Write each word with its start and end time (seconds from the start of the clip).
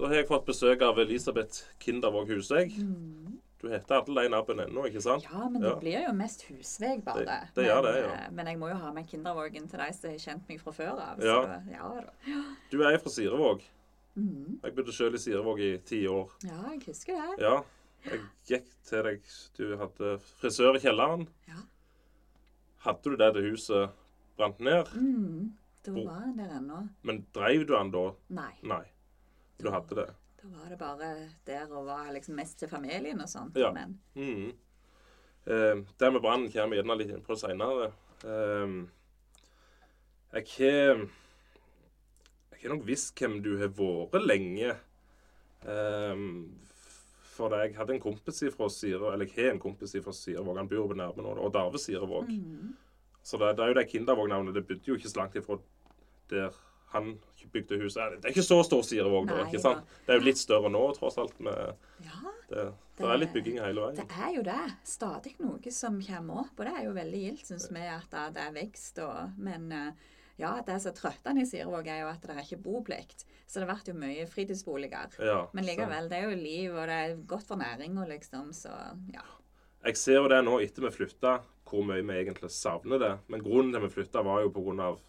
Da 0.00 0.08
har 0.08 0.14
jeg 0.16 0.28
fått 0.30 0.46
besøk 0.48 0.80
av 0.86 0.98
Elisabeth 1.02 1.58
Kindervåg 1.82 2.30
Husegg. 2.32 2.72
Mm. 2.80 3.34
Du 3.60 3.66
heter 3.68 3.98
Adeline 3.98 4.32
Abben 4.38 4.62
ennå, 4.64 4.86
ikke 4.88 5.02
sant? 5.04 5.26
Ja, 5.28 5.42
men 5.52 5.60
det 5.60 5.74
blir 5.82 6.06
jo 6.06 6.12
mest 6.16 6.46
husveg, 6.48 7.02
bare. 7.04 7.26
Det- 7.26 7.50
det 7.58 7.66
gjør 7.66 7.82
men, 7.82 7.92
det, 7.92 8.00
ja. 8.00 8.12
eh, 8.14 8.30
men 8.32 8.46
jeg 8.46 8.58
må 8.58 8.68
jo 8.70 8.76
ha 8.80 8.92
med 8.96 9.06
Kindervågen 9.10 9.66
til 9.68 9.78
de 9.82 9.88
som 9.92 10.10
har 10.10 10.16
kjent 10.22 10.48
meg 10.48 10.60
fra 10.62 10.72
før 10.72 11.02
av. 11.04 11.20
Ja. 11.20 11.34
Så 11.44 11.72
ja 11.74 11.90
da. 12.00 12.38
Du 12.70 12.78
er 12.82 12.96
fra 12.98 13.10
Sirevåg. 13.12 13.60
Mm. 14.16 14.60
Jeg 14.64 14.74
bodde 14.74 14.92
selv 14.96 15.14
i 15.14 15.18
Sirevåg 15.18 15.60
i 15.60 15.76
ti 15.84 16.06
år. 16.08 16.30
Ja, 16.48 16.62
jeg 16.72 16.80
husker 16.86 17.12
det. 17.20 17.44
Ja. 17.44 17.60
Jeg 18.08 18.20
gikk 18.48 18.70
til 18.88 19.02
deg 19.04 19.20
Du 19.58 19.76
hadde 19.76 20.14
frisør 20.40 20.76
i 20.76 20.80
kjelleren. 20.80 21.28
Ja. 21.46 21.60
Hadde 22.86 23.02
du 23.12 23.16
det 23.16 23.34
til 23.34 23.50
huset 23.50 23.90
brant 24.38 24.58
ned? 24.60 24.88
Mm. 24.96 25.52
Da 25.84 25.92
var 25.92 26.20
han 26.24 26.36
der 26.38 26.56
ennå. 26.56 26.88
Men 27.02 27.26
dreiv 27.34 27.66
du 27.66 27.74
den 27.76 27.90
da? 27.92 28.06
Nei. 28.30 28.54
Nei. 28.62 28.84
Du 29.62 29.70
hadde 29.70 29.94
det? 29.98 30.08
Da 30.40 30.48
var 30.48 30.68
det 30.72 30.78
bare 30.80 31.08
der 31.46 31.72
og 31.76 31.86
var 31.86 32.10
liksom 32.14 32.34
mest 32.36 32.58
til 32.58 32.68
familien 32.68 33.20
og 33.20 33.28
sånt. 33.28 33.56
Ja. 33.60 33.72
Men 33.76 33.98
Mhm. 34.16 34.52
Eh, 35.46 35.74
det 35.98 36.12
med 36.12 36.20
brannen 36.22 36.50
kommer 36.52 36.68
vi 36.70 36.76
gjerne 36.82 36.96
litt 36.98 37.10
inn 37.10 37.22
på 37.24 37.36
senere. 37.36 37.92
Eh, 38.24 38.86
jeg 40.32 40.46
har 40.58 41.08
Jeg 42.60 42.68
har 42.68 42.76
nok 42.76 42.84
visst 42.86 43.14
hvem 43.16 43.38
du 43.42 43.54
har 43.56 43.68
vært 43.68 44.26
lenge. 44.26 44.76
Eh, 45.64 46.16
for 47.22 47.48
jeg 47.56 47.74
hadde 47.74 47.94
en 47.94 48.00
kompis 48.00 48.42
fra 48.54 48.68
Sire, 48.68 49.12
eller 49.14 49.24
jeg 49.24 49.44
har 49.46 49.52
en 49.54 49.58
kompis 49.60 49.92
fra 50.04 50.12
Sirevåg. 50.12 50.58
Han 50.58 50.68
bor 50.68 50.88
på 50.88 50.94
nærme 50.98 51.22
nå, 51.24 51.38
og 51.40 51.52
Darve 51.54 51.78
Sirevåg. 51.80 52.28
Mhm. 52.28 52.74
Så 53.22 53.38
det, 53.38 53.56
det 53.56 53.64
er 53.64 53.68
jo 53.68 53.74
det 53.74 53.88
Kindervåg-navnet. 53.90 54.54
Det 54.54 54.66
bodde 54.66 54.84
jo 54.88 54.94
ikke 54.96 55.08
så 55.08 55.16
langt 55.20 55.34
ifra 55.36 55.58
der 56.30 56.52
han 56.90 57.14
bygde 57.52 57.78
huset. 57.82 58.20
Det 58.20 58.28
er 58.28 58.34
ikke 58.34 58.46
så 58.46 58.60
stor 58.66 58.84
Sirevåg 58.86 59.26
nå, 59.30 59.40
ikke 59.46 59.60
sant? 59.62 59.88
Det 60.06 60.14
er 60.14 60.20
jo 60.20 60.26
litt 60.28 60.38
større 60.38 60.70
nå, 60.70 60.82
tross 60.94 61.18
alt. 61.18 61.34
Med 61.42 61.74
ja, 62.04 62.20
det, 62.50 62.68
det 62.98 63.08
er 63.08 63.20
litt 63.22 63.34
bygging 63.34 63.58
hele 63.62 63.88
veien. 63.88 63.98
det 63.98 64.22
er 64.26 64.30
jo 64.36 64.44
det. 64.46 64.60
Stadig 64.86 65.34
noe 65.42 65.74
som 65.74 65.98
kommer 66.04 66.44
opp. 66.44 66.54
Og 66.58 66.68
det 66.68 66.74
er 66.76 66.86
jo 66.86 66.94
veldig 66.96 67.24
gildt, 67.24 67.44
syns 67.50 67.68
vi, 67.74 67.82
at 67.82 68.10
det- 68.14 68.44
er 68.44 68.54
vekst. 68.54 69.02
Og, 69.02 69.34
men 69.42 69.66
eh, 69.74 70.08
ja, 70.40 70.52
det 70.66 70.78
som 70.82 70.92
er 70.92 70.98
trøttende 71.00 71.42
i 71.42 71.50
Sirevåg, 71.50 71.90
er 71.90 72.04
jo 72.04 72.12
at 72.12 72.22
det 72.22 72.36
er 72.36 72.42
ikke 72.46 72.62
boplikt. 72.64 73.26
Så 73.50 73.58
det 73.60 73.66
blir 73.66 73.90
jo 73.90 73.98
mye 73.98 74.26
fritidsboliger. 74.30 75.18
Ja, 75.18 75.40
Men 75.52 75.66
likevel, 75.66 76.08
det 76.10 76.20
er 76.20 76.30
jo 76.30 76.38
liv, 76.38 76.74
og 76.76 76.86
det 76.86 76.98
er 77.02 77.16
godt 77.26 77.46
for 77.48 77.58
næringa, 77.58 78.06
liksom. 78.14 78.52
Så 78.54 78.70
ja. 79.14 79.26
Jeg 79.84 79.96
ser 79.98 80.20
jo 80.20 80.28
det 80.30 80.44
nå 80.46 80.60
etter 80.62 80.86
vi 80.86 80.94
flytta, 80.94 81.40
hvor 81.70 81.82
mye 81.86 82.02
vi 82.06 82.18
egentlig 82.22 82.50
savner 82.54 82.98
det. 83.02 83.14
Men 83.32 83.42
grunnen 83.42 83.72
til 83.74 83.82
vi 83.88 83.94
flytta, 83.98 84.22
var 84.22 84.42
jo 84.44 84.52
på 84.54 84.62
grunn 84.68 84.82
av 84.86 85.00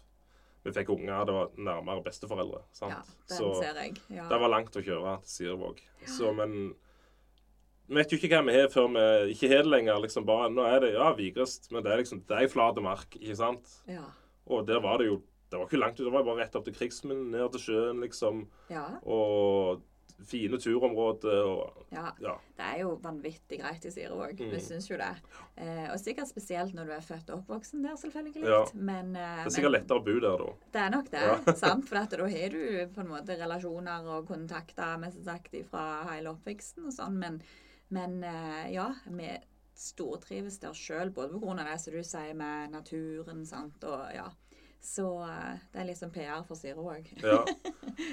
vi 0.62 0.72
fikk 0.76 0.92
unger. 0.94 1.24
Det 1.26 1.34
var 1.36 1.50
nærmere 1.58 2.04
besteforeldre. 2.06 2.62
sant? 2.72 2.94
ja 2.94 3.02
den 3.02 3.38
så 3.38 3.52
ser 3.58 3.82
jeg. 3.82 3.98
Ja. 4.12 4.28
det 4.30 4.40
var 4.44 4.52
langt 4.52 4.76
å 4.76 4.84
kjøre 4.84 5.18
til 5.24 5.34
Sirevåg. 5.36 5.82
Så, 6.06 6.32
men 6.36 6.74
vi 7.88 7.98
vet 7.98 8.12
jo 8.12 8.18
ikke 8.18 8.30
hva 8.32 8.46
vi 8.46 8.56
har 8.56 8.70
før 8.72 8.88
vi 8.94 9.34
ikke 9.34 9.50
har 9.52 9.66
det 9.66 9.72
lenger. 9.74 10.00
liksom 10.04 10.26
bare, 10.28 10.50
Nå 10.52 10.64
er 10.68 10.80
det 10.84 10.94
ja, 10.94 11.10
Vigrest, 11.18 11.70
men 11.72 11.84
det 11.84 11.92
er 11.92 12.02
liksom, 12.02 12.22
det 12.28 12.38
er 12.38 12.52
flate 12.52 12.84
mark, 12.84 13.18
ikke 13.20 13.38
sant? 13.38 13.78
ja. 13.90 14.04
Og 14.50 14.66
der 14.66 14.80
var 14.82 14.98
det 14.98 15.06
jo 15.06 15.20
Det 15.52 15.58
var 15.58 15.68
ikke 15.68 15.78
langt 15.78 16.00
ut, 16.00 16.06
det 16.06 16.12
var 16.12 16.24
bare 16.24 16.40
rett 16.40 16.54
opp 16.56 16.64
til 16.64 16.74
Krigsmunn, 16.74 17.26
ned 17.30 17.50
til 17.52 17.60
sjøen, 17.60 17.98
liksom. 18.00 18.46
ja. 18.72 18.86
Og 19.04 19.82
fine 20.26 20.58
turområder 20.60 21.44
og 21.44 21.86
Ja. 21.92 22.10
Ja. 22.22 22.34
Det 22.56 22.64
er 22.66 22.80
jo 22.82 22.94
vanvittig 23.02 23.58
greit 23.60 23.84
i 23.84 23.90
Sirevåg. 23.90 24.40
Mm. 24.40 24.50
Vi 24.54 24.60
syns 24.60 24.88
jo 24.90 24.96
det. 24.96 25.10
Eh, 25.56 25.88
og 25.92 25.98
sikkert 26.00 26.30
spesielt 26.30 26.74
når 26.74 26.88
du 26.88 26.92
er 26.96 27.04
født 27.04 27.30
og 27.30 27.42
oppvoksen 27.42 27.82
der, 27.84 27.96
selvfølgelig. 28.00 28.44
Ja. 28.48 28.64
Men, 28.74 29.14
eh, 29.16 29.44
Det 29.44 29.46
er 29.46 29.56
sikkert 29.56 29.72
men 29.72 29.80
lettere 29.80 30.00
å 30.00 30.04
bo 30.04 30.18
der 30.20 30.44
da. 30.44 30.50
det 30.72 30.80
er 30.80 30.90
nok 30.90 31.10
det. 31.10 31.22
Ja. 31.28 31.54
sant? 31.64 31.88
For 31.88 31.96
at 32.02 32.10
da 32.10 32.28
har 32.28 32.48
du 32.56 32.88
på 32.94 33.00
en 33.00 33.12
måte 33.12 33.38
relasjoner 33.38 34.08
og 34.16 34.28
kontakter 34.28 34.98
mest 35.02 35.24
sagt 35.24 35.56
fra 35.70 35.86
hele 36.12 36.30
oppveksten 36.32 36.86
og 36.86 36.92
sånn. 36.96 37.18
Men, 37.18 37.40
men 37.90 38.22
eh, 38.24 38.72
ja, 38.74 38.92
vi 39.06 39.32
stortrives 39.74 40.58
der 40.62 40.76
sjøl, 40.76 41.10
både 41.14 41.38
pga. 41.40 41.64
det 41.64 41.80
som 41.80 41.94
du 41.96 42.02
sier 42.06 42.34
med 42.38 42.72
naturen, 42.74 43.44
sant, 43.48 43.84
og 43.84 44.12
ja. 44.14 44.28
Så 44.82 45.06
eh, 45.22 45.58
det 45.72 45.80
er 45.80 45.86
liksom 45.86 46.10
PR 46.10 46.42
for 46.46 46.58
Sirevåg. 46.58 47.12
Ja. 47.22 47.44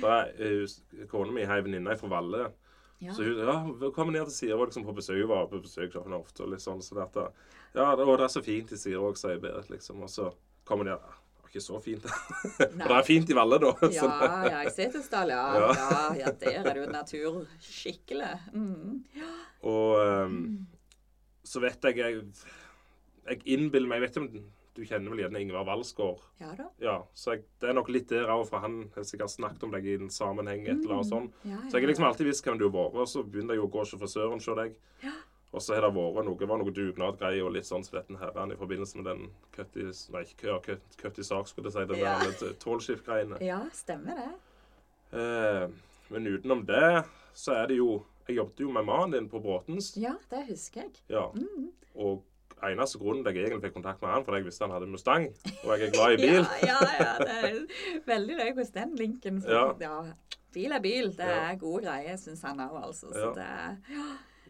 Da 0.02 0.18
er, 0.22 0.34
eh, 0.38 1.06
Kona 1.10 1.34
mi 1.34 1.46
har 1.50 1.58
ei 1.60 1.66
venninne 1.66 1.96
fra 1.98 2.10
Valle. 2.12 2.52
Ja. 3.00 3.14
Så 3.16 3.24
hun 3.24 3.40
ja, 3.40 3.92
kommer 3.96 4.14
ned 4.14 4.28
til 4.28 4.36
Siro 4.36 4.66
liksom, 4.66 4.86
på 4.86 4.94
besøk. 4.94 5.22
Hun 5.22 5.32
var 5.32 5.48
på 5.48 5.62
besøk 5.64 5.96
så 5.96 6.04
ofte. 6.04 6.44
og 6.44 6.54
litt 6.54 6.64
sånn, 6.64 6.84
så 6.84 7.00
dette, 7.00 7.26
ja, 7.74 7.88
det, 7.96 8.06
og 8.06 8.20
det 8.20 8.28
er 8.28 8.34
så 8.36 8.44
fint 8.46 8.74
i 8.76 8.78
Sirevåg, 8.78 9.18
sier 9.18 9.42
Berit. 9.42 9.72
liksom. 9.72 10.04
Og 10.04 10.12
så 10.14 10.30
kommer 10.68 10.86
de 10.86 10.94
der 10.98 11.18
det 11.40 11.42
var 11.42 11.54
ikke 11.56 11.66
så 11.66 11.80
fint. 11.82 12.04
For 12.60 12.92
det 12.92 12.98
er 13.00 13.06
fint 13.08 13.32
i 13.32 13.36
Valle, 13.38 13.58
da. 13.64 13.72
Ja, 13.96 14.10
ja, 14.46 14.62
i 14.68 14.74
Setesdal, 14.76 15.32
ja. 15.34 15.46
Ja. 15.58 15.70
ja. 15.74 16.02
Ja, 16.20 16.34
der 16.44 16.60
er 16.60 16.74
det 16.74 16.84
jo 16.84 16.92
natur 16.92 17.40
skikkelig. 17.64 18.36
Mm. 18.54 19.00
Og 19.66 19.96
ehm, 20.04 20.44
så 21.44 21.64
vet 21.64 21.84
jeg 21.90 21.98
Jeg, 21.98 22.22
jeg 23.26 23.42
innbiller 23.58 23.90
meg 23.90 23.98
Jeg 24.00 24.04
vet 24.06 24.18
ikke 24.20 24.26
om 24.28 24.46
du 24.76 24.84
kjenner 24.86 25.10
vel 25.12 25.20
gjerne 25.26 25.40
Ingvar 25.42 25.66
Walsgaard? 25.68 26.20
Ja 26.40 26.52
da. 26.56 26.68
Ja, 26.80 26.98
så 27.14 27.34
jeg, 27.34 27.44
det 27.60 27.70
er 27.70 27.74
nok 27.74 27.90
litt 27.90 28.08
der 28.10 28.30
òg, 28.32 28.46
for 28.48 28.60
han 28.64 28.90
har 28.96 29.04
sikkert 29.04 29.34
snakket 29.34 29.64
om 29.64 29.72
deg 29.72 29.86
i 29.86 29.96
en 29.96 30.10
sammenheng. 30.14 30.62
et 30.68 30.78
eller 30.84 31.00
annet 31.00 31.10
sånt. 31.10 31.34
Ja, 31.44 31.58
Så 31.70 31.78
jeg 31.78 31.84
har 31.84 31.92
liksom 31.94 32.06
alltid 32.08 32.28
visst 32.30 32.46
hvem 32.46 32.58
du 32.62 32.70
har 32.70 32.76
vært, 32.78 32.96
og 33.02 33.08
så 33.10 33.24
begynner 33.24 33.56
jeg 33.58 33.64
jo 33.64 33.68
å 33.68 33.74
gå 33.74 33.84
til 33.90 34.00
frisøren 34.00 34.38
hos 34.40 34.46
deg. 34.62 34.76
Ja. 35.04 35.12
Og 35.52 35.62
så 35.66 35.74
har 35.74 35.82
det 35.82 35.94
vært 35.96 36.26
noe, 36.30 36.48
var 36.48 36.60
noe 36.62 36.72
dugnadgreier 36.72 37.44
og 37.48 37.56
litt 37.56 37.66
sånn 37.66 37.84
som 37.84 37.98
dette 37.98 38.14
her 38.22 38.54
i 38.54 38.60
forbindelse 38.60 39.00
med 39.02 39.06
den 39.10 39.24
cut 39.56 39.76
i, 39.82 39.88
nei, 40.14 40.22
ikke 40.30 40.60
cut, 40.68 40.98
cut 41.02 41.18
i 41.20 41.24
sak, 41.26 41.48
skulle 41.50 41.72
jeg 41.72 41.74
si, 41.74 41.86
den 41.90 42.04
Ja. 42.04 42.20
der 42.20 42.54
tålskift-greiene. 42.62 43.42
ja, 43.42 43.64
stemmer 43.74 44.16
det. 44.16 44.30
Eh, 45.20 45.68
men 46.10 46.28
utenom 46.28 46.66
det, 46.66 47.04
så 47.34 47.54
er 47.64 47.68
det 47.68 47.78
jo 47.78 48.06
Jeg 48.30 48.36
jobbet 48.38 48.60
jo 48.62 48.72
med 48.72 48.86
mannen 48.86 49.12
din 49.12 49.28
på 49.30 49.40
Bråtens. 49.42 49.96
Ja, 49.98 50.12
det 50.30 50.44
husker 50.52 50.82
jeg. 50.84 50.92
Ja. 51.10 51.32
Mm. 51.34 51.72
Og 51.96 52.22
eneste 52.64 53.00
grunnen 53.00 53.26
jeg 53.26 53.36
egentlig 53.46 53.62
fikk 53.68 53.74
kontakt 53.78 54.02
med 54.02 54.10
han, 54.12 54.24
for 54.26 54.36
jeg 54.36 54.46
visste 54.46 54.66
han 54.66 54.72
hadde 54.76 54.88
Mustang, 54.92 55.28
og 55.64 55.70
jeg 55.80 55.88
er 55.88 55.92
glad 55.94 56.12
i 56.14 56.18
bil. 56.26 56.42
Ja, 56.64 56.68
ja, 56.68 56.80
ja, 57.00 57.14
det 57.24 57.38
er 57.38 58.04
veldig 58.08 58.36
løye 58.40 58.54
hvordan 58.54 58.74
den 58.74 58.96
linken 58.96 59.42
for, 59.42 59.78
ja. 59.80 60.02
Bil 60.54 60.72
er 60.74 60.80
bil. 60.82 61.12
Det 61.14 61.28
Ja. 61.30 61.52
er 61.52 61.56
gode 61.62 61.84
greier, 61.86 62.16
syns 62.18 62.42
han 62.42 62.58
òg, 62.60 62.74
altså. 62.84 63.12
Så 63.14 63.20
Ja. 63.28 63.34
det 63.34 63.46
er 63.46 63.78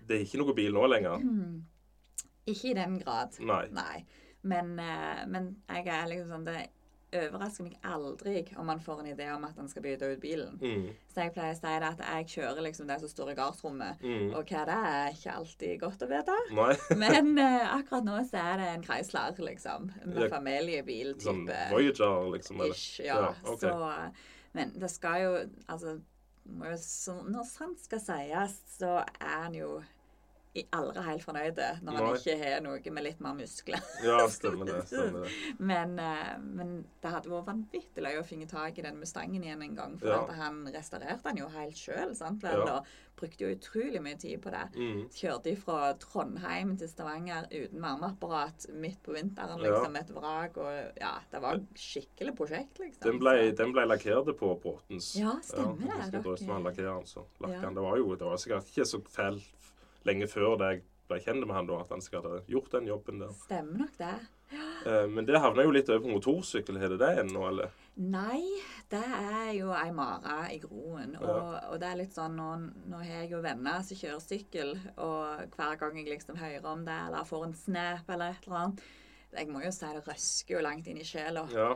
Det 0.08 0.16
er 0.18 0.24
ikke 0.25 0.38
noe 0.42 0.53
bil 0.56 0.72
nå 0.74 0.88
lenger. 0.88 1.19
ikke 2.48 2.72
i 2.72 2.74
den 2.74 3.00
grad. 3.00 3.36
Nei. 3.40 3.66
Nei. 3.72 4.06
Men, 4.42 4.80
eh, 4.80 5.25
men 5.28 5.56
jeg 5.69 5.86
er 5.88 6.08
liksom 6.08 6.30
sånn 6.31 6.46
Det 6.46 6.68
overrasker 7.16 7.66
meg 7.66 7.78
aldri 7.86 8.44
om 8.59 8.68
man 8.70 8.81
får 8.84 9.02
en 9.02 9.09
idé 9.12 9.28
om 9.34 9.46
at 9.47 9.58
han 9.58 9.70
skal 9.72 9.84
bytte 9.86 10.12
ut 10.12 10.22
bilen. 10.22 10.58
Mm. 10.62 10.90
Så 11.09 11.25
jeg 11.25 11.34
pleier 11.36 11.56
å 11.56 11.59
si 11.59 11.74
det 11.81 11.90
at 11.90 12.03
jeg 12.06 12.28
kjører 12.36 12.66
liksom 12.66 12.90
det 12.90 13.00
som 13.02 13.12
står 13.12 13.31
i 13.34 13.38
gardsrommet. 13.40 14.03
Mm. 14.03 14.28
Og 14.38 14.53
hva 14.53 14.66
det 14.70 14.78
er, 14.78 14.97
er 15.00 15.18
ikke 15.18 15.38
alltid 15.42 15.75
godt 15.81 16.06
å 16.06 16.09
vite. 16.12 16.38
Men 17.03 17.31
uh, 17.40 17.75
akkurat 17.78 18.08
nå 18.08 18.19
så 18.30 18.44
er 18.44 18.62
det 18.62 18.69
en 18.74 18.86
Chrysler, 18.86 19.42
liksom. 19.50 19.90
Med 20.06 20.24
Ja, 20.25 20.31
familiebil-type. 20.36 21.25
Sånn 21.25 21.46
Voyager, 21.74 22.30
liksom? 22.36 22.62
Eller? 22.62 22.78
Ish, 22.78 23.02
ja. 23.06 23.19
Ja, 23.25 23.34
okay. 23.46 23.69
Så 23.69 24.56
Men 24.58 24.74
det 24.81 24.90
skal 24.90 25.22
jo 25.24 25.34
Altså, 25.69 26.00
når 26.50 27.46
sant 27.46 27.81
skal 27.84 28.02
sies, 28.02 28.59
så 28.80 29.00
er 29.19 29.36
han 29.44 29.58
jo 29.58 29.80
aldri 30.74 31.04
helt 31.06 31.22
fornøyde 31.24 31.66
når 31.86 31.94
han 31.94 32.06
Nei. 32.08 32.14
ikke 32.18 32.38
har 32.42 32.62
noe 32.66 32.92
med 32.96 33.04
litt 33.06 33.20
mer 33.22 33.36
muskler. 33.38 33.84
Ja, 34.04 34.16
stemmer 34.34 34.66
det. 34.66 34.80
stemmer 34.90 35.28
det. 35.28 35.34
Men, 35.60 35.94
eh, 36.02 36.32
men 36.42 36.72
det 37.04 37.12
hadde 37.14 37.30
vært 37.30 37.46
vanvittig 37.52 38.02
løye 38.04 38.20
å 38.20 38.26
finne 38.26 38.48
tak 38.50 38.80
i 38.82 38.82
den 38.82 38.98
Mustangen 39.00 39.44
igjen 39.46 39.62
en 39.62 39.76
gang. 39.78 39.94
For 40.02 40.10
Ja. 40.10 40.24
han 40.42 40.64
restaurerte 40.74 41.24
den 41.30 41.38
jo 41.44 41.48
helt 41.54 41.78
sjøl. 41.78 42.16
Ja. 42.18 42.80
Og 42.80 42.90
brukte 43.19 43.46
jo 43.46 43.51
utrolig 43.54 44.01
mye 44.01 44.18
tid 44.18 44.42
på 44.42 44.50
det. 44.50 44.63
Mm. 44.80 45.04
Kjørte 45.13 45.54
fra 45.60 45.94
Trondheim 46.01 46.74
til 46.80 46.88
Stavanger 46.90 47.46
uten 47.51 47.81
varmeapparat 47.84 48.66
midt 48.74 49.04
på 49.04 49.13
vinteren, 49.13 49.60
Ja. 49.62 49.69
liksom. 49.69 49.96
Et 50.01 50.10
vrak. 50.16 50.57
Og 50.57 50.98
ja, 51.00 51.13
det 51.31 51.42
var 51.42 51.60
skikkelig 51.75 52.36
prosjekt, 52.36 52.80
liksom. 52.80 53.04
Den 53.06 53.19
ble, 53.19 53.51
den 53.51 53.72
ble 53.75 53.86
lakkert 53.86 54.34
på 54.40 54.54
Bråtens. 54.63 55.13
Ja, 55.19 55.38
stemmer 55.44 55.78
det, 55.78 56.12
Jeg 56.12 56.12
dere- 56.24 56.63
lakkerer 56.63 57.06
så 57.06 57.25
lakket 57.40 57.62
Ja. 57.62 57.69
Det 57.69 57.84
var 57.86 57.98
jo 57.98 58.16
det 58.16 58.25
var 58.25 58.38
sikkert 58.38 58.66
ikke 58.66 58.86
så 58.88 59.01
fælt 59.06 59.56
lenge 60.10 60.30
før 60.32 60.58
det 60.60 60.74
jeg 60.74 60.84
ble 61.10 61.22
kjent 61.24 61.46
med 61.48 61.56
han 61.58 61.70
da, 61.70 61.80
at 61.82 61.94
han 61.94 62.04
skulle 62.06 62.36
ha 62.36 62.44
gjort 62.50 62.76
den 62.76 62.90
jobben 62.90 63.24
der. 63.24 63.34
Stemmer 63.46 63.86
nok 63.86 63.96
det. 63.98 64.14
Ja. 64.50 64.66
Men 65.10 65.26
det 65.28 65.42
havna 65.42 65.66
jo 65.66 65.74
litt 65.74 65.90
over 65.92 66.06
på 66.06 66.14
motorsykkel. 66.14 66.78
Har 66.82 66.94
det 66.94 67.00
det 67.02 67.10
ennå, 67.24 67.44
eller? 67.50 67.74
Nei, 68.00 68.42
det 68.90 69.02
er 69.02 69.50
jo 69.58 69.74
ei 69.76 69.90
mare 69.96 70.38
i 70.54 70.60
groen. 70.64 71.18
Og, 71.20 71.58
og 71.70 71.76
det 71.82 71.90
er 71.90 72.00
litt 72.00 72.16
sånn 72.16 72.38
nå, 72.40 72.48
nå 72.90 73.02
har 73.02 73.24
jeg 73.24 73.34
jo 73.34 73.42
venner 73.44 73.84
som 73.86 74.00
kjører 74.00 74.24
sykkel, 74.24 74.74
og 74.96 75.52
hver 75.58 75.76
gang 75.82 76.00
jeg 76.00 76.08
liksom 76.14 76.40
hører 76.40 76.72
om 76.72 76.86
det, 76.88 76.96
eller 77.10 77.28
får 77.28 77.46
en 77.50 77.60
snap 77.60 78.10
eller 78.16 78.38
et 78.38 78.48
eller 78.48 78.62
annet 78.62 78.88
Jeg 79.36 79.52
må 79.52 79.60
jo 79.62 79.74
si 79.76 79.92
det 79.94 80.06
røsker 80.08 80.56
jo 80.56 80.64
langt 80.66 80.88
inn 80.90 81.02
i 81.04 81.06
sjela. 81.06 81.44
Ja. 81.54 81.74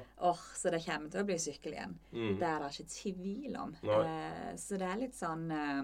Så 0.55 0.71
det 0.73 0.81
kommer 0.87 1.11
til 1.13 1.21
å 1.21 1.27
bli 1.27 1.37
sykkel 1.41 1.75
igjen. 1.75 1.99
Mm. 2.15 2.31
Det 2.39 2.49
er 2.49 2.63
det 2.63 2.71
ikke 2.71 2.95
tvil 2.95 3.59
om. 3.61 3.75
Eh, 3.83 4.49
så 4.57 4.79
det 4.81 4.89
er 4.89 5.03
litt 5.03 5.19
sånn 5.19 5.45
eh, 5.53 5.83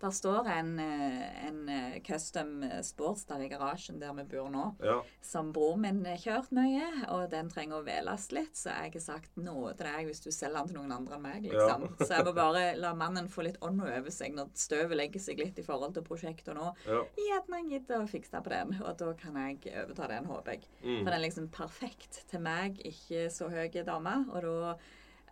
Der 0.00 0.10
står 0.16 0.46
en, 0.48 0.78
eh, 0.80 1.46
en 1.46 1.66
custom 2.06 2.20
custom 2.30 2.62
Sportster 2.82 3.40
i 3.42 3.48
garasjen 3.48 3.98
der 4.00 4.12
vi 4.16 4.24
bor 4.24 4.48
nå, 4.50 4.74
Ja. 4.82 5.02
som 5.20 5.52
bror 5.52 5.76
min 5.76 6.04
har 6.04 6.16
kjørt 6.16 6.50
mye, 6.52 7.08
og 7.08 7.30
den 7.30 7.48
trenger 7.50 7.80
å 7.80 7.84
veles 7.84 8.30
litt, 8.32 8.54
så 8.56 8.70
jeg 8.70 8.92
har 8.94 9.00
sagt 9.00 9.36
noe 9.36 9.74
til 9.74 9.86
deg 9.86 10.06
hvis 10.06 10.22
du 10.22 10.30
selger 10.30 10.58
den 10.58 10.68
til 10.68 10.76
noen 10.76 10.92
andre 10.92 11.14
enn 11.16 11.22
meg, 11.22 11.42
liksom. 11.42 11.82
Ja. 11.82 12.06
Så 12.06 12.08
jeg 12.16 12.24
må 12.24 12.34
bare 12.34 12.76
la 12.76 12.94
mannen 12.94 13.28
få 13.28 13.44
litt 13.44 13.58
ånd 13.62 13.80
over 13.82 14.10
seg 14.10 14.34
når 14.34 14.50
støvet 14.54 14.96
legger 14.96 15.20
seg 15.20 15.38
litt 15.38 15.58
i 15.58 15.62
forhold 15.62 15.94
til 15.94 16.02
prosjektet 16.02 16.54
nå. 16.54 16.74
ja. 16.86 17.02
Gjerne 17.16 17.54
han 17.60 17.68
gidder 17.70 18.00
å 18.00 18.08
fikse 18.08 18.42
på 18.42 18.50
den, 18.50 18.80
og 18.82 18.96
da 18.98 19.12
kan 19.14 19.34
jeg 19.34 19.74
overta 19.84 20.08
den, 20.08 20.24
håper 20.24 20.52
jeg. 20.56 20.64
Mm. 20.82 21.04
For 21.04 21.10
den 21.10 21.18
er 21.18 21.26
liksom 21.28 21.50
perfekt 21.50 22.24
til 22.30 22.40
meg, 22.40 22.78
ikke 22.84 23.28
så 23.30 23.50
høy 23.50 23.68
dame, 23.84 24.26
og 24.32 24.42
da 24.42 24.76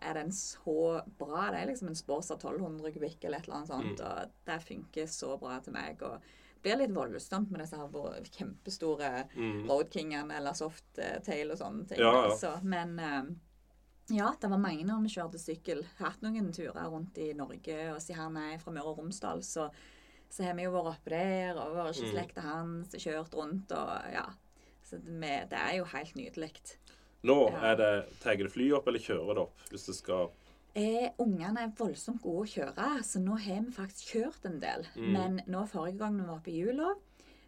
er 0.01 0.13
den 0.13 0.31
så 0.31 1.01
bra. 1.19 1.49
Det 1.51 1.59
er 1.61 1.67
liksom 1.71 1.87
en 1.91 1.95
Sportster 1.95 2.35
1200 2.39 2.91
kubikk 2.95 3.23
eller 3.25 3.37
et 3.39 3.47
eller 3.47 3.57
annet 3.57 3.69
Mm. 3.69 3.97
sånt, 3.97 3.99
og 4.01 4.31
det 4.45 4.61
funker 4.63 5.07
så 5.07 5.39
bra 5.39 5.59
til 5.59 5.73
meg. 5.73 6.01
og 6.03 6.19
det 6.21 6.63
blir 6.63 6.77
litt 6.77 6.91
voldsomt 6.95 7.49
med 7.51 7.61
disse 7.61 7.77
her 7.77 7.87
kjempestore 8.35 9.29
Mm. 9.35 9.67
Road 9.69 9.89
Kingene 9.89 10.35
eller 10.35 10.51
Softtail 10.53 11.51
og 11.51 11.57
sånne 11.57 11.87
ting. 11.87 11.99
Ja, 11.99 12.11
ja. 12.11 12.31
Altså. 12.31 12.61
Men 12.63 12.99
eh, 12.99 13.23
ja, 14.17 14.31
det 14.41 14.49
var 14.49 14.57
mange 14.57 14.83
når 14.85 15.01
vi 15.03 15.09
kjørte 15.15 15.39
sykkel. 15.39 15.85
Hatt 15.99 16.21
noen 16.21 16.51
turer 16.51 16.89
rundt 16.89 17.17
i 17.17 17.31
Norge, 17.33 17.93
og 17.93 18.01
siden 18.01 18.15
han 18.21 18.37
er 18.37 18.57
fra 18.57 18.71
Møre 18.71 18.87
og 18.91 18.97
Romsdal, 18.97 19.39
så, 19.41 19.69
så 20.29 20.43
har 20.43 20.53
vi 20.55 20.63
jo 20.63 20.71
vært 20.71 20.95
oppe 20.97 21.09
der 21.09 21.55
og 21.57 21.75
vært 21.75 21.87
hos 21.95 22.01
Mm. 22.01 22.11
slekta 22.11 22.41
hans, 22.41 22.89
kjørt 22.95 23.33
rundt 23.33 23.71
og 23.71 24.11
ja. 24.11 24.25
Så 24.83 24.97
det, 24.97 25.49
det 25.51 25.53
er 25.59 25.75
jo 25.77 25.83
helt 25.85 26.15
nydelig. 26.15 26.51
Nå 27.23 27.49
Ja. 27.51 27.71
er 27.71 27.75
det 27.75 28.19
tar 28.21 28.35
det 28.37 28.51
fly 28.51 28.71
opp 28.71 28.87
eller 28.87 28.99
kjører 28.99 29.35
det 29.35 29.43
opp 29.47 29.69
hvis 29.69 29.85
det 29.85 29.95
skal 29.95 30.29
Eh, 30.77 31.09
Ungene 31.17 31.63
er 31.65 31.71
voldsomt 31.75 32.21
gode 32.21 32.45
å 32.45 32.49
kjøre, 32.49 33.03
så 33.03 33.19
nå 33.19 33.37
har 33.41 33.63
vi 33.65 33.71
faktisk 33.73 34.11
kjørt 34.13 34.45
en 34.45 34.59
del. 34.61 34.85
Mm. 34.95 35.11
Men 35.15 35.41
nå 35.49 35.63
forrige 35.67 35.97
gang 35.97 36.17
vi 36.19 36.27
var 36.27 36.37
oppe 36.37 36.51
i 36.53 36.59
jula, 36.61 36.93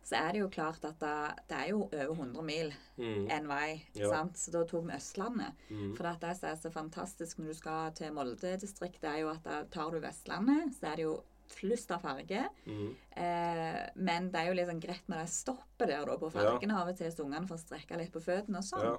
så 0.04 0.18
er 0.18 0.32
det 0.34 0.42
jo 0.42 0.50
klart 0.50 0.84
at 0.90 0.98
det, 1.00 1.18
det 1.48 1.58
er 1.60 1.68
jo 1.70 1.84
over 1.86 2.16
100 2.16 2.42
mil 2.44 2.72
mm. 2.98 3.28
en 3.30 3.48
vei. 3.48 3.84
Ja. 3.94 4.10
sant? 4.10 4.40
Så 4.42 4.52
da 4.52 4.64
tok 4.66 4.88
vi 4.88 4.96
Østlandet. 4.98 5.54
Mm. 5.70 5.92
For 5.96 6.10
det 6.24 6.34
som 6.40 6.50
er 6.50 6.58
så 6.64 6.72
fantastisk 6.74 7.38
når 7.40 7.54
du 7.54 7.60
skal 7.62 7.94
til 7.96 8.16
Molde-distriktet, 8.18 9.06
er 9.06 9.22
jo 9.22 9.30
at 9.36 9.46
da 9.46 9.62
tar 9.72 9.94
du 9.94 10.02
Vestlandet, 10.02 10.74
så 10.80 10.90
er 10.92 10.96
det 11.00 11.06
jo 11.06 11.20
flust 11.52 11.92
av 11.94 12.02
farge. 12.02 12.42
Mm. 12.66 12.92
Eh, 13.22 13.80
men 14.02 14.32
det 14.34 14.42
er 14.42 14.50
jo 14.50 14.68
sånn 14.68 14.82
greit 14.82 15.08
med 15.12 15.22
det 15.22 15.30
stoppet 15.30 15.92
der 15.92 16.06
da, 16.08 16.18
på 16.18 16.32
Ja. 16.32 16.36
fargene 16.40 16.78
av 16.80 16.90
og 16.90 16.98
til, 16.98 17.12
så 17.12 17.26
ungene 17.28 17.48
får 17.48 17.62
strekke 17.68 17.98
litt 18.02 18.12
på 18.12 18.24
føttene 18.24 18.64
og 18.64 18.66
sånn. 18.66 18.88
Ja. 18.88 18.98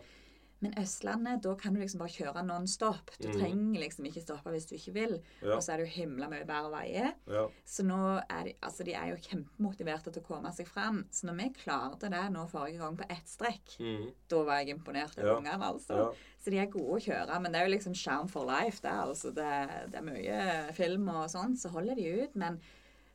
Men 0.62 0.76
Østlandet, 0.79 1.41
da 1.43 1.53
kan 1.59 1.75
du 1.75 1.81
liksom 1.82 1.99
bare 2.05 2.14
kjøre 2.14 2.44
non 2.47 2.69
stop. 2.70 3.11
Du 3.19 3.29
mm. 3.29 3.35
trenger 3.35 3.81
liksom 3.82 4.06
ikke 4.06 4.23
stoppe 4.23 4.53
hvis 4.55 4.69
du 4.70 4.76
ikke 4.76 4.94
vil. 4.94 5.14
Ja. 5.43 5.56
Og 5.56 5.62
så 5.64 5.73
er 5.75 5.81
det 5.82 5.88
jo 5.88 5.94
himla 5.97 6.29
mye 6.31 6.47
bedre 6.47 6.70
veier. 6.70 7.09
Ja. 7.26 7.47
Så 7.67 7.82
nå 7.87 7.99
er 8.23 8.44
de, 8.47 8.53
altså 8.62 8.87
de 8.87 8.94
er 8.94 9.11
jo 9.11 9.19
kjempemotiverte 9.26 10.12
til 10.14 10.23
å 10.23 10.26
komme 10.29 10.53
seg 10.55 10.70
fram. 10.70 11.03
Så 11.11 11.26
når 11.26 11.41
vi 11.41 11.49
klarte 11.64 12.11
det 12.12 12.23
nå 12.35 12.44
forrige 12.53 12.79
gang 12.82 12.99
på 13.00 13.09
ett 13.11 13.26
strekk, 13.29 13.75
Mm. 13.82 14.12
da 14.31 14.43
var 14.47 14.61
jeg 14.62 14.76
imponert 14.76 15.19
over 15.19 15.29
Ja. 15.32 15.37
ungene, 15.41 15.64
altså. 15.73 16.14
Så 16.38 16.50
de 16.50 16.59
er 16.59 16.67
gode 16.70 16.99
å 16.99 17.03
kjøre. 17.03 17.41
Men 17.43 17.53
det 17.53 17.61
er 17.61 17.67
jo 17.69 17.75
liksom 17.76 17.94
charm 17.94 18.29
for 18.29 18.47
life, 18.47 18.81
det. 18.82 18.91
altså. 18.93 19.35
Det, 19.35 19.91
det 19.91 19.99
er 19.99 20.06
mye 20.06 20.73
film 20.75 21.08
og 21.08 21.26
sånn, 21.31 21.56
så 21.58 21.70
holder 21.70 21.94
de 21.97 22.23
ut. 22.23 22.37
Men 22.37 22.61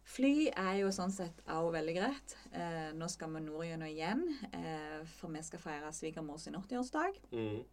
fly 0.08 0.48
er 0.56 0.78
jo 0.82 0.92
sånn 0.96 1.12
sett 1.14 1.42
også 1.46 1.72
veldig 1.76 1.96
greit. 1.98 2.36
Eh, 2.56 2.92
nå 2.98 3.10
skal 3.12 3.34
vi 3.36 3.42
nordgjennom 3.46 3.90
igjen, 3.92 4.22
eh, 4.54 5.02
for 5.20 5.34
vi 5.34 5.42
skal 5.44 5.60
feire 5.60 5.92
svigermor 5.94 6.40
sin 6.40 6.56
80-årsdag. 6.56 7.20
Mm. 7.34 7.64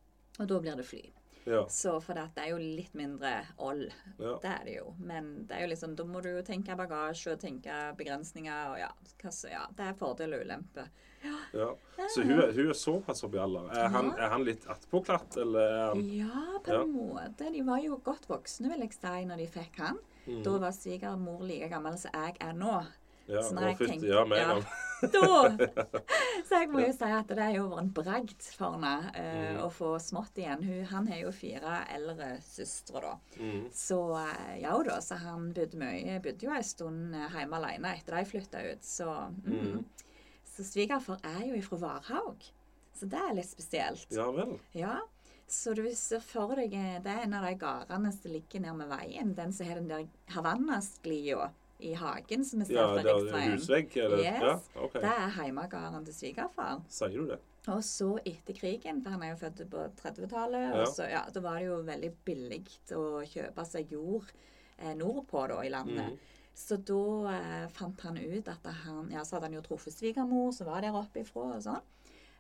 Og 0.41 0.49
da 0.51 0.59
blir 0.65 0.77
det 0.81 0.87
fly. 0.89 1.05
Ja. 1.47 1.67
Så 1.69 1.99
for 2.01 2.17
det, 2.17 2.23
det 2.35 2.41
er 2.47 2.55
jo 2.55 2.59
litt 2.59 2.95
mindre 2.97 3.31
old. 3.61 3.91
Ja. 4.19 4.39
Det 4.41 4.49
er 4.51 4.63
det 4.65 4.77
jo. 4.79 4.95
Men 4.99 5.27
det 5.47 5.59
er 5.59 5.67
jo 5.67 5.73
liksom, 5.75 5.93
da 5.95 6.07
må 6.09 6.23
du 6.25 6.31
jo 6.31 6.43
tenke 6.47 6.73
bagasje 6.79 7.35
og 7.35 7.41
tenke 7.43 7.75
begrensninger. 7.99 8.71
og 8.73 8.79
ja, 8.81 8.89
så, 9.29 9.51
ja, 9.53 9.67
Det 9.77 9.85
er 9.91 9.99
fordel 10.01 10.33
og 10.39 10.47
ulempe. 10.47 10.87
ja. 11.53 11.69
Så 12.15 12.23
hun 12.25 12.33
hun 12.41 12.71
er 12.71 12.73
såpass 12.73 13.23
oppi 13.25 13.39
alder. 13.39 13.69
Er 13.77 13.89
han, 13.93 14.11
er 14.19 14.29
han 14.33 14.45
litt 14.45 14.65
attpåklatt, 14.67 15.37
eller 15.45 15.61
er 15.93 16.01
Ja, 16.17 16.59
på 16.65 16.73
Ja. 16.73 16.81
en 16.83 16.93
måte. 16.97 17.53
De 17.53 17.63
var 17.63 17.79
jo 17.85 18.01
godt 18.03 18.27
voksne, 18.29 18.71
vil 18.73 18.81
jeg 18.81 18.93
si, 18.97 19.25
når 19.29 19.37
de 19.37 19.47
fikk 19.47 19.77
han. 19.85 19.99
Mm. 20.27 20.43
Da 20.47 20.59
var 20.59 20.73
svigermor 20.77 21.43
like 21.45 21.69
gammel 21.69 21.97
som 22.01 22.11
jeg 22.15 22.37
er 22.41 22.53
nå. 22.57 22.77
Ja, 23.27 23.41
Så 23.41 23.55
når 23.57 23.71
jeg 23.71 23.89
tenker- 23.89 24.09
ja, 24.09 24.25
med 24.29 24.39
ja. 24.39 24.55
Da! 25.15 25.69
Så 26.49 26.59
jeg 26.61 26.69
må 26.73 26.81
jo 26.81 26.91
si 26.93 27.05
at 27.13 27.29
det 27.29 27.39
er 27.45 27.55
jo 27.57 27.65
vært 27.71 27.81
en 27.83 27.91
bragd 27.97 28.43
for 28.57 28.75
henne 28.77 28.93
uh, 29.17 29.41
Mm. 29.55 29.59
å 29.65 29.69
få 29.73 29.91
smått 30.01 30.37
igjen. 30.41 30.63
Hun, 30.65 30.85
han 30.91 31.07
har 31.09 31.19
jo 31.23 31.33
fire 31.33 31.79
eldre 31.93 32.29
søstre, 32.45 33.01
da. 33.05 33.15
Mm. 33.41 33.67
Så 33.73 33.99
eh, 34.21 34.61
ja 34.63 34.75
da, 34.87 34.99
så 35.05 35.17
han 35.21 35.51
bodde 35.57 35.77
mye. 35.81 36.19
Bodde 36.25 36.47
jo 36.47 36.53
en 36.57 36.65
stund 36.65 37.15
eh, 37.17 37.29
hjemme 37.37 37.57
alene 37.61 37.95
etter 37.99 38.17
de 38.17 38.25
flytta 38.29 38.63
ut. 38.71 38.85
Så, 38.85 39.09
mm. 39.45 39.57
Mm. 39.75 39.85
så 40.55 40.65
svigerfar 40.69 41.21
er 41.35 41.43
jo 41.51 41.57
ifra 41.61 41.81
Varhaug. 41.85 42.45
Så 42.95 43.09
det 43.11 43.19
er 43.21 43.35
litt 43.41 43.51
spesielt. 43.51 44.07
Ja 44.15 44.29
vel. 44.37 44.57
Ja. 44.77 44.99
Så 45.47 45.75
du 45.77 45.83
ser 45.95 46.21
for 46.25 46.55
deg 46.57 46.73
eh, 46.75 46.97
Det 47.05 47.11
er 47.13 47.25
en 47.27 47.35
av 47.35 47.45
de 47.45 47.55
gårdene 47.61 48.13
som 48.17 48.31
ligger 48.33 48.61
ned 48.65 48.77
med 48.81 48.89
veien. 48.89 49.35
Den 49.37 49.53
som 49.53 49.67
har 49.69 49.75
den 49.81 49.89
der 49.89 50.07
Havanna-sklia 50.35 51.51
i 51.85 51.93
hagen 51.99 52.45
som 52.45 52.61
vi 52.63 52.67
ser 52.71 52.79
Ja, 52.79 52.87
fra 52.95 53.01
er 53.03 53.19
riksveien. 53.19 53.53
husvegg, 53.59 53.97
eller? 53.97 54.19
Yes. 54.23 54.43
Ja, 54.43 54.83
okay. 54.87 55.01
Det 55.03 55.11
er 55.11 55.35
heimegården 55.39 56.05
til 56.07 56.15
svigerfar. 56.15 56.81
Sier 56.89 57.19
du 57.19 57.27
det? 57.35 57.39
Og 57.69 57.81
så 57.85 58.11
etter 58.29 58.57
krigen, 58.57 59.03
for 59.03 59.11
han 59.11 59.23
er 59.25 59.33
jo 59.35 59.41
født 59.41 59.63
på 59.73 59.85
30-tallet, 60.01 60.65
Ja. 60.69 60.83
og 60.83 60.89
så 60.95 61.09
ja, 61.11 61.23
da 61.33 61.41
var 61.41 61.59
det 61.59 61.67
jo 61.67 61.79
veldig 61.83 62.11
billig 62.25 62.63
å 62.93 63.05
kjøpe 63.25 63.65
seg 63.67 63.91
jord 63.93 64.31
eh, 64.79 64.95
nordpå 64.95 65.47
da 65.49 65.63
i 65.65 65.71
landet. 65.73 66.13
Mm. 66.13 66.19
Så 66.55 66.77
da 66.77 67.33
eh, 67.35 67.69
fant 67.75 68.01
han 68.07 68.17
ut 68.21 68.49
at 68.49 68.67
han 68.85 69.11
Ja, 69.11 69.25
så 69.25 69.37
hadde 69.37 69.49
han 69.49 69.57
jo 69.59 69.63
truffet 69.65 69.93
svigermor 69.97 70.53
som 70.55 70.69
var 70.69 70.81
der 70.85 70.95
oppe 70.95 71.21
ifra 71.25 71.49
og 71.57 71.63
sånn. 71.65 71.83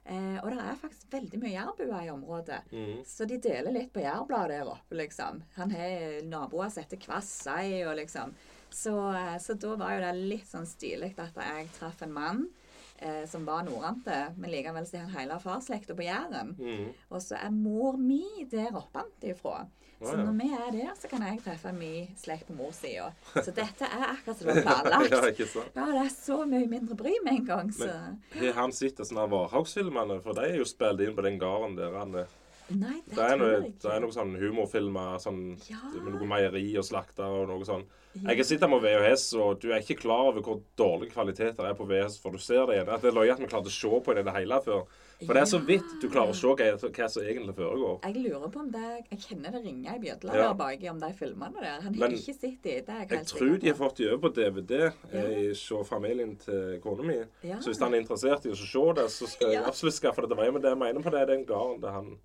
Eh, 0.04 0.36
og 0.42 0.50
det 0.52 0.60
er 0.60 0.80
faktisk 0.80 1.14
veldig 1.14 1.38
mye 1.40 1.54
jærbuer 1.54 2.02
i 2.04 2.10
området. 2.12 2.58
Mm. 2.72 2.98
Så 3.08 3.24
de 3.28 3.38
deler 3.40 3.72
litt 3.72 3.92
på 3.94 4.02
jærbladet 4.04 4.58
der 4.58 4.72
oppe, 4.74 4.98
liksom. 5.00 5.40
Han 5.56 5.72
har 5.72 6.26
naboer 6.28 6.68
som 6.68 6.84
heter 6.84 7.00
Kvassei, 7.00 7.86
og 7.88 7.96
liksom 8.00 8.34
så, 8.74 9.12
eh, 9.14 9.38
så 9.38 9.54
da 9.54 9.76
var 9.78 9.94
jo 9.94 10.02
det 10.02 10.12
litt 10.18 10.50
sånn 10.50 10.66
stilig 10.66 11.14
at 11.22 11.36
jeg 11.38 11.68
traff 11.76 12.02
en 12.02 12.12
mann 12.12 12.44
eh, 12.98 13.22
som 13.30 13.46
var 13.46 13.62
nordante, 13.64 14.16
men 14.36 14.50
likevel 14.50 14.86
så 14.88 14.98
er 14.98 15.06
han 15.06 15.14
hele 15.14 15.38
farsslekta 15.40 15.94
på 15.96 16.06
Jæren. 16.08 16.56
Mm. 16.58 16.88
Og 17.08 17.22
så 17.22 17.38
er 17.38 17.54
mor 17.54 17.96
mi 18.00 18.44
der 18.50 18.74
oppantifra. 18.74 19.68
Så 20.06 20.16
når 20.20 20.36
vi 20.38 20.48
er 20.52 20.70
der, 20.76 20.92
så 21.00 21.08
kan 21.10 21.22
jeg 21.26 21.40
treffe 21.44 21.72
min 21.76 22.08
slekt 22.20 22.46
på 22.50 22.56
morssida. 22.58 23.10
Så 23.44 23.50
dette 23.56 23.88
er 23.88 24.06
akkurat 24.12 24.38
som 24.38 24.46
det 24.50 24.54
var 24.54 24.62
planlagt. 24.68 25.10
ja, 25.16 25.22
ikke 25.32 25.48
sant? 25.50 25.74
Ja, 25.76 25.88
det 25.90 26.04
er 26.04 26.14
så 26.14 26.38
mye 26.46 26.68
mindre 26.70 26.96
bry 27.00 27.12
med 27.24 27.32
en 27.40 27.44
gang, 27.48 27.72
så 27.74 27.90
Har 28.38 28.56
han 28.60 28.72
sett 28.72 29.00
sånne 29.02 29.24
her 29.26 29.32
Varhaug-filmene? 29.34 30.20
For 30.24 30.36
de 30.36 30.48
er 30.50 30.56
jo 30.60 30.64
spilt 30.68 31.00
inn 31.04 31.16
på 31.16 31.24
den 31.26 31.38
gården 31.42 31.76
der. 31.80 31.92
Han, 32.00 32.14
er- 32.24 32.40
Nei, 32.72 32.94
det, 33.04 33.12
det, 33.18 33.20
er 33.20 33.36
noe, 33.36 33.48
jeg 33.60 33.72
det 33.82 33.90
er 33.92 33.98
noen 34.00 34.12
sånn 34.14 34.30
humorfilmer 34.40 35.18
sånn, 35.20 35.40
Ja. 35.68 35.82
med 36.00 36.14
noe 36.14 36.28
meieri 36.30 36.62
og 36.80 36.86
slakter 36.88 37.26
og 37.28 37.50
noe 37.50 37.66
sånn. 37.68 37.82
Jeg 38.14 38.38
har 38.38 38.46
sett 38.48 38.62
dem 38.62 38.72
på 38.72 38.78
VHS, 38.80 39.24
og 39.36 39.58
du 39.60 39.66
er 39.74 39.82
ikke 39.82 39.98
klar 40.00 40.30
over 40.30 40.40
hvor 40.46 40.62
dårlig 40.80 41.10
kvalitet 41.12 41.58
det 41.58 41.66
er 41.68 41.74
på 41.76 41.84
VHS, 41.90 42.16
for 42.22 42.32
du 42.32 42.38
ser 42.40 42.64
det 42.70 42.78
igjen. 42.78 42.88
At 42.94 43.02
det 43.04 43.10
er 43.10 43.18
løye 43.18 43.34
at 43.34 43.42
vi 43.42 43.50
klarte 43.52 43.68
å 43.68 43.74
se 43.74 43.90
på 44.06 44.14
det 44.16 44.24
i 44.24 44.28
det 44.30 44.36
hele 44.38 44.60
før. 44.64 44.86
For 45.22 45.32
det 45.36 45.40
er 45.44 45.48
så 45.48 45.58
vidt 45.64 45.92
du 46.02 46.08
klarer 46.10 46.32
å 46.32 46.36
se 46.36 46.46
hva, 46.58 46.90
hva 46.90 47.06
som 47.08 47.22
egentlig 47.22 47.54
foregår. 47.56 48.00
Jeg 48.04 48.16
lurer 48.24 48.50
på 48.50 48.60
om 48.64 48.70
det 48.74 48.88
Jeg 49.10 49.18
kjenner 49.28 49.54
det 49.54 49.62
ringer 49.64 49.94
i 49.94 50.02
bjødla 50.02 50.34
Ja. 50.34 50.48
der 50.48 50.54
baki 50.58 50.88
om 50.90 50.98
de 51.00 51.12
filmene 51.14 51.60
der. 51.62 51.80
Han 51.86 51.94
har 51.94 52.08
ikke 52.08 52.34
sett 52.34 52.62
de. 52.62 52.80
Det 52.80 52.88
er 52.88 52.98
jeg 53.04 53.10
Jeg 53.10 53.26
tror 53.26 53.58
de 53.60 53.68
har 53.68 53.78
fått 53.78 53.96
de 53.96 54.08
over 54.10 54.22
på 54.28 54.34
DVD 54.34 54.92
Ja. 55.12 55.22
i 55.28 55.54
familien 55.84 56.36
til 56.36 56.80
kona 56.82 57.02
mi. 57.02 57.18
Ja. 57.42 57.60
Så 57.60 57.70
hvis 57.70 57.78
han 57.78 57.94
er 57.94 58.00
interessert 58.00 58.44
i 58.46 58.50
å 58.50 58.56
se 58.56 58.86
det, 59.00 59.10
så 59.10 59.26
skal 59.28 59.52
jeg 59.52 59.62
absolutt 59.64 59.94
skaffe 59.94 60.20
det 60.22 60.28
til 60.30 60.36
meg. 60.36 60.52
Men 60.52 60.62
det 60.62 60.70
jeg 60.70 60.78
mener 60.78 61.00
på 61.00 61.10
det, 61.10 61.20
er 61.20 61.26
den 61.26 61.46
gården 61.46 61.80
der 61.80 61.90
han, 61.92 62.18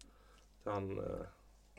der 0.65 0.71
han 0.71 0.89
eh, 0.97 1.25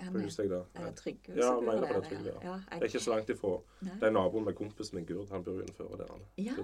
Han 0.00 0.16
er, 0.16 0.64
er 0.74 0.92
Trygve 0.96 1.36
Ja, 1.36 1.42
som 1.42 1.64
bor 1.64 1.72
der? 1.72 2.00
det 2.00 2.24
ja. 2.24 2.32
ja. 2.42 2.54
Det 2.72 2.82
er 2.82 2.86
ikke 2.88 3.00
så 3.04 3.10
langt 3.12 3.28
ifra. 3.28 3.60
Nei. 3.82 3.92
Det 4.00 4.06
er 4.08 4.10
naboen 4.10 4.44
med 4.44 4.54
kompisen 4.54 4.94
min, 4.96 5.04
Gurd. 5.04 5.28
Han 5.30 5.44
bor 5.44 5.52
utenfor 5.60 5.96
der. 5.98 6.06
Han, 6.08 6.22
Ja, 6.38 6.54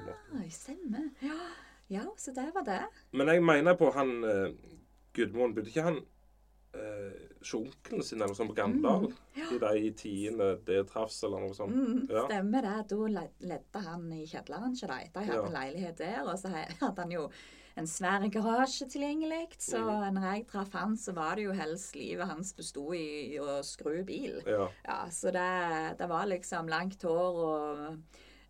stemmer. 0.49 1.11
Ja. 1.21 1.37
Ja, 1.89 2.05
så 2.17 2.33
det 2.35 2.49
var 2.55 2.65
det. 2.67 2.81
Men 3.13 3.27
jeg 3.29 3.43
mener 3.43 3.75
på 3.79 3.93
han 3.95 4.13
uh, 4.25 4.49
Gudmund 5.17 5.55
Bodde 5.57 5.71
ikke 5.71 5.83
han 5.87 5.99
uh, 6.77 7.19
sjonkelen 7.47 8.03
sin 8.05 8.19
eller 8.21 8.33
noe 8.33 8.39
sånt 8.39 8.51
på 8.53 8.57
Gandal? 8.59 9.11
Ja. 9.39 9.51
I 9.53 9.59
de 9.83 9.91
tiende 9.97 10.49
det 10.67 10.81
traffs 10.91 11.23
eller 11.25 11.41
noe 11.45 11.55
sånt? 11.57 11.75
Mm, 11.77 12.09
Ja. 12.11 12.25
Stemmer 12.27 12.63
det. 12.67 12.89
Da 12.91 12.97
le- 13.19 13.29
ledde 13.53 13.85
han 13.87 14.09
i 14.13 14.25
kjelleren 14.27 14.75
ikke 14.75 14.89
dem. 14.91 15.13
De 15.15 15.25
hadde 15.29 15.45
Ja. 15.53 15.61
leilighet 15.61 15.97
der, 16.03 16.23
og 16.25 16.39
så 16.39 16.49
hadde 16.81 16.97
han 17.03 17.11
jo 17.15 17.29
en 17.77 17.85
svær 17.87 18.25
garasje 18.33 18.87
tilgjengelig. 18.89 19.51
Så 19.61 19.79
Mm. 19.79 20.15
når 20.15 20.23
jeg 20.35 20.47
traff 20.49 20.73
han, 20.73 20.97
så 20.97 21.13
var 21.15 21.35
det 21.37 21.45
jo 21.45 21.53
helst 21.53 21.95
livet 21.95 22.27
hans 22.27 22.53
besto 22.55 22.93
i 22.95 23.37
å 23.39 23.61
skru 23.63 24.03
bil. 24.05 24.41
Ja. 24.47 24.69
Ja, 24.85 25.07
så 25.11 25.31
det, 25.31 25.99
det 25.99 26.09
var 26.09 26.25
liksom 26.27 26.69
langt 26.69 27.03
hår 27.03 27.37
og 27.45 27.99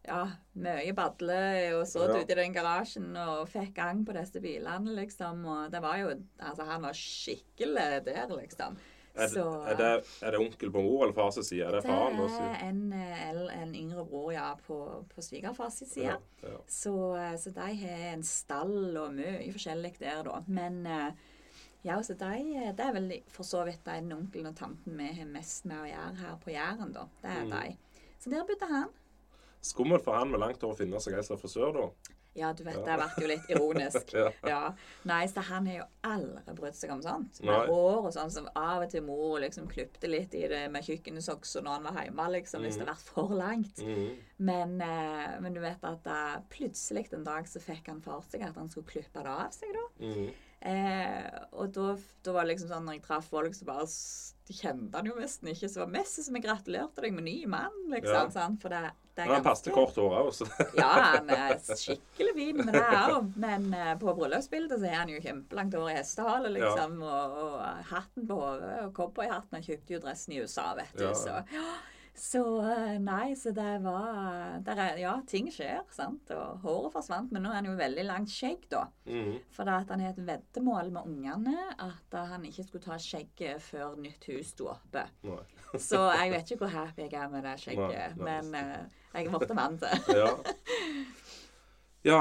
ja, 0.07 0.23
mye 0.55 0.93
badle, 0.97 1.39
og 1.77 1.87
satt 1.91 2.09
Ja. 2.15 2.21
ute 2.23 2.33
i 2.33 2.41
den 2.41 2.55
garasjen 2.55 3.17
og 3.17 3.49
fikk 3.49 3.75
gang 3.75 4.05
på 4.07 4.13
disse 4.17 4.41
bilene, 4.41 4.95
liksom. 4.97 5.45
Og 5.47 5.71
det 5.73 5.81
var 5.83 5.97
jo 5.99 6.13
Altså, 6.41 6.65
han 6.65 6.83
var 6.83 6.93
skikkelig 6.93 8.05
der, 8.05 8.29
liksom. 8.37 8.77
Er, 9.17 9.29
Så 9.33 9.43
er, 9.65 9.77
det, 9.77 10.05
er 10.23 10.31
det 10.35 10.41
onkel 10.41 10.71
på 10.71 10.83
mor 10.85 11.05
eller 11.07 11.15
fars 11.17 11.39
side? 11.49 11.65
Er 11.65 11.73
det 11.73 11.83
det 11.85 11.89
faren? 11.89 12.17
Det 12.19 12.41
er 12.43 12.69
en, 12.69 13.49
en 13.49 13.75
yngre 13.75 14.05
bror, 14.05 14.33
ja, 14.35 14.51
på, 14.67 14.77
på 15.09 15.23
svigerfars 15.25 15.79
side. 15.89 16.05
Ja, 16.05 16.19
ja. 16.43 16.59
Så, 16.69 16.93
eh, 17.17 17.37
så 17.41 17.51
de 17.57 17.71
har 17.81 18.03
en 18.13 18.23
stall 18.23 18.97
og 19.01 19.15
mye 19.17 19.49
forskjellig 19.55 19.95
der, 19.99 20.21
da. 20.29 20.43
Men 20.47 20.83
eh, 20.87 21.13
ja, 21.87 21.97
så 22.05 22.13
de, 22.21 22.33
eh, 22.61 22.75
det 22.77 22.85
er 22.85 22.93
vel 22.93 23.09
for 23.33 23.43
så 23.49 23.65
vidt 23.65 23.81
den 23.89 24.13
onkelen 24.13 24.51
og 24.53 24.57
tanten 24.61 24.99
vi 25.01 25.09
har 25.17 25.25
mest 25.33 25.65
med 25.65 25.81
å 25.81 25.89
gjøre 25.89 26.21
her 26.21 26.37
på 26.45 26.53
Jæren, 26.53 26.93
da. 26.93 27.07
Det 27.23 27.31
er 27.39 27.45
Mm. 27.47 27.51
de. 27.57 27.77
Så 28.21 28.31
der 28.31 28.45
bodde 28.45 28.69
han. 28.69 28.89
Skummelt 29.67 30.05
for 30.05 30.15
han 30.19 30.31
med 30.31 30.41
langt 30.41 30.63
hår 30.63 30.75
å 30.75 30.79
finne 30.79 31.01
seg 31.03 31.15
ei 31.19 31.23
som 31.27 31.37
er 31.37 31.41
frisør, 31.43 31.73
da. 31.75 31.89
Ja, 32.37 32.51
du 32.53 32.65
vet, 32.67 32.77
Ja. 32.77 32.85
det 32.85 32.97
ble 33.17 33.23
jo 33.25 33.29
litt 33.31 33.47
ironisk. 33.49 34.11
Ja. 34.15 34.31
Ja. 34.45 34.59
Nei, 35.09 35.23
så 35.33 35.41
han 35.49 35.65
har 35.71 35.79
jo 35.79 35.85
aldri 36.05 36.53
brydd 36.59 36.75
seg 36.77 36.91
om 36.93 37.01
sånt. 37.01 37.41
Med 37.41 37.49
Nei. 37.49 37.67
hår 37.71 38.05
og 38.05 38.13
sånn, 38.13 38.31
som 38.31 38.49
av 38.55 38.83
og 38.85 38.91
til 38.93 39.01
mor 39.07 39.41
liksom 39.41 39.67
klipte 39.73 40.05
litt 40.11 40.35
i 40.37 40.43
det 40.53 40.67
med 40.71 40.85
kjøkkensokser 40.85 41.65
når 41.65 41.79
han 41.79 41.89
var 41.89 42.05
hjemme, 42.05 42.27
liksom, 42.37 42.61
hvis 42.67 42.77
det 42.77 42.85
Mhm. 42.85 42.91
ble 42.93 42.97
for 43.09 43.29
langt. 43.41 43.81
Mm. 43.81 44.17
Men, 44.39 44.81
eh, 44.83 45.41
men 45.41 45.55
du 45.55 45.61
vet 45.61 45.83
at 45.83 46.03
da, 46.05 46.43
plutselig 46.51 47.11
en 47.15 47.25
dag 47.25 47.45
så 47.49 47.59
fikk 47.59 47.87
han 47.89 48.03
for 48.03 48.21
seg 48.29 48.43
at 48.43 48.55
han 48.55 48.69
skulle 48.69 48.87
klippe 48.87 49.23
det 49.23 49.33
av 49.33 49.51
seg, 49.57 49.73
da. 49.73 49.87
Mm. 50.05 50.31
Eh, 50.67 51.31
og 51.53 51.73
da, 51.73 51.97
da 52.25 52.33
var 52.33 52.45
det 52.45 52.57
liksom 52.57 52.69
sånn 52.69 52.85
når 52.89 52.99
jeg 52.99 53.03
traff 53.07 53.29
folk, 53.31 53.55
så 53.55 53.65
bare 53.69 53.87
de 54.47 54.55
kjente 54.57 54.95
han 54.99 55.07
jo 55.09 55.15
nesten 55.19 55.49
ikke. 55.53 55.69
Så 55.69 55.81
det 55.81 55.85
var 55.87 55.93
mest 56.01 56.23
som 56.25 56.35
jeg 56.37 56.45
gratulerte 56.45 57.01
deg 57.05 57.15
med 57.17 57.25
ny 57.25 57.47
mann, 57.47 57.73
liksom. 57.93 58.13
Ja. 58.13 58.29
Sånn, 58.29 58.61
For 58.61 58.69
det, 58.73 58.91
Men 59.25 59.35
han 59.35 59.45
passet 59.45 59.73
kort 59.73 59.97
hår 59.97 60.15
òg, 60.21 60.31
så 60.37 60.47
Ja, 60.81 60.91
han 61.17 61.31
er 61.33 61.57
skikkelig 61.65 62.37
fin 62.37 62.61
med 62.61 62.77
det 62.77 62.85
òg. 62.85 63.33
Men 63.41 63.69
eh, 63.73 63.95
på 64.01 64.13
bryllupsbildet 64.19 64.81
så 64.83 64.93
har 64.93 65.05
han 65.05 65.13
jo 65.15 65.23
kjempelangt 65.25 65.77
hår 65.79 65.91
i 65.93 65.99
hestehale, 65.99 66.53
liksom. 66.53 67.01
Og, 67.01 67.37
og 67.47 67.85
hatten 67.93 68.29
på 68.29 68.41
hodet. 68.43 68.73
Og 68.85 68.95
cowboyhatten. 68.97 69.57
Han 69.57 69.65
kjøpte 69.65 69.97
jo 69.97 70.01
dressen 70.05 70.37
i 70.37 70.41
USA, 70.45 70.73
vet 70.77 70.93
du. 70.99 71.07
Ja. 71.07 71.15
Så, 71.17 71.39
så 72.17 72.43
eh, 72.75 72.99
nei, 73.01 73.31
så 73.41 73.55
det 73.57 73.71
var 73.87 74.61
der 74.69 74.83
er, 74.85 75.01
Ja, 75.01 75.15
ting 75.29 75.49
skjer, 75.55 75.81
sant. 75.97 76.29
Og 76.37 76.61
håret 76.67 76.99
forsvant. 76.99 77.33
Men 77.33 77.47
nå 77.47 77.55
er 77.55 77.61
han 77.63 77.71
jo 77.71 77.79
veldig 77.81 78.07
langt 78.11 78.33
skjegg, 78.33 78.69
da. 78.73 78.85
Mm. 79.09 79.39
For 79.57 79.73
at 79.73 79.97
han 79.97 80.05
har 80.05 80.13
et 80.13 80.23
veddemål 80.29 80.93
med 80.99 81.09
ungene 81.09 81.71
at 81.73 82.21
han 82.35 82.45
ikke 82.49 82.69
skulle 82.69 82.85
ta 82.91 83.01
skjegget 83.01 83.65
før 83.65 83.97
nytt 83.97 84.29
hus 84.29 84.53
sto 84.53 84.69
oppe. 84.77 85.09
Så 85.81 86.05
jeg 86.13 86.37
vet 86.37 86.53
ikke 86.53 86.67
hvor 86.67 86.77
happy 86.77 87.09
jeg 87.09 87.17
er 87.17 87.33
med 87.33 87.45
det 87.49 87.57
skjegget. 87.65 88.21
Nei, 88.21 88.39
nei. 88.45 88.53
Men 88.53 88.96
jeg 89.15 89.27
er 89.27 89.55
vant 89.55 89.81
til 89.83 90.17
Ja. 90.17 90.31
ja, 92.07 92.21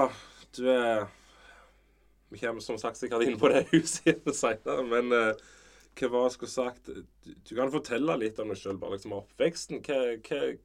du 0.57 0.69
er 0.71 1.07
Vi 2.31 2.39
kommer 2.41 2.61
som 2.63 2.77
sagt 2.81 2.97
sikkert 2.97 3.23
inn 3.27 3.37
på 3.39 3.49
det 3.53 3.65
huset 3.71 4.07
igjen 4.09 4.33
senere, 4.35 4.83
men 4.89 5.11
uh, 5.13 5.33
hva 5.95 6.09
var 6.11 6.25
jeg 6.25 6.35
skulle 6.35 6.51
sagt? 6.51 6.89
Du, 6.91 7.33
du 7.47 7.51
kan 7.55 7.71
fortelle 7.71 8.17
litt 8.19 8.39
om 8.43 8.49
deg 8.51 8.57
sjøl, 8.59 8.79
bare 8.81 8.97
liksom 8.97 9.13
oppveksten. 9.15 9.83
Hva, 9.85 9.99
hva, 10.29 10.55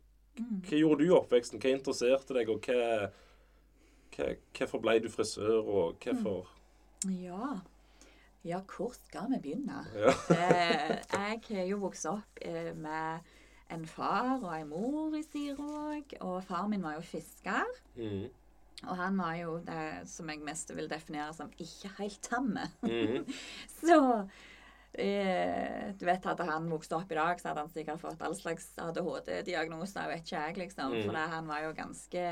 Mm. 0.40 0.60
hva 0.62 0.78
gjorde 0.78 1.02
du 1.02 1.08
i 1.08 1.12
oppveksten? 1.16 1.58
Hva 1.60 1.72
interesserte 1.74 2.32
deg, 2.36 2.48
og 2.48 2.62
hva, 2.64 3.08
hva 4.14 4.28
Hvorfor 4.56 4.80
ble 4.80 4.94
du 5.02 5.08
frisør, 5.12 5.58
og 5.66 5.98
hvorfor 6.04 6.46
Ja. 7.10 7.58
Ja, 8.46 8.60
hvor 8.64 8.94
skal 8.94 9.26
vi 9.34 9.40
begynne? 9.42 9.82
Ja. 9.92 10.14
Eh, 10.32 10.94
jeg 11.12 11.42
har 11.58 11.66
jo 11.68 11.80
vokst 11.82 12.06
opp 12.08 12.38
eh, 12.40 12.70
med 12.78 13.26
en 13.70 13.86
far 13.86 14.38
og 14.42 14.52
en 14.54 14.68
mor 14.70 15.16
i 15.18 15.22
Sirog. 15.26 16.14
Og 16.20 16.44
far 16.44 16.68
min 16.70 16.82
var 16.84 16.98
jo 16.98 17.06
fisker. 17.06 17.66
Mm. 17.96 18.28
Og 18.88 18.96
han 18.96 19.18
var 19.20 19.34
jo 19.36 19.58
det 19.64 20.08
som 20.08 20.30
jeg 20.32 20.40
mest 20.44 20.72
vil 20.76 20.88
definere 20.88 21.34
som 21.36 21.50
ikke 21.60 21.92
helt 21.98 22.22
tamme. 22.24 22.64
Mhm. 22.86 23.26
Så 23.80 23.98
eh, 24.94 25.90
du 26.00 26.06
vet 26.08 26.24
Hadde 26.24 26.48
han 26.48 26.70
vokst 26.72 26.92
opp 26.96 27.12
i 27.12 27.18
dag, 27.18 27.40
så 27.40 27.50
hadde 27.50 27.66
han 27.66 27.72
sikkert 27.74 28.00
fått 28.02 28.22
all 28.24 28.36
slags 28.38 28.70
ADHD-diagnoser. 28.80 30.08
vet 30.08 30.24
ikke 30.24 30.44
jeg, 30.46 30.60
liksom. 30.64 30.96
Mm. 30.96 31.02
For 31.06 31.20
han 31.34 31.50
var 31.50 31.66
jo 31.66 31.74
ganske 31.76 32.24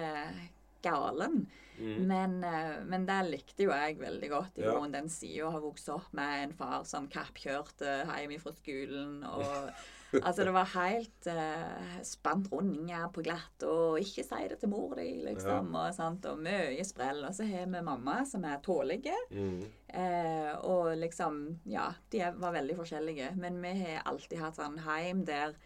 galen. 0.83 1.43
Mhm. 1.79 2.07
Men, 2.09 2.45
eh, 2.45 2.81
men 2.87 3.07
det 3.07 3.21
likte 3.29 3.69
jo 3.69 3.71
jeg 3.71 4.01
veldig 4.01 4.31
godt. 4.31 4.59
i 4.59 4.65
Ja. 4.65 4.81
Den 4.89 5.09
sida 5.09 5.47
å 5.47 5.53
ha 5.53 5.61
vokst 5.61 5.89
opp 5.89 6.13
med 6.13 6.49
en 6.49 6.53
far 6.57 6.85
som 6.85 7.09
kappkjørte 7.09 8.07
hjemme 8.09 8.41
fra 8.41 8.53
skolen. 8.53 9.23
og 9.25 9.71
Altså, 10.17 10.45
det 10.47 10.53
var 10.57 10.71
helt 10.73 11.29
uh, 11.29 11.97
spant 12.07 12.49
rundinger 12.53 13.11
på 13.13 13.25
glatt, 13.27 13.65
og 13.69 13.99
ikke 14.01 14.25
si 14.25 14.47
det 14.49 14.57
til 14.63 14.73
mor 14.73 14.95
di, 14.97 15.09
liksom. 15.27 15.69
Og, 15.75 15.91
sant, 15.97 16.25
og 16.31 16.41
mye 16.41 16.85
sprell. 16.89 17.21
Og 17.29 17.37
så 17.37 17.45
har 17.49 17.69
vi 17.69 17.83
mamma, 17.85 18.23
som 18.29 18.47
er 18.49 18.63
tålige. 18.65 19.17
mm. 19.31 19.61
uh, 19.93 20.53
og 20.69 20.95
liksom 20.97 21.61
Ja, 21.69 21.91
de 22.13 22.25
var 22.41 22.57
veldig 22.57 22.79
forskjellige. 22.81 23.35
Men 23.37 23.61
vi 23.63 23.75
har 23.83 24.09
alltid 24.09 24.41
hatt 24.41 24.59
sånn 24.61 24.81
heim 24.87 25.25
der 25.29 25.57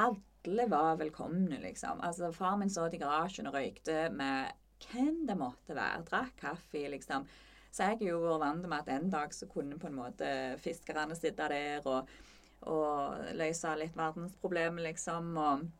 alle 0.00 0.66
var 0.72 0.96
velkomne, 0.96 1.60
liksom. 1.60 2.00
Altså, 2.00 2.32
far 2.32 2.56
min 2.56 2.72
satt 2.72 2.96
i 2.96 3.00
garasjen 3.02 3.50
og 3.50 3.56
røykte 3.58 4.08
med 4.16 4.52
hvem 4.88 5.26
det 5.28 5.36
måtte 5.38 5.76
være. 5.76 6.04
Drakk 6.08 6.36
kaffe, 6.40 6.88
liksom. 6.90 7.28
Så 7.72 7.86
jeg 7.86 8.02
har 8.02 8.08
jo 8.10 8.18
vært 8.24 8.42
vant 8.42 8.66
med 8.68 8.82
at 8.82 8.90
en 8.92 9.12
dag 9.12 9.32
så 9.32 9.46
kunne 9.48 9.78
på 9.80 9.88
en 9.88 9.96
måte 9.96 10.28
fiskerne 10.60 11.16
sitte 11.16 11.46
der 11.48 11.86
og, 11.88 12.08
og 12.66 13.32
løse 13.38 13.76
litt 13.78 13.96
verdensproblemer, 13.96 14.82
liksom. 14.92 15.36
og 15.36 15.70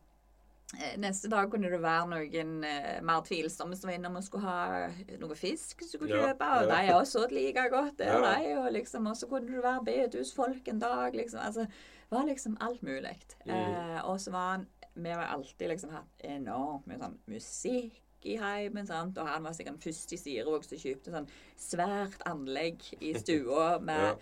Eh, 0.73 0.95
Neste 0.97 1.29
dag 1.29 1.51
kunne 1.51 1.69
det 1.69 1.77
være 1.83 2.07
noen 2.09 2.63
eh, 2.65 2.95
mer 3.05 3.19
tvilsomme 3.21 3.75
som 3.77 3.89
var 3.91 3.93
innom 3.99 4.15
og 4.17 4.23
skulle 4.25 4.47
ha 4.47 4.87
noe 5.21 5.35
fisk 5.37 5.83
du 5.83 5.85
skulle 5.85 6.09
Ja, 6.15 6.31
kjøpe. 6.31 6.47
Og 6.49 6.63
ja. 6.71 6.79
de 6.87 6.93
også 6.95 7.19
så 7.27 7.29
like 7.29 7.65
godt 7.69 7.97
det 7.99 8.07
Ja. 8.07 8.21
de. 8.39 8.55
Og, 8.57 8.71
liksom, 8.73 9.05
og 9.05 9.13
så 9.19 9.27
kunne 9.29 9.51
det 9.53 9.61
være 9.61 9.83
bedehusfolk 9.85 10.67
en 10.67 10.79
dag. 10.79 11.13
liksom. 11.13 11.39
Altså, 11.45 11.67
det 11.67 12.17
var 12.17 12.25
liksom 12.25 12.57
alt 12.59 12.81
mulig. 12.81 13.13
Mm. 13.45 13.51
Eh, 13.53 13.99
og 14.09 14.17
så 14.19 14.31
var 14.31 14.49
han 14.55 14.67
Vi 14.95 15.09
har 15.09 15.25
alltid 15.25 15.69
liksom 15.69 15.89
hatt 15.91 16.23
enormt 16.23 16.87
mye 16.87 16.97
sånn 16.99 17.19
musikk 17.27 18.25
i 18.25 18.37
heimen. 18.37 18.87
sant? 18.87 19.17
Og 19.17 19.27
han 19.27 19.43
var 19.43 19.51
sikkert 19.53 19.79
den 19.79 19.93
første 19.93 20.13
i 20.15 20.17
Sirevåg 20.17 20.63
som 20.65 20.77
kjøpte 20.77 21.11
sånn 21.13 21.27
svært 21.57 22.21
anlegg 22.25 22.81
i 23.01 23.13
stua 23.13 23.77
med 23.91 24.01
Ja. 24.09 24.15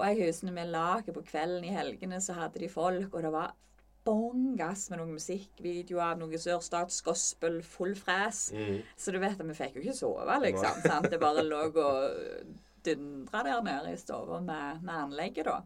Og 0.00 0.06
jeg 0.08 0.30
husker 0.30 0.48
når 0.48 0.56
vi 0.56 0.68
laget 0.72 1.16
på 1.16 1.24
kvelden 1.28 1.66
i 1.68 1.74
helgene, 1.74 2.20
så 2.24 2.36
hadde 2.38 2.62
de 2.62 2.70
folk, 2.72 3.12
og 3.12 3.26
det 3.26 3.32
var 3.34 3.52
bånn 4.04 4.54
gass 4.56 4.86
med 4.90 5.02
noen 5.02 5.12
musikkvideoer 5.18 6.14
av 6.14 6.20
noe 6.22 6.40
sørstats 6.40 7.02
gospel, 7.04 7.60
full 7.66 7.92
fres. 7.98 8.48
Mm. 8.56 8.80
Så 8.96 9.12
du 9.12 9.20
vet 9.20 9.36
at 9.36 9.46
vi 9.46 9.58
fikk 9.58 9.76
jo 9.76 9.84
ikke 9.84 9.98
sove, 9.98 10.38
liksom. 10.46 10.80
sant? 10.86 11.10
Det 11.12 11.20
bare 11.20 11.44
lå 11.44 11.66
og 11.68 12.00
dundra 12.86 13.44
der 13.44 13.60
nede 13.66 13.92
i 13.92 14.00
stua 14.00 14.40
med, 14.40 14.80
med 14.80 14.94
anlegget, 14.94 15.50
da. 15.50 15.60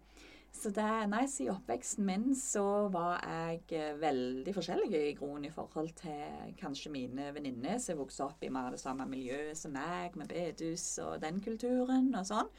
Så 0.54 0.70
det, 0.70 0.84
er 0.86 1.08
nice. 1.10 1.42
i 1.42 1.50
oppveksten 1.50 2.06
min 2.06 2.28
så 2.38 2.86
var 2.94 3.24
jeg 3.26 3.64
eh, 3.74 3.96
veldig 3.98 4.52
forskjellig 4.54 5.00
i 5.00 5.14
grunnen 5.18 5.48
i 5.48 5.52
forhold 5.52 5.90
til 5.98 6.52
kanskje 6.60 6.92
mine 6.94 7.32
venninner 7.34 7.80
som 7.82 7.98
vokste 7.98 8.22
opp 8.28 8.44
i 8.46 8.52
mer 8.54 8.70
det 8.72 8.78
samme 8.80 9.06
miljøet 9.10 9.58
som 9.58 9.74
meg, 9.74 10.14
med 10.14 10.30
bedehus 10.30 10.86
og 11.02 11.18
den 11.24 11.42
kulturen 11.42 12.12
og 12.14 12.28
sånn. 12.30 12.52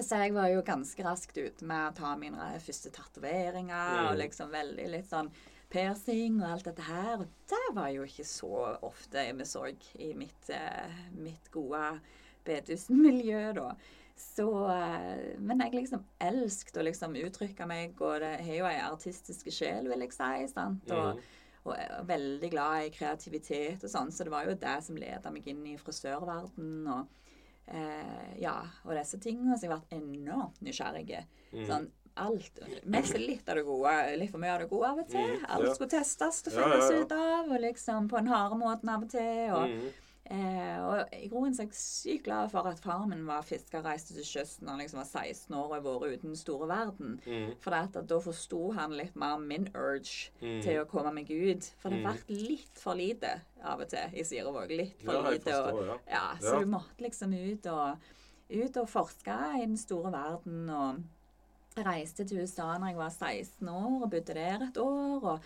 Så 0.00 0.16
jeg 0.22 0.32
var 0.34 0.48
jo 0.48 0.62
ganske 0.62 1.04
raskt 1.04 1.36
ute 1.38 1.64
med 1.68 1.90
å 1.90 1.94
ta 1.94 2.16
mine 2.16 2.50
første 2.64 2.90
tatoveringer 2.90 3.96
Mm. 4.00 4.10
og 4.10 4.18
liksom 4.18 4.50
veldig 4.50 4.88
litt 4.90 5.08
sånn 5.10 5.30
piercing 5.70 6.40
og 6.42 6.48
alt 6.50 6.64
dette 6.64 6.82
her. 6.82 7.18
Og 7.20 7.28
det 7.48 7.74
var 7.74 7.88
jo 7.94 8.02
ikke 8.02 8.24
så 8.26 8.78
ofte 8.82 9.26
vi 9.36 9.44
så 9.44 9.66
i 9.98 10.12
mitt, 10.14 10.50
eh, 10.50 10.90
mitt 11.14 11.50
gode 11.52 12.00
bedehusmiljø, 12.44 13.52
da. 13.54 13.74
Så, 14.16 14.46
eh, 14.68 15.36
men 15.38 15.60
jeg 15.60 15.72
liksom 15.72 16.02
elsket 16.20 16.76
å 16.76 16.84
liksom 16.84 17.14
uttrykke 17.16 17.66
meg, 17.66 17.94
og 18.02 18.20
det 18.20 18.40
har 18.44 18.54
jo 18.58 18.66
ei 18.68 18.80
artistiske 18.80 19.50
sjel, 19.54 19.88
vil 19.88 20.00
jeg 20.00 20.12
si. 20.12 20.46
sant? 20.52 20.90
Og, 20.90 21.16
Mhm. 21.16 21.22
og 21.66 21.76
er 21.78 22.04
veldig 22.04 22.50
glad 22.50 22.84
i 22.86 22.90
kreativitet 22.90 23.84
og 23.84 23.90
sånn, 23.90 24.08
så 24.12 24.24
det 24.24 24.30
var 24.30 24.44
jo 24.46 24.54
det 24.54 24.82
som 24.84 24.96
ledet 24.96 25.32
meg 25.32 25.46
inn 25.46 25.66
i 25.66 25.76
frisørverdenen. 25.76 26.88
og 26.88 27.08
eh, 27.70 28.34
ja, 28.42 28.56
og 28.84 28.92
disse 28.96 29.18
tingene. 29.22 29.56
Så 29.56 29.66
jeg 29.66 29.70
har 29.72 29.80
vært 29.80 29.96
enormt 30.02 30.60
nysgjerrig. 30.60 31.24
Mm. 31.52 31.64
Sånn 31.68 31.88
alt. 32.20 32.58
Mest 32.90 33.16
litt 33.16 33.48
av 33.48 33.56
det 33.56 33.64
gode, 33.64 33.92
litt 34.18 34.30
for 34.32 34.42
mye 34.42 34.52
av 34.56 34.60
det 34.64 34.68
gode 34.70 34.88
av 34.90 34.98
og 34.98 35.08
til. 35.08 35.36
Mhm, 35.38 35.46
Alt 35.48 35.74
skulle 35.76 35.90
testes 35.94 36.42
og 36.46 36.52
finnes 36.52 36.90
ut 37.00 37.12
av, 37.16 37.50
og 37.50 37.60
liksom 37.62 38.08
på 38.10 38.18
en 38.18 38.26
harde 38.32 38.58
måten 38.60 38.88
av 38.92 39.02
og 39.06 39.10
til. 39.10 39.50
og 39.54 39.68
Mhm. 39.68 39.92
Eh, 40.30 40.76
og 40.86 41.08
i 41.16 41.26
grunnen 41.26 41.54
så 41.56 41.64
er 41.64 41.66
jeg 41.66 41.74
sykt 41.74 42.24
glad 42.28 42.52
for 42.52 42.62
at 42.70 42.78
far 42.78 43.02
min 43.10 43.24
var 43.26 43.42
fisker 43.42 43.82
reiste 43.82 44.14
til 44.14 44.22
sjøs 44.28 44.52
da 44.60 44.70
han 44.70 44.78
liksom 44.78 45.00
var 45.00 45.08
16 45.08 45.56
år 45.58 45.64
og 45.64 45.72
har 45.74 45.82
vært 45.82 46.04
ute 46.12 46.20
i 46.20 46.28
den 46.28 46.36
store 46.38 46.68
verden. 46.70 47.16
Mm. 47.26 47.48
For 47.64 47.74
at, 47.74 47.96
at 47.98 48.06
da 48.12 48.18
forsto 48.22 48.60
han 48.76 48.94
litt 48.94 49.16
mer 49.18 49.40
min 49.42 49.66
urge 49.74 50.30
mm. 50.38 50.60
til 50.62 50.78
å 50.78 50.86
komme 50.86 51.10
meg 51.16 51.32
ut. 51.34 51.72
For 51.82 51.90
det 51.90 51.98
har 51.98 52.12
Mhm. 52.12 52.12
vært 52.14 52.30
litt 52.30 52.78
for 52.78 52.94
lite 52.94 53.32
av 53.64 53.80
og 53.82 53.88
til 53.90 54.14
i 54.14 54.22
Sirevåg. 54.24 54.70
Litt 54.70 55.02
for 55.02 55.12
Ja, 55.18 55.30
lite. 55.30 55.50
lite. 55.50 55.60
Og, 55.74 55.86
ja. 55.86 55.96
ja, 56.14 56.26
så 56.40 56.60
du 56.60 56.66
måtte 56.66 57.02
liksom 57.02 57.34
ut 57.34 57.66
og, 57.66 58.12
ut 58.50 58.76
og 58.84 58.88
forske 58.88 59.38
i 59.58 59.66
den 59.66 59.76
store 59.76 60.12
verden. 60.14 60.70
Og 60.70 61.02
reiste 61.86 62.24
til 62.26 62.42
USA 62.42 62.78
da 62.78 62.86
jeg 62.90 62.96
var 62.98 63.10
16 63.10 63.68
år 63.68 64.02
og 64.02 64.10
bodde 64.10 64.34
der 64.34 64.62
et 64.68 64.78
år. 64.78 65.24
og 65.34 65.40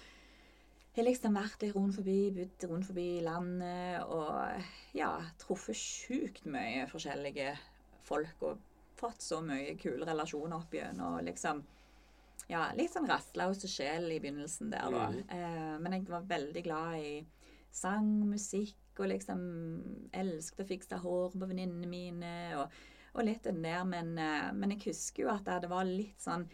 har 0.97 1.09
liksom 1.09 1.35
vært 1.35 1.65
litt 1.65 1.75
rundt 1.75 1.97
forbi, 1.99 2.19
bodd 2.37 2.67
rundt 2.71 2.87
forbi 2.87 3.09
landet 3.25 4.05
og 4.07 4.95
ja, 4.95 5.11
truffet 5.43 5.79
sjukt 5.79 6.47
mye 6.47 6.85
forskjellige 6.91 7.55
folk 8.07 8.45
og 8.47 8.61
fått 8.99 9.25
så 9.25 9.41
mye 9.43 9.75
kule 9.81 10.07
relasjoner 10.07 10.61
opp 10.61 10.75
igjen. 10.77 11.01
Og 11.03 11.23
liksom 11.27 11.65
ja, 12.51 12.69
litt 12.77 12.93
sånn 12.93 13.09
rastløs 13.09 13.65
sjel 13.71 14.11
i 14.13 14.21
begynnelsen 14.21 14.73
der, 14.73 14.91
da. 14.93 15.09
Mm. 15.11 15.21
Eh, 15.37 15.77
men 15.81 15.97
jeg 15.97 16.09
var 16.11 16.27
veldig 16.29 16.65
glad 16.67 16.99
i 17.01 17.15
sang, 17.75 18.11
musikk, 18.29 18.79
og 19.01 19.11
liksom 19.11 19.41
elsket 20.15 20.63
å 20.63 20.69
fikse 20.69 20.99
hår 21.03 21.33
på 21.35 21.49
venninnene 21.49 21.89
mine, 21.91 22.35
og, 22.61 22.77
og 23.17 23.27
litt 23.27 23.47
den 23.49 23.65
der. 23.65 23.83
Men, 23.89 24.15
eh, 24.21 24.51
men 24.55 24.77
jeg 24.77 24.91
husker 24.91 25.27
jo 25.27 25.33
at 25.35 25.49
det 25.65 25.73
var 25.73 25.89
litt 25.89 26.21
sånn 26.23 26.47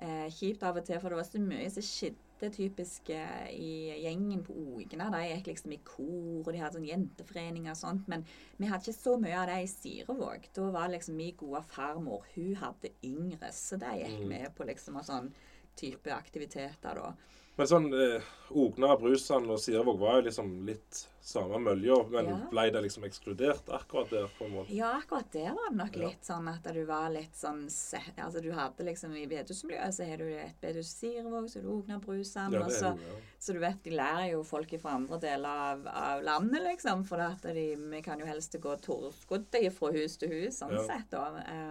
eh, 0.00 0.26
kjipt 0.32 0.64
av 0.66 0.80
og 0.80 0.88
til, 0.88 0.98
for 1.02 1.12
det 1.12 1.20
var 1.20 1.28
så 1.28 1.42
mye 1.44 1.70
som 1.76 1.86
skjedde 1.86 2.23
typisk 2.40 2.50
typiske 2.50 3.50
i 3.52 3.94
gjengen 4.02 4.42
på 4.44 4.52
Ogna. 4.52 5.10
De 5.10 5.20
gikk 5.28 5.46
liksom 5.46 5.72
i 5.72 5.80
kor, 5.84 6.42
og 6.46 6.52
de 6.52 6.58
hadde 6.58 6.78
sånn 6.78 6.88
jenteforeninger 6.88 7.70
og 7.70 7.76
sånt. 7.76 8.08
Men 8.08 8.24
vi 8.58 8.66
hadde 8.66 8.82
ikke 8.84 8.98
så 9.02 9.16
mye 9.20 9.38
av 9.38 9.46
det 9.46 9.62
i 9.62 9.66
Sirevåg. 9.70 10.48
Da 10.54 10.70
var 10.70 10.88
liksom 10.88 11.16
min 11.16 11.36
gode 11.36 11.62
farmor 11.62 12.24
Hun 12.34 12.54
hadde 12.56 12.90
yngre, 13.04 13.52
så 13.52 13.78
de 13.78 13.86
gikk 13.86 14.20
Mm. 14.20 14.28
med 14.28 14.54
på 14.56 14.64
liksom 14.66 14.94
sånn 15.04 15.32
type 15.76 16.06
aktiviteter 16.10 16.94
da. 16.94 17.14
Men 17.56 17.66
sånn 17.70 17.84
eh, 17.94 18.22
Ogna, 18.50 18.96
Brusand 18.98 19.46
og 19.50 19.60
Sirevåg 19.62 19.98
var 20.00 20.16
jo 20.18 20.24
liksom 20.26 20.48
litt 20.66 21.04
samme 21.24 21.56
mølja, 21.62 21.94
men 22.10 22.26
Ja. 22.26 22.36
ble 22.50 22.64
det 22.74 22.82
liksom 22.82 23.04
ekskludert 23.06 23.68
akkurat 23.70 24.10
der? 24.10 24.26
på 24.38 24.44
en 24.46 24.50
måte? 24.56 24.74
Ja, 24.74 24.88
akkurat 25.00 25.30
der 25.32 25.54
var 25.54 25.70
det 25.70 25.76
nok 25.78 25.96
Ja. 25.96 26.08
litt 26.08 26.22
sånn 26.26 26.48
at 26.52 26.64
du 26.74 26.84
var 26.84 27.08
litt 27.10 27.32
sånn 27.32 27.70
se- 27.70 28.02
Altså 28.18 28.42
du 28.42 28.50
hadde 28.52 28.84
liksom 28.84 29.14
i 29.16 29.26
bedehusmiljøet 29.26 29.94
så 29.94 30.04
har 30.04 30.16
du 30.18 30.24
et 30.34 30.60
bedehus 30.60 30.92
Sirevåg, 30.98 31.46
så 31.48 31.58
er 31.58 31.62
det 31.62 31.70
Ogna, 31.70 31.98
Brusand 32.00 32.52
Ja, 32.54 32.66
så 32.68 32.82
ja. 32.98 33.20
Så 33.38 33.52
du 33.52 33.60
vet, 33.60 33.82
de 33.84 33.90
lærer 33.90 34.30
jo 34.32 34.42
folk 34.42 34.70
fra 34.80 34.90
andre 34.94 35.18
deler 35.20 35.46
av, 35.48 35.86
av 35.86 36.22
landet, 36.24 36.62
liksom. 36.62 37.04
For 37.06 37.20
at 37.20 37.42
de, 37.42 37.76
vi 37.76 38.00
kan 38.02 38.18
jo 38.18 38.26
helst 38.26 38.52
gå 38.60 38.76
torskudde 38.80 39.70
fra 39.72 39.92
hus 39.92 40.16
til 40.16 40.28
hus, 40.30 40.58
sånn 40.60 40.86
sett. 40.86 41.10
da. 41.10 41.28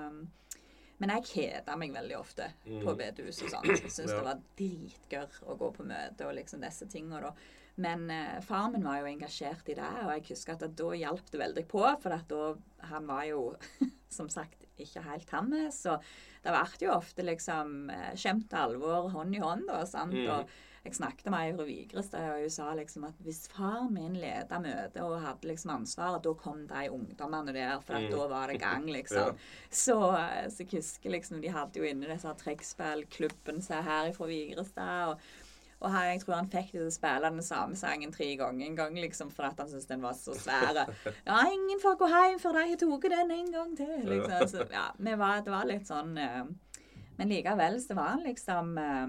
Um, 0.07 0.27
men 1.03 1.11
jeg 1.17 1.25
kjeda 1.33 1.75
meg 1.79 1.91
veldig 1.95 2.15
ofte 2.17 2.47
på 2.63 2.79
Mm. 2.93 2.97
bedehus 3.01 3.41
og 3.43 3.51
sånn. 3.51 3.67
Syntes 3.75 4.07
Ja. 4.07 4.15
det 4.15 4.23
var 4.29 4.39
dritgørr 4.59 5.41
å 5.51 5.57
gå 5.59 5.69
på 5.75 5.85
møte 5.89 6.25
og 6.29 6.35
liksom 6.37 6.63
disse 6.63 6.87
tinga, 6.89 7.19
da. 7.21 7.33
Men 7.83 8.05
eh, 8.13 8.39
far 8.45 8.69
min 8.71 8.83
var 8.85 8.99
jo 9.01 9.07
engasjert 9.09 9.67
i 9.73 9.73
det, 9.73 9.87
og 10.05 10.11
jeg 10.13 10.27
husker 10.29 10.53
at 10.53 10.75
da 10.77 10.89
hjalp 10.93 11.29
det 11.33 11.39
veldig 11.41 11.63
på. 11.67 11.81
For 12.03 12.13
at 12.13 12.27
da 12.29 12.55
Han 12.89 13.07
var 13.07 13.23
jo 13.25 13.55
som 14.09 14.29
sagt 14.29 14.65
ikke 14.79 15.01
helt 15.03 15.25
tamme, 15.29 15.67
så 15.73 15.99
det 16.43 16.51
ble 16.53 16.87
jo 16.87 16.91
ofte 16.93 17.23
liksom 17.25 17.89
eh, 17.89 18.11
skjemt 18.15 18.53
alvor 18.53 19.09
hånd 19.11 19.35
i 19.35 19.39
hånd, 19.39 19.67
da. 19.67 19.83
sant? 19.85 20.13
Mm. 20.13 20.29
Og 20.29 20.49
jeg 20.83 20.95
snakket 20.97 21.29
med 21.31 21.59
ei 21.61 21.65
Vigrestad, 21.67 22.25
og 22.33 22.41
hun 22.43 22.49
sa 22.51 22.73
liksom 22.75 23.05
at 23.07 23.19
hvis 23.23 23.47
far 23.47 23.85
min 23.89 24.17
leda 24.19 24.57
møtet 24.59 24.97
og 25.01 25.21
hadde 25.23 25.47
liksom 25.47 25.71
ansvaret, 25.77 26.23
da 26.25 26.33
kom 26.33 26.65
de 26.67 26.89
ungdommene 26.91 27.53
der, 27.55 27.79
for 27.79 27.95
at 27.95 28.03
Mm. 28.09 28.11
da 28.11 28.27
var 28.27 28.47
det 28.51 28.59
gang, 28.59 28.87
Ja. 28.89 28.93
liksom. 28.97 29.37
Så, 29.71 29.95
eh, 30.17 30.49
så 30.49 30.57
jeg 30.65 30.71
husker 30.81 31.09
liksom 31.09 31.41
de 31.41 31.47
hadde 31.55 31.79
jo 31.79 31.83
inne 31.87 32.09
disse 32.11 32.27
trekkspillklubben 32.43 33.61
som 33.63 33.77
er 33.77 33.81
her 33.87 34.11
fra 34.13 34.25
Vigrestad. 34.27 35.09
og 35.13 35.19
og 35.83 35.91
her, 35.91 36.05
jeg 36.13 36.21
tror 36.21 36.35
han 36.35 36.47
fikk 36.47 36.69
til 36.71 36.85
å 36.87 36.91
spille 36.95 37.29
den 37.29 37.41
samme 37.43 37.75
sangen 37.75 38.09
tre 38.13 38.37
ganger 38.39 38.65
en 38.69 38.75
gang, 38.77 38.93
liksom, 38.95 39.29
fordi 39.29 39.49
han 39.57 39.67
syntes 39.67 39.85
den 39.89 40.01
var 40.01 40.13
så 40.15 40.31
svær. 40.31 40.77
Ja, 41.27 41.41
ingen 41.51 41.79
får 41.83 41.97
gå 41.99 42.07
hjem 42.07 42.39
før 42.39 42.53
de 42.53 42.61
har 42.69 42.77
tatt 42.77 43.09
den 43.11 43.31
en 43.31 43.51
gang 43.51 43.75
til. 43.75 43.91
liksom. 44.07 44.47
Så, 44.47 44.71
ja, 44.71 44.85
var, 45.17 45.41
det 45.43 45.51
var 45.51 45.65
litt 45.67 45.83
sånn 45.85 46.17
eh, 46.17 46.43
Men 47.17 47.27
likevel 47.29 47.81
så 47.83 47.95
var 47.99 48.13
han 48.13 48.23
liksom 48.23 48.77
eh, 48.77 49.07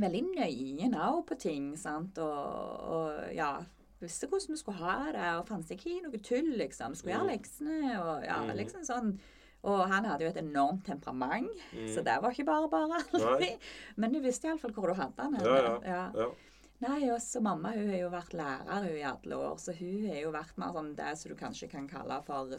veldig 0.00 0.22
nøye 0.34 0.88
nå 0.90 1.24
på 1.26 1.38
ting, 1.38 1.76
sant, 1.76 2.18
og, 2.18 2.84
og 2.96 3.34
ja 3.34 3.54
Visste 4.00 4.26
hvordan 4.28 4.50
vi 4.52 4.56
skulle 4.58 4.78
ha 4.82 5.12
det, 5.14 5.28
og 5.38 5.46
fantes 5.48 5.70
ikke 5.70 5.86
i 5.88 6.00
noe 6.04 6.18
tull, 6.20 6.50
liksom. 6.58 6.92
Skulle 6.94 7.14
gjøre 7.14 7.24
Mm. 7.24 7.30
leksene, 7.30 7.92
og 8.02 8.24
ja, 8.26 8.40
Mm. 8.42 8.50
liksom 8.58 8.82
sånn. 8.84 9.18
Og 9.64 9.88
han 9.88 10.04
hadde 10.04 10.24
jo 10.26 10.28
et 10.28 10.36
enormt 10.42 10.84
temperament, 10.84 11.48
Mm. 11.72 11.86
så 11.94 12.02
det 12.04 12.18
var 12.20 12.30
ikke 12.30 12.44
bare 12.44 12.68
bare. 12.68 13.00
Men 13.96 14.12
du 14.12 14.20
visste 14.20 14.44
iallfall 14.48 14.72
hvor 14.74 14.88
du 14.88 14.94
hadde 15.00 15.22
han. 15.22 15.34
Ja, 15.40 15.80
ja. 15.86 16.10
ja. 16.14 16.28
Nei, 16.82 17.06
også 17.08 17.40
mamma 17.40 17.70
hun 17.72 17.86
har 17.88 17.96
jo 18.00 18.08
vært 18.10 18.34
lærer 18.34 18.82
hun 18.88 18.96
i 18.98 19.04
alle 19.06 19.36
år, 19.38 19.54
så 19.62 19.72
hun 19.78 20.06
har 20.10 20.16
jo 20.20 20.32
vært 20.34 20.56
mer 20.58 20.72
sånn 20.74 20.94
det 20.98 21.12
som 21.16 21.30
du 21.30 21.36
kanskje 21.38 21.68
kan 21.70 21.86
kalle 21.88 22.18
for 22.26 22.50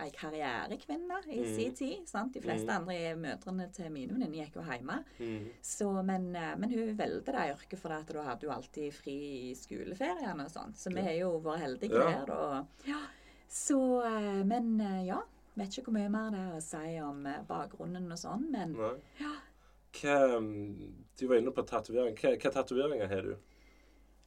ei 0.00 0.10
karrierekvinne 0.14 1.18
i 1.26 1.40
Mm. 1.42 1.54
sin 1.56 1.74
tid. 1.74 2.08
sant? 2.08 2.32
De 2.32 2.40
fleste 2.40 2.66
Mm. 2.66 2.76
andre 2.78 3.16
mødrene 3.16 3.72
til 3.72 3.90
mine 3.90 4.08
venninner 4.14 4.44
gikk 4.46 4.54
jo 4.54 4.62
hjemme. 4.62 5.04
Mm. 5.18 5.48
Så, 5.60 6.04
men, 6.04 6.34
eh, 6.36 6.54
men 6.56 6.70
hun 6.70 6.96
valgte 6.96 7.32
det 7.32 7.56
yrket, 7.56 7.78
for 7.78 7.88
da 7.88 8.22
hadde 8.22 8.42
hun 8.46 8.54
alltid 8.56 8.92
fri 8.92 9.50
i 9.50 9.54
skoleferiene 9.54 10.44
og 10.44 10.50
sånn. 10.50 10.72
Så 10.74 10.94
vi 10.94 11.02
har 11.02 11.12
jo 11.18 11.40
vært 11.40 11.60
heldige 11.60 11.92
Ja. 11.98 12.24
der, 12.24 12.26
da. 12.26 12.66
Ja. 12.86 13.00
Så, 13.50 14.02
eh, 14.04 14.44
men 14.44 14.80
eh, 14.80 15.06
ja. 15.06 15.20
Vet 15.54 15.68
ikke 15.68 15.84
hvor 15.90 15.92
mye 15.92 16.08
mer 16.10 16.30
det 16.30 16.38
er 16.40 16.56
å 16.56 16.62
si 16.62 16.98
om 17.00 17.24
bakgrunnen 17.46 18.10
og 18.10 18.16
sånn, 18.18 18.50
men 18.50 18.72
Nei. 18.72 18.94
ja. 19.20 19.34
Hva, 19.92 20.18
mm, 20.40 20.92
du 21.18 21.26
var 21.28 21.40
inne 21.42 21.54
på 21.54 21.64
tatovering. 21.68 22.16
Hva, 22.18 22.36
hva 22.36 22.54
tatoveringer 22.54 23.10
har 23.12 23.28
du? 23.28 23.34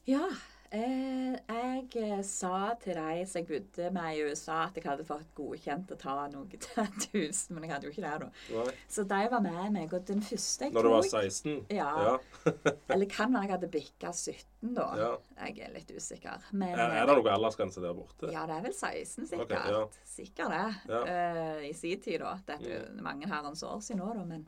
Ja. 0.10 0.28
Eh, 0.75 1.36
jeg 1.36 1.84
eh, 2.01 2.21
sa 2.25 2.73
til 2.82 2.97
de 2.97 3.25
som 3.30 3.39
jeg 3.39 3.45
bodde 3.47 3.89
med 3.95 4.17
i 4.17 4.23
USA, 4.25 4.63
at 4.65 4.75
jeg 4.80 4.84
hadde 4.88 5.06
fått 5.08 5.30
godkjent 5.38 5.93
å 5.93 5.97
ta 5.99 6.15
noe 6.34 6.60
tattoos, 6.65 7.43
men 7.54 7.67
jeg 7.67 7.71
hadde 7.71 7.88
jo 7.88 7.93
ikke 7.93 8.04
det 8.04 8.15
da. 8.25 8.30
Nei. 8.58 8.73
Så 8.91 9.06
de 9.08 9.21
var 9.32 9.43
med 9.45 9.62
meg, 9.75 9.93
og 9.93 10.08
den 10.10 10.23
første 10.25 10.67
jeg 10.67 10.75
Når 10.75 10.88
du 10.88 10.91
var 10.95 11.08
16? 11.08 11.54
Ja. 11.78 11.88
ja. 12.10 12.54
Eller 12.95 13.08
kan 13.12 13.32
være 13.32 13.47
jeg 13.47 13.56
hadde 13.56 13.71
bikka 13.78 14.12
17 14.12 14.75
da. 14.75 14.89
Ja. 14.99 15.10
Jeg 15.45 15.63
er 15.67 15.73
litt 15.78 15.95
usikker. 15.95 16.49
Men, 16.51 16.73
Er, 16.73 16.97
er 16.99 17.08
det 17.08 17.17
noe 17.21 17.36
aldersgrense 17.38 17.86
der 17.86 17.95
borte? 17.95 18.34
Ja, 18.34 18.43
det 18.49 18.58
er 18.58 18.65
vel 18.65 18.75
16, 18.75 19.30
sikkert. 19.32 19.47
Okay, 19.47 19.75
ja. 19.78 19.84
Sikkert 20.15 20.56
det. 20.56 21.01
Eh, 21.06 21.65
I 21.69 21.73
sin 21.78 22.01
tid, 22.01 22.19
da. 22.25 22.36
Dette 22.49 22.71
er 22.71 22.80
jo 22.82 23.06
mange 23.06 23.30
herrens 23.32 23.63
år 23.63 23.80
siden 23.86 24.04
nå, 24.04 24.12
da. 24.17 24.25
Men 24.28 24.47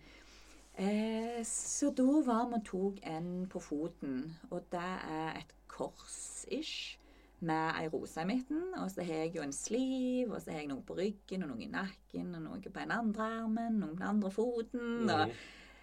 eh, 0.77 1.43
Så 1.43 1.91
da 1.95 2.05
var 2.25 2.47
vi 2.49 2.53
og 2.59 2.65
tok 2.65 2.99
en 3.03 3.47
på 3.51 3.59
foten, 3.61 4.35
og 4.51 4.63
det 4.71 4.79
er 5.09 5.37
et 5.41 5.53
kors-ish. 5.67 6.97
Med 7.39 7.75
ei 7.77 7.85
rose 7.93 8.17
i 8.17 8.25
midten, 8.25 8.63
og 8.81 8.87
så 8.89 9.03
har 9.05 9.13
jeg 9.27 9.35
jo 9.35 9.43
en 9.45 9.51
sliv, 9.53 10.31
og 10.33 10.39
så 10.41 10.49
har 10.55 10.63
jeg 10.63 10.69
noe 10.71 10.81
på 10.81 10.95
ryggen, 10.97 11.43
og 11.45 11.51
noe 11.51 11.61
i 11.61 11.67
nakken, 11.69 12.31
og 12.33 12.41
noe 12.47 12.61
på 12.65 12.79
den 12.79 12.91
andre 12.95 13.27
armen, 13.43 13.75
noe 13.77 13.91
på 13.91 13.99
den 13.99 14.07
andre 14.07 14.31
foten, 14.33 15.09
og 15.09 15.27
Mhm. 15.27 15.35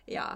ja 0.08 0.26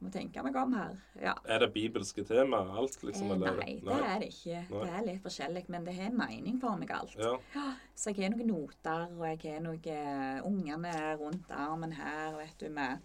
Må 0.00 0.12
tenke 0.12 0.40
meg 0.44 0.54
om 0.54 0.72
her. 0.74 0.92
Ja. 1.20 1.32
Er 1.44 1.58
det 1.58 1.72
bibelske 1.74 2.22
temaer, 2.24 2.70
alt, 2.78 3.02
liksom? 3.02 3.32
Eh, 3.32 3.34
eller? 3.34 3.56
nei, 3.56 3.80
det 3.82 4.04
er 4.06 4.18
det 4.20 4.28
ikke. 4.28 4.60
Nei. 4.70 4.84
Det 4.84 4.92
er 4.94 5.06
litt 5.06 5.22
forskjellig, 5.24 5.68
men 5.68 5.84
det 5.84 5.94
har 5.96 6.10
mening 6.12 6.60
for 6.60 6.76
meg, 6.76 6.90
alt. 6.92 7.16
Ja. 7.18 7.32
Ja, 7.52 7.72
så 7.96 8.14
jeg 8.14 8.22
har 8.30 8.36
noen 8.36 8.46
noter, 8.46 9.08
og 9.18 9.26
jeg 9.26 9.40
har 9.54 9.60
noen 9.60 10.44
ungene 10.46 11.16
rundt 11.18 11.50
armen 11.50 11.90
her, 11.90 12.36
vet 12.36 12.56
du, 12.60 12.68
med, 12.70 12.98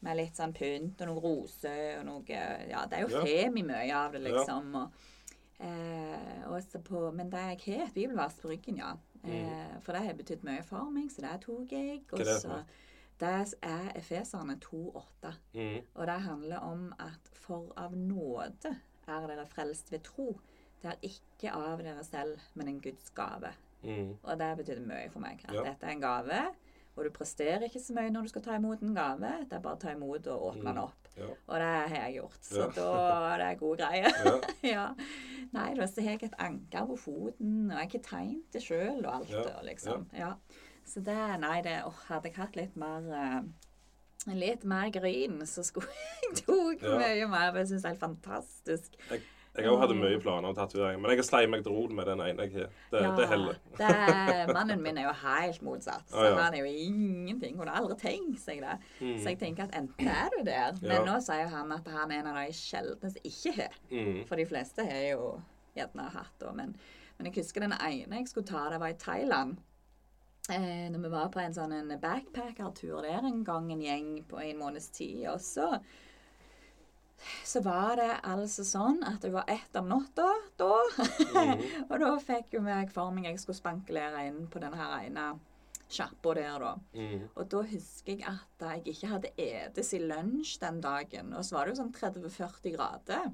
med 0.00 0.16
litt 0.16 0.36
sånn 0.36 0.52
pynt 0.54 1.00
og 1.00 1.08
noen 1.08 1.22
roser 1.22 1.98
og 1.98 2.04
noe 2.06 2.22
Ja, 2.70 2.84
det 2.86 2.98
er 2.98 3.06
jo 3.06 3.08
Ja. 3.16 3.24
femi 3.24 3.62
mye 3.64 3.92
av 3.94 4.12
det, 4.12 4.22
Ja. 4.22 4.28
liksom. 4.38 4.74
Og, 4.76 4.92
eh, 5.60 6.80
på, 6.84 7.12
men 7.14 7.30
det 7.30 7.38
jeg 7.58 7.78
har 7.78 7.86
et 7.86 7.94
bibelvers 7.94 8.34
på 8.40 8.48
ryggen, 8.48 8.76
ja. 8.78 8.92
Eh, 9.24 9.80
for 9.82 9.92
det 9.92 10.02
har 10.06 10.14
betydd 10.14 10.44
mye 10.44 10.62
for 10.64 10.90
meg, 10.90 11.10
så 11.10 11.20
det 11.22 11.40
tok 11.42 11.72
jeg. 11.72 12.02
Og 12.12 12.18
Mm. 12.20 12.40
Så? 12.40 12.64
Det 13.18 13.56
er 13.62 13.92
Efeserne 13.96 14.56
2,8. 14.60 15.34
Mm. 15.54 15.82
Og 15.96 16.06
det 16.06 16.20
handler 16.20 16.58
om 16.58 16.94
at 17.00 17.28
for 17.34 17.72
av 17.76 17.92
nåde 17.92 18.76
er 19.08 19.26
dere 19.26 19.46
frelst 19.46 19.90
ved 19.90 20.02
tro. 20.04 20.38
Det 20.82 20.92
er 20.92 21.08
ikke 21.08 21.52
av 21.52 21.78
dere 21.82 22.04
selv, 22.04 22.38
men 22.54 22.68
en 22.68 22.80
Guds 22.80 23.10
gave. 23.10 23.52
Mm. 23.82 24.16
Og 24.22 24.38
det 24.38 24.56
betydde 24.58 24.86
mye 24.86 25.10
for 25.10 25.18
meg. 25.20 25.40
At 25.48 25.54
Ja. 25.54 25.62
dette 25.64 25.82
er 25.86 25.90
en 25.90 26.00
gave, 26.00 26.54
og 26.98 27.04
du 27.06 27.10
presterer 27.14 27.64
ikke 27.68 27.80
så 27.80 27.94
mye 27.96 28.10
når 28.10 28.26
du 28.26 28.28
skal 28.32 28.42
ta 28.42 28.56
imot 28.58 28.82
en 28.82 28.94
gave. 28.96 29.30
Det 29.48 29.56
er 29.56 29.62
bare 29.64 29.78
å 29.78 29.80
ta 29.80 29.92
imot 29.94 30.26
og 30.34 30.48
åpne 30.50 30.64
den 30.66 30.74
Mm. 30.78 30.82
opp. 30.84 31.08
Ja. 31.18 31.28
Og 31.48 31.54
det 31.62 31.68
har 31.92 31.94
jeg 32.08 32.16
gjort. 32.18 32.40
Så 32.42 32.58
Ja. 32.60 32.66
da 32.76 33.34
er 33.34 33.38
det 33.44 33.58
gode 33.60 33.78
greier. 33.78 34.10
Ja. 34.24 34.34
ja. 34.74 34.86
Nei, 35.52 35.68
da 35.78 35.86
så 35.86 36.02
har 36.04 36.10
jeg 36.18 36.24
et 36.28 36.36
anker 36.38 36.86
på 36.90 36.96
foten, 36.98 37.70
og 37.70 37.72
jeg 37.72 37.78
har 37.78 37.88
ikke 37.88 38.02
tegnet 38.10 38.52
det 38.52 38.62
sjøl 38.62 39.00
og 39.06 39.14
alt. 39.14 39.32
Og 39.54 39.64
liksom. 39.64 40.06
ja. 40.12 40.34
Så 40.84 41.00
det 41.04 41.16
Nei, 41.40 41.60
det 41.62 41.78
åh, 41.84 41.92
Hadde 42.08 42.28
jeg 42.30 42.36
hatt 42.36 42.56
litt 42.56 42.76
mer 42.76 43.08
uh, 43.12 43.42
Litt 44.34 44.64
mer 44.64 44.90
grin, 44.90 45.38
så 45.46 45.62
skulle 45.64 45.86
jeg 46.22 46.44
tok 46.44 46.82
mye 46.82 47.26
mer. 47.30 47.52
Jeg 47.56 47.68
syns 47.70 47.82
det 47.82 47.88
er 47.88 47.94
helt 47.94 48.00
fantastisk. 48.02 48.96
Jeg, 49.10 49.22
jeg 49.58 49.70
òg 49.72 49.80
hadde 49.82 49.96
mye 49.98 50.18
planer 50.22 50.48
om 50.50 50.54
tatovering, 50.56 51.00
men 51.02 51.10
jeg 51.12 51.20
har 51.20 51.26
sleit 51.28 51.50
meg 51.52 51.62
til 51.66 51.74
ro 51.74 51.84
med 51.92 52.06
den 52.10 52.20
ene 52.24 52.46
jeg 52.46 52.54
har. 52.54 52.70
Det, 52.92 53.02
Ja, 53.02 53.10
det 53.16 53.26
heller. 53.30 53.58
det 53.78 54.54
mannen 54.54 54.82
min 54.82 54.98
er 54.98 55.08
jo 55.08 55.14
helt 55.22 55.62
motsatt. 55.66 56.06
Så 56.10 56.18
ah, 56.18 56.28
ja. 56.30 56.34
han 56.42 56.54
er 56.54 56.64
jo 56.64 56.72
ingenting. 56.88 57.56
Hun 57.58 57.68
har 57.68 57.80
aldri 57.82 57.96
tenkt 58.02 58.40
seg 58.42 58.62
det. 58.64 58.76
Mm. 59.00 59.14
Så 59.18 59.32
jeg 59.34 59.38
tenker 59.42 59.68
at 59.68 59.76
enten 59.78 60.08
er 60.08 60.30
du 60.36 60.42
der, 60.46 60.78
men 60.82 60.96
Ja. 60.98 61.04
nå 61.04 61.18
sier 61.24 61.48
han 61.52 61.72
at 61.72 61.88
han 61.88 62.10
er 62.12 62.20
en 62.22 62.30
av 62.32 62.40
de 62.40 62.52
sjeldne 62.56 63.10
som 63.14 63.30
ikke 63.32 63.54
har. 63.60 63.78
Mm. 63.90 64.24
For 64.28 64.36
de 64.36 64.46
fleste 64.46 64.84
har 64.88 65.04
jo 65.12 65.30
gjerne 65.76 66.10
hatt 66.14 66.36
det. 66.40 66.54
Men, 66.54 66.76
men 67.18 67.26
jeg 67.30 67.42
husker 67.42 67.60
den 67.66 67.72
ene 67.78 68.22
jeg 68.22 68.28
skulle 68.28 68.46
ta, 68.46 68.68
det 68.70 68.80
var 68.80 68.94
i 68.94 69.00
Thailand. 69.00 69.56
Eh, 70.50 70.86
når 70.90 71.02
vi 71.02 71.08
var 71.12 71.28
på 71.28 71.40
en 71.42 71.52
sånn 71.52 71.74
backpackertur 72.00 73.02
der 73.04 73.20
en 73.20 73.42
gang 73.44 73.66
en 73.72 73.82
gjeng 73.84 74.06
på 74.30 74.38
en 74.40 74.58
måneds 74.62 74.88
tid. 74.96 75.26
Og 75.28 75.40
så 75.44 75.74
så 77.44 77.62
var 77.64 77.98
det 77.98 78.12
altså 78.22 78.64
sånn 78.66 79.02
at 79.06 79.22
det 79.24 79.32
var 79.34 79.48
ett 79.50 79.76
om 79.78 79.90
natta 79.90 80.28
da. 80.60 80.72
Mhm. 80.98 81.62
og 81.90 81.94
da 82.04 82.14
fikk 82.22 82.58
jo 82.58 82.64
meg 82.64 82.92
for 82.94 83.14
meg 83.14 83.30
jeg 83.32 83.42
skulle 83.42 83.58
spankulere 83.58 84.26
inn 84.28 84.46
på 84.50 84.62
denne 84.62 84.78
her 84.78 84.98
ene 85.02 85.30
sjappa 85.88 86.34
der, 86.36 86.60
da. 86.60 86.74
Mm. 86.94 87.22
Og 87.34 87.48
da 87.48 87.62
husker 87.70 88.12
jeg 88.12 88.24
at 88.28 88.64
jeg 88.64 88.94
ikke 88.94 89.10
hadde 89.14 89.32
etes 89.40 89.94
i 89.96 90.02
lunsj 90.02 90.58
den 90.60 90.82
dagen. 90.84 91.32
Og 91.32 91.46
så 91.46 91.56
var 91.56 91.66
det 91.66 91.74
jo 91.74 91.80
sånn 91.80 91.94
30-40 91.96 92.74
grader. 92.76 93.30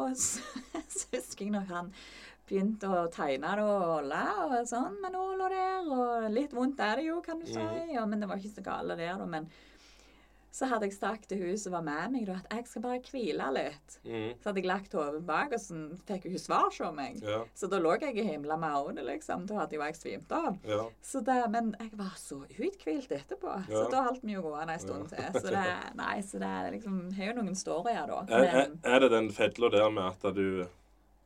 Og 0.00 0.16
så, 0.16 0.40
så 0.96 1.06
husker 1.12 1.46
jeg 1.46 1.54
når 1.56 1.68
han 1.70 1.92
begynte 2.50 2.88
å 2.90 3.06
tegne 3.12 3.52
det 3.58 3.64
og 3.64 3.82
holde 3.92 4.22
og 4.42 4.54
sånn 4.66 4.96
med 5.02 5.14
nåla 5.14 5.50
der. 5.52 5.90
Og 5.94 6.30
litt 6.32 6.54
vondt 6.56 6.80
er 6.82 7.00
det 7.00 7.10
jo, 7.10 7.20
kan 7.24 7.42
du 7.42 7.46
si. 7.48 7.66
Ja, 7.92 8.06
men 8.08 8.22
det 8.22 8.30
var 8.30 8.40
ikke 8.40 8.56
så 8.56 8.64
gale 8.66 8.96
der, 8.98 9.20
da. 9.20 9.28
Men 9.28 9.50
så 10.50 10.66
hadde 10.70 10.88
jeg 10.88 10.96
sagt 10.96 11.28
til 11.30 11.42
hun 11.44 11.58
som 11.60 11.74
var 11.76 11.84
med 11.86 12.14
meg, 12.14 12.26
da, 12.26 12.38
at 12.40 12.56
jeg 12.58 12.66
skal 12.66 12.84
bare 12.84 13.02
hvile 13.06 13.46
litt. 13.54 13.98
Mm. 14.02 14.32
Så 14.40 14.50
hadde 14.50 14.62
jeg 14.62 14.68
lagt 14.70 14.96
hodet 14.98 15.22
bak, 15.26 15.54
og 15.54 15.62
så 15.62 15.78
fikk 16.08 16.26
hun 16.26 16.42
svar 16.42 16.68
på 16.74 16.90
meg. 16.96 17.20
Ja. 17.22 17.42
Så 17.54 17.70
da 17.70 17.78
lå 17.82 17.94
jeg 18.02 18.18
i 18.18 18.26
himla 18.26 18.58
med 18.60 18.74
øynene, 18.74 19.06
liksom. 19.12 19.46
Da 19.50 19.60
hadde 19.62 19.78
jo 19.78 19.84
jeg 19.86 19.98
svimt 19.98 20.34
av. 20.34 20.58
Ja. 20.66 20.82
Så 21.06 21.22
det, 21.26 21.38
men 21.54 21.70
jeg 21.78 21.92
var 22.00 22.18
så 22.18 22.40
uthvilt 22.48 23.14
etterpå, 23.14 23.54
så 23.70 23.86
da 23.92 24.02
holdt 24.08 24.26
vi 24.26 24.34
jo 24.34 24.44
gående 24.48 24.74
en 24.74 24.82
stund 24.82 25.14
til. 25.14 25.30
Så 25.38 25.46
det, 25.54 25.64
nei, 26.00 26.16
så 26.26 26.42
det 26.42 26.54
liksom, 26.76 27.00
har 27.16 27.30
jo 27.30 27.38
noen 27.38 27.58
storyer, 27.58 28.10
da. 28.10 28.20
Er, 28.26 28.50
er, 28.64 28.76
er 28.94 29.04
det 29.04 29.14
den 29.14 29.30
fedla 29.34 29.70
der 29.72 29.88
med 29.94 30.10
at 30.10 30.34
du 30.34 30.66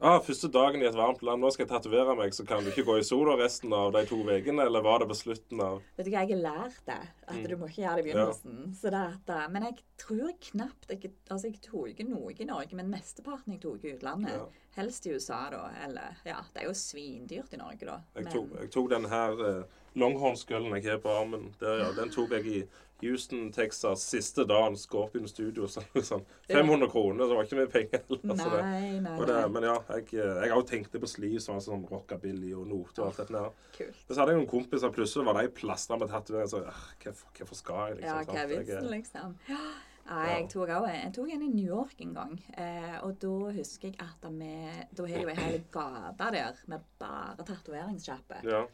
ah, 0.05 0.19
Første 0.23 0.49
dagen 0.53 0.83
i 0.83 0.87
et 0.87 0.95
varmt 0.99 1.23
land, 1.27 1.41
nå 1.43 1.51
skal 1.55 1.65
jeg 1.65 1.71
tatovere 1.73 2.15
meg, 2.19 2.35
så 2.37 2.45
kan 2.47 2.63
du 2.65 2.69
ikke 2.71 2.85
gå 2.87 2.99
i 3.01 3.07
sola 3.07 3.35
resten 3.41 3.73
av 3.77 3.91
de 3.97 4.03
to 4.07 4.19
ukene? 4.23 4.67
Eller 4.69 4.85
var 4.85 5.01
det 5.03 5.09
på 5.11 5.17
slutten 5.19 5.61
av 5.65 5.81
vet 5.97 6.07
du 6.07 6.11
hva, 6.13 6.23
jeg 6.27 6.35
har 6.37 6.43
lært 6.45 6.81
det. 6.87 6.99
At 7.27 7.35
Mm. 7.41 7.49
du 7.49 7.57
må 7.57 7.69
ikke 7.71 7.83
gjøre 7.87 7.97
det 7.97 8.05
i 8.05 8.13
begynnelsen. 8.13 8.75
Så 8.77 8.91
det 8.93 9.01
at, 9.01 9.29
eh, 9.35 9.49
men 9.51 9.63
jeg 9.63 9.79
tror 9.99 10.33
knapt 10.51 10.91
jeg, 10.91 11.13
Altså, 11.31 11.49
jeg 11.51 11.61
tok 11.63 12.05
noe 12.09 12.33
i 12.39 12.45
Norge, 12.45 12.75
men 12.77 12.91
mesteparten 12.93 13.53
jeg 13.57 13.61
tok 13.63 13.85
i 13.85 13.95
utlandet. 13.97 14.31
Ja. 14.37 14.45
Helst 14.77 15.07
i 15.07 15.15
USA, 15.15 15.49
da. 15.51 15.71
Eller 15.85 16.17
Ja, 16.27 16.43
det 16.53 16.63
er 16.63 16.67
jo 16.67 16.75
svindyrt 16.75 17.53
i 17.55 17.57
Norge, 17.57 17.87
da. 17.87 18.01
Jeg 18.15 18.25
Men- 18.25 18.33
tok, 18.33 18.61
jeg 18.61 18.71
tok 18.71 18.91
den 18.91 19.05
her 19.09 19.33
eh, 19.33 19.63
longhornskøllen 19.97 20.75
jeg 20.83 20.85
har 20.91 20.99
på 20.99 21.09
armen. 21.11 21.55
Der, 21.61 21.79
ja. 21.85 21.93
Den 21.93 22.11
tok 22.11 22.31
jeg 22.31 22.47
i 22.47 22.65
Houston, 23.05 23.51
Texas, 23.55 24.03
siste 24.11 24.45
dagen. 24.49 24.77
Scorpion 24.81 25.29
Studio. 25.31 25.69
Så, 25.71 25.83
sånn 26.03 26.25
500 26.51 26.89
kroner, 26.93 27.25
det 27.29 27.37
var 27.39 27.45
ikke 27.49 27.61
mye 27.61 27.71
penger. 27.73 28.03
heller, 28.09 28.37
så 28.43 28.51
det- 28.51 28.63
Nei, 28.65 28.91
nei, 29.05 29.17
det, 29.21 29.39
nei. 29.39 29.49
men 29.55 29.69
ja, 29.71 29.77
jeg, 29.95 30.09
jeg 30.19 30.51
har 30.51 30.57
jo 30.59 30.67
tenkt 30.69 30.99
på 31.01 31.11
sleeve, 31.11 31.41
sånn, 31.45 31.63
sånn 31.65 31.87
rockabilly 31.91 32.53
og 32.59 32.67
noter 32.73 33.05
og 33.05 33.11
alt 33.13 33.23
dette 33.23 33.37
der. 33.39 33.51
Kult. 33.79 34.05
Men 34.09 34.15
så 34.17 34.21
hadde 34.23 34.35
jeg 34.37 34.43
noen 34.43 34.53
kompiser, 34.57 34.95
plutselig 34.99 35.27
var 35.31 35.41
de 35.43 35.49
plastra 35.63 35.99
med 36.01 36.09
tatoveringer. 36.13 36.53
Så 36.57 36.63
«Ah, 36.69 36.85
hvorfor, 37.05 37.35
hvorfor 37.41 37.61
skal 37.63 37.83
jeg, 37.89 38.01
liksom? 38.03 38.21
Ja, 38.21 38.31
hva 38.31 38.45
er 38.45 38.55
vitsen, 38.55 38.91
liksom? 38.99 39.37
Ja. 39.49 39.65
Nei, 40.05 40.25
jeg 40.35 40.49
tok, 40.53 40.69
også, 40.69 40.89
en- 40.93 41.01
jeg 41.01 41.13
tok 41.17 41.31
en 41.33 41.43
i 41.43 41.47
New 41.49 41.65
York 41.65 42.01
en 42.05 42.11
gang. 42.13 42.33
Eh, 42.61 42.97
og 43.07 43.15
da 43.23 43.31
husker 43.57 43.89
jeg 43.89 43.97
at 44.05 44.27
vi 44.37 44.51
Da 44.93 45.07
har 45.09 45.15
de 45.17 45.23
jo 45.23 45.31
ei 45.33 45.35
hel 45.39 45.63
gate 45.73 46.31
der 46.35 46.59
med 46.69 46.83
bare 47.01 47.47
tatoveringssjappe. 47.49 48.43
Ja. 48.45 48.67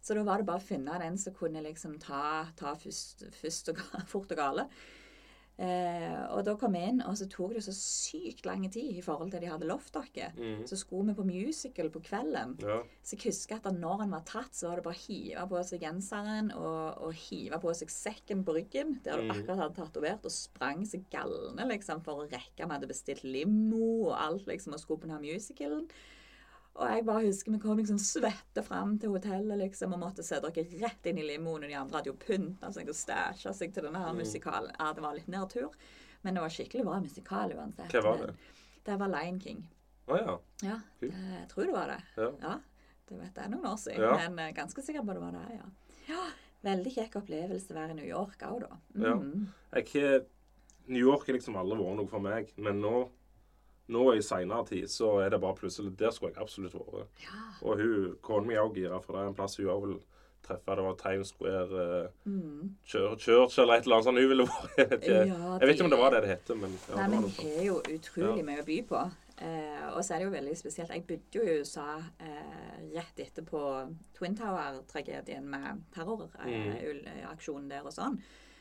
Så 0.00 0.16
da 0.16 0.24
var 0.24 0.40
det 0.40 0.48
bare 0.48 0.62
å 0.62 0.64
finne 0.64 0.96
den 1.02 1.18
som 1.20 1.36
kunne 1.36 1.62
liksom 1.64 1.98
ta, 2.00 2.46
ta 2.56 2.72
først, 2.78 3.26
først 3.36 3.74
og, 3.74 3.84
fort 4.12 4.32
og 4.32 4.40
gale. 4.40 4.70
Eh, 5.60 6.20
og 6.32 6.40
da 6.46 6.54
kom 6.56 6.72
jeg 6.72 6.88
inn, 6.88 7.02
og 7.04 7.18
så 7.20 7.26
tok 7.28 7.52
det 7.52 7.60
så 7.66 7.72
sykt 7.76 8.46
lang 8.48 8.62
tid 8.72 8.94
i 8.96 9.02
forhold 9.04 9.28
til 9.34 9.42
de 9.42 9.50
hadde 9.50 9.66
lovt 9.68 9.92
dere. 9.92 10.30
Mm. 10.38 10.62
Så 10.68 10.78
skulle 10.80 11.10
vi 11.12 11.18
på 11.18 11.26
musical 11.28 11.90
på 11.92 12.00
kvelden. 12.06 12.54
ja. 12.64 12.78
Så 13.04 13.18
jeg 13.18 13.26
husker 13.26 13.58
at 13.58 13.68
da 13.68 13.72
når 13.74 14.06
han 14.06 14.14
var 14.16 14.24
tatt, 14.28 14.56
så 14.56 14.70
var 14.70 14.80
det 14.80 14.86
bare 14.86 14.96
å 14.96 15.02
hive 15.02 15.44
på 15.50 15.64
seg 15.68 15.84
genseren 15.84 16.48
og, 16.56 17.04
og 17.04 17.18
hive 17.26 17.60
på 17.60 17.74
seg 17.76 17.92
sekken 17.92 18.46
på 18.46 18.56
ryggen, 18.56 18.96
der 19.04 19.20
du 19.20 19.28
mm. 19.28 19.34
akkurat 19.34 19.62
hadde 19.66 19.76
tatovert, 19.82 20.24
og 20.24 20.32
sprang 20.32 20.86
seg 20.88 21.04
galne 21.12 21.68
liksom, 21.74 22.00
for 22.06 22.24
å 22.24 22.30
rekke. 22.30 22.64
Vi 22.64 22.72
hadde 22.72 22.88
bestilt 22.88 23.28
limo 23.28 24.08
og 24.08 24.16
alt 24.16 24.48
liksom, 24.48 24.78
og 24.78 24.80
skulle 24.80 25.04
på 25.04 25.12
denne 25.12 25.20
musicalen. 25.26 25.84
Og 26.80 26.88
jeg 26.88 27.04
bare 27.04 27.26
husker 27.26 27.52
vi 27.52 27.58
kom 27.60 27.76
liksom 27.76 27.98
svette 28.00 28.62
fram 28.64 28.94
til 29.00 29.12
hotellet 29.12 29.58
liksom, 29.60 29.92
og 29.92 30.00
måtte 30.00 30.24
sette 30.24 30.48
dere 30.48 30.80
rett 30.80 31.08
inn 31.10 31.20
i 31.20 31.26
limoen, 31.28 31.66
og 31.66 31.68
de 31.68 31.76
andre 31.76 31.98
hadde 32.00 32.08
jo 32.08 32.16
pynta 32.16 32.70
seg 32.72 32.88
og 32.88 32.96
stæsja 32.96 33.52
seg 33.56 33.74
til 33.76 33.84
denne 33.84 34.00
her 34.00 34.16
musikalen. 34.16 34.72
Ja, 34.78 34.88
det 34.96 35.04
var 35.04 35.18
litt 35.18 35.28
nedtur, 35.28 35.68
men 36.24 36.38
det 36.38 36.44
var 36.46 36.54
skikkelig 36.54 36.86
bra 36.88 36.96
musikal 37.04 37.52
uansett. 37.58 37.92
Hva 37.92 38.02
var 38.06 38.24
det? 38.24 38.32
Det 38.88 38.96
var 39.02 39.12
Lion 39.12 39.40
King. 39.44 39.60
Å 40.10 40.16
ja. 40.18 40.38
Ja, 40.64 40.78
det, 41.02 41.12
jeg 41.12 41.46
tror 41.52 41.68
det 41.68 41.76
var 41.76 41.92
det. 41.92 42.00
ja. 42.16 42.30
Ja, 42.46 42.56
det 43.10 43.20
vet 43.20 43.38
jeg 43.42 43.52
noen 43.52 43.68
år 43.74 43.78
siden, 43.82 44.02
Ja. 44.06 44.16
men 44.30 44.38
eh, 44.46 44.54
ganske 44.56 44.82
sikker 44.86 45.04
på 45.04 45.14
det 45.18 45.22
var 45.22 45.36
det, 45.36 45.60
ja. 45.60 45.68
ja. 46.14 46.24
Veldig 46.64 46.90
kjekk 46.96 47.16
opplevelse 47.22 47.72
å 47.72 47.76
være 47.76 47.94
i 47.94 48.00
New 48.00 48.08
York 48.08 48.42
òg, 48.48 48.64
da. 48.64 48.76
Ja. 49.04 49.14
Mm. 49.20 49.48
Jeg 49.76 50.26
New 50.90 51.00
York 51.04 51.26
har 51.28 51.36
liksom 51.36 51.56
aldri 51.60 51.78
vært 51.78 51.98
noe 52.00 52.10
for 52.10 52.24
meg, 52.24 52.50
men 52.58 52.80
nå, 52.82 52.94
nå 53.90 54.04
i 54.16 54.22
seinere 54.22 54.66
tid 54.68 54.86
så 54.90 55.16
er 55.24 55.30
det 55.34 55.40
bare 55.42 55.58
plutselig 55.58 55.92
Der 55.98 56.10
skulle 56.14 56.32
jeg 56.34 56.42
absolutt 56.42 56.74
vært. 56.78 57.08
Ja. 57.24 57.42
Og 57.62 57.76
hun, 57.82 58.16
kona 58.22 58.46
mi 58.46 58.54
er 58.54 58.64
òg 58.64 58.74
gira, 58.78 59.00
for 59.02 59.12
det 59.18 59.22
er 59.24 59.28
en 59.32 59.38
plass 59.38 59.56
hun 59.60 59.66
òg 59.74 59.84
vil 59.86 59.96
treffe. 60.46 60.74
Det 60.78 60.84
var 60.86 60.94
Times 61.02 61.28
Square, 61.34 61.82
eh, 61.84 62.08
Mm. 62.26 62.74
Chur- 62.86 63.16
Church 63.18 63.58
eller 63.58 63.74
et 63.74 63.84
eller 63.84 63.96
annet 64.00 64.04
sånt. 64.08 64.18
Hun 64.22 64.28
ville 64.28 64.46
vært 64.46 64.76
Jeg 64.78 64.88
vet 64.90 65.02
ikke, 65.02 65.24
Ja, 65.28 65.56
jeg 65.58 65.66
vet 65.68 65.74
ikke 65.76 65.84
om 65.84 65.90
det 65.90 65.98
var 66.00 66.10
det 66.16 66.22
det 66.22 66.30
het, 66.36 66.54
men 66.56 66.78
ja, 66.88 66.94
Nei, 66.96 67.08
men 67.08 67.26
vi 67.28 67.50
har 67.56 67.64
jo 67.66 67.80
utrolig 67.96 68.44
mye 68.44 68.62
å 68.62 68.66
by 68.70 68.78
på. 68.88 69.02
Eh, 69.40 69.84
og 69.96 70.02
så 70.04 70.12
er 70.14 70.18
det 70.20 70.26
jo 70.26 70.32
veldig 70.34 70.56
spesielt. 70.58 70.90
Jeg 70.92 71.06
bodde 71.08 71.38
jo 71.38 71.42
i 71.48 71.58
USA 71.62 71.86
eh, 72.20 72.80
rett 72.92 73.22
etterpå 73.24 73.60
Twin 74.18 74.34
Tower-tragedien 74.36 75.46
med 75.48 75.80
terroraksjonen 75.94 77.70
der 77.70 77.86
og 77.86 77.94
sånn. 77.94 78.18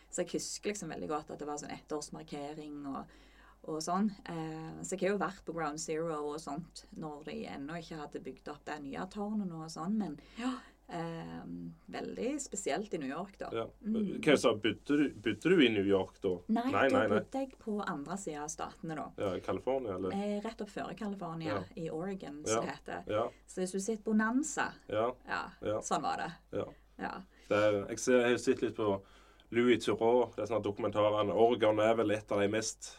Så 0.09 0.23
jeg 0.23 0.31
husker 0.39 0.71
liksom 0.71 0.89
veldig 0.93 1.09
godt 1.11 1.31
at 1.35 1.41
det 1.41 1.47
var 1.49 1.59
sånn 1.61 1.73
ettårsmarkering 1.75 2.79
og, 2.89 3.17
og 3.63 3.81
sånn. 3.83 4.09
Eh, 4.25 4.81
så 4.83 4.95
jeg 4.97 5.09
har 5.09 5.17
jo 5.17 5.21
vært 5.25 5.43
på 5.45 5.53
Ground 5.53 5.79
Zero 5.79 6.15
og 6.33 6.39
sånt 6.39 6.85
når 6.97 7.23
de 7.25 7.45
ennå 7.45 7.77
ikke 7.81 7.99
hadde 7.99 8.23
bygd 8.23 8.47
opp 8.49 8.65
det 8.65 8.81
nye 8.83 9.05
tårnet 9.11 9.51
og 9.51 9.69
sånn. 9.69 9.97
Men 9.97 10.19
ja, 10.39 10.53
eh, 10.89 11.43
veldig 11.91 12.39
spesielt 12.41 12.93
i 12.93 12.97
New 12.97 13.09
York, 13.09 13.37
da. 13.37 13.49
Ja. 13.53 13.65
Hva 13.83 14.37
sa 14.39 14.53
bodde, 14.55 14.85
du- 14.85 15.13
bodde 15.13 15.39
du 15.49 15.65
i 15.65 15.69
New 15.69 15.85
York 15.85 16.19
da? 16.21 16.29
Nei, 16.47 16.71
nei, 16.71 16.87
da 16.89 17.07
bodde 17.07 17.31
jeg 17.43 17.53
på 17.59 17.83
andre 17.85 18.17
sida 18.17 18.43
av 18.43 18.49
statene, 18.49 18.95
da. 18.95 19.11
Ja, 19.17 19.35
I 19.35 19.39
California, 19.41 19.95
eller? 19.95 20.11
Eh, 20.13 20.39
rett 20.41 20.61
opp 20.61 20.69
før 20.69 20.95
California, 20.97 21.53
Ja. 21.53 21.63
i 21.83 21.89
Oregon, 21.89 22.43
Ja. 22.45 22.53
som 22.55 22.65
det 22.65 22.71
heter. 22.75 23.03
Ja, 23.07 23.29
Så 23.47 23.61
hvis 23.61 23.71
du 23.71 23.79
sitter 23.79 24.03
Bonanza 24.03 24.73
ja, 24.89 25.11
Ja, 25.27 25.49
Ja. 25.61 25.79
sånn 25.81 26.01
var 26.01 26.17
det. 26.17 26.31
ja. 26.57 26.65
Ja. 26.97 27.21
Det 27.49 27.57
er, 27.57 27.87
jeg, 27.87 27.99
ser, 27.99 28.19
jeg 28.21 28.29
har 28.31 28.37
sett 28.37 28.61
litt 28.61 28.75
på 28.75 29.01
Louis 29.51 29.77
Theroux, 29.83 30.35
det 30.35 30.43
er 30.43 30.53
sånne 30.55 30.63
dokumentarene. 30.63 31.33
Oregon 31.33 31.79
er 31.79 31.95
vel 31.95 32.11
et 32.11 32.31
av 32.31 32.39
de 32.39 32.47
mest 32.47 32.95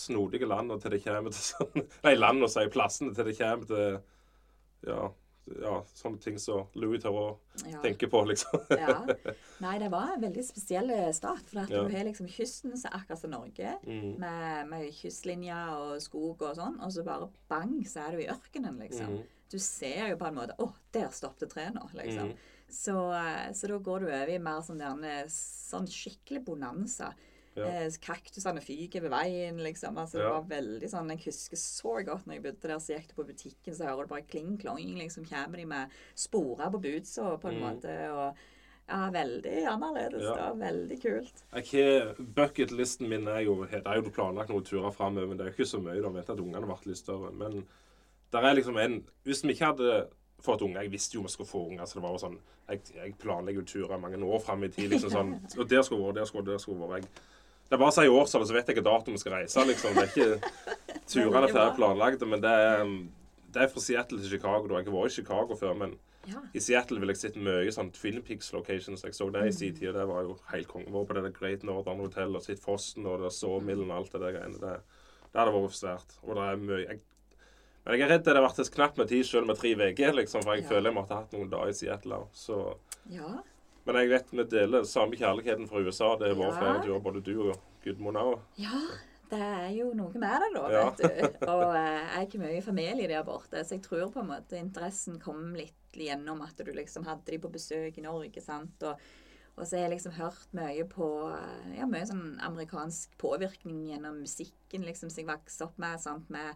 snodige 0.00 0.48
landene 0.48 0.80
til 0.82 0.94
det 0.96 1.02
kommer 1.04 1.34
til 1.34 1.44
sånn 1.52 1.84
Nei, 2.06 2.14
landene, 2.18 2.48
sier 2.52 2.72
plassene 2.72 3.14
til 3.16 3.28
det 3.30 3.36
kommer 3.38 3.68
til 3.70 3.98
ja, 4.88 5.10
ja, 5.60 5.72
sånne 5.98 6.20
ting 6.22 6.36
som 6.40 6.68
Louis 6.78 7.02
Theroux 7.02 7.36
ja. 7.66 7.80
tenke 7.82 8.08
på, 8.08 8.20
liksom. 8.28 8.62
ja. 8.80 9.00
Nei, 9.64 9.74
det 9.82 9.90
var 9.92 10.14
en 10.14 10.22
veldig 10.22 10.44
spesiell 10.46 10.92
stat. 11.16 11.42
For 11.50 11.64
at 11.64 11.72
Ja. 11.74 11.82
du 11.84 11.92
har 11.92 12.06
liksom 12.06 12.28
kysten 12.30 12.76
som 12.78 12.88
er 12.88 13.00
akkurat 13.00 13.20
som 13.20 13.34
Norge, 13.34 13.74
Mm. 13.84 14.14
med, 14.22 14.68
med 14.70 14.86
kystlinjer 14.94 15.74
og 15.74 16.00
skog 16.04 16.46
og 16.46 16.56
sånn, 16.56 16.78
og 16.80 16.92
så 16.94 17.04
bare 17.04 17.28
bang, 17.50 17.74
så 17.88 18.06
er 18.06 18.16
du 18.16 18.22
i 18.22 18.30
ørkenen, 18.32 18.78
liksom. 18.84 19.18
Mm. 19.18 19.36
Du 19.50 19.58
ser 19.58 20.12
jo 20.12 20.16
på 20.20 20.28
en 20.28 20.36
måte 20.38 20.54
Å, 20.62 20.68
der 20.94 21.10
stoppet 21.12 21.50
treet 21.52 21.74
nå, 21.74 21.88
liksom. 21.98 22.30
Mm. 22.30 22.48
Så, 22.70 22.94
eh, 23.18 23.48
så 23.58 23.66
da 23.72 23.80
går 23.82 24.04
du 24.04 24.06
over 24.06 24.30
i 24.30 24.38
mer 24.38 24.62
sånn, 24.62 24.78
der, 24.78 25.26
sånn 25.34 25.88
skikkelig 25.90 26.44
bonanza. 26.46 27.10
Ja. 27.56 27.64
Eh, 27.66 27.90
kaktusene 28.00 28.60
fyker 28.62 29.00
ved 29.02 29.10
veien, 29.10 29.56
liksom. 29.58 29.96
Altså, 29.98 30.18
Det 30.18 30.22
Ja. 30.26 30.38
var 30.40 30.42
veldig 30.48 30.88
sånn 30.90 31.08
Jeg 31.10 31.24
husker 31.24 31.56
så 31.56 32.04
godt 32.06 32.26
når 32.26 32.34
jeg 32.34 32.42
bodde 32.42 32.68
der, 32.68 32.78
så 32.78 32.94
gikk 32.96 33.08
du 33.08 33.14
på 33.22 33.26
butikken, 33.26 33.74
så 33.74 33.84
hører 33.86 34.02
du 34.02 34.08
bare 34.08 34.22
kling-klong, 34.22 34.96
liksom. 34.98 35.24
Kommer 35.28 35.56
de 35.56 35.64
med 35.66 35.90
sporer 36.14 36.70
på 36.70 36.80
bootsa 36.80 37.36
på 37.40 37.48
en 37.48 37.54
Mm. 37.54 37.60
måte. 37.60 38.10
og 38.10 38.36
ja, 38.88 39.10
veldig 39.10 39.66
annerledes. 39.66 40.22
Ja. 40.22 40.34
da, 40.34 40.52
Veldig 40.54 41.00
kult. 41.02 41.42
Jeg 41.54 41.66
har, 42.02 42.14
Bucketlisten 42.14 43.08
min 43.08 43.26
er 43.28 43.40
jo 43.44 43.64
Det 43.64 43.82
er 43.86 43.94
jo 44.02 44.10
planlagt 44.10 44.48
noen 44.50 44.64
turer 44.64 44.92
framover, 44.92 45.26
men 45.28 45.36
det 45.38 45.46
er 45.46 45.50
jo 45.50 45.56
ikke 45.62 45.68
så 45.78 45.80
mye. 45.82 46.02
da, 46.02 46.08
Vent 46.08 46.30
at 46.30 46.38
ungene 46.38 46.66
ble 46.66 46.76
litt 46.86 46.96
større. 46.98 47.32
Men 47.32 47.66
der 48.32 48.38
er 48.40 48.54
liksom 48.54 48.76
en 48.78 49.04
Hvis 49.24 49.42
vi 49.44 49.52
ikke 49.54 49.66
hadde 49.76 50.08
fått 50.42 50.62
unger 50.62 50.82
Jeg 50.82 50.90
visste 50.92 51.14
jo 51.14 51.22
vi 51.22 51.28
skulle 51.28 51.48
få 51.48 51.68
unger, 51.68 51.84
så 51.84 51.94
det 51.94 52.02
var 52.02 52.10
jo 52.12 52.18
sånn 52.28 52.38
Jeg, 52.68 52.80
jeg 52.94 53.18
planlegger 53.18 53.54
jo 53.54 53.62
turer 53.86 54.00
mange 54.00 54.16
år 54.24 54.40
fram 54.40 54.64
i 54.64 54.68
tid. 54.68 54.90
liksom 54.90 55.10
sånn, 55.10 55.58
Og 55.58 55.68
der 55.68 55.82
skulle 55.82 56.02
vært, 56.06 56.14
der 56.14 56.24
skulle 56.24 56.44
der 56.46 56.58
skulle 56.58 56.88
vært. 56.88 57.06
Det 57.70 57.76
er 57.76 57.78
bare 57.84 57.92
å 57.92 57.94
si 57.94 58.08
årstallet, 58.10 58.48
så 58.50 58.54
vet 58.56 58.66
jeg 58.66 58.76
hvilken 58.80 58.88
dato 58.90 59.12
vi 59.14 59.18
skal 59.22 59.32
reise. 59.38 59.62
liksom. 59.68 59.94
Det 59.94 60.02
er 60.02 60.10
ikke 60.10 60.96
Turene 61.10 61.46
er 61.46 61.52
ferdig 61.54 61.76
planlagte, 61.78 62.26
men 62.26 62.42
det 62.42 62.50
er, 62.50 62.80
det 63.54 63.62
er 63.62 63.68
fra 63.70 63.82
Seattle 63.82 64.18
til 64.20 64.32
Chicago. 64.36 64.66
da. 64.66 64.80
Jeg 64.82 64.92
var 64.94 65.06
i 65.06 65.14
Chicago 65.14 65.54
før, 65.58 65.76
men 65.78 65.98
Ja. 66.28 66.40
i 66.54 66.58
Seattle 66.60 66.98
vil 67.00 67.08
jeg 67.08 67.16
sett 67.16 67.36
mye 67.36 67.70
sånn 67.72 67.92
Twin 67.94 68.20
Peaks 68.22 68.52
locations. 68.52 69.02
Jeg 69.02 69.14
så 69.14 69.30
det 69.32 69.46
i 69.46 69.52
sin 69.54 69.74
tid, 69.74 69.88
og 69.88 69.94
det 69.94 70.06
var 70.08 70.22
jo 70.26 70.36
helt 70.50 70.68
konge. 70.68 70.90
Var 70.90 71.04
på 71.06 71.14
det 71.14 71.22
der 71.24 71.30
Great 71.38 71.62
Northern 71.64 71.98
Hotel 72.02 72.34
og 72.36 72.42
sett 72.42 72.58
Fossen 72.60 73.06
og 73.06 73.22
det 73.22 73.32
Sawmillen 73.32 73.90
og 73.90 73.96
alt 74.02 74.12
det 74.12 74.20
der 74.20 74.32
greiene. 74.36 74.60
Det, 74.60 74.74
det 75.32 75.38
hadde 75.40 75.54
vært 75.54 75.78
svært. 75.78 76.18
Og 76.26 76.34
det 76.34 76.42
er 76.50 76.56
mye 76.56 76.86
jeg, 76.88 77.00
Men 77.86 77.94
jeg 77.96 78.02
er 78.04 78.08
redd 78.12 78.24
det 78.26 78.34
hadde 78.34 78.44
vært 78.44 78.74
knapt 78.74 78.98
med 78.98 79.08
tid 79.08 79.24
selv 79.24 79.46
med 79.46 79.56
tre 79.56 79.70
uker, 79.74 80.12
liksom, 80.12 80.42
for 80.44 80.54
jeg 80.54 80.64
Ja. 80.64 80.68
føler 80.68 80.90
jeg 80.90 80.94
måtte 80.98 81.14
ha 81.14 81.22
hatt 81.22 81.32
noen 81.32 81.48
dager 81.50 81.68
i 81.68 81.72
Seattle. 81.72 82.26
Så 82.34 82.76
ja. 83.08 83.40
Men 83.90 84.02
jeg 84.04 84.10
vet 84.12 84.30
vi 84.32 84.44
deler 84.56 84.84
samme 84.88 85.16
kjærligheten 85.18 85.68
fra 85.70 85.80
USA. 85.82 86.16
Det 86.20 86.30
er 86.30 86.34
vår 86.38 86.52
Ja. 86.52 86.58
flere 86.60 86.82
turer, 86.84 87.00
både 87.02 87.22
du 87.26 87.32
og 87.50 87.56
Gudmund 87.84 88.16
òg. 88.20 88.38
Ja, 88.60 88.80
det 89.30 89.40
er 89.40 89.68
jo 89.74 89.92
noe 89.94 90.12
med 90.14 90.40
det, 90.42 90.50
da, 90.54 90.64
Ja. 90.70 90.90
vet 90.90 90.98
du. 91.00 91.46
Og 91.54 91.74
eh, 91.74 91.98
jeg 91.98 92.18
er 92.18 92.26
ikke 92.26 92.42
mye 92.44 92.62
familie 92.62 93.08
der 93.08 93.24
borte, 93.24 93.64
så 93.64 93.74
jeg 93.76 93.82
tror 93.82 94.10
på 94.12 94.20
en 94.20 94.30
måte 94.30 94.58
interessen 94.58 95.18
kom 95.22 95.54
litt 95.54 95.74
gjennom 95.92 96.40
at 96.42 96.56
du 96.56 96.70
liksom 96.72 97.04
hadde 97.04 97.26
de 97.32 97.38
på 97.42 97.50
besøk 97.50 97.98
i 97.98 98.02
Norge, 98.04 98.40
sant. 98.40 98.82
Og, 98.82 98.96
og 99.58 99.66
så 99.66 99.76
har 99.76 99.88
jeg 99.88 99.96
liksom 99.98 100.12
hørt 100.12 100.52
mye 100.54 100.84
på 100.88 101.08
eh, 101.34 101.78
ja, 101.80 101.86
mye 101.86 102.06
sånn 102.06 102.38
amerikansk 102.46 103.16
påvirkning 103.18 103.88
gjennom 103.90 104.20
musikken 104.22 104.86
liksom 104.86 105.10
som 105.10 105.24
jeg 105.24 105.26
vokste 105.32 105.66
opp 105.66 105.78
med. 105.82 105.98
sant, 106.00 106.30
med 106.30 106.54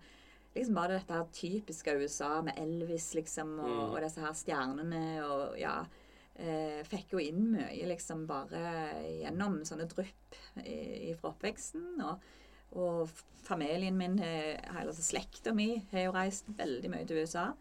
liksom 0.54 0.74
bare 0.78 1.00
dette 1.00 1.10
her 1.10 1.26
typiske 1.34 1.96
USA 1.98 2.40
med 2.46 2.54
Elvis, 2.62 3.12
liksom, 3.14 3.58
og, 3.58 3.68
Mm. 3.68 3.90
og 3.94 4.00
disse 4.02 4.20
her 4.22 4.32
stjernene 4.38 5.24
og 5.26 5.58
ja. 5.58 5.80
Eh, 6.36 6.80
fikk 6.84 7.12
jo 7.14 7.18
inn 7.22 7.52
mye 7.52 7.86
liksom 7.86 8.24
bare 8.26 8.62
gjennom 9.22 9.60
sånne 9.64 9.86
drypp 9.86 10.38
i- 10.66 11.14
fra 11.14 11.30
oppveksten. 11.30 12.00
Og, 12.02 12.20
og 12.76 13.08
familien 13.44 13.94
min, 13.96 14.18
eh, 14.18 14.58
hele 14.72 14.90
altså 14.90 15.02
slekta 15.02 15.52
mi, 15.54 15.76
har 15.92 16.08
jo 16.08 16.12
reist 16.16 16.44
veldig 16.58 16.90
mye 16.90 17.06
til 17.06 17.22
USA. 17.22 17.52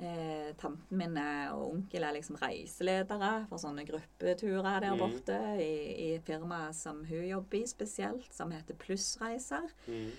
Eh, 0.00 0.52
tanten 0.58 0.96
min 0.98 1.16
er- 1.16 1.52
og 1.52 1.72
onkel 1.74 2.02
er 2.04 2.12
liksom 2.14 2.36
reiseledere 2.38 3.46
for 3.48 3.58
sånne 3.58 3.86
gruppeturer 3.86 4.80
der 4.80 4.90
Mm. 4.94 4.98
borte 4.98 5.38
i, 5.60 6.14
i 6.14 6.18
firmaet 6.18 6.74
som 6.74 7.04
hun 7.04 7.24
jobber 7.28 7.58
i 7.58 7.66
spesielt, 7.66 8.32
som 8.32 8.50
heter 8.50 8.74
Plussreiser. 8.74 9.70
Mm. 9.88 10.10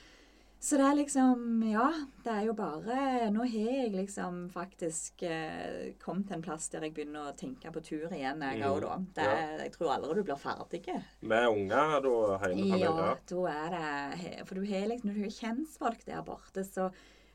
Så 0.62 0.78
det 0.78 0.86
er 0.86 0.98
liksom 1.00 1.64
Ja, 1.66 1.88
det 2.24 2.30
er 2.36 2.44
jo 2.46 2.54
bare 2.54 3.30
Nå 3.34 3.48
har 3.50 3.70
jeg 3.72 3.94
liksom 3.96 4.44
faktisk 4.54 5.24
eh, 5.26 5.94
kommet 6.02 6.28
til 6.30 6.38
en 6.38 6.44
plass 6.46 6.68
der 6.70 6.86
jeg 6.86 6.94
begynner 6.94 7.32
å 7.32 7.36
tenke 7.38 7.72
på 7.74 7.82
tur 7.82 8.06
igjen, 8.14 8.44
jeg 8.46 8.62
Mm, 8.62 8.82
da. 8.84 8.98
Det 9.18 9.26
ja. 9.26 9.58
Jeg 9.64 9.74
tror 9.74 9.94
aldri 9.96 10.20
du 10.20 10.24
blir 10.28 10.38
ferdig. 10.38 10.84
Med 11.22 11.48
unger 11.50 11.98
da 12.06 12.14
hjemme? 12.46 12.78
Ja, 12.78 12.94
Ja. 12.94 13.16
da 13.32 13.46
er 13.56 13.70
det 13.76 14.46
For 14.48 14.56
du 14.56 14.66
har 14.70 14.88
liksom, 14.88 15.10
når 15.10 15.18
du 15.18 15.24
har 15.26 15.38
kjentfolk 15.40 16.06
der 16.06 16.22
borte, 16.30 16.64
så, 16.64 16.92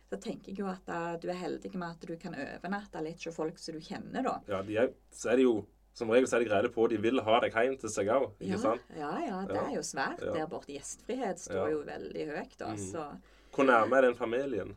så 0.08 0.20
tenker 0.22 0.52
jeg 0.52 0.58
jo 0.60 0.66
at 0.70 0.86
da, 0.86 1.16
du 1.18 1.26
er 1.28 1.34
heldig 1.42 1.74
med 1.74 1.88
at 1.90 2.06
du 2.06 2.16
kan 2.16 2.34
overnatte 2.34 3.02
litt 3.02 3.24
hos 3.26 3.34
folk 3.34 3.58
som 3.58 3.74
du 3.74 3.80
kjenner, 3.80 4.22
da. 4.22 4.38
ja 4.46 4.62
de 4.62 4.76
er, 4.84 4.92
så 5.10 5.32
er 5.32 5.36
det 5.42 5.48
jo 5.48 5.64
Som 5.96 6.10
regel 6.12 6.28
så 6.28 6.36
er 6.36 6.44
de 6.44 6.48
greie 6.50 6.72
på 6.72 6.88
De 6.92 6.98
vil 7.00 7.22
ha 7.24 7.38
deg 7.40 7.54
hjem 7.56 7.78
til 7.80 7.92
seg 7.92 8.10
òg, 8.12 8.26
Ja, 8.44 8.58
ja, 8.96 9.12
ja, 9.24 9.38
det 9.48 9.56
er 9.62 9.70
jo 9.78 9.84
svært 9.86 10.20
Ja. 10.20 10.32
der 10.34 10.46
borte. 10.50 10.72
Gjestfrihet 10.74 11.40
står 11.40 11.70
jo 11.72 11.78
veldig 11.86 12.26
høyt, 12.34 12.58
da. 12.58 12.72
Mm. 12.74 12.82
Så 12.82 13.06
Hvor 13.54 13.64
nærme 13.64 13.96
er 13.96 14.02
den 14.02 14.14
familien? 14.18 14.76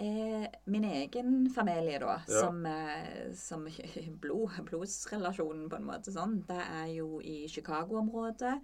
Eh, 0.00 0.46
min 0.66 0.84
egen 0.84 1.50
familie, 1.54 1.98
da, 2.00 2.18
som, 2.26 2.64
eh, 2.66 3.32
som 3.34 3.66
blod, 4.20 4.50
blodsrelasjonen 4.68 5.68
på 5.68 5.76
en 5.76 5.84
måte 5.84 6.12
sånn, 6.12 6.38
det 6.48 6.60
er 6.60 6.86
jo 6.94 7.20
i 7.20 7.46
Chicago-området 7.48 8.60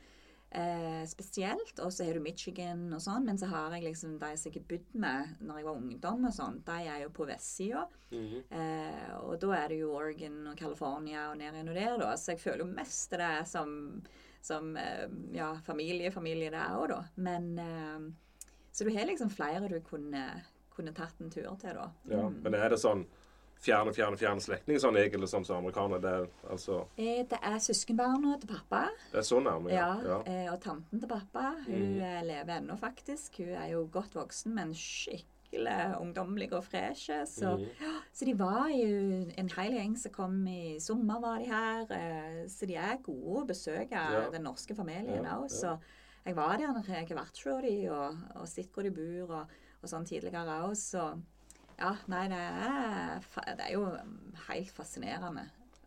eh, 0.50 1.04
spesielt. 1.06 1.78
Og 1.85 1.92
så 1.92 2.04
har 2.06 2.14
du 2.14 2.20
Michigan 2.20 2.92
og 2.92 3.00
sånn. 3.00 3.24
Men 3.24 3.38
så 3.38 3.46
har 3.50 3.72
jeg 3.76 3.85
liksom 3.85 4.18
de 4.18 4.30
som 4.37 4.52
jeg 4.52 4.62
har 4.62 4.68
bodd 4.70 4.94
med 4.94 5.35
når 5.40 5.56
jeg 5.61 5.64
var 5.68 5.80
ungdom 5.80 6.24
og 6.28 6.32
sånn, 6.37 6.61
de 6.64 6.78
er 6.87 7.02
jo 7.04 7.11
på 7.11 7.26
vestsida. 7.28 7.87
Mhm. 8.12 8.44
Eh, 8.50 9.16
og 9.20 9.38
da 9.42 9.52
er 9.59 9.68
det 9.68 9.80
jo 9.80 9.92
Oregon 9.96 10.46
og 10.52 10.56
California 10.56 11.30
og 11.30 11.38
ned 11.38 11.68
og 11.68 11.74
der, 11.74 11.98
da. 11.98 12.12
Så 12.16 12.32
jeg 12.35 12.40
føler 12.40 12.64
jo 12.64 12.70
mest 12.72 13.11
det 13.11 13.20
er 13.20 13.44
som, 13.44 14.02
som 14.40 14.76
eh, 14.76 15.06
ja, 15.32 15.54
familie, 15.66 16.11
familie 16.14 16.50
det 16.50 16.61
er 16.62 16.76
òg, 16.78 16.88
da. 16.88 17.02
Men 17.16 17.59
eh, 17.59 18.06
Så 18.72 18.85
du 18.85 18.90
har 18.92 19.06
liksom 19.09 19.30
flere 19.32 19.68
du 19.68 19.80
kunne, 19.80 20.42
kunne 20.74 20.92
tatt 20.92 21.20
en 21.20 21.30
tur 21.30 21.54
til, 21.56 21.74
da. 21.74 21.90
Ja, 22.11 22.28
Mm. 22.28 22.42
men 22.42 22.54
er 22.54 22.68
det 22.68 22.78
sånn 22.78 23.06
fjerne, 23.66 23.92
fjerne, 23.96 24.16
fjerne 24.20 24.40
slektning 24.44 24.79
sånn 24.83 24.96
egentlig, 25.00 25.29
sånn 25.33 25.44
som 25.46 25.59
amerikanere? 25.61 26.00
Det 26.02 26.12
er 26.14 26.26
altså 26.55 26.81
Eh, 26.96 27.22
Det 27.29 27.38
er 27.42 27.59
søskenbarna 27.59 28.38
til 28.40 28.48
pappa. 28.55 28.85
Det 29.12 29.18
er 29.18 29.26
så 29.26 29.40
nærme, 29.42 29.70
Ja, 29.74 29.88
ja. 30.02 30.09
ja. 30.09 30.20
eh, 30.46 30.52
Og 30.52 30.61
tanten 30.62 31.00
til 31.02 31.09
pappa. 31.09 31.55
Hun 31.66 31.74
mm. 31.96 32.00
eh, 32.00 32.22
lever 32.24 32.61
ennå, 32.61 32.79
faktisk. 32.79 33.38
Hun 33.42 33.48
er 33.59 33.68
jo 33.74 33.88
godt 33.92 34.14
voksen, 34.14 34.55
men 34.55 34.72
skikkelig 34.74 35.96
ungdommelig 36.00 36.52
og 36.52 36.64
fresh. 36.64 37.11
Så, 37.26 37.57
Mhm. 37.57 38.00
så 38.12 38.24
de 38.24 38.35
var 38.38 38.68
jo 38.68 39.26
en 39.38 39.48
hel 39.57 39.72
gjeng 39.72 39.96
som 39.98 40.12
kom 40.12 40.46
i 40.48 40.79
sommer, 40.81 41.20
var 41.20 41.38
de 41.38 41.44
her. 41.46 41.87
eh, 41.90 42.46
Så 42.48 42.66
de 42.66 42.74
er 42.76 42.96
gode 43.02 43.42
å 43.42 43.46
besøke 43.46 44.33
den 44.33 44.42
norske 44.42 44.74
familien 44.74 45.24
òg. 45.24 45.48
Så 45.50 45.79
jeg 46.26 46.35
var 46.37 46.57
der 46.59 46.66
når 46.72 46.87
jeg 46.87 47.09
har 47.09 47.16
vært 47.16 47.44
hos 47.44 47.62
de 47.62 47.88
og, 47.90 48.16
og 48.37 48.48
sett 48.48 48.72
hvor 48.72 48.83
de 48.83 48.90
bor 48.90 49.37
og, 49.40 49.46
og 49.83 49.88
sånn 49.88 50.05
tidligere 50.07 50.44
òg. 50.62 50.74
Ja, 51.78 51.90
nei, 52.08 52.22
det 52.32 52.38
er, 52.40 53.20
det 53.58 53.66
er 53.66 53.72
jo 53.74 53.82
helt 54.48 54.70
fascinerende 54.72 55.44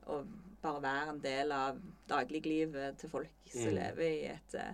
å 0.09 0.19
bare 0.61 0.81
være 0.83 1.09
en 1.15 1.21
del 1.23 1.51
av 1.55 1.79
dagliglivet 2.09 2.97
til 3.01 3.09
folk 3.09 3.49
som 3.51 3.69
Mm. 3.71 3.75
lever 3.79 4.05
i 4.05 4.25
et 4.35 4.53
eh, 4.59 4.73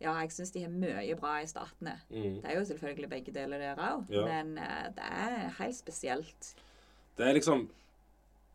Ja, 0.00 0.12
jeg 0.20 0.32
syns 0.34 0.50
de 0.52 0.62
har 0.64 0.70
mye 0.74 1.14
bra 1.16 1.36
i 1.40 1.46
statene. 1.46 1.94
Mm. 2.10 2.40
Det 2.42 2.50
er 2.50 2.58
jo 2.58 2.64
selvfølgelig 2.66 3.08
begge 3.10 3.32
deler 3.32 3.58
der 3.62 3.76
òg, 3.78 4.10
Ja. 4.10 4.24
men 4.26 4.58
eh, 4.58 4.88
det 4.96 5.04
er 5.06 5.48
helt 5.60 5.76
spesielt. 5.76 6.54
Det 7.16 7.26
er 7.28 7.32
liksom 7.38 7.68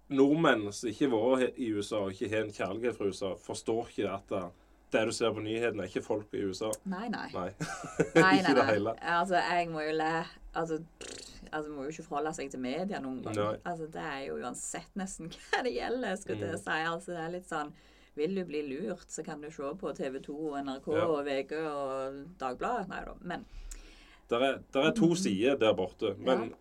Nordmenn 0.10 0.72
som 0.74 0.90
ikke 0.90 1.08
har 1.10 1.38
vært 1.38 1.58
i 1.62 1.70
USA 1.78 2.00
og 2.08 2.12
ikke 2.16 2.30
har 2.32 2.44
en 2.48 2.52
kjærlighet 2.54 2.98
for 2.98 3.06
USA, 3.14 3.36
forstår 3.38 3.88
ikke 3.92 4.10
at 4.12 4.30
det, 4.34 4.44
det 4.92 5.04
du 5.06 5.12
ser 5.14 5.32
på 5.36 5.44
nyhetene, 5.46 5.84
er 5.86 5.88
ikke 5.92 6.02
folk 6.06 6.34
i 6.34 6.44
USA. 6.50 6.72
Nei, 6.90 7.08
nei. 7.14 7.28
Nei. 7.34 7.50
Nei, 8.16 8.42
nei, 8.42 8.54
nei. 8.80 8.96
Altså, 9.06 9.36
jeg 9.38 9.70
må 9.70 9.82
jo 9.86 9.94
le 10.00 10.12
Altså, 10.58 10.80
pff, 11.00 11.39
altså 11.52 11.72
må 11.72 11.84
jo 11.84 11.90
ikke 11.94 12.04
forholde 12.08 12.34
seg 12.38 12.50
til 12.52 12.60
media 12.64 13.00
noen 13.00 13.22
gang. 13.24 13.36
Nei. 13.36 13.58
Altså, 13.66 13.88
det 13.92 14.02
er 14.02 14.20
jo 14.28 14.36
uansett 14.42 14.96
nesten 14.96 15.30
hva 15.50 15.64
det 15.64 15.74
gjelder, 15.76 16.16
skulle 16.22 16.40
jeg 16.48 16.58
Mm. 16.58 16.64
si. 16.64 16.78
Altså, 16.94 17.12
det 17.16 17.24
er 17.26 17.34
litt 17.38 17.50
sånn 17.50 17.72
Vil 18.16 18.34
du 18.36 18.42
bli 18.44 18.62
lurt, 18.68 19.06
så 19.08 19.24
kan 19.24 19.40
du 19.42 19.50
se 19.54 19.64
på 19.80 19.92
TV 19.96 20.20
2 20.20 20.34
og 20.50 20.58
NRK 20.66 20.88
Ja. 20.98 21.06
og 21.08 21.26
VG 21.26 21.54
og 21.62 22.18
Dagbladet. 22.42 22.88
Nei 22.90 23.04
da. 23.06 23.14
Men 23.22 23.46
Der 24.30 24.40
er, 24.44 24.58
der 24.74 24.82
er 24.90 24.92
to 24.98 25.16
sider 25.24 25.56
der 25.58 25.74
borte, 25.74 26.16
men. 26.18 26.50
Ja. 26.50 26.56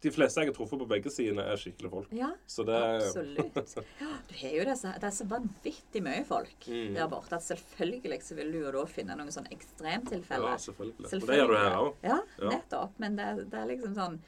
De 0.00 0.10
fleste 0.10 0.40
jeg 0.40 0.48
har 0.48 0.54
truffet 0.56 0.78
på 0.80 0.86
begge 0.88 1.10
sidene, 1.12 1.42
er 1.44 1.56
skikkelige 1.60 1.90
folk. 1.92 2.08
ja, 2.16 2.30
Så 2.48 2.64
det 2.64 2.74
er 2.74 2.94
absolutt. 3.04 3.74
Ja, 4.00 4.12
du 4.28 4.34
har 4.40 4.54
jo 4.56 4.64
disse, 4.70 4.92
det 5.00 5.04
er 5.04 5.16
så 5.18 5.26
vanvittig 5.28 6.02
mye 6.02 6.24
folk 6.24 6.66
Mm. 6.66 6.94
der 6.94 7.08
borte 7.08 7.32
at 7.36 7.42
selvfølgelig 7.44 8.22
så 8.22 8.34
vil 8.36 8.52
du 8.52 8.58
jo 8.64 8.70
da 8.72 8.84
finne 8.86 9.16
noen 9.16 9.28
sånne 9.30 9.52
ekstremtilfeller. 9.52 10.54
Ja, 10.54 10.56
selvfølgelig. 10.56 11.12
Og 11.12 11.26
det 11.28 11.36
gjør 11.38 11.48
du 11.52 11.56
her 11.56 11.76
òg. 11.76 11.94
Ja, 12.02 12.18
nettopp. 12.48 12.92
Men 12.98 13.16
det, 13.16 13.50
det 13.50 13.58
er 13.60 13.66
liksom 13.66 13.94
sånn 13.94 14.18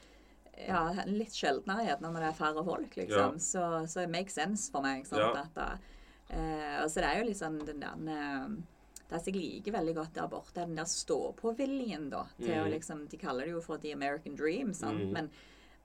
ja, 0.67 0.83
litt 1.09 1.33
sjeldnere 1.33 1.87
gjerne 1.87 2.11
når 2.13 2.19
det 2.21 2.29
er 2.29 2.37
færre 2.37 2.63
folk, 2.63 2.95
liksom. 2.95 3.33
Ja. 3.33 3.41
Så, 3.41 3.87
så 3.89 4.03
it 4.03 4.09
makes 4.13 4.33
sense 4.37 4.69
for 4.71 4.81
meg. 4.85 5.07
Sant? 5.09 5.21
Ja. 5.21 5.47
At, 5.65 5.79
eh, 6.29 6.83
og 6.83 6.89
så 6.93 7.01
det 7.01 7.09
er 7.09 7.17
jo 7.23 7.29
liksom 7.31 7.57
den 7.65 7.79
der 7.81 8.13
eh, 8.13 8.47
Det 9.09 9.19
som 9.21 9.33
jeg 9.33 9.41
liker 9.41 9.73
veldig 9.75 9.95
godt 9.95 10.13
der 10.13 10.27
borte, 10.31 10.61
er 10.61 10.65
den 10.69 10.75
der 10.77 10.85
stå-på-viljen, 10.89 12.09
da. 12.09 12.23
Til 12.39 12.53
å 12.53 12.63
Mhm. 12.65 12.71
liksom 12.71 13.07
De 13.09 13.17
kaller 13.17 13.45
det 13.45 13.51
jo 13.53 13.61
for 13.61 13.77
the 13.77 13.91
American 13.91 14.35
dream, 14.35 14.73
sant. 14.73 14.99
Mm. 15.01 15.11
Men, 15.13 15.29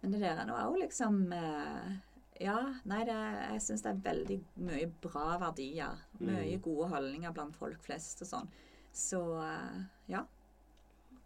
men 0.00 0.12
det 0.14 0.20
der 0.22 0.42
er 0.42 0.46
nå 0.46 0.58
òg 0.68 0.78
liksom 0.82 1.32
eh, 1.34 1.96
Ja, 2.38 2.58
nei, 2.86 3.00
det, 3.08 3.16
jeg 3.16 3.62
syns 3.64 3.82
det 3.82 3.90
er 3.90 4.02
veldig 4.04 4.36
mye 4.62 4.86
bra 5.02 5.38
verdier. 5.42 6.04
Mye 6.20 6.54
mm. 6.54 6.60
gode 6.62 6.90
holdninger 6.92 7.32
blant 7.34 7.56
folk 7.58 7.80
flest 7.82 8.22
og 8.22 8.30
sånn. 8.30 8.52
Så 8.94 9.22
eh, 9.42 9.80
ja. 10.14 10.22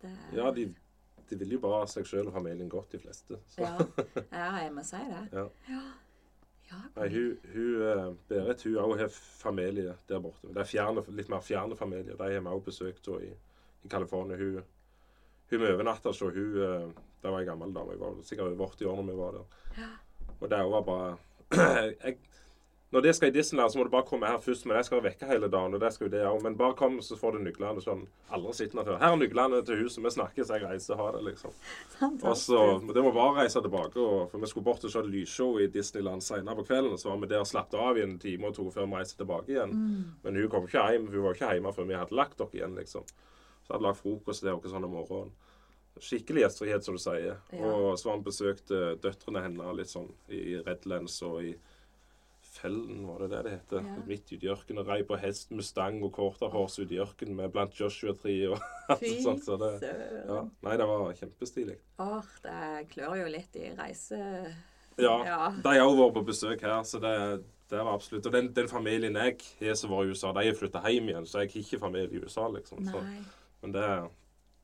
Det, 0.00 0.12
Ja, 0.32 0.48
de, 0.56 0.70
de 1.28 1.38
vil 1.42 1.58
jo 1.58 1.60
bare 1.60 1.84
seg 1.92 2.08
sjøl 2.08 2.30
og 2.30 2.38
familien 2.38 2.70
godt, 2.72 2.94
de 2.94 3.02
fleste. 3.02 3.42
Så. 3.52 3.60
ja. 3.60 3.74
ja, 4.30 4.48
jeg 4.64 4.72
må 4.72 4.86
si 4.88 5.02
det. 5.12 5.22
Ja. 5.36 5.44
Ja. 5.68 5.84
ja 6.70 6.80
Nei, 6.96 7.12
hun, 7.12 7.46
hun 7.52 7.86
eh, 7.90 8.04
Berit 8.32 8.66
hun 8.70 8.80
òg 8.86 8.96
har 9.04 9.12
familie 9.12 9.98
der 10.08 10.24
borte. 10.24 10.48
Det 10.48 10.64
er 10.64 10.72
fjerne, 10.72 11.04
litt 11.12 11.28
mer 11.32 11.44
fjerne 11.44 11.76
familier. 11.76 12.16
De 12.16 12.24
har 12.24 12.40
vi 12.40 12.56
òg 12.56 12.64
besøkt 12.72 13.12
i, 13.20 13.34
i 13.84 13.92
California. 13.92 14.40
Hun, 14.40 14.62
hun 15.52 15.60
med 15.60 15.76
overnatta 15.76 16.16
så 16.16 16.32
hun 16.32 16.96
Da 17.22 17.30
var 17.30 17.40
en 17.40 17.46
gammel 17.46 17.74
dame. 17.74 17.94
Jeg 17.94 18.00
var 18.00 18.18
sikkert 18.26 18.52
over 18.52 18.66
80 18.66 18.86
år 18.90 19.00
når 19.02 19.12
vi 19.12 19.18
var 19.18 19.38
der. 19.38 19.62
Ja. 19.78 19.88
Og 20.40 20.50
det 20.50 20.58
var 20.72 20.82
bare 20.82 21.16
jeg, 22.04 22.18
Når 22.92 23.00
det 23.00 23.14
skal 23.16 23.28
i 23.28 23.32
Disneyland, 23.32 23.70
så 23.72 23.78
må 23.78 23.84
du 23.84 23.90
bare 23.90 24.04
komme 24.04 24.26
her 24.28 24.40
først. 24.42 24.66
Men 24.66 24.76
jeg 24.76 24.84
skal 24.84 25.00
vekke 25.04 25.26
hele 25.26 25.48
dagen. 25.48 25.74
og 25.74 25.80
det 25.80 25.92
skal 25.94 26.06
jo 26.06 26.10
det 26.12 26.24
òg. 26.28 26.42
Men 26.42 26.56
bare 26.58 26.74
kom, 26.76 26.98
så 27.00 27.16
får 27.16 27.38
du 27.38 27.44
nøklene. 27.44 27.80
Sånn. 27.80 28.02
Aldri 28.28 28.52
sittende 28.58 28.84
før. 28.84 28.98
Her 29.00 29.14
er 29.14 29.20
nøklene 29.22 29.60
til 29.64 29.80
huset. 29.80 30.02
Vi 30.04 30.12
snakkes, 30.12 30.50
jeg 30.52 30.66
reiser. 30.66 30.98
Ha 31.00 31.06
det, 31.14 31.22
liksom. 31.30 31.54
Og 32.02 32.36
så, 32.36 32.58
Det 32.92 33.04
må 33.06 33.14
bare 33.16 33.38
reise 33.38 33.62
tilbake. 33.64 33.96
Og, 33.96 34.26
for 34.30 34.42
Vi 34.44 34.50
skulle 34.50 34.66
bort 34.66 34.84
og 34.84 34.92
se 34.92 35.04
lysshow 35.06 35.56
i 35.62 35.70
Disneyland 35.72 36.20
senere 36.26 36.58
på 36.58 36.66
kvelden. 36.68 36.98
Så 36.98 37.08
var 37.08 37.22
vi 37.22 37.30
der 37.32 37.46
og 37.46 37.48
slappet 37.48 37.78
av 37.80 37.96
i 37.96 38.04
en 38.04 38.18
time 38.18 38.50
og 38.50 38.58
to 38.58 38.68
før 38.74 38.84
vi 38.84 38.98
reiste 38.98 39.22
tilbake 39.22 39.54
igjen. 39.54 39.72
Mm. 39.72 40.04
Men 40.26 40.42
hun 40.42 40.50
kom 40.52 40.68
ikke 40.68 40.84
hjem 40.90 41.08
hun 41.14 41.24
var 41.24 41.38
ikke 41.38 41.54
hjemme 41.54 41.72
før 41.72 41.88
vi 41.88 41.96
hadde 42.02 42.18
lagt 42.18 42.36
dere 42.42 42.60
igjen. 42.60 42.76
liksom. 42.76 43.08
Så 43.62 43.72
hadde 43.72 43.86
lagd 43.86 44.02
frokost 44.02 44.42
til 44.42 44.50
dere 44.52 44.74
sånn 44.74 44.84
om 44.84 44.98
morgenen. 44.98 45.32
Skikkelig 46.00 46.46
gjestfrihet, 46.46 46.84
som 46.86 46.96
du 46.96 47.02
sier. 47.02 47.36
Ja. 47.52 47.68
Og 47.68 47.98
så 48.00 48.10
han 48.10 48.22
besøkte 48.24 48.94
døtrene 49.02 49.42
hennes 49.44 49.76
litt 49.76 49.90
sånn 49.92 50.08
i 50.32 50.56
Redlands 50.64 51.18
og 51.28 51.42
i 51.44 51.52
Fellen, 52.52 53.06
var 53.08 53.22
det 53.22 53.28
det 53.32 53.38
det 53.46 53.52
heter? 53.54 53.84
Ja. 53.86 53.94
Midt 54.06 54.28
ute 54.32 54.44
i 54.44 54.50
ørkenen. 54.52 54.84
Rei 54.84 54.98
på 55.08 55.16
hest, 55.20 55.50
Mustang 55.56 56.02
og 56.04 56.12
quarterhorse 56.16 56.82
ute 56.84 56.96
i 56.96 57.00
ørkenen 57.00 57.38
med 57.38 57.52
blant 57.54 57.76
Joshua-tre 57.78 58.34
og 58.50 58.58
alt 58.92 59.06
sånt. 59.24 59.44
Så 59.46 59.56
det, 59.60 59.70
ja. 60.28 60.42
Nei, 60.66 60.74
det 60.80 60.88
var 60.90 61.06
kjempestilig. 61.16 61.78
Åh, 62.02 62.28
det 62.44 62.58
klør 62.92 63.16
jo 63.22 63.30
litt 63.32 63.56
i 63.60 63.70
reise... 63.78 64.20
Ja, 65.00 65.14
Ja. 65.24 65.38
de 65.64 65.70
har 65.72 65.86
òg 65.88 65.96
vært 65.96 66.18
på 66.18 66.24
besøk 66.28 66.60
her, 66.66 66.82
så 66.84 66.98
det, 67.00 67.12
det 67.72 67.78
var 67.80 67.94
absolutt 67.96 68.26
Og 68.28 68.34
den, 68.34 68.50
den 68.52 68.68
familien 68.68 69.16
jeg 69.16 69.38
har 69.62 69.78
som 69.80 69.94
var 69.94 70.04
i 70.04 70.12
USA, 70.12 70.34
de 70.36 70.44
har 70.50 70.58
flytta 70.58 70.82
hjem 70.84 71.08
igjen, 71.08 71.24
så 71.24 71.40
jeg 71.40 71.48
har 71.54 71.62
ikke 71.62 71.80
familie 71.80 72.20
i 72.20 72.20
USA, 72.26 72.44
liksom. 72.52 72.84
Så 72.90 73.00
Men 73.64 73.72
det, 73.72 73.86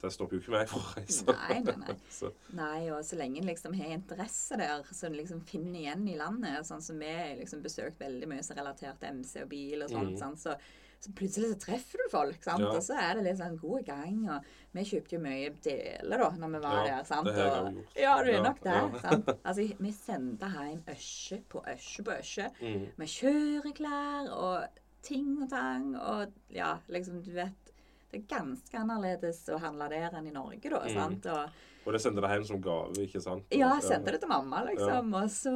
det 0.00 0.12
stopper 0.14 0.36
jo 0.36 0.40
ikke 0.44 0.52
meg 0.54 0.68
fra 0.70 0.78
å 0.78 0.94
reise. 0.96 1.24
Nei, 1.26 1.60
nei, 1.66 1.76
nei. 1.84 1.94
Så, 2.18 2.32
Nei, 2.54 2.88
og 2.94 3.00
så 3.04 3.16
lenge 3.18 3.40
en 3.42 3.48
liksom 3.50 3.74
har 3.74 3.94
interesse 3.96 4.56
der, 4.60 4.82
så 4.92 5.06
en 5.08 5.16
liksom 5.18 5.40
finner 5.48 5.80
igjen 5.80 6.04
i 6.08 6.16
landet, 6.20 6.66
sånn 6.68 6.82
som 6.82 6.98
vi 7.02 7.08
har 7.10 7.36
liksom 7.40 7.62
besøkt 7.64 7.98
veldig 8.00 8.28
mye 8.30 8.42
som 8.46 8.54
er 8.56 8.62
relatert 8.62 9.00
til 9.02 9.16
MC 9.18 9.42
og 9.42 9.48
bil 9.50 9.82
og 9.82 9.90
sånt, 9.90 10.12
Mm. 10.14 10.18
sånn, 10.20 10.36
Så, 10.38 10.54
så 11.00 11.12
plutselig 11.14 11.50
så 11.52 11.58
treffer 11.62 11.98
du 12.02 12.08
folk, 12.10 12.40
sant? 12.42 12.60
Ja. 12.64 12.70
og 12.74 12.82
så 12.82 12.94
er 12.98 13.14
det 13.14 13.24
litt 13.28 13.38
sånn 13.38 13.58
god 13.60 13.84
gang. 13.86 14.16
Og 14.34 14.42
vi 14.74 14.82
kjøpte 14.82 15.12
jo 15.14 15.20
mye 15.22 15.50
deler 15.62 16.18
da 16.24 16.30
når 16.30 16.50
vi 16.56 16.62
var 16.64 16.78
Ja, 16.78 16.96
der. 16.96 17.04
sant? 17.04 17.26
det 17.26 17.34
har 17.34 17.44
jeg 17.44 17.60
Og- 17.66 17.74
gjort. 17.74 17.96
Ja, 18.02 18.14
du 18.22 18.30
er 18.30 18.42
nok 18.42 18.60
der. 18.62 18.80
ja. 18.80 18.98
sant? 19.04 19.28
Altså, 19.44 19.68
vi 19.78 19.92
sendte 19.92 20.50
hjem 20.54 20.82
øsje 20.94 21.42
på 21.48 21.62
øsje 21.74 22.02
på 22.04 22.16
øsje 22.18 22.50
mm, 22.62 22.86
med 22.98 23.08
kjøreklær 23.08 24.30
og 24.34 24.84
ting 25.02 25.42
og 25.42 25.48
tang. 25.50 25.94
Og 25.96 26.32
ja, 26.50 26.78
liksom, 26.88 27.22
du 27.24 27.30
vet 27.32 27.67
Det 28.10 28.22
er 28.22 28.28
ganske 28.38 28.72
annerledes 28.80 29.42
å 29.52 29.58
handle 29.60 29.88
der 29.92 30.14
enn 30.16 30.26
i 30.30 30.32
Norge, 30.32 30.70
da. 30.70 30.80
Mm. 30.86 30.94
sant? 30.94 31.26
Og 31.26 31.64
og 31.88 31.94
det 31.94 32.00
sendte 32.02 32.20
det 32.20 32.28
hjem 32.28 32.42
som 32.44 32.58
gave, 32.60 32.92
ikke 33.00 33.20
sant? 33.24 33.44
ja, 33.54 33.68
jeg 33.78 33.82
sendte 33.86 34.12
det 34.12 34.18
til 34.20 34.28
mamma, 34.28 34.58
liksom. 34.66 35.06
Ja. 35.14 35.20
Og 35.22 35.30
så, 35.32 35.52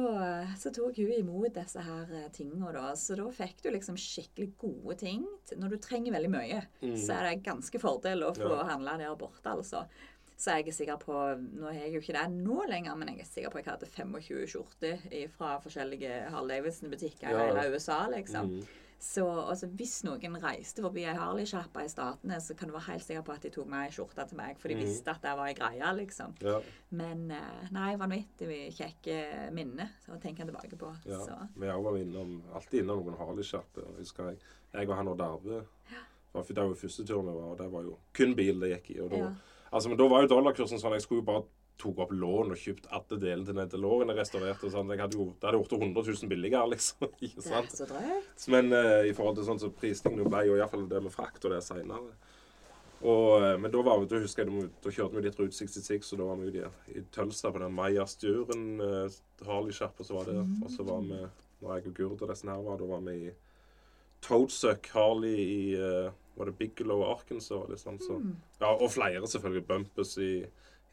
så 0.57 0.71
tok 0.73 0.95
hun 0.97 1.11
imot 1.13 1.53
disse 1.53 1.83
her 1.85 2.07
eh, 2.09 2.29
tingene, 2.33 2.71
da. 2.73 2.95
Så 2.97 3.13
da 3.19 3.27
fikk 3.29 3.61
du 3.61 3.69
liksom 3.69 3.99
skikkelig 4.01 4.47
gode 4.57 4.95
ting. 4.97 5.27
Når 5.55 5.69
du 5.75 5.77
trenger 5.77 6.15
veldig 6.15 6.31
mye, 6.33 6.63
Mm. 6.81 6.95
så 6.97 7.13
er 7.19 7.29
det 7.29 7.43
ganske 7.45 7.77
fordel 7.79 8.23
å 8.25 8.33
få 8.33 8.49
Ja. 8.49 8.63
handle 8.71 8.97
der 8.97 9.13
borte, 9.15 9.45
altså. 9.45 9.85
Så 10.35 10.57
jeg 10.57 10.67
er 10.67 10.71
sikker 10.73 10.97
på 10.97 11.13
Nå 11.37 11.67
har 11.69 11.73
jeg 11.85 11.93
jo 11.93 11.99
ikke 12.01 12.17
det 12.17 12.31
nå 12.43 12.65
lenger, 12.67 12.95
men 12.97 13.07
jeg 13.13 13.19
er 13.21 13.29
sikker 13.29 13.51
på 13.53 13.59
at 13.59 13.65
jeg 13.65 13.73
hadde 13.75 13.91
25 13.93 14.47
skjorter 14.49 15.29
fra 15.37 15.59
forskjellige 15.61 16.29
Harl 16.33 16.47
Davidson-butikker 16.49 17.29
i 17.29 17.31
Ja. 17.31 17.45
hele 17.53 17.75
USA, 17.75 18.07
liksom. 18.09 18.49
Mm. 18.57 18.65
Så 19.03 19.23
altså, 19.27 19.67
hvis 19.75 19.97
noen 20.07 20.37
reiste 20.39 20.79
forbi 20.85 21.01
ei 21.03 21.15
Harley-sjappa 21.17 21.81
i 21.83 21.89
Statene, 21.91 22.37
så 22.39 22.55
kan 22.55 22.69
du 22.69 22.73
være 22.77 22.85
helt 22.93 23.03
sikker 23.03 23.25
på 23.27 23.33
at 23.33 23.41
de 23.43 23.49
tok 23.51 23.67
med 23.67 23.81
ei 23.89 23.91
skjorte 23.91 24.23
til 24.29 24.37
meg, 24.39 24.55
for 24.61 24.71
de 24.71 24.75
Mm. 24.77 24.83
visste 24.85 25.11
at 25.11 25.21
det 25.25 25.33
var 25.35 25.49
ei 25.49 25.53
greie, 25.57 25.89
liksom. 25.97 26.35
Ja, 26.39 26.61
Men 26.91 27.25
eh, 27.31 27.67
nei, 27.75 27.95
vanvittig 27.99 28.47
kjekke 28.77 29.51
minner 29.51 29.89
å 30.07 30.19
tenke 30.23 30.45
tilbake 30.47 30.77
på. 30.79 30.93
ja. 31.05 31.19
Så 31.19 31.35
Vi 31.59 31.67
har 31.67 31.81
var 31.81 31.97
innom, 31.99 32.41
alltid 32.55 32.83
innom 32.83 33.03
noen 33.03 33.17
Harley-sjapper. 33.19 33.97
husker 33.97 34.29
Jeg 34.29 34.39
Jeg 34.73 34.89
og 34.89 34.95
han 34.95 35.07
og 35.09 35.17
Darve 35.17 35.65
Ja. 35.91 35.99
Det 36.47 36.55
var 36.57 36.63
jo 36.69 36.73
første 36.73 37.05
turen 37.05 37.25
vi 37.25 37.33
var, 37.33 37.49
og 37.51 37.57
det 37.57 37.71
var 37.71 37.81
jo 37.83 37.97
kun 38.13 38.35
bil 38.35 38.59
det 38.59 38.71
gikk 38.83 38.95
i. 38.95 38.99
Og 39.01 39.09
da, 39.11 39.17
Ja. 39.17 39.31
altså, 39.73 39.89
men 39.89 39.97
da 39.97 40.07
var 40.07 40.21
jo 40.21 40.27
dollarkursen 40.27 40.79
sånn 40.79 40.93
Jeg 40.93 41.01
skulle 41.01 41.21
jo 41.21 41.25
bare 41.25 41.43
tok 41.81 42.03
opp 42.05 42.11
lån 42.15 42.53
og 42.53 42.59
kjøpt 42.59 42.89
alle 42.93 43.17
delene 43.19 43.47
til 43.47 43.57
den 43.57 43.71
DeLorean 43.71 44.11
jeg 44.13 44.19
restaurerte. 44.19 44.67
og 44.67 44.75
sånn. 44.75 44.93
Jeg 44.93 45.01
hadde 45.01 45.17
jo, 45.19 45.25
det 45.33 45.47
hadde 45.47 45.59
gjort 45.59 45.73
det 45.73 45.79
100 45.79 46.05
000 46.11 46.31
billigere, 46.33 46.69
liksom. 46.73 47.07
ikke 47.27 47.41
det 47.41 47.57
er 47.59 47.71
så 47.73 47.87
drøyt. 47.89 48.45
Men 48.53 48.71
uh, 48.75 49.01
i 49.07 49.15
forhold 49.17 49.39
til 49.39 49.49
sånn 49.49 49.63
som 49.63 49.73
prisningen 49.77 50.29
ble, 50.29 50.45
og 50.51 50.61
iallfall 50.61 50.87
det 50.91 51.03
med 51.03 51.13
frakt 51.13 51.43
og 51.43 51.55
det 51.55 51.63
seinere 51.65 52.13
Men 53.59 53.71
da, 53.71 53.81
var 53.83 53.99
vi, 53.99 54.07
da 54.07 54.21
husker 54.23 54.47
jeg, 54.47 54.67
da 54.83 54.91
kjørte 54.95 55.17
vi 55.17 55.25
litt 55.25 55.39
Route 55.39 55.57
66, 55.57 56.13
og 56.13 56.21
da 56.21 56.27
var 56.29 56.37
vi 56.39 56.51
jo 56.53 56.69
i 56.93 57.03
Tølsa 57.11 57.51
på 57.51 57.59
den 57.63 57.75
Maya 57.75 58.05
Sturen 58.07 58.67
uh, 58.79 59.17
Harley-sjappa 59.43 60.05
som 60.07 60.21
var 60.21 60.29
der. 60.31 60.45
Og 60.63 60.71
så 60.71 60.85
var 60.87 61.01
vi, 61.03 61.19
når 61.63 61.73
jeg 61.75 61.89
og 61.91 61.97
Gurd 61.97 62.21
og 62.21 62.29
disse 62.31 62.47
her 62.47 62.63
var, 62.63 62.79
da 62.79 62.87
var 62.93 63.03
vi 63.09 63.17
i 63.27 63.33
Toadsuck 64.23 64.87
Harley 64.93 65.35
i 65.35 65.75
uh, 65.75 66.11
Var 66.35 66.45
det 66.45 66.57
Bigelow 66.57 67.03
Arkansas? 67.11 67.69
Liksom, 67.69 67.99
så. 67.99 68.13
Mm. 68.13 68.35
Ja, 68.59 68.71
og 68.71 68.91
flere 68.91 69.27
selvfølgelig. 69.27 69.67
Bumpus 69.67 70.17
i, 70.17 70.45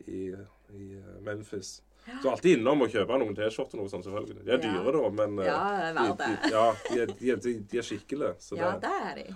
i, 0.06 0.30
i 0.74 1.02
Memphis. 1.26 1.82
Ja. 2.06 2.14
Så 2.22 2.30
alltid 2.32 2.56
innom 2.58 2.80
og 2.82 2.88
kjøpe 2.90 3.18
noen 3.20 3.34
T-skjorter 3.36 3.76
noe 3.76 3.90
sånt, 3.92 4.06
selvfølgelig. 4.06 4.44
De 4.46 4.50
er 4.50 4.56
Ja. 4.56 4.72
dyre, 4.72 4.92
da, 4.96 5.08
men 5.10 5.38
eh, 5.38 5.46
Ja, 5.46 5.92
det 5.92 6.04
de, 6.18 6.28
de, 6.42 6.50
ja, 6.54 6.66
de, 6.88 7.06
de, 7.20 7.34
de, 7.36 7.52
de 7.70 7.78
er 7.78 7.82
skikkelige. 7.82 8.34
Så 8.40 8.56
Ja, 8.56 8.70
det, 8.80 8.88
er 8.88 9.14
de. 9.20 9.34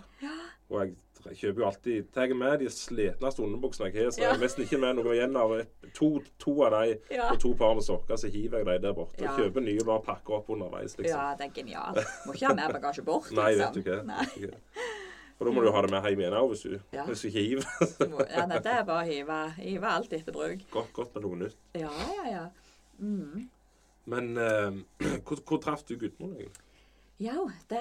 og 0.70 0.80
jeg, 0.80 0.94
jeg 1.26 1.36
kjøper 1.42 1.60
jo 1.62 1.66
alltid 1.68 2.08
Tar 2.12 2.26
jeg 2.26 2.36
med 2.36 2.58
de 2.64 2.70
slitneste 2.72 3.42
underbuksene 3.44 3.90
jeg 3.92 4.04
har, 4.04 4.10
så 4.16 4.20
Ja. 4.24 4.32
jeg 4.32 4.40
nesten 4.40 4.64
ikke 4.64 4.80
med 4.80 4.96
noe 4.96 5.12
igjen 5.14 5.36
av 5.36 5.52
to, 5.94 6.08
to 6.40 6.56
av 6.64 6.72
de 6.80 6.98
Ja. 7.14 7.28
og 7.34 7.38
to 7.44 7.52
par 7.54 7.74
med 7.74 7.84
sokker, 7.84 8.16
så 8.16 8.32
hiver 8.32 8.58
jeg 8.64 8.66
de 8.66 8.78
der 8.88 8.92
borte. 8.96 9.20
Ja. 9.22 9.30
Og 9.32 9.38
kjøper 9.44 9.60
nye 9.68 9.80
og 9.84 9.86
bare 9.92 10.02
pakker 10.08 10.34
opp 10.40 10.48
underveis, 10.56 10.96
liksom. 10.98 11.20
ja, 11.20 11.34
det 11.36 11.50
er 11.50 11.54
genialt. 11.60 12.00
Må 12.26 12.32
ikke 12.32 12.46
ha 12.48 12.54
mer 12.54 12.72
bagasje 12.80 13.04
bort, 13.04 13.28
liksom. 13.30 13.44
Nei, 13.44 13.54
vet 13.60 13.74
du 13.74 13.80
ikke. 13.84 14.02
Nei. 14.08 14.24
Vet 14.24 14.34
du 14.40 14.48
ikke. 14.48 14.90
For 15.38 15.44
da 15.48 15.50
må 15.52 15.62
du 15.64 15.70
ha 15.74 15.80
det 15.82 15.90
med 15.90 16.04
hjem 16.06 16.20
igjen 16.22 16.36
òg, 16.38 16.52
hvis, 16.52 16.66
Ja. 16.94 17.04
hvis 17.08 17.22
du 17.24 17.28
ikke 17.28 17.42
hiver. 17.48 17.64
Ja, 18.30 18.46
det 18.46 18.66
er 18.70 18.84
bare 18.86 19.02
å 19.02 19.08
hive, 19.08 19.38
hive 19.58 19.88
alt 19.90 20.12
etter 20.12 20.32
bruk. 20.32 20.60
godt, 20.70 20.92
godt 20.94 21.14
med 21.16 21.24
noe 21.26 21.36
nytt. 21.44 21.56
Ja, 21.74 21.90
ja, 22.20 22.26
ja. 22.30 22.44
Mm. 23.00 23.48
Men 24.06 24.36
uh, 24.38 24.70
hvor, 25.26 25.40
hvor 25.42 25.58
traff 25.64 25.82
du 25.88 25.96
Gudmund, 25.96 26.36
egentlig? 26.38 26.60
Ja, 27.22 27.36
det 27.70 27.80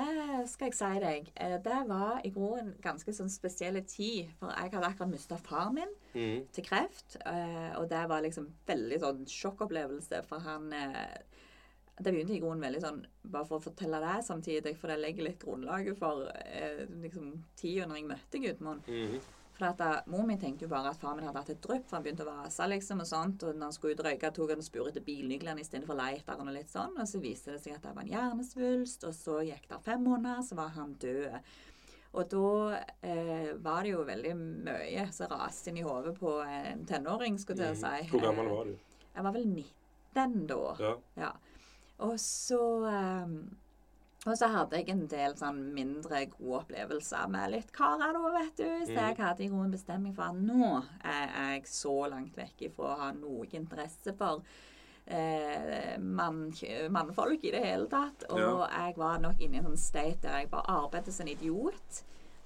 skal 0.52 0.70
jeg 0.70 0.76
si 0.78 0.90
deg. 1.02 1.30
Eh, 1.42 1.56
Det 1.66 1.78
var 1.90 2.20
i 2.24 2.30
grunnen 2.30 2.68
en 2.68 2.76
ganske 2.84 3.10
sånn 3.18 3.32
spesiell 3.34 3.80
tid. 3.90 4.30
For 4.40 4.52
jeg 4.54 4.72
hadde 4.76 4.90
akkurat 4.92 5.10
mista 5.10 5.38
far 5.42 5.72
min 5.74 5.90
Mm. 6.14 6.44
til 6.54 6.64
kreft. 6.64 7.16
eh, 7.26 7.74
Og 7.80 7.88
det 7.90 8.04
var 8.10 8.22
liksom 8.22 8.52
veldig 8.68 9.00
sånn 9.02 9.24
sjokkopplevelse. 9.26 10.24
For 10.30 10.40
han 10.46 10.72
eh, 10.74 11.18
Det 11.98 12.10
begynte 12.10 12.34
i 12.34 12.42
grunnen 12.42 12.64
veldig 12.66 12.80
sånn 12.82 13.04
Bare 13.22 13.46
for 13.46 13.60
å 13.60 13.64
fortelle 13.68 14.00
det 14.02 14.16
samtidig, 14.26 14.74
for 14.80 14.90
det 14.90 14.98
legger 14.98 15.28
litt 15.28 15.44
grunnlaget 15.44 16.00
for 16.00 16.26
eh, 16.34 16.84
liksom 17.04 17.32
tida 17.60 17.86
når 17.86 18.00
jeg 18.00 18.10
møtte 18.10 18.42
Gudmund. 18.42 18.90
Mm. 18.90 19.20
For 19.54 19.68
at 19.68 19.78
da, 19.78 19.90
Mor 20.10 20.24
mi 20.26 20.36
tenkte 20.42 20.66
jo 20.66 20.72
bare 20.72 20.90
at 20.90 21.02
far 21.02 21.14
min 21.14 21.28
hadde 21.28 21.44
hatt 21.44 21.52
et 21.54 21.62
drypp, 21.62 21.86
for 21.86 22.00
han 22.00 22.06
begynte 22.06 22.26
å 22.26 22.32
vase. 22.32 22.66
liksom 22.72 23.04
og 23.04 23.10
sånt, 23.10 23.44
og 23.46 23.54
når 23.54 23.70
han 23.70 23.76
skulle 23.76 23.94
ut 23.94 24.02
og 24.02 24.08
røyke, 24.08 24.32
tok 24.34 24.54
han 24.56 24.64
og 24.64 24.66
spurte 24.66 24.94
etter 24.94 25.06
bilnøklene 25.06 25.62
istedenfor 25.62 26.00
lighteren. 26.00 26.50
Og 26.50 26.58
litt 26.58 26.74
sånn, 26.74 26.98
og 26.98 27.10
så 27.10 27.22
viste 27.22 27.54
det 27.54 27.62
seg 27.62 27.78
at 27.78 27.86
det 27.86 27.94
var 27.94 28.08
en 28.08 28.16
hjernesvulst, 28.16 29.06
og 29.06 29.14
så 29.14 29.38
gikk 29.46 29.70
det 29.70 29.80
fem 29.86 30.02
måneder, 30.08 30.42
så 30.48 30.58
var 30.58 30.74
han 30.80 30.98
død. 31.04 31.38
Og 32.14 32.28
da 32.30 32.50
eh, 33.10 33.54
var 33.62 33.86
det 33.86 33.94
jo 33.94 34.02
veldig 34.06 34.34
mye 34.40 35.06
som 35.14 35.32
raste 35.32 35.72
inn 35.72 35.80
i 35.82 35.86
hodet 35.86 36.14
på 36.18 36.36
en 36.42 36.84
tenåring, 36.90 37.40
skulle 37.42 37.70
jeg 37.70 37.78
til 37.78 37.86
si. 37.86 38.04
Mm. 38.04 38.12
Hvor 38.12 38.26
gammel 38.28 38.52
var 38.54 38.70
du? 38.70 38.76
Jeg 39.14 39.26
var 39.28 39.38
vel 39.38 39.48
19 39.50 40.46
da. 40.50 40.62
Ja. 40.82 40.94
Ja. 41.18 41.32
Og 42.00 42.16
så 42.20 42.60
ehm, 42.90 43.36
Og 44.26 44.38
så 44.40 44.48
hadde 44.48 44.78
jeg 44.80 44.88
en 44.90 45.06
del 45.12 45.34
sånn 45.36 45.58
mindre 45.76 46.22
gode 46.32 46.62
opplevelser 46.62 47.28
med 47.28 47.52
litt 47.52 47.74
karer, 47.76 48.14
da, 48.16 48.30
vet 48.32 48.56
du. 48.56 48.86
Så 48.86 48.94
Mm. 48.94 48.96
jeg 48.96 49.18
hadde 49.18 49.44
i 49.44 49.50
grunnen 49.50 49.72
bestemming 49.74 50.16
for 50.16 50.24
at 50.24 50.36
nå 50.36 50.84
er 51.04 51.28
jeg 51.58 51.64
så 51.68 52.10
langt 52.10 52.34
vekk 52.38 52.62
ifra 52.70 52.86
å 52.94 52.98
ha 53.02 53.12
noe 53.12 53.44
interesse 53.52 54.14
for 54.16 54.42
eh, 55.06 55.98
mann, 56.00 56.54
mannfolk 56.90 57.44
i 57.44 57.52
det 57.52 57.66
hele 57.66 57.88
tatt. 57.92 58.24
Og 58.30 58.40
Ja. 58.40 58.68
jeg 58.88 58.96
var 58.96 59.20
nok 59.20 59.36
inne 59.42 59.56
i 59.56 59.58
en 59.58 59.66
sånn 59.66 59.78
state 59.78 60.22
der 60.22 60.40
jeg 60.40 60.50
bare 60.52 60.70
arbeidet 60.70 61.12
som 61.14 61.28
en 61.28 61.34
idiot. 61.36 62.04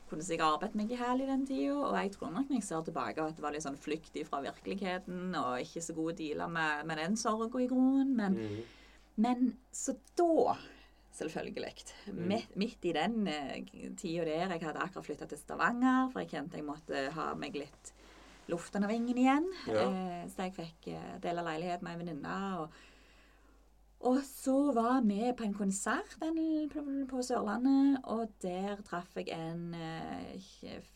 Kunne 0.09 0.23
sikkert 0.23 0.55
arbeidet 0.57 0.75
meg 0.75 0.91
i 0.91 0.95
hæl 0.95 1.21
i 1.21 1.25
den 1.27 1.45
tida, 1.45 1.75
og 1.75 1.93
jeg 1.93 2.11
tror 2.13 2.31
nok 2.33 2.47
når 2.49 2.55
jeg 2.57 2.63
ser 2.63 2.81
tilbake 2.81 3.19
at 3.21 3.35
det 3.35 3.43
var 3.43 3.51
litt 3.51 3.61
sånn 3.61 3.77
flyktig 3.77 4.25
fra 4.25 4.41
virkeligheten, 4.41 5.35
og 5.35 5.59
ikke 5.61 5.83
så 5.83 5.93
gode 5.93 6.15
dealer 6.17 6.47
med, 6.47 6.85
med 6.87 6.97
den 6.97 7.15
sorga 7.15 7.59
i 7.59 7.67
grunnen. 7.67 8.15
Men 8.15 8.33
Mm. 8.33 8.63
Men 9.17 9.53
så 9.73 9.95
da, 10.17 10.55
selvfølgelig, 11.17 11.73
Mm. 12.07 12.27
midt, 12.29 12.55
midt 12.55 12.85
i 12.85 12.93
den 12.93 13.27
eh, 13.27 13.63
tida 13.97 14.25
der 14.25 14.51
Jeg 14.53 14.61
hadde 14.61 14.79
akkurat 14.83 15.05
flytta 15.05 15.25
til 15.27 15.37
Stavanger, 15.41 16.09
for 16.11 16.21
jeg 16.21 16.29
kjente 16.29 16.57
jeg 16.59 16.65
måtte 16.67 17.07
ha 17.15 17.31
meg 17.35 17.55
litt 17.57 17.93
luft 18.47 18.75
under 18.75 18.87
vingen 18.87 19.17
igjen. 19.17 19.47
Ja. 19.67 19.87
Eh, 19.89 20.27
så 20.31 20.45
jeg 20.47 20.53
fikk 20.55 20.87
eh, 20.93 21.17
dele 21.23 21.43
leilighet 21.43 21.81
med 21.83 21.95
ei 21.95 22.03
venninne. 22.03 22.37
Og, 22.61 22.69
og 24.07 24.21
så 24.23 24.55
var 24.77 25.01
vi 25.03 25.33
på 25.33 25.43
en 25.43 25.57
konsert 25.57 26.15
på, 26.21 27.21
Sørlandet, 27.25 27.99
og 28.05 28.29
der 28.41 28.77
traff 28.85 29.17
jeg 29.17 29.33
en 29.33 29.73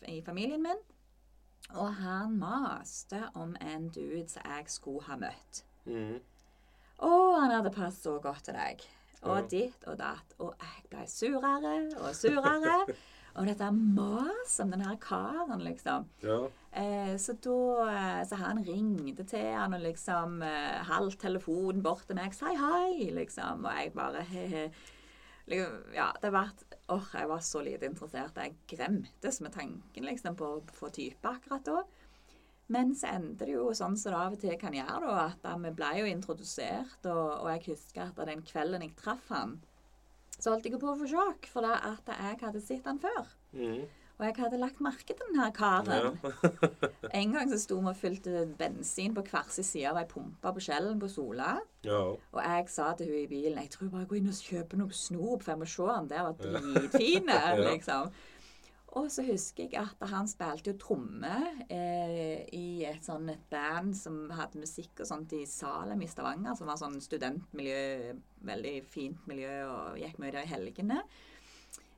i 0.08 0.22
familien 0.22 0.62
min. 0.62 0.80
Og 1.74 1.94
han 1.94 2.38
maste 2.38 3.20
om 3.34 3.56
en 3.60 3.88
dude 3.88 4.28
som 4.28 4.42
jeg 4.46 4.68
skulle 4.68 5.02
ha 5.08 5.16
møtt. 5.16 5.64
Mm. 5.84 6.20
Å, 7.02 7.14
han 7.40 7.50
hadde 7.50 7.72
passet 7.74 8.06
så 8.06 8.18
godt 8.22 8.46
til 8.48 8.58
deg. 8.58 8.84
Og 9.22 9.48
ditt 9.50 9.84
og 9.86 9.98
datt. 10.00 10.34
Og 10.42 10.54
jeg 10.58 10.86
ble 10.90 11.06
surere 11.10 11.74
og 12.00 12.14
surere. 12.18 12.78
og 13.38 13.48
dette 13.48 13.68
maset 13.72 14.64
om 14.64 14.72
den 14.74 14.84
her 14.84 14.98
karen, 15.02 15.62
liksom. 15.62 16.08
Ja. 16.24 16.40
Eh, 16.72 17.14
så 17.20 17.34
da 17.44 17.58
eh, 17.92 18.22
Så 18.28 18.38
han 18.40 18.62
ringte 18.64 19.26
til 19.28 19.50
han 19.52 19.76
og 19.76 19.84
liksom 19.84 20.40
eh, 20.46 20.82
halvt 20.88 21.20
telefon 21.26 21.82
bort 21.84 22.06
til 22.08 22.18
meg. 22.18 22.34
'Si 22.34 22.56
hei', 22.58 23.12
liksom. 23.14 23.66
Og 23.66 23.78
jeg 23.78 23.94
bare 23.94 24.26
he-he. 24.32 24.66
Liksom, 25.46 25.78
ja, 25.94 26.12
det 26.22 26.30
var 26.32 26.52
Åh, 26.92 27.08
jeg 27.14 27.28
var 27.28 27.40
så 27.40 27.62
lite 27.62 27.86
interessert. 27.86 28.36
Jeg 28.36 28.56
gremtes 28.68 29.40
med 29.40 29.52
tanken 29.54 30.04
liksom 30.04 30.36
på 30.36 30.48
å 30.58 30.62
få 30.74 30.90
type 30.92 31.28
akkurat 31.28 31.64
da. 31.64 31.82
Men 32.72 32.94
så 32.96 33.10
endte 33.12 33.46
det 33.48 33.56
jo 33.56 33.68
sånn 33.76 33.96
som 34.00 34.14
det 34.14 34.20
av 34.20 34.36
og 34.36 34.42
til 34.42 34.56
kan 34.60 34.76
gjøre, 34.76 35.00
da, 35.12 35.26
at 35.34 35.64
vi 35.64 35.72
ble 35.76 35.90
jo 36.00 36.08
introdusert, 36.08 37.00
og, 37.04 37.26
og 37.42 37.48
jeg 37.52 37.66
husker 37.72 38.06
at 38.08 38.22
den 38.30 38.44
kvelden 38.48 38.86
jeg 38.86 38.94
traff 38.98 39.28
han, 39.34 39.58
så 40.38 40.54
holdt 40.54 40.66
jeg 40.66 40.80
på 40.80 40.90
å 40.90 40.98
få 40.98 41.08
sjokk, 41.10 41.50
for 41.52 41.66
det 41.66 41.74
at 41.92 42.14
jeg 42.16 42.38
hadde 42.42 42.62
sett 42.64 42.88
han 42.88 43.02
før. 43.02 43.28
Mm. 43.54 43.82
Og 44.22 44.26
jeg 44.28 44.36
hadde 44.38 44.58
lagt 44.60 44.80
merke 44.84 45.14
til 45.16 45.18
den 45.32 45.38
her 45.40 45.50
karen. 45.56 46.18
Ja. 46.22 46.50
En 47.18 47.32
gang 47.34 47.48
så 47.50 47.58
sto 47.58 47.80
vi 47.82 47.90
og 47.90 47.98
fylte 47.98 48.44
bensin 48.58 49.14
på 49.16 49.24
hver 49.26 49.48
sin 49.50 49.66
side 49.66 49.90
av 49.90 49.98
ei 50.00 50.06
pumpe 50.08 50.52
på 50.54 50.62
Skjellen 50.62 51.00
på 51.02 51.08
Sola. 51.10 51.56
ja. 51.84 52.02
Og 52.14 52.38
jeg 52.38 52.68
sa 52.70 52.92
til 52.96 53.10
hun 53.10 53.18
i 53.18 53.26
bilen 53.30 53.58
jeg 53.60 53.72
tror 53.74 53.90
bare 53.92 54.06
går 54.08 54.20
inn 54.20 54.30
og 54.30 54.38
kjøper 54.46 54.80
noe 54.80 54.94
snop, 54.96 55.42
for 55.42 55.52
jeg 55.52 55.60
må 55.60 55.68
se 55.68 55.88
han 55.90 56.10
der 56.12 56.28
var 56.28 56.38
dritfin. 56.38 57.32
Ja. 57.32 57.56
liksom. 57.66 58.12
Og 59.00 59.06
så 59.08 59.24
husker 59.24 59.70
jeg 59.72 59.80
at 59.80 60.02
han 60.10 60.26
spilte 60.28 60.72
jo 60.74 60.78
tromme 60.80 61.32
eh, 61.72 62.42
i 62.52 62.84
et 62.84 63.00
sånn 63.06 63.30
band 63.52 63.96
som 63.96 64.26
hadde 64.36 64.60
musikk 64.60 65.00
og 65.00 65.08
sånt 65.08 65.32
i 65.32 65.46
Salem 65.48 66.04
i 66.04 66.08
Stavanger, 66.10 66.52
som 66.58 66.68
var 66.68 66.76
sånn 66.80 66.98
studentmiljø, 67.00 68.12
veldig 68.44 68.74
fint 68.92 69.24
miljø, 69.30 69.54
og 69.70 70.00
gikk 70.02 70.20
mye 70.20 70.34
der 70.34 70.44
i 70.44 70.52
helgene. 70.52 71.00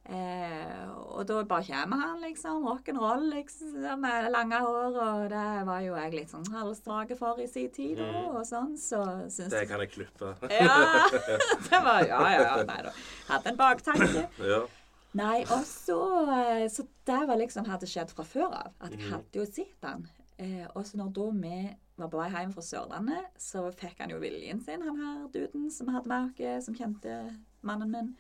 Eh, 0.05 0.85
og 1.17 1.25
da 1.25 1.39
bare 1.49 1.65
kommer 1.65 2.03
han, 2.03 2.21
liksom. 2.21 2.67
Rock'n'roll, 2.69 3.25
liksom, 3.33 3.73
med 4.03 4.29
lange 4.31 4.61
hår. 4.61 4.99
Og 5.01 5.25
det 5.33 5.47
var 5.65 5.81
jo 5.81 5.97
jeg 5.97 6.15
litt 6.19 6.31
sånn 6.35 6.47
halsdrage 6.53 7.17
for 7.19 7.41
i 7.41 7.49
sin 7.49 7.71
tid, 7.73 7.99
Mm. 8.05 8.37
Og 8.37 8.45
sånn. 8.47 8.77
Så 8.79 9.01
syns 9.33 9.51
Det 9.51 9.67
kan 9.69 9.81
jeg 9.81 9.91
klippe. 9.97 10.35
Ja! 10.51 11.09
Det 11.71 11.83
var 11.83 12.05
Ja, 12.07 12.23
ja, 12.29 12.41
ja. 12.43 12.57
Nei 12.69 12.81
da. 12.85 12.93
Hadde 13.31 13.55
en 13.55 13.57
baktanke. 13.57 14.29
ja. 14.53 14.63
Nei, 15.15 15.43
og 15.45 15.63
så 15.69 15.99
eh, 16.35 16.67
Så 16.73 16.87
det 17.07 17.21
var 17.29 17.37
liksom 17.39 17.67
hadde 17.71 17.87
skjedd 17.87 18.11
fra 18.11 18.25
før 18.27 18.51
av. 18.53 18.73
At 18.81 18.91
jeg 18.93 19.01
Mhm. 19.01 19.11
hadde 19.13 19.39
jo 19.41 19.45
sett 19.47 19.83
han. 19.83 20.09
Eh, 20.39 20.67
og 20.75 20.83
så 20.85 20.97
når 20.99 21.13
da 21.15 21.31
vi 21.31 21.77
var 21.97 22.09
på 22.11 22.19
vei 22.19 22.31
hjem 22.31 22.53
fra 22.53 22.63
Sørlandet, 22.63 23.27
så 23.39 23.71
fikk 23.73 24.01
han 24.01 24.11
jo 24.11 24.19
viljen 24.19 24.61
sin, 24.65 24.83
han 24.83 24.97
her 24.99 25.29
duden 25.29 25.71
som 25.71 25.87
hadde 25.95 26.11
merket, 26.11 26.63
som 26.65 26.75
kjente 26.75 27.39
mannen 27.63 27.91
min. 27.93 28.17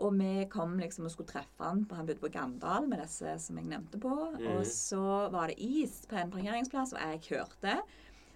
Og 0.00 0.12
vi 0.18 0.44
kom 0.50 0.76
liksom 0.78 1.04
og 1.06 1.10
skulle 1.10 1.28
treffe 1.28 1.58
han, 1.62 1.84
på 1.84 1.94
han 1.96 2.06
bodde 2.06 2.20
på 2.20 2.30
Gandal 2.30 2.86
med 2.88 3.00
disse 3.00 3.38
som 3.40 3.56
jeg 3.56 3.66
nevnte 3.66 3.98
på. 3.98 4.12
Mm. 4.38 4.46
Og 4.58 4.64
så 4.66 5.30
var 5.30 5.48
det 5.48 5.58
is 5.58 6.04
på 6.06 6.16
en 6.16 6.30
parkeringsplass, 6.30 6.92
og 6.94 7.00
jeg 7.00 7.20
kjørte. 7.22 7.80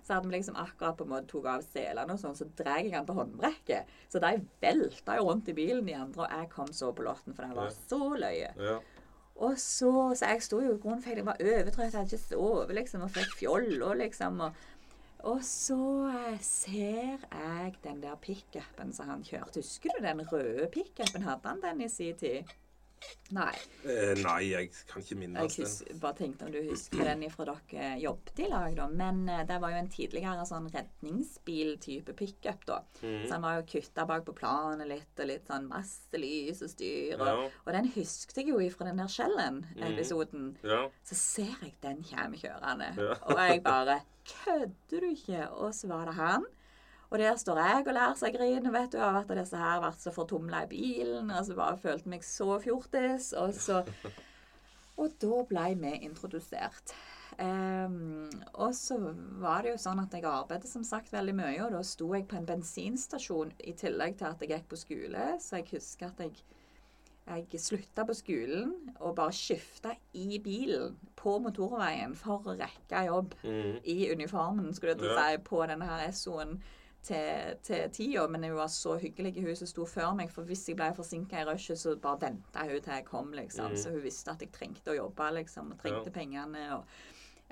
Så 0.02 0.14
hadde 0.16 0.28
vi 0.28 0.34
liksom 0.36 0.56
akkurat 0.58 0.96
på 0.98 1.04
en 1.06 1.10
måte 1.12 1.28
tok 1.30 1.44
av 1.46 1.62
selene 1.62 2.12
og 2.16 2.18
sånn, 2.18 2.34
så 2.34 2.46
drar 2.58 2.80
jeg 2.82 2.92
han 2.96 3.06
på 3.06 3.14
håndbrekket. 3.14 3.86
Så 4.10 4.18
de 4.22 4.32
velta 4.60 5.16
jo 5.20 5.28
rundt 5.28 5.48
i 5.48 5.54
bilen, 5.54 5.84
de 5.86 5.94
andre, 5.94 6.24
og 6.26 6.30
jeg 6.40 6.48
kom 6.50 6.72
så 6.74 6.90
på 6.92 7.04
låten, 7.06 7.34
for 7.36 7.42
den 7.46 7.54
var 7.54 7.70
Ja. 7.70 7.76
så 7.88 8.00
løye. 8.18 8.50
ja. 8.58 8.80
Og 9.42 9.54
så, 9.58 9.90
så 10.14 10.26
jeg 10.28 10.42
sto 10.44 10.58
jo 10.60 10.74
i 10.74 10.78
grunnen 10.78 11.00
for 11.02 11.10
jeg 11.16 11.24
var 11.26 11.38
overtrøtt, 11.40 11.94
hadde 11.94 12.04
ikke 12.12 12.18
sovet 12.28 12.74
liksom, 12.76 13.02
og 13.06 13.10
fikk 13.10 13.32
fjoll 13.38 13.82
og 13.82 13.96
liksom. 13.96 14.40
Og, 14.44 14.52
og 15.24 15.40
så 15.46 15.78
eh, 16.10 16.38
ser 16.44 17.18
jeg 17.32 17.76
den 17.82 18.02
der 18.02 18.14
pickupen 18.20 18.92
som 18.92 19.08
han 19.08 19.22
kjørte. 19.24 19.62
Husker 19.62 19.90
du 19.96 20.02
den 20.04 20.20
røde 20.30 20.68
pickupen? 20.74 21.22
Hadde 21.24 21.48
han 21.48 21.62
den 21.62 21.80
i 21.86 21.88
sin 21.88 22.14
tid? 22.20 22.44
Nei. 23.32 23.54
Eh, 23.88 24.12
nei, 24.20 24.40
jeg 24.50 24.68
kan 24.90 25.00
ikke 25.02 25.16
minnes 25.16 25.54
den. 25.56 25.66
Jeg 25.88 26.00
bare 26.02 26.16
tenkte 26.18 26.44
om 26.44 26.52
du 26.52 26.58
husker 26.68 27.00
den 27.08 27.22
ifra 27.24 27.46
dere 27.48 27.94
jobbet 28.02 28.42
i 28.44 28.48
lag, 28.50 28.74
da. 28.76 28.86
Men 28.92 29.22
eh, 29.28 29.44
det 29.48 29.56
var 29.62 29.72
jo 29.72 29.78
en 29.80 29.88
tidligere 29.92 30.44
sånn 30.48 30.68
redningsbil-type 30.74 32.12
pickup, 32.18 32.66
da. 32.68 32.80
Mm. 33.00 33.26
Så 33.26 33.32
han 33.32 33.42
var 33.46 33.56
jo 33.58 33.66
kutta 33.72 34.06
bak 34.08 34.26
på 34.26 34.34
planet 34.36 34.88
litt, 34.90 35.12
og 35.18 35.30
litt 35.32 35.48
sånn 35.48 35.68
masse 35.70 36.20
lys 36.20 36.62
og 36.62 36.72
styr. 36.74 37.16
Og, 37.18 37.26
Ja. 37.26 37.48
og 37.66 37.72
den 37.78 37.88
husket 37.96 38.36
jeg 38.42 38.48
jo 38.52 38.60
ifra 38.60 38.84
den 38.90 39.00
der 39.00 39.08
Skjellen-episoden. 39.16 40.56
Ja. 40.62 40.82
Så 41.04 41.14
ser 41.18 41.56
jeg 41.62 41.74
den 41.80 42.02
kommer 42.04 42.36
kjørende. 42.38 42.92
Ja. 42.98 43.16
Og 43.26 43.38
jeg 43.38 43.62
bare 43.64 44.00
Kødder 44.22 45.00
du 45.02 45.08
ikke? 45.08 45.48
Og 45.50 45.72
så 45.74 45.88
var 45.90 46.04
det 46.06 46.14
han. 46.14 46.44
Og 47.12 47.18
der 47.20 47.36
står 47.36 47.58
jeg 47.60 47.84
og 47.84 47.92
lærer 47.92 48.16
seg 48.16 48.32
å 48.32 48.40
grine, 48.40 48.72
vet 48.72 48.94
du, 48.94 49.00
av 49.04 49.18
at 49.20 49.32
disse 49.36 49.58
her 49.60 49.82
vært 49.84 50.00
så 50.00 50.12
fortumla 50.14 50.62
i 50.64 50.70
bilen. 50.70 51.28
Og 51.28 51.44
så 51.44 51.56
bare 51.58 51.80
følte 51.80 52.08
meg 52.08 52.24
så 52.24 52.56
fjortis. 52.62 53.34
Og 53.36 53.52
så 53.56 53.82
Og 55.00 55.12
da 55.20 55.42
ble 55.48 55.66
vi 55.80 55.92
introdusert. 56.06 56.92
Um, 57.40 58.28
og 58.60 58.74
så 58.76 58.98
var 59.40 59.64
det 59.64 59.72
jo 59.72 59.78
sånn 59.80 60.02
at 60.02 60.12
jeg 60.14 60.26
arbeidet 60.28 60.68
som 60.68 60.84
sagt 60.84 61.14
veldig 61.14 61.32
mye, 61.38 61.62
og 61.64 61.72
da 61.72 61.80
sto 61.86 62.10
jeg 62.12 62.26
på 62.28 62.36
en 62.36 62.48
bensinstasjon 62.48 63.54
i 63.64 63.72
tillegg 63.78 64.18
til 64.20 64.28
at 64.28 64.44
jeg 64.44 64.52
gikk 64.52 64.68
på 64.68 64.80
skole, 64.82 65.30
så 65.40 65.62
jeg 65.62 65.70
husker 65.72 66.12
at 66.12 66.20
jeg 66.26 66.36
jeg 67.22 67.60
slutta 67.62 68.02
på 68.02 68.14
skolen 68.18 68.72
og 68.98 69.14
bare 69.14 69.32
skifta 69.32 69.92
i 70.18 70.40
bilen 70.42 70.96
på 71.14 71.36
motorveien 71.38 72.16
for 72.18 72.42
å 72.50 72.56
rekke 72.58 73.04
jobb 73.06 73.36
mm. 73.44 73.76
i 73.86 74.10
uniformen, 74.10 74.72
skulle 74.74 74.96
jeg 74.96 75.04
til 75.04 75.12
å 75.12 75.18
si, 75.20 75.42
på 75.46 75.60
denne 75.70 75.86
her 75.86 76.02
SO-en 76.10 76.56
til, 77.02 77.56
til 77.62 77.90
tida. 77.90 78.26
Men 78.28 78.44
hun 78.48 78.56
var 78.56 78.70
så 78.72 78.96
hyggelig, 79.02 79.34
hun 79.42 79.56
som 79.56 79.66
sto 79.70 79.86
før 79.86 80.14
meg. 80.18 80.30
For 80.30 80.42
hvis 80.48 80.66
jeg 80.68 80.76
ble 80.78 80.90
forsinka 80.96 81.42
i 81.42 81.48
rushet, 81.48 81.78
så 81.78 81.96
bare 81.96 82.20
venta 82.28 82.66
hun 82.68 82.78
til 82.80 82.92
jeg 82.94 83.04
kom, 83.08 83.32
liksom. 83.36 83.72
Mm. 83.74 83.76
Så 83.84 83.90
hun 83.94 84.02
visste 84.04 84.30
at 84.34 84.40
jeg 84.44 84.52
trengte 84.54 84.94
å 84.94 84.98
jobbe, 85.00 85.30
liksom. 85.40 85.72
Og 85.74 85.82
trengte 85.82 86.10
Ja. 86.12 86.16
pengene. 86.20 86.64
og 86.76 86.84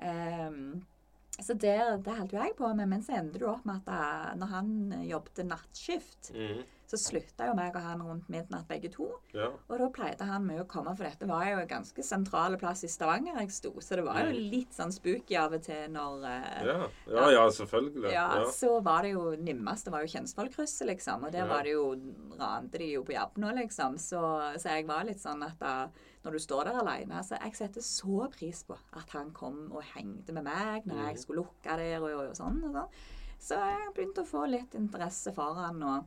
ehm, 0.03 0.81
så 1.39 1.55
det, 1.55 1.77
det 2.05 2.17
holdt 2.19 2.33
jo 2.35 2.39
jeg 2.43 2.57
på 2.59 2.69
med. 2.75 2.89
Men 2.91 3.03
så 3.07 3.15
endte 3.21 3.39
det 3.39 3.47
opp 3.49 3.65
med 3.65 3.81
at 3.81 3.87
da, 3.87 4.35
når 4.37 4.47
han 4.53 4.75
jobbet 5.07 5.41
nattskift, 5.47 6.33
mm. 6.35 6.59
så 6.91 6.99
slutta 6.99 7.47
jo 7.47 7.55
meg 7.55 7.77
og 7.79 7.85
han 7.87 8.03
rundt 8.03 8.29
midnatt 8.29 8.67
begge 8.69 8.91
to. 8.93 9.07
Ja. 9.33 9.47
Og 9.71 9.79
da 9.79 9.89
pleide 9.95 10.27
han 10.27 10.45
med 10.45 10.61
å 10.61 10.67
komme, 10.69 10.93
for 10.99 11.07
dette 11.07 11.29
var 11.31 11.47
jo 11.49 11.61
en 11.63 11.71
ganske 11.71 12.05
sentral 12.05 12.59
plass 12.61 12.83
i 12.85 12.91
Stavanger 12.93 13.39
jeg 13.41 13.55
sto. 13.55 13.73
Så 13.81 13.97
det 13.97 14.05
var 14.09 14.21
jo 14.27 14.35
Mm. 14.35 14.51
litt 14.51 14.75
sånn 14.77 14.93
spooky 14.93 15.39
av 15.39 15.55
og 15.55 15.63
til 15.63 15.89
når 15.95 16.27
eh, 16.29 16.67
Ja. 16.67 16.79
ja, 17.07 17.31
ja, 17.39 17.47
selvfølgelig. 17.49 18.13
ja, 18.13 18.27
Ja. 18.43 18.45
så 18.51 18.83
var 18.83 19.03
det 19.03 19.13
jo 19.15 19.31
nimmest. 19.39 19.85
Det 19.85 19.93
var 19.93 20.03
jo 20.05 20.13
Kjensvollkrysset, 20.19 20.87
liksom. 20.89 21.25
Og 21.25 21.33
der 21.33 21.47
var 21.47 21.63
det 21.63 21.73
jo 21.73 21.95
Rante 22.41 22.79
de 22.79 22.93
jo 22.93 23.03
på 23.05 23.13
jobb 23.15 23.39
nå, 23.39 23.55
liksom. 23.63 23.97
Så, 23.99 24.21
så 24.59 24.69
jeg 24.77 24.87
var 24.87 25.05
litt 25.05 25.21
sånn 25.23 25.43
at 25.47 25.59
da 25.59 25.89
Når 26.25 26.33
du 26.33 26.39
står 26.39 26.65
der 26.69 26.81
alene 26.83 27.23
Så 27.25 27.39
jeg 27.41 27.55
setter 27.57 27.81
så 27.81 28.27
pris 28.31 28.63
på 28.69 28.77
at 28.93 29.11
han 29.17 29.31
kom 29.33 29.71
og 29.73 29.83
hengte 29.95 30.33
med 30.37 30.45
meg 30.45 30.85
når 30.87 30.97
jeg 31.07 31.15
Mhm. 31.15 31.23
skulle 31.23 31.43
lukke 31.45 31.77
der 31.77 32.01
og, 32.01 32.11
og 32.29 32.37
sånn 32.37 32.63
og 32.65 32.73
sånn. 32.75 32.89
Så 33.41 33.57
jeg 33.57 33.95
begynte 33.95 34.23
å 34.23 34.29
få 34.29 34.47
litt 34.51 34.75
interesse 34.75 35.33
for 35.35 35.55
han 35.55 35.83
og 35.83 36.05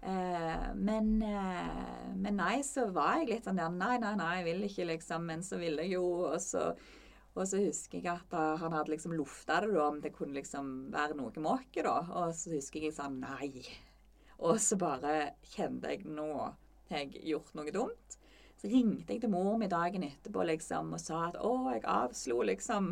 Eh, 0.00 0.74
men, 0.76 1.20
eh, 1.22 2.12
men 2.14 2.36
nei, 2.36 2.60
så 2.62 2.84
var 2.92 3.16
jeg 3.18 3.28
litt 3.32 3.44
sånn 3.48 3.56
der 3.56 3.68
Nei, 3.68 3.96
nei, 3.98 4.14
nei, 4.14 4.36
jeg 4.36 4.44
vil 4.44 4.62
ikke, 4.68 4.86
liksom. 4.92 5.24
Men 5.26 5.40
så 5.42 5.58
ville 5.58 5.82
jeg 5.82 5.96
jo, 5.96 6.04
og 6.28 6.36
så 6.40 6.76
og 7.36 7.44
så 7.46 7.58
husker 7.64 8.00
jeg 8.00 8.06
at 8.06 8.28
da, 8.30 8.56
han 8.56 8.72
hadde 8.72 8.90
liksom 8.90 9.12
lufta 9.12 9.60
det 9.60 9.72
da, 9.74 9.88
om 9.88 10.00
det 10.00 10.12
kunne 10.14 10.34
liksom 10.34 10.90
være 10.90 11.14
noe 11.16 11.30
måke, 11.42 11.82
da. 11.82 11.98
Og 12.14 12.32
så 12.34 12.50
husker 12.54 12.80
jeg 12.80 12.94
sånn 12.94 13.18
Nei. 13.20 13.62
Og 14.38 14.56
så 14.62 14.78
bare 14.78 15.32
kjente 15.42 15.90
jeg 15.90 16.04
nå 16.06 16.28
har 16.36 16.54
jeg 16.90 17.20
gjort 17.24 17.54
noe 17.54 17.70
dumt. 17.74 18.18
Så 18.58 18.66
ringte 18.72 19.14
jeg 19.14 19.22
til 19.22 19.30
mor 19.30 19.54
mi 19.60 19.68
dagen 19.70 20.02
etterpå 20.02 20.42
liksom, 20.48 20.92
og 20.96 21.00
sa 21.02 21.28
at 21.28 21.36
å, 21.38 21.52
jeg 21.70 21.84
avslo 21.86 22.40
liksom 22.48 22.88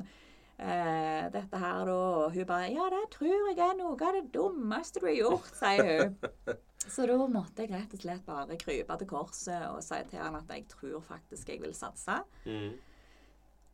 eh, 0.58 1.26
dette 1.34 1.58
her 1.58 1.88
da. 1.88 1.96
Og 2.22 2.36
hun 2.36 2.46
bare 2.46 2.68
Ja, 2.70 2.86
det 2.92 3.02
tror 3.16 3.48
jeg 3.50 3.58
er 3.58 3.74
noe 3.80 3.96
av 3.98 4.14
det 4.14 4.28
dummeste 4.36 5.02
du 5.02 5.08
har 5.08 5.16
gjort, 5.18 5.50
sier 5.58 5.90
hun. 6.04 6.16
Så 6.86 7.02
da 7.10 7.16
måtte 7.26 7.64
jeg 7.64 7.72
rett 7.74 7.94
og 7.96 8.02
slett 8.04 8.26
bare 8.28 8.54
krype 8.60 8.94
til 9.00 9.08
korset 9.10 9.64
og 9.72 9.80
si 9.82 9.96
til 10.06 10.20
han 10.22 10.36
at 10.38 10.52
jeg 10.54 10.68
tror 10.70 11.00
faktisk 11.02 11.48
jeg 11.50 11.64
vil 11.64 11.74
satse. 11.74 12.20
Mm. 12.46 12.76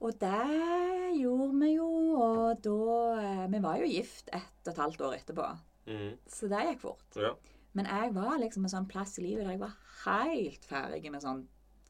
Og 0.02 0.16
det 0.18 1.18
gjorde 1.20 1.50
vi 1.60 1.74
jo, 1.74 1.90
og 2.16 2.62
da 2.64 2.78
eh, 3.20 3.44
Vi 3.52 3.60
var 3.62 3.76
jo 3.82 3.90
gift 3.92 4.32
ett 4.32 4.64
og 4.64 4.72
et 4.72 4.80
halvt 4.86 5.04
år 5.10 5.18
etterpå, 5.20 5.50
Mm. 5.82 6.12
så 6.30 6.46
det 6.46 6.60
gikk 6.62 6.80
fort. 6.84 7.16
Ja. 7.18 7.32
Men 7.74 7.88
jeg 7.90 8.12
var 8.14 8.36
liksom 8.38 8.62
en 8.64 8.70
sånn 8.70 8.84
plass 8.86 9.16
i 9.18 9.24
livet 9.24 9.42
der 9.42 9.56
jeg 9.56 9.62
var 9.64 9.72
helt 10.04 10.66
ferdig 10.68 11.10
med 11.10 11.24
sånn 11.24 11.40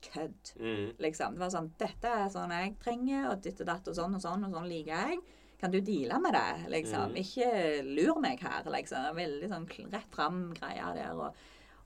kødd. 0.03 0.51
Mm. 0.61 0.89
Liksom. 0.99 1.35
Det 1.37 1.41
var 1.45 1.53
sånn 1.55 1.71
Dette 1.79 2.11
er 2.25 2.29
sånn 2.35 2.51
jeg 2.57 2.75
trenger, 2.83 3.31
og 3.31 3.41
ditt 3.45 3.61
og 3.61 3.67
datt 3.67 3.89
og 3.89 3.97
sånn 3.97 4.15
og 4.19 4.23
sånn, 4.25 4.45
og 4.49 4.53
sånn 4.57 4.69
liker 4.69 4.93
jeg. 5.07 5.23
Kan 5.63 5.71
du 5.71 5.81
deale 5.81 6.19
med 6.19 6.35
det? 6.35 6.71
liksom? 6.75 7.13
Mm. 7.13 7.19
Ikke 7.23 7.49
lur 7.87 8.21
meg 8.21 8.41
her, 8.43 8.65
liksom. 8.75 9.15
Veldig 9.17 9.49
sånn 9.53 9.69
rett 9.93 10.15
fram-greia 10.17 10.89
der. 10.97 11.13
Og, 11.15 11.37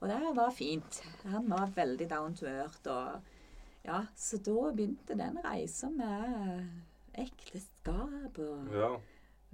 og 0.01 0.07
det 0.09 0.31
var 0.35 0.51
fint. 0.51 1.01
Han 1.29 1.49
var 1.49 1.69
veldig 1.75 2.07
down 2.09 2.33
to 2.35 2.47
earth. 2.49 2.87
og 2.89 3.21
ja, 3.85 4.01
Så 4.15 4.37
da 4.41 4.71
begynte 4.73 5.15
den 5.15 5.37
reisa 5.45 5.89
med 5.93 6.65
ekteskap. 7.13 8.39
Og, 8.39 8.73
ja. 8.73 8.89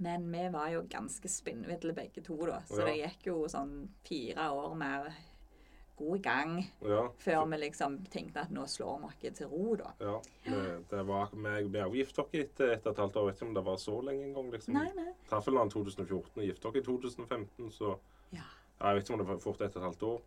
Men 0.04 0.26
vi 0.32 0.48
var 0.50 0.72
jo 0.72 0.82
ganske 0.90 1.28
spinnville 1.30 1.94
begge 1.94 2.22
to, 2.24 2.36
da. 2.48 2.62
Så 2.66 2.80
Ja. 2.80 2.84
det 2.88 2.96
gikk 2.98 3.26
jo 3.26 3.44
sånn 3.48 3.88
fire 4.04 4.48
år 4.50 4.74
med 4.74 5.12
god 5.96 6.22
gang 6.22 6.54
ja. 6.82 7.02
før 7.22 7.44
vi 7.50 7.56
liksom 7.62 7.98
tenkte 8.10 8.42
at 8.42 8.50
nå 8.54 8.64
slår 8.70 8.98
vi 9.02 9.08
oss 9.30 9.36
til 9.38 9.46
ro, 9.52 9.76
da. 9.78 9.92
Ja, 10.00 10.16
vi, 10.44 10.60
det 10.90 11.02
var, 11.06 11.28
vi, 11.32 11.54
vi 11.70 11.78
er 11.78 11.86
jo 11.88 11.94
gift 12.00 12.18
oss 12.18 12.34
etter 12.34 12.72
et 12.74 12.86
og 12.86 12.92
et 12.92 13.02
halvt 13.04 13.16
år. 13.20 13.26
Vet 13.30 13.38
ikke 13.40 13.48
om 13.48 13.54
det 13.54 13.64
var 13.64 13.76
så 13.82 13.96
lenge 14.02 14.24
engang. 14.28 14.50
Liksom. 14.52 14.74
Nei, 14.74 14.88
nei. 14.96 15.12
Traff 15.30 15.46
vel 15.46 15.58
han 15.62 15.70
2014 15.70 16.40
og 16.40 16.46
gifta 16.48 16.68
oss 16.72 16.76
i 16.80 16.84
2015, 16.88 17.70
så 17.72 17.94
Ja. 18.34 18.42
ja, 18.80 18.86
jeg 18.88 18.96
vet 18.96 19.04
ikke 19.04 19.14
om 19.14 19.22
det 19.24 19.28
var 19.28 19.38
fort 19.44 19.60
et 19.62 19.76
og 19.76 19.82
et 19.82 19.88
halvt 19.88 20.02
år. 20.12 20.22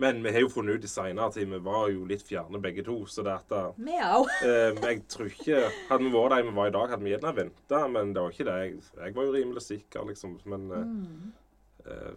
Men 0.00 0.22
vi 0.24 0.30
har 0.32 0.40
jo 0.40 0.48
funnet 0.48 0.78
ut 0.80 0.84
i 0.84 0.88
seinere 0.88 1.30
tid 1.34 1.50
vi 1.52 1.58
var 1.60 1.90
jo 1.92 2.06
litt 2.08 2.22
fjerne 2.24 2.58
begge 2.64 2.80
to. 2.86 2.94
Så 3.06 3.22
det 3.22 3.34
at 3.36 3.74
Vi 3.76 3.92
òg. 4.00 4.24
eh, 4.48 4.72
Jeg 4.80 5.02
tror 5.12 5.28
ikke 5.28 5.58
Hadde 5.90 6.04
vi 6.06 6.10
vært 6.16 6.32
der 6.32 6.46
vi 6.48 6.54
var 6.56 6.66
i 6.70 6.72
dag, 6.72 6.88
hadde 6.88 7.04
vi 7.04 7.12
gjerne 7.12 7.34
venta, 7.36 7.82
men 7.92 8.14
det 8.16 8.22
var 8.24 8.32
ikke 8.32 8.46
det. 8.48 8.56
Jeg, 8.64 8.80
jeg 9.04 9.14
var 9.18 9.28
jo 9.28 9.34
rimelig 9.36 9.62
sikker, 9.66 10.06
liksom. 10.08 10.38
Men 10.48 10.70
eh, 10.72 10.86
Mm. 10.88 11.32
eh, 11.84 12.12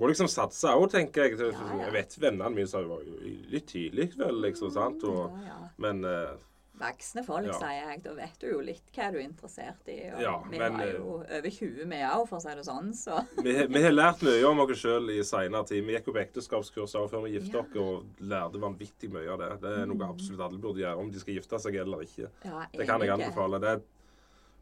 må 0.00 0.08
liksom 0.10 0.30
satse 0.30 0.72
òg, 0.74 0.88
tenker 0.90 1.28
jeg. 1.28 1.38
Ja, 1.38 1.52
ja. 1.54 1.84
Jeg 1.86 1.94
vet 1.94 2.16
vennene 2.18 2.50
mine 2.54 2.70
sa 2.70 2.82
var 2.86 3.04
litt 3.52 3.68
tidlig, 3.70 4.10
vel, 4.18 4.42
liksom. 4.48 4.72
sant? 4.74 5.06
Og, 5.06 5.38
Ja. 5.44 5.60
Men 5.82 6.02
uh, 6.06 6.34
voksne 6.80 7.22
folk, 7.26 7.50
sier 7.54 7.76
jeg. 7.78 8.00
Da 8.04 8.14
vet 8.16 8.40
du 8.42 8.48
jo 8.48 8.60
litt 8.64 8.90
hva 8.96 9.10
du 9.14 9.18
er 9.20 9.26
interessert 9.26 9.90
i. 9.92 9.98
Og 10.10 10.48
vi 10.50 10.58
men, 10.58 10.78
var 10.78 10.88
eh, 10.88 10.96
jo 10.96 11.16
over 11.22 11.54
20 11.56 11.90
vi 11.92 12.00
òg, 12.08 12.24
for 12.30 12.38
å 12.38 12.42
si 12.42 12.56
det 12.58 12.66
sånn. 12.66 12.90
Så 12.98 13.20
Vi, 13.46 13.54
vi 13.70 13.84
har 13.84 13.94
lært 13.94 14.24
mye 14.26 14.42
om 14.48 14.64
oss 14.64 14.74
sjøl 14.80 15.12
i 15.14 15.20
seinere 15.26 15.68
tid. 15.70 15.84
Vi 15.86 15.94
gikk 15.96 16.10
jo 16.10 16.16
på 16.16 16.22
ekteskapskurs 16.24 16.96
før 17.12 17.26
vi 17.26 17.36
gifta 17.36 17.62
oss, 17.62 17.78
og 17.84 18.26
lærte 18.32 18.62
vanvittig 18.62 19.12
mye 19.14 19.30
av 19.30 19.42
det. 19.44 19.52
Det 19.62 19.76
er 19.84 19.88
noe 19.90 20.10
absolutt 20.10 20.44
alle 20.48 20.60
burde 20.62 20.82
gjøre, 20.82 20.98
om 21.04 21.14
de 21.14 21.22
skal 21.22 21.38
gifte 21.38 21.62
seg 21.62 21.78
eller 21.84 22.04
ikke. 22.08 22.32
Det 22.74 22.88
kan 22.90 23.04
jeg 23.04 23.14
anbefale. 23.14 23.62
Det 23.62 23.76
er 23.76 23.84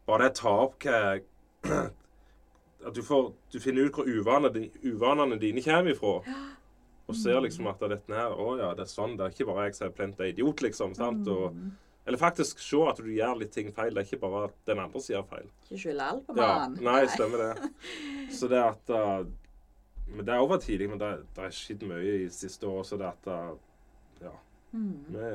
bare 0.05 0.27
det 0.27 0.33
å 0.35 0.39
ta 0.43 0.55
opp 0.67 0.79
hva 0.85 1.83
At 2.85 2.93
du, 2.95 3.01
får, 3.05 3.31
du 3.53 3.59
finner 3.63 3.87
ut 3.87 3.95
hvor 3.95 4.07
uvanene, 4.09 4.67
uvanene 4.83 5.37
dine 5.41 5.63
kommer 5.65 5.93
ifra. 5.95 6.17
Og 7.11 7.15
ser 7.19 7.41
liksom 7.43 7.67
at 7.67 7.81
dette 7.91 8.15
her 8.15 8.31
Å 8.39 8.53
ja, 8.61 8.69
det 8.77 8.85
er 8.85 8.91
sånn. 8.91 9.17
Det 9.19 9.25
er 9.25 9.33
ikke 9.35 9.47
bare 9.49 9.65
jeg 9.67 9.75
som 9.75 9.89
er 9.89 9.95
plenta 9.97 10.27
idiot, 10.29 10.61
liksom. 10.63 10.93
sant? 10.95 11.27
Og, 11.27 11.57
eller 12.07 12.19
faktisk 12.19 12.59
se 12.63 12.79
at 12.87 12.99
du 13.03 13.09
gjør 13.11 13.41
litt 13.41 13.51
ting 13.55 13.69
feil. 13.75 13.91
Det 13.95 14.03
er 14.05 14.07
ikke 14.07 14.21
bare 14.23 14.45
at 14.47 14.55
den 14.71 14.79
andre 14.85 15.01
sier 15.03 15.23
feil. 15.27 15.49
Ikke 15.65 15.81
skylde 15.83 16.07
alt 16.13 16.23
på 16.27 16.35
Ja, 16.39 16.47
mannen. 16.63 16.79
nei, 16.87 17.01
stemmer 17.11 17.43
det. 17.43 17.71
Så 18.39 18.47
det 18.51 18.61
at 18.63 18.93
uh, 18.95 19.25
Men 20.07 20.25
det 20.27 20.33
er 20.35 20.43
over 20.43 20.59
tidlig, 20.63 20.89
men 20.91 20.99
det, 20.99 21.11
det 21.35 21.43
har 21.43 21.53
skjedd 21.55 21.83
mye 21.91 22.15
i 22.23 22.29
siste 22.31 22.67
år, 22.67 22.83
så 22.87 22.97
det 22.99 23.07
at 23.11 23.27
uh, 23.31 23.53
Ja. 24.23 24.33
Mm. 24.73 24.95
Vi, 25.13 25.29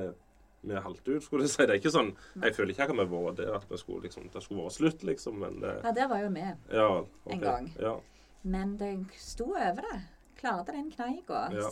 vi 0.62 0.74
er 0.74 0.80
halvt 0.82 1.08
ut, 1.08 1.22
skulle 1.22 1.44
jeg 1.46 1.50
si. 1.54 1.62
Det 1.66 1.70
er 1.70 1.78
ikke 1.80 1.92
sånn 1.94 2.12
Jeg 2.42 2.54
føler 2.56 2.72
ikke 2.74 2.82
at 2.88 2.90
vi 2.92 2.98
har 2.98 3.10
vært 3.12 3.36
der 3.36 3.54
at 3.54 3.78
skulle, 3.78 4.02
liksom, 4.08 4.28
det 4.32 4.42
skulle 4.42 4.64
vært 4.64 4.76
slutt, 4.78 5.02
liksom, 5.06 5.38
men 5.38 5.60
det, 5.62 5.74
Ja, 5.84 5.92
der 5.92 6.08
var 6.08 6.22
jo 6.24 6.30
vi. 6.34 6.46
Ja. 6.72 6.88
okay. 7.00 7.34
En 7.36 7.40
gang. 7.40 7.68
Ja. 7.78 7.96
Men 8.42 8.76
det 8.80 8.92
sto 9.18 9.50
over 9.54 9.82
det. 9.82 10.00
Klarte 10.38 10.72
den 10.72 10.90
kneika. 10.90 11.48
Ja. 11.52 11.66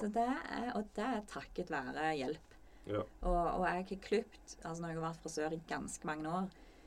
Og 0.74 0.84
det 0.96 1.04
er 1.06 1.20
takket 1.30 1.70
være 1.70 2.12
hjelp. 2.18 2.54
Ja. 2.86 3.02
Og, 3.22 3.60
og 3.60 3.64
jeg 3.66 3.74
har 3.74 4.00
klipt 4.04 4.56
altså 4.62 4.82
Når 4.82 4.88
jeg 4.92 4.98
har 5.00 5.06
vært 5.08 5.22
frisør 5.24 5.54
i 5.56 5.60
ganske 5.66 6.06
mange 6.06 6.28
år 6.30 6.44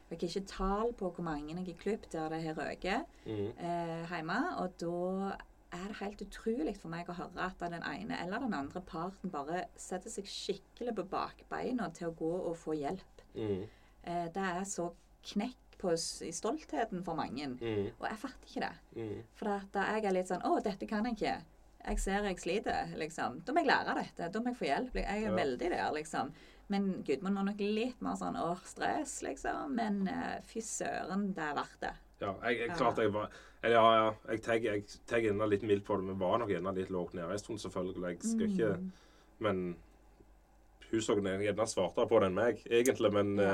Jeg 0.10 0.16
har 0.16 0.28
ikke 0.30 0.48
tall 0.48 0.94
på 0.96 1.10
hvor 1.12 1.24
mange 1.28 1.52
jeg 1.52 1.58
har 1.66 1.82
klipt 1.82 2.12
der 2.14 2.30
det 2.32 2.40
har 2.46 2.56
røket 2.56 3.06
Mm. 3.28 3.50
eh, 3.60 4.06
hjemme. 4.10 4.38
Og 4.64 4.72
da 4.80 5.36
er 5.72 5.88
det 5.88 6.00
helt 6.00 6.22
utrolig 6.26 6.76
for 6.80 6.90
meg 6.90 7.10
å 7.10 7.16
høre 7.18 7.46
at 7.46 7.60
den 7.62 7.84
ene 7.86 8.18
eller 8.24 8.42
den 8.42 8.56
andre 8.58 8.82
parten 8.82 9.30
bare 9.34 9.68
setter 9.78 10.10
seg 10.10 10.30
skikkelig 10.30 10.96
på 10.98 11.06
bakbeina 11.12 11.92
til 11.94 12.10
å 12.10 12.16
gå 12.18 12.32
og 12.50 12.58
få 12.58 12.78
hjelp. 12.80 13.24
Mm. 13.36 13.68
Eh, 14.04 14.26
det 14.34 14.46
er 14.50 14.64
så 14.66 14.90
knekk 15.30 15.78
på, 15.80 15.94
i 16.26 16.34
stoltheten 16.36 17.04
for 17.06 17.20
mange. 17.20 17.52
Mm. 17.60 17.92
Og 18.00 18.06
jeg 18.10 18.22
fatter 18.24 18.50
ikke 18.50 18.66
det. 18.66 18.74
Mm. 18.98 19.16
For 19.40 19.70
da 19.74 19.86
jeg 19.94 20.06
er 20.10 20.16
litt 20.18 20.32
sånn 20.32 20.44
'Å, 20.44 20.60
dette 20.64 20.88
kan 20.90 21.06
jeg 21.06 21.18
ikke'. 21.18 21.40
Jeg 21.80 22.00
ser 22.00 22.26
jeg 22.28 22.40
sliter, 22.40 22.98
liksom. 23.00 23.42
Da 23.46 23.54
må 23.54 23.62
jeg 23.64 23.70
lære 23.70 23.96
dette. 23.96 24.32
Da 24.34 24.40
må 24.40 24.52
jeg 24.52 24.58
få 24.60 24.68
hjelp. 24.68 24.96
Jeg 24.96 25.06
er 25.24 25.30
Ja. 25.30 25.36
veldig 25.36 25.70
der, 25.70 25.92
liksom. 25.94 26.34
Men 26.68 27.04
Gudmund 27.04 27.36
var 27.36 27.44
nok 27.44 27.60
litt 27.60 28.02
mer 28.02 28.16
sånn 28.16 28.36
'Åh, 28.36 28.60
stress', 28.64 29.22
liksom. 29.24 29.76
Men 29.76 30.08
uh, 30.08 30.42
fy 30.46 30.60
søren, 30.60 31.34
det 31.34 31.44
er 31.44 31.56
verdt 31.56 31.80
det. 31.80 31.94
Ja, 32.22 32.34
jeg, 32.44 32.68
jeg 32.68 32.76
klart 32.76 32.98
jeg 32.98 33.14
var 33.14 33.32
eller 33.64 33.76
Ja, 33.76 33.96
ja. 33.96 34.14
Jeg 34.32 34.42
tar 34.42 34.54
jeg 34.60 34.84
gjerne 35.24 35.50
litt 35.50 35.64
mildt 35.64 35.86
på 35.86 35.98
det, 35.98 36.06
men 36.06 36.20
var 36.20 36.38
nok 36.40 36.50
enda 36.50 36.72
litt 36.72 36.90
lågt 36.90 37.14
nede 37.14 37.32
en 37.32 37.38
stund, 37.42 37.60
selvfølgelig. 37.60 38.04
Jeg 38.08 38.22
skal 38.24 38.48
ikke 38.50 38.78
Mm. 38.78 38.92
Men 39.40 39.76
hun 40.92 41.00
så 41.02 41.16
gjerne 41.22 41.68
svartere 41.68 42.08
på 42.10 42.20
det 42.20 42.28
enn 42.28 42.34
meg, 42.36 42.64
egentlig. 42.70 43.12
Men 43.14 43.36
Ja. 43.38 43.52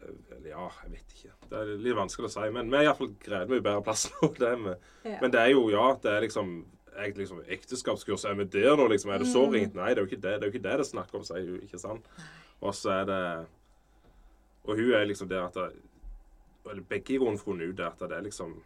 eh, 0.00 0.48
ja, 0.48 0.68
jeg 0.82 0.90
vet 0.92 1.12
ikke. 1.14 1.32
Det 1.50 1.58
er 1.58 1.76
litt 1.76 1.96
vanskelig 1.96 2.28
å 2.28 2.32
si. 2.34 2.50
Men 2.50 2.70
vi 2.70 2.76
er 2.76 2.82
iallfall 2.88 3.14
greide 3.20 3.48
mye 3.48 3.60
bedre 3.62 3.82
plass 3.84 4.10
nå. 4.22 4.34
Det 4.38 4.58
vi. 4.64 4.74
Ja. 5.10 5.18
Men 5.20 5.30
det 5.30 5.40
er 5.40 5.50
jo, 5.52 5.68
ja, 5.70 5.94
det 6.02 6.10
er 6.12 6.20
liksom 6.26 6.64
jeg, 6.96 7.14
liksom, 7.16 7.38
Ekteskapskurs, 7.46 8.24
er 8.28 8.34
vi 8.34 8.44
der 8.44 8.76
nå, 8.76 8.88
liksom? 8.90 9.10
Er 9.14 9.18
det 9.18 9.28
så 9.28 9.46
Mm. 9.46 9.52
ringt? 9.54 9.74
Nei, 9.74 9.94
det 9.94 9.98
er 9.98 10.04
jo 10.04 10.10
ikke 10.10 10.20
det 10.20 10.40
det 10.40 10.42
er 10.42 10.50
jo 10.50 10.58
ikke 10.58 10.62
det 10.68 10.76
det 10.78 10.86
snakker 10.86 11.10
snakk 11.10 11.14
om, 11.14 11.22
sier 11.24 11.46
hun. 11.46 11.60
ikke 11.62 11.78
sant? 11.78 12.04
Og 12.60 12.74
så 12.74 12.90
er 13.00 13.04
det 13.06 13.46
Og 14.66 14.76
hun 14.76 14.92
er 14.92 15.06
liksom 15.06 15.28
der 15.28 15.44
at 15.46 15.54
det, 15.54 15.72
Eller 16.68 16.82
begge 16.82 17.14
i 17.14 17.18
grunnen 17.18 17.38
funnet 17.38 17.70
ut 17.70 17.80
at 17.80 17.98
det 17.98 18.12
er 18.12 18.22
liksom 18.22 18.60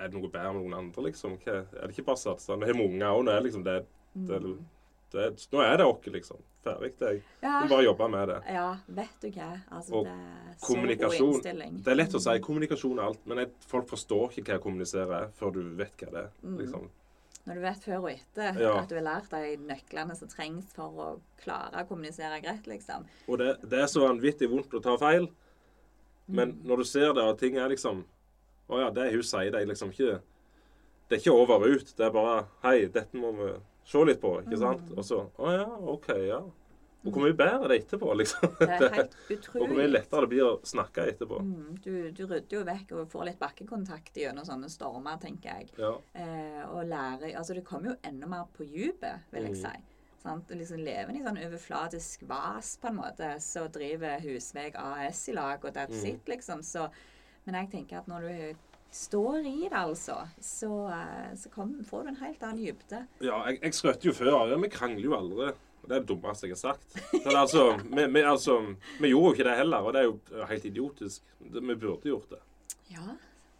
Er 0.00 0.08
det 0.08 0.16
noe 0.16 0.30
bedre 0.32 0.52
med 0.54 0.62
noen 0.64 0.78
andre, 0.78 1.02
liksom? 1.10 1.34
Hva, 1.44 1.58
er 1.76 1.86
det 1.86 1.94
ikke 1.96 2.06
bare 2.06 2.16
satsa? 2.22 2.56
Vi 2.56 2.66
har 2.70 2.74
med 2.78 2.86
unger 2.88 3.10
òg. 3.12 3.24
Nå 3.26 3.32
er 3.36 3.42
liksom 3.44 3.64
det, 3.66 3.74
det, 4.14 4.38
Mm. 4.40 4.64
det, 5.12 5.48
Nå 5.52 5.60
er 5.60 5.76
det 5.76 5.86
oss, 5.86 6.06
liksom. 6.06 6.38
Ferdig. 6.64 6.90
Det 6.98 7.22
Ja. 7.42 7.62
vi 7.62 7.68
bare 7.68 7.84
jobber 7.84 8.08
med 8.10 8.28
det. 8.28 8.42
ja, 8.52 8.76
vet 8.88 9.20
du 9.20 9.30
hva. 9.30 9.60
Altså, 9.72 9.94
Og 9.94 10.04
det 10.04 10.12
er 10.12 10.54
så 10.58 10.74
god 10.74 11.34
innstilling. 11.34 11.82
Det 11.82 11.88
er 11.92 11.94
lett 11.96 12.14
å 12.14 12.20
si 12.20 12.38
kommunikasjon 12.40 12.98
er 12.98 13.02
alt, 13.02 13.26
men 13.26 13.38
jeg, 13.38 13.50
folk 13.66 13.88
forstår 13.88 14.30
ikke 14.32 14.44
hva 14.44 14.56
jeg 14.58 14.62
kommuniserer 14.62 15.22
er, 15.22 15.28
før 15.38 15.52
du 15.52 15.62
vet 15.76 15.96
hva 15.96 16.10
det 16.10 16.24
er. 16.24 16.30
Mm. 16.44 16.58
liksom. 16.58 16.88
Når 17.46 17.54
du 17.54 17.60
vet 17.60 17.82
før 17.84 17.98
og 18.04 18.10
etter 18.10 18.60
Ja. 18.60 18.78
at 18.82 18.88
du 18.88 18.94
har 18.94 19.02
lært 19.02 19.30
de 19.30 19.56
nøklene 19.56 20.14
som 20.16 20.28
trengs 20.28 20.72
for 20.74 20.90
å 20.90 21.20
klare 21.42 21.72
å 21.82 21.88
kommunisere 21.88 22.42
greit, 22.42 22.66
liksom. 22.66 23.06
Og 23.28 23.38
det, 23.38 23.60
det 23.68 23.78
er 23.80 23.86
så 23.86 24.06
vanvittig 24.06 24.48
vondt 24.50 24.70
å 24.74 24.82
ta 24.82 24.96
feil, 24.98 25.28
men 26.28 26.52
Mm. 26.52 26.62
når 26.66 26.76
du 26.76 26.84
ser 26.84 27.12
det, 27.14 27.22
og 27.24 27.38
ting 27.38 27.56
er 27.56 27.68
liksom 27.68 28.04
Å 28.70 28.80
ja, 28.84 28.90
det 28.94 29.08
hun 29.12 29.22
sier, 29.26 29.50
det 29.50 29.60
er 29.64 29.66
liksom 29.70 29.90
ikke 29.94 30.20
Det 31.10 31.16
er 31.16 31.20
ikke 31.24 31.34
over 31.34 31.56
og 31.64 31.74
ut. 31.74 31.92
Det 31.98 32.06
er 32.06 32.14
bare 32.14 32.46
Hei, 32.62 32.86
dette 32.94 33.18
må 33.18 33.32
vi 33.34 33.50
se 33.90 34.04
litt 34.06 34.20
på, 34.22 34.36
ikke 34.44 34.58
sant? 34.60 34.84
Mm. 34.90 34.96
Og 34.98 35.04
så 35.08 35.24
Å 35.42 35.52
ja, 35.56 35.66
OK, 35.96 36.08
ja. 36.28 36.40
Og 37.00 37.14
hvor 37.16 37.22
mye 37.24 37.32
bedre 37.32 37.68
det 37.70 37.76
er 37.78 37.82
etterpå, 37.86 38.10
liksom. 38.20 38.50
Det 38.60 38.68
er 38.76 38.94
helt 38.98 39.14
og 39.48 39.54
hvor 39.56 39.70
mye 39.72 39.86
lettere 39.88 40.20
det 40.26 40.28
blir 40.34 40.44
å 40.44 40.50
snakke 40.68 41.06
etterpå. 41.08 41.38
Mm, 41.40 41.78
du, 41.80 41.92
du 42.12 42.26
rydder 42.28 42.58
jo 42.58 42.64
vekk 42.68 42.90
og 43.00 43.06
får 43.14 43.24
litt 43.30 43.38
bakkekontakt 43.40 44.18
gjennom 44.20 44.44
sånne 44.44 44.68
stormer, 44.68 45.16
tenker 45.22 45.48
jeg. 45.62 45.70
Ja. 45.80 45.94
Eh, 46.12 46.60
og 46.68 46.84
lærer 46.90 47.32
Altså, 47.40 47.56
du 47.56 47.62
kommer 47.64 47.94
jo 47.94 47.96
enda 48.04 48.28
mer 48.28 48.44
på 48.52 48.68
dypet, 48.68 49.24
vil 49.32 49.48
jeg 49.48 49.56
Mm. 49.56 49.62
si. 49.62 49.96
Sant? 50.20 50.44
Du 50.50 50.52
liksom 50.60 50.82
lever 50.84 51.16
i 51.16 51.22
sånn 51.24 51.40
overflatisk 51.40 52.26
vas, 52.28 52.74
på 52.76 52.90
en 52.90 52.98
måte, 53.00 53.30
så 53.40 53.64
driver 53.72 54.20
Husveg 54.20 54.76
AS 54.76 55.22
i 55.32 55.32
lag, 55.32 55.64
og 55.64 55.72
that's 55.72 56.02
Mm. 56.04 56.10
it, 56.12 56.26
liksom. 56.28 56.60
Så, 56.62 56.90
men 57.46 57.54
jeg 57.62 57.70
tenker 57.72 57.98
at 58.02 58.10
når 58.10 58.26
du 58.28 58.66
står 58.90 59.46
i 59.46 59.56
det, 59.68 59.76
altså, 59.78 60.16
så, 60.42 60.70
eh, 60.90 61.32
så 61.38 61.50
kom, 61.54 61.76
får 61.86 62.04
du 62.04 62.08
en 62.12 62.20
helt 62.24 62.42
annen 62.42 62.58
dybde. 62.64 63.02
Ja, 63.22 63.40
jeg, 63.48 63.60
jeg 63.62 63.74
skrøt 63.78 64.04
jo 64.04 64.14
før. 64.16 64.32
Ja, 64.50 64.58
vi 64.58 64.70
krangler 64.72 65.06
jo 65.06 65.16
aldri. 65.16 65.50
Det 65.80 65.96
er 65.96 66.02
det 66.02 66.08
dummeste 66.10 66.46
jeg 66.46 66.56
har 66.58 66.60
sagt. 66.74 66.96
Men 67.24 67.36
altså, 67.40 67.64
vi, 67.86 68.04
vi, 68.12 68.22
altså, 68.26 68.58
vi 69.00 69.12
gjorde 69.12 69.30
jo 69.30 69.34
ikke 69.38 69.48
det 69.48 69.56
heller, 69.62 69.86
og 69.86 69.94
det 69.94 70.02
er 70.02 70.08
jo 70.10 70.46
helt 70.50 70.64
idiotisk. 70.68 71.34
Vi 71.40 71.74
burde 71.74 72.10
gjort 72.10 72.34
det. 72.34 72.40
Ja, 72.90 73.06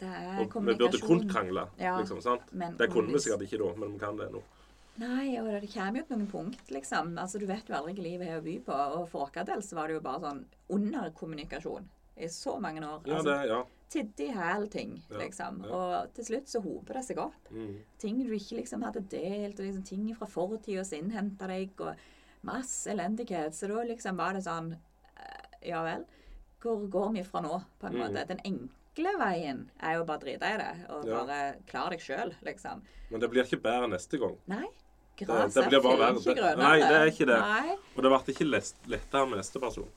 det 0.02 0.10
er 0.10 0.42
Og 0.44 0.56
vi 0.66 0.74
burde 0.74 1.00
kun 1.04 1.24
krangle, 1.30 1.68
Ja, 1.78 1.94
liksom. 2.00 2.20
sant? 2.24 2.50
men 2.52 2.76
Det 2.76 2.90
kunne 2.92 3.14
vi 3.14 3.22
sikkert 3.22 3.46
ikke 3.46 3.62
da, 3.62 3.70
men 3.80 3.94
vi 3.94 4.02
kan 4.02 4.18
det 4.20 4.28
nå. 4.34 4.42
Nei, 5.00 5.38
og 5.40 5.46
det 5.54 5.70
kommer 5.72 6.02
jo 6.02 6.08
til 6.10 6.18
noen 6.18 6.30
punkt, 6.30 6.70
liksom. 6.74 7.14
Altså, 7.18 7.38
Du 7.40 7.46
vet 7.48 7.70
jo 7.70 7.78
aldri 7.78 7.94
hva 7.96 8.04
livet 8.04 8.28
har 8.28 8.42
å 8.42 8.44
by 8.44 8.58
på. 8.66 8.76
Og 8.98 9.08
for 9.08 9.30
vår 9.30 9.46
del 9.48 9.62
så 9.64 9.78
var 9.78 9.88
det 9.88 9.96
jo 9.96 10.04
bare 10.04 10.20
sånn 10.26 10.44
underkommunikasjon 10.76 11.88
i 12.16 12.28
så 12.28 12.58
mange 12.60 12.80
år. 12.86 13.02
Ja, 13.06 13.14
altså, 13.16 13.30
det, 13.30 13.48
ja. 13.48 13.60
Tidde 13.90 14.22
i 14.22 14.30
hæl 14.30 14.68
ting, 14.70 15.02
liksom. 15.10 15.64
ja. 15.66 15.70
Og 15.74 16.12
til 16.14 16.24
slutt 16.24 16.48
så 16.48 16.60
hoper 16.62 16.94
det 16.94 17.04
seg 17.08 17.18
opp. 17.18 17.48
Mm. 17.50 17.78
Ting 17.98 18.20
du 18.26 18.32
ikke 18.36 18.60
liksom 18.60 18.82
hadde 18.86 19.02
delt, 19.10 19.58
og 19.58 19.66
liksom 19.66 19.82
ting 19.88 20.04
fra 20.14 20.26
fortida 20.30 20.84
som 20.86 20.98
innhenta 21.02 21.48
deg, 21.50 21.70
og 21.80 21.96
masse 22.46 22.86
elendighet. 22.92 23.54
Så 23.54 23.66
da 23.68 23.82
liksom 23.88 24.16
var 24.16 24.34
det 24.38 24.44
sånn 24.46 24.72
eh, 24.74 25.68
Ja 25.72 25.82
vel, 25.84 26.04
hvor 26.62 26.86
går 26.88 27.12
vi 27.16 27.24
fra 27.24 27.40
nå, 27.40 27.62
på 27.80 27.86
en 27.88 27.94
Mm. 27.94 28.00
måte? 28.04 28.26
Den 28.28 28.40
enkle 28.44 29.16
veien 29.18 29.70
er 29.82 29.94
jo 29.98 30.04
bare 30.04 30.18
drite 30.20 30.54
i 30.54 30.56
det, 30.60 30.86
og 30.90 31.04
Ja. 31.06 31.24
bare 31.24 31.54
klare 31.66 31.90
deg 31.90 32.00
sjøl, 32.00 32.34
liksom. 32.42 32.82
Men 33.10 33.20
det 33.20 33.30
blir 33.30 33.42
ikke 33.44 33.60
bedre 33.62 33.88
neste 33.88 34.18
gang. 34.18 34.36
Nei. 34.46 34.66
det 35.18 35.26
Gresset 35.26 35.68
blir 35.68 35.82
bare 35.82 36.06
er 36.08 36.14
ikke 36.14 36.34
grønnere. 36.34 36.56
nei, 36.56 36.78
det 36.78 36.96
er 36.96 37.06
ikke 37.10 37.26
det. 37.26 37.40
Nei. 37.40 37.76
Og 37.96 38.02
det 38.02 38.10
ble 38.10 38.34
ikke 38.34 38.46
lettere 38.88 39.26
med 39.28 39.36
neste 39.38 39.60
person. 39.60 39.88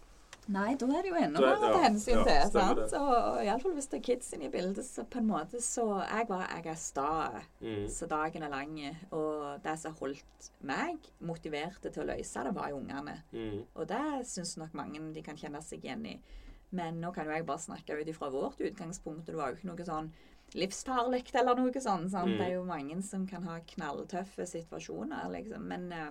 Nei, 0.47 0.75
da 0.75 0.85
er 0.87 1.01
det 1.03 1.11
jo 1.11 1.15
enda 1.15 1.39
Da 1.39 1.53
er- 1.53 1.59
mer 1.61 1.69
å 1.69 1.73
ta 1.73 1.83
hensyn 1.83 2.17
ja, 2.17 2.23
til. 2.23 2.49
stemmer 2.51 2.89
sant? 2.89 2.93
Og 3.01 3.45
iallfall 3.45 3.73
hvis 3.77 3.87
det 3.89 3.97
er 3.99 4.03
kids 4.03 4.33
inne 4.33 4.45
i 4.45 4.49
bildet, 4.49 4.83
så 4.83 5.05
på 5.05 5.17
en 5.21 5.27
måte 5.27 5.61
så 5.61 5.85
Jeg 6.09 6.27
var 6.27 6.47
jeg 6.49 6.65
er 6.67 6.75
sta, 6.75 7.41
Mm. 7.61 7.85
så 7.87 8.07
dagen 8.07 8.43
er 8.43 8.49
lang. 8.49 8.97
Og 9.11 9.61
det 9.63 9.79
som 9.79 9.93
holdt 9.95 10.49
meg 10.61 10.97
motiverte 11.21 11.91
til 11.93 12.03
å 12.03 12.07
løse 12.17 12.43
det, 12.43 12.53
var 12.53 12.69
jo 12.69 12.77
ungene. 12.79 13.21
Mm. 13.33 13.65
Og 13.75 13.87
det 13.87 14.25
syns 14.25 14.57
nok 14.57 14.73
mange 14.73 15.13
de 15.13 15.21
kan 15.21 15.35
kjenne 15.37 15.61
seg 15.63 15.81
igjen 15.81 16.05
i. 16.05 16.19
Men 16.71 16.99
nå 16.99 17.13
kan 17.13 17.25
jo 17.25 17.31
jeg 17.31 17.45
bare 17.45 17.57
snakke 17.59 18.01
ut 18.01 18.07
ifra 18.07 18.31
vårt 18.31 18.57
utgangspunkt, 18.59 19.19
og 19.19 19.25
det 19.27 19.35
var 19.35 19.49
jo 19.51 19.55
ikke 19.55 19.65
noe 19.77 19.85
sånn 19.85 20.11
livsfarlig 20.55 21.33
eller 21.35 21.55
noe 21.55 21.71
sånt. 21.71 22.09
sant? 22.11 22.27
Mm. 22.29 22.37
Det 22.37 22.47
er 22.47 22.53
jo 22.53 22.63
mange 22.65 23.01
som 23.03 23.25
kan 23.27 23.43
ha 23.43 23.59
knalltøffe 23.59 24.45
situasjoner, 24.45 25.29
liksom. 25.31 25.61
Men, 25.67 25.91
eh, 25.91 26.09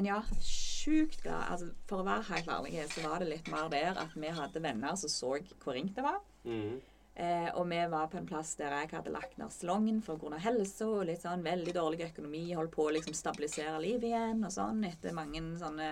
men 0.00 0.06
ja, 0.08 0.22
sjukt 0.40 1.20
glad. 1.22 1.42
Altså, 1.52 1.66
for 1.84 2.00
å 2.00 2.04
være 2.06 2.24
helt 2.30 2.46
ærlig, 2.48 2.78
så 2.88 3.02
var 3.04 3.20
det 3.20 3.26
litt 3.28 3.48
mer 3.52 3.66
der 3.68 3.98
at 4.00 4.14
vi 4.16 4.30
hadde 4.32 4.62
venner 4.64 4.94
som 4.96 5.10
så 5.12 5.34
hvor 5.60 5.74
ringt 5.76 5.92
det 5.98 6.04
var. 6.06 6.22
Mm. 6.46 6.78
Eh, 7.20 7.48
og 7.52 7.66
vi 7.68 7.80
var 7.92 8.06
på 8.08 8.16
en 8.16 8.28
plass 8.30 8.54
der 8.56 8.72
jeg 8.78 8.88
hadde 8.94 9.12
lagt 9.12 9.36
ned 9.36 9.52
salongen 9.52 9.98
av 10.08 10.38
helse 10.40 10.86
og 10.88 11.02
litt 11.04 11.20
sånn 11.20 11.44
veldig 11.44 11.74
dårlig 11.76 12.06
økonomi. 12.06 12.46
Holdt 12.56 12.72
på 12.72 12.86
å 12.86 12.94
liksom 12.96 13.12
stabilisere 13.18 13.74
livet 13.82 14.08
igjen 14.08 14.40
og 14.40 14.54
sånn 14.54 14.80
etter 14.88 15.12
mange 15.12 15.42
sånne 15.60 15.88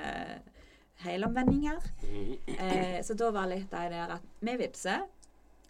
helomvendinger. 1.05 1.85
Mm. 2.09 2.31
Eh, 2.55 2.97
så 3.05 3.13
da 3.13 3.29
var 3.35 3.51
litt 3.53 3.69
det 3.75 3.83
der 3.93 4.15
at 4.17 4.25
vi 4.41 4.55
vippser, 4.63 5.05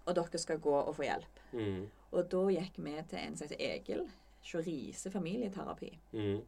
og 0.04 0.14
dere 0.14 0.42
skal 0.44 0.62
gå 0.62 0.76
og 0.78 0.94
få 0.94 1.08
hjelp. 1.08 1.42
Mm. 1.58 1.82
Og 2.14 2.30
da 2.36 2.44
gikk 2.54 2.78
vi 2.86 2.94
til 3.10 3.18
en 3.24 3.34
som 3.34 3.50
heter 3.50 3.66
Egil. 3.66 4.06
Chorise 4.46 5.10
familieterapi. 5.10 5.90
Mm. 6.14 6.38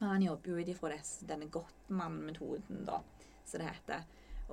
Og 0.00 0.06
han 0.10 0.26
jobber 0.26 0.52
jo 0.52 0.60
ut 0.60 0.70
ifra 0.72 0.92
denne 1.28 1.48
Gottmann-metoden, 1.52 2.84
da. 2.88 3.00
som 3.46 3.62
det 3.62 3.70
heter. 3.70 4.04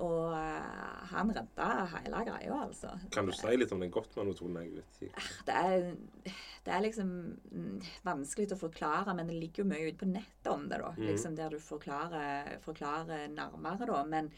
Og 0.02 0.32
uh, 0.34 1.02
han 1.12 1.30
redda 1.30 1.66
hele 1.92 2.22
greia, 2.26 2.56
altså. 2.64 2.96
Kan 3.14 3.28
du 3.28 3.34
si 3.36 3.52
litt 3.54 3.72
om 3.74 3.84
den 3.84 3.92
Gottmann-metoden? 3.94 4.56
Jeg 4.64 4.80
vet 4.80 5.02
ikke. 5.06 5.26
Det 5.46 6.32
det 6.64 6.72
er 6.72 6.80
liksom 6.80 7.08
mm, 7.52 7.80
vanskelig 8.06 8.54
å 8.54 8.58
forklare, 8.58 9.12
men 9.16 9.28
det 9.28 9.36
ligger 9.36 9.62
jo 9.62 9.68
mye 9.68 9.90
ute 9.90 10.00
på 10.00 10.08
nettet 10.08 10.48
om 10.48 10.64
det, 10.70 10.80
da. 10.80 10.94
Mm. 10.96 11.06
Liksom 11.10 11.36
Der 11.36 11.52
du 11.52 11.60
forklarer, 11.60 12.54
forklarer 12.64 13.28
nærmere, 13.28 13.88
da. 13.90 14.00
Men, 14.08 14.30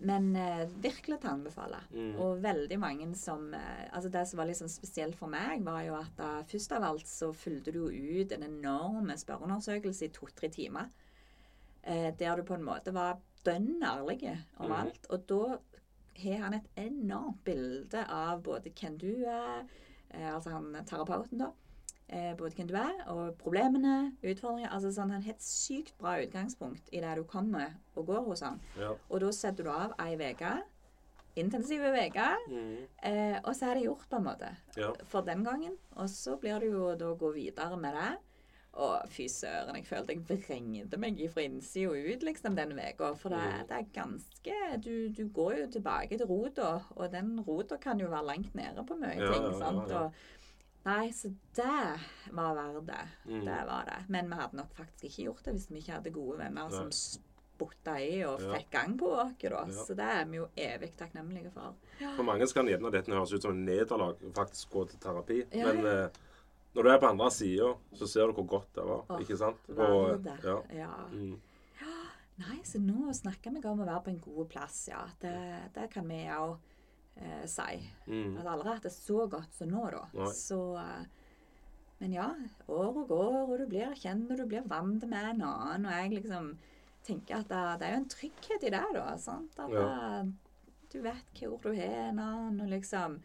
men 0.00 0.28
eh, 0.36 0.64
virkelig 0.78 1.18
til 1.18 1.30
å 1.30 1.34
anbefale. 1.34 1.80
Mm. 1.90 2.12
Og 2.22 2.42
veldig 2.42 2.78
mange 2.78 3.08
som 3.18 3.48
eh, 3.56 3.86
Altså 3.90 4.10
Det 4.14 4.24
som 4.30 4.40
var 4.40 4.48
litt 4.50 4.60
sånn 4.60 4.70
spesielt 4.70 5.18
for 5.18 5.30
meg, 5.32 5.64
var 5.66 5.82
jo 5.86 5.96
at 5.98 6.12
da, 6.18 6.30
først 6.48 6.74
av 6.76 6.86
alt 6.86 7.10
så 7.10 7.32
fulgte 7.34 7.74
du 7.74 7.80
jo 7.82 8.22
ut 8.22 8.34
en 8.34 8.46
enorm 8.46 9.10
spørreundersøkelse 9.10 10.06
i 10.06 10.12
to-tre 10.14 10.50
timer. 10.54 10.92
Eh, 11.82 12.12
der 12.18 12.38
du 12.38 12.46
på 12.46 12.58
en 12.58 12.66
måte 12.66 12.94
var 12.94 13.18
dønn 13.46 13.82
ærlig 13.82 14.20
om 14.58 14.70
mm. 14.70 14.76
alt. 14.78 15.10
Og 15.10 15.26
da 15.30 15.58
har 16.22 16.44
han 16.44 16.58
et 16.58 16.70
enormt 16.78 17.42
bilde 17.46 18.04
av 18.12 18.42
både 18.46 18.74
hvem 18.74 18.98
du 19.00 19.10
er, 19.24 19.64
eh, 20.10 20.28
altså 20.34 20.54
han 20.54 20.74
terapeuten, 20.86 21.42
da. 21.42 21.52
Eh, 22.10 22.34
både 22.36 22.54
hvem 22.56 22.68
du 22.70 22.74
er, 22.74 23.02
og 23.12 23.34
problemene, 23.36 24.12
utfordringer. 24.24 24.70
altså 24.72 24.88
sånn, 24.92 25.10
Han 25.12 25.22
har 25.22 25.30
et 25.34 25.42
sykt 25.44 25.92
bra 25.98 26.14
utgangspunkt 26.24 26.88
i 26.92 27.00
det 27.00 27.16
du 27.16 27.24
kommer 27.24 27.74
og 27.96 28.06
går 28.06 28.24
hos 28.24 28.40
han. 28.40 28.60
Ja. 28.78 28.94
Og 29.10 29.20
da 29.20 29.30
setter 29.30 29.64
du 29.64 29.70
av 29.70 29.92
ei 30.00 30.14
uke. 30.16 30.62
Intensive 31.36 31.90
uker. 32.08 32.38
Mm. 32.48 32.78
Eh, 33.04 33.36
og 33.44 33.52
så 33.54 33.68
er 33.70 33.74
det 33.78 33.84
gjort, 33.84 34.08
på 34.10 34.16
en 34.16 34.24
måte. 34.24 34.48
Ja. 34.76 34.88
For 35.06 35.20
den 35.22 35.44
gangen. 35.44 35.76
Og 35.96 36.08
så 36.10 36.36
blir 36.40 36.58
det 36.64 36.72
jo 36.72 36.94
da 36.98 37.12
å 37.12 37.18
gå 37.20 37.30
videre 37.34 37.76
med 37.78 37.94
det. 37.94 38.08
Og 38.78 39.08
fy 39.10 39.24
søren, 39.32 39.74
jeg 39.74 39.86
følte 39.88 40.14
jeg 40.14 40.24
vrengte 40.28 40.98
meg 41.00 41.18
fra 41.32 41.42
innsida 41.42 41.90
ut 42.14 42.22
liksom 42.22 42.54
den 42.56 42.72
uka. 42.78 43.14
For 43.16 43.28
det, 43.30 43.38
Mm. 43.38 43.66
det 43.68 43.76
er 43.76 44.02
ganske 44.02 44.80
du, 44.84 45.08
du 45.10 45.28
går 45.28 45.54
jo 45.60 45.66
tilbake 45.66 46.18
til 46.18 46.26
rota, 46.26 46.82
og 46.96 47.10
den 47.12 47.40
rota 47.46 47.76
kan 47.76 47.98
jo 47.98 48.06
være 48.08 48.26
langt 48.26 48.54
nede 48.54 48.84
på 48.86 48.94
mye 48.98 49.16
Ja, 49.18 49.32
ting. 49.32 49.58
sant? 49.58 49.90
Og, 49.92 50.12
nei, 50.88 51.08
så 51.12 51.30
det 51.58 52.34
var 52.36 52.54
verdt 52.58 52.86
det. 52.88 53.00
Mm. 53.28 53.44
Det 53.46 53.56
var 53.68 53.88
det. 53.88 53.98
Men 54.14 54.30
vi 54.32 54.38
hadde 54.40 54.60
nok 54.60 54.72
faktisk 54.76 55.08
ikke 55.10 55.26
gjort 55.28 55.44
det 55.48 55.56
hvis 55.58 55.66
vi 55.70 55.82
ikke 55.82 55.96
hadde 55.98 56.14
gode 56.14 56.38
venner 56.40 56.68
Nei. 56.72 56.78
som 56.78 56.92
spotta 56.92 57.96
i 58.00 58.20
og 58.26 58.40
Ja. 58.44 58.52
fikk 58.54 58.70
gang 58.70 58.96
på 59.00 59.08
oss. 59.18 59.32
Ja. 59.42 59.58
Så 59.84 59.96
det 59.98 60.06
er 60.14 60.24
vi 60.30 60.36
jo 60.38 60.46
evig 60.56 60.92
takknemlige 60.96 61.50
for. 61.54 61.74
For 62.16 62.22
mange 62.26 62.46
kan 62.54 62.66
gjerne 62.70 62.92
dette 62.94 63.12
høres 63.12 63.32
ut 63.34 63.42
som 63.42 63.56
et 63.56 63.64
nederlag 63.66 64.22
å 64.22 64.32
faktisk 64.36 64.70
gå 64.76 64.86
til 64.92 65.00
terapi. 65.02 65.40
Ja, 65.52 65.72
Men 65.72 65.84
ja. 65.84 65.92
eh, 66.04 66.22
når 66.74 66.82
du 66.82 66.90
er 66.92 66.98
på 67.02 67.08
andre 67.10 67.30
sida, 67.34 67.74
så 67.98 68.06
ser 68.06 68.26
du 68.30 68.32
hvor 68.38 68.46
godt 68.46 68.72
det 68.78 68.84
var. 68.86 69.04
Oh, 69.10 69.20
ikke 69.20 69.36
sant? 69.40 69.68
Og, 69.74 70.22
det. 70.22 70.38
ja. 70.44 70.58
ja. 70.76 70.94
Mm. 71.10 71.40
Nei, 72.38 72.60
så 72.62 72.78
nå 72.78 73.10
snakker 73.18 73.50
vi 73.50 73.64
om 73.66 73.80
å 73.82 73.86
være 73.88 74.04
på 74.04 74.10
en 74.12 74.20
god 74.22 74.46
plass, 74.52 74.84
ja. 74.92 75.00
Det, 75.18 75.32
det 75.74 75.88
kan 75.90 76.06
vi 76.06 76.20
òg 76.30 76.52
eh, 77.20 77.44
si. 77.50 77.78
Mm. 78.06 78.36
At 78.40 78.46
aldri 78.54 78.72
hatt 78.74 78.86
det 78.88 78.92
så 78.94 79.26
godt 79.30 79.54
som 79.58 79.70
nå, 79.72 79.84
da. 79.94 80.04
Nei. 80.14 80.32
Så 80.34 80.60
eh, 80.80 81.06
Men 82.00 82.12
ja, 82.14 82.28
året 82.70 83.08
går, 83.08 83.38
og 83.48 83.54
du 83.58 83.64
blir 83.66 83.94
kjent, 83.98 84.30
og 84.30 84.38
du 84.38 84.44
blir 84.46 84.66
vant 84.70 85.02
med 85.10 85.32
en 85.32 85.42
annen. 85.42 85.86
Og 85.86 85.92
jeg 85.96 86.12
liksom 86.20 86.52
tenker 87.08 87.40
at 87.40 87.48
det, 87.50 87.62
det 87.80 87.86
er 87.88 87.94
jo 87.96 88.02
en 88.02 88.12
trygghet 88.12 88.66
i 88.68 88.70
det, 88.74 88.84
da. 88.94 89.08
sant? 89.18 89.58
At 89.58 89.72
Ja. 89.74 89.82
det, 89.82 90.32
du 90.92 91.02
vet 91.04 91.42
hvor 91.42 91.58
du 91.62 91.72
har 91.74 92.08
en 92.08 92.18
annen, 92.22 92.60
og 92.64 92.68
liksom 92.70 93.18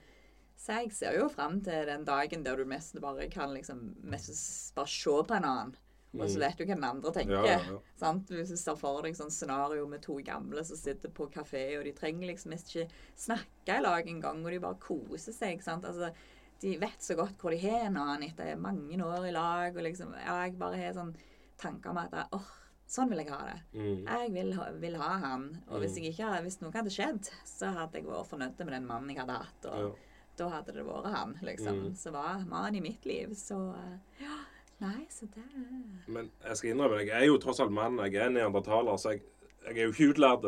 Så 0.57 0.75
jeg 0.81 0.91
ser 0.95 1.17
jo 1.19 1.27
fram 1.29 1.61
til 1.65 1.85
den 1.89 2.05
dagen 2.05 2.43
der 2.45 2.55
du 2.55 2.65
mest 2.65 2.95
bare 3.01 3.25
kan 3.29 3.53
liksom 3.53 3.95
mest 4.03 4.73
bare 4.75 4.87
se 4.87 5.15
på 5.27 5.33
en 5.35 5.43
annen. 5.45 5.75
Og 6.13 6.27
så 6.29 6.35
Mm. 6.37 6.39
vet 6.41 6.57
du 6.57 6.63
hva 6.65 6.75
den 6.75 6.83
andre 6.83 7.11
tenker. 7.11 7.31
Ja, 7.31 7.43
ja, 7.45 7.59
ja. 7.71 7.79
Sant? 7.97 8.27
Hvis 8.29 8.49
du 8.49 8.55
ser 8.57 8.75
for 8.75 9.01
deg 9.01 9.15
sånn 9.15 9.31
scenario 9.31 9.87
med 9.87 10.01
to 10.01 10.15
gamle 10.21 10.63
som 10.63 10.77
sitter 10.77 11.09
på 11.09 11.31
kafé, 11.31 11.77
og 11.79 11.83
de 11.85 11.91
trenger 11.91 12.27
liksom 12.29 12.53
ikke 12.53 12.87
snakke 13.17 13.77
i 13.79 13.81
lag 13.81 14.05
engang, 14.07 14.43
og 14.45 14.51
de 14.51 14.59
bare 14.59 14.75
koser 14.79 15.33
seg. 15.33 15.61
sant? 15.63 15.83
Altså, 15.85 16.11
De 16.61 16.77
vet 16.77 16.99
så 17.01 17.13
godt 17.17 17.37
hvor 17.41 17.49
de 17.51 17.57
har 17.57 17.87
en 17.87 17.97
annen 17.97 18.23
etter 18.29 18.55
mange 18.57 18.95
år 19.03 19.25
i 19.27 19.31
lag. 19.31 19.75
og 19.75 19.83
liksom, 19.83 20.13
Jeg 20.15 20.57
bare 20.57 20.77
har 20.77 20.93
sånn 20.93 21.15
tanker 21.57 21.89
om 21.89 21.97
at 21.97 22.11
åh, 22.31 22.45
sånn 22.87 23.09
vil 23.09 23.17
jeg 23.19 23.29
ha 23.31 23.45
det. 23.45 23.61
Mm. 23.73 24.05
Jeg 24.07 24.31
vil 24.31 24.53
ha, 24.53 24.71
vil 24.71 24.95
ha 24.95 25.17
han. 25.17 25.61
Og 25.69 25.81
hvis, 25.81 25.97
Mm. 25.97 26.05
ikke, 26.13 26.41
hvis 26.43 26.61
noe 26.61 26.71
hadde 26.71 26.89
skjedd, 26.89 27.29
så 27.45 27.73
hadde 27.73 27.93
jeg 27.93 28.05
vært 28.05 28.27
fornøyd 28.27 28.57
med 28.59 28.67
den 28.69 28.85
mannen 28.87 29.09
jeg 29.09 29.17
hadde 29.17 29.37
hatt. 29.37 29.65
og. 29.65 29.97
Da 30.37 30.49
hadde 30.49 30.73
det 30.73 30.85
vært 30.85 31.05
han, 31.13 31.33
liksom. 31.43 31.79
Mm. 31.89 31.95
Så 31.95 32.11
var 32.11 32.45
mannen 32.47 32.75
i 32.75 32.79
mitt 32.81 33.03
liv. 33.05 33.29
Så 33.35 33.75
eh, 33.75 34.23
ja. 34.23 34.37
Nei, 34.81 35.05
så 35.09 35.27
det 35.31 35.43
Men 36.07 36.31
jeg 36.43 36.57
skal 36.57 36.69
innrømme, 36.73 36.97
jeg 37.05 37.21
er 37.21 37.25
jo 37.29 37.37
tross 37.37 37.59
alt 37.63 37.71
mann. 37.71 37.97
Jeg 38.03 38.15
er 38.15 38.29
neandertaler, 38.29 38.97
så 38.99 39.13
jeg, 39.13 39.21
jeg 39.67 39.77
er 39.77 39.83
jo 39.85 39.91
ikke 39.93 40.09
utlært. 40.13 40.47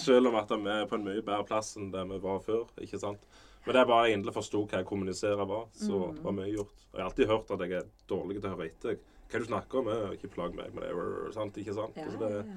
Selv 0.00 0.28
om 0.28 0.34
at 0.40 0.48
vi 0.48 0.68
er 0.70 0.86
på 0.86 0.94
en 0.96 1.04
mye 1.04 1.22
bedre 1.22 1.44
plass 1.44 1.76
enn 1.76 1.90
det 1.92 2.04
vi 2.08 2.18
var 2.22 2.38
før. 2.40 2.64
ikke 2.80 2.98
sant? 2.98 3.20
Men 3.66 3.74
det 3.74 3.80
er 3.82 3.86
bare 3.88 4.06
jeg 4.08 4.18
endelig 4.18 4.34
forsto 4.36 4.62
hva 4.66 4.78
jeg 4.80 4.86
kommuniserer 4.86 5.46
var, 5.48 5.66
så 5.72 6.12
Mm. 6.12 6.22
var 6.24 6.32
mye 6.32 6.52
gjort. 6.54 6.72
Og 6.92 6.94
jeg 6.94 7.02
har 7.02 7.10
alltid 7.10 7.26
hørt 7.26 7.50
at 7.50 7.60
jeg 7.60 7.72
er 7.72 7.86
dårlig 8.08 8.40
til 8.40 8.50
å 8.50 8.56
høre 8.56 8.66
etter. 8.70 8.98
Hva 9.30 9.38
du 9.38 9.44
snakker 9.44 9.78
om? 9.78 9.88
er 9.88 10.12
ikke 10.12 10.28
plag 10.34 10.54
meg 10.54 10.74
med 10.74 10.82
det. 10.84 11.34
Sant? 11.34 11.56
Ikke 11.56 11.74
sant? 11.74 11.96
Ja, 11.96 12.04
det, 12.04 12.44
ja. 12.46 12.56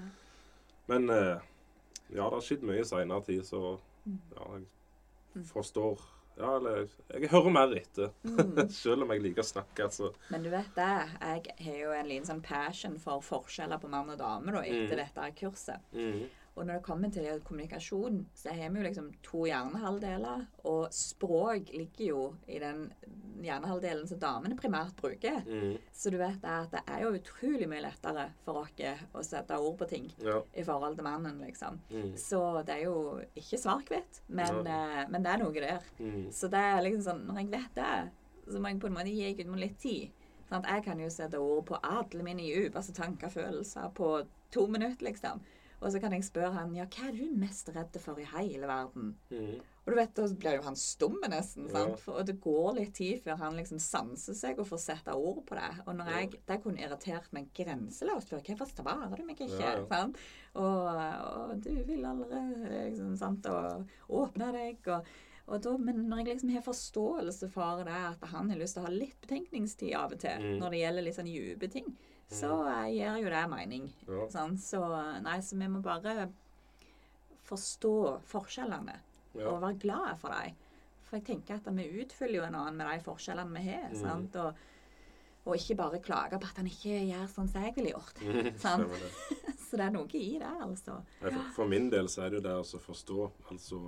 men 0.87 1.09
eh, 1.09 1.39
ja, 2.11 2.23
det 2.23 2.33
har 2.33 2.41
skjedd 2.41 2.61
mye 2.63 2.79
i 2.79 2.83
seinere 2.83 3.23
tid, 3.25 3.43
så 3.43 3.79
Mm. 4.05 4.19
ja, 4.35 4.59
jeg 5.35 5.45
forstår 5.45 5.99
Ja, 6.37 6.55
eller 6.57 6.83
jeg 7.13 7.29
hører 7.31 7.49
mer 7.49 7.71
etter. 7.79 8.11
Mm. 8.23 8.69
Selv 8.83 9.03
om 9.07 9.11
jeg 9.15 9.23
liker 9.23 9.41
å 9.41 9.47
snakke, 9.47 9.87
Altså. 9.87 10.11
Men 10.29 10.43
du 10.45 10.49
vet 10.53 10.69
det, 10.75 10.89
jeg 11.21 11.55
har 11.65 11.79
jo 11.81 11.91
en 11.97 12.07
liten 12.11 12.27
sånn 12.29 12.43
passion 12.45 12.99
for 13.01 13.23
forskjeller 13.25 13.81
på 13.81 13.89
mann 13.89 14.09
og 14.13 14.19
dame 14.21 14.53
da, 14.53 14.61
etter 14.61 14.93
Mm. 14.93 15.01
dette 15.01 15.31
kurset. 15.41 15.81
mm. 15.93 16.27
Og 16.57 16.65
når 16.65 16.79
det 16.79 16.85
kommer 16.87 17.11
til 17.13 17.41
kommunikasjon, 17.45 18.23
så 18.33 18.49
har 18.49 18.71
vi 18.73 18.79
jo 18.81 18.85
liksom 18.87 19.11
to 19.23 19.43
hjernehalvdeler, 19.45 20.45
og 20.65 20.87
språk 20.95 21.69
ligger 21.75 22.05
jo 22.07 22.21
i 22.49 22.57
den 22.63 22.87
hjernehalvdelen 23.45 24.07
som 24.09 24.17
damene 24.21 24.57
primært 24.57 24.95
bruker. 24.97 25.43
Mm. 25.45 25.75
Så 25.93 26.09
du 26.09 26.17
vet 26.17 26.41
at 26.49 26.71
det 26.73 26.81
er 26.89 27.03
jo 27.03 27.13
utrolig 27.19 27.67
mye 27.69 27.83
lettere 27.85 28.31
for 28.45 28.63
oss 28.63 29.03
å 29.13 29.23
sette 29.25 29.59
ord 29.61 29.77
på 29.77 29.87
ting 29.91 30.09
Ja. 30.23 30.41
i 30.55 30.63
forhold 30.65 30.97
til 30.97 31.05
mannen, 31.05 31.37
liksom. 31.45 31.77
Mm. 31.91 32.15
Så 32.17 32.41
det 32.65 32.75
er 32.79 32.83
jo 32.87 33.21
ikke 33.35 33.61
svart-hvitt, 33.61 34.21
men, 34.27 34.65
eh, 34.65 35.05
men 35.09 35.21
det 35.23 35.31
er 35.31 35.43
noe 35.43 35.53
der. 35.53 35.81
Mm. 35.99 36.31
Så 36.31 36.49
det 36.49 36.59
er 36.59 36.81
liksom 36.81 37.03
sånn, 37.05 37.25
når 37.27 37.37
jeg 37.43 37.51
vet 37.51 37.75
det, 37.75 38.11
så 38.51 38.59
må 38.59 38.71
jeg 38.71 38.79
på 38.79 38.87
en 38.87 38.93
måte 38.97 39.13
gi 39.13 39.33
Gudmund 39.37 39.59
litt 39.61 39.77
tid. 39.79 40.09
Sant? 40.49 40.65
Jeg 40.65 40.83
kan 40.83 40.99
jo 40.99 41.09
sette 41.09 41.39
ord 41.39 41.65
på 41.65 41.79
alle 41.83 42.23
mine 42.23 42.41
dypeste 42.41 42.93
tanker 42.95 43.27
og 43.27 43.33
følelser 43.33 43.91
på 43.93 44.25
to 44.51 44.65
minutter, 44.67 45.05
liksom. 45.05 45.41
Og 45.81 45.91
så 45.93 45.99
kan 46.01 46.11
jeg 46.15 46.23
spørre 46.25 46.53
han, 46.55 46.71
ja, 46.75 46.85
hva 46.89 47.07
er 47.09 47.13
du 47.13 47.27
mest 47.37 47.67
redd 47.75 47.97
for 48.01 48.17
i 48.17 48.23
hele 48.25 48.65
verden? 48.65 49.11
Mm. 49.29 49.59
Og 49.85 49.93
du 49.93 49.95
vet, 49.95 50.13
da 50.17 50.25
blir 50.35 50.55
jo 50.57 50.63
han 50.65 50.75
stum 50.75 51.19
nesten? 51.29 51.67
Ja. 51.71 51.83
For, 52.01 52.17
og 52.19 52.25
det 52.27 52.39
går 52.43 52.73
litt 52.79 52.95
tid 52.97 53.21
før 53.23 53.37
han 53.43 53.55
liksom 53.55 53.79
sanser 53.79 54.35
seg 54.35 54.57
og 54.59 54.67
får 54.67 54.81
sette 54.83 55.13
ord 55.15 55.43
på 55.47 55.55
det. 55.55 55.69
Og 55.85 55.93
når 55.95 56.09
Ja. 56.09 56.17
jeg, 56.23 56.41
det 56.49 56.57
kunne 56.63 56.81
irritert 56.81 57.29
meg 57.37 57.51
grenseløst 57.55 58.33
før. 58.33 58.41
Hvorfor 58.49 58.65
svarer 58.73 59.15
du 59.15 59.23
meg 59.23 59.37
ikke? 59.39 59.61
Ja? 59.61 60.03
Og, 60.55 60.89
og 61.53 61.55
du 61.63 61.71
vil 61.87 62.03
aldri 62.09 62.41
liksom, 62.89 63.15
sant? 63.19 63.45
Og 63.45 63.87
åpne 64.09 64.49
deg. 64.57 64.81
Og, 64.91 65.05
og 65.47 65.61
da, 65.63 65.77
men 65.77 66.01
når 66.09 66.17
jeg 66.25 66.33
liksom 66.33 66.49
har 66.57 66.65
forståelse 66.65 67.47
for 67.53 67.85
det, 67.87 67.93
at 68.17 68.25
han 68.33 68.49
har 68.51 68.59
lyst 68.59 68.75
til 68.75 68.83
å 68.83 68.89
ha 68.89 68.91
litt 68.97 69.15
betenkningstid 69.23 69.93
av 69.95 70.11
og 70.17 70.19
til 70.25 70.41
Mm. 70.41 70.57
når 70.59 70.69
det 70.73 70.81
gjelder 70.83 71.05
litt 71.05 71.15
sånn 71.21 71.31
dype 71.31 71.69
ting, 71.71 71.93
så 72.29 72.51
eh, 72.67 72.89
gir 72.93 73.17
jo 73.23 73.29
det 73.31 73.43
mening. 73.49 73.89
Ja. 74.07 74.25
Sånn, 74.33 74.57
Så 74.59 74.81
nei, 75.23 75.37
så 75.41 75.55
vi 75.57 75.67
må 75.71 75.81
bare 75.81 76.27
forstå 77.47 77.91
forskjellene 78.27 78.97
Ja. 79.37 79.49
og 79.51 79.61
være 79.61 79.79
glad 79.79 80.17
for 80.19 80.29
dem. 80.35 80.55
For 81.07 81.17
jeg 81.17 81.25
tenker 81.25 81.55
at 81.55 81.69
vi 81.75 82.01
utfyller 82.03 82.35
jo 82.41 82.43
en 82.43 82.55
annen 82.55 82.75
med 82.77 82.87
de 82.91 83.03
forskjellene 83.05 83.53
vi 83.53 83.69
har. 83.69 83.89
Mm. 83.93 84.01
sant? 84.01 84.35
Og, 84.35 84.53
og 85.45 85.55
ikke 85.55 85.77
bare 85.79 85.99
klage 86.03 86.39
på 86.41 86.49
at 86.49 86.57
han 86.59 86.67
ikke 86.67 86.97
gjør 87.07 87.27
sånn 87.31 87.47
som 87.47 87.63
jeg 87.63 87.75
ville 87.77 87.93
gjort. 87.93 88.19
Mm, 88.27 88.57
Sant? 88.59 88.91
Så 89.67 89.75
det 89.77 89.83
er 89.85 89.91
noe 89.91 90.07
i 90.15 90.37
det, 90.39 90.49
altså. 90.63 90.93
For, 91.19 91.37
for 91.55 91.67
min 91.67 91.89
del 91.91 92.07
så 92.07 92.21
er 92.25 92.29
det 92.31 92.37
jo 92.39 92.43
det 92.45 92.53
å 92.55 92.79
forstå 92.79 93.25
Altså 93.51 93.79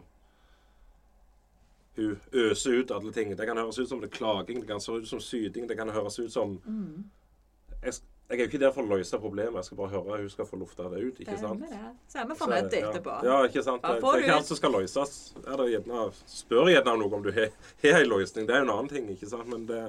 Hun 1.95 2.17
øser 2.33 2.79
ut 2.81 2.91
alle 2.91 3.11
ting. 3.15 3.31
Det 3.37 3.45
kan 3.47 3.57
høres 3.57 3.79
ut 3.79 3.87
som 3.89 3.99
det 4.01 4.09
er 4.11 4.17
klaging, 4.17 4.59
det 4.61 4.67
kan 4.67 4.79
høres 4.79 4.89
ut 5.03 5.07
som 5.11 5.19
syting, 5.23 5.67
det 5.67 5.77
kan 5.79 5.89
høres 5.91 6.19
ut 6.19 6.31
som 6.31 6.57
Mm. 6.65 7.03
jeg, 7.83 7.93
jeg 8.29 8.37
er 8.37 8.43
jo 8.43 8.49
ikke 8.51 8.59
der 8.61 8.73
for 8.73 8.85
å 8.85 8.97
løse 8.97 9.17
problemet, 9.17 9.55
jeg 9.57 9.65
skal 9.65 9.77
bare 9.79 9.89
høre 9.95 10.17
hun 10.21 10.29
skal 10.29 10.45
få 10.45 10.57
lufta 10.61 10.85
det 10.91 10.99
ut. 11.01 11.21
ikke 11.23 11.37
sant? 11.41 11.63
det. 11.65 11.79
Så 12.11 12.19
er 12.21 12.27
vi 12.29 12.35
fornøyd 12.37 12.75
ja. 12.75 12.81
etterpå. 12.91 13.15
Ja, 13.25 13.39
ikke 13.47 13.63
sant. 13.65 13.81
Det, 13.81 13.95
er 13.97 14.21
ikke 14.21 14.35
alt 14.35 14.51
som 14.51 14.59
skal 14.59 14.75
løses. 14.77 15.15
Er 15.41 15.57
det 15.57 15.65
gjerne, 15.71 16.03
spør 16.29 16.69
gjerne 16.69 16.93
noe 17.01 17.17
om 17.17 17.25
du 17.25 17.31
har 17.33 17.49
en 18.03 18.11
løsning. 18.11 18.45
Det 18.45 18.53
er 18.53 18.61
jo 18.61 18.67
en 18.67 18.73
annen 18.75 18.91
ting, 18.91 19.09
ikke 19.15 19.31
sant. 19.31 19.49
Men 19.49 19.65
det 19.71 19.81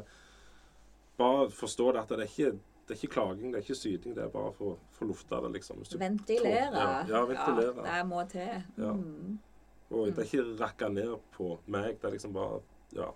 bare 1.21 1.51
forstå 1.53 1.93
det 1.93 2.01
at 2.01 2.17
det 2.17 2.25
er 2.25 2.33
ikke 2.33 2.57
det 2.91 2.97
er 2.97 3.05
ikke 3.05 3.15
klaging, 3.15 3.53
det 3.53 3.59
er 3.61 3.63
ikke 3.69 3.79
syting. 3.79 4.15
Det 4.17 4.25
er 4.25 4.33
bare 4.33 4.51
for 4.57 4.73
å 4.73 4.79
få 4.97 5.07
lufta 5.07 5.39
det, 5.45 5.53
liksom. 5.61 5.85
Ventilere. 6.01 6.65
Ja, 6.75 6.89
ja, 7.07 7.21
ventilere. 7.29 7.85
det 7.85 8.03
må 8.09 8.25
til. 8.33 8.57
Ja. 8.81 8.95
Mm. 8.97 9.37
Og 9.91 10.09
det 10.09 10.25
er 10.25 10.27
ikke 10.27 10.57
rakka 10.65 10.89
ned 10.91 11.13
på 11.37 11.53
meg. 11.71 12.01
Det 12.01 12.09
er 12.09 12.17
liksom 12.17 12.33
bare 12.35 12.63
Ja. 12.97 13.13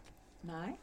Nei. 0.46 0.76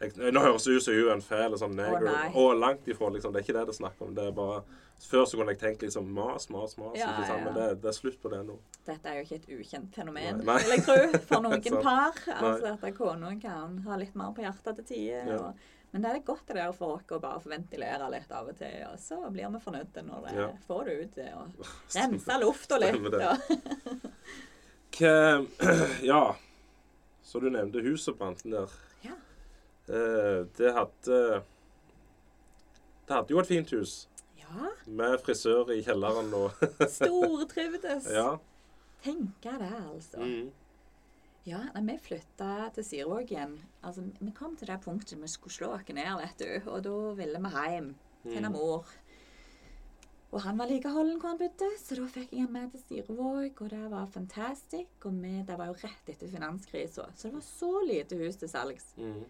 Jeg, 0.00 0.32
Nå 0.32 0.40
høres 0.44 0.64
det 0.64 0.74
ut 0.76 0.82
som 0.86 1.20
fæl 1.24 1.52
og 1.52 1.58
sånn 1.60 1.76
neger. 1.76 2.32
og 2.36 2.56
langt 2.60 2.88
ifra. 2.88 3.08
liksom, 3.14 3.32
Det 3.32 3.40
er 3.40 3.44
ikke 3.46 3.58
det 3.58 3.66
det 3.66 3.74
er 3.74 3.78
snakk 3.80 4.00
om. 4.04 4.14
det 4.14 4.24
er 4.26 4.32
bare, 4.32 4.62
Før 4.96 5.24
så 5.28 5.36
kunne 5.36 5.52
jeg 5.52 5.58
tenkt 5.60 5.82
liksom 5.82 6.06
mas, 6.12 6.48
mas, 6.50 6.76
mas. 6.78 6.96
Ja, 6.96 7.10
ikke 7.12 7.26
sant? 7.28 7.38
ja. 7.38 7.44
Men 7.44 7.54
det, 7.54 7.80
det 7.82 7.88
er 7.88 7.96
slutt 7.96 8.20
på 8.22 8.30
det 8.32 8.42
nå. 8.46 8.58
Dette 8.86 9.06
er 9.10 9.18
jo 9.18 9.24
ikke 9.26 9.36
et 9.42 9.48
ukjent 9.60 9.94
fenomen, 9.94 10.38
Nei. 10.44 10.58
vil 10.62 10.72
jeg 10.76 10.84
tro, 10.86 11.18
for 11.28 11.40
noen 11.44 11.80
par. 11.88 12.20
Altså 12.36 12.72
at 12.78 12.94
kona 12.96 13.34
kan 13.40 13.78
ha 13.84 13.96
litt 14.00 14.14
mer 14.16 14.32
på 14.36 14.40
hjertet 14.46 14.76
til 14.80 14.84
tider. 14.92 15.26
Ja. 15.32 15.38
og- 15.50 15.54
Men 15.92 16.02
det 16.02 16.10
er 16.10 16.18
godt 16.26 16.46
det 16.48 16.56
der 16.56 16.72
for 16.76 16.96
oss 16.96 17.02
å 17.14 17.20
bare 17.20 17.40
få 17.40 17.48
ventilere 17.48 18.08
litt 18.10 18.32
av 18.32 18.48
og 18.48 18.56
til, 18.58 18.82
og 18.90 18.98
så 18.98 19.30
blir 19.32 19.48
vi 19.52 19.60
fornøyde 19.64 20.02
når 20.04 20.24
det 20.26 20.48
får 20.66 20.84
det 20.84 20.96
ut. 21.02 21.18
Og 21.36 21.70
rense 21.96 22.40
lufta 22.42 22.78
litt. 22.78 23.06
Og, 23.06 23.96
Hva 24.96 25.46
Ja. 26.02 26.36
Så 27.22 27.40
du 27.40 27.48
nevnte 27.50 27.80
huset 27.82 28.16
brant 28.18 28.42
der. 28.44 28.70
Eh, 29.88 30.44
det 30.58 30.72
hadde 30.74 31.18
Det 33.06 33.14
hadde 33.14 33.30
jo 33.34 33.38
et 33.40 33.46
fint 33.46 33.70
hus. 33.70 34.08
ja. 34.40 34.70
Med 34.86 35.18
frisør 35.22 35.70
i 35.74 35.80
kjelleren 35.82 36.32
og 36.34 36.50
Stortrivdes. 36.96 38.06
Ja. 38.10 38.36
Tenke 39.02 39.52
det, 39.60 39.72
altså. 39.92 40.18
Mm. 40.22 40.50
Ja, 41.46 41.60
nei, 41.74 41.82
vi 41.92 41.98
flytta 42.02 42.70
til 42.74 42.84
Sirvåg 42.86 43.30
igjen. 43.30 43.52
Altså, 43.86 44.02
vi 44.18 44.32
kom 44.34 44.56
til 44.58 44.66
det 44.66 44.80
punktet 44.82 45.18
vi 45.22 45.28
skulle 45.30 45.54
slå 45.54 45.68
oss 45.76 45.86
ned, 45.94 46.10
vet 46.18 46.38
du. 46.42 46.70
Og 46.72 46.82
da 46.82 46.94
ville 47.20 47.38
vi 47.44 47.52
hjem 47.70 47.92
til 48.26 48.42
Mm. 48.42 48.52
mor. 48.52 48.86
Og 50.32 50.40
han 50.42 50.58
var 50.58 50.66
like 50.66 50.88
holden 50.90 51.20
hvor 51.20 51.28
han 51.30 51.38
bodde, 51.38 51.68
så 51.78 51.94
da 51.94 52.06
fikk 52.10 52.32
jeg 52.32 52.40
han 52.42 52.52
med 52.52 52.72
til 52.72 52.82
Sirevåg, 52.88 53.60
og 53.62 53.70
det 53.70 53.84
var 53.90 54.06
fantastisk. 54.10 55.06
Og 55.06 55.12
vi, 55.22 55.42
det 55.46 55.56
var 55.58 55.66
jo 55.70 55.76
rett 55.84 56.08
etter 56.10 56.28
finanskrisa, 56.28 57.06
så 57.14 57.28
det 57.28 57.34
var 57.34 57.46
så 57.46 57.70
lite 57.86 58.16
hus 58.18 58.36
til 58.36 58.48
salgs. 58.50 58.88
Mm. 58.98 59.22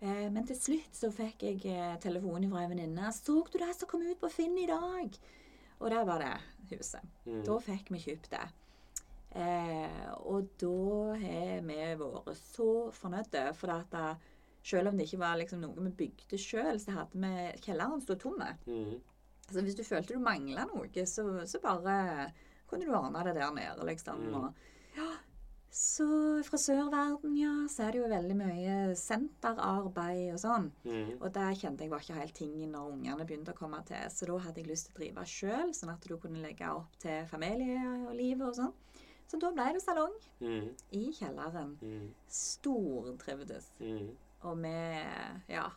Eh, 0.00 0.28
men 0.32 0.44
til 0.48 0.58
slutt 0.58 0.98
så 0.98 1.10
fikk 1.14 1.46
jeg 1.46 1.62
eh, 1.72 1.96
telefon 2.02 2.44
fra 2.50 2.64
en 2.64 2.74
venninne. 2.74 3.12
'Så 3.12 3.46
du 3.50 3.58
det 3.58 3.72
som 3.76 3.88
kom 3.88 4.04
ut 4.04 4.20
på 4.20 4.30
Finn 4.32 4.58
i 4.58 4.68
dag?' 4.68 5.18
Og 5.78 5.90
der 5.90 6.04
var 6.04 6.18
det 6.18 6.36
huset. 6.70 7.04
Mm. 7.26 7.42
Da 7.44 7.58
fikk 7.60 7.90
vi 7.92 8.00
kjøpt 8.00 8.30
det. 8.32 8.46
Eh, 9.36 10.12
og 10.24 10.48
da 10.56 11.16
har 11.20 11.60
vi 11.60 11.76
vært 12.00 12.30
så 12.40 12.90
fornøyde, 12.96 13.52
for 13.54 13.74
at 13.74 13.90
da, 13.92 14.14
selv 14.64 14.88
om 14.88 14.96
det 14.96 15.04
ikke 15.06 15.20
var 15.20 15.36
liksom 15.36 15.60
noe 15.60 15.84
vi 15.88 15.92
bygde 16.00 16.40
sjøl, 16.40 16.80
så 16.80 16.96
hadde 16.96 17.20
vi 17.20 17.60
kjelleren 17.60 18.00
stå 18.00 18.16
tomme. 18.16 18.54
Mm. 18.64 18.96
Altså, 19.46 19.62
hvis 19.62 19.76
du 19.76 19.84
følte 19.84 20.16
du 20.16 20.24
mangla 20.24 20.64
noe, 20.64 21.06
så, 21.06 21.26
så 21.46 21.60
bare 21.62 22.32
kunne 22.66 22.88
du 22.88 22.96
ordne 22.96 23.22
det 23.28 23.36
der 23.36 23.52
nede, 23.54 23.84
liksom. 23.86 24.24
Mm. 24.24 24.40
Og, 24.40 24.64
ja, 24.96 25.10
så 25.76 26.06
fra 26.46 26.56
sørverden, 26.56 27.34
ja, 27.36 27.50
så 27.68 27.82
er 27.84 27.92
det 27.92 27.98
jo 28.00 28.08
veldig 28.08 28.36
mye 28.38 28.76
senterarbeid 28.96 30.30
og 30.32 30.38
sånn. 30.40 30.70
Mm. 30.86 31.10
Og 31.20 31.26
der 31.34 31.52
kjente 31.58 31.84
jeg 31.84 31.92
var 31.92 32.00
ikke 32.04 32.16
helt 32.16 32.34
tingen 32.38 32.72
når 32.72 32.94
ungene 32.94 33.26
begynte 33.28 33.52
å 33.52 33.58
komme 33.58 33.82
til. 33.88 34.06
Så 34.10 34.24
da 34.30 34.38
hadde 34.46 34.62
jeg 34.62 34.70
lyst 34.70 34.88
til 34.88 34.94
å 34.94 35.00
drive 35.02 35.26
sjøl, 35.28 35.74
sånn 35.76 35.92
at 35.92 36.06
du 36.08 36.16
kunne 36.22 36.40
legge 36.40 36.70
opp 36.72 36.96
til 37.02 37.26
familie 37.28 37.82
og 38.08 38.14
livet 38.16 38.46
og 38.48 38.56
sånn. 38.56 38.72
Så 39.26 39.40
da 39.42 39.50
ble 39.52 39.72
det 39.74 39.82
salong 39.82 40.14
Mm. 40.40 40.68
i 40.92 41.04
kjelleren. 41.12 41.76
Mm. 41.82 42.10
Stortrivdes. 42.28 43.70
Mm. 43.80 44.10
Og 44.44 44.56
vi 44.62 45.04
Ja. 45.48 45.70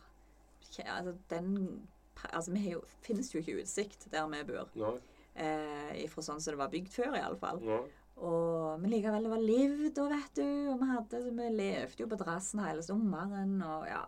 Altså, 0.86 1.16
den 1.28 1.88
Altså, 2.32 2.52
vi 2.52 2.70
jo 2.70 2.82
Finnes 3.02 3.32
jo 3.34 3.40
ikke 3.40 3.62
utsikt 3.62 4.10
der 4.12 4.26
vi 4.28 4.42
bor. 4.44 4.68
No. 4.74 4.98
Eh, 5.34 6.04
ifra 6.04 6.22
sånn 6.22 6.40
som 6.40 6.52
det 6.52 6.58
var 6.58 6.68
bygd 6.68 6.88
før, 6.88 7.14
iallfall. 7.16 7.60
Nei. 7.62 7.80
Og, 8.20 8.80
men 8.80 8.92
likevel, 8.92 9.24
det 9.24 9.32
var 9.32 9.42
liv 9.44 9.84
da, 9.96 10.06
vet 10.12 10.36
du. 10.36 10.46
Og 10.72 10.80
vi 10.80 10.88
hadde 10.92 11.20
vi 11.26 11.50
levde 11.56 12.04
jo 12.04 12.08
på 12.10 12.18
terrassen 12.20 12.62
hele 12.64 12.84
sommeren. 12.84 13.56
Og 13.64 13.86
ja, 13.88 14.04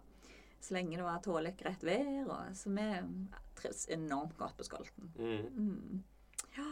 så 0.60 0.76
lenge 0.76 0.98
det 0.98 1.06
var 1.06 1.22
tålelig 1.24 1.56
greit 1.60 1.84
vær. 1.86 2.08
Og, 2.26 2.56
så 2.56 2.72
vi 2.76 2.88
trives 3.58 3.86
enormt 3.94 4.36
godt 4.40 4.56
på 4.58 4.68
Skolten. 4.68 5.12
Mm. 5.16 5.46
Mm. 5.56 6.02
Ja. 6.58 6.70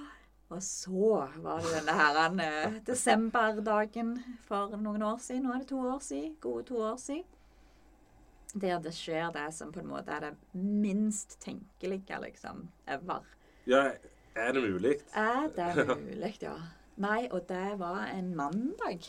Og 0.51 0.63
så 0.67 1.11
var 1.39 1.61
det 1.63 1.77
denne 1.77 1.93
her 1.95 2.17
eh, 2.43 2.79
desemberdagen 2.87 4.17
for 4.49 4.75
noen 4.77 5.05
år 5.07 5.21
siden. 5.23 5.45
Nå 5.47 5.55
er 5.55 5.63
det 5.63 5.71
to 5.71 5.79
år 5.79 6.01
siden. 6.03 6.35
Gode 6.43 6.65
to 6.73 6.81
år 6.83 6.97
siden. 6.99 7.29
Der 8.51 8.81
det 8.83 8.91
skjer 8.97 9.31
det 9.31 9.47
som 9.55 9.71
på 9.71 9.79
en 9.79 9.93
måte 9.93 10.11
er 10.11 10.25
det 10.25 10.33
minst 10.59 11.39
tenkelige, 11.41 12.19
liksom, 12.25 12.65
ever. 12.91 13.23
Ja, 13.71 13.93
er 14.35 14.53
det 14.57 14.65
mulig? 14.65 14.97
Er 15.15 15.47
det 15.55 15.87
mulig, 15.87 16.35
ja? 16.43 16.57
Nei, 16.97 17.29
og 17.31 17.47
det 17.49 17.79
var 17.81 18.09
en 18.11 18.35
mandag. 18.37 19.07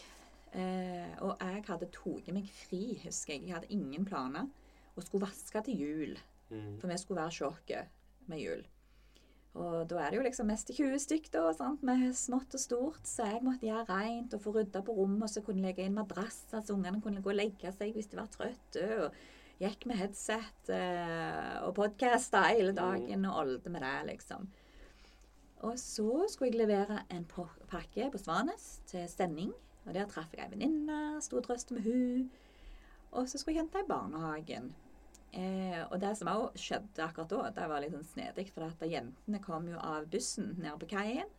Eh, 0.51 1.13
og 1.23 1.39
jeg 1.39 1.63
hadde 1.67 1.87
tatt 1.95 2.33
meg 2.35 2.49
fri, 2.51 2.99
husker 3.05 3.33
jeg. 3.33 3.47
Jeg 3.47 3.55
hadde 3.55 3.71
ingen 3.73 4.05
planer. 4.05 4.51
Og 4.95 5.03
skulle 5.05 5.25
vaske 5.25 5.63
til 5.65 5.79
jul. 5.79 6.13
Mm. 6.51 6.77
For 6.81 6.91
vi 6.91 6.99
skulle 6.99 7.23
være 7.23 7.37
sjokket 7.39 8.27
med 8.31 8.43
jul. 8.43 8.63
Og 9.59 9.83
da 9.89 9.97
er 9.99 10.11
det 10.11 10.19
jo 10.19 10.23
liksom 10.23 10.47
mest 10.47 10.69
20 10.71 10.99
stykk, 11.03 11.27
da, 11.33 11.41
sant? 11.55 11.81
med 11.83 12.13
smått 12.15 12.55
og 12.55 12.63
stort. 12.63 13.03
Så 13.07 13.27
jeg 13.27 13.43
måtte 13.43 13.67
gjøre 13.67 13.87
rent 13.89 14.35
og 14.37 14.43
få 14.43 14.55
rydda 14.55 14.83
på 14.87 14.95
rommet, 14.95 15.27
og 15.27 15.33
så 15.33 15.43
kunne 15.43 15.59
jeg 15.59 15.73
legge 15.73 15.87
inn 15.87 15.97
madrasser, 15.97 16.63
så 16.63 16.75
ungene 16.75 17.03
kunne 17.03 17.23
gå 17.23 17.33
og 17.33 17.39
legge 17.39 17.73
seg 17.75 17.95
hvis 17.95 18.11
de 18.11 18.19
var 18.19 18.31
trøtte. 18.31 18.87
og 19.05 19.21
Gikk 19.61 19.85
med 19.85 19.99
headset 19.99 20.71
eh, 20.73 21.57
og 21.67 21.75
podkasta 21.77 22.47
hele 22.47 22.71
dagen 22.73 23.27
og 23.29 23.43
olde 23.43 23.73
med 23.73 23.83
det, 23.85 23.97
liksom. 24.07 24.47
Og 25.61 25.79
så 25.79 26.25
skulle 26.29 26.51
jeg 26.51 26.61
levere 26.63 27.03
en 27.13 27.25
pakke 27.69 28.07
på 28.11 28.21
Svanes 28.21 28.79
til 28.89 29.05
sending. 29.09 29.51
Og 29.85 29.93
der 29.93 30.07
traff 30.09 30.33
jeg 30.33 30.45
ei 30.45 30.53
venninne, 30.53 31.19
sto 31.21 31.39
og 31.39 31.45
drøste 31.45 31.73
med 31.73 31.85
hun. 31.85 32.29
Og 33.11 33.27
så 33.29 33.37
skulle 33.37 33.57
jeg 33.57 33.65
hente 33.65 33.81
i 33.81 33.89
barnehagen. 33.89 34.71
Eh, 35.33 35.79
og 35.87 35.99
det 36.01 36.11
som 36.19 36.29
òg 36.31 36.57
skjedde 36.59 37.03
akkurat 37.05 37.31
da, 37.31 37.51
det 37.55 37.67
var 37.71 37.83
litt 37.83 37.93
sånn 37.93 38.07
snedig, 38.07 38.49
for 38.51 38.67
at 38.67 38.81
jentene 38.83 39.39
kom 39.43 39.69
jo 39.71 39.79
av 39.79 40.09
bussen 40.11 40.51
nede 40.57 40.75
på 40.81 40.89
kaien 40.91 41.29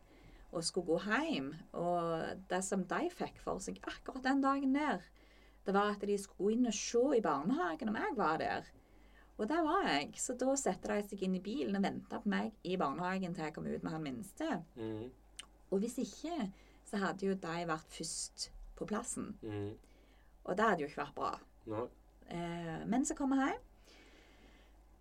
og 0.53 0.65
skulle 0.65 0.93
gå 0.93 1.19
hjem. 1.27 1.51
Og 1.77 2.45
det 2.49 2.61
som 2.65 2.85
de 2.89 3.09
fikk 3.13 3.41
for 3.41 3.61
seg 3.63 3.79
akkurat 3.89 4.25
den 4.25 4.43
dagen 4.43 4.77
der, 4.77 5.03
det 5.65 5.75
var 5.75 5.93
at 5.93 6.05
de 6.05 6.17
skulle 6.19 6.53
gå 6.53 6.55
inn 6.57 6.69
og 6.69 6.77
se 6.77 7.03
i 7.17 7.23
barnehagen 7.23 7.91
om 7.91 7.99
jeg 7.99 8.17
var 8.17 8.41
der. 8.41 8.71
Og 9.37 9.49
der 9.49 9.63
var 9.65 9.87
jeg. 9.87 10.11
Så 10.21 10.35
da 10.39 10.53
satte 10.59 10.91
de 10.91 11.07
seg 11.07 11.23
inn 11.25 11.37
i 11.39 11.43
bilen 11.43 11.77
og 11.77 11.85
venta 11.85 12.19
på 12.21 12.29
meg 12.29 12.53
i 12.69 12.77
barnehagen 12.79 13.33
til 13.33 13.47
jeg 13.47 13.55
kom 13.55 13.67
ut 13.67 13.83
med 13.83 13.95
han 13.95 14.05
minste. 14.05 14.59
Mm. 14.77 15.09
Og 15.73 15.81
hvis 15.81 15.97
ikke, 16.03 16.51
så 16.85 17.01
hadde 17.01 17.31
jo 17.31 17.37
de 17.41 17.65
vært 17.69 17.97
først 17.97 18.51
på 18.77 18.87
plassen. 18.89 19.33
Mm. 19.41 19.73
Og 20.43 20.57
det 20.57 20.65
hadde 20.67 20.85
jo 20.85 20.91
ikke 20.91 21.05
vært 21.05 21.17
bra. 21.17 21.35
No. 21.71 21.87
Eh, 22.29 22.81
men 22.89 23.07
så 23.07 23.17
kom 23.17 23.33
jeg 23.33 23.53
hjem. 23.53 23.69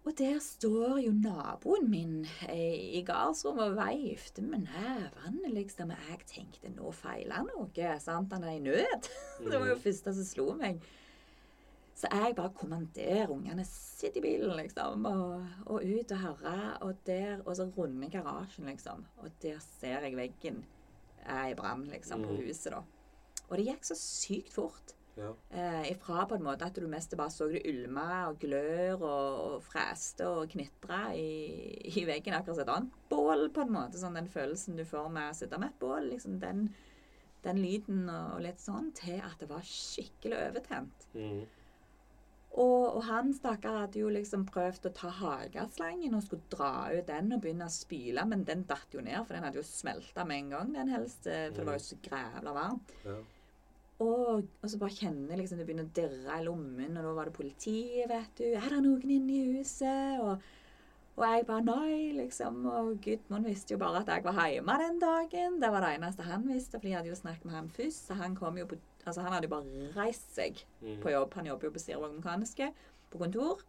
Og 0.02 0.16
der 0.18 0.40
står 0.42 0.96
jo 0.98 1.12
naboen 1.14 1.84
min 1.90 2.14
eh, 2.50 2.96
i 2.98 3.04
gardsrommet 3.06 3.68
og 3.68 3.76
veifter 3.78 4.42
med 4.42 4.64
nevene, 4.64 5.52
liksom. 5.52 5.92
Jeg 6.08 6.24
tenkte 6.26 6.72
nå 6.74 6.90
feiler 6.96 7.44
noe. 7.46 7.92
sant? 8.02 8.34
Han 8.34 8.42
er 8.48 8.56
i 8.56 8.64
nød. 8.64 9.10
det 9.46 9.60
var 9.60 9.68
jo 9.70 9.78
første 9.84 10.16
som 10.16 10.26
slo 10.26 10.48
meg. 10.58 10.82
Så 12.02 12.08
jeg 12.10 12.34
bare 12.34 12.50
kommanderer 12.58 13.30
ungene 13.30 13.62
sitt 13.68 14.16
i 14.18 14.22
bilen, 14.24 14.56
liksom, 14.58 15.04
og, 15.06 15.44
og 15.70 15.84
ut 15.86 16.14
og 16.16 16.22
høre. 16.24 16.54
Og, 16.82 16.96
der, 17.06 17.36
og 17.46 17.54
så 17.54 17.68
runde 17.76 18.08
garasjen, 18.10 18.66
liksom. 18.66 19.04
Og 19.22 19.28
der 19.44 19.60
ser 19.62 20.02
jeg 20.08 20.16
veggen 20.18 20.64
er 21.22 21.52
i 21.52 21.54
brann, 21.54 21.84
liksom, 21.92 22.24
på 22.26 22.32
Mm. 22.34 22.40
huset, 22.48 22.72
da. 22.74 22.82
Og 23.48 23.54
det 23.60 23.68
gikk 23.68 23.86
så 23.86 23.94
sykt 24.00 24.50
fort. 24.56 24.96
Ja. 25.14 25.28
Eh, 25.52 25.90
ifra 25.92 26.24
på 26.26 26.34
en 26.38 26.42
måte 26.42 26.64
at 26.66 26.74
du 26.74 26.88
mest 26.88 27.12
bare 27.20 27.30
så 27.30 27.46
det 27.52 27.62
ulma 27.68 28.24
og 28.30 28.38
glør 28.40 28.94
og, 29.04 29.40
og 29.44 29.56
freste 29.62 30.24
og 30.26 30.48
knitra 30.50 31.12
i, 31.14 31.92
i 31.92 32.04
veggen. 32.08 32.34
Akkurat 32.34 32.56
som 32.56 32.64
et 32.64 32.74
annet 32.74 33.00
bål, 33.12 33.50
på 33.52 33.62
en 33.62 33.74
måte. 33.76 34.00
Sånn 34.00 34.16
den 34.18 34.30
følelsen 34.32 34.74
du 34.80 34.82
får 34.88 35.10
med 35.12 35.30
å 35.30 35.36
sitte 35.36 35.60
med 35.60 35.68
et 35.70 35.78
bål. 35.84 36.08
liksom 36.16 36.40
Den, 36.42 36.70
den 37.44 37.60
lyden 37.62 38.08
og, 38.08 38.38
og 38.38 38.46
litt 38.48 38.58
sånn. 38.64 38.90
Til 38.96 39.20
at 39.20 39.36
det 39.38 39.50
var 39.52 39.62
skikkelig 39.68 40.40
overtent. 40.48 41.06
Mm. 41.14 41.42
Og, 42.52 42.96
og 42.98 43.04
han 43.08 43.30
stakkar 43.32 43.78
hadde 43.86 44.02
jo 44.02 44.10
liksom 44.12 44.42
prøvd 44.44 44.90
å 44.90 44.92
ta 44.92 45.08
hageslangen 45.22 46.12
og 46.18 46.24
skulle 46.26 46.44
dra 46.52 46.90
ut 46.92 47.06
den 47.08 47.32
og 47.32 47.40
begynne 47.40 47.64
å 47.64 47.72
spyle, 47.72 48.26
men 48.28 48.42
den 48.44 48.66
datt 48.68 48.92
jo 48.92 49.00
ned, 49.00 49.22
for 49.24 49.32
den 49.38 49.46
hadde 49.46 49.56
jo 49.62 49.64
smelta 49.64 50.26
med 50.28 50.42
en 50.42 50.50
gang, 50.52 50.74
den 50.74 50.92
helst. 50.92 51.24
eh, 51.26 51.46
For 51.48 51.62
det 51.62 51.68
var 51.70 51.78
jo 51.78 51.86
så 51.86 51.96
grævla 52.04 52.52
varmt. 52.58 52.92
Ja. 53.08 53.16
Og, 54.02 54.42
og 54.60 54.68
så 54.68 54.78
bare 54.82 54.96
kjenner 54.98 55.38
liksom 55.38 55.60
det 55.60 55.64
begynner 55.68 55.86
å 55.88 55.94
dirre 55.96 56.36
i 56.40 56.44
lommen, 56.44 56.96
og 56.98 57.06
da 57.06 57.14
var 57.16 57.30
det 57.30 57.36
politiet, 57.38 58.08
vet 58.10 58.36
du. 58.40 58.48
Er 58.58 58.68
det 58.68 58.82
noen 58.84 59.14
inne 59.16 59.32
i 59.38 59.56
huset? 59.56 60.20
Og, 60.20 60.46
og 61.16 61.24
jeg 61.28 61.46
bare 61.48 61.64
nei, 61.64 62.12
liksom. 62.16 62.64
Og 62.68 62.96
Gudmund 63.04 63.46
visste 63.48 63.76
jo 63.76 63.80
bare 63.80 64.00
at 64.02 64.10
jeg 64.12 64.24
var 64.26 64.40
hjemme 64.50 64.76
den 64.82 64.98
dagen. 65.00 65.60
Det 65.62 65.70
var 65.72 65.86
det 65.86 65.94
eneste 65.96 66.26
han 66.26 66.48
visste, 66.50 66.80
for 66.80 66.88
de 66.88 66.96
hadde 66.98 67.12
jo 67.12 67.20
snakket 67.20 67.46
med 67.48 67.56
han 67.60 67.72
først. 67.72 68.08
Så 68.10 68.18
han 68.18 68.34
kom 68.36 68.58
jo 68.60 68.68
på 68.72 68.80
Altså, 69.06 69.20
han 69.24 69.32
hadde 69.34 69.48
jo 69.48 69.54
bare 69.56 69.88
reist 69.96 70.34
seg 70.34 70.60
Mm. 70.82 71.00
på 71.02 71.10
jobb. 71.10 71.34
Han 71.34 71.46
jobber 71.46 71.66
jo 71.68 71.74
på 71.74 71.78
Sirvåg 71.82 72.12
Mekaniske, 72.14 72.68
på 73.10 73.18
kontor. 73.18 73.60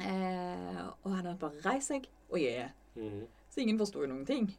Eh, 0.00 0.82
og 1.04 1.10
han 1.12 1.24
hadde 1.26 1.38
bare 1.40 1.62
reist 1.66 1.88
seg 1.92 2.06
og 2.30 2.38
yeah. 2.40 2.70
Mm. 2.96 3.26
Så 3.52 3.60
ingen 3.60 3.78
forsto 3.80 4.04
noen 4.08 4.24
ting. 4.28 4.50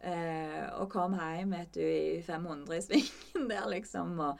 Eh, 0.00 0.66
og 0.80 0.88
kom 0.92 1.12
hjem 1.16 1.50
vet 1.52 1.72
du, 1.76 1.80
i 1.84 2.22
500 2.24 2.76
i 2.76 2.80
svingen 2.84 3.48
der, 3.52 3.68
liksom. 3.72 4.18
Og, 4.20 4.38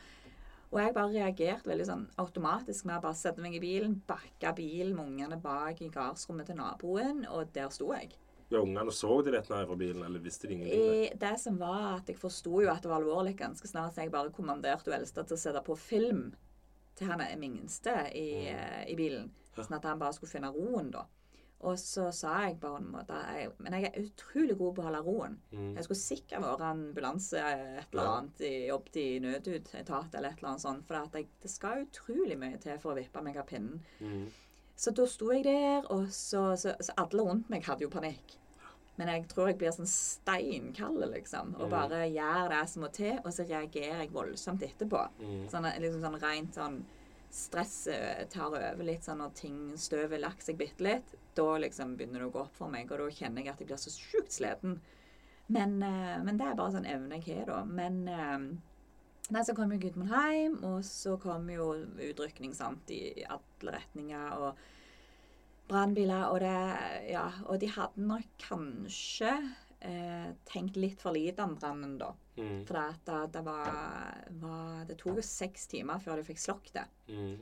Og 0.70 0.78
jeg 0.78 0.94
bare 0.94 1.10
reagerte 1.10 1.66
veldig 1.66 1.84
sånn 1.88 2.02
automatisk 2.22 2.84
med 2.86 3.00
å 3.00 3.02
bare 3.02 3.18
sette 3.18 3.42
meg 3.42 3.56
i 3.56 3.60
bilen, 3.60 3.96
bakke 4.06 4.52
bilen 4.54 4.94
med 4.94 5.08
ungene 5.08 5.38
bak 5.42 5.80
i 5.82 5.88
gardsrommet 5.90 6.46
til 6.46 6.60
naboen, 6.60 7.24
og 7.26 7.48
der 7.56 7.72
sto 7.74 7.88
jeg. 7.92 8.12
Ja, 8.50 8.58
Ungene 8.58 8.92
så 8.92 9.20
de 9.22 9.30
dette 9.30 9.58
fra 9.66 9.76
bilen, 9.78 10.02
eller 10.02 10.22
visste 10.22 10.48
de 10.50 10.56
ingenting? 10.58 11.18
Det 11.22 11.34
som 11.38 11.58
var 11.60 12.00
at 12.00 12.08
jeg 12.10 12.18
forsto 12.18 12.64
jo 12.64 12.70
at 12.72 12.82
det 12.82 12.90
var 12.90 12.98
alvorlig 12.98 13.36
ganske 13.38 13.68
snart, 13.70 13.94
så 13.94 14.02
jeg 14.02 14.10
bare 14.10 14.32
kommanderte 14.34 14.90
hun 14.90 14.96
eldste 14.98 15.22
til 15.22 15.38
å 15.38 15.42
sette 15.44 15.62
på 15.66 15.76
film 15.78 16.32
til 16.98 17.06
han 17.06 17.22
minste 17.38 17.94
i, 18.10 18.50
mm. 18.50 18.90
i 18.90 18.98
bilen. 18.98 19.30
Sånn 19.54 19.78
at 19.78 19.86
han 19.86 20.02
bare 20.02 20.16
skulle 20.16 20.32
finne 20.34 20.50
roen, 20.54 20.90
da. 20.92 21.06
Og 21.68 21.76
så 21.76 22.06
sa 22.16 22.38
jeg 22.46 22.56
på 22.62 22.70
en 22.78 22.86
måte 22.88 23.16
jeg, 23.34 23.50
Men 23.60 23.74
jeg 23.76 23.90
er 23.90 24.04
utrolig 24.06 24.54
god 24.56 24.74
på 24.76 24.82
å 24.82 24.86
holde 24.86 25.00
roen. 25.04 25.34
Mm. 25.52 25.72
Jeg 25.76 25.86
skulle 25.86 26.00
sikkert 26.00 26.44
vært 26.46 26.62
ambulanse 26.70 27.42
et 27.44 27.92
eller 27.92 28.12
annet 28.14 28.44
i, 28.48 28.52
jobbet 28.70 28.96
i 28.96 29.08
nødutetat 29.24 30.16
eller 30.16 30.32
et 30.32 30.40
eller 30.40 30.52
annet 30.54 30.64
sånt. 30.64 30.86
For 30.88 31.18
jeg, 31.20 31.28
det 31.42 31.52
skal 31.52 31.84
utrolig 31.84 32.38
mye 32.40 32.60
til 32.62 32.80
for 32.80 32.94
å 32.94 32.98
vippe 32.98 33.24
meg 33.24 33.36
av 33.42 33.48
pinnen. 33.50 33.82
Mm. 34.00 34.24
Så 34.80 34.94
da 34.96 35.04
sto 35.12 35.28
jeg 35.34 35.44
der, 35.44 35.84
og 35.92 36.08
så, 36.16 36.54
så, 36.56 36.72
så 36.80 36.96
alle 37.02 37.26
rundt 37.26 37.52
meg 37.52 37.66
hadde 37.68 37.84
jo 37.84 37.92
panikk. 37.92 38.39
Men 39.00 39.08
jeg 39.14 39.26
tror 39.32 39.48
jeg 39.48 39.58
blir 39.62 39.72
sånn 39.72 39.88
steinkald, 39.88 41.00
liksom. 41.14 41.54
Og 41.56 41.66
Mm. 41.68 41.70
bare 41.72 42.00
gjør 42.12 42.48
det 42.52 42.62
som 42.68 42.82
må 42.84 42.90
til, 42.92 43.16
og 43.24 43.32
så 43.32 43.46
reagerer 43.48 44.02
jeg 44.04 44.12
voldsomt 44.12 44.62
etterpå. 44.66 45.04
Mm. 45.20 45.44
Sånn, 45.50 45.68
liksom 45.80 46.02
sånn 46.04 46.20
rent 46.20 46.54
sånn 46.60 46.82
Stress 47.32 47.86
eh, 47.86 48.24
tar 48.26 48.48
over 48.50 48.82
litt 48.82 49.04
sånn 49.06 49.20
når 49.22 49.34
ting 49.38 49.58
støvet 49.78 50.18
lagt 50.20 50.42
seg 50.42 50.56
bitte 50.58 50.82
litt. 50.82 51.12
Da 51.38 51.44
liksom 51.62 51.92
begynner 51.96 52.18
det 52.24 52.26
å 52.26 52.32
gå 52.34 52.40
opp 52.40 52.56
for 52.58 52.68
meg, 52.68 52.90
og 52.90 52.98
da 52.98 53.04
kjenner 53.06 53.44
jeg 53.44 53.52
at 53.52 53.60
jeg 53.62 53.68
blir 53.68 53.78
så 53.78 53.92
sjukt 53.94 54.32
sliten. 54.34 54.80
Men, 55.48 55.76
eh, 55.80 56.18
men 56.24 56.36
det 56.36 56.48
er 56.48 56.56
bare 56.58 56.72
sånn 56.74 56.88
evne 56.90 57.20
jeg 57.22 57.36
har, 57.38 57.46
da. 57.46 57.64
Men 57.64 58.08
eh, 58.08 58.58
Nei, 59.30 59.42
så 59.46 59.54
kom 59.54 59.70
jo 59.70 59.78
Gudmund 59.78 60.10
hjem, 60.10 60.56
og 60.64 60.80
så 60.82 61.14
kom 61.22 61.46
jo 61.48 61.68
utrykning 62.02 62.52
sant, 62.52 62.90
i 62.90 63.22
alle 63.30 63.76
retninger. 63.78 64.32
og 64.40 64.56
brannbiler, 65.70 66.28
og 66.30 66.40
det 66.42 67.10
Ja, 67.10 67.26
og 67.46 67.60
de 67.62 67.70
hadde 67.72 68.06
nok 68.06 68.26
kanskje 68.42 69.32
eh, 69.80 70.32
tenkt 70.48 70.76
litt 70.80 71.00
for 71.02 71.16
lite 71.16 71.44
om 71.44 71.56
brannen, 71.58 71.96
da. 72.00 72.12
Mm. 72.36 72.64
For 72.68 72.76
det, 72.76 72.86
det, 73.06 73.20
det 73.36 73.44
var, 73.46 73.70
var 74.42 74.84
Det 74.88 74.98
tok 75.00 75.20
jo 75.20 75.26
seks 75.26 75.66
timer 75.70 76.02
før 76.02 76.20
de 76.20 76.28
fikk 76.28 76.42
slokket 76.42 76.80
det. 76.80 76.86
Mm. 77.14 77.32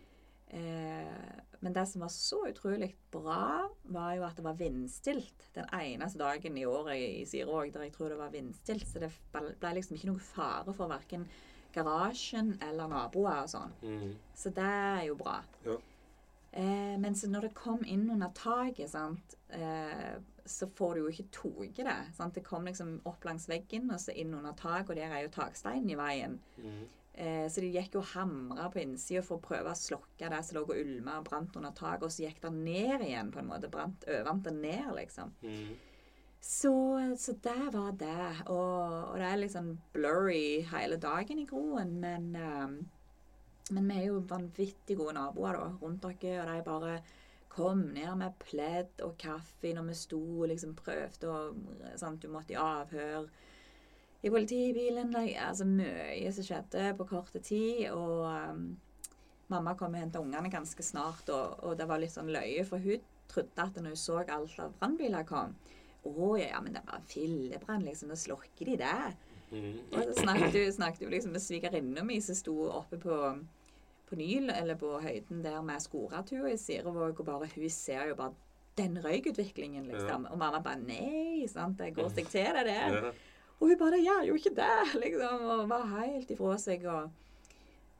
Eh, 0.48 1.34
men 1.60 1.74
det 1.74 1.86
som 1.90 2.00
var 2.00 2.08
så 2.08 2.44
utrolig 2.48 2.92
bra, 3.10 3.68
var 3.82 4.14
jo 4.16 4.24
at 4.28 4.38
det 4.38 4.46
var 4.46 4.58
vindstilt 4.58 5.48
den 5.56 5.68
eneste 5.74 6.20
dagen 6.22 6.56
i 6.56 6.66
året 6.68 6.96
i 6.96 7.26
Siråg 7.28 7.72
der 7.74 7.88
jeg 7.88 7.94
tror 7.96 8.14
det 8.14 8.20
var 8.20 8.32
vindstilt. 8.32 8.86
Så 8.88 9.02
det 9.02 9.10
ble 9.34 9.74
liksom 9.76 9.98
ikke 9.98 10.12
noen 10.12 10.24
fare 10.24 10.74
for 10.76 10.90
verken 10.90 11.26
garasjen 11.74 12.54
eller 12.64 12.88
naboer 12.90 13.44
og 13.44 13.52
sånn. 13.52 13.74
Mm. 13.82 14.12
Så 14.38 14.54
det 14.54 14.64
er 14.64 15.04
jo 15.10 15.18
bra. 15.18 15.40
Ja. 15.66 15.76
Eh, 16.52 16.96
men 16.98 17.16
når 17.28 17.48
det 17.48 17.54
kom 17.58 17.84
inn 17.84 18.08
under 18.10 18.32
taket, 18.34 18.90
sant, 18.90 19.36
eh, 19.48 20.18
så 20.48 20.68
får 20.74 20.94
du 20.94 21.00
jo 21.02 21.10
ikke 21.12 21.32
toget 21.34 21.82
det. 21.84 21.98
Sant? 22.16 22.34
Det 22.34 22.44
kom 22.46 22.68
liksom 22.68 23.00
opp 23.08 23.26
langs 23.28 23.48
veggen 23.50 23.90
og 23.92 24.00
så 24.00 24.14
inn 24.16 24.32
under 24.34 24.56
taket, 24.56 24.94
og 24.94 25.00
der 25.00 25.12
er 25.12 25.26
jo 25.26 25.34
taksteinen 25.34 25.90
i 25.92 25.98
veien. 25.98 26.38
Mm. 26.56 26.86
Eh, 27.18 27.44
så 27.50 27.60
de 27.60 27.72
gikk 27.74 27.98
jo 27.98 28.00
og 28.04 28.12
hamra 28.14 28.68
på 28.72 28.80
innsida 28.84 29.24
for 29.26 29.40
å 29.40 29.44
prøve 29.44 29.74
å 29.74 29.78
slokke 29.78 30.30
det 30.30 30.40
som 30.46 30.56
lå 30.56 30.64
og 30.68 30.76
ulma 30.76 31.18
og 31.18 31.28
brant 31.28 31.56
under 31.58 31.74
taket, 31.76 32.06
og 32.06 32.14
så 32.14 32.24
gikk 32.24 32.40
det 32.44 32.54
ned 32.54 33.04
igjen, 33.04 33.32
på 33.34 33.42
en 33.42 33.50
måte. 33.50 33.70
Brant 33.72 34.08
overvant 34.08 34.48
det 34.48 34.54
ned, 34.56 34.88
liksom. 34.96 35.34
Mm. 35.42 35.76
Så, 36.40 36.72
så 37.18 37.34
det 37.42 37.72
var 37.74 37.96
det. 37.98 38.28
Og, 38.46 39.10
og 39.10 39.16
det 39.18 39.32
er 39.34 39.50
sånn 39.50 39.74
blurry 39.92 40.62
hele 40.70 40.96
dagen 41.02 41.42
i 41.42 41.48
Groen, 41.50 41.98
men 42.00 42.30
eh, 42.38 42.78
men 43.74 43.88
vi 43.90 44.00
er 44.00 44.10
jo 44.10 44.24
vanvittig 44.28 44.96
gode 44.98 45.16
naboer 45.16 45.58
da, 45.58 45.68
rundt 45.82 46.06
dere, 46.22 46.42
og 46.42 46.50
de 46.50 46.66
bare 46.66 46.98
kom 47.48 47.80
ned 47.94 48.10
med 48.20 48.36
pledd 48.42 49.02
og 49.02 49.16
kaffe 49.18 49.72
når 49.74 49.88
vi 49.88 49.98
sto 49.98 50.20
og 50.20 50.50
liksom 50.50 50.76
prøvde 50.78 51.30
og 51.32 51.78
sant, 51.98 52.22
Du 52.22 52.30
måtte 52.30 52.54
i 52.54 52.60
avhør 52.60 53.26
i 54.22 54.30
politibilen. 54.30 55.14
Altså 55.16 55.66
mye 55.68 56.32
som 56.34 56.46
skjedde 56.46 56.92
på 56.98 57.08
kort 57.08 57.34
tid. 57.42 57.88
Og 57.90 58.26
um, 58.26 58.68
mamma 59.52 59.74
kom 59.78 59.96
og 59.96 60.02
henta 60.02 60.22
ungene 60.22 60.52
ganske 60.52 60.84
snart, 60.84 61.28
og, 61.32 61.58
og 61.64 61.78
det 61.78 61.88
var 61.88 62.02
litt 62.02 62.14
sånn 62.14 62.30
løye, 62.32 62.64
for 62.68 62.82
hun 62.82 63.04
trodde 63.28 63.64
at 63.64 63.76
når 63.76 63.94
hun 63.94 64.00
så 64.00 64.22
alt 64.22 64.60
av 64.62 64.76
brannbiler 64.78 65.26
kom 65.28 65.56
Å 66.08 66.28
ja, 66.38 66.52
ja, 66.54 66.60
men 66.64 66.76
det 66.76 66.84
var 66.86 67.02
fillebrann, 67.10 67.84
liksom. 67.84 68.12
Da 68.12 68.16
slokker 68.16 68.70
de 68.70 68.76
det. 68.80 69.00
Mm. 69.50 69.78
Og 69.92 70.02
så 70.04 70.14
snakket 70.22 70.54
hun, 70.54 70.72
snakket 70.76 71.10
liksom 71.10 71.32
med 71.34 71.42
svigerinna 71.42 72.04
mi 72.06 72.20
som 72.24 72.36
sto 72.38 72.54
oppe 72.70 73.00
på, 73.02 73.16
på 74.08 74.16
Nyl, 74.18 74.50
eller 74.54 74.78
på 74.80 74.94
høyden 75.04 75.42
der 75.44 75.60
med 75.62 75.80
skoratua 75.84 76.50
i 76.52 76.58
Sirevåg, 76.60 77.20
og 77.20 77.26
bare 77.28 77.48
hun 77.54 77.68
ser 77.72 78.08
jo 78.10 78.16
bare 78.18 78.34
den 78.78 78.96
røykutviklingen, 79.02 79.88
liksom. 79.90 80.26
Og 80.30 80.38
mamma 80.38 80.60
bare 80.62 80.78
Nei, 80.80 81.46
sant, 81.50 81.78
det 81.80 81.92
går 81.96 82.10
seg 82.14 82.28
til, 82.30 82.52
det 82.60 82.66
der. 82.68 82.98
Ja. 82.98 83.12
Og 83.58 83.72
hun 83.72 83.78
bare 83.80 83.98
gjør 83.98 84.26
jo 84.28 84.36
ikke 84.38 84.54
det, 84.54 84.74
liksom. 85.04 85.46
Og 85.56 85.64
var 85.70 85.88
helt 85.96 86.30
ifra 86.30 86.52
seg. 86.62 86.84
Og, 86.86 87.10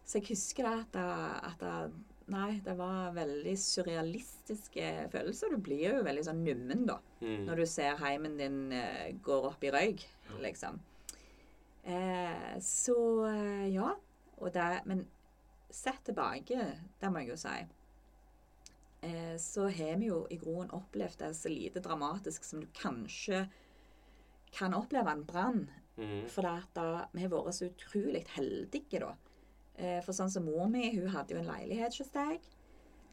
så 0.09 0.21
jeg 0.21 0.29
husker 0.31 0.69
det 0.69 0.77
at, 0.85 0.93
det- 0.95 1.41
at 1.53 1.65
det, 1.65 2.05
Nei, 2.29 2.59
det 2.61 2.75
var 2.77 3.15
veldig 3.17 3.55
surrealistiske 3.57 4.89
følelser. 5.13 5.49
Du 5.55 5.63
blir 5.65 5.81
jo 5.95 6.03
veldig 6.05 6.25
sånn 6.27 6.43
nummen, 6.45 6.83
da. 6.91 6.99
Mm. 7.23 7.47
Når 7.47 7.63
du 7.63 7.65
ser 7.67 7.97
heimen 8.03 8.35
din 8.37 8.59
uh, 8.69 9.07
går 9.25 9.47
opp 9.49 9.65
i 9.65 9.71
røyk, 9.73 10.05
liksom. 10.45 10.77
Eh, 11.89 12.59
så 12.61 12.97
eh, 13.31 13.69
ja. 13.73 13.95
Og 14.39 14.53
det, 14.55 14.67
men 14.87 15.07
sett 15.71 16.05
tilbake, 16.05 16.65
det 17.01 17.11
må 17.13 17.23
jeg 17.23 17.33
jo 17.33 17.39
si, 17.41 17.57
eh, 19.09 19.37
så 19.43 19.69
har 19.69 19.99
vi 20.01 20.11
jo 20.11 20.23
i 20.31 20.39
Groen 20.41 20.71
opplevd 20.75 21.21
det 21.23 21.33
så 21.37 21.53
lite 21.53 21.83
dramatisk 21.85 22.45
som 22.45 22.63
du 22.63 22.69
kanskje 22.77 23.47
kan 24.55 24.75
oppleve 24.75 25.13
en 25.13 25.25
brann. 25.29 25.67
Mm. 25.99 26.29
For 26.31 26.47
da, 26.47 27.09
vi 27.13 27.25
har 27.25 27.33
vært 27.33 27.57
så 27.57 27.69
utrolig 27.69 28.23
heldige, 28.37 29.03
da. 29.03 29.15
Eh, 29.79 29.99
for 30.03 30.15
sånn 30.17 30.31
som 30.31 30.47
mor 30.47 30.71
mi, 30.71 30.89
hun 30.97 31.11
hadde 31.15 31.35
jo 31.35 31.43
en 31.43 31.51
leilighet 31.51 31.99
hos 32.01 32.11
deg. 32.15 32.47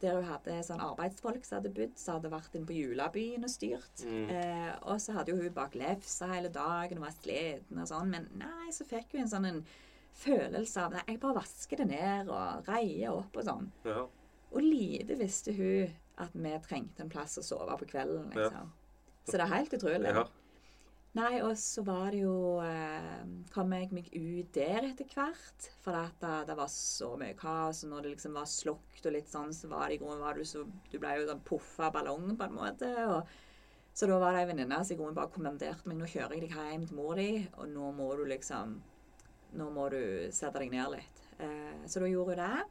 Der 0.02 0.18
hun 0.18 0.28
hadde 0.28 0.58
sånn 0.66 0.84
arbeidsfolk 0.84 1.46
som 1.48 1.60
hadde 1.60 1.72
bodd, 1.74 1.94
som 2.00 2.18
hadde 2.18 2.32
vært 2.34 2.58
inne 2.58 2.68
på 2.70 2.78
julebyen 2.78 3.48
og 3.48 3.52
styrt. 3.54 4.04
Mm. 4.06 4.30
Eh, 4.34 4.72
og 4.84 5.00
så 5.02 5.16
hadde 5.16 5.34
jo 5.34 5.40
hun 5.40 5.56
bak 5.56 5.78
lefsa 5.80 6.30
hele 6.34 6.52
dagen 6.54 7.00
og 7.00 7.08
var 7.08 7.16
sliten 7.18 7.82
og 7.82 7.90
sånn. 7.90 8.12
Men 8.14 8.28
nei, 8.42 8.70
så 8.76 8.88
fikk 8.88 9.16
hun 9.16 9.26
en 9.26 9.34
sånn 9.34 9.50
en 9.52 9.62
følelse 10.16 10.86
av 10.86 10.96
Nei, 10.96 11.04
jeg 11.12 11.20
bare 11.24 11.38
vasker 11.42 11.82
det 11.82 11.88
ned 11.92 12.30
og 12.32 12.70
reier 12.70 13.12
opp 13.16 13.36
og 13.38 13.44
sånn. 13.48 13.68
Ja. 13.88 14.06
Og 14.56 14.62
lite 14.64 15.18
visste 15.20 15.54
hun 15.58 15.92
at 16.24 16.32
vi 16.34 16.54
trengte 16.64 17.04
en 17.04 17.10
plass 17.12 17.38
å 17.42 17.44
sove 17.44 17.76
på 17.82 17.88
kvelden, 17.92 18.32
Ja. 18.36 18.48
liksom. 18.48 18.72
Så 19.26 19.32
det 19.40 19.42
er 19.42 19.56
helt 19.56 19.74
utrolig. 19.74 20.14
ja. 20.16 20.26
Nei, 21.16 21.40
og 21.42 21.54
så 21.56 21.82
var 21.88 22.12
det 22.12 22.20
jo 22.26 22.60
eh, 22.60 23.22
Kom 23.54 23.72
jeg 23.72 23.88
meg 23.96 24.10
ut 24.14 24.50
der 24.54 24.84
etter 24.90 25.06
hvert. 25.14 25.70
For 25.80 25.96
at 25.96 26.18
det, 26.20 26.48
det 26.50 26.58
var 26.58 26.68
så 26.68 27.14
mye 27.18 27.34
kaos. 27.40 27.84
Og 27.86 27.90
når 27.94 28.02
det 28.04 28.12
liksom 28.18 28.34
var 28.36 28.46
slokt 28.52 29.06
og 29.08 29.14
litt 29.16 29.28
sånn, 29.32 29.54
så 29.56 29.70
var 29.72 29.88
det 29.88 29.96
i 29.96 30.02
grunnen 30.04 30.20
var 30.20 30.36
du 30.36 30.44
så 30.44 30.66
Du 30.92 30.98
ble 31.00 31.14
jo 31.22 31.28
sånn 31.30 31.40
puffa 31.48 31.88
ballong 31.96 32.36
på 32.36 32.44
en 32.50 32.58
måte. 32.58 32.92
og 33.08 33.24
så 33.96 34.08
da 34.12 34.18
var 34.20 34.34
det 34.36 34.42
ei 34.44 34.50
venninne 34.50 34.82
som 34.84 34.92
i 34.94 34.98
grunnen 35.00 35.16
bare 35.16 35.32
kommanderte 35.32 35.88
meg 35.88 35.96
nå 36.02 36.06
kjører 36.12 36.34
jeg 36.36 36.42
deg 36.50 36.52
hjem 36.52 36.82
til 36.90 36.98
mor 36.98 37.16
di, 37.16 37.48
og 37.56 37.70
nå 37.72 37.94
må 37.96 38.10
du 38.20 38.26
liksom 38.28 38.82
Nå 39.56 39.70
må 39.74 39.88
du 39.94 40.02
sette 40.36 40.62
deg 40.62 40.74
ned 40.74 40.98
litt. 40.98 41.22
Eh, 41.40 41.86
så 41.88 42.04
da 42.04 42.10
gjorde 42.10 42.36
hun 42.36 42.42
det. 42.44 42.66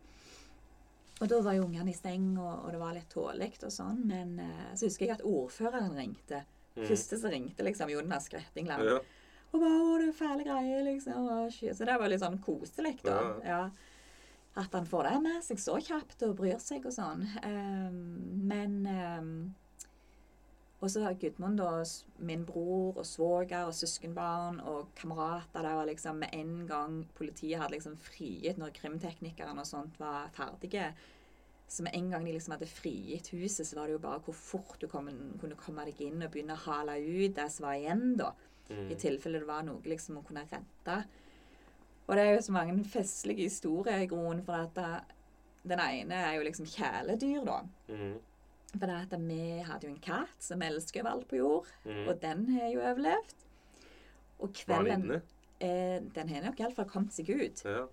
Og 1.23 1.31
da 1.31 1.39
var 1.47 1.55
jo 1.57 1.67
ungene 1.69 1.93
i 1.93 1.97
steng, 1.97 2.33
og, 2.43 2.65
og 2.67 2.73
det 2.75 2.81
var 2.81 2.95
litt 2.97 3.11
tålig 3.13 3.53
og 3.63 3.73
sånn. 3.73 4.03
Men 4.11 4.39
eh, 4.43 4.71
så 4.75 4.89
husker 4.89 5.07
jeg 5.07 5.17
at 5.17 5.27
ordføreren 5.29 5.95
ringte. 5.97 6.43
Mm. 6.75 6.87
Første 6.89 7.19
som 7.21 7.31
ringte, 7.31 7.67
liksom 7.67 7.93
Jonas 7.93 8.29
Grettingland. 8.33 8.89
Ja. 8.89 8.99
Og 9.55 9.61
bare 9.63 9.81
'Å, 9.81 9.99
det 10.01 10.07
er 10.09 10.17
fæle 10.19 10.45
greier', 10.45 10.87
liksom. 10.89 11.75
Så 11.79 11.87
det 11.87 11.99
var 12.01 12.11
litt 12.11 12.23
sånn 12.25 12.41
koselig, 12.43 12.97
da. 13.05 13.19
Ja. 13.21 13.35
Ja. 13.47 13.61
At 14.59 14.75
han 14.75 14.87
får 14.87 15.09
det 15.09 15.21
med 15.23 15.45
seg 15.47 15.61
så 15.63 15.79
kjapt 15.83 16.23
og 16.27 16.37
bryr 16.39 16.59
seg 16.63 16.85
og 16.87 16.95
sånn. 16.95 17.25
Ehm, 17.43 18.01
men 18.47 18.75
ehm, 18.87 19.31
Og 20.85 20.91
så 20.93 21.01
har 21.01 21.17
Gudmund, 21.17 21.61
og 21.65 21.87
min 22.29 22.43
bror 22.45 22.99
og 23.01 23.07
svoger 23.09 23.65
og 23.65 23.75
søskenbarn 23.75 24.59
og 24.61 24.91
kamerater 24.99 25.63
Det 25.65 25.71
var 25.79 25.87
liksom 25.89 26.17
med 26.21 26.35
en 26.37 26.67
gang 26.69 26.99
politiet 27.17 27.57
hadde 27.61 27.73
liksom 27.73 27.97
frigitt 27.97 28.61
når 28.61 28.75
krimteknikerne 28.77 29.61
og 29.61 29.67
sånt 29.67 29.97
var 30.01 30.29
ferdige. 30.37 30.91
Så 31.69 31.83
med 31.83 31.97
en 31.97 32.11
gang 32.11 32.27
de 32.27 32.35
liksom 32.35 32.53
hadde 32.53 32.69
frigitt 32.69 33.31
huset, 33.33 33.67
så 33.67 33.79
var 33.79 33.87
det 33.87 33.97
jo 33.97 34.03
bare 34.05 34.21
hvor 34.27 34.37
fort 34.37 34.77
du 34.81 34.87
kom, 34.87 35.09
kunne 35.41 35.57
komme 35.57 35.87
deg 35.89 36.05
inn 36.05 36.21
og 36.21 36.31
begynne 36.35 36.59
å 36.59 36.65
hale 36.67 36.99
ut 37.01 37.37
det 37.39 37.49
som 37.51 37.67
var 37.67 37.81
igjen, 37.81 38.05
da. 38.21 38.35
Mm. 38.69 38.91
I 38.93 39.01
tilfelle 39.01 39.41
det 39.41 39.49
var 39.49 39.65
noe 39.65 39.81
liksom 39.89 40.21
å 40.21 40.27
kunne 40.27 40.45
redde. 40.53 40.99
Og 42.05 42.13
det 42.13 42.27
er 42.27 42.35
jo 42.35 42.45
så 42.45 42.53
mange 42.53 42.77
festlige 42.85 43.49
historier 43.49 44.05
i 44.05 44.13
grunnen, 44.13 44.45
for 44.45 44.69
at 44.69 44.77
det, 44.77 45.17
den 45.65 45.81
ene 45.81 46.21
er 46.29 46.37
jo 46.37 46.45
liksom 46.45 46.69
kjæledyr, 46.69 47.43
da. 47.49 47.59
Mm. 47.89 48.15
For 48.79 48.87
det 48.87 49.13
at 49.13 49.21
vi 49.21 49.63
hadde 49.63 49.87
jo 49.87 49.93
en 49.95 50.01
katt 50.01 50.43
som 50.43 50.61
elsker 50.63 51.03
overalt 51.05 51.29
på 51.31 51.37
jord, 51.39 51.67
Mm. 51.85 52.09
og 52.09 52.21
den 52.21 52.47
har 52.59 52.69
jo 52.73 52.81
overlevd. 52.81 53.35
Og 54.41 54.53
kvelden 54.53 55.23
eh, 55.61 56.01
den 56.15 56.29
har 56.29 56.43
nok 56.43 56.59
iallfall 56.61 56.89
kommet 56.91 57.13
seg 57.13 57.31
ut. 57.31 57.63
Ja. 57.65 57.87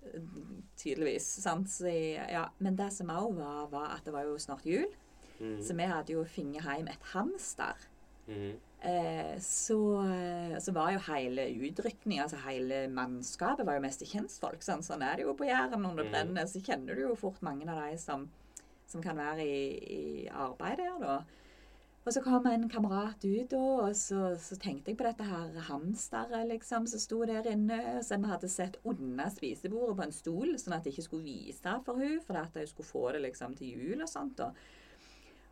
Tydeligvis. 0.76 1.26
Sant? 1.42 1.70
Så, 1.70 1.86
ja. 1.88 2.48
Men 2.58 2.76
det 2.76 2.90
som 2.92 3.08
òg 3.14 3.34
var, 3.38 3.68
var 3.72 3.94
at 3.96 4.04
det 4.04 4.12
var 4.12 4.26
jo 4.26 4.36
snart 4.42 4.66
jul. 4.66 4.90
Mm. 5.40 5.62
Så 5.62 5.74
vi 5.78 5.86
hadde 5.90 6.12
jo 6.14 6.24
funnet 6.28 6.62
hjem 6.62 6.88
et 6.92 7.08
hamster. 7.14 7.78
Mm. 8.28 8.52
Eh, 8.82 9.38
så, 9.42 9.78
eh, 10.10 10.56
så 10.62 10.72
var 10.74 10.92
jo 10.92 10.98
hele 11.06 11.46
utrykninga, 11.68 12.24
altså 12.26 12.40
hele 12.48 12.88
mannskapet, 12.90 13.64
var 13.66 13.78
jo 13.78 13.84
mest 13.86 14.02
kjentfolk. 14.06 14.62
Sånn, 14.62 14.82
sånn 14.82 15.02
er 15.06 15.16
det 15.16 15.26
jo 15.26 15.34
på 15.38 15.46
Jæren 15.46 15.82
når 15.82 15.96
det 15.96 16.06
Mm. 16.06 16.12
brenner. 16.12 16.46
Så 16.50 16.60
kjenner 16.62 16.94
du 16.96 17.02
jo 17.02 17.14
fort 17.14 17.40
mange 17.42 17.68
av 17.68 17.78
de 17.90 17.96
som, 17.98 18.28
som 18.92 19.04
kan 19.04 19.18
være 19.18 19.46
i, 19.46 19.62
i 19.96 20.02
arbeid 20.28 20.82
der, 20.82 20.98
da. 21.02 21.22
Og 22.02 22.10
så 22.10 22.18
kom 22.24 22.46
en 22.50 22.64
kamerat 22.70 23.22
ut, 23.22 23.52
og 23.54 23.92
så, 23.94 24.32
så 24.42 24.56
tenkte 24.58 24.90
jeg 24.90 24.98
på 24.98 25.06
dette 25.06 25.26
her 25.26 25.58
hamsteret 25.68 26.48
liksom, 26.50 26.88
som 26.90 27.02
sto 27.02 27.20
der 27.30 27.46
inne. 27.46 28.00
Så 28.02 28.18
vi 28.18 28.30
hadde 28.30 28.50
sett 28.50 28.80
under 28.82 29.30
spisebordet 29.30 29.94
på 30.00 30.06
en 30.08 30.16
stol, 30.16 30.56
sånn 30.58 30.74
at 30.74 30.88
jeg 30.88 30.96
ikke 30.96 31.06
skulle 31.06 31.28
vise 31.28 31.76
for 31.86 32.02
hun, 32.02 32.18
for 32.26 32.40
at 32.40 32.58
jeg 32.58 32.72
skulle 32.72 32.90
få 32.90 33.04
det 33.14 33.22
liksom 33.28 33.54
til 33.58 33.76
jul 33.76 34.02
og 34.02 34.10
sånt. 34.10 34.34
da. 34.40 34.50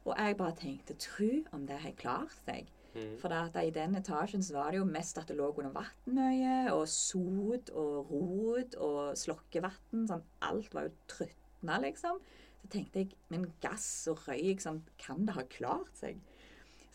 Og 0.09 0.15
jeg 0.17 0.39
bare 0.41 0.59
tenkte 0.59 0.99
Tru 0.99 1.45
om 1.55 1.67
det 1.69 1.79
har 1.85 1.95
klart 2.01 2.35
seg. 2.43 2.67
Mm. 2.97 3.15
For 3.23 3.31
at 3.31 3.55
i 3.63 3.71
den 3.71 3.95
etasjen 3.95 4.43
så 4.43 4.57
var 4.57 4.73
det 4.73 4.81
jo 4.81 4.89
mest 4.89 5.19
at 5.21 5.31
det 5.31 5.37
lå 5.39 5.53
under 5.53 5.71
vann 5.71 6.17
mye, 6.17 6.73
og 6.75 6.89
sot 6.91 7.71
og 7.71 8.11
rot 8.11 8.75
og 8.75 9.15
slokkevann. 9.19 10.09
Sånn, 10.11 10.27
alt 10.51 10.75
var 10.75 10.89
jo 10.89 10.97
trøtna, 11.13 11.79
liksom. 11.87 12.19
Så 12.61 12.69
tenkte 12.73 13.03
jeg 13.03 13.17
Men 13.33 13.49
gass 13.63 13.89
og 14.11 14.21
røyk, 14.29 14.61
sånn, 14.63 14.83
kan 15.01 15.25
det 15.27 15.37
ha 15.39 15.47
klart 15.49 15.97
seg? 15.99 16.21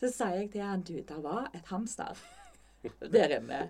Så 0.00 0.12
sier 0.12 0.42
jeg 0.42 0.50
til 0.52 0.64
han 0.64 0.84
du, 0.84 0.96
det 1.00 1.20
var 1.24 1.48
et 1.56 1.68
hamster 1.72 2.18
der 3.00 3.38
inne. 3.38 3.66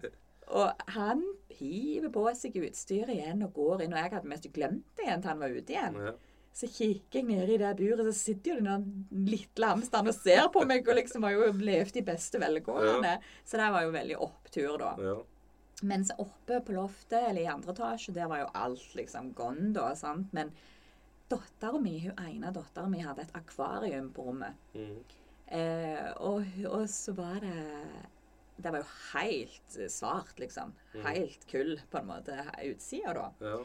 Og 0.54 0.88
han 0.94 1.22
hiver 1.58 2.10
på 2.14 2.24
seg 2.38 2.58
utstyret 2.60 3.14
igjen 3.14 3.44
og 3.46 3.54
går 3.56 3.84
inn. 3.84 3.94
Og 3.94 4.00
jeg 4.02 4.12
hadde 4.14 4.30
mest 4.30 4.48
glemt 4.54 4.86
det 4.98 5.06
igjen 5.06 5.22
til 5.22 5.32
han 5.32 5.42
var 5.42 5.54
ute 5.54 5.74
igjen. 5.74 6.00
Ja. 6.06 6.12
Så 6.56 6.68
kikker 6.72 7.20
jeg 7.20 7.26
ned 7.28 7.50
i 7.52 7.58
det 7.60 7.70
buret, 7.76 8.06
så 8.06 8.12
sitter 8.16 8.54
jo 8.54 8.64
den 8.64 8.84
lille 9.28 9.68
hamsteren 9.68 10.08
og 10.08 10.16
ser 10.16 10.46
på 10.54 10.62
meg 10.64 10.86
og 10.88 10.96
liksom 10.96 11.26
har 11.26 11.34
jo 11.34 11.50
levd 11.52 11.98
i 12.00 12.04
beste 12.06 12.40
velgående. 12.40 13.18
Så 13.44 13.60
det 13.60 13.66
var 13.74 13.84
jo 13.84 13.90
veldig 13.92 14.16
opptur, 14.24 14.78
da. 14.80 14.94
Ja. 15.04 15.16
Mens 15.84 16.14
oppe 16.16 16.62
på 16.64 16.72
loftet, 16.72 17.18
eller 17.18 17.42
i 17.42 17.50
andre 17.52 17.74
etasje, 17.74 18.14
der 18.16 18.30
var 18.30 18.40
jo 18.40 18.48
alt 18.56 18.94
liksom 18.96 19.34
gone, 19.36 19.74
da. 19.76 19.90
sant? 19.98 20.32
Men 20.36 20.54
dattera 21.30 21.80
mi, 21.82 21.98
hun 22.06 22.18
ene 22.22 22.52
dattera 22.54 22.90
mi, 22.90 23.02
hadde 23.04 23.26
et 23.26 23.38
akvarium 23.38 24.10
på 24.14 24.26
rommet. 24.28 24.58
Mm. 24.76 24.98
Eh, 25.56 26.10
og, 26.26 26.46
og 26.66 26.88
så 26.90 27.12
var 27.14 27.36
det 27.38 27.60
Det 28.56 28.72
var 28.72 28.80
jo 28.80 28.86
helt 29.12 29.74
svart, 29.92 30.38
liksom. 30.40 30.72
Mm. 30.94 31.02
Helt 31.04 31.42
kull, 31.50 31.74
på 31.90 32.00
en 32.00 32.08
måte, 32.08 32.38
utsida, 32.64 33.12
da. 33.12 33.26
Ja. 33.44 33.58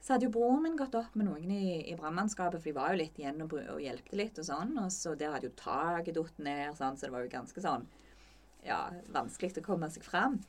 Så 0.00 0.14
hadde 0.14 0.30
jo 0.30 0.32
broren 0.32 0.62
min 0.64 0.78
gått 0.80 0.96
opp 0.96 1.12
med 1.18 1.28
noen 1.28 1.50
i, 1.52 1.90
i 1.92 1.96
brannmannskapet, 1.98 2.62
for 2.62 2.70
de 2.70 2.76
var 2.78 2.94
jo 2.94 3.02
litt 3.02 3.18
igjen 3.20 3.42
og, 3.44 3.52
og 3.74 3.82
hjelpte 3.84 4.16
litt 4.16 4.40
og 4.40 4.46
sånn. 4.48 4.72
Og 4.80 4.88
så 4.96 5.12
der 5.12 5.34
hadde 5.34 5.50
jo 5.50 5.58
taket 5.60 6.16
datt 6.16 6.40
ned, 6.40 6.72
sånn, 6.78 6.96
så 6.96 7.06
det 7.06 7.14
var 7.14 7.26
jo 7.26 7.34
ganske 7.34 7.64
sånn 7.66 7.84
ja, 8.64 8.80
vanskelig 9.12 9.60
å 9.60 9.66
komme 9.66 9.90
seg 9.92 10.06
fram. 10.06 10.40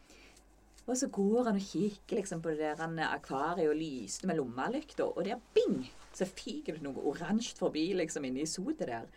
Og 0.88 0.96
så 0.98 1.12
går 1.14 1.50
han 1.50 1.60
og 1.60 1.68
kikker 1.68 2.22
liksom 2.22 2.42
på 2.44 2.56
det 2.56 2.72
der 2.80 3.04
akvariet 3.12 3.70
og 3.70 3.78
lyste 3.78 4.28
med 4.30 4.40
lommelykta, 4.40 5.12
og 5.12 5.28
der 5.28 5.44
bing! 5.56 5.84
Så 6.14 6.28
fyker 6.28 6.78
det 6.78 6.86
noe 6.86 7.04
oransje 7.12 7.56
forbi 7.60 7.90
liksom 8.00 8.26
inni 8.28 8.48
sotet 8.50 8.90
der. 8.92 9.12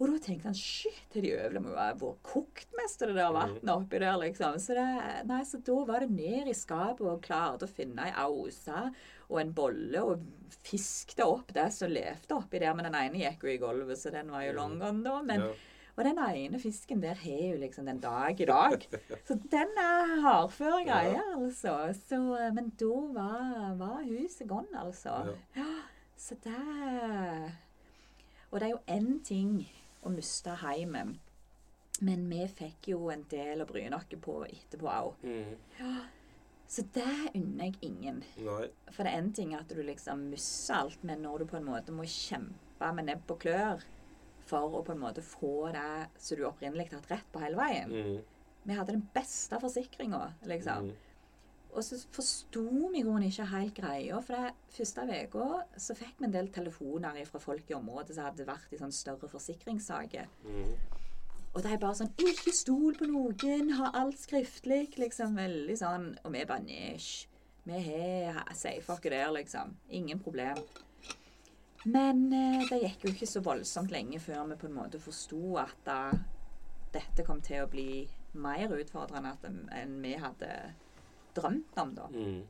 Og 0.00 0.08
da 0.08 0.16
tenkte 0.24 0.48
han 0.48 0.56
shit, 0.56 1.12
er 1.12 1.24
de 1.26 1.32
øvla 1.36 1.60
må 1.60 1.74
jo 1.74 1.76
ha 1.76 1.90
vært 2.00 2.20
kokt 2.24 2.70
mest 2.78 3.02
av 3.04 3.10
det 3.10 3.18
der 3.18 3.34
vannet 3.36 3.68
oppi 3.74 3.98
der, 4.00 4.14
liksom. 4.22 4.54
Så, 4.62 4.72
det, 4.78 4.84
nei, 5.28 5.40
så 5.44 5.58
da 5.66 5.74
var 5.90 6.00
det 6.00 6.14
ned 6.14 6.48
i 6.48 6.54
skapet 6.56 7.04
og 7.04 7.20
klarte 7.26 7.68
å 7.68 7.72
finne 7.72 8.06
ei 8.08 8.14
ause 8.22 8.86
og 9.28 9.36
en 9.42 9.52
bolle 9.54 10.00
og 10.00 10.22
fiskte 10.64 11.26
opp 11.28 11.52
det 11.54 11.66
som 11.76 11.92
levde 11.92 12.32
oppi 12.38 12.62
der. 12.62 12.72
Men 12.78 12.88
den 12.88 12.96
ene 12.96 13.20
gikk 13.26 13.44
jo 13.44 13.52
i 13.52 13.58
gulvet, 13.60 14.00
så 14.00 14.14
den 14.14 14.32
var 14.32 14.46
jo 14.46 14.56
long 14.56 14.78
gone 14.80 15.04
da. 15.04 15.18
Men, 15.22 15.44
Ja. 15.50 15.52
Og 15.98 16.04
den 16.06 16.16
ene 16.22 16.56
fisken 16.62 17.02
der 17.02 17.18
har 17.18 17.40
jo 17.50 17.56
liksom 17.60 17.84
den 17.84 17.98
dag 18.00 18.38
i 18.40 18.46
dag. 18.48 18.86
Så 19.28 19.34
den 19.52 19.72
er 19.76 20.12
hardfør 20.24 20.78
greie, 20.86 21.20
altså. 21.34 21.74
Så, 21.98 22.20
men 22.56 22.70
da 22.80 22.94
var, 23.12 23.74
var 23.76 23.98
huset 24.06 24.46
gone, 24.48 24.70
altså. 24.80 25.34
Ja. 25.58 25.66
Så 26.20 26.36
det 26.44 27.52
Og 28.50 28.60
det 28.60 28.66
er 28.66 28.72
jo 28.74 28.84
én 28.92 29.20
ting 29.24 29.52
å 30.04 30.10
miste 30.12 30.52
heimen, 30.62 31.14
men 32.00 32.24
vi 32.30 32.46
fikk 32.48 32.88
jo 32.92 33.10
en 33.12 33.22
del 33.30 33.62
å 33.62 33.66
bry 33.68 33.84
oss 33.94 34.08
på 34.24 34.40
etterpå 34.48 34.88
òg. 34.90 35.22
Mm. 35.22 36.00
Så 36.70 36.82
det 36.94 37.34
unner 37.34 37.68
jeg 37.68 37.76
ingen. 37.82 38.22
Nei. 38.42 38.66
For 38.90 39.04
det 39.04 39.12
er 39.12 39.22
en 39.22 39.32
ting 39.36 39.54
at 39.54 39.70
du 39.70 39.82
liksom 39.82 40.28
mister 40.32 40.80
alt, 40.80 41.04
men 41.06 41.22
når 41.22 41.42
du 41.42 41.50
på 41.52 41.58
en 41.60 41.68
måte 41.68 41.94
må 41.94 42.06
kjempe 42.08 42.92
med 42.96 43.10
nebb 43.10 43.30
og 43.30 43.40
klør 43.44 43.86
for 44.50 44.80
å 44.80 44.82
på 44.86 44.96
en 44.96 45.02
måte 45.02 45.22
få 45.22 45.70
det 45.74 46.08
som 46.18 46.38
du 46.38 46.46
opprinnelig 46.48 46.88
har 46.90 47.00
hatt 47.00 47.10
rett 47.14 47.32
på 47.32 47.42
hele 47.44 47.60
veien 47.60 47.90
Mm. 47.90 48.20
Vi 48.62 48.74
hadde 48.76 48.92
den 48.92 49.08
beste 49.14 49.56
forsikringa, 49.60 50.34
liksom. 50.44 50.90
Mm. 50.90 51.09
Og 51.70 51.84
så 51.86 51.98
forsto 52.12 52.62
vi 52.90 53.00
i 53.00 53.04
grunnen 53.06 53.28
ikke 53.28 53.46
helt 53.52 53.74
greia. 53.76 54.20
For 54.26 54.36
det 54.36 54.74
første 54.74 55.04
uka 55.06 55.48
så 55.78 55.96
fikk 55.98 56.18
vi 56.18 56.28
en 56.28 56.34
del 56.34 56.50
telefoner 56.54 57.20
fra 57.28 57.40
folk 57.42 57.70
i 57.70 57.76
området 57.78 58.16
som 58.16 58.26
hadde 58.26 58.48
vært 58.48 58.74
i 58.74 58.80
sånn 58.80 58.94
større 58.94 59.30
forsikringssaker. 59.30 60.26
Mm. 60.46 60.74
Og 61.50 61.64
de 61.64 61.78
bare 61.82 61.98
sånn 61.98 62.12
'Ikke 62.14 62.52
stol 62.54 62.94
på 62.98 63.06
noen. 63.10 63.72
Ha 63.78 63.90
alt 63.94 64.18
skriftlig.' 64.18 64.98
Liksom 64.98 65.34
veldig 65.34 65.76
sånn. 65.78 66.18
Og 66.24 66.32
vi 66.32 66.44
bare 66.44 66.62
Nisj. 66.62 67.26
Vi 67.64 67.80
har 68.24 68.54
safe 68.54 68.98
der, 69.02 69.30
liksom. 69.32 69.76
Ingen 69.90 70.18
problem. 70.18 70.56
Men 71.84 72.32
eh, 72.32 72.68
det 72.68 72.82
gikk 72.82 73.04
jo 73.04 73.12
ikke 73.14 73.26
så 73.26 73.40
voldsomt 73.40 73.90
lenge 73.90 74.20
før 74.20 74.44
vi 74.50 74.56
på 74.56 74.66
en 74.66 74.76
måte 74.76 75.00
forsto 75.00 75.56
at 75.56 75.76
da, 75.84 76.10
dette 76.92 77.24
kom 77.24 77.40
til 77.40 77.64
å 77.64 77.70
bli 77.70 78.08
mer 78.32 78.68
utfordrende 78.76 79.32
enn 79.72 79.96
vi 80.02 80.12
hadde 80.20 80.50
drømt 81.40 81.78
om, 81.82 81.94
da. 81.96 82.08
Mm. 82.14 82.40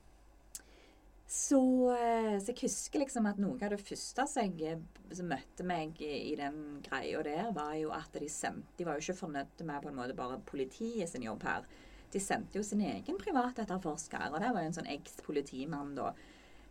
Så, 1.30 1.60
eh, 1.94 2.40
så 2.42 2.50
jeg 2.50 2.64
husker 2.64 3.04
liksom 3.04 3.28
at 3.30 3.38
noe 3.38 3.54
av 3.62 3.70
det 3.70 3.84
første 3.86 4.24
som 4.26 4.56
jeg, 4.58 4.80
som 5.14 5.28
møtte 5.30 5.62
meg 5.66 6.00
i, 6.02 6.32
i 6.32 6.34
den 6.38 6.80
greia 6.82 7.22
der, 7.22 7.52
var 7.54 7.76
jo 7.78 7.92
at 7.94 8.18
de 8.18 8.26
sendte 8.26 8.74
De 8.80 8.86
var 8.88 8.98
jo 8.98 9.04
ikke 9.04 9.20
fornøyd 9.20 9.62
med 9.68 9.84
på 9.84 9.92
en 9.92 10.00
måte 10.00 10.16
bare 10.18 10.40
politiet 10.48 11.12
sin 11.12 11.22
jobb 11.28 11.46
her. 11.46 11.68
De 12.10 12.18
sendte 12.18 12.58
jo 12.58 12.66
sin 12.66 12.82
egen 12.82 13.20
privatetterforsker, 13.20 14.26
og 14.32 14.42
det 14.42 14.50
var 14.50 14.64
jo 14.64 14.72
en 14.72 14.78
sånn 14.80 14.90
eks-politimann, 14.90 15.94
da. 15.94 16.10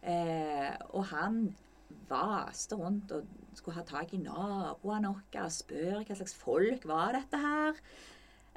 Eh, 0.04 0.76
og 0.92 1.08
han 1.14 1.42
vaste 2.10 2.76
rundt 2.80 3.12
og 3.16 3.28
skulle 3.56 3.80
ha 3.80 3.86
tak 3.88 4.12
i 4.14 4.22
naboene 4.22 5.14
våre 5.16 5.46
og 5.46 5.56
spørre 5.56 6.04
hva 6.04 6.18
slags 6.20 6.36
folk 6.36 6.84
var 6.90 7.16
dette 7.16 7.40
her. 7.40 7.80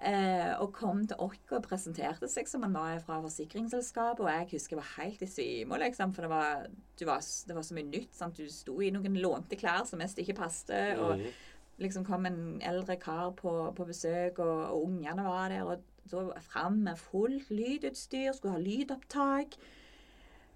Eh, 0.03 0.53
og 0.59 0.73
kom 0.75 1.05
til 1.07 1.21
oss 1.23 1.39
og 1.55 1.63
presenterte 1.63 2.27
seg 2.27 2.49
som 2.51 2.65
han 2.67 2.75
var 2.75 2.99
fra 3.05 3.21
forsikringsselskapet. 3.23 4.25
Og 4.25 4.31
jeg 4.33 4.49
husker 4.57 4.75
jeg 4.75 4.81
var 4.81 4.91
helt 4.97 5.23
i 5.23 5.29
svime, 5.31 5.79
liksom, 5.79 6.13
for 6.17 6.27
det 6.27 6.31
var, 6.33 6.67
du 6.99 7.05
var, 7.07 7.23
det 7.47 7.55
var 7.55 7.63
så 7.69 7.77
mye 7.79 7.87
nytt. 7.91 8.11
Sant? 8.19 8.41
Du 8.41 8.51
sto 8.51 8.81
i 8.83 8.91
noen 8.95 9.15
lånte 9.23 9.59
klær 9.61 9.87
som 9.87 10.03
mest 10.03 10.19
ikke 10.19 10.35
passet. 10.41 10.99
Og 10.99 11.19
Mm. 11.23 11.31
liksom 11.79 12.05
kom 12.05 12.27
en 12.27 12.61
eldre 12.63 12.97
kar 13.01 13.31
på, 13.39 13.53
på 13.75 13.87
besøk, 13.87 14.39
og, 14.39 14.59
og 14.75 14.85
ungene 14.89 15.23
var 15.25 15.49
der. 15.55 15.63
Og 15.65 15.83
så 16.11 16.33
fram 16.43 16.83
med 16.83 16.99
fullt 16.99 17.51
lydutstyr, 17.55 18.33
skulle 18.35 18.57
ha 18.57 18.63
lydopptak. 18.63 19.55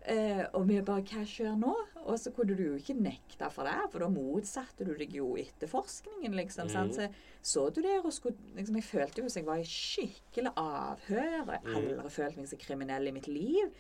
Eh, 0.07 0.45
og 0.55 0.69
vi 0.69 0.79
bare 0.87 1.03
Hva 1.03 1.25
skjer 1.27 1.57
nå? 1.59 1.73
Og 2.07 2.19
så 2.23 2.31
kunne 2.35 2.55
du 2.55 2.63
jo 2.63 2.77
ikke 2.79 2.95
nekte 2.95 3.49
for 3.51 3.67
det, 3.67 3.89
for 3.91 4.05
da 4.05 4.09
motsatte 4.13 4.87
du 4.87 4.93
deg 4.95 5.17
jo 5.19 5.33
etterforskningen, 5.41 6.37
liksom. 6.39 6.71
sant? 6.71 6.95
Så 6.95 7.09
så 7.47 7.65
du 7.71 7.81
der 7.83 8.05
og 8.05 8.15
skulle 8.15 8.39
liksom, 8.55 8.79
Jeg 8.79 8.87
følte 8.87 9.23
jo 9.23 9.29
som 9.31 9.41
jeg 9.43 9.49
var 9.49 9.63
i 9.63 9.67
skikkelig 9.71 10.53
avhør. 10.63 11.29
Jeg 11.33 11.45
har 11.47 11.79
aldri 11.79 12.11
følt 12.11 12.39
meg 12.39 12.49
så 12.51 12.59
kriminell 12.59 13.11
i 13.11 13.15
mitt 13.15 13.29
liv. 13.31 13.75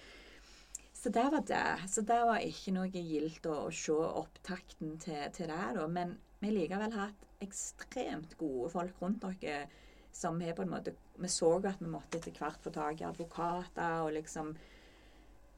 Så 0.96 1.12
det 1.14 1.26
var 1.30 1.46
det. 1.46 1.90
Så 1.92 2.02
det 2.02 2.18
var 2.26 2.42
ikke 2.42 2.74
noe 2.74 2.90
gildt 2.90 3.46
å, 3.46 3.56
å 3.68 3.72
se 3.74 3.94
opptakten 3.94 4.96
til, 5.02 5.22
til 5.36 5.50
det, 5.52 5.64
da. 5.78 5.86
Men 5.86 6.16
vi 6.40 6.50
har 6.50 6.56
likevel 6.58 6.94
hatt 6.96 7.26
ekstremt 7.44 8.34
gode 8.40 8.70
folk 8.72 9.02
rundt 9.02 9.22
dere 9.22 9.66
som 10.16 10.40
har 10.40 10.56
på 10.56 10.64
en 10.64 10.72
måte 10.72 10.94
Vi 11.20 11.28
så 11.28 11.50
at 11.58 11.80
vi 11.80 11.88
måtte 11.88 12.18
etter 12.18 12.34
hvert 12.36 12.62
få 12.64 12.72
tak 12.72 13.00
i 13.00 13.06
advokater 13.08 14.02
og 14.04 14.14
liksom 14.16 14.54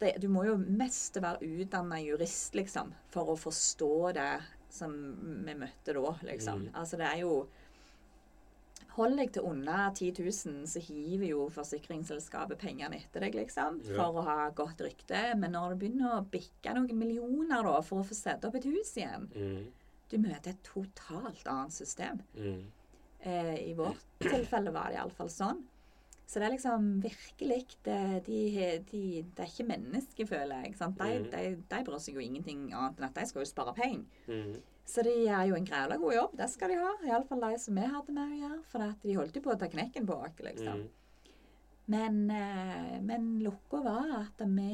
det, 0.00 0.14
Du 0.20 0.28
må 0.28 0.44
jo 0.46 0.56
mest 0.56 1.16
være 1.20 1.42
utdanna 1.42 1.98
jurist, 2.02 2.54
liksom, 2.54 2.92
for 3.10 3.32
å 3.34 3.38
forstå 3.38 4.12
det 4.14 4.30
som 4.70 4.92
vi 5.46 5.54
møtte 5.54 5.94
da, 5.96 6.12
liksom. 6.28 6.66
Mm. 6.68 6.74
Altså, 6.74 6.96
det 7.00 7.06
er 7.12 7.22
jo 7.24 7.46
Hold 8.98 9.14
deg 9.20 9.30
til 9.30 9.44
under 9.46 9.92
10 9.94 10.08
000, 10.24 10.64
så 10.66 10.80
hiver 10.82 11.28
jo 11.28 11.44
forsikringsselskapet 11.54 12.58
pengene 12.58 12.96
etter 12.98 13.22
deg, 13.22 13.34
liksom, 13.38 13.76
Ja. 13.86 13.94
for 13.94 14.18
å 14.18 14.24
ha 14.26 14.48
godt 14.50 14.80
rykte. 14.82 15.36
Men 15.38 15.52
når 15.52 15.70
du 15.70 15.76
begynner 15.84 16.16
å 16.16 16.24
bikke 16.26 16.74
noen 16.74 16.98
millioner 16.98 17.62
da, 17.62 17.76
for 17.80 18.00
å 18.02 18.06
få 18.08 18.14
sette 18.18 18.48
opp 18.48 18.56
et 18.58 18.64
hus 18.64 18.94
igjen 18.96 19.28
Mm. 19.34 19.66
Du 20.10 20.16
møter 20.18 20.50
et 20.50 20.62
totalt 20.64 21.46
annet 21.46 21.70
system. 21.72 22.22
Mm. 22.34 22.64
Eh, 23.20 23.70
I 23.70 23.74
vårt 23.74 24.02
tilfelle 24.18 24.72
var 24.72 24.88
det 24.88 24.96
iallfall 24.96 25.28
sånn. 25.30 25.62
Så 26.28 26.40
det 26.42 26.44
er 26.48 26.52
liksom 26.52 26.88
virkelig 27.00 27.62
det, 27.86 28.00
de, 28.26 28.40
de, 28.90 29.02
det 29.32 29.44
er 29.44 29.48
ikke 29.48 29.64
mennesker, 29.70 30.26
føler 30.28 30.66
jeg. 30.66 30.74
Sant? 30.76 30.98
De, 31.00 31.06
Mhm. 31.22 31.30
de, 31.32 31.62
de 31.70 31.78
bryr 31.86 32.02
seg 32.04 32.18
jo 32.18 32.20
ingenting 32.20 32.66
annet 32.76 32.98
enn 33.00 33.06
at 33.08 33.14
de 33.16 33.24
skal 33.30 33.40
jo 33.46 33.48
spare 33.48 33.72
penger. 33.78 34.04
Mm. 34.28 34.58
Så 34.88 35.02
de 35.04 35.14
gjør 35.24 35.46
jo 35.48 35.56
en 35.56 35.64
grævla 35.68 35.96
god 36.00 36.14
jobb. 36.14 36.36
Det 36.36 36.50
skal 36.52 36.68
de 36.74 36.76
ha. 36.82 36.92
Iallfall 37.08 37.40
de 37.46 37.58
som 37.58 37.74
vi 37.80 37.88
hadde 37.94 38.12
med 38.12 38.28
å 38.34 38.38
gjøre. 38.42 38.60
For 38.68 38.84
at 38.90 39.02
de 39.02 39.16
holdt 39.16 39.34
jo 39.40 39.44
på 39.44 39.54
å 39.54 39.58
ta 39.60 39.68
knekken 39.72 40.06
på 40.08 40.16
oss, 40.20 40.36
liksom. 40.44 40.84
Mm. 40.84 40.88
Men, 41.88 42.30
eh, 42.30 43.00
men 43.00 43.38
lukka 43.40 43.80
var 43.84 44.10
at 44.20 44.44
vi 44.44 44.70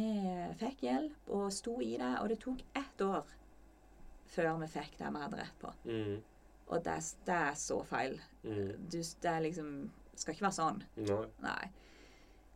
fikk 0.59 0.80
hjelp 0.88 1.28
og 1.30 1.52
sto 1.55 1.76
i 1.80 1.96
det. 1.96 2.12
Og 2.20 2.28
det 2.28 2.40
tok 2.42 2.62
ett 2.74 2.98
år 3.07 3.24
før 4.34 4.57
vi 4.61 4.66
fikk 4.74 4.96
det 4.98 5.12
vi 5.14 5.22
hadde 5.22 5.38
rett 5.38 5.59
på. 5.62 5.70
Mm. 5.86 6.16
Og 6.74 6.82
det, 6.82 6.96
det 7.26 7.34
er 7.50 7.55
så 7.55 7.84
feil. 7.86 8.18
Mm. 8.42 8.88
Du, 8.90 8.98
det 8.98 9.30
er 9.30 9.40
liksom 9.46 9.70
skal 10.20 10.34
ikke 10.34 10.46
være 10.46 10.58
sånn. 10.58 10.82
Nei. 11.00 11.24
Nei. 11.44 11.64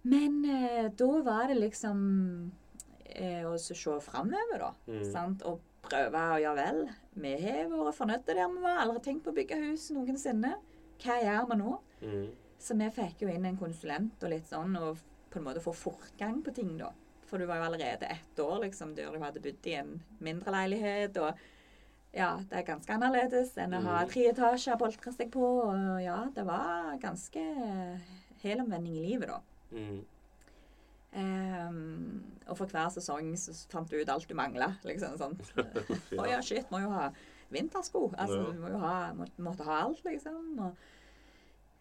Men 0.09 0.39
eh, 0.47 0.89
da 0.95 1.09
var 1.27 1.51
det 1.51 1.59
liksom 1.59 1.99
eh, 3.05 3.45
å 3.49 3.57
se 3.61 3.75
framover, 3.77 4.63
da. 4.63 4.71
Mm. 4.89 5.03
Sant? 5.13 5.45
Og 5.49 5.65
prøve 5.89 6.23
å 6.35 6.41
gjøre 6.43 6.65
vel. 6.65 6.83
Vi 7.19 7.35
har 7.43 7.71
vært 7.73 7.99
fornøyde 7.99 8.35
der 8.35 8.45
vi 8.45 8.63
var. 8.65 8.83
Aldri 8.85 9.05
tenkt 9.09 9.27
på 9.27 9.35
å 9.35 9.39
bygge 9.39 9.61
hus 9.67 9.89
noensinne. 9.97 10.55
Hva 11.03 11.19
gjør 11.23 11.51
vi 11.51 11.59
nå? 11.61 11.75
Mm. 12.03 12.25
Så 12.59 12.75
vi 12.79 12.89
fikk 12.95 13.23
jo 13.23 13.31
inn 13.33 13.47
en 13.47 13.59
konsulent 13.59 14.25
og 14.25 14.33
litt 14.33 14.49
sånn, 14.51 14.75
og 14.81 14.99
på 15.31 15.39
en 15.39 15.47
måte 15.47 15.63
få 15.63 15.75
fortgang 15.77 16.41
på 16.43 16.55
ting, 16.57 16.73
da. 16.81 16.91
For 17.29 17.39
du 17.39 17.45
var 17.47 17.61
jo 17.61 17.69
allerede 17.69 18.09
ett 18.09 18.41
år 18.41 18.65
liksom, 18.65 18.95
der 18.97 19.13
du 19.13 19.21
hadde 19.21 19.43
bodd 19.45 19.67
i 19.69 19.77
en 19.79 19.99
mindre 20.25 20.55
leilighet. 20.55 21.19
og 21.21 21.37
ja, 22.15 22.37
det 22.51 22.59
er 22.59 22.63
ganske 22.67 22.93
annerledes 22.95 23.57
enn 23.59 23.75
å 23.77 23.83
ha 23.85 24.05
Mm. 24.05 24.11
tre 24.11 24.29
etasjer 24.33 24.75
å 24.75 24.79
boltre 24.79 25.13
seg 25.13 25.31
på. 25.31 25.45
Og 25.69 26.03
ja, 26.03 26.25
det 26.35 26.45
var 26.47 26.97
ganske 27.03 27.43
helomvending 28.43 28.97
i 28.97 29.07
livet, 29.11 29.29
da. 29.29 29.41
Mm. 29.73 30.05
Um, 31.19 32.23
og 32.47 32.57
for 32.59 32.67
hver 32.71 32.91
sesong 32.93 33.31
så 33.41 33.55
fant 33.73 33.89
du 33.91 33.97
ut 33.97 34.09
alt 34.13 34.29
du 34.29 34.35
mangla. 34.37 34.75
Liksom, 34.85 35.17
sånn. 35.21 35.37
Å 36.21 36.27
ja, 36.29 36.41
shit, 36.45 36.69
må 36.71 36.83
jo 36.83 36.91
ha 36.93 37.09
vintersko. 37.55 38.11
Altså, 38.15 38.43
Ja. 38.45 38.53
du 38.53 38.61
må 38.61 38.71
jo 38.75 38.79
ha, 38.83 39.13
må, 39.17 39.27
måtte 39.39 39.65
ha 39.65 39.81
alt, 39.87 40.03
liksom. 40.05 40.59
Og, 40.61 40.77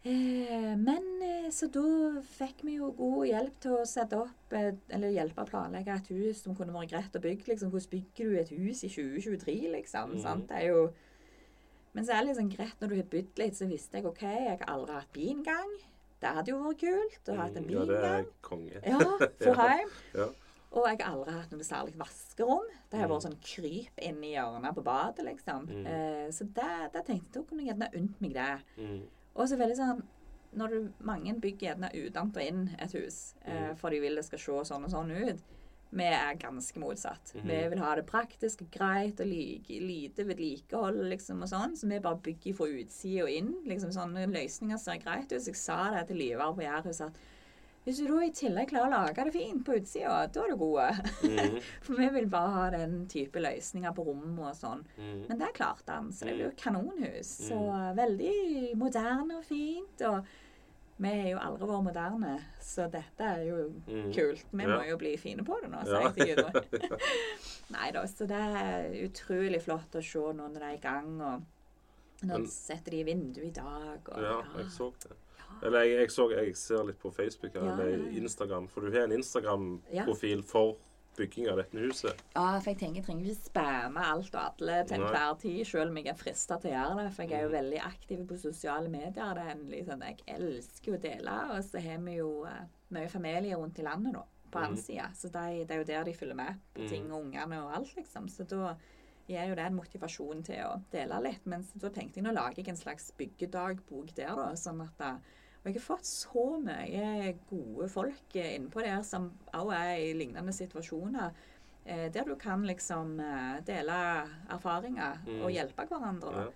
men 0.06 1.08
eh, 1.26 1.50
så 1.52 1.68
da 1.74 1.82
fikk 2.38 2.62
vi 2.64 2.78
jo 2.78 2.91
god 2.95 3.26
hjelp 3.28 3.58
til 3.64 3.74
å 3.80 3.86
sette 3.88 4.20
opp, 4.22 4.54
eh, 4.56 4.72
eller 4.93 5.12
hjelpe 5.12 5.43
å 5.43 5.50
planlegge 5.50 5.95
et 5.98 6.08
hus 6.14 6.43
som 6.45 6.56
kunne 6.56 6.72
vært 6.76 6.93
greit 6.93 7.18
å 7.18 7.24
bygge. 7.24 7.48
Liksom, 7.52 7.72
hvordan 7.74 7.91
bygger 7.91 8.30
du 8.32 8.38
et 8.39 8.54
hus 8.56 8.84
i 8.88 8.89
2023, 8.93 9.58
liksom? 9.74 10.16
Mm. 10.16 10.22
Sant? 10.24 10.48
Det 10.50 10.62
er 10.64 10.68
jo 10.72 10.88
Men 11.98 12.06
så 12.06 12.14
er 12.14 12.20
det 12.22 12.28
liksom 12.36 12.50
greit 12.54 12.82
når 12.82 12.89
du 12.91 12.95
har 12.95 13.08
bydd 13.10 13.39
litt, 13.41 13.56
så 13.58 13.66
visste 13.68 13.98
jeg 13.98 14.06
OK, 14.06 14.22
jeg 14.22 14.58
har 14.60 14.68
aldri 14.70 14.93
hatt 14.93 15.14
bil 15.16 15.32
engang. 15.34 15.72
Det 16.22 16.30
hadde 16.36 16.52
jo 16.52 16.58
vært 16.62 16.80
kult 16.84 17.30
å 17.32 17.36
ha 17.38 17.45
hatt 17.48 17.58
en 17.58 17.66
bingang, 17.66 17.88
bil 17.88 17.95
Ja, 17.95 18.02
det 18.04 18.12
er 18.20 18.28
konge. 18.45 18.82
Ja, 18.86 19.00
for 19.41 19.58
heim. 19.64 19.89
Ja. 20.14 20.28
Og 20.78 20.86
jeg 20.86 21.00
har 21.02 21.14
aldri 21.16 21.34
hatt 21.34 21.52
noe 21.56 21.66
særlig 21.66 21.95
vaskerom. 21.98 22.68
Det 22.91 23.00
har 23.00 23.08
Mm. 23.08 23.14
vært 23.16 23.26
sånn 23.26 23.39
kryp 23.41 24.02
inn 24.04 24.24
i 24.24 24.34
hjørnet 24.36 24.76
på 24.78 24.84
badet, 24.86 25.26
liksom. 25.26 25.66
Mm. 25.72 25.86
Eh, 25.89 26.28
så 26.36 26.45
det, 26.54 26.70
det 26.93 27.06
tenkte 27.08 27.34
jeg 27.34 27.34
da 27.34 27.43
kunne 27.50 27.66
gjerne 27.66 27.89
unnt 27.98 28.22
meg 28.22 28.34
det. 28.38 28.50
Mm. 28.78 29.02
Og 29.38 29.47
så 29.49 29.57
veldig 29.59 29.77
sånn 29.77 30.03
Når 30.57 30.69
du, 30.71 30.77
mange 31.05 31.33
bygger 31.41 31.73
gjerne 31.75 31.89
utenat 31.93 32.38
og 32.39 32.41
inn 32.41 32.69
et 32.79 32.93
hus, 32.95 33.35
eh, 33.45 33.53
Mm. 33.69 33.77
for 33.77 33.89
de 33.91 33.99
vil 33.99 34.15
det 34.15 34.23
skal 34.25 34.39
se 34.39 34.51
sånn 34.73 34.85
og 34.85 34.89
sånn 34.89 35.11
ut. 35.11 35.41
Vi 35.91 36.03
er 36.03 36.35
ganske 36.35 36.79
motsatt. 36.79 37.33
Mhm. 37.35 37.43
Vi 37.47 37.67
vil 37.69 37.79
ha 37.79 37.95
det 37.95 38.05
praktisk 38.07 38.61
og 38.61 38.71
greit 38.71 39.19
og 39.19 39.27
like, 39.27 39.67
lite 39.69 40.25
vedlikehold 40.25 41.03
liksom 41.11 41.43
og 41.43 41.49
sånn. 41.49 41.75
Så 41.77 41.88
vi 41.88 41.99
bare 41.99 42.15
bygger 42.23 42.55
fra 42.55 42.65
utsida 42.65 43.23
og 43.23 43.29
inn. 43.29 43.53
liksom 43.67 43.91
Sånne 43.91 44.25
løsninger 44.31 44.79
ser 44.79 44.97
greit 44.97 45.31
ut. 45.31 45.41
Så 45.41 45.47
jeg 45.47 45.55
sa 45.55 45.91
det 45.91 46.07
til 46.07 46.17
Livar 46.17 46.53
på 46.55 46.63
Jærhuset 46.63 47.01
at 47.07 47.17
hvis 47.88 48.01
du 48.03 48.07
da 48.09 48.17
i 48.25 48.31
tillegg 48.35 48.67
klarer 48.67 48.89
å 48.89 48.95
lage 49.07 49.23
det 49.23 49.31
fint 49.31 49.61
på 49.63 49.77
utsida, 49.79 50.15
da 50.27 50.41
er 50.43 50.49
du 50.51 50.57
gode. 50.59 50.88
Mm. 51.23 51.53
For 51.85 51.95
vi 52.01 52.09
vil 52.17 52.25
bare 52.33 52.49
ha 52.57 52.65
den 52.73 52.97
type 53.07 53.39
løsninger 53.39 53.93
på 53.95 54.03
rommet 54.09 54.41
og 54.49 54.57
sånn. 54.59 54.81
Mm. 54.99 55.21
Men 55.29 55.39
det 55.39 55.53
klarte 55.55 55.95
han, 55.95 56.09
så 56.11 56.27
det 56.27 56.35
blir 56.35 56.49
jo 56.49 56.57
kanonhus. 56.59 57.31
Så 57.47 57.55
Mm. 57.57 57.95
veldig 57.95 58.75
moderne 58.75 59.38
og 59.39 59.45
fint. 59.47 60.01
Og 60.09 60.27
vi 60.99 61.07
har 61.13 61.29
jo 61.29 61.39
aldri 61.39 61.67
vært 61.69 61.83
moderne, 61.88 62.35
så 62.59 62.89
dette 62.91 63.21
er 63.23 63.43
jo 63.47 63.57
Mm. 63.88 64.11
kult. 64.15 64.45
Vi 64.51 64.65
må 64.65 64.79
jo 64.89 64.97
bli 64.97 65.15
fine 65.17 65.43
på 65.47 65.61
det 65.61 65.69
nå, 65.71 65.83
sier 65.85 66.01
jeg 66.01 66.15
til 66.15 66.35
Gudrun. 66.35 66.99
Nei 67.69 67.91
da, 67.91 68.03
så 68.07 68.27
det 68.27 68.41
er 68.61 68.89
utrolig 69.07 69.61
flott 69.61 69.95
å 69.95 70.03
se 70.03 70.19
nå 70.19 70.49
når 70.51 70.59
det 70.59 70.63
er 70.63 70.75
i 70.75 70.83
gang. 70.83 71.21
Og 71.21 72.27
nå 72.27 72.33
Men- 72.39 72.47
setter 72.47 72.91
de 72.91 72.99
i 72.99 73.03
vinduet 73.03 73.47
i 73.47 73.51
dag. 73.61 73.99
Og, 74.09 74.21
Ja, 74.23 74.41
jeg 74.57 74.65
så 74.73 74.91
det. 75.03 75.11
Eller 75.64 75.82
jeg, 75.88 76.00
jeg, 76.00 76.12
så, 76.12 76.30
jeg 76.32 76.56
ser 76.56 76.84
litt 76.86 77.00
på 77.00 77.12
Facebook 77.12 77.54
her, 77.54 77.64
Ja, 77.66 77.74
eller. 77.74 78.10
Instagram. 78.18 78.68
For 78.68 78.82
du 78.82 78.91
har 78.91 79.04
en 79.08 79.12
Instagram-profil 79.12 80.43
for 80.43 80.76
bygging 81.18 81.48
av 81.50 81.58
dette 81.58 81.80
huset. 81.82 82.20
Ja, 82.36 82.60
for 82.62 82.70
jeg 82.70 82.78
tenker 82.78 83.00
jeg 83.02 83.06
trenger 83.08 83.26
ikke 83.32 83.48
spamme 83.48 84.04
alt 84.06 84.36
og 84.36 84.41
alle 84.62 84.84
til 84.86 85.00
enhver 85.02 85.39
tid, 85.41 85.64
selv 85.66 85.89
om 85.89 85.98
jeg 85.98 86.08
er 86.12 86.20
frista 86.20 86.60
til 86.62 86.70
å 86.70 86.76
gjøre 86.76 86.98
det. 87.00 87.14
For 87.16 87.24
jeg 87.24 87.32
er 87.34 87.41
jo 87.41 87.50
Mhm. 87.50 87.58
veldig 87.58 87.80
aktiv 87.82 88.28
på 88.28 88.38
sosiale 88.39 88.88
medier. 88.89 89.34
Det 89.34 89.43
er 89.50 89.56
liksom, 89.66 90.00
Jeg 90.06 90.18
elsker 90.28 90.91
jo 90.91 90.98
å 90.98 91.02
dele. 91.02 91.58
Og 91.58 91.64
så 91.64 91.80
har 91.82 91.98
vi 91.98 92.16
jo 92.18 92.43
eh, 92.45 92.66
mye 92.91 93.10
familie 93.10 93.56
rundt 93.58 93.80
i 93.80 93.82
landet 93.84 94.14
nå, 94.14 94.24
på 94.52 94.60
annen 94.60 94.72
Mhm. 94.78 94.84
side. 94.84 95.10
Så 95.16 95.32
det, 95.32 95.68
det 95.68 95.72
er 95.72 95.78
jo 95.80 95.84
der 95.84 96.04
de 96.04 96.14
følger 96.14 96.36
med 96.36 96.54
på 96.76 96.82
Mhm. 96.82 96.88
ting 96.89 97.04
mm. 97.08 97.12
ungene 97.14 97.64
og 97.66 97.74
alt, 97.76 97.95
liksom. 97.95 98.30
Så 98.30 98.43
da 98.48 98.76
gir 99.28 99.48
jo 99.50 99.56
det 99.56 99.66
en 99.66 99.76
motivasjon 99.76 100.43
til 100.45 100.56
å 100.64 100.82
dele 100.91 101.20
litt. 101.24 101.45
Men 101.45 101.64
så 101.64 101.80
da 101.80 101.89
tenkte 101.89 102.18
jeg 102.18 102.24
nå 102.26 102.32
lager 102.34 102.56
jeg 102.58 102.68
en 102.70 102.76
slags 102.78 103.12
byggedagbok 103.18 104.14
der, 104.16 104.36
da. 104.36 104.52
Sånn 104.54 104.82
at 104.84 105.02
eh, 105.02 105.18
og 105.68 105.74
jeg 105.74 105.82
har 105.82 105.97
fått 105.97 106.05
så 106.07 106.43
mye 106.63 107.34
gode 107.49 107.89
folk 107.91 108.36
eh, 108.39 108.53
innpå 108.55 108.80
der 108.86 109.01
som 109.03 109.34
òg 109.53 109.74
er 109.76 109.97
i 109.99 110.13
lignende 110.15 110.53
situasjoner. 110.55 111.34
Eh, 111.86 112.05
der 112.11 112.24
du 112.24 112.36
kan 112.39 112.63
liksom 112.63 113.20
eh, 113.20 113.59
dele 113.68 113.97
erfaringer 114.49 115.20
Mm. 115.28 115.41
og 115.43 115.51
hjelpe 115.51 115.86
hverandre. 115.89 116.32
Ja. 116.45 116.47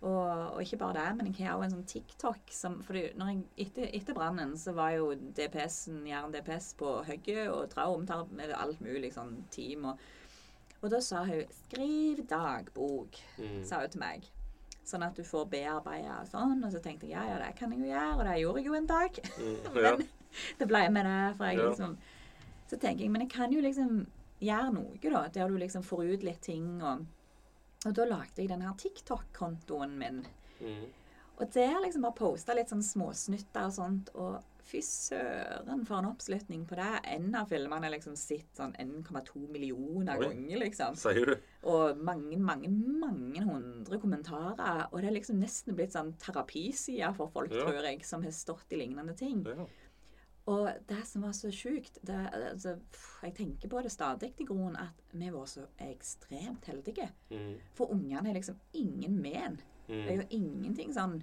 Og, 0.00 0.54
og 0.54 0.60
ikke 0.62 0.76
bare 0.78 0.94
det, 0.94 1.16
men 1.18 1.32
jeg 1.34 1.46
har 1.48 1.56
også 1.56 1.64
en 1.64 1.70
sånn 1.76 1.86
TikTok 1.90 2.50
som 2.54 2.76
fordi 2.86 3.00
når 3.18 3.30
jeg, 3.32 3.40
etter, 3.66 3.88
etter 3.98 4.14
brannen 4.14 4.52
så 4.58 4.72
var 4.74 4.90
jo 4.94 5.08
DPS-en, 5.14 6.04
Jæren 6.06 6.34
DPS 6.34 6.74
på 6.78 6.92
hugget 7.06 7.48
og 7.50 7.68
dra 7.72 7.88
omtalt 7.90 8.30
med 8.30 8.52
alt 8.54 8.80
mulig 8.80 9.12
sånn 9.14 9.44
team. 9.50 9.84
Og, 9.90 9.98
og 10.82 10.90
da 10.90 11.00
sa 11.00 11.24
hun 11.24 11.42
'skriv 11.50 12.26
dagbok', 12.30 13.22
Mm. 13.38 13.64
sa 13.64 13.80
hun 13.80 13.90
til 13.90 14.00
meg. 14.00 14.22
Sånn 14.88 15.04
at 15.04 15.16
du 15.18 15.24
får 15.26 15.48
bearbeida 15.52 16.14
og 16.22 16.28
sånn. 16.30 16.62
Og 16.64 16.72
så 16.72 16.80
tenkte 16.84 17.04
jeg 17.08 17.12
ja, 17.12 17.24
ja, 17.28 17.38
det 17.42 17.50
kan 17.58 17.72
jeg 17.74 17.82
jo 17.82 17.90
gjøre, 17.90 18.14
og 18.16 18.22
det 18.24 18.36
gjorde 18.40 18.62
jeg 18.62 18.70
jo 18.70 18.78
en 18.78 18.86
dag. 18.88 19.18
Mm. 19.38 19.58
Ja. 19.84 19.92
Men 19.98 20.06
det 20.60 20.66
ble 20.68 20.80
med 20.92 21.06
det. 21.08 21.18
For 21.36 21.44
jeg 21.50 21.58
Ja. 21.58 21.68
liksom 21.70 21.96
Så 22.68 22.76
tenker 22.76 23.00
jeg, 23.04 23.10
men 23.10 23.22
jeg 23.24 23.30
kan 23.32 23.52
jo 23.52 23.60
liksom 23.64 24.06
gjøre 24.44 24.72
noe, 24.74 24.98
da. 25.02 25.22
Der 25.32 25.48
du 25.48 25.56
liksom 25.58 25.82
får 25.82 26.04
ut 26.14 26.22
litt 26.22 26.40
ting. 26.44 26.82
Og, 26.82 27.06
og 27.86 27.94
da 27.96 28.04
lagde 28.04 28.42
jeg 28.42 28.48
den 28.50 28.60
her 28.62 28.74
TikTok-kontoen 28.76 29.96
min. 29.98 30.22
Mm. 30.60 30.84
Og 31.38 31.52
der 31.54 31.80
liksom 31.84 32.02
bare 32.02 32.18
posta 32.18 32.54
litt 32.54 32.68
sånn 32.68 32.82
småsnutter 32.84 33.68
og 33.68 33.72
sånt. 33.72 34.10
Og 34.14 34.42
fy 34.68 34.80
søren 34.84 35.84
for 35.88 35.98
en 36.02 36.10
oppslutning 36.10 36.66
på 36.68 36.76
det. 36.76 36.88
En 37.14 37.34
av 37.38 37.48
filmene 37.48 37.88
er 37.88 37.94
liksom 37.96 38.14
sett 38.20 38.52
sånn 38.58 38.74
1,2 38.76 39.46
millioner 39.54 40.20
ganger, 40.20 40.60
liksom. 40.62 40.96
Sier 41.00 41.32
du? 41.32 41.34
Og 41.72 41.96
mange, 42.04 42.36
mange, 42.38 42.68
mange 42.70 43.42
hundre 43.46 43.98
kommentarer. 44.02 44.86
Og 44.92 45.00
det 45.00 45.08
er 45.10 45.16
liksom 45.16 45.40
nesten 45.40 45.74
blitt 45.78 45.96
sånn 45.96 46.12
terapiside 46.20 47.14
for 47.16 47.28
folk, 47.32 47.50
Ja. 47.52 47.64
tror 47.64 47.82
jeg, 47.82 48.04
som 48.04 48.22
har 48.22 48.30
stått 48.36 48.72
i 48.72 48.76
lignende 48.82 49.16
ting. 49.16 49.44
Ja. 49.48 49.66
Og 50.48 50.68
det 50.88 51.02
som 51.06 51.22
var 51.22 51.32
så 51.36 51.50
sjukt 51.52 51.98
det, 52.04 52.30
altså, 52.32 52.78
Jeg 53.22 53.34
tenker 53.34 53.68
på 53.68 53.82
det 53.82 53.90
stadig 53.92 54.34
til 54.36 54.46
grunn 54.46 54.76
at 54.80 54.94
vi 55.12 55.28
var 55.30 55.44
så 55.44 55.66
ekstremt 55.78 56.64
heldige. 56.64 57.10
Mm. 57.30 57.56
For 57.74 57.86
ungene 57.92 58.30
er 58.30 58.34
liksom 58.38 58.56
ingen 58.72 59.20
men. 59.20 59.58
Det 59.88 60.06
er 60.08 60.16
Mm. 60.16 60.20
jo 60.22 60.26
ingenting 60.30 60.90
sånn 60.94 61.22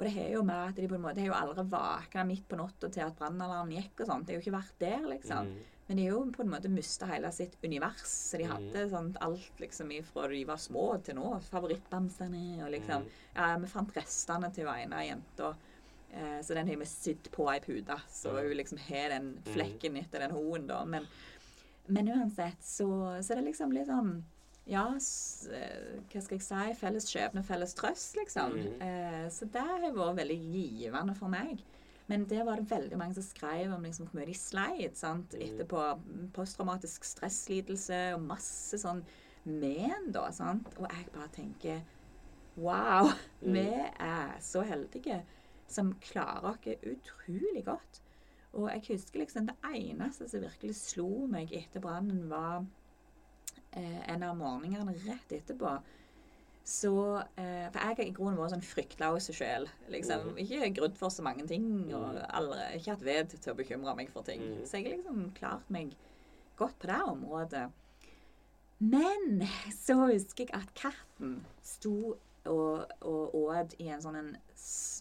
Og 0.00 0.06
det 0.06 0.14
har 0.14 0.30
jo 0.32 0.42
med 0.48 0.56
at 0.70 0.76
de 0.80 0.86
på 0.88 0.96
en 0.96 1.02
måte 1.04 1.20
har 1.20 1.26
jo 1.28 1.34
aldri 1.36 1.62
våkna 1.74 2.22
midt 2.24 2.46
på 2.48 2.56
natta 2.56 2.88
til 2.88 3.02
at 3.04 3.18
brannalarmen 3.18 3.74
gikk 3.76 4.00
og 4.00 4.06
sånt. 4.08 4.24
Det 4.24 4.32
har 4.32 4.40
jo 4.40 4.44
ikke 4.46 4.54
vært 4.56 4.78
der, 4.80 5.02
liksom. 5.10 5.50
Mm. 5.50 5.58
Men 5.90 5.96
de 5.98 6.04
har 6.06 6.14
jo 6.14 6.22
på 6.32 6.40
en 6.46 6.52
måte 6.54 6.70
mista 6.72 7.04
hele 7.10 7.28
sitt 7.36 7.56
univers. 7.66 8.06
Så 8.08 8.38
de 8.38 8.44
Mm. 8.46 8.50
hadde 8.54 8.84
sånt 8.94 9.16
alt 9.20 9.60
liksom 9.60 9.90
ifra 9.92 10.28
de 10.30 10.44
var 10.48 10.56
små 10.56 11.02
til 11.04 11.16
nå. 11.16 11.34
Favorittbamsene 11.50 12.62
og 12.64 12.70
liksom 12.72 13.02
Mm. 13.02 13.08
Ja, 13.36 13.56
vi 13.58 13.66
fant 13.66 13.92
restene 13.96 14.50
til 14.54 14.66
hun 14.66 14.74
ene 14.74 15.04
jenta. 15.06 15.54
Eh, 16.12 16.40
så 16.42 16.54
den 16.54 16.66
har 16.68 16.76
vi 16.76 16.84
sydd 16.86 17.30
på 17.30 17.50
ei 17.52 17.60
pute. 17.60 18.00
Så 18.08 18.30
hun 18.30 18.56
liksom 18.56 18.78
har 18.78 19.08
den 19.10 19.34
Mm. 19.44 19.52
flekken 19.52 19.96
etter 19.98 20.18
den 20.20 20.30
hoen, 20.30 20.66
da. 20.66 20.84
Men, 20.84 21.06
men 21.88 22.06
uansett, 22.08 22.62
så, 22.62 22.88
så 23.22 23.28
det 23.34 23.38
er 23.38 23.52
liksom 23.52 23.72
litt 23.72 23.86
sånn 23.86 24.22
ja, 24.70 24.86
eh, 24.94 26.00
hva 26.12 26.22
skal 26.22 26.36
jeg 26.38 26.46
si 26.46 26.78
Felles 26.78 27.08
skjebne, 27.10 27.42
felles 27.46 27.74
trøst, 27.74 28.16
liksom. 28.20 28.56
Mhm. 28.56 28.82
Eh, 28.86 29.28
så 29.34 29.48
det 29.50 29.64
har 29.66 29.82
vært 29.82 30.20
veldig 30.22 30.38
givende 30.38 31.16
for 31.18 31.32
meg. 31.32 31.64
Men 32.10 32.24
der 32.26 32.44
var 32.44 32.56
det 32.56 32.70
veldig 32.70 32.98
mange 32.98 33.14
som 33.14 33.22
skrev 33.22 33.72
om 33.72 33.82
liksom, 33.86 34.06
hvor 34.08 34.18
mye 34.18 34.26
de 34.26 34.34
sleit. 34.34 34.96
sant? 34.98 35.34
Mhm. 35.34 35.42
Etterpå 35.42 36.32
posttraumatisk 36.34 37.04
stresslidelse 37.04 38.14
og 38.14 38.22
masse 38.22 38.78
sånn 38.78 39.04
men, 39.44 40.12
da. 40.12 40.30
sant? 40.30 40.68
Og 40.78 40.86
jeg 40.90 41.06
bare 41.14 41.28
tenker 41.32 41.80
Wow! 42.56 43.12
Mm. 43.40 43.54
Vi 43.54 43.68
er 44.00 44.36
så 44.40 44.60
heldige 44.66 45.22
som 45.70 45.94
klarer 46.02 46.50
oss 46.50 46.66
utrolig 46.82 47.64
godt. 47.64 48.02
Og 48.52 48.68
jeg 48.70 48.82
husker 48.88 49.20
liksom 49.20 49.46
det 49.46 49.54
eneste 49.64 50.28
som 50.28 50.42
virkelig 50.42 50.74
slo 50.76 51.26
meg 51.30 51.52
etter 51.54 51.80
brannen, 51.80 52.28
var 52.28 52.66
eh, 53.72 54.00
en 54.12 54.22
av 54.22 54.36
morgenene 54.36 54.94
rett 55.06 55.32
etterpå. 55.32 55.78
Så 56.70 56.92
eh, 57.40 57.66
For 57.72 57.78
jeg 57.80 57.96
har 57.96 58.00
i 58.04 58.12
grunnen 58.14 58.38
vært 58.38 58.52
sånn 58.54 58.62
fryktløs 58.66 59.30
sjel. 59.34 59.66
Liksom. 59.90 60.28
Mm. 60.34 60.38
Ikke 60.44 60.68
grudd 60.76 60.96
for 61.00 61.10
så 61.10 61.22
mange 61.26 61.46
ting. 61.48 61.64
Og 61.94 62.14
Mhm. 62.14 62.26
aldri, 62.30 62.66
ikke 62.78 62.90
hatt 62.94 63.02
ved 63.06 63.28
til 63.34 63.52
å 63.52 63.56
bekymre 63.56 63.96
meg 63.96 64.10
for 64.10 64.22
ting. 64.22 64.40
Mm. 64.40 64.66
Så 64.66 64.78
jeg 64.78 64.86
har 64.90 64.96
liksom 64.98 65.32
klart 65.34 65.70
meg 65.70 65.96
godt 66.58 66.78
på 66.78 66.86
det 66.86 67.00
området. 67.02 67.70
Men 68.80 69.42
så 69.72 69.96
husker 70.08 70.46
jeg 70.46 70.54
at 70.54 70.74
katten 70.74 71.44
sto 71.62 72.16
og, 72.46 72.86
og 73.02 73.34
åt 73.34 73.74
i 73.78 73.88
en 73.92 74.00
sånn 74.00 74.36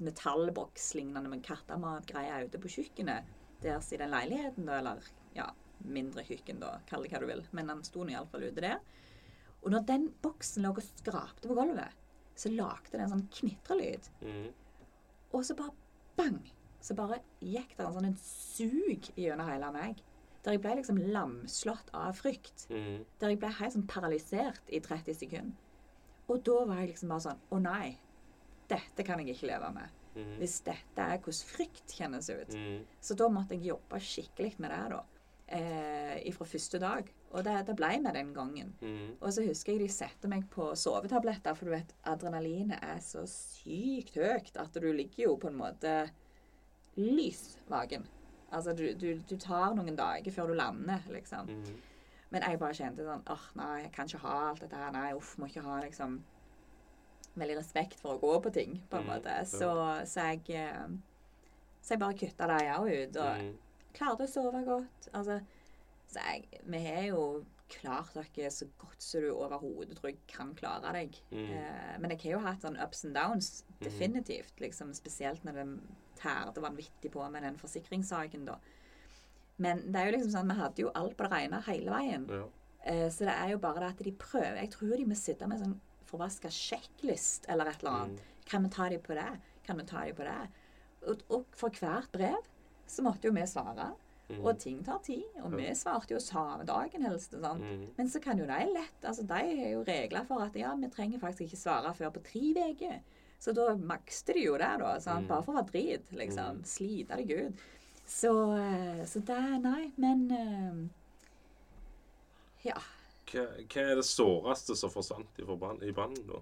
metallboks 0.03 0.93
lignende 0.97 1.29
med 1.31 1.43
kattematgreie 1.45 2.45
ute 2.45 2.59
på 2.59 2.67
kjøkkenet. 2.73 3.23
Deres 3.63 3.91
i 3.93 3.97
den 3.99 4.11
leiligheten, 4.11 4.65
da, 4.67 4.79
eller 4.79 4.99
ja, 5.35 5.45
mindre 5.85 6.26
kjøkken, 6.27 6.60
da, 6.61 6.77
kall 6.89 7.06
det 7.06 7.14
hva 7.14 7.22
du 7.23 7.27
vil. 7.30 7.43
Men 7.56 7.72
han 7.72 7.84
sto 7.88 8.03
nå 8.03 8.14
iallfall 8.14 8.47
ute 8.49 8.64
der. 8.65 8.80
Og 9.64 9.73
når 9.73 9.88
den 9.88 10.07
boksen 10.23 10.64
lå 10.64 10.72
og 10.73 10.85
skrapte 10.85 11.49
på 11.49 11.57
gulvet, 11.57 11.95
så 12.39 12.51
lagde 12.53 12.93
det 12.93 13.03
en 13.03 13.14
sånn 13.14 13.27
knitrelyd. 13.35 14.07
Mm. 14.23 14.49
Og 15.35 15.43
så 15.45 15.56
bare 15.60 15.76
bang! 16.19 16.39
Så 16.80 16.95
bare 16.95 17.19
gikk 17.43 17.73
det 17.76 17.84
en 17.84 17.95
sånn 17.97 18.07
en 18.07 18.19
sug 18.23 19.10
gjennom 19.19 19.49
hele 19.49 19.72
meg. 19.76 19.99
Der 20.45 20.56
jeg 20.56 20.61
ble 20.64 20.77
liksom 20.80 21.01
lamslått 21.11 21.91
av 21.95 22.15
frykt. 22.15 22.69
Mm. 22.72 23.03
Der 23.19 23.34
jeg 23.34 23.41
ble 23.41 23.51
helt 23.57 23.76
sånn 23.76 23.89
paralysert 23.91 24.72
i 24.72 24.80
30 24.84 25.18
sekunder. 25.19 25.65
Og 26.30 26.43
da 26.45 26.60
var 26.69 26.84
jeg 26.84 26.93
liksom 26.93 27.11
bare 27.11 27.26
sånn 27.26 27.41
Å 27.51 27.60
nei. 27.64 27.97
Dette 28.69 29.03
kan 29.03 29.19
jeg 29.19 29.34
ikke 29.34 29.49
leve 29.49 29.72
med. 29.76 29.95
Mm. 30.15 30.35
Hvis 30.39 30.60
dette 30.65 31.03
er 31.03 31.19
hvordan 31.19 31.47
frykt 31.51 31.95
kjennes 31.97 32.30
ut. 32.30 32.53
Mhm. 32.56 32.84
Så 33.01 33.15
da 33.18 33.27
måtte 33.34 33.57
jeg 33.57 33.73
jobbe 33.73 33.99
skikkelig 33.99 34.53
med 34.60 34.72
det 34.72 34.84
da. 34.93 35.03
Eh, 35.49 36.31
fra 36.35 36.45
første 36.45 36.77
dag. 36.77 37.07
Og 37.31 37.43
det, 37.43 37.55
det 37.65 37.73
ble 37.80 37.88
vi 37.97 38.11
den 38.13 38.34
gangen. 38.35 38.67
Mm. 38.84 39.15
Og 39.19 39.31
så 39.34 39.41
husker 39.47 39.73
jeg 39.73 39.81
de 39.81 39.88
setter 39.89 40.30
meg 40.30 40.43
på 40.53 40.67
sovetabletter, 40.77 41.55
for 41.57 41.65
du 41.65 41.71
vet, 41.73 41.93
adrenalinet 42.05 42.77
er 42.85 42.99
så 43.01 43.23
sykt 43.26 44.13
høyt 44.19 44.57
at 44.61 44.77
du 44.77 44.85
ligger 44.93 45.23
jo 45.23 45.38
på 45.41 45.49
en 45.49 45.57
måte 45.57 45.93
lys 47.01 47.57
vaken. 47.71 48.05
Altså, 48.51 48.73
du, 48.77 48.93
du, 48.93 49.07
du 49.30 49.35
tar 49.41 49.73
noen 49.77 49.97
dager 49.97 50.34
før 50.34 50.51
du 50.51 50.57
lander, 50.59 51.01
liksom. 51.13 51.49
Mm. 51.49 51.80
Men 52.30 52.45
jeg 52.45 52.59
bare 52.61 52.77
kjente 52.77 53.05
sånn 53.07 53.26
åh, 53.34 53.45
nei, 53.57 53.71
jeg 53.88 53.91
kan 53.95 54.09
ikke 54.09 54.21
ha 54.27 54.35
alt 54.51 54.61
dette 54.61 54.77
her. 54.77 54.91
Nei, 54.93 55.07
uff, 55.17 55.31
må 55.41 55.49
ikke 55.49 55.65
ha 55.65 55.80
liksom 55.85 56.19
Veldig 57.39 57.55
respekt 57.59 57.99
for 58.01 58.17
å 58.17 58.19
gå 58.21 58.31
på 58.43 58.49
ting, 58.51 58.80
på 58.89 58.97
en 58.99 59.05
Mm, 59.05 59.09
måte. 59.13 59.34
Så, 59.47 59.69
så 60.09 60.23
jeg 60.34 60.41
eh, 60.59 60.88
Så 61.81 61.93
jeg 61.93 61.99
bare 62.01 62.17
kutta 62.17 62.47
det 62.49 62.61
òg 62.73 62.89
ut. 62.89 63.17
Og 63.21 63.38
Mhm. 63.38 63.57
Klarte 63.95 64.26
å 64.26 64.32
sove 64.32 64.64
godt. 64.68 65.10
Altså, 65.14 65.40
så 66.10 66.26
jeg, 66.26 66.61
vi 66.66 66.82
har 66.86 67.07
jo 67.11 67.24
klart 67.70 68.16
dere 68.18 68.49
så 68.52 68.66
godt 68.82 69.03
som 69.03 69.22
du 69.24 69.30
overhodet 69.30 69.98
tror 69.99 70.10
jeg 70.10 70.20
kan 70.32 70.56
klare 70.57 70.94
deg. 70.95 71.18
Mm. 71.30 71.49
Eh, 71.53 71.95
men 72.02 72.14
jeg 72.14 72.24
har 72.24 72.36
jo 72.36 72.44
hatt 72.48 72.66
sånn 72.66 72.80
ups 72.82 73.06
and 73.06 73.18
downs, 73.18 73.52
definitivt. 73.84 74.56
liksom 74.61 74.94
Spesielt 74.98 75.45
når 75.45 75.61
det 75.61 75.68
tærte 76.20 76.64
vanvittig 76.64 77.11
på 77.14 77.26
med 77.32 77.45
den 77.45 77.60
forsikringssaken, 77.60 78.48
da. 78.49 78.57
Men 79.60 79.84
det 79.91 79.99
er 79.99 80.10
jo 80.10 80.16
liksom 80.16 80.34
sånn, 80.34 80.49
vi 80.49 80.57
hadde 80.60 80.84
jo 80.86 80.94
alt 80.95 81.18
på 81.20 81.28
det 81.28 81.36
rene 81.36 81.61
hele 81.68 81.94
veien. 81.94 82.26
Ja. 82.32 82.48
Eh, 82.90 83.07
så 83.11 83.28
det 83.28 83.36
er 83.36 83.53
jo 83.53 83.61
bare 83.61 83.84
det 83.84 83.91
at 83.91 84.03
de 84.07 84.14
prøver 84.16 84.61
Jeg 84.61 84.72
tror 84.72 84.95
de 84.95 85.06
må 85.06 85.16
sitte 85.20 85.48
med 85.52 85.60
sånn 85.60 85.76
forvaska 86.10 86.49
sjekklist 86.53 87.45
eller 87.52 87.70
et 87.70 87.84
eller 87.84 87.98
annet. 87.98 88.24
Kan 88.49 88.66
vi 88.66 88.72
ta 88.74 88.88
dem 88.90 89.03
på 89.03 89.18
det? 89.18 89.30
Kan 89.68 89.78
vi 89.78 89.86
ta 89.86 90.06
dem 90.07 90.16
på 90.18 90.26
det? 90.26 90.40
Og, 91.10 91.26
og 91.30 91.60
for 91.60 91.76
hvert 91.76 92.10
brev 92.16 92.48
så 92.90 93.06
måtte 93.06 93.30
jo 93.30 93.36
vi 93.36 93.45
svare. 93.48 93.91
Mm. 94.30 94.44
Og 94.45 94.60
ting 94.61 94.82
tar 94.86 94.99
tid. 95.06 95.26
Og 95.44 95.56
vi 95.57 95.70
svarte 95.78 96.14
jo 96.14 96.20
samme 96.22 96.66
dagen 96.68 97.06
helst. 97.06 97.34
Sant? 97.34 97.64
Mhm. 97.64 97.88
Men 97.98 98.10
så 98.10 98.22
kan 98.22 98.38
jo 98.38 98.45
de 98.45 98.60
lett 98.74 99.06
altså 99.06 99.26
De 99.26 99.40
har 99.61 99.72
jo 99.72 99.84
regler 99.84 100.26
for 100.28 100.44
at 100.45 100.56
ja, 100.56 100.76
vi 100.76 100.90
trenger 100.94 101.20
faktisk 101.20 101.48
ikke 101.48 101.64
svare 101.64 101.94
før 101.98 102.14
på 102.14 102.24
tre 102.24 102.70
uker. 102.74 103.02
Så 103.40 103.53
da 103.56 103.74
makste 103.76 104.34
de 104.36 104.44
jo 104.45 104.57
det, 104.60 104.72
da. 104.82 104.99
Sant? 104.99 105.26
Mm. 105.26 105.30
Bare 105.32 105.44
for 105.44 105.53
å 105.53 105.61
være 105.61 105.72
drit, 105.72 106.11
liksom. 106.11 106.60
Mm. 106.60 106.64
Slite 106.68 107.20
deg 107.22 107.32
ut. 107.32 107.68
Så, 108.10 108.34
eh, 108.57 109.06
så 109.06 109.22
det 109.22 109.41
Nei, 109.64 109.91
men 109.98 110.32
eh, 110.32 110.80
Ja. 112.70 112.80
Hva, 113.30 113.45
hva 113.70 113.82
er 113.86 113.95
det 113.95 114.06
såreste 114.06 114.76
som 114.76 114.90
forsvant 114.90 115.40
i 115.40 115.45
brannen, 115.45 116.26
da? 116.28 116.41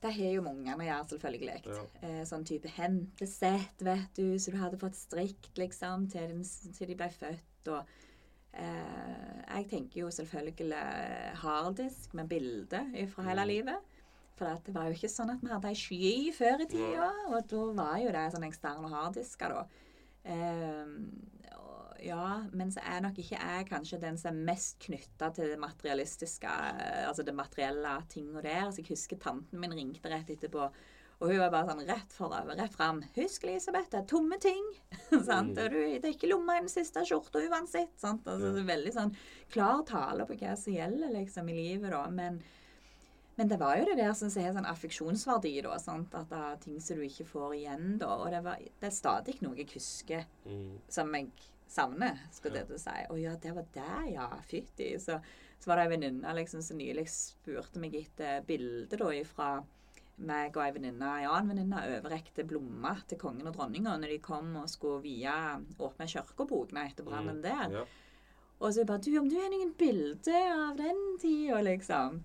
Det 0.00 0.12
har 0.14 0.30
jo 0.30 0.42
mange 0.46 0.74
å 0.76 0.84
gjøre, 0.84 1.08
selvfølgelig. 1.10 1.56
Ja. 1.66 1.84
Eh, 2.06 2.20
sånn 2.28 2.44
type 2.46 2.70
hentesett, 2.76 3.80
vet 3.82 4.12
du, 4.14 4.36
så 4.38 4.52
du 4.54 4.58
hadde 4.60 4.78
fått 4.78 4.94
strikt, 4.94 5.50
liksom, 5.58 6.06
til, 6.12 6.28
den, 6.36 6.44
til 6.76 6.86
de 6.92 6.94
ble 7.00 7.08
født. 7.10 7.70
Og 7.74 7.82
eh, 8.52 9.42
jeg 9.56 9.66
tenker 9.72 10.00
jo 10.04 10.10
selvfølgelig 10.14 11.34
harddisk 11.42 12.14
med 12.14 12.28
bilde 12.30 12.84
fra 13.12 13.26
hele 13.26 13.42
Mm. 13.42 13.48
livet. 13.54 13.94
For 14.38 14.46
at 14.46 14.62
det 14.64 14.74
var 14.76 14.86
jo 14.86 14.94
ikke 14.94 15.10
sånn 15.10 15.32
at 15.34 15.40
vi 15.42 15.50
hadde 15.50 15.66
ei 15.72 15.74
sky 15.74 16.32
før 16.32 16.60
i 16.62 16.66
tida, 16.70 17.08
og 17.26 17.48
da 17.50 17.62
var 17.74 17.96
jo 17.98 18.12
det 18.14 18.26
sånn 18.30 18.46
eksterne 18.46 18.88
harddisker, 18.92 19.48
da. 19.50 19.64
Eh, 20.24 20.86
ja, 22.04 22.44
men 22.52 22.70
så 22.72 22.82
er 22.86 23.00
nok 23.04 23.18
ikke 23.20 23.38
jeg 23.38 23.66
kanskje 23.70 24.00
den 24.02 24.18
som 24.20 24.32
er 24.32 24.52
mest 24.52 24.78
knytta 24.84 25.30
til 25.36 25.52
det 25.52 25.58
materialistiske, 25.62 26.52
eh, 26.74 27.02
altså 27.08 27.24
det 27.26 27.34
materielle 27.36 27.96
tinga 28.12 28.44
der. 28.44 28.68
Så 28.70 28.82
jeg 28.82 28.92
husker 28.92 29.20
tanten 29.22 29.60
min 29.60 29.74
ringte 29.74 30.12
rett 30.12 30.30
etterpå, 30.34 30.68
og 31.18 31.32
hun 31.32 31.40
var 31.40 31.50
bare 31.50 31.66
sånn 31.66 31.86
rett 31.88 32.12
forover, 32.14 32.54
rett 32.60 32.76
fram. 32.76 33.00
'Husk, 33.16 33.48
Elisabeth, 33.48 33.90
det 33.90 34.02
er 34.02 34.10
tomme 34.10 34.38
ting.' 34.38 34.68
sant? 35.30 35.56
Mm. 35.56 35.64
Og 35.64 35.72
du, 35.72 35.80
'Det 35.98 36.04
er 36.04 36.14
ikke 36.14 36.30
lomma 36.30 36.58
i 36.58 36.62
den 36.62 36.70
siste 36.70 37.02
skjorta 37.02 37.42
uansett.' 37.42 37.98
sant? 37.98 38.22
Altså, 38.26 38.52
det 38.54 38.62
er 38.62 38.70
veldig 38.70 38.94
sånn 38.94 39.16
klar 39.50 39.82
tale 39.88 40.28
på 40.28 40.38
hva 40.38 40.54
som 40.56 40.76
gjelder 40.76 41.10
liksom 41.16 41.50
i 41.50 41.58
livet, 41.58 41.90
da. 41.90 42.06
Men 42.10 42.38
men 43.38 43.46
det 43.48 43.60
var 43.60 43.76
jo 43.78 43.84
det 43.86 44.00
der 44.00 44.14
som 44.18 44.32
har 44.34 44.50
sånn 44.50 44.66
affeksjonsverdi, 44.66 45.52
da. 45.62 45.76
Sant? 45.78 46.14
At 46.18 46.26
det 46.32 46.38
er 46.42 46.56
ting 46.58 46.80
som 46.82 46.98
du 46.98 47.04
ikke 47.06 47.26
får 47.28 47.52
igjen, 47.54 47.92
da. 48.00 48.08
Og 48.16 48.32
det, 48.34 48.40
var, 48.42 48.58
det 48.58 48.88
er 48.88 48.96
stadig 48.96 49.36
noe 49.44 49.54
jeg 49.60 49.68
husker 49.76 50.24
mm. 50.42 50.72
som 50.90 51.14
jeg 51.14 51.30
savner, 51.68 52.20
skal 52.32 52.56
det 52.56 52.66
du 52.68 52.76
si. 52.80 52.96
Å 53.10 53.16
ja, 53.20 53.34
det 53.40 53.54
var 53.56 53.66
det, 53.74 53.98
ja. 54.14 54.28
Fytti. 54.48 54.92
Så, 55.02 55.18
så 55.58 55.70
var 55.70 55.80
det 55.80 55.88
ei 55.88 55.94
venninne 55.96 56.36
liksom, 56.38 56.62
som 56.64 56.80
nylig 56.80 57.06
spurte 57.12 57.82
meg 57.82 57.96
etter 57.98 58.44
bilde 58.48 59.00
da 59.00 59.10
ifra 59.14 59.50
meg 60.18 60.56
og 60.56 60.64
ei 60.64 60.72
venninne, 60.74 61.06
en 61.06 61.30
annen 61.30 61.52
venninne 61.52 61.84
overrekte 61.94 62.42
blomster 62.48 63.04
til 63.12 63.20
kongen 63.22 63.46
og 63.46 63.54
dronninga 63.54 63.94
når 64.00 64.16
de 64.16 64.18
kom 64.24 64.50
og 64.58 64.70
skulle 64.70 65.04
vie 65.04 65.34
åpne 65.78 66.08
kirkebokene 66.10 66.88
etter 66.88 67.06
brannen 67.06 67.38
der. 67.44 67.76
Ja. 67.76 67.84
Og 68.58 68.74
så 68.74 68.84
bare 68.84 68.98
Du, 68.98 69.12
om 69.20 69.28
du 69.30 69.36
har 69.38 69.50
noen 69.52 69.70
bilder 69.78 70.48
av 70.50 70.78
den 70.80 71.02
tida, 71.22 71.60
liksom. 71.62 72.22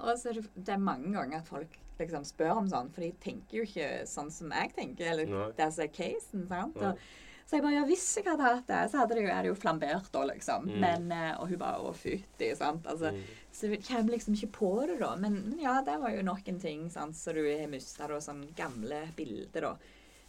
Og 0.00 0.14
så 0.16 0.30
er 0.30 0.40
det, 0.40 0.70
er 0.72 0.80
mange 0.80 1.12
ganger 1.12 1.42
at 1.42 1.50
folk 1.50 1.76
liksom 1.98 2.24
spør 2.26 2.62
om 2.62 2.70
sånn, 2.70 2.88
for 2.94 3.04
de 3.04 3.12
tenker 3.22 3.60
jo 3.60 3.66
ikke 3.68 3.88
sånn 4.08 4.32
som 4.32 4.54
jeg 4.54 4.72
tenker. 4.74 5.12
Eller 5.12 5.28
Nei. 5.28 5.50
det 5.58 5.68
som 5.74 5.84
er 5.84 5.92
casen, 5.94 6.46
sant. 6.48 6.80
Og, 6.80 7.04
så 7.44 7.58
jeg 7.58 7.64
bare 7.64 7.76
Ja, 7.76 7.84
hvis 7.88 8.04
jeg 8.16 8.24
hadde 8.26 8.44
hatt 8.46 8.68
det, 8.68 8.82
så 8.90 9.02
hadde 9.02 9.16
det 9.18 9.24
jo, 9.26 9.30
det 9.30 9.50
jo 9.50 9.56
flambert 9.58 10.06
da, 10.14 10.22
liksom. 10.30 10.68
Mm. 10.70 10.78
Men, 10.80 11.10
eh, 11.12 11.32
og 11.36 11.50
hun 11.50 11.60
bare 11.60 11.82
Å, 11.84 11.92
fytti, 11.96 12.48
sant. 12.56 12.86
Altså, 12.88 13.12
mm. 13.12 13.42
Så 13.54 13.68
du 13.70 13.76
kommer 13.84 14.16
liksom 14.16 14.34
ikke 14.34 14.52
på 14.56 14.70
det, 14.88 14.96
da. 15.02 15.12
Men, 15.20 15.36
men 15.50 15.60
ja, 15.62 15.76
det 15.84 15.98
var 16.02 16.14
jo 16.14 16.24
nok 16.26 16.48
en 16.50 16.62
ting, 16.62 16.86
sant. 16.90 17.16
Så 17.18 17.34
du 17.36 17.42
har 17.44 17.68
mista 17.70 18.08
da 18.10 18.20
sånn 18.24 18.46
gamle 18.56 19.04
bilder, 19.16 19.68
da. 19.68 19.74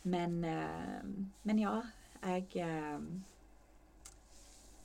Men, 0.05 0.35
eh, 0.45 1.07
men 1.47 1.61
ja, 1.63 1.79
jeg 2.25 2.59
eh, 2.61 2.99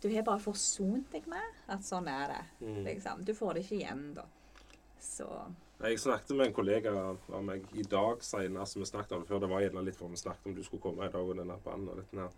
Du 0.00 0.08
har 0.08 0.24
bare 0.24 0.40
forsont 0.40 1.10
deg 1.12 1.26
med 1.28 1.58
at 1.68 1.84
sånn 1.84 2.08
er 2.08 2.30
det. 2.32 2.44
Mhm. 2.62 2.84
Liksom. 2.86 3.24
Du 3.26 3.34
får 3.36 3.58
det 3.58 3.66
ikke 3.66 3.80
igjen, 3.82 4.06
da. 4.16 4.24
Så 5.00 5.26
Jeg 5.80 5.96
snakket 6.00 6.36
med 6.36 6.50
en 6.50 6.52
kollega 6.52 6.92
av 6.92 7.44
meg 7.44 7.62
i 7.72 7.82
dag 7.88 8.20
senest, 8.24 8.76
vi 8.76 8.84
snakket 8.84 9.14
om 9.16 9.22
det 9.22 9.30
før. 9.30 9.40
Det 9.40 9.48
var 9.48 9.62
gjerne 9.64 9.84
litt 9.86 9.96
for 9.96 10.12
vi 10.12 10.18
snakket 10.20 10.50
om 10.50 10.54
du 10.58 10.62
skulle 10.66 10.82
komme 10.84 11.06
i 11.06 11.12
dag 11.12 11.24
og 11.24 11.38
denne 11.38 11.56
banen 11.64 11.88
og 11.88 11.96
dette 12.02 12.20
her. 12.20 12.34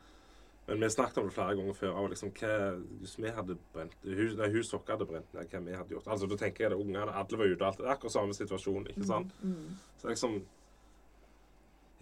Men 0.69 0.78
vi 0.85 0.90
snakket 0.94 1.19
om 1.19 1.27
det 1.27 1.35
flere 1.35 1.56
ganger 1.59 1.74
før. 1.74 1.97
Og 1.98 2.12
liksom, 2.12 2.31
hva, 2.39 2.52
hvis 3.01 3.16
vi 3.19 3.32
hadde 3.35 3.56
brent 3.74 3.97
hus, 4.06 4.36
nei, 4.39 4.48
hus 4.55 4.70
dere 4.70 4.94
hadde 4.94 5.09
brent 5.10 5.35
ned, 5.35 5.48
hva 5.51 5.62
vi 5.66 5.74
hadde 5.74 5.97
gjort. 5.97 6.06
Altså, 6.14 6.28
Da 6.31 6.39
tenker 6.39 6.64
jeg 6.69 6.70
det 6.70 6.78
ungene, 6.78 7.09
alle 7.10 7.39
var 7.40 7.51
ute. 7.51 7.66
Alt, 7.66 7.82
akkurat 7.97 8.14
samme 8.14 8.36
situasjon. 8.39 8.86
ikke 8.93 9.09
sant? 9.10 9.35
mm, 9.43 9.78
Så 9.98 10.12
liksom 10.12 10.39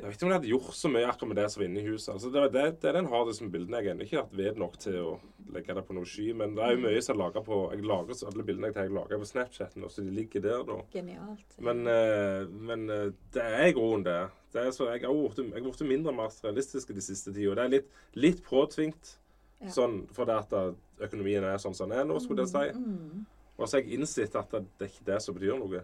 Jeg 0.01 0.09
vet 0.09 0.17
ikke 0.17 0.25
om 0.27 0.31
jeg 0.33 0.39
hadde 0.39 0.49
gjort 0.55 0.77
så 0.79 0.89
mye 0.89 1.09
akkurat 1.11 1.29
med 1.31 1.37
det 1.37 1.45
som 1.53 1.61
var 1.61 1.67
inne 1.69 1.81
i 1.83 1.89
huset. 1.91 2.09
Altså, 2.15 2.31
det, 2.33 2.43
det, 2.55 2.63
det 2.81 2.89
er 2.89 2.97
den 2.97 3.09
hardeste 3.13 3.49
bildene. 3.53 3.81
Jeg 3.85 3.93
har 3.93 4.05
ikke 4.07 4.23
hatt 4.23 4.37
ved 4.39 4.57
nok 4.63 4.79
til 4.81 4.97
å 4.97 5.11
legge 5.53 5.75
det 5.77 5.83
på 5.85 5.97
noe 5.99 6.09
sky. 6.09 6.27
Men 6.41 6.55
det 6.57 6.65
er 6.65 6.73
jo 6.73 6.81
mye 6.87 7.03
som 7.05 7.13
jeg 7.15 7.21
lager 7.21 7.45
på 7.45 7.59
Jeg 7.75 7.85
lager 7.91 8.17
så 8.17 8.31
alle 8.31 8.47
bildene 8.49 8.71
jeg 8.71 8.77
tar, 8.79 8.89
jeg 8.89 8.95
lager 8.97 9.21
på 9.21 9.29
Snapchat 9.29 9.77
nå, 9.77 9.91
så 9.93 10.05
de 10.07 10.15
ligger 10.17 10.45
der 10.47 10.65
da. 10.71 10.79
genialt. 10.95 11.57
Men, 11.69 11.83
uh, 11.85 12.49
men 12.71 12.87
uh, 12.89 13.07
det 13.37 13.45
er 13.45 13.67
i 13.69 13.77
grunnen 13.77 14.07
det. 14.09 14.17
det 14.57 14.65
er 14.65 14.73
så, 14.75 14.89
jeg 14.95 15.05
har 15.05 15.61
blitt- 15.61 15.87
mindre 15.91 16.17
materialistisk 16.17 16.95
de 16.97 17.05
siste 17.05 17.35
tida. 17.37 17.55
Det 17.61 17.67
er 17.67 17.75
litt, 17.77 17.91
litt 18.15 18.45
påtvingt, 18.47 19.17
Ja. 19.61 19.69
sånn 19.69 20.07
fordi 20.17 20.33
at 20.33 20.53
eh, 20.57 20.71
økonomien 21.05 21.45
er 21.45 21.59
sånn 21.61 21.75
som 21.77 21.91
den 21.91 21.99
er 22.01 22.07
nå, 22.09 22.17
skulle 22.25 22.47
jeg 22.47 22.49
si. 22.49 22.79
Mm. 22.81 23.27
Og 23.59 23.67
så 23.69 23.77
har 23.77 23.83
jeg 23.83 23.99
innsett 23.99 24.37
at 24.41 24.49
det, 24.55 24.63
det 24.81 24.87
er 24.87 24.93
ikke 24.95 25.05
det 25.11 25.19
som 25.21 25.37
betyr 25.37 25.59
noe. 25.61 25.83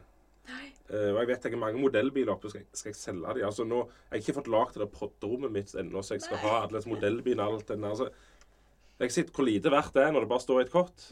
Eh, 0.86 1.10
og 1.10 1.20
jeg 1.20 1.30
vet 1.32 1.46
jeg 1.48 1.56
har 1.56 1.62
mange 1.62 1.82
modellbiler 1.82 2.34
oppe, 2.36 2.50
skal, 2.52 2.64
skal 2.76 2.92
jeg 2.92 3.00
selge 3.00 3.36
de? 3.38 3.44
Altså 3.46 3.66
nå, 3.66 3.82
Jeg 4.06 4.14
har 4.14 4.22
ikke 4.22 4.38
fått 4.38 4.50
lagd 4.54 4.76
det 4.76 4.84
der 4.84 4.94
podderommet 4.94 5.54
mitt 5.54 5.74
ennå, 5.74 6.02
så 6.02 6.14
jeg 6.14 6.26
skal 6.26 6.42
ha 6.44 6.56
alle 6.62 6.78
disse 6.78 6.90
modellbilene 6.90 7.46
alt 7.46 7.68
der. 7.68 7.86
Altså, 7.90 8.10
jeg 9.00 9.12
ser 9.12 9.30
hvor 9.34 9.44
lite 9.44 9.72
verdt 9.72 9.94
det 9.96 10.06
er 10.06 10.12
når 10.14 10.24
det 10.24 10.32
bare 10.32 10.44
står 10.46 10.60
i 10.60 10.66
et 10.66 10.72
kott. 10.72 11.08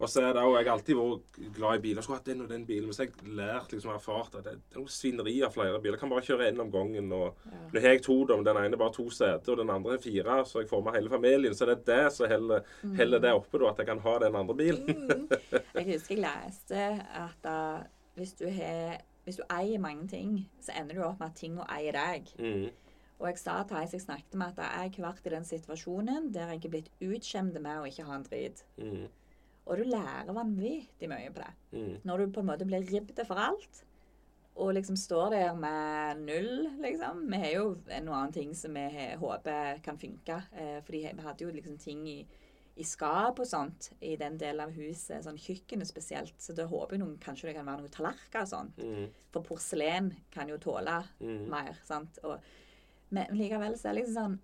Og 0.00 0.08
så 0.08 0.22
er 0.24 0.32
det 0.32 0.42
også, 0.42 0.56
Jeg 0.56 0.66
har 0.66 0.72
alltid 0.72 0.96
vært 0.96 1.38
glad 1.56 1.76
i 1.76 1.80
biler. 1.84 2.02
Skulle 2.02 2.18
hatt 2.18 2.28
den 2.30 2.40
og 2.40 2.48
den 2.48 2.62
bilen. 2.66 2.86
Men 2.88 2.96
så 2.96 3.02
har 3.02 3.10
jeg 3.10 3.34
lært 3.36 3.72
liksom 3.74 3.92
erfart 3.92 4.34
at 4.38 4.46
det 4.46 4.54
er 4.54 4.78
noe 4.78 4.88
svineri 4.88 5.34
av 5.44 5.52
flere 5.52 5.76
biler. 5.76 5.98
Jeg 5.98 6.00
kan 6.00 6.12
bare 6.12 6.24
kjøre 6.24 6.46
én 6.48 6.62
om 6.64 6.70
gangen. 6.72 7.12
og 7.12 7.44
Nå 7.74 7.82
har 7.84 7.94
jeg 7.94 8.02
to, 8.06 8.16
da, 8.24 8.38
men 8.38 8.46
den 8.48 8.62
ene 8.62 8.80
bare 8.80 8.94
to 8.96 9.04
seter, 9.12 9.52
og 9.52 9.60
den 9.60 9.72
andre 9.74 9.98
er 9.98 10.04
fire. 10.04 10.38
Så 10.48 10.62
jeg 10.62 10.70
får 10.72 10.84
med 10.86 10.96
hele 10.96 11.12
familien. 11.12 11.56
Så 11.56 11.68
det 11.68 11.76
er 11.76 11.84
det 11.92 12.12
som 12.16 12.32
heller, 12.32 12.64
heller 12.96 13.20
det 13.20 13.34
oppe, 13.36 13.60
da, 13.60 13.74
at 13.74 13.84
jeg 13.84 13.90
kan 13.92 14.04
ha 14.06 14.18
den 14.24 14.40
andre 14.40 14.56
bilen. 14.56 15.28
Jeg 15.76 15.86
husker 15.92 16.16
jeg 16.16 16.24
leste 16.24 16.86
at 17.20 17.50
uh, 17.52 17.84
hvis, 18.16 18.34
du 18.38 18.46
har, 18.50 19.00
hvis 19.24 19.40
du 19.40 19.44
eier 19.52 19.82
mange 19.82 20.08
ting, 20.10 20.38
så 20.62 20.74
ender 20.78 20.98
du 20.98 21.04
opp 21.06 21.20
med 21.20 21.30
at 21.30 21.40
tinga 21.40 21.66
eier 21.76 21.96
deg. 21.96 22.32
Mm. 22.38 22.70
Og 23.20 23.28
jeg 23.28 23.40
sa 23.42 23.58
til 23.68 23.76
som 23.76 23.98
jeg 23.98 24.06
snakket 24.06 24.36
med, 24.40 24.58
at 24.58 24.60
jeg 24.64 24.94
har 24.96 25.06
vært 25.10 25.26
i 25.28 25.34
den 25.34 25.44
situasjonen 25.44 26.30
der 26.32 26.54
jeg 26.54 26.64
er 26.64 26.72
blitt 26.72 26.92
utskjemt 27.04 27.58
med 27.60 27.82
å 27.82 27.88
ikke 27.88 28.06
ha 28.08 28.16
en 28.16 28.24
drit. 28.26 28.64
Mm. 28.80 29.06
Og 29.68 29.76
du 29.76 29.84
lærer 29.86 30.32
vanvittig 30.34 31.08
mye 31.10 31.30
på 31.30 31.44
det. 31.44 31.52
Mm. 31.76 31.94
Når 32.08 32.18
du 32.22 32.34
på 32.34 32.42
en 32.42 32.48
måte 32.48 32.66
blir 32.66 32.86
ribbet 32.88 33.20
for 33.28 33.38
alt, 33.38 33.84
og 34.60 34.74
liksom 34.74 34.96
står 34.98 35.30
der 35.30 35.54
med 35.56 36.20
null, 36.26 36.70
liksom. 36.82 37.22
Vi 37.30 37.38
har 37.38 37.52
jo 37.54 37.66
en 37.88 38.08
og 38.10 38.16
annen 38.16 38.34
ting 38.34 38.54
som 38.56 38.74
vi 38.76 39.06
håper 39.20 39.80
kan 39.84 39.98
funke. 39.98 40.40
Eh, 40.52 40.80
fordi 40.84 41.04
vi 41.14 41.24
hadde 41.24 41.44
jo 41.44 41.52
liksom 41.54 41.78
ting 41.78 42.02
i, 42.08 42.18
i 42.80 42.84
skap 42.88 43.38
og 43.42 43.46
sånt 43.46 43.90
i 44.00 44.14
den 44.20 44.38
delen 44.40 44.64
av 44.64 44.72
huset, 44.74 45.22
sånn 45.26 45.38
kjøkkenet 45.40 45.86
spesielt. 45.90 46.34
Så 46.40 46.54
da 46.56 46.64
håper 46.70 46.96
jeg 46.96 47.02
noen, 47.04 47.18
kanskje 47.22 47.50
det 47.50 47.56
kan 47.58 47.68
være 47.68 47.84
noen 47.84 47.92
tallerkener 47.94 48.46
og 48.46 48.48
sånt. 48.50 48.80
Mm. 48.80 49.06
For 49.34 49.44
porselen 49.46 50.12
kan 50.32 50.48
jo 50.48 50.56
tåle 50.58 51.02
Mm. 51.20 51.48
mer, 51.52 51.76
sant. 51.84 52.18
Og, 52.24 52.40
men 53.10 53.26
likevel 53.36 53.76
så 53.76 53.90
er 53.90 53.94
det 53.94 54.02
liksom 54.04 54.14
sånn 54.16 54.38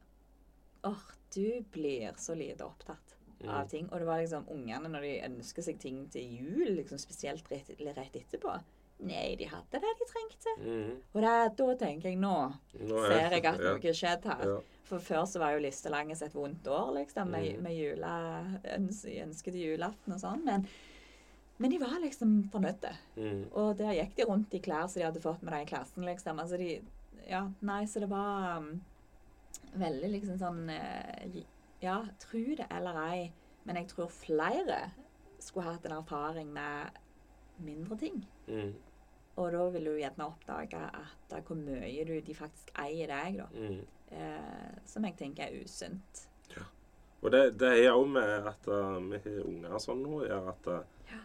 Åh, 0.86 1.06
du 1.34 1.62
blir 1.72 2.12
så 2.16 2.36
lite 2.38 2.62
opptatt 2.64 3.14
av 3.44 3.64
Mm. 3.64 3.68
ting. 3.68 3.88
Og 3.92 3.98
det 3.98 4.06
var 4.06 4.20
liksom 4.20 4.46
ungene 4.48 4.88
når 4.88 5.00
de 5.02 5.20
ønsker 5.26 5.62
seg 5.62 5.78
ting 5.80 6.06
til 6.08 6.22
jul, 6.22 6.76
liksom 6.76 6.98
spesielt 6.98 7.48
rett, 7.50 7.68
rett 7.96 8.14
etterpå. 8.16 8.62
Nei, 8.98 9.34
de 9.36 9.44
hadde 9.44 9.78
det 9.82 9.90
de 9.98 10.06
trengte. 10.08 10.52
Mm. 10.62 10.92
Og 11.12 11.20
det, 11.20 11.32
da 11.58 11.74
tenker 11.76 12.08
jeg 12.08 12.16
nå 12.18 12.32
Nå 12.80 12.96
er- 13.04 13.10
ser 13.12 13.30
jeg 13.36 13.44
at 13.44 13.58
noe 13.60 13.80
har 13.82 13.92
skjedd 14.00 14.24
her. 14.24 14.44
Ja. 14.48 14.56
For 14.86 14.98
før 15.02 15.24
så 15.26 15.38
var 15.42 15.52
jo 15.52 15.60
listelanges 15.64 16.20
lang 16.22 16.28
et 16.30 16.34
vondt 16.34 16.66
år, 16.70 16.92
liksom, 16.94 17.28
med, 17.30 17.56
Mm. 17.56 17.62
med 17.62 17.74
jula, 17.76 18.12
ønskede 18.78 19.58
julaften 19.60 20.12
og 20.14 20.20
sånn. 20.20 20.44
Men, 20.44 20.66
men 21.58 21.70
de 21.70 21.78
var 21.78 21.98
liksom 22.00 22.48
fornøyde. 22.52 22.92
Mm. 23.16 23.44
Og 23.52 23.76
der 23.76 23.92
gikk 23.98 24.14
de 24.16 24.24
rundt 24.28 24.54
i 24.54 24.60
klær 24.60 24.86
som 24.88 25.00
de 25.00 25.06
hadde 25.08 25.20
fått 25.24 25.42
med 25.42 25.52
deg 25.52 25.66
i 25.66 25.70
klassen, 25.74 26.04
liksom. 26.04 26.38
Altså 26.40 26.56
de 26.56 26.80
Ja, 27.28 27.48
nei, 27.60 27.84
så 27.90 27.98
det 28.00 28.08
var 28.08 28.58
um, 28.58 28.80
veldig 29.76 30.10
liksom 30.12 30.38
sånn 30.38 30.68
uh, 30.70 31.42
Ja, 31.82 32.04
tro 32.22 32.38
det 32.56 32.66
eller 32.70 32.96
ei, 33.10 33.32
men 33.66 33.76
jeg 33.76 33.88
tror 33.88 34.08
flere 34.08 34.92
skulle 35.40 35.66
hatt 35.72 35.84
en 35.84 35.92
erfaring 35.98 36.52
med 36.52 36.90
mindre 37.58 37.96
ting. 37.98 38.24
Mm. 38.48 38.74
Og 39.36 39.52
da 39.52 39.64
vil 39.74 39.84
du 39.84 39.96
gjerne 40.00 40.24
oppdage 40.30 40.78
at 40.80 41.32
eh, 41.36 41.42
hvor 41.44 41.58
mye 41.60 42.04
du, 42.08 42.14
de 42.24 42.34
faktisk 42.34 42.70
eier 42.80 43.10
deg, 43.12 43.36
da. 43.42 43.46
Mm. 43.52 43.82
Eh, 44.16 44.76
som 44.88 45.04
jeg 45.04 45.16
tenker 45.18 45.44
er 45.50 45.62
usunt. 45.64 46.22
Og 47.24 47.32
det, 47.32 47.40
det 47.58 47.68
er 47.80 47.94
òg 47.96 48.06
med 48.12 48.44
at 48.46 48.66
uh, 48.68 48.98
vi 49.10 49.18
har 49.24 49.38
unger 49.48 49.78
sånn 49.82 50.02
nå, 50.04 50.18
er 50.28 50.50
at 50.52 50.66
uh, 50.68 50.82
Ja. 51.10 51.16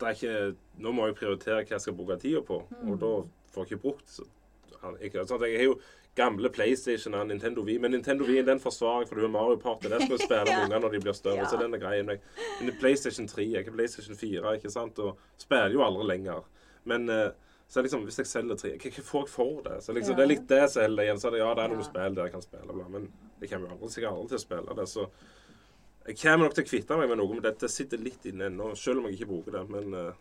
det 0.00 0.08
er 0.08 0.16
ikke 0.16 0.56
Nå 0.82 0.92
må 0.96 1.04
jeg 1.06 1.18
prioritere 1.20 1.58
hva 1.60 1.74
jeg 1.76 1.80
skal 1.84 1.94
bruke 1.98 2.16
tida 2.18 2.40
på, 2.42 2.56
Mm. 2.72 2.90
og 2.90 2.96
da 3.02 3.10
får 3.52 3.64
jeg 3.66 3.70
ikke 3.76 3.82
brukt 3.84 4.08
så- 4.08 4.26
ikke, 5.04 5.26
sånn 5.28 5.36
at 5.42 5.48
Jeg 5.50 5.58
har 5.60 5.64
jo 5.68 5.76
gamle 6.16 6.50
PlayStation 6.50 7.14
og 7.14 7.26
Nintendo 7.28 7.62
Wii, 7.62 7.78
men 7.78 7.90
Nintendo 7.92 8.24
Wii 8.26 8.42
den 8.42 8.58
forsvarer 8.58 9.02
jeg, 9.04 9.08
for 9.08 9.14
du 9.16 9.20
har 9.22 9.28
Mario 9.36 9.56
Party. 9.56 9.88
Det 9.92 10.00
skal 10.02 10.16
du 10.16 10.22
spille 10.24 10.44
med 10.44 10.52
Ja. 10.56 10.64
unger 10.64 10.80
når 10.80 10.92
de 10.96 11.00
blir 11.04 11.12
større. 11.14 11.36
Ja. 11.44 11.46
så 11.52 11.56
den 11.60 11.74
er 11.74 11.78
grei. 11.78 12.02
Men 12.02 12.74
PlayStation 12.80 13.28
3, 13.28 13.44
ikke 13.60 13.70
PlayStation 13.76 14.16
4, 14.16 14.54
ikke 14.56 14.70
sant? 14.70 14.98
og 14.98 15.18
spiller 15.38 15.70
jo 15.70 15.84
aldri 15.84 16.06
lenger. 16.08 16.42
Men 16.88 17.08
uh, 17.12 17.30
så 17.68 17.82
liksom, 17.84 18.04
hvis 18.08 18.16
jeg 18.22 18.26
selger 18.30 18.56
tre, 18.56 18.70
hva 18.80 19.02
får 19.04 19.24
jeg 19.26 19.32
for 19.34 19.62
det? 19.68 19.78
Så 19.84 19.92
liksom, 19.96 20.14
Ja. 20.14 20.20
Det 20.20 20.24
er 20.24 20.32
litt 20.34 20.46
det 20.48 20.60
som 20.72 20.82
holder 20.86 21.04
igjen. 21.04 21.18
Så 21.20 21.28
er 21.28 21.34
det, 21.36 21.40
ja, 21.44 21.50
det 21.58 21.64
er 21.66 21.72
noen 21.74 21.82
Ja. 21.84 21.88
spill 21.90 22.14
der 22.16 22.28
jeg 22.30 22.32
kan 22.38 22.46
spille, 22.46 22.72
bla, 22.78 22.86
men 22.94 23.10
jeg 23.42 23.50
kommer 23.50 23.68
jo 23.68 23.74
aldri, 23.76 23.90
sikkert 23.94 24.12
aldri 24.14 24.28
til 24.32 24.38
å 24.40 24.46
spille 24.46 24.76
det. 24.80 24.86
så 24.88 25.08
jeg 26.08 26.16
kommer 26.22 26.46
nok 26.48 26.54
til 26.56 26.64
å 26.64 26.68
kvitte 26.70 26.96
meg 26.96 27.08
med 27.10 27.18
noe, 27.20 27.34
men 27.36 27.42
dette 27.44 27.68
sitter 27.68 27.98
litt 28.00 28.24
inne 28.30 28.46
ennå. 28.48 28.70
Selv 28.80 28.98
om 29.02 29.04
jeg 29.10 29.18
ikke 29.18 29.28
bruker 29.28 29.52
det. 29.58 29.64
Men 29.68 29.92
uh, 29.94 30.12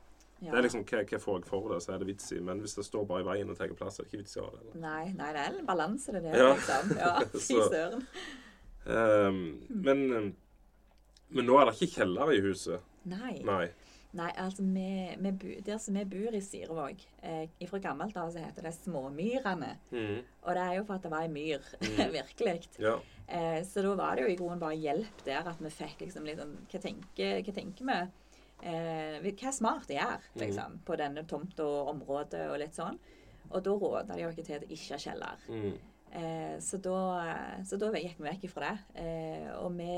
Ja. 0.43 0.51
det 0.51 0.57
er 0.59 0.65
liksom, 0.67 0.83
hva, 0.85 0.99
hva 1.07 1.19
får 1.23 1.37
jeg 1.39 1.47
for 1.49 1.69
det, 1.73 1.77
så 1.85 1.93
er 1.95 1.97
det 2.03 2.07
vits 2.11 2.27
i. 2.35 2.39
Men 2.43 2.59
hvis 2.61 2.75
det 2.75 2.83
står 2.85 3.05
bare 3.07 3.23
i 3.23 3.27
veien 3.29 3.49
og 3.49 3.57
tar 3.57 3.71
plass, 3.79 3.97
er 3.99 4.03
det 4.03 4.11
ikke 4.11 4.19
vits 4.25 4.35
i 4.35 4.41
å 4.41 4.43
ha 4.43 4.51
det. 4.51 4.59
eller? 4.65 4.81
Nei, 4.83 5.05
nei, 5.17 5.29
det 5.33 5.45
er 5.45 5.55
en 5.61 5.65
balanse, 5.65 6.11
det 6.13 6.21
der, 6.27 6.35
Ja. 6.37 6.51
liksom. 6.53 6.91
Ja, 6.99 7.13
fy 7.47 7.61
søren. 7.71 8.03
Um, 8.85 9.39
men, 9.69 10.03
eh, 10.13 10.27
men 11.29 11.45
nå 11.49 11.57
er 11.59 11.65
det 11.71 11.73
ikke 11.79 12.01
kjeller 12.03 12.31
i 12.35 12.41
huset. 12.45 12.79
Nei. 13.05 13.41
Nei. 13.47 13.65
Nei, 14.17 14.31
altså 14.41 14.63
vi, 14.65 14.85
vi 15.21 15.57
Der 15.65 15.77
som 15.77 15.93
vi 15.99 16.03
bor 16.09 16.33
i 16.33 16.39
Sirevåg 16.41 17.03
eh, 17.21 17.49
Fra 17.69 17.79
gammelt 17.83 18.15
av 18.17 18.31
så 18.33 18.41
heter 18.41 18.65
det 18.65 18.73
Småmyrene. 18.79 19.73
Mm. 19.91 20.23
Og 20.43 20.55
det 20.57 20.63
er 20.63 20.77
jo 20.79 20.85
for 20.87 20.97
at 20.97 21.03
det 21.05 21.11
var 21.13 21.25
ei 21.27 21.33
myr. 21.33 21.67
Mm. 21.97 22.13
Virkelig. 22.15 22.69
Ja. 22.81 22.95
Eh, 23.27 23.59
så 23.67 23.83
da 23.85 23.91
var 23.99 24.15
det 24.15 24.23
jo 24.25 24.31
i 24.31 24.37
grunnen 24.39 24.61
bare 24.61 24.77
hjelp 24.79 25.21
der 25.25 25.47
at 25.51 25.61
vi 25.61 25.69
fikk 25.73 26.01
liksom 26.05 26.25
litt 26.25 26.39
sånn 26.41 26.55
Hva 26.71 26.81
tenker, 26.83 27.43
hva 27.45 27.53
tenker 27.55 27.89
vi? 27.91 27.99
Eh, 28.63 29.19
hva 29.21 29.33
er 29.51 29.53
smart 29.53 29.91
å 29.91 29.97
gjøre, 29.99 30.19
Mm. 30.33 30.41
liksom, 30.41 30.79
på 30.87 30.97
denne 30.97 31.23
tomta 31.29 31.65
og 31.65 31.93
området 31.93 32.47
og 32.49 32.57
litt 32.61 32.73
sånn. 32.77 32.97
Og 33.51 33.63
da 33.63 33.71
råda 33.71 34.15
de 34.17 34.25
oss 34.27 34.35
til 34.41 34.55
at 34.57 34.65
det 34.65 34.73
ikke 34.73 34.97
er 34.97 35.03
kjeller. 35.05 35.45
Mm. 35.47 35.77
Eh, 36.17 36.55
så, 36.63 36.79
da, 36.81 36.97
så 37.67 37.77
da 37.79 37.91
gikk 37.93 38.17
vi 38.17 38.29
vekk 38.29 38.47
ifra 38.49 38.71
det. 38.71 39.03
Eh, 39.03 39.49
og 39.61 39.71
vi 39.77 39.91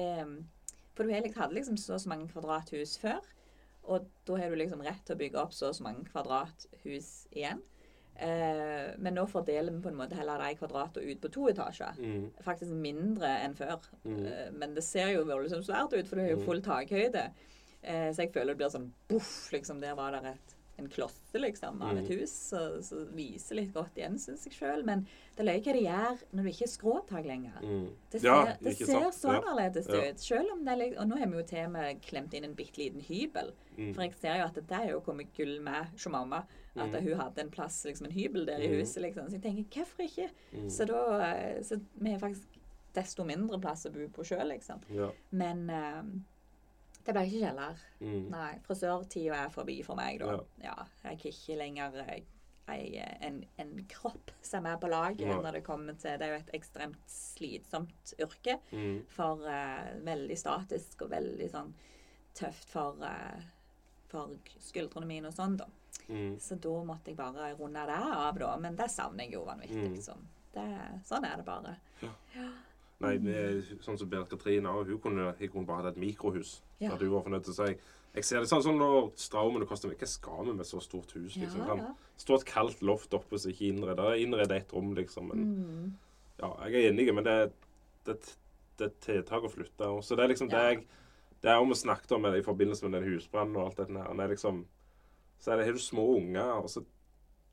For 0.94 1.08
du 1.08 1.14
hadde 1.14 1.56
liksom 1.56 1.78
så 1.80 1.96
så 1.96 2.10
mange 2.12 2.28
kvadrathus 2.28 2.98
før. 3.00 3.22
Og 3.84 4.06
da 4.26 4.36
har 4.38 4.50
du 4.50 4.56
liksom 4.60 4.82
rett 4.86 5.04
til 5.06 5.16
å 5.16 5.20
bygge 5.20 5.40
opp 5.42 5.54
så 5.54 5.70
og 5.70 5.76
så 5.76 5.84
mange 5.84 6.06
kvadrathus 6.12 7.28
igjen. 7.32 7.62
Eh, 8.20 8.90
men 9.00 9.16
nå 9.16 9.24
fordeler 9.32 9.72
vi 9.72 9.80
på 9.82 9.90
en 9.94 9.96
måte 10.02 10.18
heller 10.20 10.42
de 10.44 10.58
kvadratene 10.60 11.08
ut 11.14 11.22
på 11.24 11.32
to 11.32 11.46
etasjer. 11.50 11.96
Mm. 12.04 12.26
Faktisk 12.44 12.72
mindre 12.76 13.30
enn 13.46 13.56
før. 13.56 13.80
Mm. 14.04 14.26
Eh, 14.28 14.50
men 14.60 14.76
det 14.76 14.84
ser 14.84 15.14
jo 15.14 15.24
voldsomt 15.30 15.66
svært 15.66 15.96
ut, 15.96 16.08
for 16.08 16.16
du 16.20 16.22
har 16.26 16.30
jo 16.34 16.42
Mm. 16.42 16.46
full 16.46 16.62
takhøyde. 16.62 17.32
Eh, 17.82 18.10
så 18.12 18.26
jeg 18.26 18.34
føler 18.34 18.54
det 18.54 18.58
blir 18.58 18.70
sånn 18.76 18.92
boff, 19.08 19.52
liksom. 19.54 19.80
Der 19.80 19.96
var 19.96 20.12
det 20.12 20.26
et, 20.36 20.56
en 20.80 20.90
klosse, 20.90 21.36
liksom, 21.40 21.82
av 21.82 21.98
et 21.98 22.08
Mm. 22.10 22.20
hus 22.20 22.32
som 22.88 23.06
viser 23.16 23.56
litt 23.56 23.74
godt 23.74 23.96
igjen, 23.98 24.16
syns 24.20 24.46
jeg 24.46 24.54
sjøl. 24.54 24.84
Men 24.86 25.06
det 25.36 25.44
er 25.44 25.50
løye 25.52 25.62
hva 25.64 25.74
det 25.74 25.84
gjør 25.84 26.24
når 26.34 26.44
du 26.44 26.50
ikke 26.50 26.66
har 26.66 26.74
skråtak 26.74 27.26
lenger. 27.26 27.60
Mhm. 27.62 27.90
Det 28.12 28.22
ser, 28.22 28.28
Ja, 28.28 28.56
det 28.62 28.78
ser 28.78 29.12
så 29.12 29.30
annerledes 29.42 29.88
Ja. 29.88 30.10
ut. 30.10 30.20
Selv 30.20 30.52
om 30.54 30.66
det 30.66 30.74
er 30.80 31.00
Og 31.02 31.08
nå 31.08 31.18
har 31.20 31.28
vi 31.28 31.38
jo 31.38 31.44
til 31.44 31.66
og 31.66 31.72
med 31.72 32.02
klemt 32.02 32.34
inn 32.34 32.44
en 32.46 32.56
bitte 32.56 32.78
liten 32.78 33.02
hybel. 33.02 33.52
Mhm. 33.78 33.94
For 33.96 34.02
jeg 34.04 34.14
ser 34.16 34.36
jo 34.38 34.44
at 34.46 34.54
det 34.56 34.72
er 34.72 34.90
jo 34.92 35.00
kommet 35.02 35.28
gull 35.38 35.60
med 35.62 35.86
hos 35.92 36.08
mamma. 36.08 36.44
At 36.76 36.94
hun 37.02 37.18
hadde 37.20 37.40
en 37.40 37.50
plass, 37.52 37.84
liksom 37.86 38.06
en 38.06 38.12
hybel 38.12 38.46
der 38.46 38.60
i 38.60 38.68
huset. 38.68 39.02
liksom. 39.04 39.28
Så 39.28 39.32
jeg 39.34 39.42
tenker, 39.42 39.66
hvorfor 39.84 40.04
ikke? 40.04 40.30
Så 40.70 40.86
da 40.88 41.20
eh, 41.34 41.62
Så 41.62 41.80
vi 42.00 42.12
har 42.12 42.20
faktisk 42.20 42.46
desto 42.94 43.24
mindre 43.26 43.60
plass 43.62 43.86
å 43.86 43.92
bo 43.94 44.08
på 44.08 44.24
sjøl, 44.26 44.48
liksom. 44.48 44.80
Ja. 44.90 45.10
Men 45.32 45.70
eh, 45.70 46.02
det 47.06 47.16
ble 47.16 47.24
ikke 47.28 47.46
kjeller. 47.46 47.86
Mm. 48.04 48.26
Nei, 48.34 48.50
frisørtida 48.66 49.46
er 49.46 49.54
forbi 49.54 49.80
for 49.86 50.00
meg, 50.00 50.20
da. 50.22 50.36
Ja. 50.36 50.44
Ja, 50.70 50.76
jeg 51.06 51.16
er 51.16 51.32
ikke 51.32 51.58
lenger 51.60 51.98
jeg, 52.04 52.26
jeg, 52.70 53.06
en, 53.26 53.40
en 53.62 53.72
kropp 53.90 54.34
som 54.46 54.68
er 54.70 54.78
på 54.82 54.92
laget 54.92 55.26
ja. 55.26 55.40
når 55.42 55.58
det 55.58 55.64
kommer 55.66 55.98
til 55.98 56.20
Det 56.20 56.28
er 56.28 56.36
jo 56.36 56.42
et 56.44 56.52
ekstremt 56.60 57.10
slitsomt 57.10 58.14
yrke. 58.20 58.60
Mm. 58.72 59.00
For 59.16 59.46
uh, 59.48 59.90
veldig 60.06 60.38
statisk 60.38 61.08
og 61.08 61.14
veldig 61.16 61.50
sånn 61.50 61.74
tøft 62.38 62.70
for, 62.76 63.02
uh, 63.02 63.40
for 64.12 64.38
skuldrene 64.62 65.10
mine 65.10 65.32
og 65.32 65.38
sånn, 65.38 65.58
da. 65.60 65.70
Mm. 66.10 66.36
Så 66.42 66.58
da 66.62 66.76
måtte 66.86 67.12
jeg 67.12 67.20
bare 67.20 67.54
runde 67.58 67.86
det 67.90 67.98
av, 67.98 68.38
da. 68.38 68.54
Men 68.62 68.78
det 68.78 68.90
savner 68.94 69.26
jeg 69.26 69.38
jo 69.38 69.46
vanvittig. 69.48 69.92
Mm. 69.96 70.02
Så 70.04 70.18
det, 70.54 70.68
sånn 71.10 71.26
er 71.26 71.42
det 71.42 71.48
bare. 71.48 71.78
Nei, 73.00 73.14
vi, 73.24 73.34
sånn 73.80 73.98
som 73.98 74.10
Berit 74.12 74.28
Katrine 74.32 74.68
hun 74.68 75.00
kunne, 75.00 75.30
hun 75.40 75.52
kunne 75.54 75.68
bare 75.70 75.86
hatt 75.86 75.96
et 75.96 76.02
mikrohus. 76.02 76.58
Ja. 76.82 76.94
At 76.94 77.00
hun 77.04 77.14
var 77.14 77.24
fornøyd 77.24 77.46
til 77.48 77.54
å 77.54 77.58
si 77.62 77.78
Jeg 78.16 78.26
ser 78.26 78.40
det 78.42 78.50
sånn 78.50 78.64
som 78.66 78.78
når 78.80 79.12
Straumen 79.22 79.66
koster 79.70 79.92
Hva 79.94 80.08
skal 80.10 80.46
vi 80.48 80.54
med 80.58 80.66
så 80.68 80.82
stort 80.82 81.12
hus? 81.16 81.38
liksom? 81.38 81.62
Ja, 81.68 81.76
ja. 81.78 81.94
stå 82.18 82.36
et 82.40 82.46
kaldt 82.50 82.82
loft 82.82 83.14
oppe 83.14 83.38
som 83.40 83.52
ikke 83.52 83.70
innreder. 83.70 84.16
Innreder 84.20 84.56
ett 84.56 84.74
rom, 84.74 84.94
liksom. 84.98 85.30
Men 85.30 85.46
Mm. 85.46 85.94
ja, 86.40 86.50
jeg 86.68 86.74
er 86.76 86.90
enig, 86.92 87.14
men 87.14 87.24
det, 87.24 87.52
det, 88.06 88.18
det 88.78 88.86
er 88.90 88.96
tiltak 89.06 89.44
å 89.44 89.52
flytte. 89.54 89.92
Så 90.04 90.16
det 90.16 90.24
er 90.26 90.34
liksom 90.34 90.50
det 90.50 90.64
jeg 90.66 90.86
Det 91.42 91.50
er 91.52 91.62
om 91.62 91.70
vi 91.70 91.76
snakket 91.76 92.12
om 92.12 92.26
i 92.26 92.42
forbindelse 92.44 92.84
med 92.84 93.00
den 93.00 93.14
husbrannen 93.14 93.56
og 93.56 93.66
alt 93.70 93.78
dette 93.78 93.96
her. 93.96 94.14
Det 94.14 94.24
er 94.26 94.34
liksom 94.36 94.66
Så 95.40 95.52
er 95.52 95.58
det, 95.58 95.66
har 95.66 95.74
du 95.74 95.80
små 95.80 96.18
unger, 96.18 96.52
og 96.60 96.68
så 96.70 96.84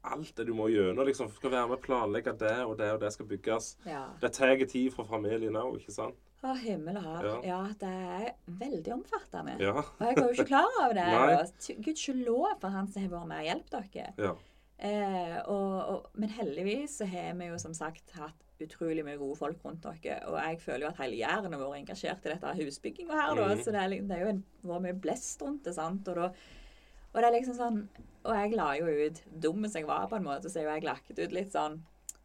Alt 0.06 0.34
det 0.38 0.46
du 0.46 0.52
må 0.54 0.68
gjennom. 0.70 1.04
liksom, 1.06 1.28
Skal 1.34 1.50
være 1.50 1.68
med 1.68 1.78
og 1.78 1.82
planlegge 1.82 2.32
det 2.38 2.54
og 2.64 2.76
det 2.78 2.92
og 2.94 3.00
det 3.00 3.12
skal 3.12 3.26
bygges. 3.26 3.76
ja. 3.86 4.04
Det 4.20 4.32
tar 4.32 4.56
tid 4.66 4.92
fra 4.94 5.04
familien 5.04 5.56
òg, 5.58 5.80
ikke 5.80 5.92
sant? 5.92 6.14
Å, 6.44 6.52
himmel 6.60 6.96
og 7.00 7.02
hav. 7.02 7.24
Ja. 7.24 7.36
Ja. 7.42 7.60
det 7.80 7.88
er 7.88 8.32
veldig 8.46 8.92
omfattende. 8.92 9.56
Ja. 9.58 9.72
Og 9.80 10.02
jeg 10.06 10.16
var 10.16 10.26
jo 10.28 10.34
ikke 10.36 10.46
klar 10.52 10.68
over 10.84 10.94
det. 10.94 11.06
Og 11.40 11.82
Gudskjelov 11.82 12.60
for 12.60 12.68
han 12.68 12.86
som 12.92 13.02
har 13.02 13.08
vært 13.16 13.26
med 13.32 13.40
og 13.40 13.48
hjulpet 13.50 13.92
dere. 13.94 14.12
ja. 14.18 14.34
Eh, 14.78 15.38
og, 15.48 15.74
og, 15.88 16.08
men 16.20 16.28
heldigvis 16.28 16.98
så 17.00 17.06
har 17.08 17.32
vi 17.38 17.46
jo 17.48 17.56
som 17.58 17.72
sagt 17.72 18.10
hatt 18.18 18.42
utrolig 18.60 19.02
mye 19.06 19.16
gode 19.16 19.38
folk 19.38 19.62
rundt 19.64 19.82
dere. 19.86 20.18
Og 20.28 20.36
jeg 20.36 20.60
føler 20.60 20.84
jo 20.84 20.90
at 20.90 21.00
hele 21.00 21.16
Jæren 21.16 21.52
har 21.56 21.62
vært 21.62 21.78
engasjert 21.80 22.26
i 22.28 22.34
dette 22.34 22.52
husbygginga 22.60 23.16
her. 23.16 23.34
da, 23.34 23.46
Mhm. 23.54 23.62
Så 23.64 23.72
det 23.72 23.80
er, 23.80 23.88
liksom- 23.88 24.08
det 24.08 24.16
er 24.18 24.20
jo 24.20 24.28
en, 24.28 24.44
vært 24.64 24.82
mye 24.82 25.00
blest 25.00 25.40
rundt 25.42 25.64
det. 25.64 25.74
sant? 25.74 26.06
Og, 26.08 26.14
da, 26.14 26.24
og 26.28 27.14
det 27.14 27.24
er 27.24 27.32
liksom 27.40 27.56
sånn 27.56 27.88
Og 28.26 28.34
jeg 28.34 28.56
la 28.58 28.70
jo 28.78 28.86
ut, 28.90 29.20
dum 29.42 29.64
som 29.68 29.80
jeg 29.80 29.86
var 29.88 30.08
på 30.10 30.16
en 30.18 30.24
måte, 30.26 30.50
så 30.50 30.62
har 30.64 30.76
jeg 30.76 30.84
lagt 30.88 31.12
ut 31.18 31.32
litt 31.32 31.52
sånn 31.54 31.80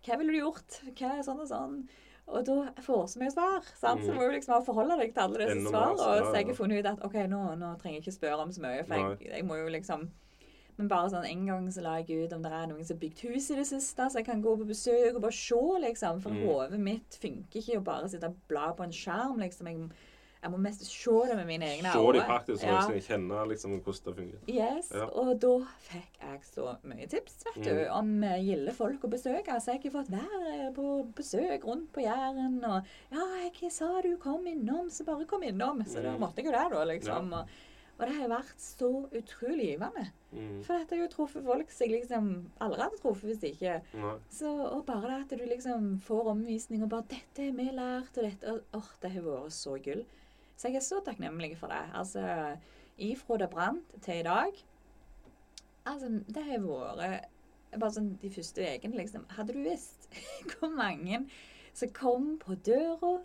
Hva 0.06 0.18
ville 0.18 0.34
du 0.34 0.40
gjort? 0.42 0.80
Hva 0.98 1.12
er 1.20 1.22
sånn 1.28 1.42
og 1.44 1.48
sånn? 1.52 1.76
Og 2.32 2.46
da 2.48 2.56
får 2.82 3.00
jeg 3.04 3.10
så 3.12 3.20
mye 3.22 3.32
svar. 3.34 3.62
sant? 3.76 4.02
Så 4.06 4.12
du 4.14 4.18
må 4.18 4.24
jo 4.28 4.32
liksom 4.38 4.64
forholde 4.66 4.98
deg 5.02 5.14
til 5.14 5.24
alle 5.24 5.38
disse 5.46 5.70
svarene. 5.70 5.98
så, 6.00 6.10
Og 6.10 6.26
så 6.30 6.36
jeg 6.38 6.46
ja. 6.46 6.50
har 6.54 6.58
funnet 6.58 6.80
ut 6.80 6.90
at 6.94 7.06
OK, 7.06 7.16
nå, 7.28 7.42
nå 7.60 7.72
trenger 7.82 7.98
jeg 8.00 8.06
ikke 8.06 8.18
spørre 8.20 8.46
om 8.46 8.52
så 8.56 8.62
mye, 8.64 8.84
for 8.88 8.96
jeg, 8.96 9.32
jeg 9.36 9.46
må 9.46 9.58
jo 9.62 9.70
liksom 9.74 10.10
men 10.78 10.88
bare 10.88 11.10
sånn 11.12 11.26
en 11.28 11.42
gang 11.46 11.66
så 11.70 11.82
la 11.84 11.98
jeg 12.00 12.24
ut 12.26 12.32
om 12.34 12.42
det 12.42 12.50
er 12.58 12.70
noen 12.72 12.86
som 12.88 12.96
har 12.96 13.02
bygd 13.04 13.20
hus 13.28 13.50
i 13.52 13.56
det 13.60 13.66
siste, 13.68 14.06
så 14.10 14.18
jeg 14.18 14.26
kan 14.26 14.42
gå 14.42 14.54
på 14.58 14.66
besøk 14.66 15.18
og 15.18 15.22
bare 15.22 15.36
se, 15.36 15.60
liksom. 15.84 16.22
For 16.24 16.32
Mm. 16.32 16.40
hodet 16.48 16.80
mitt 16.80 17.18
funker 17.22 17.60
ikke 17.60 17.78
å 17.78 17.84
bare 17.84 18.08
sitte 18.10 18.30
og 18.32 18.38
bla 18.48 18.72
på 18.74 18.84
en 18.88 18.96
skjerm, 18.96 19.38
liksom. 19.44 19.68
Jeg, 19.68 19.90
jeg 20.42 20.52
må 20.52 20.58
mest 20.58 20.82
se 20.86 21.12
det 21.28 21.36
med 21.38 21.46
mine 21.48 21.68
egne 21.70 21.92
Se 21.94 22.00
de 22.14 22.22
praktisk, 22.26 22.62
så 22.64 22.68
Ja. 22.68 22.88
jeg 22.90 23.04
kjenner 23.04 23.42
kjenne 23.42 23.48
liksom, 23.50 23.82
hvordan 23.82 24.06
det 24.06 24.16
fungerer. 24.16 24.48
Yes, 24.48 24.92
Ja. 24.96 25.06
og 25.06 25.40
da 25.40 25.54
fikk 25.80 26.20
jeg 26.22 26.40
så 26.42 26.78
mye 26.84 27.08
tips, 27.08 27.44
vet 27.46 27.64
du, 27.64 27.70
Mm. 27.86 27.92
om 28.00 28.24
eh, 28.24 28.40
gilde 28.42 28.74
folk 28.74 29.02
å 29.02 29.10
besøke. 29.10 29.46
Så 29.62 29.74
jeg 29.74 29.84
har 29.84 29.92
fått 30.04 30.10
være 30.12 30.74
på 30.74 31.14
besøk 31.14 31.64
rundt 31.64 31.92
på 31.94 32.02
Jæren, 32.02 32.64
og 32.64 32.84
ja, 33.12 33.50
jeg 33.62 33.72
sa 33.72 34.02
du 34.02 34.18
kom 34.18 34.46
innom, 34.48 34.90
så 34.90 35.06
bare 35.06 35.26
kom 35.26 35.42
innom. 35.44 35.84
Så 35.86 36.02
da 36.02 36.12
Mm. 36.16 36.20
måtte 36.20 36.38
jeg 36.38 36.46
jo 36.46 36.52
det, 36.52 36.72
da, 36.72 36.84
liksom. 36.86 37.34
Og, 37.34 37.48
og 38.00 38.08
det 38.08 38.16
har 38.16 38.30
vært 38.30 38.58
så 38.58 39.10
utrolig 39.14 39.78
givende. 39.78 40.08
Mm. 40.34 40.64
For 40.64 40.74
dette 40.80 40.96
har 40.96 41.08
jo 41.08 41.08
truffet 41.08 41.44
folk 41.46 41.70
som 41.70 41.88
jeg 41.88 42.02
liksom 42.02 42.46
aldri 42.60 42.80
hadde 42.82 42.98
truffet 43.00 43.30
hvis 43.30 43.44
ikke. 43.54 43.82
Nei. 43.94 44.16
Så, 44.32 44.48
og 44.72 44.86
bare 44.88 45.02
det 45.28 45.32
at 45.32 45.38
du 45.40 45.46
liksom 45.46 46.00
får 46.02 46.26
omvisning 46.32 46.82
og 46.82 46.90
bare 46.90 47.04
'Dette 47.04 47.46
har 47.46 47.52
vi 47.52 47.70
lært', 47.70 48.18
og 48.18 48.24
dette 48.24 48.44
og, 48.52 48.62
Åh, 48.74 48.90
det 49.02 49.12
har 49.12 49.22
vært 49.22 49.52
så 49.52 49.78
gull. 49.84 50.06
Så 50.62 50.70
jeg 50.70 50.78
er 50.78 50.86
så 50.86 51.00
takknemlig 51.06 51.56
for 51.58 51.74
det. 51.74 51.82
Altså, 51.98 52.24
ifra 53.02 53.38
det 53.42 53.50
brant 53.50 53.96
til 54.06 54.20
i 54.22 54.28
dag 54.28 54.60
Altså, 55.90 56.10
det 56.30 56.44
har 56.46 56.60
vært 56.62 57.80
bare 57.82 57.94
sånn 57.96 58.12
de 58.22 58.30
første 58.30 58.62
ukene, 58.62 59.00
liksom. 59.00 59.24
Hadde 59.34 59.56
du 59.56 59.64
visst 59.66 60.06
hvor 60.52 60.70
mange 60.76 61.24
som 61.74 61.90
kom 61.96 62.36
på 62.38 62.54
døra 62.68 63.16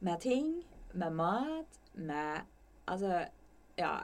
med 0.00 0.24
ting, 0.24 0.48
med 0.92 1.14
mat, 1.14 1.78
med 1.94 2.48
Altså, 2.90 3.26
ja. 3.78 4.00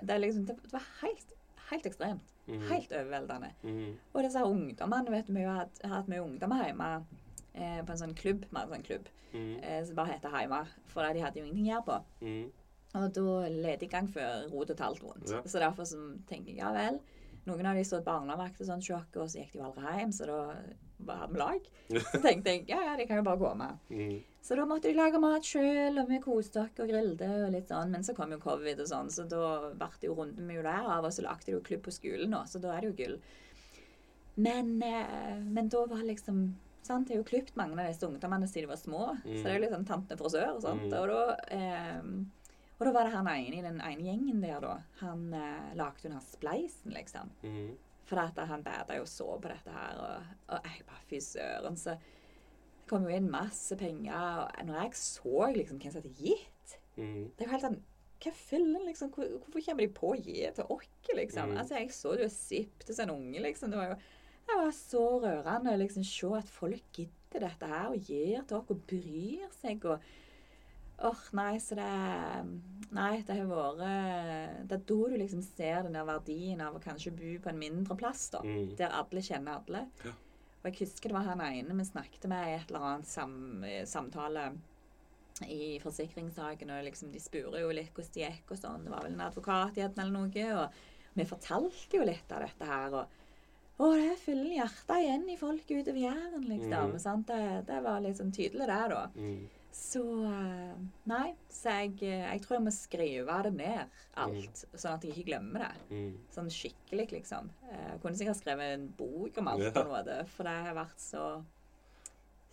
Det 0.00 0.20
liksom 0.20 0.46
Det 0.46 0.54
var 0.70 0.86
helt, 1.00 1.32
helt 1.72 1.86
ekstremt. 1.86 2.30
Mhm. 2.46 2.62
Helt 2.70 2.92
overveldende. 2.92 3.50
Mhm. 3.62 3.98
Og 4.14 4.22
disse 4.22 4.44
ungdommene 4.44 5.10
vet 5.10 5.26
du, 5.26 5.32
Vi 5.32 5.42
har 5.42 5.64
hatt, 5.64 5.82
hatt 5.84 6.08
mye 6.08 6.22
ungdommer 6.22 6.64
hjemme 6.64 6.92
eh, 7.54 7.80
på 7.84 7.94
en 7.94 8.02
sånn 8.02 8.16
klubb. 8.18 8.46
mer 8.50 8.66
en 8.66 8.76
sånn 8.76 8.86
klubb 8.86 9.08
mm. 9.32 9.54
eh, 9.62 9.80
som 9.86 9.98
bare 9.98 10.16
heter 10.16 10.34
Heima, 10.34 10.64
for 10.90 11.06
de 11.06 11.24
hadde 11.24 11.40
jo 11.40 11.46
ingenting 11.46 11.68
å 11.68 11.72
gjøre 11.74 11.88
på. 11.88 12.26
Mm. 12.26 12.44
Og 12.98 13.08
da 13.14 13.38
led 13.54 13.82
i 13.86 13.88
gang 13.90 14.10
før 14.10 14.46
rot 14.50 14.72
og 14.74 14.78
talt 14.78 15.02
vondt. 15.04 15.30
Ja. 15.30 15.42
Så 15.46 15.62
derfor 15.62 15.86
så 15.86 16.00
tenker 16.28 16.52
jeg 16.52 16.62
ja 16.62 16.72
vel. 16.74 16.98
Noen 17.46 17.70
av 17.70 17.78
de 17.78 17.84
stod 17.86 18.02
barnevakt 18.04 18.60
og 18.60 18.68
sånn 18.68 18.82
sjokk, 18.84 19.14
og 19.22 19.30
så 19.30 19.40
gikk 19.40 19.54
de 19.54 19.60
jo 19.60 19.68
aldri 19.68 19.92
hjem, 19.96 20.10
så 20.12 20.26
da 20.28 20.40
var 21.06 21.28
vi 21.30 21.38
lag. 21.40 21.68
Så 21.88 22.20
tenkte 22.26 22.52
jeg 22.52 22.66
ja, 22.68 22.80
ja, 22.90 22.96
de 22.98 23.06
kan 23.08 23.20
jo 23.20 23.26
bare 23.26 23.40
gå 23.40 23.52
med. 23.56 23.86
Mm. 23.94 24.16
Så 24.44 24.56
da 24.56 24.64
måtte 24.68 24.90
de 24.90 24.98
lage 24.98 25.20
mat 25.22 25.46
sjøl, 25.46 26.00
og 26.02 26.10
vi 26.10 26.18
koste 26.24 26.64
oss 26.64 26.82
og 26.82 26.90
grilte 26.90 27.28
og 27.44 27.54
litt 27.54 27.70
sånn. 27.70 27.94
Men 27.94 28.04
så 28.06 28.14
kom 28.16 28.34
jo 28.34 28.40
covid 28.42 28.82
og 28.82 28.90
sånn, 28.90 29.12
så 29.12 29.26
da 29.30 29.70
ble 29.70 29.90
det 30.00 30.10
jo 30.10 30.16
runden 30.18 30.50
vi 30.50 30.58
jo 30.58 30.66
der 30.66 30.90
av, 30.96 31.06
og 31.06 31.14
så 31.14 31.24
lagde 31.24 31.48
de 31.48 31.56
jo 31.56 31.62
klubb 31.64 31.86
på 31.86 31.94
skolen 31.94 32.36
òg, 32.36 32.50
så 32.50 32.62
da 32.62 32.74
er 32.74 32.84
det 32.84 32.90
jo 32.90 32.98
gull. 33.00 33.16
Men, 34.40 34.74
eh, 34.82 35.38
men 35.40 35.68
da 35.68 35.84
var 35.88 36.04
liksom 36.06 36.42
sant, 36.86 37.10
Jeg 37.10 37.18
har 37.18 37.22
jo 37.22 37.28
klippet 37.28 37.56
mange 37.60 37.78
av 37.78 37.88
disse 37.90 38.06
ungdommene 38.06 38.48
siden 38.48 38.68
de 38.68 38.72
var 38.72 38.80
små, 38.80 39.06
så 39.22 39.40
det 39.42 39.50
er 39.50 39.58
jo 39.58 39.64
litt 39.64 39.74
sånn 39.74 39.88
tante 39.88 40.16
frisør 40.20 40.54
og 40.56 40.62
sånt. 40.64 40.86
Mm. 40.88 40.98
Og 41.00 41.10
da 41.10 41.22
eh, 41.56 42.12
og 42.80 42.86
da 42.88 42.92
var 42.96 43.04
det 43.04 43.12
han 43.12 43.28
ene 43.28 43.58
i 43.58 43.64
den 43.64 43.80
ene 43.84 44.04
gjengen 44.06 44.40
der, 44.40 44.56
da. 44.64 44.78
Han 45.02 45.34
eh, 45.36 45.72
lagde 45.76 46.00
jo 46.00 46.08
den 46.08 46.16
her 46.16 46.24
spleisen, 46.24 46.94
liksom. 46.96 47.28
Mm. 47.44 47.74
For 48.08 48.22
at 48.22 48.40
han 48.48 48.64
bada 48.64 48.96
jo 48.96 49.04
så 49.06 49.26
på 49.36 49.50
dette 49.50 49.74
her, 49.74 49.98
og, 50.00 50.30
og 50.48 50.64
jeg 50.64 50.86
bare 50.88 51.04
Fy 51.10 51.20
søren, 51.22 51.76
så 51.76 51.92
det 51.98 52.88
kom 52.88 53.04
jo 53.04 53.12
inn 53.12 53.28
masse 53.30 53.76
penger. 53.78 54.16
Og 54.16 54.64
når 54.70 54.80
jeg 54.80 54.96
så 55.02 55.50
liksom 55.58 55.82
hvem 55.82 55.92
som 55.92 56.00
hadde 56.00 56.14
gitt 56.16 56.78
mm. 56.96 57.20
Det 57.36 57.44
er 57.44 57.46
jo 57.46 57.52
helt 57.52 57.66
sånn 57.66 57.78
Hva 58.24 58.32
fillen, 58.36 58.80
liksom? 58.88 59.12
Hvor, 59.12 59.28
hvorfor 59.44 59.66
kommer 59.66 59.84
de 59.84 59.92
på 60.00 60.14
å 60.14 60.16
gi 60.16 60.40
til 60.56 60.72
oss, 60.72 60.88
liksom? 61.20 61.52
Mm. 61.52 61.60
Altså, 61.60 61.76
jeg 61.76 61.94
så 61.98 62.16
det 62.16 62.26
jo 62.26 62.32
sipp 62.32 62.88
til 62.88 63.04
en 63.04 63.14
unge, 63.18 63.44
liksom. 63.44 63.74
Det 63.74 63.82
var 63.82 63.92
jo 63.92 64.00
det 64.50 64.58
var 64.62 64.74
så 64.76 65.04
rørende 65.22 65.74
å 65.74 65.80
liksom 65.80 66.06
se 66.06 66.32
at 66.38 66.50
folk 66.50 66.96
gidder 66.96 67.46
dette 67.46 67.70
her 67.70 67.92
og 67.92 68.10
gir 68.10 68.42
til 68.42 68.58
oss 68.58 68.72
og 68.74 68.82
bryr 68.90 69.46
seg. 69.60 69.86
og 69.86 70.02
Åh, 71.00 71.20
nei, 71.32 71.54
så 71.64 71.78
det 71.78 71.90
Nei, 72.90 73.22
det 73.24 73.36
har 73.38 73.46
vært 73.46 73.78
Det 73.78 73.86
er 73.86 74.66
da 74.66 74.78
du 74.82 75.14
liksom 75.14 75.44
ser 75.46 75.86
den 75.86 75.94
der 75.96 76.08
verdien 76.08 76.60
av 76.60 76.76
å 76.76 76.82
kanskje 76.82 77.14
bo 77.14 77.36
på 77.40 77.52
en 77.52 77.60
mindre 77.60 77.96
plass, 77.96 78.26
da. 78.34 78.42
Mm. 78.44 78.74
Der 78.76 78.96
alle 78.98 79.22
kjenner 79.24 79.60
alle. 79.60 79.84
Ja. 80.04 80.16
Og 80.60 80.66
jeg 80.68 80.82
husker 80.82 81.08
det 81.08 81.16
var 81.16 81.28
han 81.30 81.40
ene 81.46 81.76
vi 81.78 81.86
snakket 81.88 82.26
med 82.28 82.50
i 82.50 82.56
et 82.58 82.68
eller 82.68 82.86
annet 82.88 83.08
sam, 83.08 83.64
samtale 83.88 84.50
i 85.48 85.78
forsikringssaken, 85.80 86.72
og 86.74 86.84
liksom 86.84 87.14
de 87.14 87.22
spurte 87.22 87.62
jo 87.62 87.70
litt 87.72 87.94
hvordan 87.94 88.12
det 88.12 88.26
gikk 88.26 88.52
og 88.52 88.60
sånn. 88.60 88.84
Det 88.84 88.92
var 88.92 89.06
vel 89.06 89.14
en 89.14 89.24
advokat 89.24 89.78
igjen 89.78 89.96
eller 89.96 90.12
noe, 90.18 90.46
og 90.60 91.16
vi 91.16 91.26
fortalte 91.30 91.96
jo 91.96 92.04
litt 92.04 92.34
av 92.34 92.44
dette 92.44 92.68
her. 92.68 92.98
og 93.00 93.19
å, 93.80 93.88
det 93.96 94.16
fyller 94.20 94.58
hjertet 94.58 94.98
igjen 95.00 95.24
i 95.32 95.38
folk 95.40 95.70
utover 95.70 96.02
Jæren, 96.02 96.44
liksom. 96.44 96.92
Mm. 96.92 96.98
Sant? 97.02 97.30
Det, 97.30 97.62
det 97.70 97.80
var 97.86 98.06
sånn 98.18 98.32
tydelig, 98.36 98.66
der, 98.68 98.92
da. 98.92 99.06
Mm. 99.16 99.40
Så 99.80 100.02
eh, 100.26 100.80
Nei. 101.08 101.28
Så 101.50 101.72
jeg, 101.78 101.94
eh, 102.02 102.24
jeg 102.26 102.42
tror 102.42 102.56
jeg 102.58 102.64
må 102.66 102.72
skrive 102.74 103.36
det 103.46 103.52
ned, 103.54 104.00
alt. 104.20 104.64
Sånn 104.74 104.96
at 104.96 105.06
jeg 105.06 105.14
ikke 105.14 105.28
glemmer 105.30 105.64
det. 105.64 105.72
Mhm. 105.94 106.10
Sånn 106.34 106.50
skikkelig, 106.52 107.06
liksom. 107.14 107.48
Eh, 107.70 107.86
Jeg 107.92 108.02
kunne 108.02 108.18
sikkert 108.18 108.40
skrevet 108.42 108.74
en 108.74 108.88
bok 108.98 109.38
om 109.40 109.48
alt 109.54 109.64
Ja. 109.68 109.72
på 109.76 109.86
en 109.86 109.94
måte, 109.94 110.18
for 110.34 110.50
det 110.50 110.56
har 110.66 110.74
vært 110.74 110.98
så 111.00 111.24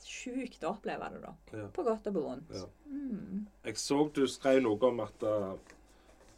sjukt 0.08 0.64
å 0.64 0.76
oppleve 0.76 1.10
det, 1.12 1.22
da. 1.26 1.34
Ja. 1.58 1.68
På 1.74 1.84
godt 1.84 2.08
og 2.08 2.14
på 2.16 2.24
vondt. 2.24 2.54
Ja. 2.56 2.68
Mm. 2.88 3.48
Jeg 3.66 3.82
så 3.82 3.98
du 4.14 4.24
skrev 4.30 4.62
noe 4.64 4.80
om 4.88 5.02
at 5.04 5.24
uh, 5.28 5.56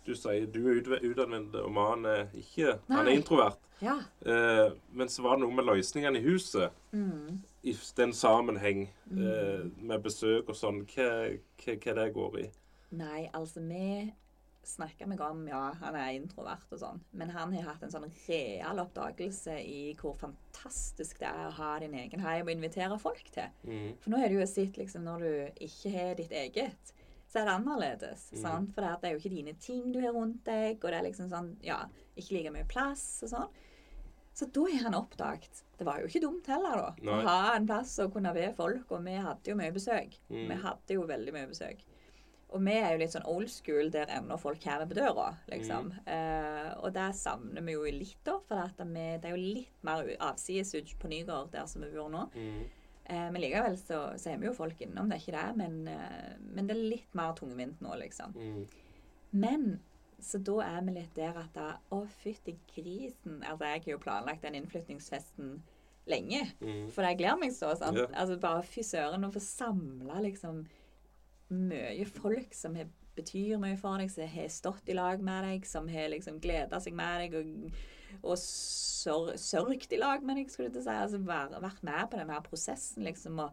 du 0.10 0.16
sier 0.18 0.46
du 0.50 0.60
er 0.68 0.80
ut- 0.82 1.04
utadvendt, 1.06 1.56
og 1.62 1.72
mannen 1.76 2.06
er 2.12 2.38
ikke 2.38 2.78
Han 2.90 3.08
er 3.08 3.16
introvert. 3.16 3.60
Ja. 3.80 3.96
Eh, 4.26 4.72
men 4.92 5.08
så 5.08 5.24
var 5.24 5.38
det 5.38 5.46
noe 5.46 5.56
med 5.56 5.70
løsningene 5.70 6.20
i 6.20 6.26
huset. 6.26 6.74
Mm. 6.92 7.38
I 7.64 7.76
den 7.96 8.12
sammenheng 8.16 8.88
eh, 9.12 9.68
med 9.80 10.04
besøk 10.04 10.50
og 10.52 10.58
sånn. 10.60 10.82
Hva, 10.90 11.38
det 11.60 12.10
går 12.16 12.40
i? 12.42 12.50
Nei, 13.00 13.30
altså 13.38 13.62
vi 13.64 14.10
snakka 14.70 15.08
meg 15.10 15.22
om 15.24 15.46
Ja, 15.48 15.72
han 15.80 15.96
er 15.98 16.12
introvert 16.18 16.68
og 16.76 16.82
sånn, 16.82 17.00
men 17.18 17.32
han 17.34 17.54
har 17.56 17.72
hatt 17.72 17.84
en 17.86 17.94
sånn 17.94 18.10
real 18.28 18.82
oppdagelse 18.84 19.56
i 19.64 19.94
hvor 20.00 20.18
fantastisk 20.20 21.22
det 21.24 21.30
er 21.30 21.48
å 21.48 21.56
ha 21.58 21.72
din 21.82 21.96
egen 21.98 22.22
heim 22.22 22.46
og 22.48 22.54
invitere 22.54 23.00
folk 23.02 23.32
til. 23.34 23.50
Mm. 23.64 23.94
For 24.04 24.14
nå 24.14 24.20
er 24.20 24.30
det 24.30 24.40
jo 24.42 24.48
sett 24.50 24.78
liksom 24.82 25.08
når 25.08 25.26
du 25.26 25.64
ikke 25.70 25.94
har 25.96 26.14
ditt 26.20 26.36
eget, 26.36 26.94
så 27.30 27.40
er 27.42 27.46
det 27.46 27.54
annerledes. 27.60 28.28
Mm. 28.34 28.68
For 28.74 28.82
det 28.82 28.92
er- 29.04 29.12
jo 29.14 29.20
ikke 29.22 29.36
dine 29.36 29.54
ting 29.62 29.92
du 29.94 30.00
har 30.02 30.14
rundt 30.16 30.44
deg, 30.44 30.80
og 30.84 30.90
det 30.92 31.00
er 31.00 31.04
liksom 31.06 31.30
sånn 31.30 31.56
Ja, 31.62 31.84
ikke 32.18 32.32
like 32.40 32.52
mye 32.56 32.68
plass 32.68 33.22
og 33.24 33.30
sånn. 33.30 33.50
Så 34.34 34.48
da 34.54 34.62
har 34.72 34.84
han 34.88 34.94
oppdaget 34.96 35.64
Det 35.78 35.86
var 35.86 36.00
jo 36.00 36.08
ikke 36.08 36.22
dumt 36.22 36.48
heller, 36.48 36.76
da. 36.76 36.96
Nei. 37.02 37.14
Å 37.14 37.24
ha 37.28 37.56
en 37.56 37.66
plass 37.68 37.98
å 38.00 38.12
kunne 38.12 38.34
være 38.34 38.54
folk, 38.56 38.92
og 38.92 39.04
vi 39.06 39.16
hadde 39.16 39.44
jo 39.52 39.56
mye 39.56 39.72
besøk. 39.72 40.18
Mm. 40.30 40.48
Vi 40.50 40.56
hadde 40.64 40.94
jo 40.98 41.06
veldig 41.08 41.34
mye 41.34 41.48
besøk. 41.48 41.80
Og 42.52 42.64
vi 42.66 42.72
er 42.74 42.92
jo 42.94 42.98
litt 42.98 43.12
sånn 43.14 43.28
old 43.30 43.50
school 43.50 43.92
der 43.94 44.08
ennå 44.08 44.38
folk 44.40 44.60
kommer 44.64 44.88
på 44.90 44.96
døra, 44.98 45.38
liksom. 45.52 45.92
Mm. 45.92 46.08
Eh, 46.08 46.74
og 46.82 46.92
det 46.94 47.14
savner 47.16 47.62
vi 47.62 47.74
jo 47.74 47.84
litt, 47.84 48.18
da. 48.26 48.40
For 48.40 48.74
vi, 48.80 49.18
det 49.22 49.26
er 49.26 49.36
jo 49.38 49.54
litt 49.56 49.84
mer 49.84 50.04
avsides 50.20 50.74
på 51.00 51.08
Nygård 51.12 51.52
der 51.52 51.66
som 51.68 51.82
vi 51.84 51.92
bor 51.92 52.10
nå. 52.10 52.26
Mhm. 52.34 52.66
Eh, 53.10 53.32
men 53.34 53.42
likevel 53.42 53.78
så, 53.82 54.04
så 54.22 54.30
er 54.32 54.42
vi 54.42 54.50
jo 54.50 54.54
folk 54.54 54.82
innom, 54.86 55.10
det 55.10 55.18
er 55.18 55.24
ikke 55.24 55.38
det. 55.38 55.58
Men, 55.58 55.80
eh, 55.90 56.34
men 56.54 56.70
det 56.70 56.76
er 56.76 56.90
litt 56.94 57.18
mer 57.18 57.34
tungvint 57.38 57.82
nå, 57.82 57.96
liksom. 58.04 58.36
Mm. 58.38 58.66
Men 59.32 59.66
så 60.22 60.42
da 60.44 60.60
er 60.66 60.84
vi 60.86 60.94
litt 60.98 61.16
der 61.16 61.38
at 61.40 61.52
da, 61.56 61.72
Å, 61.96 62.04
fytti 62.22 62.58
grisen. 62.74 63.40
Altså, 63.40 63.70
jeg 63.72 63.84
har 63.86 63.92
jo 63.94 64.02
planlagt 64.04 64.46
den 64.46 64.60
innflyttingsfesten 64.60 65.58
lenge. 66.10 66.44
Mm. 66.62 66.90
For 66.94 67.06
jeg 67.08 67.20
gleder 67.22 67.40
meg 67.42 67.54
så. 67.56 67.72
sant? 67.80 67.98
Yeah. 67.98 68.12
Altså 68.14 68.40
Bare 68.42 68.66
fy 68.68 68.84
søren 68.86 69.26
å 69.26 69.34
få 69.34 69.42
samla 69.44 70.22
liksom 70.26 70.66
mye 71.50 72.06
folk 72.06 72.54
som 72.54 72.76
har, 72.78 72.90
betyr 73.18 73.58
mye 73.62 73.78
for 73.80 74.02
deg, 74.02 74.12
som 74.14 74.28
har 74.30 74.52
stått 74.54 74.92
i 74.92 74.98
lag 74.98 75.24
med 75.24 75.48
deg, 75.48 75.66
som 75.66 75.90
har 75.90 76.12
liksom 76.14 76.38
gleda 76.44 76.82
seg 76.84 76.98
med 76.98 77.24
deg 77.24 77.40
og, 77.40 77.80
og 78.24 78.38
sør, 78.38 79.34
sørget 79.38 79.92
i 79.94 79.98
lag 80.02 80.24
med 80.24 80.36
deg, 80.38 80.50
skulle 80.52 80.70
jeg 80.74 80.84
si. 80.84 80.90
Altså 80.90 81.20
vært, 81.26 81.84
med 81.84 82.10
på 82.12 82.18
denne 82.20 82.42
prosessen, 82.44 83.04
liksom. 83.04 83.40
Og, 83.40 83.52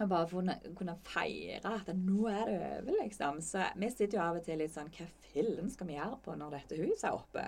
Og 0.00 0.08
bare 0.08 0.26
kunne- 0.26 0.74
kunne 0.74 0.94
feire 1.04 1.60
at 1.68 1.86
nå 1.94 2.26
er 2.26 2.46
det 2.46 2.54
over, 2.88 3.02
liksom. 3.04 3.40
Så 3.44 3.62
vi 3.76 3.90
sitter 3.90 4.16
jo 4.18 4.22
av 4.24 4.36
og 4.36 4.44
til 4.44 4.58
litt 4.58 4.72
sånn 4.72 4.88
Hva 4.90 5.04
fillen 5.34 5.68
skal 5.70 5.86
vi 5.86 5.94
gjøre 5.98 6.18
på 6.24 6.34
når 6.34 6.50
dette 6.50 6.78
huset 6.80 7.04
er 7.04 7.12
oppe? 7.12 7.44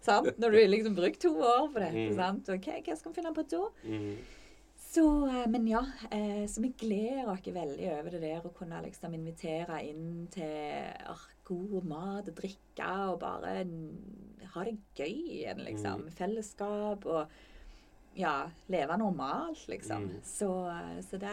Sant? 0.00 0.38
Når 0.38 0.50
du 0.50 0.56
har 0.58 0.68
liksom 0.72 0.94
brukt 0.96 1.20
to 1.20 1.34
år 1.36 1.68
på 1.72 1.80
dette, 1.80 2.08
Mm. 2.10 2.16
sant? 2.16 2.48
Og 2.48 2.58
hva, 2.58 2.82
hva 2.82 2.96
skal 2.96 3.12
vi 3.12 3.20
finne 3.20 3.34
på 3.34 3.48
da? 3.48 3.68
Mm. 3.84 4.16
Så, 4.78 5.04
eh, 5.28 5.46
men 5.46 5.66
ja, 5.66 5.80
eh, 6.10 6.46
så 6.46 6.60
vi 6.62 6.68
gleder 6.72 7.28
oss 7.28 7.40
veldig 7.42 7.98
over 7.98 8.10
det 8.10 8.20
der 8.22 8.40
å 8.40 8.54
kunne 8.54 8.82
liksom 8.82 9.14
invitere 9.14 9.82
inn 9.86 10.26
til 10.30 10.94
god 11.44 11.84
mat 11.90 12.28
og 12.30 12.36
drikke 12.38 12.88
og 13.12 13.18
bare 13.20 13.64
mm, 13.64 14.44
ha 14.54 14.64
det 14.64 14.76
gøy 14.96 15.16
igjen, 15.40 15.64
liksom. 15.66 16.06
Fellesskap 16.14 17.04
og 17.06 17.26
ja, 18.16 18.48
leve 18.70 18.96
normalt, 19.00 19.64
liksom. 19.68 20.04
Mm. 20.10 20.20
Så, 20.22 20.50
så 21.08 21.18
det 21.18 21.32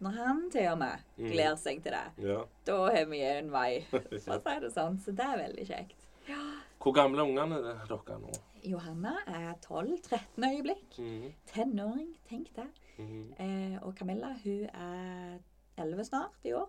Når 0.00 0.14
han 0.16 0.50
til 0.52 0.68
og 0.72 0.78
med 0.80 1.02
Mm. 1.20 1.26
gleder 1.30 1.56
seg 1.60 1.82
til 1.84 1.92
det, 1.92 2.28
Ja. 2.28 2.38
da 2.66 2.76
har 2.90 3.04
vi 3.10 3.20
en 3.20 3.50
vei, 3.52 3.80
for 3.90 3.98
å 4.00 4.18
si 4.20 4.60
det 4.60 4.70
sånn. 4.72 4.98
Så 5.04 5.12
det 5.12 5.26
er 5.26 5.42
veldig 5.46 5.66
kjekt. 5.68 6.06
Hvor 6.80 6.94
gamle 6.96 7.20
ungene 7.26 7.58
er 7.74 7.84
dere 7.88 8.16
nå? 8.22 8.30
Johanna 8.64 9.12
er 9.26 9.54
12-13 9.60 10.44
øyeblikk. 10.46 10.96
Mm. 10.98 11.32
Tenåring, 11.52 12.14
tenk 12.28 12.48
det. 12.56 12.66
Mm. 12.98 13.32
Eh, 13.40 13.78
og 13.82 13.94
Camilla 13.96 14.32
hun 14.44 14.64
er 14.72 15.38
11 15.76 16.04
snart 16.08 16.36
i 16.44 16.52
år. 16.56 16.68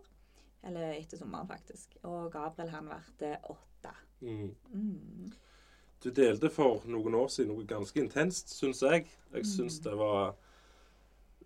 Eller 0.63 0.93
etter 0.93 1.17
sommeren, 1.17 1.47
faktisk. 1.49 1.95
Og 2.03 2.31
Gabriel 2.31 2.69
han 2.69 2.89
ble 3.17 3.31
åtte. 3.49 3.93
Mm. 4.21 4.51
Mm. 4.73 5.31
Du 6.03 6.09
delte 6.11 6.49
for 6.53 6.81
noen 6.89 7.15
år 7.17 7.27
siden 7.33 7.53
noe 7.55 7.65
ganske 7.65 7.97
intenst, 8.01 8.49
syns 8.53 8.81
jeg. 8.81 9.07
Jeg 9.33 9.41
Mm. 9.43 9.49
syns 9.49 9.79
det 9.81 9.95
var 9.97 10.35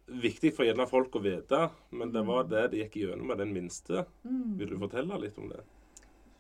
viktig 0.08 0.54
for 0.56 0.66
gjerne 0.66 0.88
folk 0.88 1.16
å 1.18 1.22
vite, 1.24 1.72
men 1.92 2.12
det 2.12 2.26
var 2.28 2.44
det 2.44 2.72
de 2.72 2.78
gikk 2.84 2.96
gjennom 3.02 3.28
med 3.28 3.38
den 3.38 3.54
minste. 3.54 4.06
Mm. 4.24 4.58
Vil 4.60 4.70
du 4.70 4.78
fortelle 4.78 5.18
litt 5.20 5.38
om 5.38 5.50
det? 5.50 5.64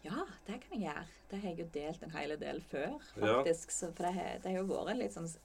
Ja, 0.03 0.25
det 0.45 0.59
kan 0.61 0.79
jeg 0.79 0.87
gjøre. 0.87 1.05
Det 1.29 1.39
har 1.41 1.49
jeg 1.49 1.59
jo 1.59 1.69
delt 1.73 2.03
en 2.03 2.11
hel 2.11 2.37
del 2.37 2.59
før, 2.61 2.99
Ja. 3.17 3.43
faktisk. 3.43 3.71
Så, 3.71 3.91
for 3.95 4.03
det 4.03 4.13
har, 4.13 4.39
det 4.43 4.51
har 4.51 4.59
jo 4.63 4.67
vært 4.67 4.97
litt 4.97 5.13
sånn 5.13 5.35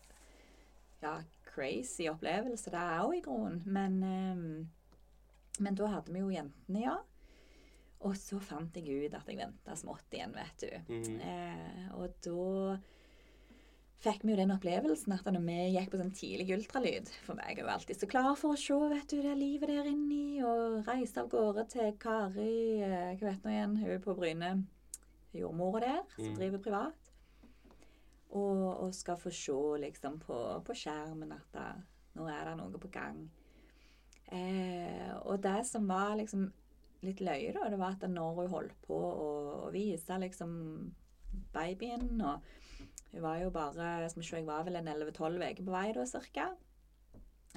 ja, 1.02 1.22
crazy 1.46 2.08
opplevelse, 2.10 2.70
det 2.70 2.72
òg 3.00 3.14
i 3.16 3.22
grunnen. 3.22 3.62
Men, 3.66 4.02
um, 4.02 4.70
men 5.58 5.74
da 5.74 5.86
hadde 5.86 6.12
vi 6.12 6.18
jo 6.20 6.28
jentene, 6.28 6.82
ja. 6.82 6.98
Og 8.08 8.14
så 8.16 8.38
fant 8.40 8.76
jeg 8.78 9.04
ut 9.10 9.14
at 9.18 9.26
jeg 9.28 9.36
venta 9.36 9.74
smått 9.76 10.14
igjen, 10.16 10.32
vet 10.32 10.62
du. 10.64 10.70
Mm. 10.88 11.20
Eh, 11.20 11.88
og 11.98 12.14
da 12.24 12.78
fikk 14.00 14.22
vi 14.24 14.32
jo 14.32 14.38
den 14.40 14.54
opplevelsen 14.54 15.12
at 15.12 15.26
når 15.28 15.42
vi 15.44 15.56
gikk 15.74 15.90
på 15.92 15.98
sånn 16.00 16.14
tidlig 16.16 16.46
ultralyd 16.56 17.10
For 17.26 17.36
meg 17.36 17.58
er 17.58 17.66
jo 17.66 17.68
alltid 17.68 17.98
så 18.00 18.06
klar 18.08 18.30
for 18.40 18.54
å 18.56 18.60
se 18.62 18.78
vet 18.88 19.10
du, 19.12 19.18
det 19.20 19.34
livet 19.36 19.68
der 19.68 19.90
inni, 19.90 20.40
og 20.40 20.86
reise 20.88 21.20
av 21.20 21.28
gårde 21.28 21.66
til 21.68 21.90
Kari 22.00 22.80
eh, 22.80 23.10
Hva 23.20 23.26
vet 23.34 23.44
nå 23.44 23.52
igjen, 23.52 23.76
hun 23.82 23.90
er 23.92 24.00
på 24.06 24.14
Bryne, 24.16 24.50
jordmora 25.36 25.82
der, 25.84 26.00
som 26.16 26.30
Mm. 26.32 26.38
driver 26.40 26.58
privat. 26.64 27.10
Og, 28.30 28.64
og 28.86 28.94
skal 28.94 29.18
få 29.18 29.30
se 29.34 29.52
liksom 29.82 30.16
på, 30.22 30.38
på 30.64 30.74
skjermen 30.78 31.32
at 31.34 31.52
da, 31.52 31.66
nå 32.16 32.28
er 32.30 32.44
det 32.48 32.56
noe 32.56 32.78
på 32.80 32.88
gang. 32.94 33.20
Eh, 34.30 35.12
og 35.26 35.40
det 35.42 35.66
som 35.66 35.86
var 35.90 36.14
liksom 36.16 36.48
litt 37.06 37.20
løye, 37.24 37.52
da, 37.56 37.68
det 37.72 37.78
var 37.80 37.96
at 37.96 38.08
når 38.10 38.34
hun 38.36 38.50
holdt 38.54 38.74
på 38.86 38.96
å, 38.96 39.28
å 39.66 39.70
vise 39.74 40.18
liksom 40.20 40.52
babyen 41.54 42.20
og 42.20 42.48
Hun 43.10 43.22
var 43.24 43.40
jo 43.40 43.50
bare 43.50 44.08
som 44.10 44.22
Jeg 44.22 44.46
var 44.46 44.62
vel 44.66 44.76
en 44.78 44.88
11-12 44.88 45.40
uker 45.42 45.64
på 45.66 45.72
vei 45.74 45.88
da, 45.96 46.04
cirka. 46.06 46.44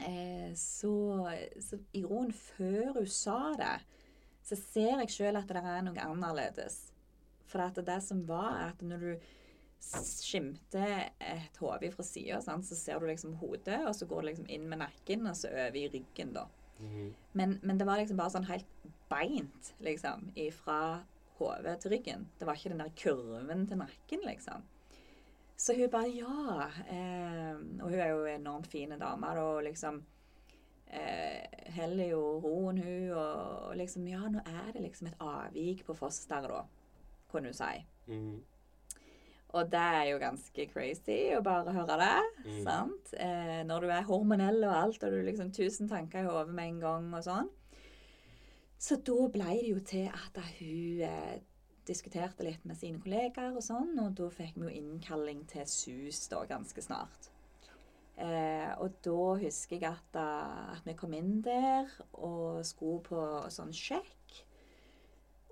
Eh, 0.02 0.49
så, 0.57 0.94
så 1.61 1.78
i 1.94 2.02
roen 2.02 2.32
før 2.34 2.95
hun 2.95 3.06
sa 3.06 3.53
det, 3.60 3.76
så 4.41 4.57
ser 4.57 5.03
jeg 5.03 5.14
sjøl 5.14 5.38
at 5.38 5.53
det 5.53 5.61
er 5.61 5.86
noe 5.86 6.07
annerledes. 6.07 6.80
For 7.45 7.61
at 7.61 7.78
det 7.86 7.99
som 8.02 8.24
var, 8.26 8.72
at 8.72 8.82
når 8.82 9.06
du 9.06 9.30
skimter 9.84 11.11
et 11.22 11.61
hode 11.61 11.91
fra 11.94 12.06
sida, 12.07 12.41
så 12.41 12.76
ser 12.76 12.99
du 12.99 13.07
liksom 13.11 13.38
hodet, 13.38 13.84
og 13.86 13.94
så 13.94 14.07
går 14.10 14.24
det 14.24 14.32
liksom 14.32 14.49
inn 14.57 14.68
med 14.72 14.82
nakken, 14.82 15.28
og 15.30 15.38
så 15.38 15.52
over 15.53 15.78
i 15.78 15.90
ryggen, 15.94 16.34
da. 16.34 16.48
Mm. 16.84 17.10
Men, 17.40 17.58
men 17.64 17.80
det 17.80 17.88
var 17.88 18.02
liksom 18.02 18.20
bare 18.20 18.34
sånn 18.36 18.48
helt 18.50 18.70
beint, 19.12 19.74
liksom, 19.84 20.30
fra 20.58 20.80
hodet 21.40 21.80
til 21.82 21.96
ryggen. 21.96 22.28
Det 22.40 22.48
var 22.48 22.58
ikke 22.58 22.74
den 22.74 22.84
der 22.84 22.96
kurven 22.98 23.68
til 23.70 23.82
nakken, 23.82 24.24
liksom. 24.28 24.64
Så 25.56 25.76
hun 25.78 25.90
bare 25.90 26.10
ja. 26.10 26.70
Eh, 26.90 27.56
og 27.82 27.90
hun 27.90 28.00
er 28.00 28.10
jo 28.10 28.26
en 28.26 28.42
enormt 28.42 28.68
fin 28.68 28.96
dame, 29.00 29.34
da, 29.36 29.44
og 29.44 29.64
liksom 29.64 30.02
eh, 30.88 31.44
heller 31.78 32.10
jo 32.14 32.22
roen, 32.44 32.82
hun, 32.84 33.12
og, 33.12 33.68
og 33.70 33.78
liksom 33.78 34.08
Ja, 34.08 34.24
nå 34.30 34.42
er 34.46 34.72
det 34.74 34.82
liksom 34.84 35.08
et 35.08 35.22
avvik 35.22 35.86
på 35.86 35.96
fosteret, 35.98 36.50
da, 36.50 36.64
kunne 37.32 37.54
hun 37.54 37.58
si. 37.58 37.86
Mm. 38.08 38.42
Og 39.54 39.70
det 39.70 39.80
er 39.80 40.08
jo 40.10 40.22
ganske 40.22 40.66
crazy 40.72 41.18
å 41.38 41.44
bare 41.46 41.74
høre 41.76 41.98
det. 42.02 42.22
Mm. 42.48 42.62
sant? 42.66 43.12
Eh, 43.22 43.60
når 43.70 43.86
du 43.86 43.92
er 43.94 44.08
hormonell 44.08 44.64
og 44.66 44.74
alt, 44.74 45.04
og 45.06 45.14
du 45.14 45.22
liksom 45.22 45.52
tusen 45.54 45.90
tanker 45.92 46.24
i 46.24 46.30
hodet 46.30 46.56
med 46.58 46.72
en 46.72 46.80
gang 46.82 47.12
og 47.14 47.26
sånn. 47.28 47.52
Så 48.82 48.98
da 49.06 49.28
ble 49.32 49.52
det 49.60 49.68
jo 49.70 49.84
til 49.88 50.10
at 50.10 50.40
hun 50.58 51.04
eh, 51.06 51.38
diskuterte 51.88 52.44
litt 52.48 52.66
med 52.68 52.80
sine 52.80 53.00
kollegaer 53.04 53.54
og 53.56 53.64
sånn, 53.64 53.94
og 54.02 54.16
da 54.18 54.32
fikk 54.34 54.58
vi 54.58 54.66
jo 54.66 54.74
innkalling 54.82 55.46
til 55.52 55.70
SUS 55.70 56.26
da 56.32 56.42
ganske 56.50 56.84
snart. 56.84 57.30
Eh, 58.14 58.70
og 58.78 59.00
da 59.06 59.22
husker 59.42 59.80
jeg 59.80 59.90
at, 59.90 60.10
da, 60.14 60.28
at 60.76 60.86
vi 60.86 60.98
kom 60.98 61.16
inn 61.18 61.40
der 61.46 61.90
og 62.14 62.62
skulle 62.68 63.02
på 63.06 63.24
sånn 63.54 63.74
sjekk. 63.74 64.12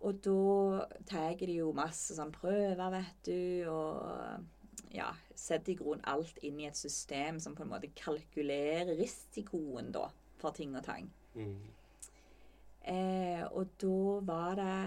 Og 0.02 0.18
da 0.26 0.86
tar 1.06 1.36
de 1.38 1.60
jo 1.60 1.69
masse 1.78 2.15
sånn 2.18 2.34
prøver, 2.34 2.88
vet 2.95 3.28
du, 3.28 3.69
og 3.69 4.90
ja, 4.95 5.11
setter 5.38 5.73
i 5.73 5.78
grunnen 5.80 6.07
alt 6.10 6.40
inn 6.45 6.60
i 6.60 6.68
et 6.68 6.80
system 6.80 7.40
som 7.40 7.56
på 7.56 7.64
en 7.65 7.72
måte 7.72 7.91
kalkulerer 7.98 8.95
risikoen 8.99 9.91
da, 9.94 10.07
for 10.41 10.57
ting 10.57 10.73
og 10.76 10.84
tang. 10.88 11.07
Mm. 11.38 11.69
Eh, 12.91 13.44
og 13.53 13.76
da 13.80 13.98
var 14.26 14.56
det 14.57 14.78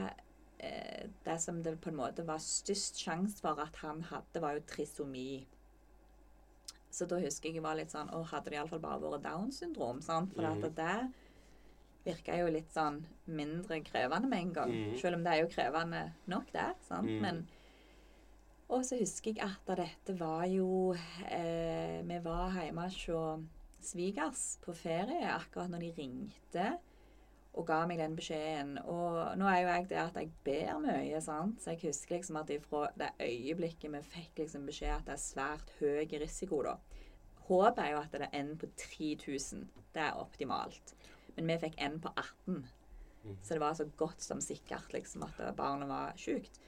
eh, 0.59 1.05
Det 1.25 1.37
som 1.41 1.61
det 1.63 1.77
på 1.81 1.93
en 1.93 2.01
måte 2.01 2.25
var 2.27 2.43
størst 2.43 2.99
sjanse 2.99 3.39
for 3.39 3.61
at 3.63 3.79
han 3.85 4.03
hadde, 4.11 4.43
var 4.43 4.59
jo 4.59 4.65
trisomi. 4.67 5.45
Så 6.91 7.07
da 7.11 7.21
husker 7.23 7.49
jeg 7.49 7.61
jeg 7.61 7.65
var 7.65 7.79
litt 7.79 7.95
sånn 7.95 8.11
Å, 8.15 8.23
hadde 8.31 8.51
det 8.51 8.59
iallfall 8.59 8.83
bare 8.83 9.01
vært 9.03 9.25
Downs 9.27 9.63
syndrom? 9.63 10.03
Sant? 10.03 10.35
For 10.35 10.43
mm. 10.43 10.67
at 10.67 10.77
det 10.79 10.99
virka 12.05 12.37
jo 12.39 12.49
litt 12.53 12.73
sånn 12.75 13.01
mindre 13.25 13.81
krevende 13.87 14.29
med 14.31 14.43
en 14.43 14.55
gang. 14.59 14.73
Mm. 14.73 14.97
Selv 15.01 15.19
om 15.19 15.25
det 15.25 15.35
er 15.35 15.43
jo 15.43 15.53
krevende 15.53 16.03
nok, 16.31 16.51
det. 16.55 16.71
Sant? 16.89 17.11
Mm. 17.11 17.21
Men 17.25 17.45
Og 18.75 18.81
så 18.85 18.97
husker 18.97 19.35
jeg 19.37 19.45
at 19.45 19.77
dette 19.77 20.15
var 20.19 20.47
jo 20.49 20.95
eh, 21.29 22.01
Vi 22.09 22.19
var 22.25 22.57
hjemme 22.57 22.89
hos 22.89 23.45
svigers 23.85 24.45
på 24.65 24.73
ferie 24.73 25.29
akkurat 25.29 25.69
når 25.69 25.85
de 25.85 25.91
ringte 25.99 26.69
og 27.55 27.67
ga 27.69 27.85
meg 27.87 28.01
den 28.03 28.17
beskjeden. 28.19 28.79
Og 28.91 29.37
nå 29.39 29.47
er 29.47 29.61
jo 29.63 29.69
jeg 29.71 29.89
det 29.93 30.01
at 30.01 30.17
jeg 30.19 30.33
ber 30.47 30.81
mye, 30.83 31.21
sant? 31.23 31.61
så 31.63 31.75
jeg 31.75 31.85
husker 31.85 32.17
liksom 32.17 32.41
at 32.41 32.51
ifra 32.51 32.89
det 32.99 33.13
øyeblikket 33.23 33.93
vi 33.93 34.03
fikk 34.17 34.43
liksom 34.43 34.67
beskjed 34.67 34.97
at 34.97 35.07
det 35.07 35.15
er 35.15 35.23
svært 35.23 35.75
høy 35.79 36.19
risiko, 36.25 36.63
da. 36.67 36.77
Håpet 37.45 37.83
er 37.85 37.91
jo 37.93 38.01
at 38.01 38.15
det 38.17 38.27
er 38.27 38.39
en 38.41 38.55
på 38.59 38.71
3000. 38.81 39.67
Det 39.95 40.03
er 40.03 40.19
optimalt. 40.19 40.95
Men 41.37 41.51
vi 41.51 41.61
fikk 41.67 41.79
en 41.83 42.01
på 42.03 42.13
18. 42.17 42.65
Så 43.43 43.55
det 43.55 43.61
var 43.63 43.75
så 43.75 43.87
godt 43.97 44.21
som 44.23 44.41
sikkert 44.45 44.93
liksom 44.93 45.25
at 45.25 45.39
barnet 45.57 45.89
var 45.89 46.17
sjukt. 46.21 46.61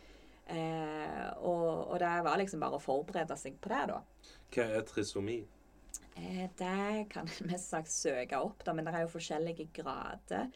Eh, 0.46 1.26
og, 1.42 1.90
og 1.90 1.98
det 2.00 2.12
var 2.24 2.38
liksom 2.38 2.62
bare 2.62 2.78
å 2.78 2.82
forberede 2.82 3.36
seg 3.38 3.58
på 3.60 3.72
det, 3.72 3.82
da. 3.90 3.98
Hva 4.54 4.66
er 4.78 4.86
trisomi? 4.86 5.40
Eh, 6.14 6.46
det 6.58 7.08
kan 7.12 7.26
en 7.28 7.48
mest 7.50 7.72
sagt 7.74 7.92
søke 7.92 8.40
opp, 8.40 8.64
da, 8.64 8.74
men 8.76 8.86
det 8.86 8.94
er 8.94 9.04
jo 9.04 9.12
forskjellige 9.16 9.68
grader. 9.82 10.48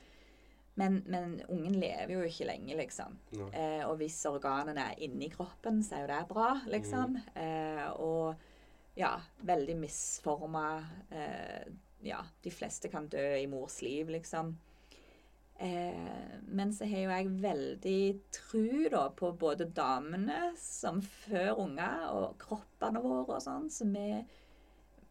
Men, 0.81 1.01
men 1.11 1.41
ungen 1.51 1.74
lever 1.82 2.15
jo 2.15 2.23
ikke 2.24 2.47
lenge, 2.49 2.77
liksom. 2.78 3.19
Eh, 3.51 3.82
og 3.85 3.99
hvis 4.01 4.23
organene 4.31 4.87
er 4.93 5.03
inni 5.05 5.28
kroppen, 5.32 5.82
så 5.85 5.99
er 5.99 6.07
jo 6.07 6.12
det 6.12 6.23
bra, 6.31 6.51
liksom. 6.70 7.19
Eh, 7.35 7.87
og 8.01 8.97
ja, 8.97 9.16
veldig 9.47 9.77
misforma 9.81 10.65
eh, 11.11 11.66
Ja, 12.02 12.24
de 12.43 12.51
fleste 12.51 12.89
kan 12.89 13.09
dø 13.12 13.27
i 13.36 13.47
mors 13.51 13.81
liv, 13.82 14.09
liksom. 14.09 14.55
Eh, 15.60 16.39
men 16.48 16.72
så 16.72 16.86
har 16.89 17.02
jo 17.02 17.10
jeg 17.12 17.32
veldig 17.43 18.02
tru 18.32 18.86
da 18.89 19.02
på 19.12 19.28
både 19.36 19.66
damene 19.77 20.55
som 20.56 21.02
før 21.05 21.59
unger, 21.66 22.06
og 22.16 22.39
kroppene 22.40 23.02
våre 23.05 23.36
og 23.36 23.43
sånn. 23.44 23.68
Så 23.72 23.89
vi 23.93 24.24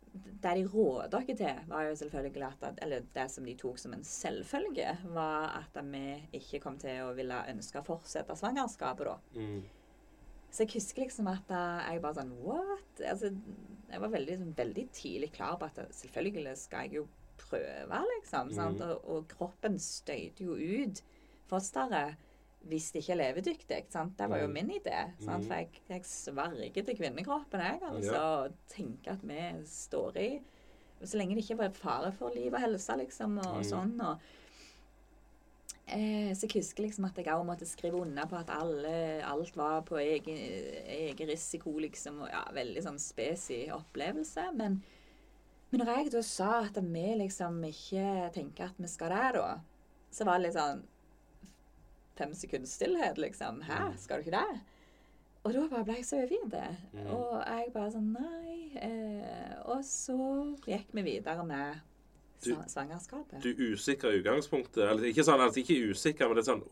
Det 0.10 0.56
de 0.58 0.64
råder 0.66 1.12
dere 1.14 1.36
til, 1.38 1.58
var 1.70 1.84
jo 1.86 1.96
selvfølgelig 1.96 2.48
at 2.64 2.80
Eller 2.82 3.06
det 3.14 3.30
som 3.30 3.46
de 3.46 3.54
tok 3.56 3.78
som 3.78 3.94
en 3.94 4.04
selvfølge, 4.04 4.98
var 5.14 5.62
at 5.62 5.78
vi 5.86 6.18
ikke 6.34 6.60
kom 6.64 6.80
til 6.80 7.04
å 7.04 7.14
ville 7.14 7.46
ønske 7.54 7.80
å 7.80 7.86
fortsette 7.86 8.36
svangerskapet, 8.36 9.06
da. 9.06 9.20
Mm. 9.36 9.62
Så 10.52 10.64
jeg 10.66 10.74
husker 10.74 11.04
liksom 11.06 11.28
at 11.30 11.52
eh, 11.54 11.94
jeg 11.94 12.02
bare 12.02 12.18
sånn 12.22 12.32
What? 12.44 13.02
Altså, 13.06 13.30
jeg 13.90 14.02
var 14.02 14.10
veldig, 14.10 14.38
sånn, 14.42 14.56
veldig 14.58 14.88
tidlig 14.94 15.32
klar 15.34 15.58
på 15.62 15.66
at 15.70 15.80
selvfølgelig 15.94 16.56
skal 16.58 16.88
jeg 16.88 16.94
jo 17.00 17.08
prøve, 17.38 18.00
liksom. 18.16 18.52
sant? 18.54 18.82
Og, 18.82 19.06
og 19.10 19.28
kroppen 19.32 19.78
støyter 19.80 20.46
jo 20.46 20.58
ut 20.58 21.02
fosteret 21.50 22.18
hvis 22.70 22.90
det 22.92 23.00
ikke 23.02 23.14
er 23.16 23.20
levedyktig. 23.22 23.78
sant? 23.94 24.18
Det 24.20 24.28
var 24.30 24.42
jo 24.42 24.48
Mm. 24.50 24.54
min 24.54 24.70
idé. 24.76 24.98
sant? 25.24 25.46
For 25.46 25.54
jeg, 25.56 25.70
jeg 25.88 26.02
sverger 26.04 26.84
til 26.84 26.98
kvinnekroppen, 26.98 27.60
jeg, 27.64 27.80
altså. 27.82 28.14
Ja. 28.14 28.24
Og 28.44 28.52
tenker 28.68 29.12
at 29.14 29.24
vi 29.24 29.64
står 29.66 30.18
i 30.18 30.42
Så 31.02 31.16
lenge 31.16 31.34
det 31.38 31.46
ikke 31.46 31.56
var 31.58 31.70
fare 31.72 32.12
for 32.12 32.30
liv 32.36 32.52
og 32.54 32.60
helse, 32.60 32.98
liksom, 32.98 33.38
og 33.40 33.62
Mm. 33.62 33.64
sånn. 33.64 34.02
og 34.02 34.20
Eh, 35.96 36.30
så 36.38 36.46
jeg 36.48 36.62
husker 36.62 36.84
liksom 36.86 37.06
at 37.10 37.18
jeg 37.18 37.28
òg 37.34 37.46
måtte 37.48 37.66
skrive 37.68 38.00
under 38.02 38.26
på 38.30 38.38
at 38.40 38.50
alle, 38.54 38.94
alt 39.26 39.56
var 39.58 39.82
på 39.88 39.98
egen, 40.02 40.38
egen 40.86 41.28
risiko, 41.32 41.74
liksom. 41.82 42.22
Og 42.26 42.30
ja, 42.32 42.44
veldig 42.56 42.84
sånn 42.86 43.00
spesi 43.02 43.64
opplevelse. 43.74 44.50
Men, 44.60 44.80
men 45.72 45.84
når 45.84 45.92
jeg 45.98 46.12
da 46.14 46.22
sa 46.26 46.52
at 46.66 46.78
vi 46.84 47.06
liksom 47.24 47.60
ikke 47.70 48.30
tenker 48.36 48.70
at 48.72 48.80
vi 48.82 48.88
skal 48.92 49.14
der, 49.16 49.40
da, 49.42 49.50
så 50.12 50.26
var 50.26 50.40
det 50.40 50.48
litt 50.50 50.58
sånn 50.58 50.84
fem 52.20 52.34
sekunds 52.36 52.74
stillhet, 52.76 53.18
liksom. 53.22 53.62
Hæ, 53.64 53.80
Mm. 53.90 53.98
skal 53.98 54.20
du 54.24 54.28
ikke 54.30 54.40
det? 54.40 54.62
Og 55.46 55.54
da 55.56 55.68
bare 55.72 55.86
ble 55.88 55.94
jeg 55.96 56.06
så 56.06 56.18
overgitt. 56.20 56.56
Mm. 56.94 57.06
Og 57.16 57.44
jeg 57.48 57.70
bare 57.74 57.92
sånn 57.94 58.10
Nei. 58.12 58.56
Eh, 58.76 59.54
og 59.72 59.80
så 59.88 60.18
gikk 60.68 60.90
vi 60.92 61.02
videre 61.06 61.46
med 61.48 61.80
Du- 62.44 62.56
svangerskapet. 62.72 63.42
Du 63.44 63.50
er 63.50 63.74
usikker 63.74 64.14
i 64.14 64.22
utgangspunktet. 64.22 64.84
Eller 64.90 65.10
ikke 65.10 65.26
sånn, 65.28 65.42
altså 65.44 65.60
ikke 65.60 65.92
usikker, 65.92 66.28
men 66.28 66.36
det 66.40 66.48
er 66.48 66.54
sånn 66.54 66.64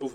uff, 0.00 0.14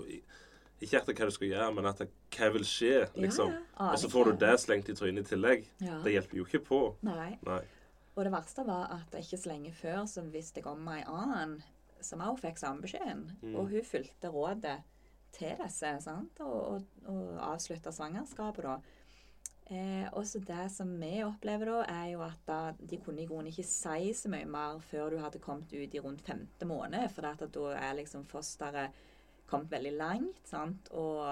Ikke 0.82 0.98
etter 0.98 1.14
hva 1.14 1.26
du 1.30 1.32
skal 1.36 1.48
gjøre, 1.48 1.74
men 1.76 1.86
etter 1.86 2.08
hva 2.34 2.48
vil 2.54 2.64
skje, 2.66 2.96
liksom. 3.16 3.52
Ja, 3.52 3.60
ja. 3.60 3.66
Aner 3.78 3.94
Og 3.94 4.00
så 4.00 4.10
får 4.10 4.26
du 4.26 4.32
det 4.42 4.54
slengt 4.60 4.90
i 4.90 4.94
trynet 4.98 5.28
i 5.28 5.36
tillegg. 5.36 5.68
Ja. 5.80 6.00
Det 6.02 6.14
hjelper 6.16 6.38
jo 6.40 6.46
ikke 6.46 6.64
på. 6.66 6.80
Nei. 7.06 7.38
Nei. 7.46 7.60
Og 8.16 8.24
det 8.26 8.32
verste 8.34 8.66
var 8.66 8.88
at 8.96 9.14
ikke 9.20 9.38
så 9.38 9.52
lenge 9.52 9.72
før 9.78 10.08
så 10.10 10.24
visste 10.32 10.60
jeg 10.60 10.66
om 10.72 10.88
ei 10.90 11.04
annen 11.06 11.62
som 12.02 12.24
òg 12.26 12.40
fikk 12.42 12.58
samme 12.58 12.82
beskjeden. 12.82 13.28
Mm. 13.44 13.56
Og 13.56 13.70
hun 13.70 13.86
fulgte 13.86 14.32
rådet 14.34 14.80
til 15.32 15.54
disse 15.62 15.94
sant? 16.04 16.42
og, 16.44 16.74
og, 16.74 16.82
og 17.06 17.38
avslutta 17.54 17.94
svangerskapet, 17.94 18.64
da. 18.64 18.80
Eh, 19.72 20.08
også 20.20 20.42
det 20.44 20.66
som 20.74 20.90
vi 21.00 21.22
opplever 21.24 21.70
da, 21.70 21.78
er 21.88 22.10
jo 22.12 22.26
at 22.26 22.42
da, 22.48 22.60
de 22.76 22.98
kunne 23.00 23.24
i 23.24 23.28
grunnen 23.30 23.48
ikke 23.54 23.64
si 23.64 24.12
så 24.18 24.32
mye 24.32 24.48
mer 24.50 24.82
før 24.84 25.14
du 25.14 25.22
hadde 25.24 25.40
kommet 25.44 25.72
ut 25.72 25.96
i 25.96 26.02
rundt 26.04 26.24
femte 26.28 26.68
måned, 26.68 27.08
for 27.16 27.30
at 27.30 27.46
da 27.56 27.70
er 27.78 27.96
liksom 28.02 28.26
fosteret 28.28 28.98
kommet 29.48 29.72
veldig 29.72 29.94
langt. 29.96 30.42
sant? 30.48 30.92
Og, 30.92 31.24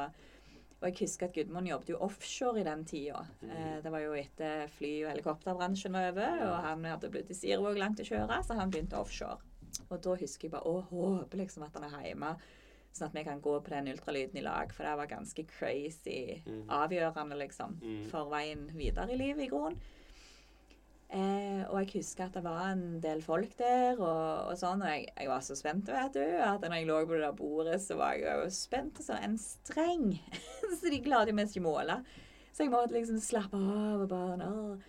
og 0.80 0.88
jeg 0.88 1.02
husker 1.02 1.28
at 1.28 1.36
Gudmund 1.36 1.68
jobbet 1.68 1.91
jo 1.91 1.99
offshore 2.07 2.61
i 2.61 2.68
den 2.68 2.86
tida. 2.88 3.26
Eh, 3.44 3.76
det 3.84 3.91
var 3.91 4.06
jo 4.06 4.16
etter 4.16 4.72
fly- 4.72 5.03
og 5.03 5.11
helikopterbransjen 5.11 5.99
var 5.99 6.14
over, 6.14 6.45
og 6.48 6.56
han 6.70 6.88
hadde 6.94 7.11
blitt 7.11 7.36
i 7.36 7.40
Sirvåg 7.41 7.82
langt 7.82 7.99
å 7.99 8.07
kjøre, 8.07 8.40
så 8.48 8.56
han 8.56 8.72
begynte 8.72 8.99
offshore. 8.99 9.44
Og 9.90 9.99
da 9.99 10.16
husker 10.16 10.48
jeg 10.48 10.56
bare 10.56 10.72
å 10.72 10.80
håpe 10.94 11.44
liksom 11.44 11.68
at 11.68 11.76
han 11.76 11.91
er 11.91 12.07
hjemme, 12.07 12.38
sånn 12.94 13.07
at 13.11 13.16
vi 13.16 13.24
kan 13.24 13.40
gå 13.41 13.53
på 13.64 13.70
den 13.72 13.88
ultralyden 13.94 14.38
i 14.41 14.44
lag, 14.44 14.72
for 14.74 14.84
det 14.84 14.95
var 14.98 15.07
ganske 15.11 15.45
crazy 15.48 16.41
avgjørende, 16.68 17.38
liksom, 17.38 17.78
Mm. 17.82 18.10
for 18.10 18.30
veien 18.30 18.68
videre 18.76 19.11
i 19.14 19.18
livet 19.18 19.45
i 19.45 19.49
grunnen. 19.52 19.80
Eh, 21.11 21.64
og 21.72 21.80
jeg 21.82 21.90
husker 22.03 22.28
at 22.28 22.36
det 22.38 22.44
var 22.45 22.68
en 22.70 22.99
del 23.02 23.22
folk 23.26 23.56
der, 23.57 23.98
og, 23.98 24.52
og 24.52 24.57
sånn, 24.60 24.84
og 24.86 24.91
jeg, 24.94 25.07
jeg 25.18 25.28
var 25.32 25.40
så 25.41 25.56
spent, 25.57 25.88
vet 25.90 26.14
du, 26.14 26.22
at 26.22 26.61
når 26.61 26.76
jeg 26.78 26.86
lå 26.90 26.99
på 27.10 27.16
det 27.18 27.24
der 27.24 27.32
bordet, 27.40 27.80
så 27.82 27.98
var 27.98 28.14
jeg 28.14 28.30
jo 28.44 28.49
spent 28.53 28.99
og 29.02 29.07
sånn 29.07 29.24
en 29.26 29.38
streng. 29.41 30.06
så 30.78 30.91
de 30.94 30.99
klarte 31.02 31.34
jo 31.34 31.40
mest 31.40 31.57
ikke 31.57 31.66
måle. 31.66 31.95
Så 32.53 32.66
jeg 32.68 32.74
måtte 32.76 32.94
liksom 32.94 33.18
slappe 33.24 33.57
av 33.57 34.03
og 34.03 34.10
bare 34.11 34.49
Åh. 34.52 34.86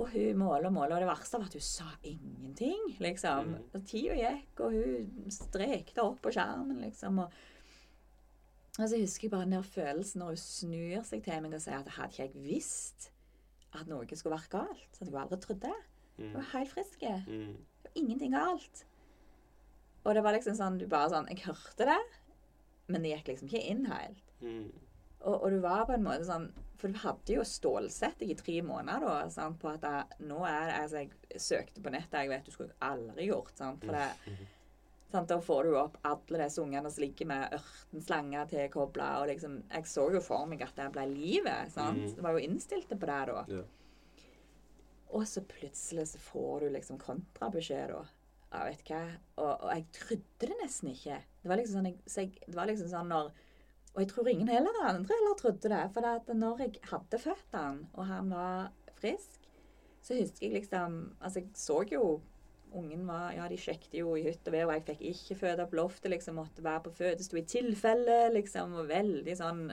Og 0.00 0.08
hun 0.14 0.38
måler 0.40 0.66
og 0.70 0.72
måler, 0.72 0.94
og 0.96 1.02
det 1.04 1.08
verste 1.10 1.36
var 1.38 1.50
at 1.50 1.56
hun 1.58 1.64
sa 1.66 1.88
ingenting, 2.08 2.84
liksom. 3.04 3.50
Mm. 3.52 3.64
Og 3.76 3.82
tida 3.90 4.14
gikk, 4.16 4.60
og 4.64 4.76
hun 4.78 5.32
strekte 5.34 6.00
opp 6.06 6.22
på 6.24 6.32
skjermen, 6.32 6.78
liksom. 6.80 7.18
Og, 7.26 7.34
og 8.78 8.86
så 8.88 8.96
husker 8.96 9.26
jeg 9.26 9.32
bare 9.34 9.44
den 9.44 9.58
der 9.58 9.66
følelsen 9.68 10.22
når 10.22 10.32
hun 10.32 10.40
snur 10.40 11.04
seg 11.04 11.24
til 11.26 11.42
meg 11.44 11.56
og 11.58 11.60
sier 11.60 11.76
at 11.82 11.90
hadde 11.98 12.08
ikke 12.14 12.24
jeg 12.24 12.46
visst 12.46 13.10
at 13.76 13.88
noe 13.88 14.08
skulle 14.16 14.36
være 14.38 14.52
galt, 14.52 14.88
så 14.96 15.02
hadde 15.04 15.12
jeg 15.12 15.22
aldri 15.26 15.40
trodd 15.44 15.60
det. 15.66 15.74
Hun 16.16 16.26
Mm. 16.28 16.32
var 16.34 16.48
helt 16.52 16.68
frisk. 16.72 17.04
Mm. 17.26 17.52
Ingenting 17.96 18.32
galt. 18.36 18.82
Og 20.04 20.14
det 20.14 20.22
var 20.24 20.32
liksom 20.36 20.56
sånn, 20.58 20.76
du 20.78 20.84
bare 20.86 21.08
sånn 21.12 21.28
Jeg 21.32 21.44
hørte 21.46 21.86
det, 21.88 22.00
men 22.88 23.02
det 23.02 23.12
gikk 23.14 23.28
liksom 23.32 23.48
ikke 23.48 23.62
inn 23.70 23.84
helt. 23.88 24.32
Mm. 24.42 24.72
Og, 25.22 25.36
og 25.36 25.50
du 25.54 25.58
var 25.62 25.84
på 25.86 25.94
en 25.96 26.04
måte 26.06 26.26
sånn 26.26 26.48
For 26.80 26.90
du 26.90 26.98
hadde 27.02 27.36
jo 27.36 27.44
stålsett 27.46 28.18
deg 28.22 28.32
i 28.34 28.38
tre 28.38 28.56
måneder 28.66 29.04
da, 29.06 29.18
sant, 29.30 29.60
på 29.62 29.70
at 29.70 29.84
det, 29.84 30.24
nå 30.26 30.40
er 30.48 30.64
det 30.70 30.78
Altså, 30.80 31.04
jeg 31.04 31.42
søkte 31.42 31.84
på 31.84 31.92
nettet, 31.94 32.18
jeg 32.24 32.32
vet 32.32 32.48
du 32.48 32.54
skulle 32.54 32.78
aldri 32.82 33.28
gjort, 33.30 33.54
sant, 33.58 33.84
for 33.84 33.94
det 33.94 34.38
sant, 35.12 35.28
Da 35.30 35.38
får 35.44 35.68
du 35.68 35.76
opp 35.78 36.00
alle 36.08 36.40
disse 36.42 36.62
ungene 36.62 36.90
som 36.90 37.04
ligger 37.04 37.30
med 37.30 37.54
ørtenslanger 37.58 38.50
tilkobla, 38.50 39.12
og 39.20 39.28
liksom 39.30 39.60
Jeg 39.68 39.92
så 39.92 40.08
jo 40.14 40.24
for 40.24 40.48
meg 40.50 40.64
at 40.66 40.74
det 40.80 40.88
ble 40.96 41.06
livet, 41.12 41.70
sant. 41.74 42.02
mm. 42.02 42.16
Det 42.18 42.26
var 42.26 42.36
jo 42.38 42.42
innstilt 42.48 42.90
på 42.90 43.12
det 43.12 43.20
da. 43.30 43.44
Ja. 43.52 43.62
Og 45.12 45.28
så 45.28 45.42
plutselig 45.44 46.08
så 46.08 46.18
får 46.24 46.64
du 46.64 46.72
liksom 46.72 46.98
kontrabeskjed, 47.00 47.92
da. 47.92 48.02
Ja, 48.52 48.64
vet 48.68 48.88
hva. 48.88 49.00
Og, 49.40 49.50
og 49.50 49.68
jeg 49.72 49.84
trodde 49.96 50.48
det 50.48 50.56
nesten 50.60 50.92
ikke. 50.92 51.18
Det 51.42 51.50
var 51.50 51.60
liksom 51.60 51.78
sånn, 51.78 51.88
jeg, 51.90 51.98
så 52.08 52.24
jeg, 52.24 52.32
det 52.46 52.56
var 52.56 52.68
liksom 52.68 52.88
sånn 52.88 53.12
når 53.12 53.30
Og 53.92 54.00
jeg 54.00 54.08
tror 54.08 54.28
ingen 54.28 54.48
heller 54.48 54.76
andre 54.88 55.14
heller 55.18 55.38
trodde 55.38 55.68
det. 55.68 55.84
For 55.92 56.04
det 56.04 56.12
at 56.20 56.36
når 56.36 56.60
jeg 56.64 56.82
hadde 56.88 57.18
født 57.20 57.56
han, 57.56 57.86
og 57.92 58.06
han 58.08 58.30
var 58.32 58.72
frisk, 59.00 59.40
så 60.02 60.16
husker 60.18 60.46
jeg 60.46 60.54
liksom 60.56 61.16
Altså, 61.20 61.38
jeg 61.40 61.48
så 61.54 61.84
jo 61.92 62.20
Ungen 62.72 63.06
var 63.06 63.32
Ja, 63.36 63.48
de 63.48 63.58
sjekket 63.60 63.98
jo 63.98 64.14
i 64.16 64.22
hytt 64.24 64.46
og 64.48 64.54
vær, 64.54 64.70
og 64.70 64.72
jeg 64.74 64.84
fikk 64.86 65.02
ikke 65.10 65.40
føde 65.42 65.66
på 65.68 65.76
loftet, 65.76 66.10
liksom. 66.10 66.38
Måtte 66.40 66.64
være 66.64 66.80
på 66.86 66.92
fødestue 67.02 67.42
i 67.42 67.44
tilfelle, 67.44 68.16
liksom. 68.32 68.72
Og 68.80 68.88
veldig 68.88 69.34
sånn 69.36 69.66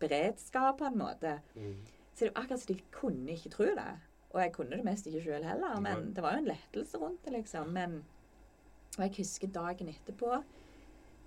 beredskap, 0.00 0.76
på 0.82 0.90
en 0.90 0.98
måte. 1.00 1.38
Mm. 1.54 1.78
Så 2.12 2.26
det 2.26 2.34
var 2.34 2.42
akkurat 2.42 2.60
som 2.60 2.74
de 2.74 2.84
kunne 2.92 3.32
ikke 3.32 3.54
tro 3.54 3.70
det. 3.78 3.88
Og 4.34 4.42
jeg 4.42 4.52
kunne 4.52 4.76
det 4.76 4.84
mest 4.84 5.08
ikke 5.08 5.22
sjøl 5.24 5.48
heller, 5.48 5.80
men 5.80 6.10
det 6.12 6.24
var 6.24 6.36
jo 6.36 6.42
en 6.42 6.50
lettelse 6.50 7.00
rundt 7.00 7.24
det, 7.24 7.32
liksom. 7.38 7.72
Men, 7.72 8.02
og 8.98 9.02
jeg 9.06 9.14
husker 9.22 9.54
dagen 9.56 9.88
etterpå 9.88 10.42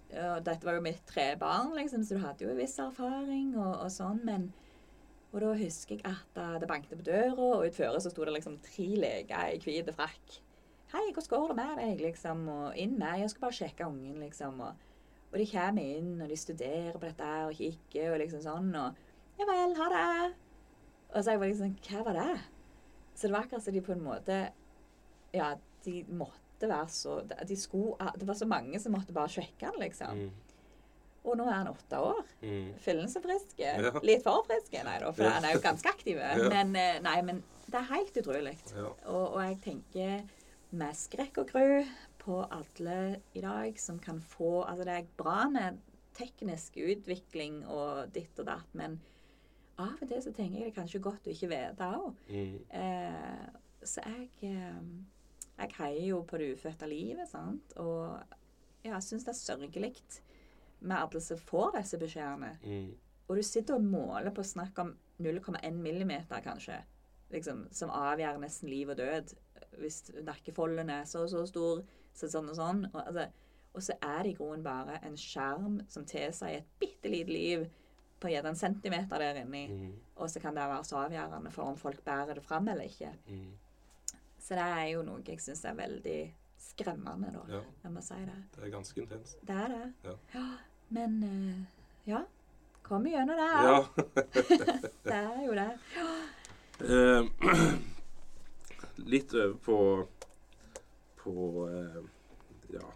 og 0.10 0.46
Dette 0.46 0.66
var 0.66 0.78
jo 0.78 0.82
mitt 0.82 1.04
tre 1.06 1.36
barn, 1.40 1.76
liksom, 1.78 2.04
så 2.04 2.18
du 2.18 2.24
hadde 2.24 2.46
jo 2.46 2.50
en 2.54 2.58
viss 2.58 2.80
erfaring 2.82 3.54
og, 3.58 3.76
og 3.86 3.92
sånn, 3.94 4.24
men 4.26 4.50
Og 5.30 5.42
da 5.44 5.54
husker 5.54 6.00
jeg 6.00 6.06
at 6.10 6.38
det 6.62 6.68
bankte 6.68 6.98
på 6.98 7.06
døra, 7.06 7.36
og 7.38 7.68
utfor 7.68 8.00
så 8.02 8.10
sto 8.10 8.24
det 8.26 8.34
liksom 8.34 8.56
tre 8.66 8.88
leger 8.98 9.52
i 9.54 9.60
hvit 9.62 9.92
frakk. 9.94 10.40
'Hei, 10.90 11.12
hvordan 11.14 11.30
går 11.30 11.48
det 11.48 11.56
med 11.56 11.76
deg?' 11.78 12.00
liksom, 12.02 12.48
og 12.50 12.74
'inn 12.74 12.98
med, 12.98 13.20
jeg 13.20 13.30
skal 13.30 13.42
bare 13.42 13.54
sjekke 13.54 13.86
ungen', 13.86 14.24
liksom. 14.24 14.60
Og, 14.60 14.74
og 15.32 15.38
de 15.38 15.46
kommer 15.52 15.82
inn, 15.86 16.22
og 16.22 16.30
de 16.30 16.38
studerer 16.38 16.98
på 16.98 17.06
dette 17.06 17.30
og 17.46 17.54
kikker, 17.54 18.14
og 18.14 18.20
liksom 18.24 18.42
sånn, 18.42 18.74
og 18.74 18.96
'Ja 19.38 19.46
vel, 19.46 19.76
ha 19.78 19.90
det'. 19.94 20.34
Og 21.14 21.24
så 21.24 21.32
jeg 21.32 21.40
var 21.40 21.48
liksom 21.48 21.78
Hva 21.86 22.04
var 22.04 22.14
det? 22.14 22.40
Så 23.16 23.28
det 23.28 23.34
var 23.34 23.44
akkurat 23.44 23.64
som 23.64 23.74
de 23.74 23.82
på 23.82 23.92
en 23.92 24.04
måte 24.04 24.52
Ja, 25.34 25.56
de 25.86 26.04
måtte 26.10 26.39
være 26.68 26.90
så 26.92 27.22
de 27.48 27.56
skulle, 27.56 27.96
Det 28.20 28.28
var 28.28 28.36
så 28.36 28.46
mange 28.50 28.80
som 28.80 28.92
måtte 28.92 29.14
bare 29.16 29.32
sjekke 29.32 29.70
han, 29.70 29.80
liksom. 29.80 30.20
Mm. 30.26 30.32
Og 31.30 31.38
nå 31.38 31.46
er 31.48 31.54
han 31.54 31.68
åtte 31.72 32.00
år. 32.00 32.22
Mm. 32.42 32.74
Fillen 32.80 33.10
så 33.12 33.22
frisk. 33.24 33.54
Ja. 33.60 33.78
Litt 34.04 34.24
for 34.24 34.44
frisk, 34.48 34.72
nei 34.74 34.98
da, 35.00 35.12
for 35.12 35.24
Ja. 35.24 35.30
han 35.38 35.46
er 35.46 35.54
jo 35.56 35.64
ganske 35.64 35.90
aktiv. 35.90 36.18
Ja. 36.24 36.50
Men, 36.50 36.76
eh, 36.76 37.00
nei, 37.06 37.22
men 37.22 37.44
det 37.68 37.80
er 37.80 37.90
helt 37.94 38.18
utrolig. 38.18 38.58
Ja. 38.76 38.88
Og, 39.08 39.36
og 39.36 39.42
jeg 39.44 39.60
tenker 39.64 40.24
med 40.72 40.96
skrekk 40.96 41.38
og 41.44 41.52
gru 41.52 41.84
på 42.20 42.42
alle 42.52 43.22
i 43.34 43.42
dag 43.42 43.80
som 43.80 44.00
kan 44.00 44.20
få 44.22 44.64
Altså 44.68 44.84
det 44.86 44.94
er 44.98 45.08
bra 45.18 45.48
med 45.50 45.80
teknisk 46.20 46.76
utvikling 46.78 47.62
og 47.68 48.12
ditt 48.14 48.40
og 48.40 48.46
datt, 48.50 48.74
men 48.76 49.00
av 49.80 49.96
og 50.02 50.10
til 50.10 50.20
så 50.22 50.34
tenker 50.36 50.60
jeg 50.60 50.66
det 50.68 50.74
er 50.74 50.82
kanskje 50.82 51.00
godt 51.04 51.28
å 51.30 51.32
ikke 51.32 51.48
vite 51.54 51.86
òg. 51.96 52.18
Mm. 52.28 52.58
Eh, 52.76 53.46
så 53.88 54.04
jeg 54.04 54.30
eh, 54.50 54.82
Jeg 55.60 55.76
heier 55.80 56.06
jo 56.14 56.22
på 56.28 56.40
det 56.40 56.54
ufødte 56.56 56.88
livet, 56.88 57.28
sant. 57.30 57.74
Og 57.82 58.20
jeg 58.86 59.04
syns 59.04 59.28
det 59.28 59.34
er 59.34 59.40
sørgelig 59.40 59.94
med 60.80 60.96
alle 60.96 61.22
som 61.22 61.42
får 61.50 61.76
disse 61.80 62.00
beskjedene. 62.00 62.54
Mm. 62.64 62.94
Og 63.28 63.38
du 63.38 63.44
sitter 63.46 63.76
og 63.76 63.86
måler 63.86 64.32
på 64.34 64.46
snakk 64.48 64.80
om 64.82 64.94
0,1 65.20 65.76
millimeter, 65.76 66.42
kanskje. 66.42 66.80
Liksom, 67.30 67.68
som 67.76 67.92
avgjør 67.94 68.40
nesten 68.42 68.72
liv 68.72 68.90
og 68.90 68.98
død. 68.98 69.36
Hvis 69.78 70.02
nakkefolden 70.26 70.90
er 70.90 71.04
så 71.06 71.26
og 71.28 71.30
så 71.34 71.44
stor, 71.50 71.84
så 72.16 72.32
sånn 72.32 72.50
og 72.50 72.58
sånn. 72.58 72.86
Og, 72.94 73.02
altså, 73.04 73.28
og 73.76 73.86
så 73.86 73.96
er 74.02 74.24
det 74.24 74.32
i 74.32 74.40
grunnen 74.40 74.66
bare 74.66 74.98
en 75.06 75.20
skjerm 75.20 75.78
som 75.92 76.08
tilsier 76.10 76.62
et 76.62 76.74
bitte 76.82 77.12
lite 77.12 77.36
liv 77.36 77.68
på 78.20 78.32
gjerne 78.32 78.56
en 78.56 78.60
centimeter 78.60 79.22
der 79.22 79.44
inni. 79.44 79.68
Mm. 79.70 79.92
Og 80.16 80.32
så 80.32 80.42
kan 80.44 80.56
det 80.58 80.66
være 80.66 80.88
så 80.88 81.04
avgjørende 81.06 81.52
for 81.54 81.70
om 81.70 81.78
folk 81.80 82.02
bærer 82.06 82.40
det 82.40 82.44
fram 82.44 82.68
eller 82.68 82.90
ikke. 82.90 83.12
Mm. 83.28 83.52
Så 84.40 84.56
det 84.56 84.66
er 84.66 84.86
jo 84.94 85.04
noe 85.06 85.24
jeg 85.28 85.42
syns 85.44 85.66
er 85.68 85.78
veldig 85.78 86.20
skremmende, 86.60 87.32
da. 87.36 87.44
Ja. 87.58 87.62
Jeg 87.84 87.94
må 87.94 88.04
si 88.04 88.20
det. 88.24 88.38
Det 88.56 88.66
er 88.66 88.74
ganske 88.74 89.02
intenst. 89.02 89.40
Det 89.48 89.56
er 89.56 89.74
det. 89.74 90.14
Ja. 90.36 90.46
Men 90.96 91.24
eh, 91.24 91.60
ja. 92.10 92.24
Kom 92.90 93.06
igjennom 93.08 93.38
det. 93.38 93.50
Ja. 93.70 93.86
Det 95.10 95.18
er 95.18 95.44
jo 95.46 95.54
det. 95.54 95.70
Eh, 96.80 97.26
litt 98.96 99.34
over 99.34 99.54
på, 99.66 100.08
på 101.24 101.68
eh, 101.70 102.00
Ja. 102.74 102.88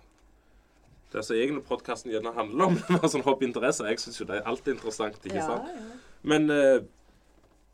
Det 1.12 1.24
som 1.24 1.36
egentlig 1.36 1.66
podkasten 1.68 2.12
gjerne 2.12 2.32
handler 2.34 2.72
om, 2.72 2.80
med 2.90 3.06
sånn 3.12 3.26
hobbyinteresser. 3.26 3.92
Jeg 3.92 4.02
syns 4.02 4.22
jo 4.22 4.28
det 4.30 4.40
er 4.40 4.50
alltid 4.50 4.78
interessant, 4.78 5.20
ikke 5.22 5.38
ja, 5.38 5.46
sant? 5.46 5.70
ja. 5.70 6.00
Men 6.26 6.50
eh, 6.50 6.80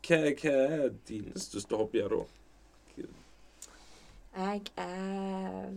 hva, 0.04 0.20
hva 0.42 0.54
er 0.76 0.90
dine 1.08 1.40
største 1.40 1.78
hobbyer, 1.80 2.12
da? 2.12 2.39
Jeg 4.36 4.62
er 4.78 5.74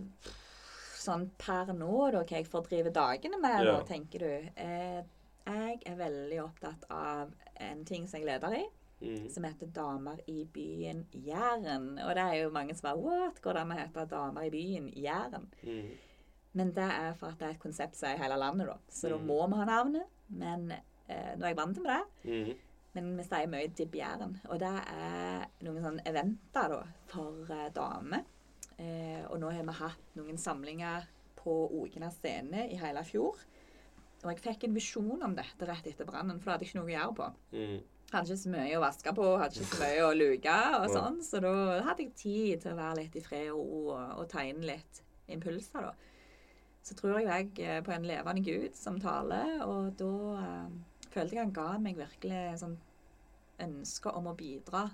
sånn 1.04 1.26
per 1.42 1.72
nå, 1.76 2.12
da, 2.14 2.22
hva 2.24 2.38
jeg 2.38 2.48
fordriver 2.48 2.94
dagene 2.96 3.40
med, 3.42 3.66
Ja. 3.66 3.72
da, 3.80 3.84
tenker 3.84 4.20
du. 4.20 4.50
Eh, 4.56 5.04
jeg 5.46 5.82
er 5.86 5.96
veldig 6.00 6.40
opptatt 6.44 6.86
av 6.90 7.34
en 7.60 7.84
ting 7.86 8.08
som 8.08 8.20
jeg 8.20 8.28
leder 8.28 8.54
i, 8.60 8.64
Mm. 9.02 9.30
som 9.30 9.44
heter 9.44 9.68
Damer 9.74 10.18
i 10.28 10.46
byen 10.46 11.06
Jæren. 11.12 12.00
Og 12.08 12.16
det 12.16 12.24
er 12.24 12.44
jo 12.44 12.50
mange 12.52 12.74
som 12.74 12.88
bare 12.90 13.02
What? 13.02 13.42
Går 13.42 13.54
det 13.54 13.62
an 13.62 13.72
å 13.72 13.78
hete 13.78 14.06
Damer 14.10 14.42
i 14.44 14.50
byen 14.50 14.94
Jæren? 14.96 15.48
Mm. 15.64 15.98
Men 16.54 16.72
det 16.72 16.84
er 16.92 17.14
for 17.16 17.28
at 17.28 17.40
det 17.40 17.48
er 17.48 17.52
et 17.52 17.60
konsept 17.60 17.96
som 17.96 18.10
er 18.10 18.14
i 18.16 18.18
hele 18.24 18.38
landet, 18.38 18.68
da. 18.68 18.78
Så 18.90 19.10
da 19.10 19.18
Mm. 19.18 19.26
må 19.28 19.48
vi 19.50 19.56
ha 19.56 19.66
navnet. 19.66 20.06
Men 20.30 20.72
eh, 21.10 21.36
nå 21.36 21.44
er 21.44 21.48
jeg 21.54 21.58
vant 21.58 21.82
med 21.82 21.86
det. 21.86 22.32
Mm. 22.32 22.56
Men 22.96 23.18
vi 23.18 23.24
sier 23.24 23.48
mye 23.48 23.68
Dibb-Jæren. 23.68 24.40
Og 24.50 24.60
det 24.60 24.68
er 24.88 25.46
noen 25.64 25.82
sånne 25.84 26.04
eventer 26.06 26.70
da, 26.70 26.84
for 27.08 27.52
eh, 27.52 27.70
damer. 27.70 28.24
Eh, 28.82 29.24
og 29.30 29.40
nå 29.42 29.52
har 29.54 29.66
vi 29.66 29.76
hatt 29.78 30.16
noen 30.18 30.40
samlinger 30.42 31.06
på 31.38 31.54
Ogena 31.80 32.10
scene 32.14 32.68
i 32.72 32.80
hele 32.80 33.04
fjor. 33.08 33.42
Og 34.24 34.30
jeg 34.32 34.44
fikk 34.44 34.68
en 34.68 34.78
visjon 34.78 35.26
om 35.26 35.34
dette 35.36 35.68
rett 35.68 35.88
etter 35.90 36.08
brannen, 36.08 36.40
for 36.40 36.50
da 36.50 36.56
hadde 36.56 36.66
jeg 36.66 36.72
ikke 36.72 36.80
noe 36.80 36.90
å 36.90 36.94
gjøre 36.94 37.18
på. 37.18 37.28
Mm. 37.58 37.82
Hadde 38.14 38.30
ikke 38.30 38.44
så 38.44 38.54
mye 38.54 38.78
å 38.78 38.84
vaske 38.84 39.14
på, 39.18 39.26
hadde 39.42 39.60
ikke 39.60 39.70
så 39.72 39.82
mye 39.82 40.06
å 40.06 40.14
luke 40.16 40.56
og 40.78 40.88
sånn. 40.94 41.20
Så 41.26 41.42
da 41.44 41.54
hadde 41.90 42.06
jeg 42.06 42.16
tid 42.20 42.64
til 42.64 42.74
å 42.74 42.80
være 42.80 43.00
litt 43.02 43.18
i 43.20 43.24
fred 43.26 43.52
og 43.52 43.60
ro 43.60 43.84
og, 43.98 44.16
og 44.22 44.32
ta 44.32 44.46
inn 44.48 44.64
litt 44.64 45.04
impulser, 45.34 45.90
da. 45.90 45.94
Så 46.84 46.98
tror 47.00 47.16
jeg 47.16 47.30
jeg 47.30 47.68
er 47.78 47.84
på 47.84 47.94
en 47.96 48.08
levende 48.08 48.44
gud 48.44 48.74
som 48.76 49.00
taler, 49.00 49.62
og 49.64 49.94
da 50.00 50.16
eh, 50.40 50.74
følte 51.14 51.38
jeg 51.38 51.42
han 51.46 51.56
ga 51.56 51.70
meg 51.80 52.00
virkelig 52.00 52.58
sånn 52.60 52.76
ønske 53.64 54.12
om 54.12 54.28
å 54.28 54.36
bidra 54.36 54.88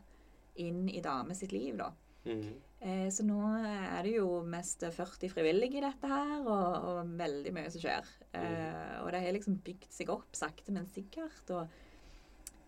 inn 0.62 0.86
i 0.92 1.02
damer 1.02 1.38
sitt 1.38 1.54
liv, 1.56 1.78
da. 1.80 1.90
Mm. 2.30 2.50
Eh, 2.82 3.10
så 3.12 3.26
nå 3.28 3.40
er 3.60 4.04
det 4.06 4.14
jo 4.16 4.28
mest 4.48 4.86
40 4.96 5.28
frivillige 5.34 5.82
i 5.82 5.84
dette 5.84 6.08
her, 6.08 6.40
og, 6.48 6.86
og 6.94 7.10
veldig 7.20 7.52
mye 7.58 7.72
som 7.74 7.82
skjer. 7.84 8.08
Eh, 8.40 8.94
og 9.04 9.10
det 9.12 9.20
har 9.26 9.36
liksom 9.36 9.58
bygd 9.66 9.90
seg 9.92 10.12
opp 10.14 10.38
sakte, 10.38 10.72
men 10.72 10.86
sikkert. 10.88 11.50
Og, 11.58 11.68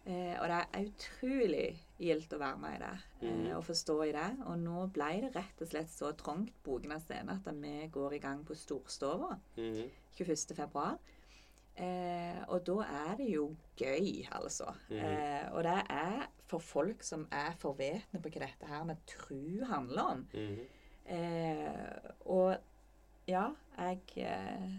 eh, 0.06 0.36
og 0.42 0.48
det 0.52 0.58
er 0.60 0.90
utrolig 0.90 1.64
gildt 2.02 2.34
å 2.36 2.42
være 2.42 2.60
med 2.60 2.76
i 2.76 2.82
det 2.84 2.92
eh, 2.98 3.32
Mhm. 3.32 3.56
og 3.56 3.64
forstå 3.70 3.96
i 4.10 4.12
det. 4.18 4.28
Og 4.50 4.58
nå 4.60 4.84
ble 4.92 5.10
det 5.22 5.32
rett 5.36 5.62
og 5.62 5.68
slett 5.72 5.90
så 5.94 6.12
trangt 6.18 6.52
på 6.66 6.80
av 6.92 7.02
scene 7.06 7.38
at 7.38 7.54
vi 7.62 7.88
går 7.94 8.14
i 8.18 8.20
gang 8.20 8.44
på 8.44 8.56
Storstova 8.58 9.38
Mm. 9.58 9.90
21. 10.18 10.98
Eh, 11.82 12.42
og 12.48 12.62
da 12.68 12.84
er 12.86 13.16
det 13.18 13.30
jo 13.32 13.48
gøy, 13.80 14.28
altså. 14.32 14.74
Mhm. 14.90 15.00
Eh, 15.00 15.48
og 15.52 15.64
det 15.64 15.80
er 15.90 16.28
for 16.46 16.60
folk 16.60 17.04
som 17.04 17.26
er 17.32 17.56
forvetne 17.58 18.22
på 18.22 18.30
hva 18.30 18.44
dette 18.44 18.70
her 18.70 18.84
med 18.86 19.02
tru 19.10 19.64
handler 19.66 20.02
om. 20.04 20.28
Mm. 20.34 20.60
Eh, 21.12 22.12
og 22.30 22.56
ja, 23.28 23.50
jeg 23.78 24.00
eh, 24.18 24.72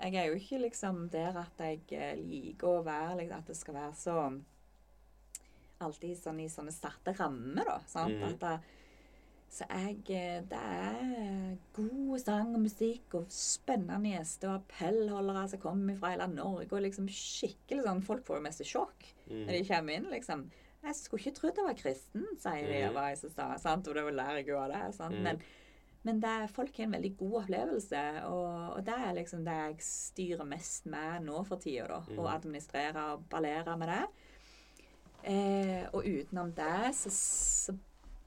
Jeg 0.00 0.14
er 0.14 0.24
jo 0.26 0.34
ikke 0.34 0.58
liksom 0.58 1.08
der 1.08 1.36
at 1.38 1.60
jeg 1.62 1.84
eh, 1.92 2.18
liker 2.18 2.68
å 2.68 2.82
være 2.84 3.20
liksom, 3.20 3.38
At 3.38 3.46
det 3.46 3.56
skal 3.56 3.74
være 3.74 3.94
så 3.94 4.16
Alltid 5.84 6.18
sånn 6.18 6.40
i 6.42 6.48
sånne 6.50 6.72
satte 6.74 7.14
rammer, 7.18 7.64
da. 7.64 7.78
Sant? 7.86 8.14
Mhm. 8.18 8.26
At 8.32 8.40
det, 8.40 8.83
så 9.54 9.66
jeg 9.70 10.00
eh, 10.10 10.40
Det 10.50 10.58
er 10.58 11.56
god 11.76 12.18
sang 12.18 12.54
og 12.56 12.60
musikk 12.64 13.14
og 13.20 13.28
spennende 13.30 14.10
gjester 14.16 14.50
og 14.50 14.56
appellholdere 14.64 15.44
som 15.52 15.60
kommer 15.62 15.96
fra 16.00 16.10
hele 16.16 16.26
Norge. 16.32 16.72
Og 16.74 16.82
liksom 16.82 17.06
skikkelig 17.08 17.84
sånn 17.86 18.02
Folk 18.02 18.24
får 18.26 18.40
jo 18.40 18.46
mest 18.48 18.64
sjokk 18.66 19.10
Mm. 19.24 19.46
når 19.46 19.52
de 19.56 19.60
kommer 19.64 19.94
inn, 19.96 20.10
liksom. 20.12 20.40
Jeg 20.84 20.94
skulle 20.98 21.22
ikke 21.22 21.36
trodd 21.38 21.56
jeg 21.56 21.64
var 21.64 21.76
kristen, 21.78 22.24
sier 22.42 22.66
de. 22.68 22.80
og 22.90 22.94
var 22.98 23.14
sa, 23.16 23.46
sant? 23.56 23.86
Og 23.88 23.94
det 23.96 24.02
lærer 24.12 24.36
jeg 24.42 24.48
jo 24.50 24.58
av 24.60 24.68
det. 24.74 24.82
Sant? 24.98 25.14
mm. 25.16 25.22
Men, 25.22 25.38
men 26.04 26.20
er- 26.28 26.46
folk 26.52 26.76
har 26.76 26.84
en 26.84 26.92
veldig 26.92 27.12
god 27.16 27.38
opplevelse, 27.44 28.02
og, 28.28 28.74
og 28.76 28.84
det 28.84 28.92
er 29.06 29.14
liksom 29.16 29.44
det 29.46 29.54
jeg 29.62 29.78
styrer 29.80 30.44
mest 30.44 30.84
med 30.92 31.24
nå 31.24 31.40
for 31.48 31.56
tida. 31.56 31.86
da, 31.88 32.02
Å 32.04 32.12
Mhm. 32.12 32.34
administrere 32.34 33.06
og 33.14 33.24
ballere 33.30 33.78
med 33.78 33.88
det. 33.88 34.02
Eh, 35.24 35.86
og 35.94 36.04
utenom 36.04 36.52
det, 36.52 36.94
så, 36.94 37.08
så 37.10 37.78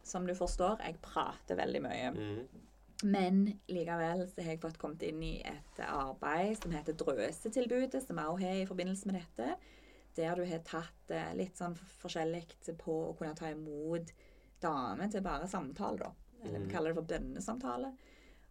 som 0.08 0.26
du 0.28 0.34
forstår, 0.36 0.80
jeg 0.86 0.98
prater 1.04 1.60
veldig 1.60 1.82
mye. 1.84 2.12
Mm. 2.16 2.64
Men 3.04 3.42
likevel 3.70 4.24
så 4.32 4.42
har 4.42 4.56
jeg 4.56 4.62
fått 4.64 4.80
kommet 4.82 5.04
inn 5.06 5.20
i 5.22 5.36
et 5.46 5.82
arbeid 5.86 6.56
som 6.58 6.72
heter 6.74 6.96
Drøsetilbudet, 6.98 8.02
som 8.08 8.18
jeg 8.18 8.32
òg 8.32 8.42
har 8.42 8.62
i 8.64 8.66
forbindelse 8.70 9.06
med 9.12 9.20
dette. 9.20 9.52
Der 10.18 10.34
du 10.40 10.46
har 10.50 10.64
tatt 10.66 11.12
eh, 11.14 11.34
litt 11.38 11.60
sånn 11.60 11.76
forskjellig 12.02 12.46
på 12.82 12.96
å 13.12 13.16
kunne 13.20 13.36
ta 13.38 13.52
imot 13.54 14.10
damer 14.64 15.12
til 15.14 15.22
bare 15.22 15.46
samtale, 15.52 15.98
da. 16.08 16.12
Eller 16.44 16.60
vi 16.60 16.66
Mhm. 16.66 16.72
kaller 16.72 16.90
det 16.94 16.96
for 16.98 17.10
bønnesamtale. 17.14 17.92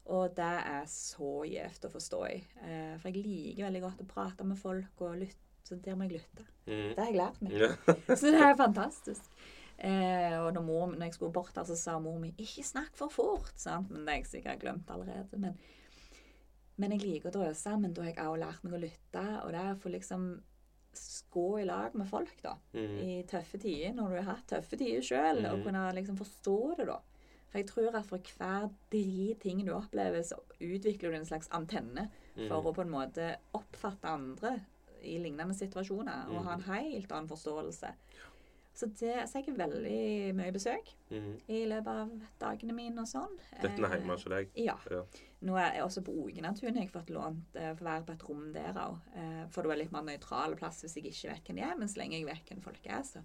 Og 0.07 0.35
det 0.37 0.45
er 0.62 0.85
så 0.87 1.43
gjevt 1.51 1.89
å 1.89 1.91
forstå 1.91 2.20
i. 2.31 2.37
Eh, 2.62 2.97
for 2.99 3.09
jeg 3.11 3.24
liker 3.27 3.65
veldig 3.66 3.83
godt 3.83 4.05
å 4.05 4.07
prate 4.07 4.45
med 4.47 4.59
folk 4.59 5.01
og 5.03 5.16
lytte. 5.19 5.43
Så 5.66 5.74
der 5.83 5.97
må 5.97 6.07
jeg 6.07 6.20
lytte. 6.20 6.45
Mm. 6.69 6.95
Det 6.95 6.99
har 6.99 7.07
jeg 7.11 7.16
lært 7.16 7.43
meg. 7.43 7.53
Ja. 7.59 7.69
Så 8.15 8.31
det 8.31 8.41
er 8.41 8.55
fantastisk. 8.55 9.24
Eh, 9.78 10.39
og 10.40 10.55
når, 10.55 10.62
mor, 10.65 10.86
når 10.94 11.07
jeg 11.11 11.15
skulle 11.15 11.32
bort 11.32 11.55
der, 11.55 11.65
så 11.69 11.77
sa 11.77 11.98
mor 11.98 12.19
mi 12.19 12.32
'ikke 12.39 12.65
snakk 12.65 12.94
for 12.97 13.09
fort'. 13.09 13.53
Sant? 13.57 13.90
Men 13.90 14.05
det 14.07 14.09
har 14.09 14.16
jeg 14.23 14.27
sikkert 14.27 14.61
glemt 14.61 14.90
allerede. 14.90 15.39
Men, 15.39 15.59
men 16.78 16.90
jeg 16.93 17.01
liker 17.01 17.31
å 17.31 17.32
drøse. 17.32 17.78
Men 17.81 17.93
da 17.93 18.03
har 18.03 18.12
jeg 18.12 18.16
også 18.24 18.40
lært 18.40 18.65
meg 18.65 18.73
å 18.73 18.81
lytte. 18.81 19.44
Og 19.44 19.53
det 19.53 19.61
er 19.61 19.74
for 19.74 19.90
liksom 19.90 20.40
gå 21.31 21.61
i 21.61 21.65
lag 21.65 21.94
med 21.94 22.09
folk, 22.09 22.43
da. 22.43 22.55
Mm. 22.73 22.98
I 23.05 23.23
tøffe 23.28 23.59
tider, 23.61 23.93
når 23.93 24.09
du 24.09 24.15
har 24.23 24.35
hatt 24.36 24.47
tøffe 24.47 24.78
tider 24.78 25.03
sjøl. 25.03 25.44
Og 25.53 25.59
Mhm. 25.59 25.65
kunne 25.65 25.93
liksom 25.94 26.16
forstå 26.16 26.77
det, 26.78 26.86
da. 26.86 26.98
For 27.51 27.59
jeg 27.59 27.66
tror 27.66 27.94
at 27.97 28.07
for 28.07 28.19
hver 28.19 28.70
driting 28.90 29.65
du 29.66 29.73
opplever, 29.73 30.23
så 30.23 30.36
utvikler 30.61 31.11
du 31.11 31.16
en 31.16 31.27
slags 31.27 31.48
antenne 31.51 32.09
for 32.48 32.62
Mm. 32.62 32.66
å 32.66 32.74
på 32.74 32.81
en 32.81 32.90
måte 32.90 33.36
oppfatte 33.55 34.05
andre 34.09 34.61
i 35.03 35.19
lignende 35.19 35.55
situasjoner 35.55 36.28
og 36.31 36.44
ha 36.44 36.55
en 36.55 36.61
helt 36.62 37.09
annen 37.12 37.28
forståelse. 37.28 37.93
Så, 38.77 38.86
det, 38.93 39.12
så 39.31 39.39
jeg 39.40 39.47
har 39.48 39.55
veldig 39.62 40.35
mye 40.36 40.53
besøk 40.53 40.90
Mm. 41.09 41.36
i 41.48 41.61
løpet 41.70 41.86
av 42.03 42.11
dagene 42.43 42.74
mine 42.77 42.98
og 43.01 43.07
sånn. 43.09 43.36
Dette 43.62 43.78
er 43.86 43.93
hjemme 43.94 44.16
hos 44.16 44.24
deg? 44.28 44.48
Ja. 44.59 44.74
Ja. 44.90 45.05
Nå 45.47 45.55
er 45.57 45.77
jeg 45.78 45.85
også 45.86 46.03
på 46.05 46.12
Ogenatun. 46.24 46.74
Jeg 46.74 46.89
har 46.89 46.90
fått 46.97 47.12
lånt 47.15 47.55
eh, 47.57 47.70
få 47.78 47.86
være 47.86 48.05
på 48.09 48.12
et 48.16 48.24
rom 48.28 48.43
der 48.53 48.77
òg. 48.82 48.97
Eh, 49.15 49.44
for 49.55 49.62
det 49.62 49.70
er 49.77 49.81
litt 49.85 49.94
mer 49.94 50.03
nøytral 50.09 50.57
plass 50.59 50.82
hvis 50.82 50.97
jeg 50.98 51.07
ikke 51.12 51.31
vet 51.31 51.47
hvem 51.48 51.61
de 51.61 51.65
er. 51.69 51.77
Men 51.78 51.89
så 51.89 52.01
lenge 52.03 52.19
jeg 52.19 52.27
vet 52.28 52.51
hvem 52.53 52.61
folk 52.66 52.90
er, 52.90 53.01
så 53.07 53.23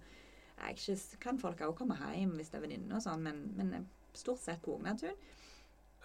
er 0.62 0.70
jeg 0.70 0.78
ikke, 0.78 1.18
kan 1.26 1.42
folk 1.42 1.60
òg 1.66 1.74
komme 1.82 1.98
hjem 2.00 2.36
hvis 2.38 2.52
det 2.54 2.60
er 2.60 2.64
venninner 2.68 2.96
og 3.00 3.04
sånn. 3.04 3.26
Men, 3.26 3.42
men 3.58 3.74
eh, 3.80 3.84
stort 4.14 4.40
sett 4.46 4.62
på 4.64 4.76
Ogenatun. 4.78 5.18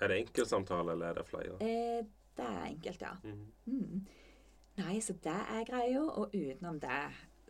Er 0.01 0.11
det 0.11 0.19
enkeltsamtale, 0.25 0.91
eller 0.97 1.13
er 1.13 1.21
det 1.21 1.27
flere? 1.29 1.55
Eh, 1.61 2.01
det 2.37 2.45
er 2.51 2.67
enkelt, 2.73 3.01
ja. 3.01 3.13
Mm. 3.23 3.47
Mm. 3.69 4.03
Nei, 4.81 4.97
så 5.01 5.15
det 5.23 5.39
er 5.55 5.63
greia. 5.71 6.03
Og 6.03 6.35
utenom 6.35 6.81
det 6.83 6.99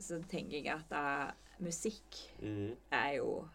så 0.03 0.19
tenker 0.29 0.59
jeg 0.61 0.69
at 0.75 0.93
eh, 0.93 1.31
musikk 1.59 2.17
Mm. 2.41 2.75
er 2.91 3.13
jo 3.17 3.47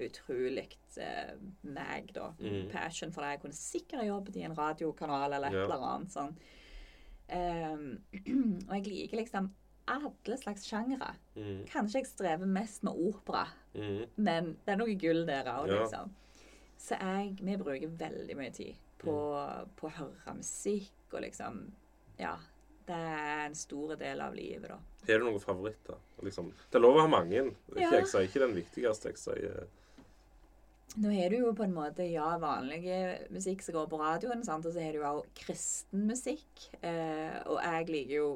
utrolig 0.00 0.68
eh, 0.96 1.34
meg, 1.62 2.12
da. 2.14 2.32
Mm. 2.40 2.70
Passion 2.72 3.12
for 3.12 3.22
det. 3.22 3.30
Jeg 3.36 3.40
kunne 3.40 3.52
sikkert 3.58 4.06
jobbet 4.06 4.36
i 4.36 4.42
en 4.46 4.54
radiokanal 4.56 5.32
eller 5.36 5.48
et 5.48 5.52
Ja. 5.52 5.64
eller 5.64 5.86
annet 5.86 6.10
sånn. 6.10 6.36
Um, 7.32 8.02
og 8.68 8.74
jeg 8.74 8.86
liker 8.86 9.16
liksom 9.20 9.50
alle 9.90 10.36
slags 10.38 10.64
sjangere. 10.66 11.12
Mm. 11.36 11.64
Kanskje 11.70 12.00
jeg 12.00 12.06
strever 12.06 12.46
mest 12.46 12.82
med 12.82 12.92
opera, 12.94 13.46
Mm. 13.74 14.06
men 14.16 14.56
det 14.66 14.72
er 14.72 14.76
noe 14.76 14.94
gull 14.98 15.24
der 15.26 15.44
òg, 15.44 15.68
Ja. 15.68 15.82
liksom. 15.84 16.10
Så 16.78 16.96
jeg, 16.98 17.36
vi 17.40 17.56
bruker 17.56 17.88
veldig 17.88 18.36
mye 18.36 18.50
tid 18.52 18.74
på, 18.98 19.12
Mm. 19.12 19.68
på 19.76 19.86
å 19.86 19.92
høre 19.92 20.34
musikk 20.36 20.90
og 21.14 21.20
liksom 21.22 21.72
Ja. 22.18 22.36
Det 22.86 22.96
er 22.96 23.44
en 23.46 23.54
stor 23.54 23.94
del 24.00 24.20
av 24.24 24.34
livet, 24.34 24.68
da. 24.70 24.78
Har 25.06 25.18
du 25.20 25.24
noen 25.28 25.40
favoritter? 25.42 25.98
Liksom, 26.22 26.48
det 26.70 26.78
er 26.78 26.82
lov 26.82 26.96
å 26.98 27.04
ha 27.04 27.10
mange. 27.10 27.44
Ja. 27.76 27.90
Jeg 27.94 28.06
sier 28.10 28.26
ikke 28.26 28.42
den 28.46 28.56
viktigste. 28.56 29.12
Jeg 29.12 29.20
sier 29.20 29.68
Nå 30.98 31.12
har 31.14 31.30
du 31.30 31.36
jo 31.38 31.52
på 31.54 31.62
en 31.62 31.74
måte 31.76 32.02
ja, 32.10 32.32
vanlig 32.42 32.80
musikk 33.30 33.60
som 33.62 33.76
går 33.76 33.86
på 33.92 33.98
radioen, 34.00 34.40
sant? 34.42 34.66
og 34.66 34.74
så 34.74 34.82
har 34.82 34.96
du 34.96 35.04
òg 35.06 35.20
kristen 35.38 36.02
musikk. 36.08 36.64
Eh, 36.82 37.36
og 37.46 37.60
jeg 37.62 37.86
liker 37.92 38.16
jo 38.16 38.30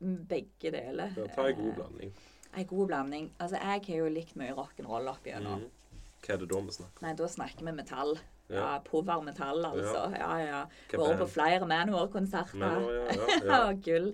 begge 0.00 0.72
deler. 0.72 1.12
ja, 1.18 1.26
Ta 1.34 1.44
en 1.50 1.58
god 1.58 1.68
Eh, 1.68 1.76
blanding. 1.76 2.12
En 2.56 2.66
god 2.70 2.86
blanding. 2.88 3.28
Altså, 3.38 3.60
jeg 3.60 3.84
har 3.90 4.00
jo 4.00 4.08
likt 4.08 4.36
mye 4.40 4.54
rock'n'roll 4.56 5.10
opp 5.12 5.26
igjennom. 5.28 5.66
Mm. 5.66 6.00
Hva 6.24 6.32
er 6.34 6.40
det 6.40 6.48
da 6.50 6.60
vi 6.64 6.72
snakker 6.78 7.02
Nei, 7.04 7.12
da 7.14 7.28
snakker 7.28 7.64
vi 7.68 7.72
metall. 7.76 8.16
Ja. 8.50 8.78
Power 8.84 9.20
metall, 9.22 9.64
altså. 9.64 10.04
Ja, 10.16 10.36
ja. 10.40 10.60
Vært 10.92 11.18
på 11.20 11.28
flere 11.28 11.66
Manor-konserter. 11.68 12.56
Manor, 12.58 12.92
ja, 12.92 13.16
ja, 13.16 13.40
ja. 13.52 13.72
Gull. 13.84 14.12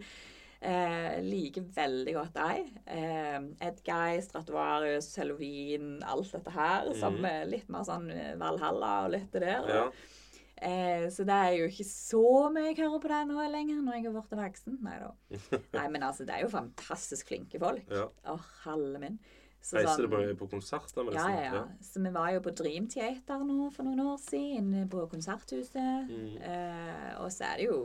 Eh, 0.65 1.19
liker 1.21 1.67
veldig 1.77 2.15
godt 2.17 2.35
deg. 2.39 2.71
Eh, 2.89 3.39
Edguy, 3.69 4.21
Stratovarius, 4.25 5.11
Halloween, 5.21 5.99
alt 6.09 6.33
dette 6.33 6.51
her. 6.55 6.89
Som 6.97 7.19
Mhm. 7.21 7.25
er 7.29 7.45
litt 7.51 7.69
mer 7.69 7.85
sånn 7.85 8.11
eh, 8.11 8.35
Valhalla 8.41 9.05
og 9.05 9.11
litt 9.13 9.31
det 9.33 9.43
der. 9.45 9.69
Ja. 9.69 9.91
Eh, 10.65 11.05
så 11.13 11.27
det 11.29 11.35
er 11.37 11.53
jo 11.59 11.67
ikke 11.69 11.85
så 11.85 12.49
mye 12.55 12.71
jeg 12.71 12.79
hører 12.79 13.01
på 13.03 13.09
det 13.13 13.21
nå 13.29 13.45
lenger, 13.53 13.83
når 13.85 13.93
jeg 13.99 14.07
er 14.07 14.15
blitt 14.17 14.37
voksen. 14.41 14.79
Nei 14.87 14.99
da. 15.03 15.11
Nei, 15.77 15.89
men 15.93 16.03
altså, 16.09 16.25
det 16.25 16.35
er 16.39 16.47
jo 16.47 16.49
fantastisk 16.55 17.29
flinke 17.29 17.61
folk. 17.61 17.85
Ja. 17.93 18.07
Åh, 18.33 18.47
halve 18.65 18.99
min. 19.03 19.19
Så 19.65 19.79
Reiser 19.79 20.05
du 20.05 20.09
sånn- 20.13 20.35
på, 20.37 20.45
på 20.45 20.51
konserter 20.59 21.05
med 21.07 21.15
disse? 21.17 21.29
ja, 21.33 21.53
ja. 21.55 21.63
Så 21.81 22.03
vi 22.05 22.11
var 22.13 22.33
jo 22.35 22.41
på 22.45 22.53
Dream 22.53 22.89
Theater 22.93 23.45
nå 23.49 23.71
for 23.73 23.87
noen 23.87 24.03
år 24.05 24.19
siden, 24.21 24.59
inne 24.75 24.89
på 24.93 25.07
Konserthuset. 25.09 26.11
Mm. 26.11 26.35
Uh, 26.37 27.23
og 27.25 27.31
så 27.33 27.49
er 27.49 27.63
det 27.63 27.71
jo 27.71 27.79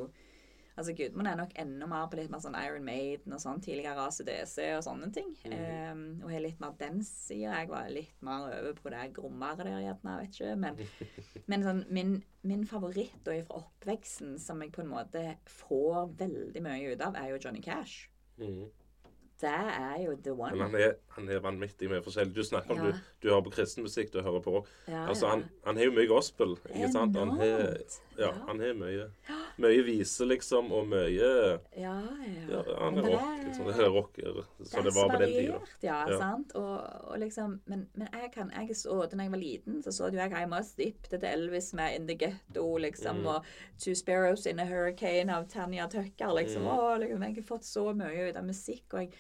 Altså, 0.80 0.94
Gudmund 0.96 1.28
er 1.28 1.36
nok 1.36 1.52
enda 1.60 1.88
mer 1.92 2.06
på 2.08 2.16
litt 2.16 2.30
mer 2.32 2.40
sånn 2.40 2.56
Iron 2.56 2.86
Maiden 2.88 3.34
og 3.36 3.42
sånn, 3.44 3.60
tidligere 3.60 4.06
ACDC 4.06 4.78
og 4.78 4.84
sånne 4.86 5.10
ting. 5.12 5.34
Mm. 5.44 5.56
Eh, 5.58 6.04
og 6.24 6.32
har 6.32 6.40
litt 6.46 6.62
mer 6.64 6.72
den 6.80 7.02
sida. 7.04 7.58
Jeg 7.58 7.68
var 7.68 7.90
litt 7.92 8.24
mer 8.24 8.46
over 8.48 8.78
på 8.78 8.94
det 8.94 9.10
grommere 9.18 9.60
der, 9.60 9.74
gjerne, 9.84 10.14
jeg 10.14 10.22
vet 10.22 10.38
ikke. 10.38 10.54
Men, 10.64 10.80
men 11.52 11.66
sånn, 11.68 11.82
min, 11.92 12.14
min 12.48 12.64
favoritt 12.70 13.18
da 13.28 13.36
fra 13.50 13.60
oppveksten, 13.60 14.38
som 14.40 14.64
jeg 14.64 14.72
på 14.72 14.86
en 14.86 14.94
måte 14.94 15.26
får 15.52 16.14
veldig 16.22 16.64
mye 16.64 16.94
ut 16.94 17.04
av, 17.10 17.20
er 17.20 17.34
jo 17.34 17.42
Johnny 17.44 17.64
Cash. 17.66 18.08
Mhm. 18.40 18.70
Det 19.42 19.50
er 19.50 20.02
jo 20.04 20.16
the 20.24 20.32
one. 20.36 20.52
Men 20.52 20.62
han 20.72 20.76
er, 20.82 20.94
han 21.16 21.30
er 21.30 21.40
vanvittig 21.40 21.88
mye 21.90 22.02
forskjellig. 22.04 22.34
Du 22.36 22.44
snakker 22.44 22.72
om 22.76 22.78
Ja. 22.78 22.92
du, 22.92 22.98
du 23.24 23.30
hører 23.30 23.44
på 23.46 23.52
kristen 23.56 23.84
musikk, 23.86 24.12
du 24.12 24.22
hører 24.22 24.42
på 24.44 24.52
rock. 24.58 24.68
Ja, 24.88 25.06
Altså, 25.08 25.28
han, 25.32 25.46
han 25.66 25.78
har 25.78 25.86
jo 25.86 25.92
mye 25.96 26.08
gospel, 26.08 26.58
ikke 26.74 26.92
sant? 26.92 27.16
Han 27.16 27.30
har, 27.40 27.78
ja, 28.20 28.32
han 28.48 28.60
har 28.60 28.74
mye. 28.76 29.06
Mye 29.60 29.84
vise, 29.84 30.26
liksom, 30.28 30.72
og 30.72 30.88
mye 30.88 31.10
Ja, 31.16 31.60
Ja, 31.78 31.96
ja. 32.50 32.64
han 32.80 32.98
er 32.98 33.02
det 33.02 33.14
rock, 33.14 33.40
liksom. 33.46 33.66
Det 33.70 33.80
er 33.86 33.90
rocker, 33.96 34.44
så 34.64 34.84
det 34.84 34.94
var 34.96 35.10
på 35.14 35.22
den 35.24 35.34
tida. 35.38 35.60
Ja, 35.84 36.02
Ja. 36.10 36.18
sant. 36.20 36.52
Og, 36.56 37.08
og 37.12 37.20
liksom, 37.20 37.62
men, 37.66 37.88
men 37.96 38.08
jeg 38.14 38.32
kan, 38.34 38.52
jeg 38.56 38.76
så, 38.76 39.00
da 39.12 39.22
jeg 39.24 39.32
var 39.32 39.38
liten, 39.38 39.82
så 39.84 39.92
så 39.92 40.10
du 40.12 40.18
jeg 40.18 40.32
I 40.36 40.46
Must 40.52 40.78
Dip 40.78 41.08
til 41.10 41.24
Elvis 41.24 41.74
med 41.74 41.96
In 41.96 42.08
The 42.08 42.16
Ghetto, 42.26 42.78
liksom, 42.78 43.20
Mm. 43.20 43.26
og 43.26 43.46
Two 43.80 43.96
Sparrows 43.96 44.46
in 44.46 44.60
a 44.60 44.66
Hurricane 44.66 45.30
av 45.34 45.48
Tanya 45.50 45.88
Tucker, 45.88 46.34
liksom. 46.36 46.62
Mm. 46.62 46.68
Å, 46.68 47.00
liksom. 47.00 47.24
Jeg 47.24 47.36
har 47.36 47.44
fått 47.44 47.64
så 47.66 47.94
mye 47.96 48.30
ut 48.30 48.36
av 48.38 48.44
musikk, 48.44 48.94
og 48.94 49.00
jeg, 49.00 49.14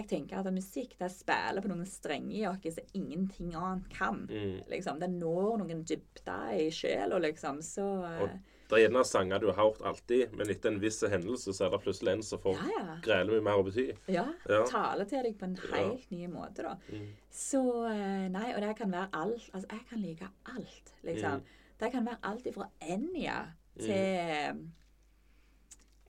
jeg 0.00 0.08
tenker 0.10 0.40
at 0.40 0.52
musikk, 0.54 0.96
det 0.98 1.10
spiller 1.14 1.62
på 1.64 1.70
noen 1.70 1.86
strenger 1.88 2.36
i 2.36 2.46
oss 2.50 2.76
som 2.76 2.94
ingenting 2.98 3.54
annet 3.54 3.88
kan. 3.92 4.24
Mm. 4.30 4.62
Liksom, 4.72 4.98
det 5.02 5.08
når 5.14 5.58
noen 5.62 5.84
dybder 5.86 6.54
i 6.58 6.70
sjela, 6.74 7.18
liksom, 7.22 7.60
så 7.62 7.86
eh, 8.08 8.22
Og 8.24 8.30
det 8.70 8.78
er 8.78 8.84
gjerne 8.84 9.04
sanger 9.04 9.40
du 9.42 9.48
har 9.50 9.56
hørt 9.58 9.80
alltid, 9.82 10.34
men 10.38 10.50
etter 10.52 10.70
en 10.70 10.80
viss 10.82 11.00
hendelse 11.02 11.50
så 11.56 11.64
er 11.66 11.72
det 11.74 11.80
plutselig 11.82 12.12
en 12.12 12.22
som 12.22 12.38
får 12.38 12.58
Ja, 12.60 12.82
ja. 12.84 12.96
grele 13.02 13.32
mye 13.34 13.42
mer 13.48 13.58
å 13.58 13.64
bety. 13.66 13.86
Ja, 14.14 14.26
Ja. 14.48 14.60
Taler 14.70 15.08
til 15.10 15.24
deg 15.26 15.38
på 15.40 15.48
en 15.48 15.56
Ja. 15.58 15.76
helt 15.76 16.10
ny 16.10 16.26
måte, 16.30 16.62
da. 16.62 16.76
Mm. 16.92 17.08
Så 17.30 17.62
eh, 17.90 18.28
Nei, 18.30 18.52
og 18.54 18.60
det 18.62 18.76
kan 18.78 18.90
være 18.92 19.08
alt. 19.12 19.50
Altså, 19.52 19.66
jeg 19.70 19.86
kan 19.90 19.98
like 20.04 20.28
alt, 20.46 20.94
liksom. 21.02 21.40
Mm. 21.40 21.56
Det 21.80 21.92
kan 21.92 22.06
være 22.06 22.18
alt 22.22 22.46
ifra 22.46 22.68
Enja 22.80 23.38
til 23.80 24.70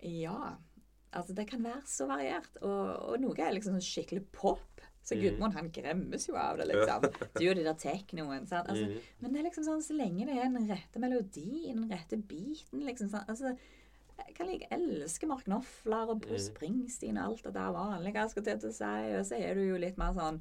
Ja. 0.04 0.56
Altså, 1.14 1.34
det 1.36 1.48
kan 1.50 1.64
være 1.64 1.82
så 1.86 2.08
variert. 2.08 2.50
Og, 2.62 3.10
og 3.12 3.20
noe 3.20 3.36
er 3.40 3.52
liksom 3.58 3.76
sånn 3.76 3.84
skikkelig 3.84 4.26
pop. 4.32 4.68
Så 5.04 5.16
Mm. 5.18 5.22
Gudmund, 5.24 5.54
han 5.58 5.70
gremmes 5.74 6.28
jo 6.28 6.36
av 6.38 6.58
det, 6.60 6.68
liksom. 6.70 7.02
Du 7.34 7.50
og 7.50 7.56
de 7.58 7.64
der 7.66 7.74
teknoen. 7.74 8.48
sant? 8.48 8.68
Altså, 8.70 8.86
Mm. 8.86 9.00
Men 9.20 9.34
det 9.34 9.40
er 9.40 9.48
liksom 9.50 9.66
sånn 9.66 9.82
så 9.84 9.96
lenge 9.98 10.26
det 10.28 10.38
er 10.38 10.50
den 10.54 10.68
rette 10.70 11.00
melodien, 11.02 11.82
den 11.82 11.90
rette 11.90 12.18
beaten, 12.22 12.86
liksom 12.86 13.10
sånn 13.10 13.26
altså, 13.28 13.58
jeg 14.22 14.36
kan 14.38 14.46
like 14.48 14.68
elske 14.70 15.26
Mark 15.28 15.44
Knopfler 15.46 16.10
og 16.14 16.22
Bruce 16.22 16.52
Mm. 16.52 16.56
Springsteen 16.56 17.18
og 17.18 17.24
alt 17.32 17.44
det 17.44 17.54
der 17.56 17.72
vanlige, 17.74 18.14
jeg 18.14 18.30
skal 18.30 18.44
til 18.44 18.70
å 18.70 18.72
si. 18.72 19.18
Og 19.18 19.26
så 19.26 19.40
er 19.42 19.56
du 19.56 19.62
jo 19.68 19.78
litt 19.82 19.98
mer 19.98 20.14
sånn 20.14 20.40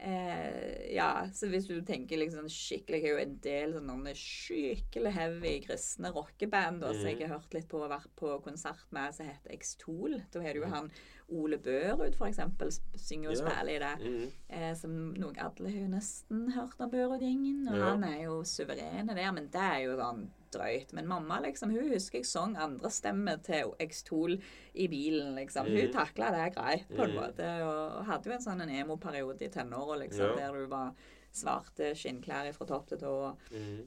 eh, 0.00 0.94
Ja, 0.94 1.26
så 1.34 1.48
hvis 1.50 1.68
du 1.68 1.76
tenker 1.86 2.20
liksom 2.20 2.48
skikkelig 2.52 3.02
Jeg 3.02 3.10
er 3.10 3.14
jo 3.14 3.22
en 3.24 3.36
del 3.44 3.74
sånne 3.76 4.14
skikkelig 4.18 5.12
heavy 5.14 5.54
kristne 5.66 6.12
rockeband 6.14 6.82
mm. 6.82 6.88
som 6.94 7.10
jeg 7.10 7.20
har 7.24 7.36
hørt 7.36 7.54
litt 7.54 7.68
på 7.70 7.82
og 7.82 7.92
vært 7.92 8.10
på 8.18 8.32
konsert 8.44 8.86
med, 8.94 9.14
som 9.14 9.28
heter 9.28 9.54
Extol. 9.54 10.18
Da 10.32 10.42
har 10.44 10.56
du 10.56 10.62
jo 10.62 10.72
han 10.72 10.90
Ole 11.28 11.58
Børud, 11.60 12.14
for 12.16 12.24
eksempel, 12.26 12.70
synger 12.96 13.34
og 13.34 13.36
spiller 13.36 13.74
i 13.74 13.80
det. 13.82 13.94
Mm. 14.00 14.28
Eh, 14.48 14.70
som 14.80 14.94
noe 15.20 15.36
alle 15.44 15.68
har 15.74 15.82
jo 15.82 15.90
nesten 15.92 16.46
hørt 16.56 16.80
av 16.80 16.90
Børud-gjengen. 16.94 17.66
Og 17.68 17.76
Ja. 17.76 17.90
han 17.90 18.04
er 18.08 18.22
jo 18.24 18.40
suveren 18.48 19.12
der, 19.12 19.32
men 19.32 19.50
det 19.52 19.60
er 19.60 19.82
jo 19.84 19.96
sånn 20.00 20.30
drøyt. 20.50 20.92
Men 20.92 21.06
mamma, 21.08 21.40
liksom, 21.40 21.70
hun 21.70 21.90
husker 21.92 22.18
jeg 22.18 22.26
sang 22.26 22.56
andre 22.56 22.88
stemmer 22.90 23.42
til 23.42 23.72
X-Tool 23.80 24.38
i 24.74 24.86
bilen, 24.88 25.34
liksom. 25.36 25.66
Hun 25.66 25.88
Mm. 25.88 25.92
takla 25.92 26.30
det 26.30 26.54
greit, 26.54 26.88
på 26.88 27.04
en 27.04 27.10
Mm. 27.10 27.20
måte. 27.20 27.48
Og 27.66 28.04
hadde 28.06 28.24
jo 28.26 28.32
en 28.32 28.40
sånn 28.44 28.62
en 28.62 28.68
emo-periode 28.70 29.42
i 29.42 29.48
tenåra, 29.48 29.98
liksom, 29.98 30.36
Ja. 30.38 30.48
der 30.48 30.52
du 30.58 30.66
var 30.66 30.92
svarte 31.32 31.92
skinnklær 31.94 32.52
fra 32.54 32.66
topp 32.66 32.86
til 32.88 32.98
tå. 32.98 33.36
Mm. 33.52 33.86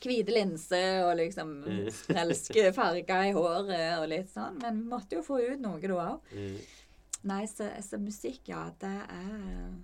Hvite 0.00 0.28
linser 0.32 1.04
og 1.10 1.16
liksom 1.16 1.64
Mm. 1.64 1.90
sprelske 1.90 2.72
farger 2.74 3.28
i 3.28 3.32
håret 3.32 3.98
og 4.02 4.08
litt 4.08 4.28
sånn. 4.28 4.60
Men 4.62 4.82
vi 4.84 4.88
måtte 4.90 5.10
jo 5.12 5.22
få 5.22 5.40
ut 5.52 5.60
noe 5.60 5.80
da 5.80 5.88
òg. 5.88 6.20
Mm. 6.34 6.60
Nei, 7.24 7.44
så, 7.46 7.68
så 7.82 7.98
musikk, 7.98 8.40
ja, 8.48 8.70
det 8.78 9.02
er 9.10 9.74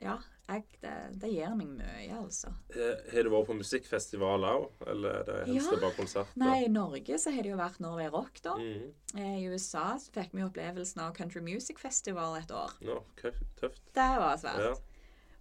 Ja, 0.00 0.18
jeg, 0.52 0.64
det, 0.82 0.92
det 1.22 1.30
gir 1.32 1.54
meg 1.58 1.72
mye, 1.78 2.18
altså. 2.20 2.52
Eh, 2.74 3.02
Har 3.14 3.26
du 3.26 3.30
vært 3.32 3.48
på 3.50 3.56
musikkfestival 3.58 4.46
òg, 4.48 4.68
eller 4.86 5.18
er 5.20 5.26
det 5.28 5.38
helst 5.48 5.72
Ja. 5.72 5.80
bare 5.82 5.96
konserter? 5.96 6.38
Nei, 6.42 6.54
i 6.66 6.70
Norge 6.72 7.18
så 7.18 7.32
har 7.34 7.42
det 7.42 7.50
jo 7.52 7.58
vært 7.60 7.80
Norway 7.84 8.08
Rock, 8.12 8.40
da. 8.44 8.54
Mm. 8.60 8.92
I 9.18 9.48
USA 9.52 9.98
så 9.98 10.14
fikk 10.14 10.32
vi 10.36 10.44
opplevelsen 10.46 11.02
av 11.04 11.12
Country 11.16 11.40
Music 11.44 11.78
Festival 11.82 12.38
et 12.40 12.50
år. 12.54 12.72
Ja, 12.80 13.00
tøft. 13.20 13.82
Det 13.94 14.08
var 14.22 14.36
svært. 14.40 14.64
Ja. 14.70 14.74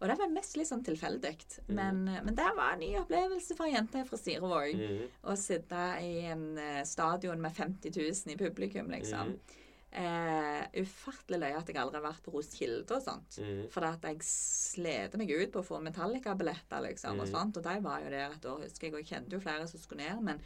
Og 0.01 0.07
det 0.09 0.15
var 0.17 0.31
mest 0.33 0.55
litt 0.57 0.65
sånn 0.65 0.81
tilfeldig. 0.81 1.35
Men, 1.69 1.99
men 2.09 2.33
det 2.33 2.47
var 2.57 2.71
en 2.73 2.79
ny 2.81 2.87
opplevelse 2.97 3.53
for 3.53 3.67
ei 3.69 3.75
jente 3.75 4.01
fra 4.07 4.17
Sirevåg. 4.17 4.73
Mm. 4.79 5.03
Å 5.29 5.35
sitte 5.37 5.81
i 6.01 6.23
en 6.31 6.47
eh, 6.57 6.79
stadion 6.89 7.37
med 7.43 7.53
50 7.53 7.93
000 7.93 8.33
i 8.33 8.37
publikum, 8.39 8.89
liksom. 8.89 9.35
Mhm. 9.35 9.57
Eh, 9.93 10.67
ufattelig 10.79 11.37
løye 11.41 11.57
at 11.57 11.67
jeg 11.67 11.75
aldri 11.75 11.99
har 11.99 12.05
vært 12.13 12.23
på 12.23 12.31
Roskilde 12.31 12.95
og 12.95 13.01
sånt. 13.03 13.39
Mm. 13.43 13.65
For 13.73 13.83
at 13.83 14.01
jeg 14.07 14.21
sleder 14.23 15.17
meg 15.19 15.29
ut 15.35 15.51
på 15.51 15.59
å 15.59 15.65
få 15.67 15.81
Metallica-billetter, 15.83 16.81
liksom, 16.85 17.19
og 17.19 17.27
Mhm. 17.27 17.31
sånt. 17.33 17.57
Og 17.57 17.63
de 17.63 17.79
var 17.81 17.99
jo 17.99 18.09
der 18.09 18.31
et 18.31 18.45
år, 18.45 18.61
husker 18.63 18.87
jeg, 18.87 18.93
og 18.93 18.99
jeg 19.03 19.07
kjente 19.11 19.31
jo 19.33 19.39
flere 19.41 19.67
som 19.67 19.79
skulle 19.81 20.07
ned. 20.07 20.21
Men, 20.23 20.39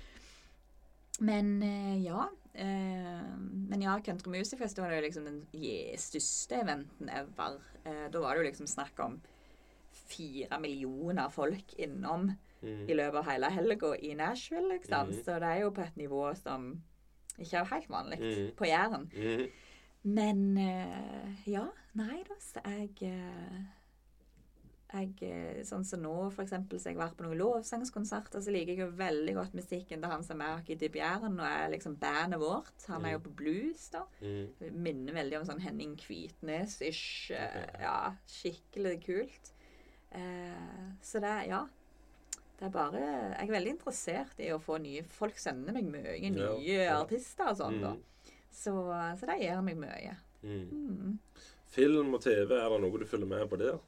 men 1.21 1.61
eh, 1.63 2.03
ja. 2.03 2.27
Eh, 2.55 3.37
men 3.69 3.81
ja, 3.81 3.99
Country 3.99 4.31
Music 4.31 4.57
Festival 4.59 4.89
er 4.91 5.01
jo 5.01 5.07
liksom 5.09 5.25
den 5.25 5.41
største 5.97 6.61
eventen 6.63 7.09
ever. 7.09 7.59
Eh, 7.85 8.09
da 8.09 8.19
var 8.19 8.33
det 8.35 8.43
jo 8.45 8.49
liksom 8.51 8.67
snakk 8.67 8.99
om 9.05 9.21
fire 9.91 10.59
millioner 10.59 11.29
folk 11.29 11.73
innom 11.77 12.31
Mm. 12.63 12.89
i 12.89 12.93
løpet 12.95 13.15
av 13.19 13.25
hele 13.25 13.49
helga 13.51 13.93
i 14.01 14.15
Nashville, 14.15 14.69
liksom. 14.79 15.09
Mhm. 15.11 15.23
Så 15.23 15.39
det 15.39 15.43
er 15.43 15.59
jo 15.61 15.69
på 15.71 15.83
et 15.85 15.95
nivå 15.97 16.35
som 16.35 16.81
ikke 17.39 17.65
helt 17.71 17.89
vanlig 17.89 18.19
Mhm. 18.19 18.51
på 18.55 18.65
Jæren. 18.65 19.09
Mm. 19.13 19.47
Men 20.03 20.57
uh, 20.57 21.31
ja, 21.49 21.65
nei 21.97 22.23
da, 22.27 22.35
så 22.39 22.61
jeg 22.65 22.91
eh, 23.01 23.63
jeg, 24.93 25.15
eh, 25.27 25.63
Sånn 25.65 25.83
som 25.83 25.99
nå, 25.99 26.29
for 26.31 26.43
eksempel, 26.45 26.79
så 26.79 26.91
jeg 26.91 26.99
vært 26.99 27.17
på 27.17 27.25
noen 27.25 27.39
lovsangskonserter, 27.39 28.39
så 28.39 28.51
liker 28.53 28.75
jeg 28.75 28.79
jo 28.83 28.91
veldig 28.95 29.33
godt 29.35 29.55
musikken 29.57 29.99
til 29.99 30.11
han 30.11 30.23
som 30.23 30.39
er 30.45 30.61
i 30.69 30.75
Dib 30.79 30.95
Jæren, 30.95 31.39
og 31.39 31.45
er 31.47 31.71
liksom 31.73 31.97
bandet 31.99 32.39
vårt. 32.39 32.85
Han 32.87 33.03
er 33.05 33.11
jo 33.17 33.23
på 33.25 33.33
blues, 33.35 33.89
da. 33.89 34.03
Mm. 34.21 34.77
Minner 34.85 35.13
veldig 35.17 35.39
om 35.41 35.45
sånn 35.49 35.59
Henning 35.65 35.97
Kvitnes-ish. 35.99 37.31
Ja, 37.81 38.13
skikkelig 38.29 39.01
kult. 39.03 39.51
Eh, 40.15 40.93
så 41.01 41.19
det, 41.19 41.33
ja. 41.49 41.65
Det 42.55 42.67
er 42.69 42.71
bare 42.71 42.99
Jeg 43.01 43.47
er 43.49 43.51
veldig 43.51 43.73
interessert 43.75 44.39
i 44.39 44.51
å 44.55 44.59
få 44.63 44.77
nye 44.79 45.01
Folk 45.11 45.39
sender 45.41 45.75
meg 45.75 45.89
mye 45.91 46.13
nye 46.31 46.53
Ja, 46.63 46.83
ja. 46.85 46.99
artister 47.01 47.51
og 47.51 47.57
sånn. 47.59 47.81
Mm. 47.83 48.31
Så, 48.55 48.71
så 49.19 49.27
det 49.27 49.41
gjør 49.41 49.65
meg 49.67 49.81
mye. 49.81 50.13
Mm. 50.45 50.61
Mm. 50.71 51.17
Film 51.75 52.13
og 52.15 52.21
TV, 52.23 52.53
er 52.55 52.71
det 52.71 52.79
noe 52.85 53.01
du 53.01 53.05
følger 53.09 53.27
med 53.27 53.49
på 53.51 53.59
der? 53.59 53.81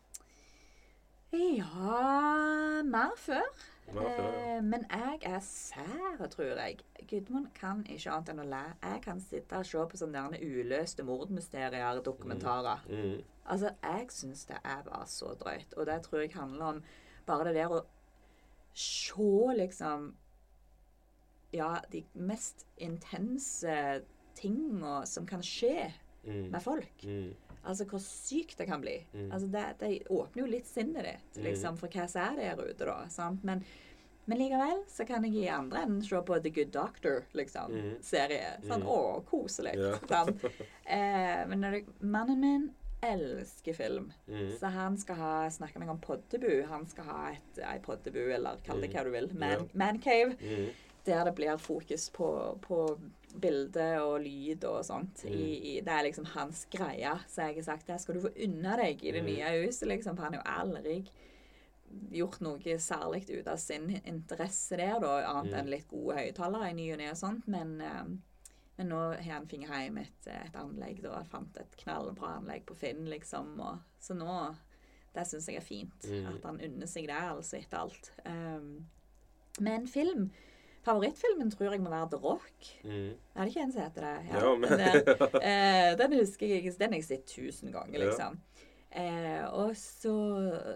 Ja 1.32 2.82
Mer 2.84 3.16
før. 3.20 3.48
Mer 3.94 4.10
før, 4.18 4.28
ja. 4.28 4.58
Eh, 4.58 4.64
men 4.64 4.86
jeg 4.92 5.20
er 5.28 5.40
sær, 5.44 6.28
tror 6.32 6.60
jeg. 6.60 6.80
Gudmund 7.08 7.48
kan 7.56 7.84
ikke 7.88 8.12
annet 8.12 8.32
enn 8.34 8.42
å 8.44 8.48
le. 8.48 8.62
Jeg 8.84 9.02
kan 9.04 9.20
sitte 9.24 9.60
og 9.60 9.68
se 9.68 9.84
på 9.92 10.00
sånne 10.00 10.40
uløste 10.44 11.06
mordmysterier, 11.08 12.02
dokumentarer. 12.04 12.84
Mm. 12.92 13.22
Altså, 13.48 13.72
jeg 13.84 14.08
syns 14.12 14.46
det 14.50 14.60
er 14.64 14.84
bare 14.88 15.08
så 15.08 15.32
drøyt. 15.40 15.76
Og 15.78 15.88
det 15.88 16.02
tror 16.08 16.24
jeg 16.24 16.36
handler 16.36 16.74
om 16.74 16.82
bare 17.28 17.48
det 17.48 17.62
der 17.62 17.76
å 17.76 17.84
se 18.78 19.58
liksom 19.58 20.12
Ja, 21.56 21.80
de 21.92 22.04
mest 22.14 22.66
intense 22.78 24.02
tinga 24.36 25.06
som 25.06 25.26
kan 25.28 25.42
skje 25.42 25.92
Mm. 26.28 26.50
med 26.52 26.60
folk. 26.64 27.04
Mm. 27.08 27.30
Altså 27.64 27.86
hvor 27.88 28.00
sykt 28.04 28.58
det 28.60 28.66
kan 28.68 28.82
bli. 28.82 28.98
Mm. 29.14 29.30
Altså 29.32 29.48
det, 29.48 29.62
det 29.80 30.08
åpner 30.12 30.42
jo 30.44 30.48
litt 30.52 30.68
sinnet 30.68 31.06
ditt 31.08 31.38
liksom, 31.46 31.78
for 31.80 31.88
hva 31.88 32.04
som 32.12 32.22
er 32.34 32.36
der 32.58 32.66
ute, 32.68 32.84
da. 32.86 32.98
Sant? 33.10 33.46
Men, 33.48 33.62
men 34.26 34.38
likevel 34.42 34.82
så 34.92 35.06
kan 35.08 35.24
jeg 35.24 35.38
i 35.40 35.48
andre 35.48 35.86
enden 35.86 36.02
se 36.04 36.20
på 36.20 36.40
The 36.44 36.50
Good 36.52 36.74
Doctor, 36.76 37.24
liksom. 37.38 37.72
Mm. 37.72 37.94
Serie. 38.04 38.58
Sånn 38.68 38.84
Mm. 38.84 38.90
å, 38.92 39.24
koselig. 39.30 39.78
Ja. 39.80 39.94
Sant? 40.12 40.44
Eh, 40.88 41.48
men 41.48 41.60
når 41.64 41.72
det, 41.72 41.86
mannen 42.02 42.40
min 42.44 42.68
elsker 43.02 43.74
film. 43.74 44.12
Mm. 44.28 44.52
Så 44.60 44.66
han 44.74 44.98
skal 44.98 45.16
ha 45.16 45.50
Snakker 45.50 45.80
meg 45.80 45.90
om 45.90 46.00
poddebu. 46.00 46.64
Han 46.70 46.88
skal 46.88 47.04
ha 47.06 47.30
et 47.32 47.60
ei 47.64 47.78
poddebu, 47.80 48.20
eller 48.34 48.58
kall 48.66 48.82
det 48.82 48.90
hva 48.94 49.04
du 49.04 49.12
vil. 49.12 49.30
Man, 49.34 49.50
Ja. 49.50 49.66
Mancave. 49.74 50.36
Mm. 50.42 50.70
der 51.08 51.24
det 51.24 51.36
blir 51.36 51.58
fokus 51.58 52.10
på, 52.10 52.58
på 52.62 53.00
bilde 53.40 54.02
og 54.04 54.20
lyd 54.22 54.64
og 54.68 54.82
sånt. 54.84 55.22
I, 55.24 55.78
i, 55.78 55.80
det 55.80 55.88
er 55.94 56.04
liksom 56.04 56.26
hans 56.34 56.66
greie. 56.70 57.14
Så 57.30 57.46
jeg 57.48 57.56
har 57.56 57.64
sagt 57.64 57.88
det 57.88 58.02
skal 58.02 58.16
du 58.16 58.22
få 58.26 58.34
unna 58.44 58.76
deg 58.76 59.04
i 59.06 59.12
det 59.12 59.22
Mm. 59.24 59.30
nye 59.32 59.66
huset, 59.66 59.88
liksom. 59.88 60.16
For 60.18 60.24
han 60.24 60.34
har 60.34 60.42
jo 60.44 60.62
aldri 60.62 60.98
gjort 62.12 62.42
noe 62.44 62.60
særlig 62.84 63.30
ut 63.30 63.48
av 63.48 63.58
sin 63.58 64.02
interesse 64.06 64.76
der, 64.76 65.00
da, 65.00 65.14
annet 65.30 65.54
Mm. 65.54 65.60
enn 65.60 65.70
litt 65.70 65.88
gode 65.88 66.18
høyttalere 66.18 66.70
i 66.72 66.74
ny 66.74 66.92
og 66.92 66.98
ne 66.98 67.10
og 67.12 67.16
sånt. 67.18 67.48
Men, 67.48 67.80
eh, 67.82 68.04
men 68.78 68.90
nå 68.90 68.98
har 69.16 69.24
han 69.34 69.48
funnet 69.50 69.70
hjem 69.74 69.98
et, 70.04 70.28
et 70.28 70.56
anlegg, 70.56 71.02
da. 71.04 71.24
Fant 71.32 71.58
et 71.58 71.78
knallbra 71.82 72.36
anlegg 72.38 72.66
på 72.70 72.76
Finn, 72.78 73.06
liksom. 73.10 73.56
Og, 73.60 73.80
så 74.00 74.14
nå 74.18 74.56
Det 75.16 75.24
syns 75.26 75.48
jeg 75.50 75.58
er 75.58 75.66
fint. 75.66 76.04
Mm. 76.06 76.28
At 76.30 76.44
han 76.46 76.60
unner 76.62 76.88
seg 76.92 77.08
det, 77.10 77.16
altså, 77.18 77.58
etter 77.58 77.80
alt. 77.80 78.12
Um, 78.26 78.86
men 79.60 79.88
film 79.90 80.28
Favorittfilmen 80.86 81.50
tror 81.52 81.74
jeg 81.74 81.82
må 81.84 81.90
være 81.92 82.12
The 82.14 82.18
Rock. 82.24 82.68
Mm. 82.86 83.16
Er 83.36 83.42
det 83.42 83.50
ikke 83.52 83.64
en 83.66 83.72
som 83.74 83.82
heter 83.82 84.06
det? 84.06 84.12
Ja, 84.30 84.52
men- 84.56 84.70
den, 84.80 85.42
eh, 85.42 85.96
den 86.00 86.14
husker 86.20 86.48
jeg. 86.48 86.72
Den 86.80 86.94
har 86.94 87.02
jeg 87.02 87.08
sett 87.10 87.26
tusen 87.28 87.74
ganger, 87.74 87.98
Ja. 88.00 88.06
liksom. 88.06 88.38
Eh, 88.92 89.44
og 89.52 89.74
så 89.76 90.14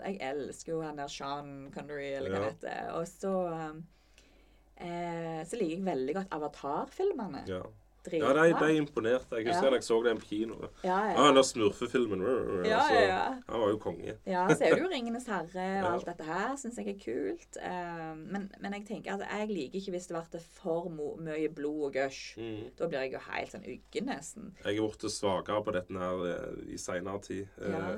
Jeg 0.03 0.18
elsker 0.19 0.73
jo 0.73 0.82
han 0.82 0.98
der 0.98 1.07
Sean 1.07 1.72
Connery, 1.72 2.10
eller 2.18 2.30
hva 2.30 2.36
Ja. 2.36 2.44
han 2.44 2.52
heter. 2.52 2.91
Og 2.98 3.06
så 3.07 3.32
um, 3.69 3.86
eh, 4.78 5.44
Så 5.45 5.56
liker 5.57 5.78
jeg 5.78 5.86
veldig 5.86 6.15
godt 6.15 6.36
Avatar-filmene. 6.36 7.45
Ja. 7.48 7.61
Ja, 8.11 8.34
de, 8.34 8.53
de 8.68 8.76
imponerte. 8.78 9.36
Jeg 9.36 9.48
husker 9.48 9.68
Ja. 9.68 9.73
jeg 9.73 9.84
så 9.84 10.02
den 10.03 10.18
på 10.18 10.26
kino. 10.26 10.56
Ja, 10.84 10.98
Ja, 11.11 11.18
Ah, 11.30 11.34
den 11.36 11.44
smurfefilmen. 11.44 12.22
Ja, 12.65 12.80
altså, 12.80 12.94
ja, 12.94 13.02
ja. 13.07 13.28
Han 13.49 13.61
var 13.61 13.69
jo 13.69 13.78
konge. 13.78 14.15
Ja, 14.26 14.48
så 14.49 14.64
er 14.65 14.73
det 14.76 14.82
jo 14.82 14.88
'Ringenes 14.90 15.28
herre' 15.28 15.84
og 15.84 15.91
alt 15.94 16.06
dette 16.06 16.23
her. 16.23 16.56
Syns 16.57 16.78
jeg 16.78 16.88
er 16.88 16.99
kult. 17.06 17.57
Eh, 17.61 18.15
men, 18.18 18.52
men 18.60 18.73
jeg 18.73 18.86
tenker 18.88 19.14
at 19.14 19.28
jeg 19.40 19.48
liker 19.49 19.80
ikke 19.80 19.91
hvis 19.91 20.07
det 20.07 20.18
blir 20.32 20.40
for 20.41 20.90
mye 21.19 21.49
blod 21.56 21.86
og 21.86 21.94
gush. 21.94 22.38
Mm. 22.38 22.72
Da 22.80 22.88
blir 22.88 22.99
jeg 22.99 23.14
jo 23.14 23.19
helt 23.32 23.52
sånn 23.52 23.65
uggen, 23.68 24.06
nesten. 24.10 24.53
Jeg 24.65 24.78
er 24.78 24.82
blitt 24.82 25.11
svakere 25.11 25.64
på 25.64 25.72
dette 25.72 25.94
her 25.94 26.26
eh, 26.26 26.73
i 26.73 26.78
seinere 26.78 27.22
tid. 27.22 27.48
Ja. 27.61 27.98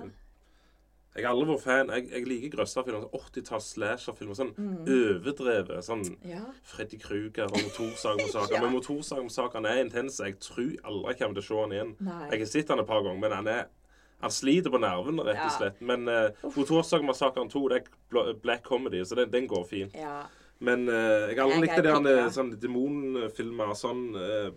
Jeg 1.15 1.25
har 1.27 1.33
aldri 1.35 1.45
vært 1.53 1.61
fan. 1.61 1.89
Jeg, 1.93 2.07
jeg 2.11 2.25
liker 2.25 2.53
grøsserfilmer. 2.57 3.03
80-talls 3.13 3.67
slasherfilmer. 3.75 4.33
Sånn 4.39 4.53
Mm. 4.57 4.87
overdrevet. 4.89 5.83
Sånn 5.85 6.03
Ja. 6.25 6.41
Freddy 6.63 6.97
Kruger 6.97 7.45
og 7.45 7.59
Motorsagmassakren. 7.61 8.51
Ja. 8.57 8.61
Men 8.61 8.73
Motorsagmassakren 8.73 9.65
er 9.69 9.83
intens. 9.83 10.17
Jeg 10.19 10.39
tror 10.39 10.73
aldri 10.83 11.13
jeg 11.13 11.19
kommer 11.19 11.35
til 11.37 11.43
å 11.43 11.47
se 11.47 11.61
den 11.61 11.71
igjen. 11.77 11.95
Nei. 12.01 12.29
Jeg 12.31 12.39
har 12.39 12.45
sett 12.55 12.67
den 12.67 12.79
et 12.79 12.87
par 12.87 13.03
ganger, 13.03 13.19
men 13.19 13.31
han 13.31 13.47
er 13.47 13.65
han 14.23 14.31
sliter 14.31 14.71
på 14.71 14.79
nervene, 14.79 15.19
rett 15.25 15.35
og 15.35 15.49
Ja. 15.51 15.57
slett. 15.57 15.81
Men 15.81 16.07
uh, 16.07 16.29
Motorsagmassakren 16.43 17.49
2 17.51 17.67
det 17.69 17.83
er 18.15 18.33
black 18.41 18.63
comedy, 18.63 19.01
så 19.03 19.15
den, 19.15 19.29
den 19.29 19.47
går 19.47 19.65
fint. 19.67 19.93
Ja. 19.99 20.23
Men 20.63 20.87
uh, 20.87 21.27
jeg 21.27 21.35
har 21.37 21.43
aldri 21.49 21.61
likt 21.67 21.75
det 21.75 21.83
der 21.83 21.99
pigg, 21.99 22.31
sånn 22.31 22.53
demonfilmer 22.61 23.73
sånn 23.75 24.15
eh, 24.15 24.51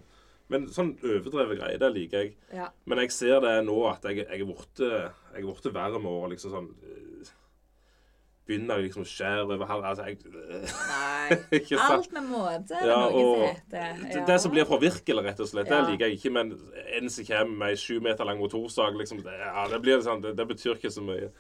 Men 0.53 0.69
sånn 0.71 0.93
overdrevet 1.03 1.59
greier, 1.59 1.79
det 1.83 1.89
liker 1.95 2.23
jeg. 2.23 2.37
ja. 2.55 2.69
Men 2.87 3.01
jeg 3.03 3.15
ser 3.17 3.41
det 3.43 3.57
nå 3.67 3.81
at 3.91 4.05
jeg, 4.07 4.23
jeg 4.23 4.45
er 4.45 4.47
blitt 4.47 4.83
jeg 4.83 5.43
er 5.43 5.75
verre 5.75 5.99
med 5.99 6.13
året. 6.13 6.37
Liksom 6.37 6.53
sånn 6.55 6.69
eh, 6.87 7.33
Begynner 8.47 8.79
liksom 8.79 9.03
å 9.03 9.09
skjære 9.11 9.43
over 9.57 9.67
her 9.67 9.81
altså, 9.91 10.05
jeg, 10.07 10.21
Nei. 10.31 11.39
Ikke 11.59 11.75
sant? 11.81 11.97
Alt 11.97 12.13
med 12.15 12.29
måte, 12.31 12.61
det 12.71 12.85
Ja, 12.87 13.01
noe 13.11 13.25
og 13.25 13.41
heter. 13.43 14.05
det, 14.05 14.21
det 14.29 14.37
som 14.45 14.53
blir 14.55 14.69
forvirkelig, 14.71 15.25
rett 15.27 15.43
og 15.43 15.51
slett, 15.51 15.67
det 15.73 15.81
liker 15.89 16.07
jeg 16.07 16.21
ikke. 16.21 16.31
Men 16.37 16.53
en 16.95 17.11
som 17.11 17.27
kommer 17.27 17.59
med 17.65 17.75
ei 17.75 17.81
sju 17.83 17.97
meter 18.05 18.29
lang 18.29 18.39
motorsag, 18.39 18.95
liksom, 19.03 19.25
det, 19.27 19.35
ja, 19.43 19.67
det, 19.73 19.81
blir 19.83 19.99
sånn, 20.07 20.23
det, 20.23 20.37
det 20.39 20.47
betyr 20.53 20.77
ikke 20.79 20.95
så 20.95 21.03
mye. 21.03 21.33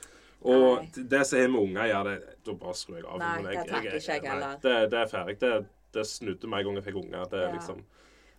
Og 0.51 0.66
Nei. 0.83 1.07
det 1.15 1.23
som 1.31 1.39
er 1.39 1.53
med 1.55 1.62
unger 1.62 1.93
ja, 1.93 2.03
det, 2.11 2.16
da 2.47 2.57
bare 2.59 2.74
skrur 2.83 2.99
jeg 2.99 3.07
av. 3.07 3.23
Nei, 3.23 3.31
Men 3.39 3.47
det 3.53 3.62
takler 3.70 4.01
ikke 4.01 4.16
jeg 4.19 4.27
heller. 4.27 4.59
Det, 4.66 4.74
det 4.91 4.99
er 5.05 5.12
ferdig. 5.15 5.39
Det, 5.47 5.53
det 5.95 6.09
snudde 6.11 6.51
meg 6.51 6.65
en 6.66 6.69
gang 6.73 6.81
jeg 6.83 6.89
fikk 6.91 6.99
unger. 7.05 7.31
Det 7.31 7.39
er 7.45 7.47
Ja. 7.53 7.55
liksom 7.55 7.87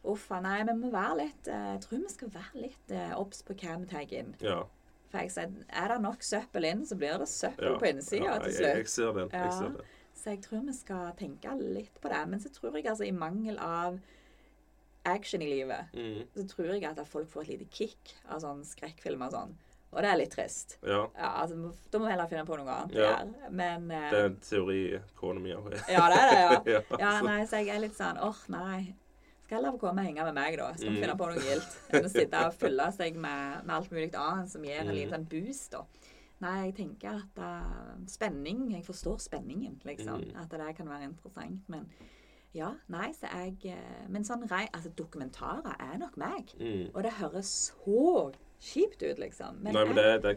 Uff 0.08 0.30
a 0.32 0.40
nei, 0.44 0.62
vi 0.68 0.74
må 0.80 0.90
være 0.94 1.18
litt 1.20 1.48
eh, 1.52 1.68
Jeg 1.74 1.82
tror 1.84 2.02
vi 2.06 2.12
skal 2.14 2.30
være 2.38 2.62
litt 2.64 2.92
eh, 2.96 3.14
obs 3.20 3.42
på 3.48 3.56
hva 3.60 3.78
vi 3.82 3.90
tar 3.92 4.14
inn. 4.20 4.34
Ja. 4.44 4.62
For 5.12 5.24
jeg 5.24 5.32
sier, 5.32 5.54
er 5.82 5.88
det 5.94 5.98
nok 6.04 6.24
søppel 6.24 6.68
inn, 6.68 6.86
så 6.88 6.96
blir 7.00 7.18
det 7.22 7.28
søppel 7.32 7.74
ja. 7.74 7.78
på 7.80 7.90
innsida 7.92 8.26
ja, 8.28 8.38
til 8.44 8.52
jeg, 8.52 8.58
slutt. 8.60 8.78
jeg 8.78 8.92
ser 8.94 9.14
den. 9.20 9.30
Jeg 9.32 9.54
ser 9.56 9.74
den. 9.78 9.94
Så 10.18 10.30
jeg 10.34 10.42
tror 10.44 10.64
vi 10.68 10.74
skal 10.76 11.12
tenke 11.20 11.54
litt 11.62 12.00
på 12.04 12.10
det. 12.12 12.22
Men 12.32 12.42
så 12.44 12.50
tror 12.52 12.76
jeg 12.76 12.88
altså 12.92 13.06
i 13.08 13.14
mangel 13.16 13.60
av 13.64 14.00
action 15.08 15.42
i 15.42 15.48
livet, 15.48 15.94
Mm. 15.96 16.26
så 16.36 16.44
tror 16.52 16.74
jeg 16.74 16.84
at 16.84 17.08
folk 17.08 17.30
får 17.32 17.42
et 17.46 17.48
lite 17.54 17.68
kick 17.72 18.16
av 18.28 18.42
sånn 18.44 18.66
skrekkfilmer 18.68 19.30
og 19.30 19.32
sånn. 19.38 19.54
Og 19.94 20.02
det 20.04 20.10
er 20.12 20.18
litt 20.20 20.34
trist. 20.36 20.78
Ja. 20.84 21.06
Ja, 21.16 21.30
altså, 21.46 21.72
Da 21.92 22.00
må 22.00 22.10
vi 22.10 22.12
heller 22.12 22.28
finne 22.28 22.44
på 22.46 22.58
noe 22.60 22.68
annet. 22.74 22.96
Ja. 22.98 23.12
gjøre. 23.14 23.52
Men 23.56 23.92
eh, 23.92 24.10
Det 24.12 24.20
er 24.20 24.26
en 24.34 24.40
teori 24.44 24.80
kona 25.16 25.40
mi 25.40 25.54
har. 25.56 25.78
Ja, 25.88 26.10
det 26.12 26.18
er 26.20 26.28
det, 26.28 26.40
ja. 26.42 26.82
Ja, 26.92 26.98
Ja, 27.00 27.12
nei, 27.24 27.46
så 27.48 27.62
jeg 27.64 27.72
er 27.76 27.80
litt 27.86 27.96
sånn 27.96 28.20
åh, 28.20 28.42
nei. 28.52 28.94
Skal 29.48 29.62
heller 29.62 29.72
få 29.78 29.80
komme 29.80 30.04
og 30.04 30.10
henge 30.10 30.24
med 30.28 30.36
meg, 30.36 30.58
da. 30.60 30.74
Skal 30.76 30.90
vi 30.92 30.98
Mm. 30.98 31.04
finne 31.06 31.18
på 31.18 31.28
noe 31.32 31.40
gildt. 31.40 31.76
Enn 31.96 32.04
å 32.06 32.10
sitte 32.12 32.40
og 32.46 32.54
fylle 32.60 32.88
seg 32.92 33.16
med, 33.16 33.64
med 33.66 33.76
alt 33.78 33.90
mulig 33.96 34.10
annet 34.20 34.50
som 34.52 34.64
gir 34.68 34.82
en 34.82 34.88
Mm. 34.92 34.96
liten 34.98 35.24
boost, 35.32 35.72
da. 35.72 35.86
Nei, 36.42 36.66
jeg 36.68 36.76
tenker 36.76 37.16
at 37.16 37.40
uh, 37.42 37.96
spenning 38.06 38.70
Jeg 38.76 38.84
forstår 38.86 39.18
spenningen, 39.24 39.80
liksom. 39.88 40.22
Mm. 40.22 40.36
At 40.38 40.50
det 40.52 40.76
kan 40.78 40.86
være 40.92 41.08
interessant. 41.08 41.64
Men 41.72 41.88
ja, 42.54 42.74
nei, 42.90 43.08
så 43.14 43.32
jeg 43.32 43.72
eh, 43.72 44.06
Men 44.10 44.24
sånn 44.24 44.44
rei, 44.52 44.68
altså, 44.74 44.92
dokumentarer 44.96 45.76
er 45.80 45.98
nok 45.98 46.18
meg. 46.18 46.52
Mm. 46.60 46.92
Og 46.94 47.04
det 47.04 47.14
høres 47.14 47.72
så 47.72 48.34
kjipt 48.62 49.02
ut, 49.02 49.18
liksom. 49.18 49.64
Nei, 49.64 49.72
men 49.74 49.96
det, 49.96 50.22
det, 50.24 50.36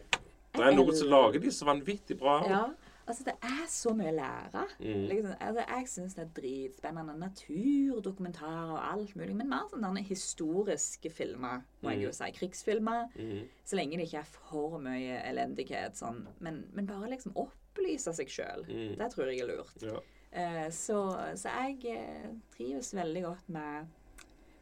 det 0.55 0.65
er 0.65 0.73
noen 0.77 0.95
som 0.97 1.09
lager 1.09 1.41
de 1.41 1.51
så 1.51 1.67
vanvittig 1.67 2.17
bra. 2.19 2.39
Ja, 2.49 2.63
altså 3.11 3.27
det 3.27 3.35
er 3.47 3.65
så 3.71 3.93
mye 3.97 4.13
å 4.13 4.17
lære. 4.17 4.63
Mm. 4.81 5.05
Liksom, 5.11 5.35
altså, 5.47 5.65
jeg 5.67 5.89
syns 5.93 6.17
det 6.17 6.23
er 6.25 6.33
dritspennende. 6.39 7.17
Naturdokumentarer 7.21 8.75
og 8.75 8.81
alt 8.85 9.15
mulig. 9.19 9.37
Men 9.39 9.51
mer 9.53 9.67
sånn 9.71 9.85
denne 9.87 10.05
historiske 10.07 11.13
filmer, 11.15 11.67
må 11.83 11.95
jeg 11.95 12.07
jo 12.07 12.15
si. 12.17 12.31
Krigsfilmer. 12.39 13.11
Mm. 13.19 13.45
Så 13.67 13.79
lenge 13.79 14.01
det 14.01 14.09
ikke 14.09 14.23
er 14.23 14.33
for 14.39 14.79
mye 14.83 15.21
elendighet. 15.29 15.99
Sånn. 16.01 16.25
Men, 16.45 16.65
men 16.77 16.89
bare 16.89 17.13
liksom 17.13 17.37
opplyse 17.41 18.15
seg 18.17 18.33
sjøl. 18.33 18.67
Mm. 18.71 18.97
Det 19.01 19.13
tror 19.15 19.31
jeg 19.31 19.45
er 19.45 19.53
lurt. 19.53 19.77
Ja. 19.85 20.01
Eh, 20.31 20.67
så, 20.75 21.01
så 21.39 21.57
jeg 21.65 21.81
eh, 21.91 22.29
trives 22.55 22.95
veldig 22.95 23.25
godt 23.25 23.49
med 23.51 23.97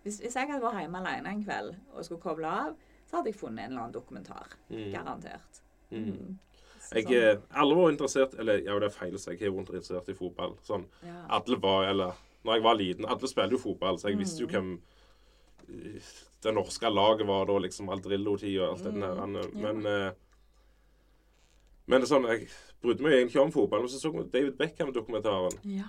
hvis, 0.02 0.20
hvis 0.22 0.36
jeg 0.38 0.48
hadde 0.48 0.64
vært 0.64 0.80
hjemme 0.80 1.00
alene 1.02 1.32
en 1.34 1.42
kveld 1.44 1.74
og 1.92 2.04
skulle 2.06 2.22
koble 2.22 2.48
av, 2.48 2.76
så 3.08 3.18
hadde 3.18 3.32
jeg 3.32 3.36
funnet 3.40 3.66
en 3.66 3.72
eller 3.72 3.82
annen 3.82 3.96
dokumentar. 3.96 4.54
Mm. 4.70 4.86
Garantert. 4.94 5.58
Mm. 5.90 6.38
Mm. 6.88 6.96
Jeg 6.96 7.04
sånn, 7.04 7.14
er 7.52 7.60
aldri 7.62 7.90
interessert 7.92 8.34
Eller 8.40 8.62
ja, 8.64 8.78
det 8.78 8.86
er 8.88 8.94
feil 8.98 9.14
å 9.14 9.18
si. 9.20 9.30
Jeg 9.36 9.40
har 9.50 9.56
vært 9.58 9.74
interessert 9.74 10.08
i 10.08 10.14
fotball. 10.14 10.54
Sånn. 10.64 10.86
ja. 11.04 11.26
Alle 11.28 11.56
var 11.60 11.84
Eller 11.90 12.12
når 12.44 12.54
jeg 12.54 12.62
var 12.64 12.74
liten 12.78 13.04
Alle 13.04 13.28
spilte 13.28 13.52
jo 13.52 13.58
fotball, 13.58 13.98
så 13.98 14.08
jeg 14.08 14.18
visste 14.18 14.40
jo 14.40 14.46
Mm. 14.46 14.52
hvem 14.52 14.80
eh, 15.96 16.00
det 16.42 16.54
norske 16.54 16.88
laget 16.88 17.26
var 17.26 17.44
da, 17.46 17.58
liksom 17.58 17.88
Aldrillo-tida 17.90 18.62
og 18.68 18.78
alt 18.78 18.84
det 18.84 18.94
der. 19.00 19.26
Men, 19.26 19.34
ja. 19.34 19.72
Men 19.72 19.86
eh, 19.86 20.12
Men 21.88 22.00
det 22.02 22.10
er 22.10 22.14
sånn, 22.14 22.26
jeg 22.28 22.48
brydde 22.82 23.02
meg 23.02 23.12
egentlig 23.16 23.34
ikke 23.34 23.44
om 23.46 23.52
fotball. 23.52 23.80
Men 23.80 23.88
så 23.88 23.98
så 24.00 24.12
jeg 24.14 24.30
David 24.32 24.56
Beckham-dokumentaren. 24.58 25.58
ja. 25.64 25.84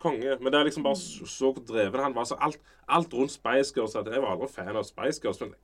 Konge. 0.00 0.36
Men 0.40 0.52
det 0.52 0.60
er 0.60 0.64
liksom 0.64 0.84
bare 0.84 0.94
Mm. 0.94 1.26
så, 1.26 1.26
så 1.26 1.64
dreven 1.66 2.00
han 2.00 2.14
var. 2.14 2.24
Så 2.24 2.36
alt, 2.40 2.58
alt 2.88 3.12
rundt 3.14 3.30
Spice 3.32 3.72
Girls 3.74 3.94
Jeg 3.94 4.04
var 4.22 4.30
aldri 4.36 4.48
fan 4.48 4.76
av 4.76 4.84
Spice 4.84 5.20
Girls, 5.24 5.40
men 5.40 5.54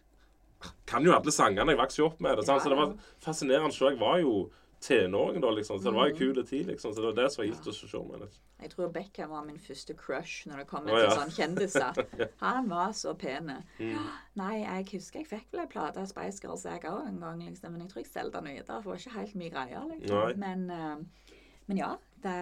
kan 0.88 1.06
jo 1.06 1.14
alle 1.14 1.32
sangene. 1.34 1.74
Jeg 1.74 1.80
vokste 1.80 2.02
jo 2.02 2.10
opp 2.10 2.20
med 2.24 2.38
det. 2.38 2.46
Ja, 2.48 2.58
Så 2.60 2.72
det 2.72 2.78
var 2.78 2.94
fascinerende. 3.24 3.74
Så 3.74 3.90
jeg 3.90 4.00
var 4.00 4.18
jo 4.22 4.50
tenåring 4.84 5.40
da, 5.40 5.50
liksom. 5.50 5.78
Så 5.78 5.90
det 5.90 5.96
var 5.96 6.08
jo 6.08 6.16
kule 6.16 6.34
kul 6.34 6.46
tid, 6.46 6.66
liksom. 6.66 6.94
Så 6.94 7.00
det 7.00 7.06
var 7.06 7.16
det 7.22 7.30
som 7.32 7.42
var 7.42 7.48
gildt 7.48 7.68
å 7.68 7.72
se 7.72 8.02
med 8.04 8.24
Liksom. 8.24 8.40
Jeg 8.64 8.70
tror 8.72 8.92
Beckham 8.92 9.30
var 9.30 9.44
min 9.44 9.58
første 9.60 9.94
crush 9.98 10.46
når 10.48 10.62
det 10.62 10.66
kom 10.68 10.86
ja. 10.88 10.94
til 10.94 11.04
ja. 11.04 11.14
sånn 11.18 11.32
kjendiser. 11.36 11.98
Han 12.44 12.68
var 12.70 12.92
så 12.96 13.14
pen. 13.18 13.50
Mm. 13.78 14.06
Nei, 14.40 14.54
jeg 14.62 14.88
husker 14.92 15.20
jeg 15.22 15.30
fikk 15.32 15.50
vel 15.52 15.64
ei 15.64 15.72
plate 15.72 16.00
av 16.00 16.08
Spice 16.10 16.44
Girls 16.44 16.64
jeg 16.68 16.84
òg 16.90 17.08
en 17.08 17.20
gang, 17.20 17.42
liksom. 17.44 17.74
Men 17.74 17.84
jeg 17.84 17.92
tror 17.92 18.04
jeg 18.04 18.10
solgte 18.12 18.40
den 18.40 18.52
videre, 18.52 18.80
for 18.80 18.92
det 18.92 18.94
var 18.94 19.02
ikke 19.02 19.18
helt 19.18 19.36
mye 19.42 19.54
greier, 19.56 19.90
liksom. 19.92 20.40
Men, 20.44 20.64
eh, 20.70 21.28
men 21.68 21.80
ja, 21.80 21.90
det 22.24 22.38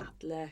alle, 0.00 0.44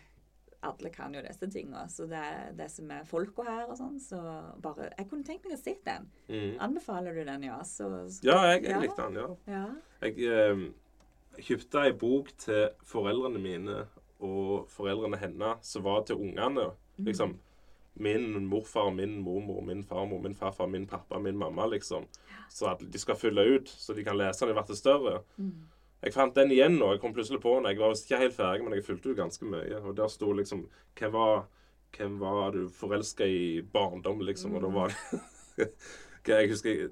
alle 0.60 0.90
kan 0.90 1.14
jo 1.14 1.22
disse 1.22 1.48
tinga. 1.50 1.84
Så 1.88 2.06
det, 2.10 2.18
er 2.18 2.52
det 2.58 2.68
som 2.72 2.90
er 2.90 3.06
folka 3.06 3.44
her 3.46 3.68
og 3.68 3.76
sånn, 3.78 3.98
så 4.02 4.20
bare 4.62 4.90
Jeg 4.96 5.08
kunne 5.10 5.26
tenkt 5.26 5.46
meg 5.46 5.54
å 5.54 5.60
se 5.60 5.76
den. 5.86 6.08
Mm. 6.28 6.54
Anbefaler 6.68 7.14
du 7.14 7.22
den, 7.24 7.46
ja? 7.46 7.58
Så, 7.66 7.90
så 8.10 8.26
Ja, 8.26 8.40
jeg, 8.52 8.64
jeg 8.66 8.82
likte 8.86 9.06
den, 9.06 9.20
ja. 9.22 9.28
Ja. 9.50 9.64
Jeg 10.02 10.30
eh, 10.32 10.64
kjøpte 11.48 11.84
ei 11.86 11.94
bok 11.98 12.32
til 12.42 12.64
foreldrene 12.88 13.42
mine 13.42 13.82
og 14.18 14.66
foreldrene 14.72 15.20
hennes 15.20 15.74
som 15.74 15.86
var 15.86 16.02
til 16.08 16.18
ungene. 16.18 16.72
Liksom 16.98 17.36
min 17.98 18.46
morfar, 18.46 18.90
min 18.94 19.18
mormor, 19.22 19.62
min 19.66 19.82
farmor, 19.82 20.20
min 20.22 20.34
farfar, 20.34 20.66
min 20.70 20.86
pappa, 20.86 21.18
min 21.18 21.38
mamma, 21.38 21.66
liksom. 21.66 22.06
Så 22.50 22.66
at 22.70 22.82
de 22.92 22.98
skal 22.98 23.18
fylle 23.18 23.42
ut, 23.42 23.68
så 23.68 23.94
de 23.94 24.04
kan 24.06 24.18
lese 24.18 24.46
når 24.46 24.54
de 24.54 24.62
blir 24.62 24.78
større. 24.78 25.14
Mm. 25.36 25.66
Jeg 26.02 26.14
fant 26.14 26.34
den 26.36 26.52
igjen 26.54 26.76
nå. 26.78 26.92
Jeg 26.94 27.02
kom 27.02 27.14
plutselig 27.14 27.40
på 27.42 27.56
den. 27.56 27.70
Jeg 27.72 27.80
var 27.80 27.94
ikke 27.94 28.20
helt 28.22 28.34
ferdig, 28.36 28.64
men 28.64 28.76
jeg 28.76 28.86
fulgte 28.86 29.10
ut 29.10 29.18
ganske 29.18 29.46
mye. 29.48 29.80
Og 29.82 29.96
der 29.98 30.10
sto 30.12 30.32
liksom 30.32 30.68
Hvem 30.98 31.12
var, 31.14 31.46
hvem 31.96 32.18
var 32.20 32.52
du 32.54 32.68
forelska 32.74 33.26
i 33.26 33.62
barndom, 33.62 34.20
liksom? 34.26 34.54
Og 34.54 34.62
da 34.62 34.70
var 34.74 34.94
jeg, 36.28 36.48
husker, 36.50 36.88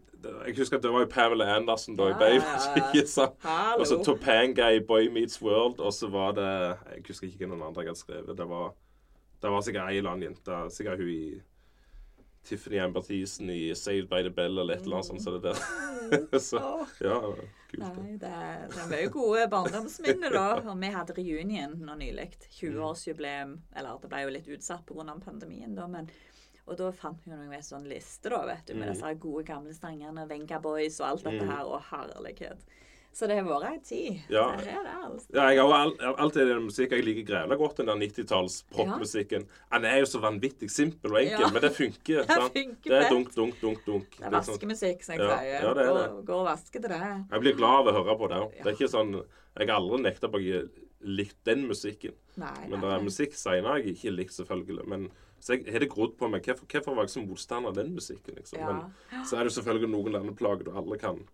jeg 0.46 0.56
husker 0.58 0.78
at 0.78 0.82
det 0.82 0.92
var 0.92 1.04
jo 1.04 1.10
Pamela 1.10 1.48
Anderson 1.56 1.96
da 1.98 2.10
i 2.10 2.18
Babe. 2.18 2.44
Og 3.80 3.86
så 3.86 4.02
Topanga 4.04 4.70
i 4.74 4.80
Boy 4.80 5.10
Meets 5.12 5.42
World, 5.42 5.80
og 5.80 5.92
så 5.92 6.08
var 6.08 6.32
det 6.38 6.50
Jeg 6.94 7.04
husker 7.08 7.26
ikke 7.26 7.46
hvem 7.46 7.62
andre 7.62 7.82
jeg 7.82 7.88
hadde 7.92 7.98
skrevet. 7.98 8.38
Det 8.38 8.48
var 8.48 8.74
Det 9.42 9.50
var 9.50 9.60
sikkert 9.60 9.90
ei 9.90 9.98
eller 9.98 10.10
annen 10.10 10.30
jente, 10.30 10.62
sikkert 10.72 10.98
hun 10.98 11.10
i 11.12 11.40
Tiffany 12.46 12.78
Thiessen 13.06 13.50
i 13.50 13.74
Saved 13.74 14.08
by 14.08 14.22
the 14.22 14.30
Bell 14.30 14.58
eller 14.62 14.76
et 14.78 14.84
eller 14.86 15.00
annet 15.00 15.08
sånt 15.10 15.22
som 15.22 15.34
det 15.36 15.42
der. 15.50 16.38
så 16.48 16.60
ja, 17.02 17.16
kult. 17.70 17.82
Nei, 17.82 18.12
det, 18.22 18.30
det 18.72 18.78
er 18.84 18.90
mye 18.92 19.10
gode 19.10 19.48
barndomsminner, 19.52 20.30
da. 20.36 20.44
Og 20.62 20.78
vi 20.80 20.92
hadde 20.94 21.16
reunion 21.18 21.74
nå 21.82 21.98
nylig. 21.98 22.28
20-årsjubileum. 22.60 23.56
Eller 23.76 23.98
det 24.02 24.10
ble 24.12 24.22
jo 24.24 24.32
litt 24.38 24.48
utsatt 24.56 24.86
pga. 24.86 25.18
pandemien, 25.24 25.74
da, 25.74 25.86
men 25.90 26.08
og 26.66 26.74
da 26.80 26.88
fant 26.90 27.20
vi 27.22 27.30
jo 27.30 27.36
noen 27.38 27.62
sånn 27.62 27.84
liste 27.86 28.30
da, 28.32 28.40
vet 28.48 28.64
du, 28.66 28.74
med 28.74 28.88
Mm. 28.88 28.94
disse 28.94 29.14
gode 29.22 29.44
gamle 29.46 29.74
sangene. 29.74 30.24
Venga 30.26 30.58
Boys 30.58 30.96
og 31.00 31.06
alt 31.08 31.22
dette 31.24 31.44
Mm. 31.44 31.50
her. 31.52 31.64
Og 31.64 31.80
herlighet. 31.92 32.64
Så 33.16 33.24
det 33.30 33.38
har 33.38 33.46
vært 33.48 33.64
ei 33.70 33.78
tid. 33.80 34.18
Ja. 34.28 34.42
Det 34.60 34.68
er 34.68 34.82
det, 34.84 34.94
altså. 35.06 35.30
Ja, 35.32 35.44
jeg 35.48 35.62
har 35.64 36.18
alltid 36.20 36.48
den 36.50 36.66
musikken 36.66 36.98
jeg 36.98 37.04
liker 37.06 37.24
grevla 37.30 37.56
godt, 37.56 37.78
den 37.80 37.86
der 37.88 37.96
90-talls 38.02 38.58
popmusikken. 38.76 39.46
Den 39.72 39.86
er 39.88 40.02
jo 40.02 40.08
så 40.10 40.20
vanvittig 40.20 40.68
simpel 40.70 41.14
og 41.14 41.20
enkel, 41.22 41.46
Ja. 41.46 41.48
men 41.54 41.62
det 41.64 41.70
funker. 41.78 42.20
Det 42.28 42.36
sant? 42.36 42.52
funker 42.58 42.92
Det 42.92 42.98
er 42.98 43.08
dunk, 43.14 43.30
dunk, 43.34 43.54
dunk, 43.62 43.80
dunk. 43.86 44.10
Det 44.18 44.26
er 44.26 44.30
Det 44.36 44.42
sånn- 44.44 44.58
vaskemusikk, 44.58 45.02
som 45.06 45.14
jeg 45.16 45.24
Ja, 45.24 45.38
sier. 45.38 45.62
ja, 45.64 45.72
det 45.78 45.86
er 45.86 45.94
det. 45.96 46.10
Gå, 46.12 46.24
gå 46.28 46.36
og 46.42 46.46
vaske 46.50 46.72
til 46.82 46.90
det. 46.92 47.00
Jeg 47.32 47.40
blir 47.46 47.56
glad 47.56 47.78
av 47.80 47.86
å 47.88 47.96
høre 47.96 48.18
på 48.20 48.28
det 48.28 48.36
òg. 48.44 48.52
Det 48.62 48.66
er 48.66 48.76
ikke 48.76 48.92
sånn 48.92 49.14
Jeg 49.56 49.68
har 49.70 49.76
aldri 49.80 50.02
nekta 50.04 50.28
på 50.28 50.36
at 50.36 50.44
jeg 50.44 50.68
likt 51.00 51.38
den 51.48 51.64
musikken. 51.70 52.12
Nei, 52.36 52.68
Men 52.68 52.80
det 52.84 52.90
er 52.92 53.00
musikk 53.00 53.32
senere 53.32 53.80
jeg 53.80 53.96
ikke 53.96 54.12
likt, 54.12 54.32
selvfølgelig. 54.36 54.84
Men 54.86 55.08
så 55.40 55.56
jeg 55.56 55.72
har 55.72 55.80
det 55.80 55.88
grodd 55.88 56.18
på 56.18 56.28
meg. 56.28 56.42
Hvorfor, 56.44 56.66
hvorfor 56.68 56.94
var 56.94 57.04
jeg 57.08 57.14
så 57.16 57.22
motstander 57.26 57.68
av 57.72 57.74
den 57.80 57.94
musikken? 57.96 58.34
liksom? 58.36 58.58
Ja. 58.60 58.72
Men 59.12 59.24
så 59.24 59.38
er 59.40 59.44
det 59.44 59.52
jo 59.54 59.62
selvfølgelig 59.62 59.88
noen 59.88 60.12
landeplager 60.12 60.64
du 60.68 60.72
alle 60.76 60.98
kan 61.00 61.24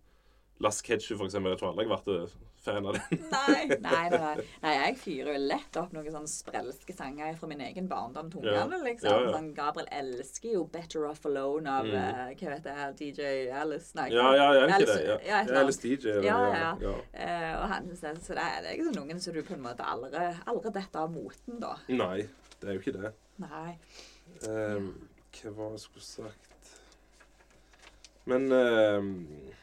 Las 0.63 0.81
Ketchup, 0.81 1.17
for 1.19 1.27
eksempel. 1.27 1.51
Jeg 1.53 1.59
tror 1.59 1.71
aldri 1.73 1.83
jeg 1.85 1.91
har 1.91 2.01
vært 2.07 2.35
fan 2.63 2.85
av 2.87 2.95
den. 2.95 3.23
Nei, 3.33 3.65
nei, 3.83 4.03
nei, 4.13 4.35
nei, 4.63 4.71
jeg 4.77 4.95
fyrer 5.01 5.33
jo 5.35 5.39
lett 5.51 5.77
opp 5.81 5.91
noen 5.91 6.07
sånne 6.15 6.29
sprelske 6.31 6.93
sanger 6.95 7.35
fra 7.35 7.49
min 7.51 7.59
egen 7.65 7.89
barndom. 7.91 8.29
Tungene, 8.31 8.53
Ja. 8.55 8.79
liksom. 8.85 9.09
Ja, 9.11 9.17
ja. 9.25 9.33
Sånn, 9.35 9.49
Gabriel 9.57 9.89
elsker 9.91 10.53
jo 10.55 10.61
'Better 10.71 11.03
Off 11.09 11.25
Alone' 11.27 11.67
av 11.67 11.85
Mm. 11.85 11.97
uh, 11.97 12.31
hva 12.39 12.53
vet 12.53 12.69
jeg, 12.71 12.95
DJ 13.01 13.51
Alice. 13.51 13.91
Nei, 13.99 14.07
Ja, 14.15 14.29
ja, 14.39 14.47
jeg 14.53 14.69
det 14.69 14.79
ikke 14.79 14.93
det? 14.93 15.25
Ja, 15.27 15.41
Ja, 15.43 15.59
Alice. 15.59 15.81
DJ. 15.83 16.07
Ja, 16.23 16.39
ja, 16.53 16.77
ja. 16.81 16.93
Uh, 16.93 17.01
Eh, 17.13 17.61
og 17.61 17.67
han, 17.69 17.91
så, 17.97 18.13
så 18.23 18.33
det 18.39 18.45
er 18.47 18.61
det 18.63 18.77
ikke 18.77 18.87
sånn 18.93 19.01
noen 19.03 19.19
som 19.19 19.33
du 19.33 19.41
på 19.43 19.53
en 19.53 19.61
måte 19.67 19.83
aldri, 19.83 20.23
aldri 20.47 20.71
detter 20.71 20.99
av 21.03 21.11
moten, 21.11 21.59
da. 21.59 21.75
Nei, 21.89 22.27
det 22.61 22.69
er 22.69 22.73
jo 22.73 22.79
ikke 22.79 22.95
det. 23.01 23.13
Nei. 23.43 23.77
Um, 24.47 25.09
hva 25.33 25.51
var 25.55 25.69
det 25.73 25.79
jeg 25.81 25.85
skulle 25.89 26.07
sagt 26.07 26.49
Men 28.25 28.47
ehm, 28.51 29.27
Ja. 29.43 29.62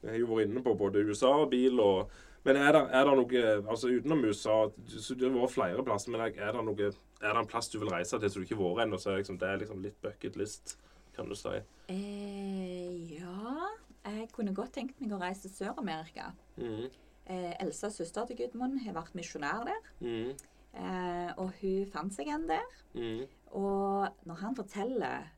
Jeg 0.00 0.12
har 0.14 0.18
jo 0.22 0.28
vært 0.30 0.48
inne 0.48 0.62
på 0.64 0.74
både 0.78 1.02
USA 1.04 1.32
og 1.42 1.50
bil 1.52 1.80
og 1.84 2.12
Men 2.46 2.56
er 2.56 2.72
det, 2.72 2.82
er 2.96 3.04
det 3.04 3.16
noe 3.18 3.40
Altså 3.68 3.90
utenom 3.92 4.24
USA 4.24 4.54
så 4.88 5.16
Det 5.16 5.28
har 5.28 5.34
vært 5.36 5.56
flere 5.56 5.84
plasser, 5.84 6.14
men 6.14 6.22
er 6.24 6.54
det 6.56 6.64
noe 6.64 6.86
Er 6.88 7.34
det 7.34 7.42
en 7.42 7.50
plass 7.50 7.68
du 7.68 7.78
vil 7.78 7.92
reise 7.92 8.18
til 8.18 8.32
som 8.32 8.40
du 8.40 8.48
ikke 8.48 8.56
har 8.56 8.64
vært 8.64 8.86
ennå? 8.86 9.00
Så 9.00 9.16
liksom, 9.16 9.38
det 9.40 9.48
er 9.48 9.60
liksom 9.60 9.82
litt 9.84 9.98
bucket 10.00 10.38
list, 10.40 10.78
kan 11.16 11.28
du 11.28 11.36
si. 11.36 11.58
Eh, 11.92 13.18
ja 13.18 13.68
Jeg 14.06 14.30
kunne 14.32 14.56
godt 14.56 14.72
tenkt 14.78 15.02
meg 15.02 15.12
å 15.12 15.20
reise 15.20 15.44
til 15.44 15.52
Sør-Amerika. 15.58 16.30
Mm. 16.56 16.88
Eh, 17.30 17.52
Elsa, 17.60 17.90
søster 17.92 18.24
til 18.26 18.40
Gudmund, 18.40 18.80
har 18.86 18.96
vært 18.96 19.12
misjonær 19.14 19.66
der. 19.68 19.90
Mm. 20.00 20.32
Eh, 20.80 21.30
og 21.36 21.52
hun 21.60 21.86
fant 21.92 22.14
seg 22.14 22.30
en 22.32 22.48
der. 22.48 22.80
Mm. 22.94 23.26
Og 23.60 24.24
når 24.26 24.40
han 24.40 24.56
forteller 24.56 25.28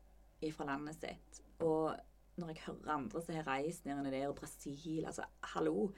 ifra 0.43 0.67
landet 0.71 0.97
sitt, 1.01 1.43
og 1.63 1.93
når 2.37 2.47
jeg 2.53 2.63
hører 2.65 2.93
andre 2.95 3.21
som 3.21 3.35
har 3.35 3.47
reist 3.47 3.85
ned 3.85 4.11
der 4.11 4.27
og 4.29 4.35
Brasil 4.39 5.05
Altså, 5.05 5.25
hallo. 5.53 5.91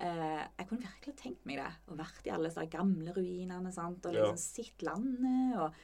Eh, 0.00 0.42
jeg 0.58 0.66
kunne 0.68 0.80
virkelig 0.86 1.16
tenkt 1.20 1.44
meg 1.46 1.58
det. 1.60 1.70
Og 1.88 1.98
vært 2.00 2.26
i 2.26 2.30
alle 2.34 2.48
disse 2.50 2.66
gamle 2.72 3.12
ruinene. 3.14 3.72
sant? 3.72 4.06
Og 4.06 4.14
Ja. 4.14 4.24
liksom 4.32 4.36
sett 4.38 4.82
landet 4.82 5.56
og 5.58 5.74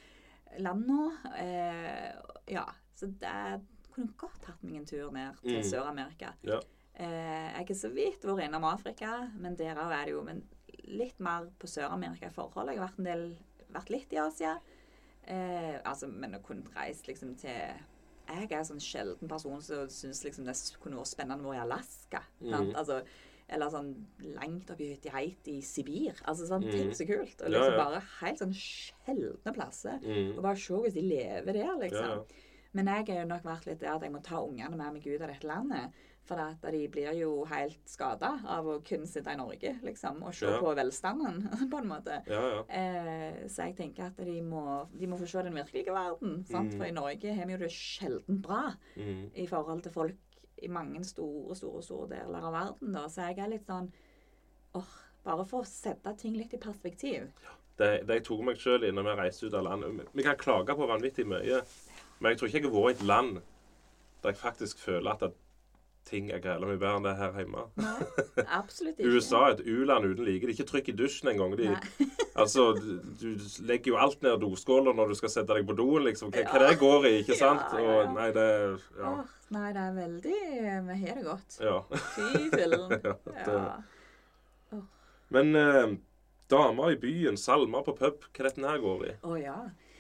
landa. 0.59 1.11
Eh, 1.37 2.13
ja. 2.49 2.65
Så 2.95 3.07
det 3.07 3.61
kunne 3.93 4.15
godt 4.17 4.41
tatt 4.43 4.63
meg 4.65 4.77
en 4.77 4.87
tur 4.87 5.11
ned 5.13 5.37
til 5.43 5.59
Mm. 5.61 5.71
Sør-Amerika. 5.71 6.33
Ja. 6.43 6.61
Eh, 6.95 7.53
jeg 7.59 7.67
har 7.69 7.75
så 7.75 7.93
vidt 7.95 8.23
vært 8.23 8.49
innom 8.49 8.65
Afrika, 8.65 9.31
men 9.37 9.55
der 9.57 9.75
òg 9.77 9.93
er 9.93 10.05
det 10.07 10.13
jo 10.15 10.23
men 10.25 10.43
litt 10.89 11.21
mer 11.21 11.47
på 11.59 11.67
Sør-Amerika 11.69 12.27
i 12.27 12.31
forhold. 12.31 12.69
Jeg 12.71 12.79
har 12.79 12.89
vært, 12.89 12.99
en 12.99 13.05
del, 13.05 13.37
vært 13.71 13.91
litt 13.91 14.13
i 14.13 14.17
Asia. 14.17 14.59
Eh, 15.25 15.79
altså, 15.85 16.09
men 16.09 16.33
å 16.35 16.43
kunne 16.43 16.65
reist 16.75 17.07
liksom 17.07 17.37
til 17.37 17.75
Jeg 18.29 18.51
er 18.51 18.59
en 18.59 18.69
sånn 18.69 18.83
sjelden 18.83 19.31
person 19.31 19.63
som 19.65 19.89
syns 19.93 20.21
liksom 20.27 20.45
det 20.49 20.55
kunne 20.83 21.01
vært 21.01 21.13
spennende 21.15 21.47
å 21.47 21.53
være 21.53 21.63
i 21.63 21.65
Alaska. 21.65 22.23
Mhm. 22.45 22.75
Altså, 22.77 23.01
eller 23.49 23.71
sånn 23.73 23.95
langt 24.37 24.69
oppi 24.75 24.91
Hutiheit 24.93 25.49
i 25.49 25.61
Sibir. 25.65 26.19
Altså 26.29 26.45
sånn, 26.51 26.67
mm. 26.67 26.75
Tenk 26.75 26.99
så 26.99 27.07
kult. 27.09 27.41
Og 27.41 27.49
Ja, 27.49 27.55
liksom 27.55 27.73
ja. 27.73 27.79
bare 27.81 28.03
helt 28.19 28.43
sånn 28.43 28.53
sjeldne 28.53 29.55
plasser. 29.57 30.03
Mm. 30.05 30.35
Og 30.37 30.43
bare 30.45 30.61
se 30.61 30.75
hvordan 30.75 30.99
de 30.99 31.07
lever 31.09 31.57
der, 31.57 31.73
liksom. 31.81 32.11
Ja, 32.11 32.19
ja. 32.19 32.45
Men 32.77 32.91
jeg 32.93 33.07
har 33.09 33.23
jo 33.23 33.29
nok 33.31 33.47
vært 33.49 33.67
litt 33.67 33.81
der 33.81 33.95
at 33.95 34.05
jeg 34.05 34.13
må 34.13 34.21
ta 34.23 34.43
ungene 34.45 34.77
med 34.77 34.99
meg 34.99 35.07
ut 35.07 35.23
av 35.25 35.33
dette 35.33 35.49
landet. 35.49 36.05
For 36.29 36.37
at 36.45 36.65
de 36.75 36.83
blir 36.93 37.15
jo 37.17 37.31
helt 37.49 37.81
skada 37.89 38.35
av 38.53 38.67
å 38.69 38.75
kun 38.85 39.07
sitte 39.09 39.33
i 39.33 39.39
Norge, 39.41 39.71
liksom, 39.87 40.19
og 40.29 40.35
se 40.37 40.45
Ja. 40.51 40.59
på 40.61 40.75
velstanden, 40.77 41.39
på 41.73 41.79
en 41.81 41.89
måte. 41.89 42.19
ja, 42.29 42.43
ja. 42.53 42.63
Eh, 42.69 43.47
så 43.49 43.65
jeg 43.71 43.77
tenker 43.79 44.11
at 44.11 44.21
de 44.29 44.35
må, 44.45 44.65
de 44.93 45.09
må 45.09 45.17
få 45.17 45.27
se 45.31 45.43
den 45.47 45.57
virkelige 45.57 45.95
verden. 45.97 46.45
Sant? 46.51 46.75
Mm. 46.75 46.79
For 46.79 46.85
i 46.85 46.93
Norge 46.93 47.35
har 47.35 47.47
vi 47.49 47.57
jo 47.57 47.63
det 47.65 47.71
sjelden 47.73 48.43
bra 48.45 48.75
mm. 48.97 49.31
i 49.35 49.47
forhold 49.49 49.83
til 49.87 49.93
folk 49.95 50.17
i 50.61 50.69
mange 50.69 51.01
store, 51.07 51.57
store, 51.57 51.83
store 51.87 52.09
deler 52.13 52.45
av 52.45 52.53
verden. 52.53 52.93
Da. 52.93 53.07
Så 53.09 53.29
jeg 53.31 53.39
er 53.39 53.53
litt 53.57 53.67
sånn 53.69 53.89
åh, 54.77 54.97
Bare 55.25 55.45
for 55.45 55.61
å 55.65 55.67
sette 55.69 56.13
ting 56.17 56.37
litt 56.39 56.55
i 56.55 56.59
perspektiv. 56.63 57.27
det, 57.79 58.07
det 58.07 58.15
jeg 58.21 58.25
tok 58.29 58.41
meg 58.47 58.57
sjøl 58.61 58.85
i 58.87 58.93
når 58.95 59.05
vi 59.09 59.17
reiste 59.19 59.47
ut 59.47 59.55
av 59.55 59.65
landet 59.67 60.09
Vi 60.15 60.23
kan 60.25 60.37
klage 60.41 60.75
på 60.79 60.87
vanvittig 60.89 61.27
mye, 61.29 61.59
men 62.19 62.33
jeg 62.33 62.39
tror 62.39 62.49
ikke 62.49 62.59
jeg 62.63 62.69
har 62.69 62.77
vært 62.77 62.89
i 62.89 62.97
et 62.99 63.07
land 63.07 63.41
der 64.23 64.33
jeg 64.33 64.41
faktisk 64.41 64.79
føler 64.83 65.11
at 65.13 65.35
ting 66.09 66.31
er 66.33 66.41
gale 66.43 66.65
mye 66.67 66.79
bedre 66.81 66.97
enn 66.99 67.05
det 67.07 67.13
her 67.19 67.35
hjemme. 67.37 67.63
Nei, 67.77 68.45
absolutt 68.59 68.99
ikke. 69.01 69.11
USA 69.13 69.43
er 69.51 69.57
et 69.59 69.63
u-land 69.69 70.09
uten 70.09 70.25
like. 70.27 70.41
Det 70.47 70.51
er 70.51 70.55
ikke 70.57 70.69
trykk 70.73 70.89
i 70.93 70.97
dusjen 70.99 71.31
engang. 71.35 71.53
De, 71.61 71.69
altså, 72.43 72.67
du, 72.81 72.95
du 73.21 73.29
legger 73.69 73.93
jo 73.93 73.99
alt 74.01 74.25
ned 74.25 74.41
doskåla 74.43 74.95
når 74.97 75.13
du 75.13 75.19
skal 75.21 75.33
sette 75.37 75.53
deg 75.59 75.69
på 75.69 75.77
doen, 75.79 76.03
liksom. 76.09 76.33
Hva, 76.35 76.47
hva 76.49 76.63
det 76.65 76.79
går 76.81 77.09
i, 77.11 77.15
ikke 77.23 77.39
sant? 77.45 77.77
Og 77.79 78.15
nei, 78.17 78.31
det 78.37 78.49
Ja. 78.99 79.13
Åh, 79.13 79.35
nei, 79.55 79.69
det 79.77 79.85
er 79.85 79.95
veldig 79.97 80.39
Vi 80.89 80.99
har 81.05 81.21
det 81.21 81.27
godt. 81.29 81.61
ja. 81.65 81.79
Fy 82.17 82.49
fillen. 82.57 82.97
Ja. 83.45 83.77
Men 85.29 85.55
eh, 85.57 85.91
damer 86.49 86.95
i 86.95 86.97
byen, 87.01 87.37
salmer 87.37 87.85
på 87.85 87.93
pub, 87.99 88.25
hva 88.33 88.47
dette 88.49 88.65
her 88.65 88.81
går 88.81 89.05
i? 89.11 89.13
Å 89.29 89.37
ja. 89.41 89.57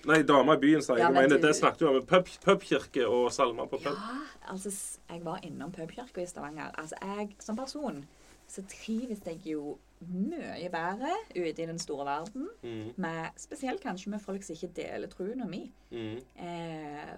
Nei, 0.09 0.23
dama 0.27 0.55
i 0.57 0.61
byen, 0.63 0.83
sa 0.85 0.97
jeg. 0.97 1.05
Ja, 1.05 1.11
men 1.15 1.31
det 1.31 1.51
snakket 1.59 1.83
vi 1.85 1.91
om. 1.91 2.07
Pub, 2.09 2.31
pubkirke 2.45 3.05
og 3.09 3.29
salmer 3.35 3.69
på 3.71 3.81
pub. 3.83 3.93
Ja, 3.93 4.21
altså 4.55 4.73
Jeg 5.11 5.25
var 5.27 5.43
innom 5.45 5.73
pubkirka 5.75 6.23
i 6.23 6.27
Stavanger. 6.31 6.71
Altså, 6.81 6.97
jeg 7.03 7.37
som 7.45 7.57
person 7.61 8.07
så 8.49 8.63
trives 8.65 9.21
jeg 9.29 9.43
jo 9.45 9.75
mye 10.09 10.71
bedre 10.73 11.11
ute 11.37 11.61
i 11.61 11.67
den 11.69 11.79
store 11.79 12.07
verden. 12.09 12.47
Mm, 12.63 12.95
Med, 12.97 13.27
spesielt 13.37 13.83
kanskje 13.83 14.11
med 14.15 14.23
folk 14.25 14.43
som 14.47 14.57
ikke 14.57 14.71
deler 14.79 15.11
troen 15.13 15.43
min. 15.51 15.67
mm, 15.93 16.23
Eh, 16.41 17.17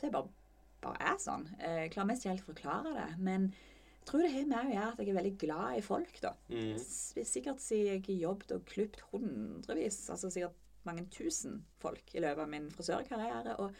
det 0.00 0.12
bare, 0.14 0.28
bare 0.80 1.10
er 1.12 1.18
sånn. 1.20 1.44
Eh, 1.60 1.82
Jeg 1.82 1.90
klarer 1.92 2.06
mest 2.14 2.24
helt 2.24 2.40
å 2.46 2.52
forklare 2.54 2.94
det. 2.96 3.08
Men 3.18 3.50
jeg 3.50 4.06
tror 4.08 4.22
det 4.24 4.32
har 4.32 4.46
med 4.48 4.58
å 4.70 4.72
gjøre 4.72 4.92
at 4.94 4.98
jeg 5.02 5.08
er 5.12 5.18
veldig 5.20 5.34
glad 5.42 5.76
i 5.76 5.84
folk, 5.84 6.20
da. 6.22 6.32
mm. 6.48 6.78
Sikkert 7.28 7.60
siden 7.60 7.86
jeg 7.92 8.04
har 8.06 8.22
jobbet 8.28 8.52
og 8.56 8.64
klippet 8.72 9.02
hundrevis, 9.12 10.00
altså 10.10 10.30
sikkert 10.32 10.56
mange 10.88 11.06
tusen 11.14 11.60
folk 11.82 12.14
i 12.14 12.22
løpet 12.24 12.44
av 12.46 12.48
min 12.52 12.70
frisørkarriere. 12.74 13.58
Og 13.62 13.70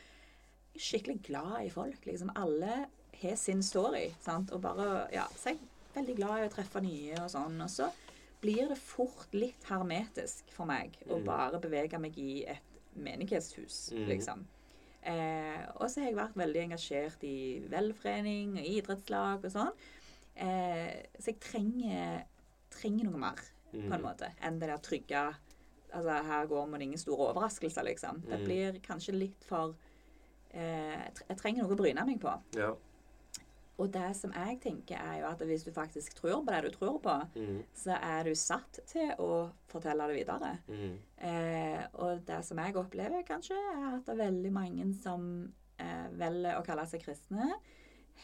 jeg 0.74 0.80
er 0.80 0.86
skikkelig 0.88 1.22
glad 1.30 1.64
i 1.66 1.70
folk. 1.74 2.04
liksom 2.06 2.30
Alle 2.36 2.86
har 3.22 3.36
sin 3.36 3.62
story. 3.62 4.12
sant? 4.20 4.52
Og 4.52 4.60
bare, 4.62 5.08
ja, 5.12 5.24
Så 5.34 5.50
jeg 5.54 5.58
er 5.58 6.00
veldig 6.02 6.16
glad 6.20 6.38
i 6.44 6.48
å 6.48 6.52
treffe 6.52 6.82
nye 6.84 7.14
og 7.24 7.30
sånn. 7.32 7.60
Og 7.64 7.70
så 7.72 7.90
blir 8.40 8.68
det 8.70 8.78
fort 8.78 9.32
litt 9.34 9.64
hermetisk 9.66 10.52
for 10.54 10.64
meg 10.66 10.94
å 11.08 11.16
Mm. 11.18 11.24
bare 11.24 11.58
bevege 11.60 11.98
meg 12.00 12.16
i 12.18 12.44
et 12.46 12.62
menighetshus, 12.96 13.90
Mm. 13.92 14.06
liksom. 14.08 14.44
Eh, 15.02 15.66
og 15.76 15.88
så 15.88 16.00
har 16.00 16.06
jeg 16.10 16.16
vært 16.16 16.34
veldig 16.36 16.62
engasjert 16.70 17.22
i 17.24 17.60
velforening 17.68 18.58
og 18.58 18.64
idrettslag 18.64 19.44
og 19.44 19.50
sånn. 19.50 19.72
Eh, 20.36 21.02
så 21.18 21.26
jeg 21.32 21.40
trenger, 21.40 22.24
trenger 22.70 23.04
noe 23.04 23.18
mer, 23.18 23.34
på 23.72 23.82
en 23.82 23.90
Mm. 23.90 24.02
måte, 24.02 24.32
enn 24.42 24.58
det 24.60 24.68
der 24.68 24.78
trygge 24.78 25.34
Altså, 25.92 26.22
her 26.22 26.46
går 26.46 26.66
man 26.68 26.82
ingen 26.82 26.98
store 26.98 27.30
overraskelser, 27.32 27.82
liksom. 27.84 28.20
Det 28.26 28.38
Mm. 28.40 28.44
blir 28.44 28.80
kanskje 28.80 29.14
litt 29.14 29.44
for 29.44 29.74
eh, 30.50 30.60
jeg 31.04 31.12
Jeg 31.28 31.36
trenger 31.38 31.62
noe 31.62 31.72
å 31.74 31.76
bryne 31.76 32.04
meg 32.06 32.20
på. 32.20 32.32
Ja. 32.56 32.74
Og 33.78 33.92
det 33.92 34.16
som 34.16 34.32
jeg 34.32 34.60
tenker, 34.60 34.96
er 34.98 35.20
jo 35.20 35.26
at 35.28 35.38
hvis 35.46 35.62
du 35.64 35.70
faktisk 35.70 36.14
tror 36.18 36.40
på 36.44 36.50
det 36.50 36.62
du 36.64 36.70
tror 36.76 36.98
på, 37.00 37.14
Mm, 37.36 37.60
så 37.74 37.96
er 38.02 38.24
du 38.24 38.34
satt 38.34 38.80
til 38.86 39.12
å 39.18 39.50
fortelle 39.68 40.08
det 40.08 40.16
videre. 40.26 40.58
mm, 40.68 40.98
Eh, 41.20 41.86
og 41.94 42.24
det 42.26 42.44
som 42.44 42.58
jeg 42.58 42.74
opplever 42.74 43.22
kanskje, 43.24 43.54
er 43.54 43.96
at 43.96 44.04
det 44.06 44.14
er 44.18 44.30
veldig 44.30 44.52
mange 44.52 44.94
som 45.02 45.52
eh, 45.78 46.08
velger 46.10 46.58
å 46.58 46.64
kalle 46.64 46.86
seg 46.86 47.02
kristne, 47.04 47.52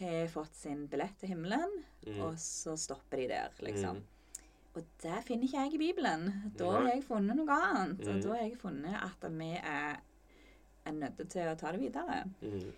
har 0.00 0.26
fått 0.26 0.54
sin 0.54 0.88
billett 0.88 1.16
til 1.20 1.28
himmelen, 1.28 1.70
mm. 2.06 2.20
og 2.22 2.34
så 2.36 2.76
stopper 2.76 3.16
de 3.16 3.28
der, 3.28 3.50
liksom. 3.60 4.02
Og 4.76 4.82
det 5.02 5.20
finner 5.24 5.44
ikke 5.46 5.60
jeg 5.64 5.74
i 5.74 5.78
Bibelen. 5.78 6.52
Da 6.58 6.70
har 6.72 6.88
jeg 6.90 7.04
funnet 7.04 7.36
noe 7.36 7.46
annet. 7.46 8.00
Og 8.08 8.14
Mhm. 8.14 8.22
da 8.22 8.28
har 8.34 8.42
jeg 8.42 8.56
funnet 8.58 8.94
at 9.04 9.30
vi 9.30 9.50
er, 9.62 10.00
er 10.86 10.92
nødt 10.92 11.28
til 11.30 11.46
å 11.48 11.56
ta 11.56 11.70
det 11.72 11.80
videre. 11.80 12.24
Mm. 12.42 12.72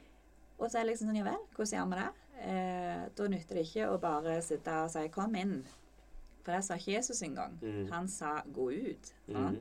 Og 0.58 0.70
så 0.70 0.78
er 0.78 0.84
det 0.84 0.90
liksom 0.92 1.08
sånn, 1.08 1.16
ja 1.16 1.24
vel, 1.24 1.40
hvordan 1.54 1.72
gjør 1.72 1.88
vi 1.88 1.96
det? 2.02 2.12
Eh, 2.38 3.08
da 3.16 3.28
nytter 3.28 3.54
det 3.54 3.64
ikke 3.66 3.88
å 3.88 4.00
bare 4.00 4.42
sitte 4.42 4.68
og 4.84 4.90
si 4.90 5.08
'kom 5.08 5.32
inn'. 5.34 5.64
For 6.42 6.52
det 6.52 6.64
sa 6.64 6.74
ikke 6.74 6.92
Jesus 6.94 7.22
engang. 7.22 7.58
Mm. 7.62 7.90
Han 7.90 8.08
sa 8.08 8.42
'gå 8.42 8.72
ut'. 8.72 9.12
Mm. 9.28 9.60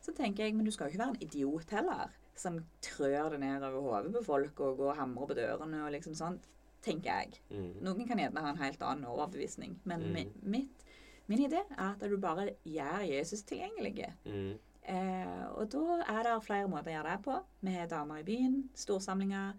Så 0.00 0.12
tenker 0.14 0.44
jeg, 0.44 0.54
men 0.54 0.64
du 0.64 0.70
skal 0.70 0.86
jo 0.86 0.92
ikke 0.92 1.04
være 1.06 1.10
en 1.10 1.22
idiot 1.28 1.70
heller, 1.70 2.10
som 2.36 2.64
trør 2.82 3.30
det 3.30 3.40
ned 3.40 3.62
over 3.62 3.80
hodet 3.80 4.12
på 4.12 4.24
folk 4.24 4.60
og 4.60 4.76
går 4.78 4.90
og 4.90 4.96
hamrer 4.96 5.26
på 5.26 5.34
dørene 5.34 5.84
og 5.86 5.92
liksom 5.92 6.14
sånn, 6.14 6.38
tenker 6.82 7.04
jeg. 7.20 7.38
Mm. 7.50 7.82
Noen 7.82 8.06
kan 8.06 8.18
gjerne 8.18 8.38
ha 8.40 8.50
en 8.50 8.56
helt 8.56 8.78
annen 8.82 9.04
overbevisning, 9.04 9.76
men 9.84 10.00
Mm. 10.02 10.32
mitt, 10.42 10.83
min 11.26 11.44
idé 11.46 11.60
er 11.64 11.84
at 11.88 12.02
du 12.10 12.16
bare 12.20 12.50
gjør 12.68 13.04
Jesus 13.08 13.42
tilgjengelig. 13.48 14.10
Mm. 14.24 14.54
Eh, 14.84 15.44
og 15.56 15.70
da 15.72 16.00
er 16.12 16.26
det 16.26 16.34
flere 16.44 16.68
måter 16.68 16.92
å 16.92 16.98
gjøre 16.98 17.12
det 17.14 17.24
på. 17.24 17.36
Vi 17.64 17.72
har 17.72 17.88
damer 17.88 18.20
i 18.20 18.26
byen, 18.26 18.58
storsamlinger, 18.76 19.54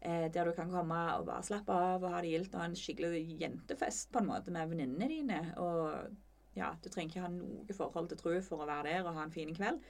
eh, 0.00 0.26
der 0.32 0.44
du 0.44 0.52
kan 0.52 0.70
komme 0.70 0.98
og 1.16 1.26
bare 1.30 1.46
slappe 1.46 1.72
av 1.72 2.04
og 2.04 2.12
ha 2.12 2.20
det 2.20 2.34
gildt 2.34 2.54
og 2.54 2.64
en 2.66 2.76
skikkelig 2.76 3.22
jentefest 3.40 4.12
på 4.12 4.20
en 4.20 4.28
måte 4.28 4.52
med 4.52 4.68
venninnene 4.68 5.08
dine. 5.08 5.40
Og 5.56 6.12
ja, 6.58 6.74
du 6.84 6.90
trenger 6.90 7.14
ikke 7.14 7.24
ha 7.24 7.32
noe 7.32 7.78
forhold 7.78 8.10
til 8.12 8.20
tro 8.20 8.34
for 8.44 8.64
å 8.64 8.68
være 8.68 8.92
der 8.92 9.06
og 9.06 9.16
ha 9.16 9.24
en 9.24 9.32
fin 9.32 9.54
kveld. 9.56 9.80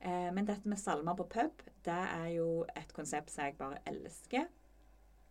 Eh, 0.00 0.30
men 0.34 0.48
dette 0.48 0.68
med 0.68 0.80
salmer 0.80 1.14
på 1.14 1.28
pub, 1.30 1.62
det 1.84 2.00
er 2.08 2.32
jo 2.34 2.64
et 2.74 2.92
konsept 2.96 3.30
som 3.30 3.46
jeg 3.46 3.58
bare 3.60 3.82
elsker. 3.86 4.48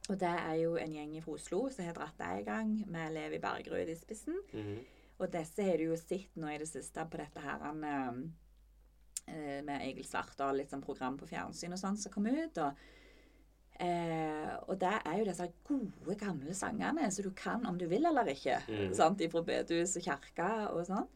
Og 0.09 0.15
det 0.19 0.29
er 0.29 0.55
jo 0.61 0.77
en 0.79 0.93
gjeng 0.93 1.17
fra 1.21 1.35
Oslo 1.35 1.65
som 1.73 1.85
har 1.85 1.97
dratt 1.97 2.17
det 2.17 2.29
i 2.39 2.45
gang, 2.47 2.71
med 2.89 3.11
Levi 3.13 3.41
Bergerud 3.41 3.91
i 3.91 3.97
spissen. 3.97 4.39
Mm. 4.53 4.79
Og 5.19 5.31
disse 5.33 5.65
har 5.65 5.79
du 5.79 5.89
jo 5.89 5.97
sett 5.99 6.37
nå 6.39 6.51
i 6.53 6.59
det 6.61 6.69
siste 6.69 7.03
på 7.11 7.19
dette 7.19 7.43
her 7.43 7.59
han, 7.65 7.83
eh, 9.27 9.59
med 9.65 9.83
Egil 9.83 10.07
Svartdal, 10.07 10.57
litt 10.57 10.71
sånn 10.71 10.85
program 10.85 11.19
på 11.19 11.27
fjernsyn 11.29 11.75
og 11.75 11.81
sånn 11.81 11.99
som 11.99 12.13
kom 12.13 12.29
ut. 12.29 12.61
Og, 12.63 12.85
eh, 13.83 14.53
og 14.65 14.79
det 14.79 14.93
er 15.03 15.17
jo 15.19 15.27
disse 15.27 15.49
gode, 15.67 16.15
gamle 16.19 16.55
sangene 16.55 17.11
som 17.11 17.27
du 17.27 17.31
kan 17.35 17.67
om 17.67 17.77
du 17.77 17.85
vil 17.91 18.05
eller 18.05 18.31
ikke. 18.31 18.61
Mm. 18.67 18.93
sant, 18.95 19.21
Ifra 19.21 19.43
bedehus 19.43 19.97
og 19.99 20.07
kirke 20.07 20.53
og 20.71 20.87
sånn. 20.87 21.09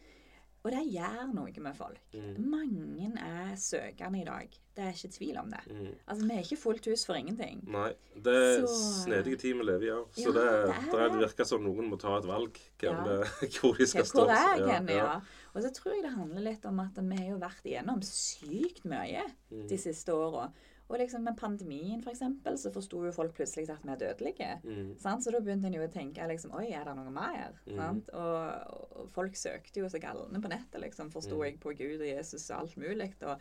Og 0.63 0.71
det 0.71 0.81
gjør 0.93 1.33
noe 1.35 1.51
med 1.59 1.75
folk. 1.75 1.97
Mm. 2.13 2.35
Mange 2.47 3.07
er 3.19 3.55
søkende 3.59 4.21
i 4.21 4.23
dag. 4.23 4.53
Det 4.73 4.83
er 4.85 4.93
ikke 4.95 5.09
tvil 5.11 5.37
om 5.41 5.49
det. 5.51 5.59
Mm. 5.69 5.89
Altså, 6.07 6.25
Vi 6.25 6.33
er 6.37 6.39
ikke 6.45 6.57
fullt 6.61 6.85
hus 6.87 7.03
for 7.05 7.13
ingenting. 7.19 7.59
Nei. 7.69 7.89
Det 8.15 8.33
er 8.33 8.65
Så- 8.65 9.03
snedige 9.03 9.35
tid 9.37 9.53
vi 9.59 9.63
lever 9.67 9.83
i, 9.83 9.89
ja. 9.91 9.99
Så 10.15 10.31
det, 10.31 10.45
det 10.45 10.75
er 10.93 11.09
det, 11.09 11.11
det 11.11 11.19
virker 11.27 11.45
som 11.45 11.61
noen 11.63 11.89
må 11.91 11.99
ta 11.99 12.15
et 12.17 12.25
valg 12.25 12.57
Ja. 12.81 12.93
det, 13.03 13.27
hvor 13.59 13.75
de 13.77 13.85
skal 13.87 14.05
stå. 14.05 14.23
Hvor 14.23 14.31
er 14.31 14.63
Ja, 14.67 14.79
ja. 14.87 15.19
Og 15.53 15.61
så 15.63 15.69
tror 15.75 15.93
jeg 15.93 16.03
det 16.07 16.15
handler 16.15 16.41
litt 16.41 16.65
om 16.65 16.79
at 16.79 16.95
vi 16.97 17.15
har 17.17 17.29
jo 17.35 17.37
vært 17.43 17.63
igjennom 17.65 18.01
sykt 18.01 18.85
mye 18.85 19.21
Mm. 19.51 19.67
de 19.67 19.77
siste 19.77 20.09
åra. 20.15 20.47
Og 20.89 20.99
liksom 20.99 21.23
med 21.23 21.37
pandemien, 21.39 22.01
for 22.03 22.11
eksempel, 22.11 22.57
så 22.59 22.69
forsto 22.73 22.99
jo 23.05 23.11
folk 23.15 23.33
plutselig 23.37 23.69
at 23.71 23.81
vi 23.87 23.91
er 23.93 24.01
dødelige. 24.01 24.49
Mm. 24.67 24.89
Sant? 24.99 25.23
Så 25.23 25.31
da 25.31 25.39
begynte 25.39 25.65
en 25.69 25.73
jo 25.77 25.81
å 25.85 25.91
tenke 25.91 26.27
liksom, 26.27 26.51
Oi, 26.59 26.67
er 26.75 26.83
det 26.85 26.95
noe 26.97 27.09
mer? 27.15 27.55
Mm. 27.65 27.77
Sant? 27.79 28.09
Og, 28.13 28.97
og 28.99 29.09
folk 29.15 29.35
søkte 29.39 29.79
jo 29.79 29.89
så 29.89 30.01
galne 30.03 30.41
på 30.43 30.51
nettet, 30.51 30.81
liksom, 30.83 31.09
forsto 31.13 31.37
Mm. 31.39 31.43
jeg, 31.47 31.59
på 31.63 31.73
Gud 31.79 32.01
og 32.01 32.07
Jesus 32.09 32.49
og 32.51 32.59
alt 32.59 32.75
mulig. 32.77 33.13
Og, 33.23 33.39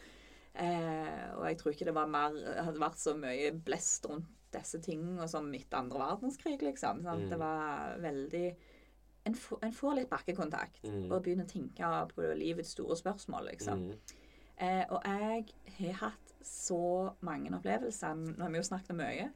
eh, 0.55 1.27
og 1.37 1.45
jeg 1.49 1.59
tror 1.59 1.73
ikke 1.75 1.85
det 1.91 1.95
var 1.99 2.07
mer, 2.15 2.39
hadde 2.63 2.81
vært 2.81 3.03
så 3.03 3.17
mye 3.19 3.51
blest 3.53 4.07
rundt 4.09 4.31
disse 4.53 4.79
tingene 4.85 5.27
som 5.29 5.47
etter 5.57 5.79
andre 5.81 5.99
verdenskrig, 5.99 6.61
liksom. 6.63 7.03
Sant? 7.03 7.25
Mm. 7.27 7.31
Det 7.31 7.39
var 7.41 7.99
veldig 8.05 8.47
en, 9.25 9.37
en 9.63 9.73
får 9.73 9.95
litt 9.97 10.11
bakkekontakt 10.11 10.83
Mm. 10.89 11.11
og 11.13 11.23
begynner 11.23 11.45
å 11.47 11.53
tenke 11.53 11.91
på 12.15 12.33
livets 12.37 12.71
store 12.75 12.97
spørsmål, 12.97 13.51
liksom. 13.53 13.91
Eh, 14.59 14.85
og 14.91 15.03
jeg 15.05 15.47
har 15.79 15.93
hatt 16.11 16.35
så 16.43 17.13
mange 17.21 17.51
opplevelser. 17.55 18.15
Nå 18.37 18.43
har 18.45 18.51
vi 18.51 18.59
jo 18.61 18.63
snakket 18.69 18.91
om 18.91 18.97
mye. 19.03 19.31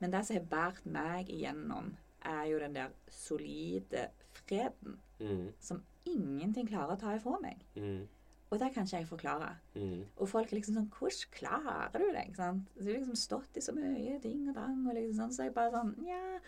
Men 0.00 0.10
det 0.12 0.24
som 0.26 0.36
har 0.36 0.44
båret 0.50 0.86
meg 0.86 1.28
igjennom, 1.32 1.94
er 2.26 2.44
jo 2.50 2.58
den 2.58 2.74
der 2.74 2.88
solide 3.08 4.08
freden 4.34 4.98
Mm. 5.18 5.52
som 5.60 5.78
ingenting 6.04 6.66
klarer 6.68 6.92
å 6.96 7.00
ta 7.00 7.14
ifra 7.16 7.38
meg. 7.40 7.62
Mm. 7.74 8.06
Og 8.50 8.58
det 8.60 8.74
kan 8.74 8.84
ikke 8.84 8.98
jeg 8.98 9.06
forklare. 9.08 9.56
Mm. 9.74 10.02
Og 10.18 10.28
folk 10.28 10.52
er 10.52 10.56
liksom 10.58 10.74
sånn 10.76 10.90
Hvordan 10.90 11.30
klarer 11.32 11.98
du 11.98 12.12
det? 12.12 12.36
sant? 12.36 12.68
Så 12.76 12.84
har 12.84 12.98
liksom 12.98 13.16
stått 13.16 13.56
i 13.56 13.60
så 13.60 13.72
mye 13.72 14.20
ding 14.20 14.48
og 14.48 14.54
dang, 14.54 14.86
og 14.86 14.94
liksom 14.94 15.16
sånn, 15.16 15.32
så 15.32 15.42
jeg 15.44 15.54
bare 15.54 15.72
sånn 15.72 15.94
Nja, 16.02 16.40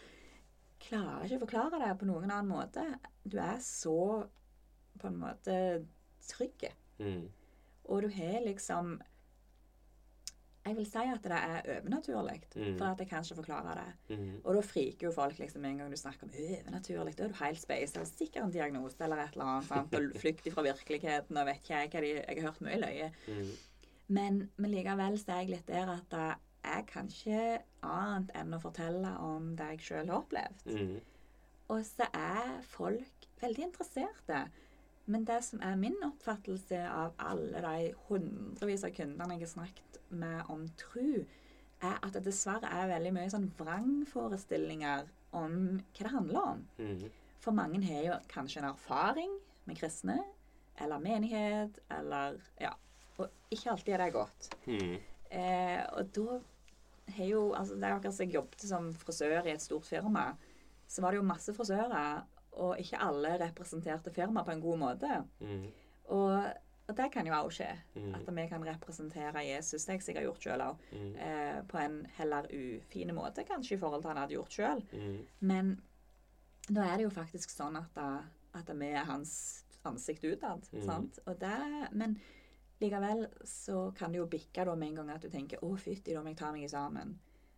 klarer 0.81 1.25
ikke 1.25 1.39
å 1.41 1.47
forklare 1.47 1.81
det 1.81 1.99
på 1.99 2.07
noen 2.07 2.31
annen 2.31 2.49
måte. 2.53 2.85
Du 3.27 3.39
er 3.39 3.57
så 3.59 4.29
på 4.99 5.07
en 5.09 5.19
måte 5.19 5.87
trygg. 6.29 6.69
Mm. 7.01 7.29
Og 7.89 8.03
du 8.05 8.09
har 8.13 8.41
liksom 8.45 8.99
Jeg 10.69 10.77
vil 10.77 10.85
si 10.85 11.01
at 11.01 11.23
det 11.25 11.33
er 11.33 11.63
overnaturlig, 11.79 12.43
Mm. 12.55 12.75
for 12.77 12.85
at 12.91 12.99
jeg 13.01 13.09
kan 13.09 13.23
ikke 13.25 13.37
forklare 13.39 13.75
det. 13.79 14.19
Mm. 14.19 14.41
Og 14.45 14.55
da 14.55 14.61
friker 14.61 15.07
jo 15.07 15.13
folk 15.13 15.39
liksom 15.39 15.65
en 15.65 15.79
gang 15.79 15.91
du 15.91 15.97
snakker 15.97 16.25
om 16.27 16.31
overnaturlig. 16.35 17.15
Da 17.17 17.25
er 17.25 17.29
du 17.29 17.39
helt 17.45 17.61
space. 17.63 17.95
Det 17.95 18.01
er 18.03 18.05
sikkert 18.05 18.43
en 18.45 18.53
diagnose 18.53 18.97
eller 19.01 19.17
et 19.23 19.33
eller 19.33 19.45
annet. 19.45 19.65
Sant? 19.71 19.95
Og 19.95 20.21
flykt 20.21 20.51
fra 20.53 20.63
virkeligheten 20.67 21.37
og 21.41 21.47
vet 21.49 21.63
ikke 21.63 21.79
jeg 21.79 21.91
hva 21.95 22.01
de 22.05 22.11
Jeg 22.13 22.43
har 22.43 22.51
hørt 22.51 22.61
mye 22.61 22.81
løye. 22.83 23.09
Mm. 23.29 23.51
Men, 24.09 24.51
men 24.59 24.71
likevel 24.71 25.19
så 25.19 25.33
er 25.33 25.41
jeg 25.41 25.51
litt 25.55 25.67
der 25.73 25.89
at 25.95 26.11
det 26.11 26.29
jeg 26.69 26.87
kan 26.87 27.09
ikke 27.09 27.63
annet 27.83 28.31
enn 28.37 28.53
å 28.53 28.61
fortelle 28.61 29.15
om 29.25 29.55
det 29.57 29.71
jeg 29.73 29.81
sjøl 29.89 30.11
har 30.11 30.21
opplevd. 30.21 30.67
Mm. 30.67 31.01
Og 31.71 31.85
så 31.85 32.11
er 32.13 32.61
folk 32.63 33.29
veldig 33.41 33.65
interesserte. 33.71 34.45
Men 35.09 35.25
det 35.25 35.41
som 35.47 35.61
er 35.65 35.77
min 35.81 35.97
oppfattelse 36.05 36.81
av 36.93 37.15
alle 37.19 37.63
de 37.65 37.93
hundrevis 38.09 38.85
av 38.85 38.93
kundene 38.97 39.39
jeg 39.39 39.47
har 39.47 39.53
snakket 39.55 40.01
med 40.11 40.51
om 40.53 40.67
tru, 40.81 41.25
er 41.81 41.95
at 42.03 42.13
det 42.17 42.27
dessverre 42.27 42.69
er 42.75 42.91
veldig 42.91 43.13
mye 43.17 43.31
sånn 43.33 43.49
vrangforestillinger 43.57 45.09
om 45.39 45.55
hva 45.79 46.03
det 46.03 46.13
handler 46.13 46.51
om. 46.55 46.65
Mm. 46.81 47.07
For 47.41 47.57
mange 47.57 47.81
har 47.87 48.03
jo 48.05 48.19
kanskje 48.33 48.63
en 48.63 48.73
erfaring 48.73 49.33
med 49.69 49.79
kristne, 49.79 50.19
eller 50.79 51.03
menighet, 51.03 51.81
eller 51.91 52.41
Ja. 52.61 52.75
Og 53.19 53.31
ikke 53.51 53.71
alltid 53.71 53.95
er 53.95 54.05
det 54.05 54.13
godt. 54.15 54.51
Mm. 54.67 54.99
Eh, 55.31 55.81
og 55.93 56.13
da 56.15 56.39
har 57.17 57.25
jo 57.25 57.53
altså 57.53 57.75
Det 57.75 57.85
er 57.85 57.95
akkurat 57.97 58.15
som 58.15 58.27
jeg 58.27 58.35
jobbet 58.35 58.61
som 58.61 58.93
frisør 58.95 59.47
i 59.47 59.53
et 59.53 59.63
stort 59.63 59.87
firma. 59.87 60.37
Så 60.87 61.03
var 61.03 61.11
det 61.11 61.19
jo 61.19 61.27
masse 61.27 61.55
frisører, 61.55 62.23
og 62.59 62.79
ikke 62.81 62.99
alle 63.05 63.37
representerte 63.41 64.11
firmaet 64.15 64.47
på 64.49 64.53
en 64.57 64.61
god 64.65 64.79
måte. 64.81 65.19
Mm. 65.41 65.67
Og, 66.15 66.49
og 66.89 66.97
det 66.97 67.11
kan 67.13 67.27
jo 67.27 67.35
også 67.37 67.59
skje. 67.63 67.71
Mm. 67.95 68.15
At 68.15 68.31
vi 68.37 68.47
kan 68.49 68.65
representere 68.67 69.43
Jesus. 69.47 69.85
Det 69.85 69.93
har 69.93 69.99
jeg 69.99 70.07
sikkert 70.09 70.27
gjort 70.29 70.47
sjøl 70.47 70.65
òg. 70.65 70.87
Mm. 70.93 71.13
Eh, 71.27 71.61
på 71.69 71.79
en 71.83 71.99
heller 72.17 72.49
ufine 72.55 73.13
måte, 73.17 73.45
kanskje, 73.49 73.77
i 73.77 73.81
forhold 73.83 74.03
til 74.03 74.13
han 74.15 74.23
hadde 74.23 74.37
gjort 74.39 74.57
sjøl. 74.59 74.83
Mm. 74.93 75.21
Men 75.41 75.71
nå 76.71 76.83
er 76.85 76.97
det 76.97 77.07
jo 77.09 77.15
faktisk 77.15 77.51
sånn 77.55 77.77
at, 77.81 77.93
da- 77.95 78.25
at 78.59 78.69
vi 78.77 78.91
er 78.93 79.05
hans 79.09 79.65
ansikt 79.89 80.25
utad. 80.25 80.67
Mhm. 80.73 80.85
sant? 80.85 81.19
Og 81.27 81.39
det, 81.41 81.89
men 81.93 82.19
likevel 82.81 83.27
så 83.45 83.89
kan 83.97 84.13
det 84.13 84.19
jo 84.21 84.27
bikke 84.27 84.65
da 84.67 84.75
med 84.75 84.89
en 84.89 84.95
gang 85.01 85.11
at 85.11 85.23
du 85.23 85.29
tenker 85.31 85.59
'Å, 85.63 85.77
fytti, 85.79 86.13
da 86.15 86.23
må 86.23 86.29
jeg 86.29 86.37
ta 86.37 86.53
meg 86.53 86.69
sammen'. 86.71 87.15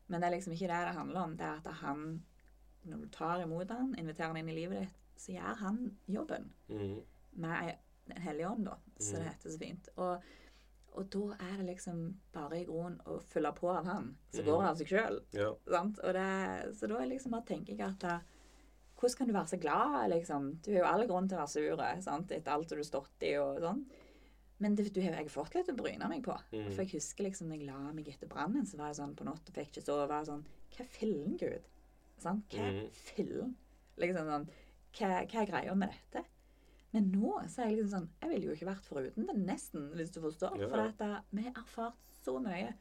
Men 0.09 0.20
det 0.20 0.27
er 0.28 0.35
liksom 0.36 0.52
ikke 0.52 0.68
det 0.68 0.86
det 0.86 0.94
handler 0.97 1.20
om. 1.20 1.36
Det 1.36 1.47
er 1.47 1.56
at 1.56 1.66
han, 1.81 2.22
når 2.89 3.01
du 3.05 3.09
tar 3.09 3.43
imot 3.44 3.70
han, 3.70 3.94
inviterer 3.98 4.28
han 4.32 4.36
inn 4.40 4.48
i 4.48 4.55
livet 4.57 4.81
ditt, 4.86 4.94
så 5.20 5.32
gjør 5.36 5.57
han 5.61 5.97
jobben 6.09 6.51
Mm. 6.69 7.01
med 7.36 7.77
Den 8.11 8.23
hellige 8.23 8.48
ånd, 8.51 8.65
da, 8.65 8.74
som 8.98 9.15
det 9.20 9.23
Mhm. 9.23 9.28
heter 9.32 9.51
så 9.51 9.59
fint. 9.59 9.89
Og, 9.97 10.23
og 10.97 11.11
da 11.11 11.36
er 11.47 11.57
det 11.59 11.66
liksom 11.66 12.15
bare 12.32 12.61
i 12.61 12.65
grunnen 12.65 13.01
å 13.07 13.20
følge 13.23 13.52
på 13.55 13.69
av 13.70 13.85
han. 13.86 14.16
Så 14.32 14.43
går 14.43 14.62
det 14.62 14.69
av 14.70 14.77
seg 14.77 14.86
sjøl. 14.89 15.20
Ja. 15.32 15.55
Det, 16.12 16.74
så 16.74 16.89
da 16.89 17.05
liksom 17.05 17.31
bare 17.31 17.47
tenker 17.47 17.77
jeg 17.77 17.81
at 17.86 17.98
da, 18.01 18.20
hvordan 18.98 19.16
kan 19.16 19.27
du 19.28 19.32
være 19.32 19.47
så 19.48 19.61
glad, 19.61 20.11
liksom? 20.11 20.61
Du 20.62 20.73
har 20.73 20.78
jo 20.81 20.85
all 20.86 21.07
grunn 21.07 21.28
til 21.28 21.39
å 21.39 21.40
være 21.40 21.48
sur 21.48 22.02
sant? 22.02 22.32
etter 22.32 22.51
alt 22.52 22.69
du 22.69 22.74
har 22.77 22.82
stått 22.82 23.23
i 23.23 23.36
og 23.36 23.61
sånn. 23.61 23.85
Men 24.59 24.74
det, 24.74 24.93
du 24.93 25.01
har, 25.01 25.12
jeg 25.12 25.31
fått 25.31 25.55
litt 25.55 25.69
å 25.69 25.77
bryne 25.77 26.09
meg 26.09 26.23
på. 26.24 26.35
Mm. 26.52 26.66
For 26.73 26.82
jeg 26.82 26.90
husker 26.98 27.24
liksom 27.24 27.48
når 27.48 27.59
jeg 27.61 27.66
la 27.66 27.93
meg 27.93 28.09
etter 28.09 28.27
brannen, 28.28 28.66
så 28.66 28.77
var 28.77 28.89
det 28.89 28.97
sånn 28.97 29.15
på 29.15 29.24
natta 29.24 29.52
fikk 29.52 29.70
ikke 29.77 29.85
sove. 29.86 30.24
Sånn 30.27 30.44
Hva 30.77 30.85
fillen, 30.86 31.36
Gud? 31.39 31.62
Sant? 32.20 32.52
Hva 32.52 32.66
er 32.68 32.82
fillen? 33.14 33.56
Liksom 34.01 34.28
sånn 34.28 34.51
hva, 34.98 35.09
hva 35.22 35.42
er 35.42 35.51
greia 35.51 35.74
med 35.78 35.92
dette? 35.94 36.24
Men 36.90 37.10
nå 37.12 37.36
så 37.47 37.62
er 37.62 37.70
jeg 37.70 37.76
liksom 37.78 37.92
sånn 37.92 38.09
Jeg 38.18 38.30
ville 38.32 38.48
jo 38.48 38.55
ikke 38.56 38.70
vært 38.70 38.86
foruten 38.88 39.28
det, 39.28 39.36
nesten, 39.47 39.90
hvis 39.94 40.10
du 40.14 40.20
forstår. 40.24 40.56
Ja. 40.59 40.70
For 40.72 40.84
at, 40.88 41.05
eh, 41.06 41.18
vi 41.30 41.47
har 41.47 41.60
erfart 41.62 42.16
så 42.24 42.38
mye. 42.42 42.72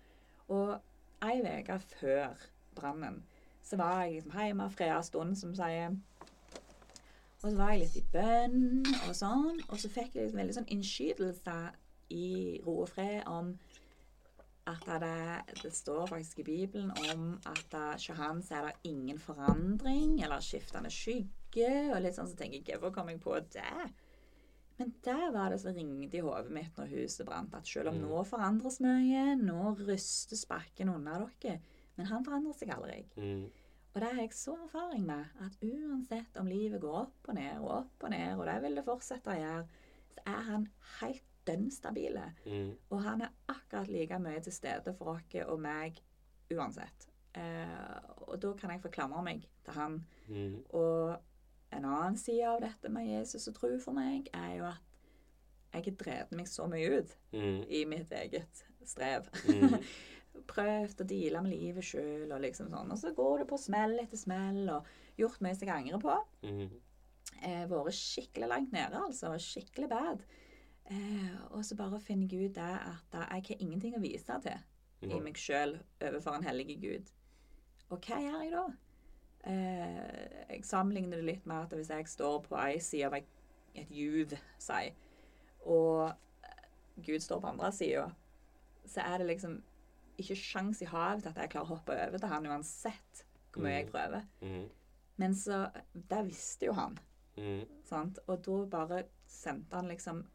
Og 0.50 0.80
ei 1.26 1.42
uke 1.44 1.78
før 1.92 2.48
brannen 2.78 3.22
så 3.70 3.78
var 3.78 4.04
jeg 4.04 4.16
liksom 4.16 4.34
hjemme 4.34 4.70
freda 4.74 5.02
stund, 5.06 5.36
som 5.38 5.52
sier. 5.54 5.94
Og 7.40 7.52
så 7.52 7.56
var 7.56 7.76
jeg 7.76 7.84
litt 7.84 7.98
i 8.00 8.08
bønn 8.12 8.88
og 9.08 9.14
sånn, 9.16 9.60
og 9.70 9.78
så 9.80 9.92
fikk 9.94 10.16
jeg 10.16 10.26
liksom 10.26 10.42
veldig 10.42 10.56
sånn 10.58 10.72
innskytelse 10.74 11.58
i 12.12 12.30
ro 12.66 12.80
og 12.84 12.90
fred 12.90 13.22
om 13.30 13.54
at 14.70 14.86
det, 15.04 15.56
det 15.64 15.72
står 15.76 16.08
faktisk 16.12 16.40
i 16.44 16.48
Bibelen 16.48 16.92
om 17.12 17.32
at 17.50 17.76
hos 17.94 18.08
han 18.18 18.44
er 18.52 18.70
det 18.70 18.92
ingen 18.92 19.20
forandring 19.22 20.20
eller 20.24 20.44
skiftende 20.44 20.92
skygge. 20.94 21.72
Og 21.94 22.00
litt 22.04 22.18
sånn 22.18 22.30
så 22.30 22.38
tenker 22.40 22.74
jeg 22.74 22.80
hvorfor 22.80 23.00
kom 23.02 23.12
jeg 23.12 23.22
på 23.24 23.36
det? 23.54 23.90
Men 24.80 24.94
der 25.04 25.26
var 25.36 25.52
det 25.52 25.60
som 25.60 25.76
ringte 25.76 26.18
i 26.18 26.24
hodet 26.24 26.54
mitt 26.56 26.78
når 26.80 26.94
huset 26.94 27.26
brant, 27.28 27.56
at 27.58 27.68
selv 27.68 27.92
om 27.92 27.98
Mm. 28.00 28.06
nå 28.08 28.22
forandres 28.24 28.80
mye, 28.80 29.36
nå 29.36 29.74
rystes 29.82 30.46
bakken 30.48 30.94
under 30.94 31.26
dere, 31.42 31.60
men 31.98 32.08
han 32.08 32.24
forandrer 32.24 32.56
seg 32.56 32.72
aldri. 32.72 33.02
Mm. 33.18 33.50
Og 33.90 34.00
det 34.00 34.12
har 34.14 34.22
jeg 34.22 34.34
så 34.38 34.54
erfaring 34.56 35.04
med, 35.06 35.26
at 35.44 35.58
uansett 35.66 36.38
om 36.40 36.48
livet 36.48 36.80
går 36.80 36.96
opp 37.02 37.28
og 37.28 37.36
ned 37.36 37.60
og 37.60 37.72
opp 37.82 38.04
og 38.08 38.14
ned, 38.14 38.38
og 38.38 38.46
det 38.46 38.62
vil 38.64 38.76
det 38.80 38.86
fortsette 38.86 39.34
å 39.34 39.40
gjøre, 39.42 39.68
så 40.14 40.24
er 40.32 40.42
han 40.48 40.68
helt 41.02 41.29
dønn 41.48 41.70
stabile. 41.72 42.26
Mm. 42.46 42.74
Og 42.92 43.02
han 43.04 43.22
er 43.26 43.34
akkurat 43.50 43.88
like 43.92 44.20
mye 44.22 44.42
til 44.46 44.54
stede 44.54 44.94
for 44.98 45.16
oss 45.16 45.38
og 45.46 45.60
meg 45.64 46.02
uansett. 46.52 47.08
Eh, 47.38 47.98
og 48.28 48.40
da 48.42 48.54
kan 48.58 48.72
jeg 48.74 48.82
forklamre 48.82 49.24
meg 49.24 49.46
til 49.66 49.74
han. 49.78 50.00
Mm. 50.28 50.56
Og 50.74 51.16
en 51.72 51.86
annen 51.86 52.18
side 52.18 52.48
av 52.50 52.62
dette 52.64 52.90
med 52.90 53.08
Jesus 53.08 53.48
og 53.52 53.56
tro 53.60 53.70
for 53.82 53.94
meg, 53.94 54.30
er 54.34 54.56
jo 54.58 54.66
at 54.72 54.86
jeg 55.70 55.84
har 55.86 55.98
drevet 56.02 56.32
meg 56.34 56.48
så 56.50 56.66
mye 56.66 56.88
ut 56.98 57.12
Mm. 57.32 57.60
i 57.70 57.84
mitt 57.86 58.12
eget 58.12 58.64
strev. 58.90 59.28
Mm. 59.46 59.78
Prøvd 60.50 61.02
å 61.04 61.06
deale 61.06 61.42
med 61.46 61.52
livet 61.54 61.86
sjøl 61.86 62.32
og 62.32 62.42
liksom 62.42 62.72
sånn. 62.72 62.90
Og 62.92 62.98
så 62.98 63.12
går 63.14 63.44
det 63.44 63.48
på 63.52 63.58
smell 63.62 64.00
etter 64.02 64.18
smell 64.18 64.64
og 64.74 64.88
gjort 65.20 65.42
mye 65.46 65.54
som 65.58 65.68
jeg 65.68 65.76
angrer 65.76 66.02
på. 66.02 66.16
Mm. 66.48 66.70
Eh, 67.44 67.66
vært 67.70 67.94
skikkelig 67.94 68.50
langt 68.50 68.72
nede, 68.74 68.98
altså. 68.98 69.36
Skikkelig 69.38 69.90
bad. 69.92 70.24
Eh, 70.90 71.36
og 71.52 71.64
så 71.66 71.76
bare 71.78 72.00
finner 72.02 72.28
jeg 72.32 72.50
ut 72.50 72.56
det 72.56 72.62
at 72.64 73.14
jeg 73.14 73.44
har 73.50 73.62
ingenting 73.62 73.96
å 73.96 74.02
vise 74.02 74.40
til 74.42 75.12
i 75.14 75.20
meg 75.24 75.38
sjøl 75.40 75.78
overfor 76.02 76.36
en 76.36 76.44
hellig 76.44 76.80
gud. 76.82 77.12
Og 77.90 78.02
hva 78.04 78.18
gjør 78.20 78.42
jeg 78.44 78.52
da? 78.52 78.64
Eh, 79.48 80.46
jeg 80.50 80.66
sammenligner 80.68 81.18
det 81.22 81.26
litt 81.30 81.46
med 81.48 81.62
at 81.64 81.76
hvis 81.78 81.90
jeg 81.94 82.08
står 82.12 82.42
på 82.50 82.58
ei 82.60 82.80
side 82.84 83.06
av 83.08 83.14
et, 83.20 83.30
juv, 83.90 84.34
si, 84.60 84.90
og 85.66 86.12
Gud 87.06 87.20
står 87.24 87.40
på 87.40 87.48
andre 87.54 87.70
sida, 87.72 88.10
så 88.90 89.06
er 89.06 89.22
det 89.22 89.28
liksom 89.30 89.54
ikke 90.20 90.36
sjans 90.36 90.82
i 90.84 90.90
havet 90.90 91.22
til 91.24 91.30
at 91.32 91.38
jeg 91.46 91.52
klarer 91.54 91.70
å 91.70 91.76
hoppe 91.78 91.96
over 91.96 92.18
til 92.20 92.28
han 92.34 92.50
uansett 92.50 93.22
hvor 93.54 93.64
mye 93.64 93.78
jeg 93.78 93.86
Mm. 93.86 93.92
prøver. 93.94 94.26
Mm. 94.42 94.70
Men 95.18 95.34
så 95.36 95.70
Det 95.94 96.26
visste 96.28 96.66
jo 96.66 96.74
han. 96.74 97.00
Mm. 97.38 97.64
Sant? 97.86 98.20
Og 98.28 98.42
da 98.44 98.66
bare 98.66 99.04
sendte 99.28 99.76
han 99.76 99.88
liksom 99.88 100.26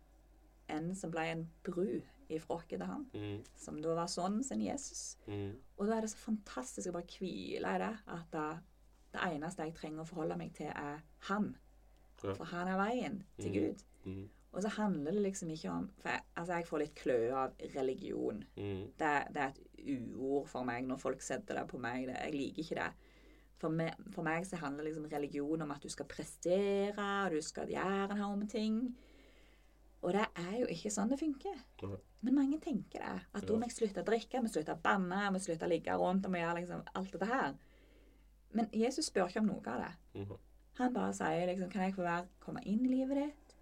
en 0.69 0.95
som 0.95 1.11
ble 1.11 1.20
en 1.32 1.47
bru 1.65 2.01
ifra 2.32 2.57
oss 2.57 2.65
til 2.69 2.81
han, 2.82 3.07
Mm. 3.15 3.43
som 3.57 3.81
da 3.82 3.95
var 3.95 4.07
sønnen 4.09 4.43
sin 4.45 4.61
Jesus. 4.65 5.16
Mm. 5.28 5.57
Og 5.78 5.86
da 5.86 5.97
er 5.97 6.01
det 6.01 6.11
så 6.11 6.16
fantastisk 6.16 6.89
å 6.89 6.93
bare 6.93 7.19
hvile 7.19 7.74
i 7.74 7.78
det, 7.78 7.91
at 8.09 8.31
da, 8.32 8.59
det 9.12 9.20
eneste 9.35 9.62
jeg 9.66 9.74
trenger 9.74 10.03
å 10.03 10.09
forholde 10.09 10.36
meg 10.39 10.55
til, 10.55 10.66
er 10.66 11.03
han. 11.28 11.57
Ja. 12.24 12.32
For 12.35 12.45
han 12.45 12.69
er 12.69 12.78
veien 12.81 13.23
til 13.39 13.51
Mm. 13.51 13.55
Gud. 13.61 13.82
Mm. 14.07 14.28
Og 14.55 14.62
så 14.62 14.69
handler 14.69 15.12
det 15.12 15.23
liksom 15.23 15.51
ikke 15.51 15.70
om 15.70 15.91
For 15.99 16.09
jeg, 16.11 16.20
altså 16.36 16.53
jeg 16.55 16.66
får 16.66 16.78
litt 16.78 16.95
kløe 16.95 17.32
av 17.35 17.53
religion. 17.74 18.45
Mm. 18.57 18.85
Det, 18.99 19.11
det 19.35 19.36
er 19.43 19.49
et 19.49 20.15
uord 20.16 20.47
for 20.49 20.65
meg 20.65 20.85
når 20.86 20.97
folk 20.99 21.20
setter 21.23 21.55
det 21.59 21.69
på 21.69 21.78
meg. 21.78 22.07
Det, 22.07 22.16
jeg 22.24 22.32
liker 22.32 22.62
ikke 22.62 22.74
det. 22.77 22.93
For 23.59 23.69
meg, 23.70 23.95
for 24.12 24.23
meg 24.23 24.45
så 24.47 24.57
handler 24.57 24.85
liksom 24.85 25.07
religion 25.12 25.62
om 25.62 25.70
at 25.70 25.82
du 25.82 25.89
skal 25.89 26.07
prestere, 26.07 27.24
og 27.27 27.31
du 27.32 27.41
skal 27.43 27.66
gjøre 27.69 28.11
en 28.11 28.16
haug 28.16 28.39
med 28.39 28.49
ting. 28.51 28.97
Og 30.05 30.12
det 30.12 30.24
er 30.36 30.56
jo 30.60 30.66
ikke 30.68 30.90
sånn 30.93 31.09
det 31.09 31.16
funker. 31.20 31.60
Men 32.24 32.35
mange 32.36 32.59
tenker 32.60 33.01
det. 33.01 33.20
At 33.35 33.47
da 33.48 33.55
må 33.56 33.64
jeg 33.68 33.76
slutte 33.78 34.02
å 34.02 34.09
drikke, 34.09 34.43
må 34.44 34.51
slutte 34.52 34.74
å 34.76 34.81
banne, 34.85 35.31
må 35.32 35.40
slutte 35.40 35.64
å 35.64 35.70
ligge 35.70 35.94
rundt 36.01 36.26
og 36.28 36.32
må 36.35 36.43
gjøre 36.43 36.59
liksom 36.60 36.82
alt 37.01 37.14
dette 37.14 37.28
her. 37.31 37.55
Men 38.55 38.68
Jesus 38.76 39.09
spør 39.10 39.31
ikke 39.32 39.40
om 39.40 39.48
noe 39.51 39.64
av 39.72 39.81
det. 39.86 40.20
Mhm. 40.20 40.36
Han 40.78 40.93
bare 40.93 41.12
sier 41.14 41.47
liksom 41.47 41.70
Kan 41.70 41.82
jeg 41.82 41.94
få 41.94 42.02
være, 42.02 42.26
komme 42.40 42.60
inn 42.66 42.85
i 42.85 42.89
livet 42.89 43.16
ditt 43.16 43.55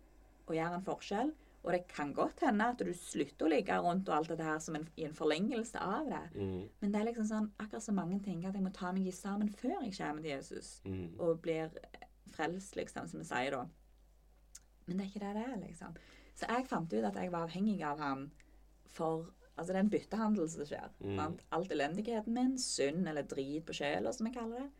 og 0.49 0.55
gjøre 0.57 0.75
en 0.79 0.85
forskjell? 0.87 1.33
Og 1.65 1.71
det 1.73 1.87
kan 1.87 2.13
godt 2.13 2.41
hende 2.43 2.65
at 2.73 2.79
du 2.83 2.91
slutter 2.93 3.47
å 3.47 3.51
ligge 3.53 3.77
rundt 3.79 4.09
og 4.09 4.17
alt 4.17 4.29
dette 4.33 4.43
her 4.43 4.59
som 4.59 4.75
en, 4.75 4.89
i 4.99 5.05
en 5.07 5.15
forlengelse 5.15 5.79
av 5.79 6.09
det. 6.11 6.23
Mm. 6.35 6.69
Men 6.81 6.93
det 6.93 7.01
er 7.01 7.05
liksom 7.13 7.29
sånn 7.29 7.51
akkurat 7.63 7.85
som 7.85 7.95
mange 7.95 8.19
tenker 8.25 8.49
at 8.49 8.55
jeg 8.59 8.65
må 8.65 8.73
ta 8.75 8.91
meg 8.93 9.13
sammen 9.15 9.49
før 9.49 9.77
jeg 9.85 9.95
kommer 9.95 10.23
til 10.23 10.31
Jesus 10.33 10.81
Mm. 10.85 11.21
og 11.21 11.41
blir 11.43 11.71
frelst, 12.33 12.75
liksom, 12.77 13.07
som 13.09 13.21
vi 13.21 13.27
sier 13.29 13.51
da. 13.55 13.67
Men 14.87 14.97
det 14.99 15.05
er 15.05 15.11
ikke 15.13 15.21
det 15.21 15.35
det 15.37 15.45
er, 15.53 15.57
liksom. 15.69 15.95
Så 16.35 16.49
jeg 16.49 16.67
fant 16.67 16.93
ut 16.93 17.05
at 17.05 17.15
jeg 17.21 17.31
var 17.33 17.47
avhengig 17.49 17.83
av 17.85 17.99
han 18.03 18.31
for 18.87 19.31
Altså 19.59 19.75
det 19.75 19.77
er 19.77 19.85
en 19.85 19.91
byttehandel 19.93 20.47
som 20.49 20.65
skjer. 20.65 20.93
Mm. 21.05 21.35
Alt 21.53 21.73
elendigheten 21.75 22.33
min, 22.33 22.55
synd 22.59 23.05
eller 23.07 23.23
drit 23.29 23.67
på 23.69 23.75
sjela, 23.77 24.09
som 24.17 24.27
jeg 24.27 24.35
kaller 24.35 24.63
det, 24.63 24.71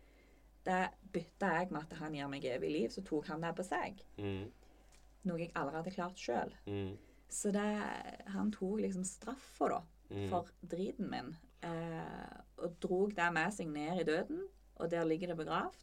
det 0.65 0.79
bytta 1.13 1.51
jeg 1.59 1.69
med 1.71 1.83
at 1.83 1.93
han 1.99 2.15
gir 2.17 2.31
meg 2.33 2.47
evig 2.49 2.71
liv. 2.73 2.89
Så 2.91 3.03
tok 3.05 3.27
han 3.29 3.45
det 3.45 3.51
på 3.59 3.67
seg. 3.69 4.01
Mm. 4.17 4.47
Noe 5.29 5.39
jeg 5.43 5.53
aldri 5.61 5.77
hadde 5.77 5.93
klart 5.93 6.17
sjøl. 6.25 6.55
Mm. 6.67 6.97
Så 7.29 7.53
det, 7.53 7.67
han 8.33 8.51
tok 8.57 8.81
liksom 8.81 9.05
straffa, 9.05 9.69
da, 9.75 9.83
Mm. 10.11 10.29
for 10.33 10.49
driten 10.69 11.11
min. 11.11 11.37
Eh, 11.63 12.41
og 12.59 12.75
drog 12.81 13.15
det 13.15 13.29
med 13.33 13.53
seg 13.53 13.69
ned 13.69 14.01
i 14.01 14.05
døden, 14.09 14.43
og 14.77 14.91
der 14.91 15.05
ligger 15.05 15.29
det 15.29 15.37
begravd. 15.37 15.77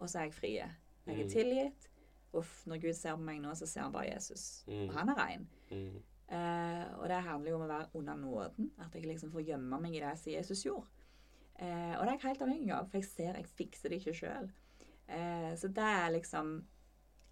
Og 0.00 0.08
så 0.08 0.18
er 0.18 0.24
jeg 0.30 0.34
frie. 0.34 0.66
Jeg 1.06 1.20
er 1.20 1.24
Mm. 1.24 1.30
tilgitt. 1.30 1.88
Og 2.32 2.40
f- 2.44 2.64
når 2.66 2.80
Gud 2.80 2.94
ser 2.96 3.16
på 3.18 3.26
meg 3.26 3.42
nå, 3.44 3.52
så 3.58 3.66
ser 3.68 3.84
han 3.84 3.92
bare 3.92 4.08
Jesus. 4.14 4.64
Mm. 4.66 4.86
Og 4.88 4.94
han 4.96 5.12
er 5.12 5.18
rein. 5.20 5.46
Mm. 5.70 6.00
Eh, 6.32 6.84
og 6.96 7.08
det 7.12 7.18
handler 7.26 7.50
jo 7.52 7.56
om 7.58 7.64
å 7.66 7.70
være 7.70 7.90
under 8.00 8.16
nåden. 8.16 8.70
At 8.80 8.94
jeg 8.96 9.04
liksom 9.06 9.32
får 9.34 9.44
gjemme 9.50 9.80
meg 9.84 9.96
i 9.98 10.00
det 10.00 10.14
som 10.18 10.32
Jesus 10.32 10.64
gjorde. 10.64 10.88
Eh, 11.60 11.92
og 11.98 12.02
det 12.06 12.08
er 12.08 12.16
jeg 12.16 12.24
helt 12.30 12.44
avhengig 12.46 12.72
av, 12.74 12.86
for 12.88 12.98
jeg 13.02 13.10
ser 13.10 13.36
jeg 13.36 13.50
fikser 13.58 13.92
det 13.92 13.98
ikke 14.00 14.14
sjøl. 14.22 14.48
Eh, 15.12 15.50
så 15.60 15.68
det 15.68 15.84
er 15.84 16.14
liksom 16.14 16.54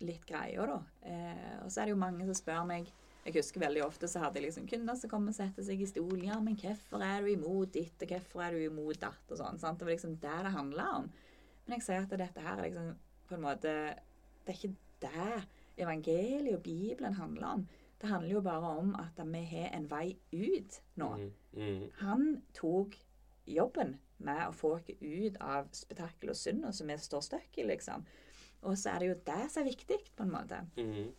litt 0.05 0.27
greia, 0.29 0.67
da. 0.69 0.77
Eh, 1.09 1.57
og 1.65 1.71
så 1.73 1.81
er 1.83 1.89
det 1.89 1.95
jo 1.95 2.01
mange 2.05 2.27
som 2.29 2.37
spør 2.37 2.67
meg 2.69 2.89
Jeg 3.25 3.35
husker 3.37 3.61
veldig 3.61 3.83
ofte 3.85 4.09
så 4.09 4.23
hadde 4.23 4.41
jeg 4.41 4.47
liksom 4.47 4.67
kunder 4.69 4.97
som 4.97 5.11
kom 5.13 5.27
og 5.29 5.35
sette 5.37 5.61
seg 5.65 5.81
i 5.85 5.89
stolen. 5.89 6.23
Ja, 6.25 6.39
men 6.41 6.55
hvorfor 6.57 7.03
er 7.05 7.21
du 7.21 7.29
imot 7.29 7.73
ditt, 7.75 8.01
og 8.01 8.09
hvorfor 8.15 8.45
er 8.47 8.55
du 8.57 8.63
imot 8.65 9.01
datt, 9.03 9.27
og 9.29 9.37
sånn. 9.37 9.59
sant? 9.61 9.79
Det 9.79 9.85
var 9.85 9.93
liksom 9.93 10.15
det 10.23 10.37
det 10.47 10.53
handla 10.55 10.87
om. 11.03 11.11
Men 11.67 11.77
jeg 11.77 11.85
sier 11.85 12.07
at 12.07 12.15
dette 12.17 12.41
her 12.45 12.57
er 12.59 12.69
liksom 12.71 12.95
på 13.29 13.37
en 13.37 13.45
måte 13.45 13.75
Det 14.47 14.55
er 14.55 14.57
ikke 14.57 14.77
det 15.03 15.43
evangeliet 15.81 16.57
og 16.57 16.63
Bibelen 16.65 17.17
handler 17.19 17.47
om. 17.47 17.67
Det 18.01 18.09
handler 18.09 18.33
jo 18.33 18.41
bare 18.41 18.77
om 18.81 18.95
at 18.97 19.21
vi 19.29 19.43
har 19.45 19.75
en 19.77 19.91
vei 19.91 20.17
ut 20.33 20.81
nå. 21.01 21.11
Mm. 21.17 21.33
Mm. 21.53 21.83
Han 22.01 22.43
tok 22.57 22.97
jobben 23.47 23.99
med 24.25 24.41
å 24.47 24.55
få 24.57 24.75
oss 24.77 24.89
ut 25.01 25.37
av 25.41 25.69
spetakkel 25.77 26.33
og 26.33 26.37
synd, 26.37 26.67
som 26.77 26.89
vi 26.89 26.97
står 27.01 27.25
støkk 27.25 27.61
i, 27.61 27.67
liksom. 27.73 28.05
Og 28.69 28.77
så 28.77 28.95
er 28.95 29.01
det 29.01 29.11
jo 29.11 29.19
det 29.27 29.43
som 29.53 29.63
er 29.63 29.71
viktig, 29.71 29.99
på 30.17 30.25
en 30.25 30.33
måte. 30.33 30.61
Mm. 30.77 31.13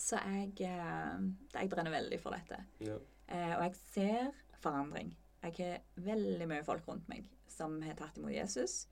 Så 0.00 0.20
jeg, 0.24 0.54
eh, 0.64 1.26
jeg 1.54 1.72
brenner 1.72 1.92
veldig 1.92 2.20
for 2.20 2.36
dette. 2.36 2.62
Ja. 2.80 2.96
Eh, 3.28 3.52
og 3.58 3.64
jeg 3.66 3.74
ser 3.92 4.30
forandring. 4.60 5.12
Jeg 5.42 5.54
har 5.58 6.04
veldig 6.04 6.48
mye 6.48 6.64
folk 6.64 6.88
rundt 6.88 7.08
meg 7.08 7.28
som 7.48 7.80
har 7.84 7.96
tatt 7.98 8.16
imot 8.20 8.32
Jesus 8.32 8.86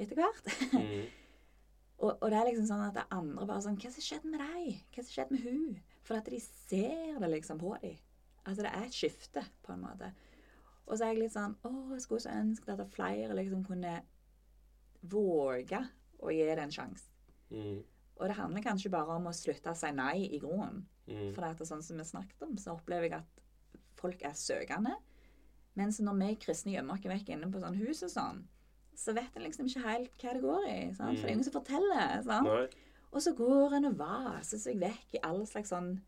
etter 0.00 0.16
hvert. 0.18 0.52
Og, 1.98 2.16
og 2.16 2.30
det 2.32 2.38
er 2.38 2.48
liksom 2.48 2.66
sånn 2.70 2.84
at 2.86 2.96
det 2.96 3.04
andre 3.14 3.46
bare 3.46 3.62
sånn 3.62 3.78
Hva 3.78 3.90
som 3.94 4.04
skjedde 4.04 4.30
med 4.32 4.42
deg? 4.42 4.80
Hva 4.94 5.04
som 5.04 5.12
skjedde 5.14 5.36
med 5.36 5.44
hun? 5.46 5.66
For 6.02 6.18
at 6.18 6.30
de 6.32 6.40
ser 6.42 7.20
det 7.22 7.30
liksom 7.30 7.60
på 7.62 7.76
dem. 7.82 8.00
Altså 8.42 8.64
det 8.64 8.72
er 8.74 8.86
et 8.88 8.96
skifte, 8.96 9.44
på 9.62 9.74
en 9.74 9.84
måte. 9.84 10.08
Og 10.88 10.96
så 10.96 11.06
er 11.06 11.12
jeg 11.12 11.20
litt 11.22 11.34
sånn 11.36 11.54
Å, 11.62 11.70
jeg 11.94 12.02
skulle 12.04 12.24
så 12.24 12.34
ønske 12.34 12.74
at 12.74 12.82
flere 12.94 13.36
liksom 13.38 13.62
kunne 13.66 14.00
våge 15.12 15.78
å 16.22 16.32
gi 16.34 16.42
det 16.46 16.62
en 16.62 16.74
sjanse. 16.74 17.08
Mm. 17.50 17.82
Og 18.18 18.28
det 18.28 18.38
handler 18.38 18.64
kanskje 18.64 18.90
bare 18.92 19.16
om 19.16 19.28
å 19.30 19.34
slutte 19.34 19.72
å 19.72 19.78
si 19.78 19.90
nei 19.94 20.28
i 20.28 20.38
groen. 20.42 20.82
Mm. 21.08 21.32
For 21.34 21.42
det 21.42 21.48
er 21.50 21.70
sånn 21.70 21.82
som 21.82 21.98
vi 21.98 22.06
snakket 22.06 22.44
om, 22.46 22.54
så 22.60 22.76
opplever 22.76 23.08
jeg 23.08 23.18
at 23.18 23.72
folk 23.98 24.22
er 24.26 24.36
søkende. 24.38 24.94
Mens 25.78 25.98
når 26.04 26.18
vi 26.20 26.28
kristne 26.42 26.74
gjemmer 26.74 26.98
oss 26.98 27.08
vekk 27.08 27.32
inne 27.34 27.48
på 27.50 27.62
sånn 27.62 27.78
hus 27.80 28.02
og 28.06 28.12
sånn, 28.12 28.42
så 28.96 29.14
vet 29.14 29.36
en 29.36 29.42
liksom 29.42 29.66
ikke 29.66 29.82
helt 29.88 30.10
hva 30.22 30.32
det 30.34 30.42
går 30.42 30.66
i. 30.68 30.94
Sant? 30.94 31.18
For 31.18 31.26
det 31.26 31.30
er 31.30 31.36
ingen 31.36 31.44
som 31.44 31.52
forteller. 31.60 32.22
Sant? 32.22 32.74
Og 33.12 33.20
så 33.22 33.32
går 33.36 33.74
en 33.76 33.84
og 33.90 33.96
vaser 33.98 34.58
seg 34.58 34.78
vekk 34.80 35.14
i 35.14 35.22
all 35.22 35.44
slags 35.46 35.70
sånn 35.72 36.00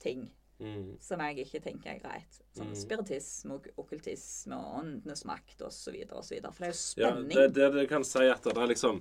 ting 0.00 0.30
Mm. 0.60 0.96
som 1.00 1.20
jeg 1.20 1.36
ikke 1.44 1.60
tenker 1.62 1.90
er 1.92 1.98
greit. 2.02 2.40
Sånn 2.56 2.72
Mm. 2.72 2.74
spiritisme 2.74 3.52
og 3.54 3.66
okkultisme 3.78 4.56
og 4.56 4.80
åndenes 4.80 5.24
makt 5.24 5.62
osv. 5.62 5.94
osv. 6.10 6.40
For 6.50 6.64
det 6.64 6.68
er 6.68 6.72
jo 6.72 7.02
Ja, 7.04 7.10
spenning. 7.12 7.28
det, 7.36 7.54
det, 7.54 7.72
det 7.74 7.88
kan 7.88 8.02
si 8.02 8.18
at 8.26 8.42
det 8.42 8.56
er 8.56 8.66
liksom 8.66 9.00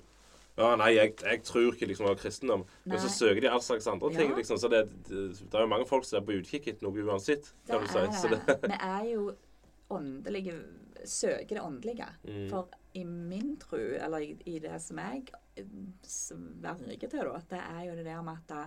Ja, 0.57 0.75
nei, 0.75 0.91
jeg, 0.95 1.15
jeg 1.21 1.43
tror 1.43 1.71
ikke 1.73 1.87
liksom 1.87 2.05
på 2.07 2.15
kristendom. 2.17 2.63
Men 2.85 2.97
så 2.99 3.09
søker 3.09 3.41
de 3.41 3.47
all 3.47 3.59
slags 3.61 3.87
andre 3.87 4.09
ting, 4.09 4.29
Ja. 4.31 4.35
liksom. 4.35 4.57
Så 4.57 4.69
det, 4.69 4.89
det, 5.07 5.37
det 5.49 5.53
er 5.53 5.61
jo 5.61 5.67
mange 5.67 5.85
folk 5.87 6.03
som 6.05 6.21
er 6.21 6.25
på 6.25 6.37
utkikk 6.41 6.67
etter 6.67 6.83
noe 6.83 7.03
uansett, 7.05 7.53
kan 7.67 7.81
du 7.81 7.87
si. 7.87 7.93
Så 8.21 8.29
det. 8.29 8.45
det, 8.47 8.61
Vi 8.69 8.77
er 8.81 9.13
jo 9.13 9.35
åndelige 9.89 10.53
Søker 11.05 11.55
det 11.55 11.61
åndelige. 11.61 12.07
Mm. 12.25 12.49
For 12.49 12.67
i 12.97 13.03
min 13.05 13.55
tro, 13.61 13.77
eller 13.77 14.23
i, 14.25 14.31
i 14.49 14.57
det 14.63 14.77
som 14.83 14.99
jeg 15.01 15.27
sverger 16.07 17.09
til, 17.09 17.23
da, 17.23 17.41
det 17.49 17.59
er 17.61 17.81
jo 17.87 17.95
det 17.97 18.05
der 18.05 18.21
med 18.25 18.37
at 18.41 18.49
da, 18.51 18.61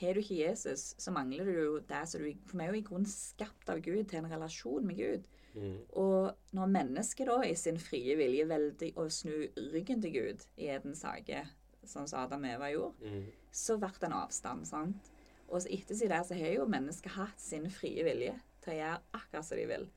har 0.00 0.14
du 0.16 0.20
ikke 0.20 0.40
Jesus, 0.40 0.94
så 0.98 1.12
mangler 1.14 1.46
du 1.46 1.52
jo 1.54 1.74
det 1.86 2.00
som 2.10 2.22
du 2.22 2.32
For 2.50 2.58
vi 2.58 2.64
er 2.64 2.72
jo 2.72 2.80
i 2.80 2.86
grunnen 2.86 3.06
skapt 3.10 3.68
av 3.70 3.78
Gud 3.84 4.08
til 4.10 4.18
en 4.18 4.30
relasjon 4.30 4.86
med 4.86 4.96
Gud. 4.98 5.28
mm. 5.54 5.76
Og 6.02 6.32
når 6.52 6.72
mennesket 6.74 7.30
da 7.30 7.36
i 7.46 7.54
sin 7.54 7.78
frie 7.78 8.16
vilje 8.18 8.48
velger 8.50 8.98
å 8.98 9.06
snu 9.10 9.36
ryggen 9.72 10.02
til 10.02 10.12
Gud 10.16 10.46
i 10.58 10.66
Edens 10.74 11.04
hage, 11.06 11.44
sånn 11.86 12.08
som 12.10 12.24
Adam 12.24 12.44
Eva 12.48 12.70
gjorde, 12.72 12.94
Mm. 13.04 13.26
så 13.52 13.76
ble 13.78 13.90
det 14.00 14.08
en 14.08 14.18
avstand. 14.18 14.66
sant? 14.66 15.10
Og 15.48 15.62
så 15.62 15.68
ettersom 15.70 16.08
det 16.08 16.26
så 16.26 16.34
har 16.34 16.54
jo 16.56 16.66
mennesket 16.66 17.12
hatt 17.12 17.40
sin 17.40 17.70
frie 17.70 18.02
vilje 18.04 18.34
til 18.64 18.72
å 18.72 18.76
gjøre 18.80 19.00
akkurat 19.12 19.44
som 19.44 19.58
de 19.58 19.66
vil. 19.66 19.88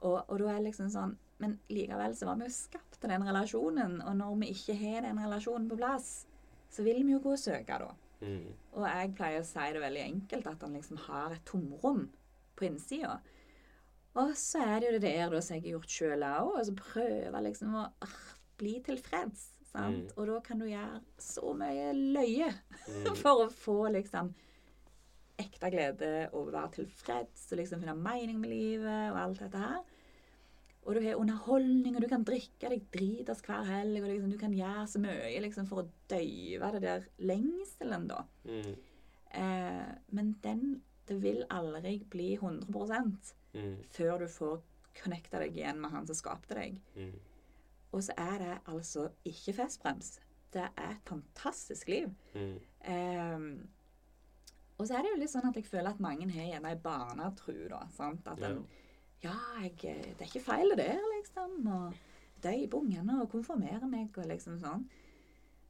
Og, 0.00 0.22
og 0.28 0.38
da 0.38 0.50
er 0.52 0.58
det 0.60 0.68
liksom 0.68 0.90
sånn 0.94 1.16
Men 1.38 1.58
likevel 1.70 2.16
så 2.18 2.26
var 2.26 2.38
vi 2.40 2.48
jo 2.48 2.54
skapt 2.54 2.98
til 2.98 3.12
den 3.12 3.24
relasjonen, 3.28 4.00
og 4.02 4.16
når 4.18 4.36
vi 4.40 4.52
ikke 4.54 4.74
har 4.80 5.04
den 5.06 5.20
relasjonen 5.22 5.68
på 5.70 5.78
plass, 5.78 6.12
så 6.70 6.82
vil 6.82 7.04
vi 7.06 7.14
jo 7.14 7.20
gå 7.22 7.34
og 7.36 7.40
søke, 7.40 7.78
da. 7.78 7.92
Mm. 8.20 8.48
Og 8.74 8.86
jeg 8.88 9.12
pleier 9.14 9.44
å 9.44 9.46
si 9.46 9.66
det 9.74 9.82
veldig 9.82 10.02
enkelt, 10.02 10.48
at 10.50 10.64
han 10.66 10.74
liksom 10.74 10.98
har 11.06 11.36
et 11.36 11.44
tomrom 11.46 12.08
på 12.58 12.66
innsida. 12.66 13.20
Og 14.18 14.32
så 14.34 14.64
er 14.64 14.80
det 14.82 14.88
jo 14.88 14.96
det 14.98 15.04
der 15.04 15.30
da, 15.30 15.40
som 15.44 15.54
jeg 15.54 15.62
har 15.68 15.76
gjort 15.76 15.94
sjøl 15.94 16.26
òg, 16.26 16.50
og 16.58 16.66
så 16.66 16.74
prøve 16.80 17.44
liksom 17.46 17.78
å 17.78 17.86
bli 18.58 18.74
tilfreds. 18.82 19.46
Sant? 19.68 20.08
Mm. 20.10 20.16
Og 20.16 20.26
da 20.32 20.40
kan 20.42 20.58
du 20.58 20.66
gjøre 20.66 21.00
så 21.22 21.54
mye 21.54 21.92
løye 21.94 22.50
Mm. 22.88 23.14
for 23.22 23.44
å 23.44 23.50
få 23.52 23.90
liksom 23.92 24.30
ekte 25.38 25.68
glede 25.70 26.12
og 26.32 26.48
være 26.50 26.70
tilfreds 26.80 27.44
og 27.52 27.60
liksom 27.60 27.82
finne 27.82 27.94
mening 27.94 28.40
med 28.40 28.50
livet 28.50 29.12
og 29.12 29.18
alt 29.20 29.42
dette 29.44 29.60
her. 29.60 29.82
Og 30.88 30.96
du 30.96 31.02
har 31.04 31.18
underholdning, 31.20 31.96
og 31.96 32.00
du 32.02 32.08
kan 32.08 32.22
drikke 32.24 32.70
deg 32.72 32.86
dritas 32.94 33.42
hver 33.44 33.66
helg, 33.68 34.00
og 34.00 34.08
liksom, 34.08 34.30
du 34.32 34.38
kan 34.40 34.54
gjøre 34.56 34.86
så 34.88 35.00
mye 35.02 35.42
liksom, 35.44 35.66
for 35.68 35.82
å 35.82 35.88
døyve 36.08 36.70
det 36.72 36.80
der 36.86 37.08
lengselen, 37.28 38.06
da. 38.08 38.22
Mm. 38.48 38.70
Eh, 39.36 39.90
men 40.16 40.36
den 40.42 40.82
Det 41.08 41.22
vil 41.22 41.44
aldri 41.48 41.94
bli 42.10 42.34
100 42.36 43.34
Mm. 43.54 43.76
før 43.88 44.18
du 44.18 44.26
får 44.28 44.58
connecta 45.02 45.38
deg 45.40 45.56
igjen 45.56 45.80
med 45.80 45.90
han 45.90 46.06
som 46.06 46.14
skapte 46.14 46.54
deg. 46.54 46.74
Mm. 46.96 47.14
Og 47.96 48.02
så 48.04 48.12
er 48.18 48.38
det 48.42 48.58
altså 48.68 49.06
ikke 49.24 49.54
festbrems. 49.56 50.18
Det 50.52 50.66
er 50.76 50.90
et 50.90 51.08
fantastisk 51.08 51.88
liv. 51.88 52.10
Mm. 52.34 52.58
Eh, 52.92 53.64
og 54.78 54.86
så 54.86 54.98
er 54.98 55.02
det 55.02 55.14
jo 55.14 55.20
litt 55.22 55.32
sånn 55.32 55.48
at 55.48 55.56
jeg 55.56 55.64
føler 55.64 55.90
at 55.90 56.00
mange 56.00 56.28
har 56.30 56.52
gjerne 56.52 56.74
ei 56.74 56.76
barnetru, 56.84 57.68
da. 57.72 57.80
Sant? 57.96 58.28
At 58.28 58.42
en 58.44 58.60
Ja, 58.60 58.62
jeg, 59.22 59.72
det 59.82 60.20
er 60.20 60.28
ikke 60.28 60.44
feil 60.44 60.70
det 60.74 60.84
der, 60.84 61.04
liksom. 61.16 61.58
Og 61.66 61.94
døype 62.42 62.78
ungene 62.78 63.20
og 63.22 63.30
konfirmere 63.32 63.88
meg 63.90 64.14
og 64.18 64.28
liksom 64.30 64.58
sånn. 64.62 64.86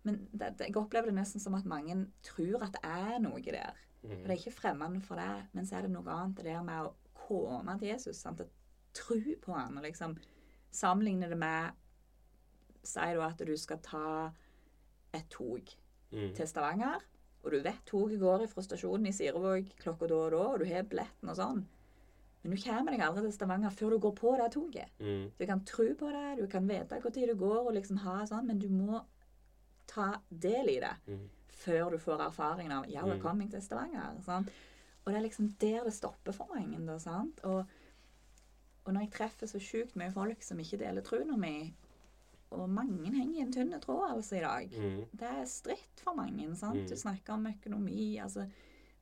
Men 0.05 0.21
det, 0.33 0.55
det, 0.59 0.69
jeg 0.69 0.77
opplever 0.77 1.11
det 1.11 1.19
nesten 1.19 1.43
som 1.43 1.57
at 1.59 1.69
mange 1.69 1.97
tror 2.25 2.63
at 2.67 2.77
det 2.77 2.85
er 2.85 3.19
noe 3.25 3.41
der. 3.45 3.77
Mm. 4.03 4.13
For 4.13 4.25
det 4.25 4.35
er 4.35 4.39
ikke 4.39 4.61
fremmed 4.61 5.01
for 5.05 5.21
det, 5.21 5.49
men 5.57 5.67
så 5.67 5.79
er 5.79 5.87
det 5.87 5.95
noe 5.95 6.15
annet 6.15 6.39
det 6.39 6.51
der 6.53 6.63
med 6.65 6.87
å 6.87 6.95
komme 7.27 7.75
til 7.81 7.91
Jesus. 7.93 8.21
Sant? 8.21 8.41
Å 8.45 8.97
tro 8.97 9.21
på 9.43 9.57
han 9.57 9.77
og 9.77 9.85
liksom 9.85 10.17
sammenligne 10.75 11.29
det 11.31 11.39
med 11.39 11.85
Si 12.89 13.05
da 13.13 13.27
at 13.27 13.41
du 13.45 13.53
skal 13.59 13.81
ta 13.85 14.09
et 15.13 15.27
tog 15.29 15.75
Mm. 16.13 16.35
til 16.35 16.49
Stavanger, 16.49 17.03
og 17.45 17.53
du 17.53 17.59
vet 17.61 17.83
toget 17.87 18.21
går 18.21 18.47
fra 18.49 18.63
stasjonen 18.65 19.11
i 19.11 19.13
Sirevåg 19.13 19.75
klokka 19.77 20.09
da 20.09 20.21
og 20.25 20.31
da, 20.33 20.45
og 20.55 20.63
du 20.63 20.65
har 20.71 20.87
billetten 20.89 21.29
og 21.29 21.37
sånn. 21.37 21.67
Men 22.43 22.55
du 22.55 22.63
kommer 22.63 22.93
deg 22.95 23.01
aldri 23.03 23.23
til 23.27 23.33
Stavanger 23.33 23.71
før 23.75 23.91
du 23.91 23.99
går 23.99 24.15
på 24.15 24.37
det 24.39 24.53
toget. 24.55 24.91
Mm. 25.01 25.31
Du 25.39 25.47
kan 25.47 25.65
tro 25.65 25.89
på 25.99 26.11
det, 26.15 26.39
du 26.39 26.47
kan 26.47 26.69
vite 26.69 27.01
tid 27.11 27.29
det 27.29 27.39
går, 27.39 27.67
og 27.67 27.75
liksom 27.75 27.97
ha 28.05 28.21
sånn, 28.27 28.47
men 28.47 28.59
du 28.63 28.69
må 28.69 29.01
ta 29.87 30.21
del 30.31 30.69
i 30.69 30.79
det 30.81 30.95
Mm. 31.09 31.29
før 31.51 31.91
du 31.91 31.99
får 31.99 32.21
erfaringen 32.29 32.73
av 32.73 32.85
ja, 32.89 33.05
jeg 33.07 33.19
Mm. 33.19 33.23
kom 33.23 33.49
til 33.49 33.61
Stavanger. 33.63 34.23
Sant? 34.23 34.49
Og 35.05 35.13
det 35.13 35.17
er 35.17 35.29
liksom 35.29 35.49
der 35.59 35.85
det 35.85 35.93
stopper 35.95 36.33
for 36.33 36.47
mange. 36.55 36.87
Da, 36.87 36.99
sant? 36.99 37.41
Og, 37.45 37.65
og 38.85 38.93
når 38.95 39.01
jeg 39.01 39.11
treffer 39.11 39.47
så 39.47 39.59
sjukt 39.59 39.97
mye 39.97 40.13
folk 40.13 40.43
som 40.43 40.59
ikke 40.59 40.79
deler 40.79 41.03
troen 41.03 41.39
min 41.41 41.75
og 42.51 42.69
mange 42.71 43.11
henger 43.13 43.37
i 43.37 43.41
en 43.43 43.53
tynn 43.53 43.75
tråd 43.81 44.15
altså 44.15 44.37
i 44.37 44.41
dag 44.41 44.71
Mm. 44.73 45.05
Det 45.13 45.29
er 45.29 45.45
stritt 45.45 46.01
for 46.01 46.15
mange. 46.15 46.57
sant? 46.57 46.79
Mm. 46.85 46.89
Du 46.89 46.95
snakker 46.97 47.33
om 47.35 47.47
økonomi. 47.47 48.19
altså 48.23 48.49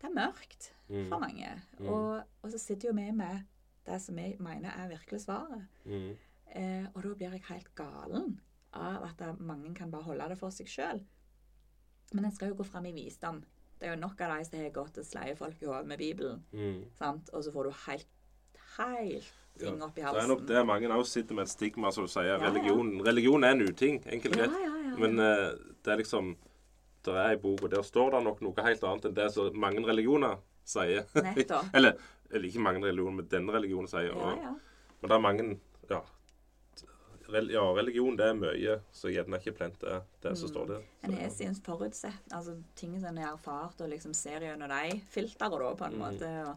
Det 0.01 0.09
er 0.11 0.15
mørkt 0.17 0.73
Mm. 0.89 1.09
for 1.09 1.19
mange. 1.19 1.49
Mm. 1.81 1.87
Og, 1.89 2.23
og 2.43 2.51
så 2.53 2.59
sitter 2.63 2.89
jo 2.89 2.95
vi 2.95 3.11
med 3.11 3.41
det 3.87 3.97
som 4.03 4.19
jeg 4.19 4.37
mener 4.39 4.71
er 4.71 4.89
virkelig 4.93 5.21
svaret. 5.25 5.65
Mm. 5.85 6.13
Eh, 6.55 6.85
og 6.95 7.03
da 7.03 7.09
blir 7.15 7.33
jeg 7.35 7.43
helt 7.49 7.75
galen 7.75 8.37
av 8.73 9.03
at 9.09 9.25
mange 9.41 9.75
kan 9.75 9.91
bare 9.91 10.03
holde 10.07 10.29
det 10.29 10.39
for 10.39 10.51
seg 10.55 10.67
sjøl. 10.71 11.01
Men 12.15 12.25
en 12.25 12.31
skal 12.37 12.53
jo 12.53 12.59
gå 12.61 12.67
fram 12.69 12.87
i 12.87 12.93
visdom. 12.95 13.43
Det 13.81 13.89
er 13.89 13.97
jo 13.97 14.01
nok 14.01 14.21
av 14.21 14.37
de 14.39 14.45
som 14.47 14.59
har 14.61 14.71
gått 14.71 14.99
og 15.03 15.05
sleie 15.05 15.35
folk 15.37 15.59
i 15.63 15.67
hodet 15.67 15.87
med 15.91 15.99
Bibelen. 15.99 16.45
Mm. 16.53 16.85
sant? 16.95 17.31
Og 17.35 17.43
så 17.45 17.51
får 17.53 17.65
du 17.65 17.71
helt, 17.89 18.07
helt 18.79 19.33
ting 19.59 19.79
Ja, 19.81 19.87
opp 19.87 19.99
i 19.99 20.03
halsen. 20.05 20.21
Det 20.21 20.25
er 20.25 20.29
nok 20.37 20.47
der 20.47 20.65
mange 20.65 20.89
også 20.95 21.19
sitter 21.19 21.35
med 21.35 21.43
et 21.49 21.49
stigma, 21.51 21.91
som 21.91 22.05
du 22.07 22.13
sier. 22.13 22.31
Ja, 22.31 22.39
ja. 22.39 22.51
Religion, 22.51 23.01
religion 23.07 23.45
er 23.45 23.51
en 23.57 23.63
uting, 23.67 24.03
enkelt 24.07 24.37
og 24.39 24.47
ja, 24.47 24.67
ja. 24.67 24.97
Men 25.01 25.19
eh, 25.19 25.51
det 25.85 25.93
er 25.93 25.97
liksom 26.05 26.37
Det 27.15 27.23
er 27.23 27.31
ei 27.35 27.39
bok, 27.43 27.63
og 27.63 27.71
der 27.71 27.83
står 27.87 28.11
det 28.17 28.23
nok 28.27 28.41
noe 28.43 28.67
helt 28.67 28.85
annet 28.85 29.05
enn 29.11 29.15
det 29.17 29.31
som 29.35 29.57
mange 29.63 29.85
religioner 29.87 30.39
sier. 30.67 31.05
Eller, 31.77 31.95
eller 32.31 32.49
ikke 32.49 32.63
mange 32.65 32.83
religioner, 32.83 33.21
men 33.21 33.29
denne 33.31 33.53
religionen 33.55 33.87
sier. 33.91 34.11
ja, 34.11 34.15
Og, 34.19 34.41
ja. 34.43 34.55
Men 35.01 35.11
det 35.13 35.17
er 35.17 35.25
mange 35.29 35.49
Ja. 35.91 36.01
Ja, 37.51 37.63
religion 37.75 38.15
det 38.17 38.27
er 38.29 38.37
mye, 38.39 38.75
så 38.95 39.11
gjerne 39.11 39.41
ikke 39.41 39.53
plent 39.59 39.81
det, 39.83 39.97
det 40.23 40.37
som 40.39 40.47
Mm. 40.47 40.53
står 40.53 40.67
der. 40.69 40.83
En 41.03 41.11
Så, 41.11 41.19
har 41.21 41.31
sin 41.31 41.55
forutsett, 41.55 42.33
altså 42.33 42.63
ting 42.77 43.01
som 43.01 43.09
en 43.09 43.17
har 43.25 43.33
erfart, 43.33 43.81
og 43.81 43.89
liksom 43.91 44.15
ser 44.15 44.41
gjennom 44.41 44.69
de 44.71 45.01
filtrene 45.11 45.59
da, 45.59 45.75
på 45.75 45.85
en 45.89 45.93
Mm. 45.93 45.99
måte. 45.99 46.31
Og, 46.51 46.57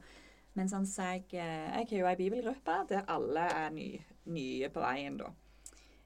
men 0.54 0.70
sånn 0.70 0.86
sier 0.86 1.24
eh, 1.34 1.80
jeg 1.80 1.88
har 1.90 1.98
jo 1.98 2.06
ei 2.06 2.16
bibelgruppe 2.16 2.76
der 2.90 3.04
alle 3.08 3.40
er 3.50 3.70
ny, 3.72 4.00
nye 4.26 4.70
på 4.70 4.80
veien, 4.80 5.18
da. 5.18 5.32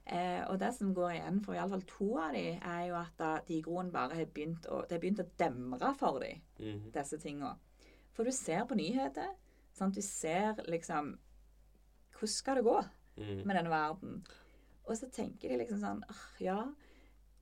Eh, 0.06 0.42
og 0.50 0.58
det 0.60 0.74
som 0.76 0.94
går 0.94 1.10
igjen 1.14 1.38
for 1.44 1.56
iallfall 1.56 1.84
to 1.88 2.10
av 2.20 2.34
de, 2.36 2.58
er 2.60 2.82
jo 2.90 2.96
at 2.98 3.14
da, 3.18 3.38
de 3.48 3.56
i 3.56 3.62
grunnen 3.64 3.92
bare 3.92 4.18
har 4.18 4.26
begynt 4.26 4.66
å, 4.68 4.82
det 4.84 4.98
har 4.98 5.00
begynt 5.00 5.22
å 5.24 5.30
demre 5.38 5.94
for 5.98 6.18
dem, 6.20 6.42
-hmm. 6.58 6.90
disse 6.92 7.18
tinga. 7.18 7.54
For 8.12 8.24
du 8.24 8.30
ser 8.30 8.64
på 8.64 8.74
nyheter. 8.74 9.34
Sant? 9.72 9.94
Du 9.94 10.02
ser 10.02 10.54
liksom 10.68 11.18
Hvordan 12.12 12.28
skal 12.28 12.56
det 12.56 12.64
gå? 12.64 12.82
Mhm. 13.16 13.46
med 13.46 13.56
denne 13.56 13.70
verden. 13.70 14.26
Og 14.84 14.96
så 14.96 15.08
tenker 15.10 15.48
de 15.48 15.56
liksom 15.56 15.80
sånn 15.80 16.02
«Åh, 16.08 16.42
Ja. 16.42 16.64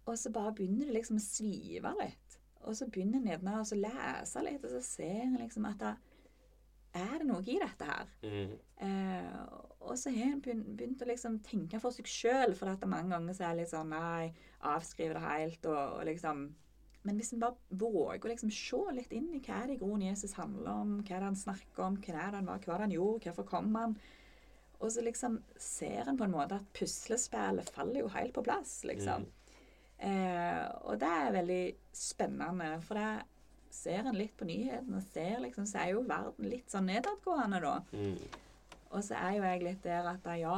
Og 0.07 0.19
så 0.19 0.33
bare 0.33 0.55
begynner 0.55 0.87
det 0.87 0.95
liksom 0.95 1.17
å 1.17 1.21
svive 1.21 1.95
litt. 2.01 2.39
Og 2.67 2.77
så 2.77 2.89
begynner 2.91 3.21
en 3.21 3.27
gjerne 3.27 3.61
å 3.61 3.65
så 3.65 3.77
lese 3.79 4.43
litt, 4.43 4.65
og 4.65 4.71
så 4.71 4.81
ser 4.83 5.21
en 5.23 5.37
liksom 5.39 5.67
at 5.69 5.79
da, 5.79 5.93
er 6.95 7.19
det 7.19 7.27
noe 7.27 7.43
i 7.47 7.59
dette 7.59 7.85
her? 7.85 8.09
Mhm. 8.23 8.59
Eh, 8.79 9.47
og 9.89 9.99
så 9.99 10.13
har 10.15 10.33
en 10.33 10.43
begynt, 10.43 11.03
å 11.03 11.09
liksom 11.09 11.39
tenke 11.47 11.81
for 11.83 11.95
seg 11.95 12.09
sjøl, 12.11 12.55
for 12.59 12.73
at 12.73 12.85
mange 12.89 13.15
ganger 13.15 13.37
så 13.37 13.47
er 13.47 13.55
det 13.55 13.63
litt 13.65 13.73
sånn 13.73 13.93
Nei, 13.93 14.33
avskriver 14.73 15.19
det 15.19 15.25
helt, 15.27 15.69
og, 15.71 15.99
og 15.99 16.07
liksom 16.09 16.43
Men 17.03 17.19
hvis 17.19 17.33
en 17.35 17.43
bare 17.43 17.79
våger 17.83 18.29
å 18.29 18.31
liksom 18.31 18.51
se 18.55 18.83
litt 18.95 19.13
inn 19.17 19.33
i 19.35 19.41
hva 19.43 19.65
det 19.67 19.75
i 19.75 19.81
grunnen 19.81 20.07
Jesus 20.07 20.37
handler 20.39 20.71
om, 20.71 20.91
hva 21.03 21.17
det 21.17 21.27
han 21.27 21.39
snakker 21.39 21.83
om, 21.83 21.97
hva 21.99 22.13
det 22.15 22.39
han 22.39 22.47
var, 22.47 22.61
hva 22.63 22.77
det 22.77 22.87
han 22.87 22.95
gjorde, 22.95 23.25
hvorfor 23.27 23.49
kom 23.49 23.75
han? 23.75 23.97
Og 24.79 24.91
så 24.95 25.03
liksom 25.03 25.41
ser 25.59 26.07
en 26.07 26.19
på 26.19 26.29
en 26.29 26.35
måte 26.35 26.61
at 26.61 26.71
puslespillet 26.79 27.75
faller 27.75 28.05
jo 28.05 28.13
helt 28.15 28.35
på 28.37 28.45
plass, 28.47 28.85
liksom. 28.87 29.27
Eh, 29.99 30.63
og 30.87 30.99
det 31.03 31.11
er 31.11 31.35
veldig 31.37 31.65
spennende, 31.95 32.71
for 32.87 32.99
det 32.99 33.11
ser 33.75 34.07
en 34.07 34.19
litt 34.19 34.35
på 34.39 34.47
nyhetene, 34.47 35.03
ser 35.13 35.43
liksom, 35.43 35.67
så 35.67 35.83
er 35.83 35.93
jo 35.95 36.07
verden 36.07 36.51
litt 36.51 36.71
sånn 36.71 36.91
nedadgående, 36.91 37.61
da. 37.63 37.77
Mhm. 37.99 38.42
Og 38.93 39.01
så 39.05 39.15
er 39.17 39.37
jo 39.39 39.43
jeg 39.47 39.63
litt 39.65 39.83
der 39.87 40.05
at 40.11 40.27
ja, 40.39 40.57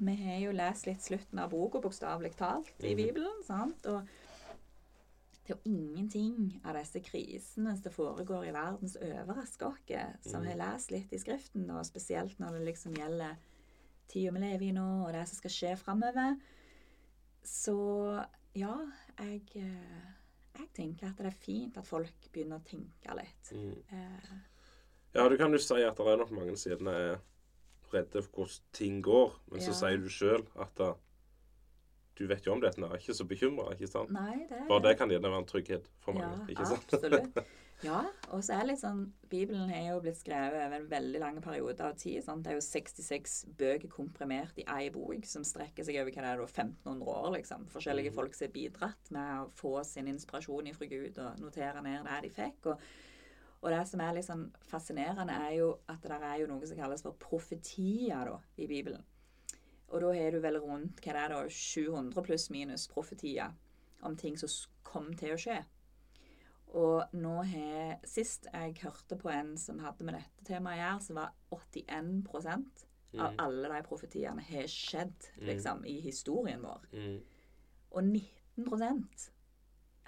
vi 0.00 0.14
har 0.16 0.38
jo 0.40 0.52
lest 0.56 0.86
litt 0.88 1.02
slutten 1.04 1.38
av 1.42 1.50
boka, 1.52 1.80
bokstavelig 1.84 2.34
talt, 2.38 2.72
i 2.80 2.94
Mhm. 2.94 2.96
Bibelen. 2.96 3.42
sant? 3.44 3.86
Og 3.86 4.06
det 5.44 5.52
er 5.52 5.58
jo 5.58 5.70
ingenting 5.70 6.60
av 6.64 6.74
disse 6.78 7.00
krisene 7.04 7.76
som 7.76 7.92
foregår 7.92 8.46
i 8.48 8.52
verden 8.52 8.88
som 8.88 9.02
overrasker 9.02 9.66
oss, 9.66 10.22
som 10.30 10.40
Mhm. 10.42 10.48
har 10.48 10.56
lest 10.72 10.90
litt 10.90 11.12
i 11.12 11.18
Skriften, 11.18 11.70
og 11.70 11.84
spesielt 11.84 12.38
når 12.40 12.52
det 12.58 12.64
liksom 12.74 12.94
gjelder 12.94 13.36
tida 14.08 14.30
vi 14.32 14.38
lever 14.40 14.62
i 14.62 14.72
nå, 14.72 15.06
og 15.06 15.12
det 15.12 15.28
som 15.28 15.36
skal 15.36 15.50
skje 15.50 15.76
framover. 15.78 16.40
Så 17.42 18.24
ja, 18.54 18.74
jeg, 19.18 19.42
eh, 19.56 20.12
jeg 20.58 20.68
tenker 20.74 21.08
at 21.08 21.16
det 21.18 21.26
er 21.26 21.30
fint 21.38 21.76
at 21.76 21.86
folk 21.86 22.12
begynner 22.32 22.60
å 22.60 22.64
tenke 22.64 23.14
litt. 23.14 23.52
Mm. 23.52 23.76
Eh, 23.92 24.38
Ja, 25.14 25.28
du 25.28 25.36
kan 25.36 25.52
jo 25.52 25.58
si 25.58 25.74
at 25.82 25.94
det 25.96 26.06
er 26.08 26.16
nok 26.16 26.30
mange 26.32 26.56
sider, 26.56 26.76
gjerne 26.78 26.94
er 27.12 27.18
redde 27.94 28.22
for 28.26 28.30
hvordan 28.44 28.60
ting 28.72 29.00
går, 29.02 29.34
men 29.50 29.60
så 29.60 29.72
Ja. 29.72 29.80
sier 29.80 29.98
du 30.02 30.08
sjøl 30.12 30.46
at 30.60 30.74
da, 30.76 30.94
du 32.16 32.26
vet 32.30 32.44
jo 32.46 32.52
om 32.54 32.60
dette, 32.62 32.78
og 32.82 32.92
er 32.92 32.98
ikke 33.02 33.14
så 33.16 33.26
bekymra, 33.26 33.70
nei, 34.10 34.46
det 34.48 34.52
er 34.60 34.68
Bare 34.68 34.82
det 34.82 34.98
kan 34.98 35.08
gjerne 35.10 35.30
være 35.32 35.38
en 35.42 35.46
trygghet 35.50 35.88
for 36.00 36.12
mange, 36.14 36.36
Ja, 36.38 36.46
ikke 36.54 36.66
sant? 36.66 36.92
absolutt. 36.92 37.38
Ja, 37.82 38.04
og 38.30 38.40
så 38.40 38.54
er 38.54 38.60
det 38.62 38.68
litt 38.70 38.80
sånn 38.80 39.00
Bibelen 39.28 39.68
er 39.74 39.90
jo 39.92 40.00
blitt 40.00 40.16
skrevet 40.16 40.54
over 40.54 40.76
en 40.78 40.86
veldig 40.88 41.18
lang 41.20 41.40
periode 41.42 41.80
av 41.84 41.96
tid. 41.98 42.22
Sant? 42.24 42.44
Det 42.44 42.52
er 42.52 42.54
jo 42.54 42.62
66 42.64 43.44
bøker 43.58 43.88
komprimert 43.90 44.56
i 44.56 44.64
ei 44.70 44.88
bok, 44.94 45.26
som 45.26 45.42
strekker 45.44 45.84
seg 45.84 45.98
over 46.00 46.12
hva 46.14 46.22
det 46.22 46.30
er 46.30 46.38
da, 46.38 46.46
1500 46.46 47.04
år. 47.12 47.32
liksom. 47.34 47.66
Forskjellige 47.74 48.10
Mhm. 48.12 48.14
folk 48.14 48.34
som 48.34 48.46
har 48.46 48.52
bidratt 48.52 49.10
med 49.10 49.36
å 49.42 49.50
få 49.52 49.84
sin 49.84 50.06
inspirasjon 50.06 50.66
ifra 50.70 50.88
Gud 50.88 51.18
og 51.18 51.36
notere 51.40 51.82
ned 51.82 52.04
det 52.06 52.22
de 52.22 52.30
fikk. 52.30 52.66
Og, 52.72 52.78
og 53.64 53.72
det 53.72 53.80
som 53.88 54.00
er 54.04 54.12
litt 54.12 54.26
sånn 54.26 54.44
fascinerende, 54.68 55.32
er 55.32 55.54
jo 55.56 55.70
at 55.88 56.04
det 56.04 56.18
er 56.20 56.40
jo 56.42 56.48
noe 56.50 56.66
som 56.68 56.76
kalles 56.76 57.04
for 57.04 57.16
profetier 57.16 58.28
da, 58.28 58.38
i 58.60 58.68
Bibelen. 58.68 59.00
Og 59.88 60.02
da 60.02 60.10
har 60.12 60.34
du 60.34 60.40
vel 60.44 60.58
rundt 60.60 61.00
hva 61.00 61.14
det 61.14 61.22
er 61.22 61.32
da, 61.32 61.38
700 61.48 62.24
pluss 62.26 62.50
minus 62.52 62.84
profetier 62.90 63.54
om 64.04 64.16
ting 64.20 64.36
som 64.36 64.52
kom 64.84 65.14
til 65.16 65.32
å 65.32 65.40
skje. 65.40 65.62
Og 66.74 67.14
nå 67.14 67.34
har 67.46 68.00
Sist 68.08 68.48
jeg 68.50 68.74
hørte 68.82 69.16
på 69.16 69.30
en 69.32 69.54
som 69.60 69.78
hadde 69.80 70.04
med 70.04 70.18
dette 70.18 70.48
temaet 70.48 70.76
å 70.76 70.82
gjøre, 70.82 71.04
så 71.06 71.16
var 71.16 71.32
81 71.54 72.26
av 73.14 73.30
Mm. 73.30 73.38
alle 73.38 73.68
de 73.70 73.82
profetiene 73.86 74.42
har 74.42 74.66
skjedd 74.66 75.28
liksom, 75.46 75.84
i 75.86 76.00
historien 76.02 76.62
vår. 76.62 76.88
Mm. 76.92 77.20
Og 77.94 78.02
19% 78.02 79.28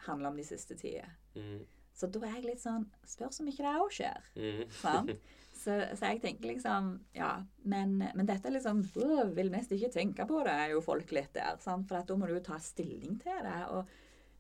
handler 0.09 0.33
om 0.33 0.37
de 0.37 0.45
siste 0.45 0.75
tider. 0.75 1.13
Mm. 1.37 1.63
Så 1.97 2.09
da 2.13 2.21
er 2.29 2.39
jeg 2.39 2.47
litt 2.51 2.63
sånn 2.63 2.87
Spørs 3.09 3.41
om 3.41 3.51
ikke 3.51 3.65
det 3.65 3.75
òg 3.81 3.93
skjer. 3.97 4.31
Mm. 4.37 4.63
Sant? 4.83 5.13
Så, 5.57 5.75
så 5.97 6.11
jeg 6.13 6.21
tenker 6.23 6.53
liksom 6.53 6.91
Ja, 7.17 7.31
men, 7.65 7.97
men 7.99 8.29
dette 8.29 8.51
er 8.51 8.57
liksom 8.59 8.83
«Åh, 9.03 9.31
Vil 9.37 9.53
mest 9.55 9.73
ikke 9.73 9.93
tenke 9.95 10.27
på 10.29 10.43
det, 10.45 10.53
er 10.53 10.75
jo 10.75 10.83
folk 10.85 11.15
litt 11.17 11.33
der. 11.35 11.57
Sant? 11.65 11.89
For 11.89 12.05
da 12.05 12.19
må 12.19 12.29
du 12.29 12.37
jo 12.37 12.43
ta 12.45 12.59
stilling 12.63 13.17
til 13.23 13.41
det. 13.47 13.61
Og 13.73 13.89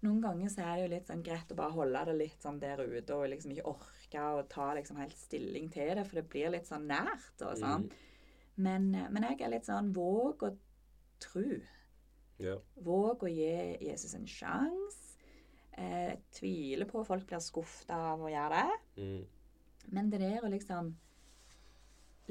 noen 0.05 0.21
ganger 0.23 0.53
så 0.53 0.67
er 0.67 0.75
det 0.75 0.83
jo 0.85 0.91
litt 0.93 1.09
sånn 1.09 1.25
greit 1.25 1.53
å 1.53 1.57
bare 1.59 1.75
holde 1.75 2.03
det 2.11 2.19
litt 2.21 2.45
sånn 2.45 2.61
der 2.63 2.83
ute 2.85 3.17
og 3.17 3.31
liksom 3.33 3.55
ikke 3.55 3.71
orke 3.73 4.27
å 4.37 4.45
ta 4.51 4.69
liksom 4.77 5.01
helt 5.01 5.17
stilling 5.17 5.71
til 5.73 5.95
det, 5.97 6.05
for 6.07 6.21
det 6.21 6.27
blir 6.31 6.53
litt 6.53 6.69
sånn 6.69 6.85
nært 6.91 7.43
og 7.47 7.57
sånn. 7.59 7.89
Men, 8.61 8.93
men 8.93 9.27
jeg 9.27 9.41
er 9.45 9.53
litt 9.53 9.69
sånn 9.69 9.91
Våg 9.97 10.45
å 10.47 10.53
tro. 11.23 11.49
Ja. 12.41 12.59
Våg 12.85 13.25
å 13.25 13.33
gi 13.33 13.51
Jesus 13.89 14.15
en 14.17 14.29
sjanse. 14.29 15.06
Eh, 15.77 16.07
Jeg 16.11 16.21
tviler 16.33 16.89
på 16.89 17.01
at 17.03 17.09
folk 17.11 17.27
blir 17.29 17.43
skuffa 17.45 17.99
av 18.13 18.23
å 18.25 18.31
gjøre 18.33 18.63
det. 18.63 19.03
Mm. 19.03 19.27
Men 19.97 20.11
det 20.11 20.21
der 20.23 20.45
å 20.45 20.51
liksom 20.51 20.95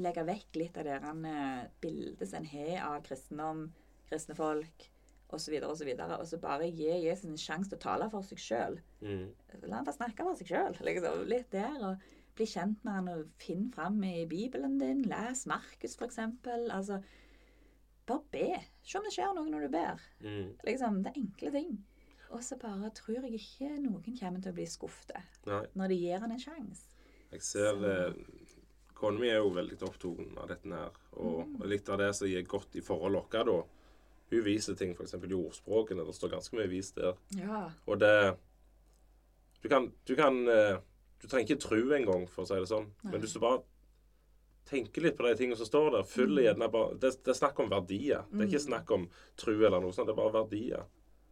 legge 0.02 0.26
vekk 0.28 0.58
litt 0.60 0.76
av 0.76 0.84
det 0.84 0.98
der 1.00 1.70
bildet 1.80 2.34
en 2.36 2.44
har 2.50 2.82
av 2.84 2.98
kristendom, 3.06 3.62
kristne 4.10 4.36
folk 4.36 4.90
osv., 5.32 5.56
osv., 5.64 5.88
og, 5.94 6.12
og 6.20 6.26
så 6.28 6.38
bare 6.42 6.68
gi 6.68 6.90
Jesus 7.06 7.24
en 7.30 7.40
sjanse 7.40 7.70
til 7.72 7.78
å 7.78 7.84
tale 7.86 8.10
for 8.12 8.26
seg 8.26 8.42
sjøl. 8.42 8.76
Mm. 9.00 9.24
La 9.66 9.80
han 9.80 9.88
få 9.88 9.94
snakke 9.96 10.26
for 10.26 10.38
seg 10.38 10.52
sjøl. 10.52 10.76
Liksom. 10.86 11.24
Litt 11.30 11.50
der. 11.54 11.78
Og 11.88 12.04
bli 12.36 12.46
kjent 12.50 12.82
med 12.84 12.98
han 12.98 13.10
og 13.14 13.30
finn 13.40 13.70
fram 13.72 13.98
i 14.04 14.26
Bibelen 14.28 14.76
din. 14.78 15.02
Les 15.08 15.46
Markus, 15.48 15.96
eksempel. 16.06 16.68
Altså, 16.74 17.00
bare 18.06 18.22
be. 18.34 18.60
Se 18.86 19.00
om 19.00 19.06
det 19.08 19.14
skjer 19.16 19.34
noe 19.34 19.50
når 19.50 19.66
du 19.66 19.72
ber. 19.74 20.06
Mm. 20.22 20.50
Liksom, 20.68 21.02
Det 21.02 21.12
er 21.14 21.22
enkle 21.24 21.54
ting. 21.56 21.76
Og 22.30 22.42
så 22.42 22.56
bare 22.58 22.90
tror 22.90 23.22
jeg 23.22 23.34
ikke 23.38 23.68
noen 23.82 24.16
kommer 24.18 24.40
til 24.42 24.52
å 24.52 24.54
bli 24.56 24.66
skuffet 24.66 25.16
når 25.76 25.88
de 25.88 25.94
gir 26.00 26.18
han 26.18 26.32
en 26.32 26.40
sjanse. 26.42 26.82
Jeg 27.32 27.42
ser 27.42 27.84
eh, 27.86 28.12
Kona 28.96 29.18
mi 29.20 29.28
er 29.28 29.36
jo 29.42 29.50
veldig 29.52 29.76
opptatt 29.82 30.38
av 30.42 30.48
dette 30.48 30.72
her. 30.72 30.90
Og, 31.12 31.46
Mm. 31.46 31.62
litt 31.68 31.88
av 31.88 31.98
det 31.98 32.14
som 32.14 32.26
gir 32.28 32.42
godt 32.48 32.74
i 32.76 32.80
forhold 32.80 33.12
vårt, 33.14 33.30
da 33.46 33.62
Hun 34.30 34.42
viser 34.42 34.74
ting, 34.74 34.90
f.eks. 34.96 35.14
i 35.14 35.18
ordspråkene. 35.38 36.04
Det 36.04 36.14
står 36.14 36.30
ganske 36.32 36.56
mye 36.56 36.66
vis 36.68 36.90
der. 36.92 37.14
Ja. 37.36 37.70
Og 37.86 37.98
det 38.00 38.36
Du 39.62 39.68
kan 39.68 39.92
Du, 40.04 40.14
kan, 40.16 40.48
eh, 40.48 40.78
du 41.22 41.28
trenger 41.28 41.46
ikke 41.54 41.60
tro 41.60 41.76
engang, 41.94 42.26
for 42.28 42.42
å 42.42 42.46
si 42.46 42.54
det 42.54 42.66
sånn. 42.68 42.90
Nei. 43.04 43.12
Men 43.12 43.20
hvis 43.20 43.32
du 43.34 43.40
bare 43.40 43.62
tenker 44.66 45.00
litt 45.02 45.16
på 45.16 45.22
de 45.28 45.34
tingene 45.36 45.56
som 45.56 45.66
står 45.66 45.90
der, 45.92 46.02
fyller 46.02 46.42
Mm. 46.42 46.46
gjerne 46.58 46.72
bare 46.72 46.94
det, 46.98 47.22
det 47.24 47.28
er 47.28 47.38
snakk 47.38 47.58
om 47.60 47.70
verdier. 47.70 48.24
Det 48.32 48.40
er 48.40 48.46
ikke 48.50 48.66
snakk 48.66 48.90
om 48.90 49.08
tro 49.36 49.52
eller 49.52 49.80
noe 49.80 49.92
sånt. 49.92 50.06
Det 50.08 50.16
er 50.18 50.22
bare 50.22 50.32
verdier. 50.44 50.84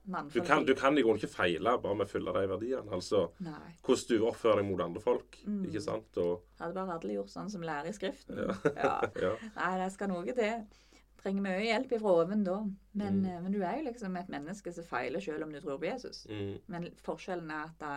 Du 0.04 0.40
kan, 0.44 0.64
du 0.68 0.74
kan 0.76 0.98
i 0.98 1.02
grunnen 1.02 1.16
ikke 1.22 1.32
feile 1.32 1.78
bare 1.80 1.96
med 1.96 2.04
å 2.06 2.10
fylle 2.10 2.32
de 2.36 2.42
verdiene. 2.50 2.90
Altså 2.92 3.22
Nei. 3.40 3.70
hvordan 3.86 4.08
du 4.10 4.26
oppfører 4.28 4.60
deg 4.60 4.66
mot 4.68 4.80
andre 4.84 5.00
folk. 5.00 5.38
Mm. 5.48 5.62
Ikke 5.70 5.80
sant? 5.80 6.18
Og 6.20 6.42
Hadde 6.60 6.74
bare 6.76 6.98
alle 6.98 7.14
gjort 7.16 7.32
sånn 7.32 7.48
som 7.50 7.64
lærer 7.64 7.88
i 7.88 7.94
Skriften. 7.96 8.36
Ja. 8.36 8.56
Ja. 8.84 8.94
ja. 9.24 9.30
Nei, 9.56 9.70
det 9.80 9.86
skal 9.94 10.12
noe 10.12 10.36
til. 10.36 10.66
Trenger 11.24 11.40
mye 11.46 11.62
hjelp 11.64 11.94
ifra 11.96 12.12
oven 12.20 12.44
da. 12.44 12.58
Men, 12.92 13.22
Mm. 13.22 13.30
eh, 13.32 13.40
men 13.46 13.52
du 13.56 13.62
er 13.64 13.78
jo 13.80 13.86
liksom 13.88 14.16
et 14.20 14.28
menneske 14.28 14.72
som 14.76 14.84
feiler 14.84 15.20
selv 15.24 15.46
om 15.46 15.52
du 15.56 15.60
tror 15.64 15.78
på 15.80 15.88
Jesus. 15.88 16.26
Mm, 16.28 16.58
Men 16.68 16.90
forskjellen 17.06 17.50
er 17.50 17.64
at 17.70 17.78
da, 17.80 17.94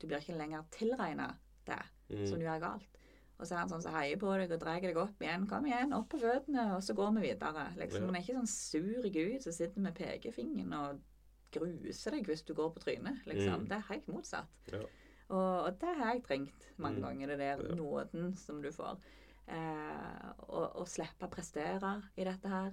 du 0.00 0.06
blir 0.06 0.20
ikke 0.20 0.36
lenger 0.36 0.66
tilregna 0.76 1.30
det 1.64 1.80
som 2.10 2.36
mm, 2.36 2.40
du 2.40 2.44
gjør 2.44 2.60
galt. 2.60 2.98
Og 3.38 3.46
så 3.46 3.54
er 3.54 3.60
han 3.62 3.70
sånn 3.70 3.82
som 3.86 3.94
heier 3.94 4.18
på 4.20 4.32
deg 4.36 4.50
og 4.52 4.60
drar 4.60 4.80
deg 4.82 4.96
opp 5.00 5.20
igjen. 5.22 5.46
Kom 5.48 5.64
igjen, 5.64 5.92
opp 5.96 6.08
på 6.12 6.18
føttene, 6.20 6.74
og 6.76 6.82
så 6.82 6.92
går 6.98 7.12
vi 7.16 7.28
videre. 7.30 7.68
Liksom. 7.78 8.02
Ja. 8.02 8.06
Han 8.10 8.16
er 8.18 8.24
ikke 8.26 8.36
sånn 8.40 8.50
sur 8.50 9.08
Gud 9.14 9.42
som 9.46 9.52
sitter 9.54 9.80
med 9.84 9.94
pekefingeren 9.96 10.72
og 10.74 11.00
gruser 11.52 12.10
deg 12.16 12.26
hvis 12.26 12.42
du 12.44 12.54
går 12.54 12.72
på 12.74 12.80
trynet. 12.84 13.22
Liksom. 13.26 13.60
Mm. 13.62 13.68
Det 13.68 13.76
er 13.78 13.86
helt 13.92 14.08
motsatt. 14.08 14.72
Ja. 14.72 14.82
Og, 15.28 15.64
og 15.68 15.78
det 15.80 15.94
har 15.98 16.14
jeg 16.14 16.22
trengt 16.24 16.68
mange 16.78 16.98
Mm. 16.98 17.04
ganger, 17.04 17.26
det 17.28 17.38
der 17.38 17.62
Ja. 17.68 17.74
nåden 17.74 18.34
som 18.36 18.62
du 18.62 18.70
får. 18.72 18.98
Eh, 19.48 20.30
og, 20.48 20.76
og 20.76 20.86
slippe 20.88 21.26
å 21.26 21.30
prestere 21.32 22.02
i 22.16 22.24
dette 22.24 22.48
her. 22.48 22.72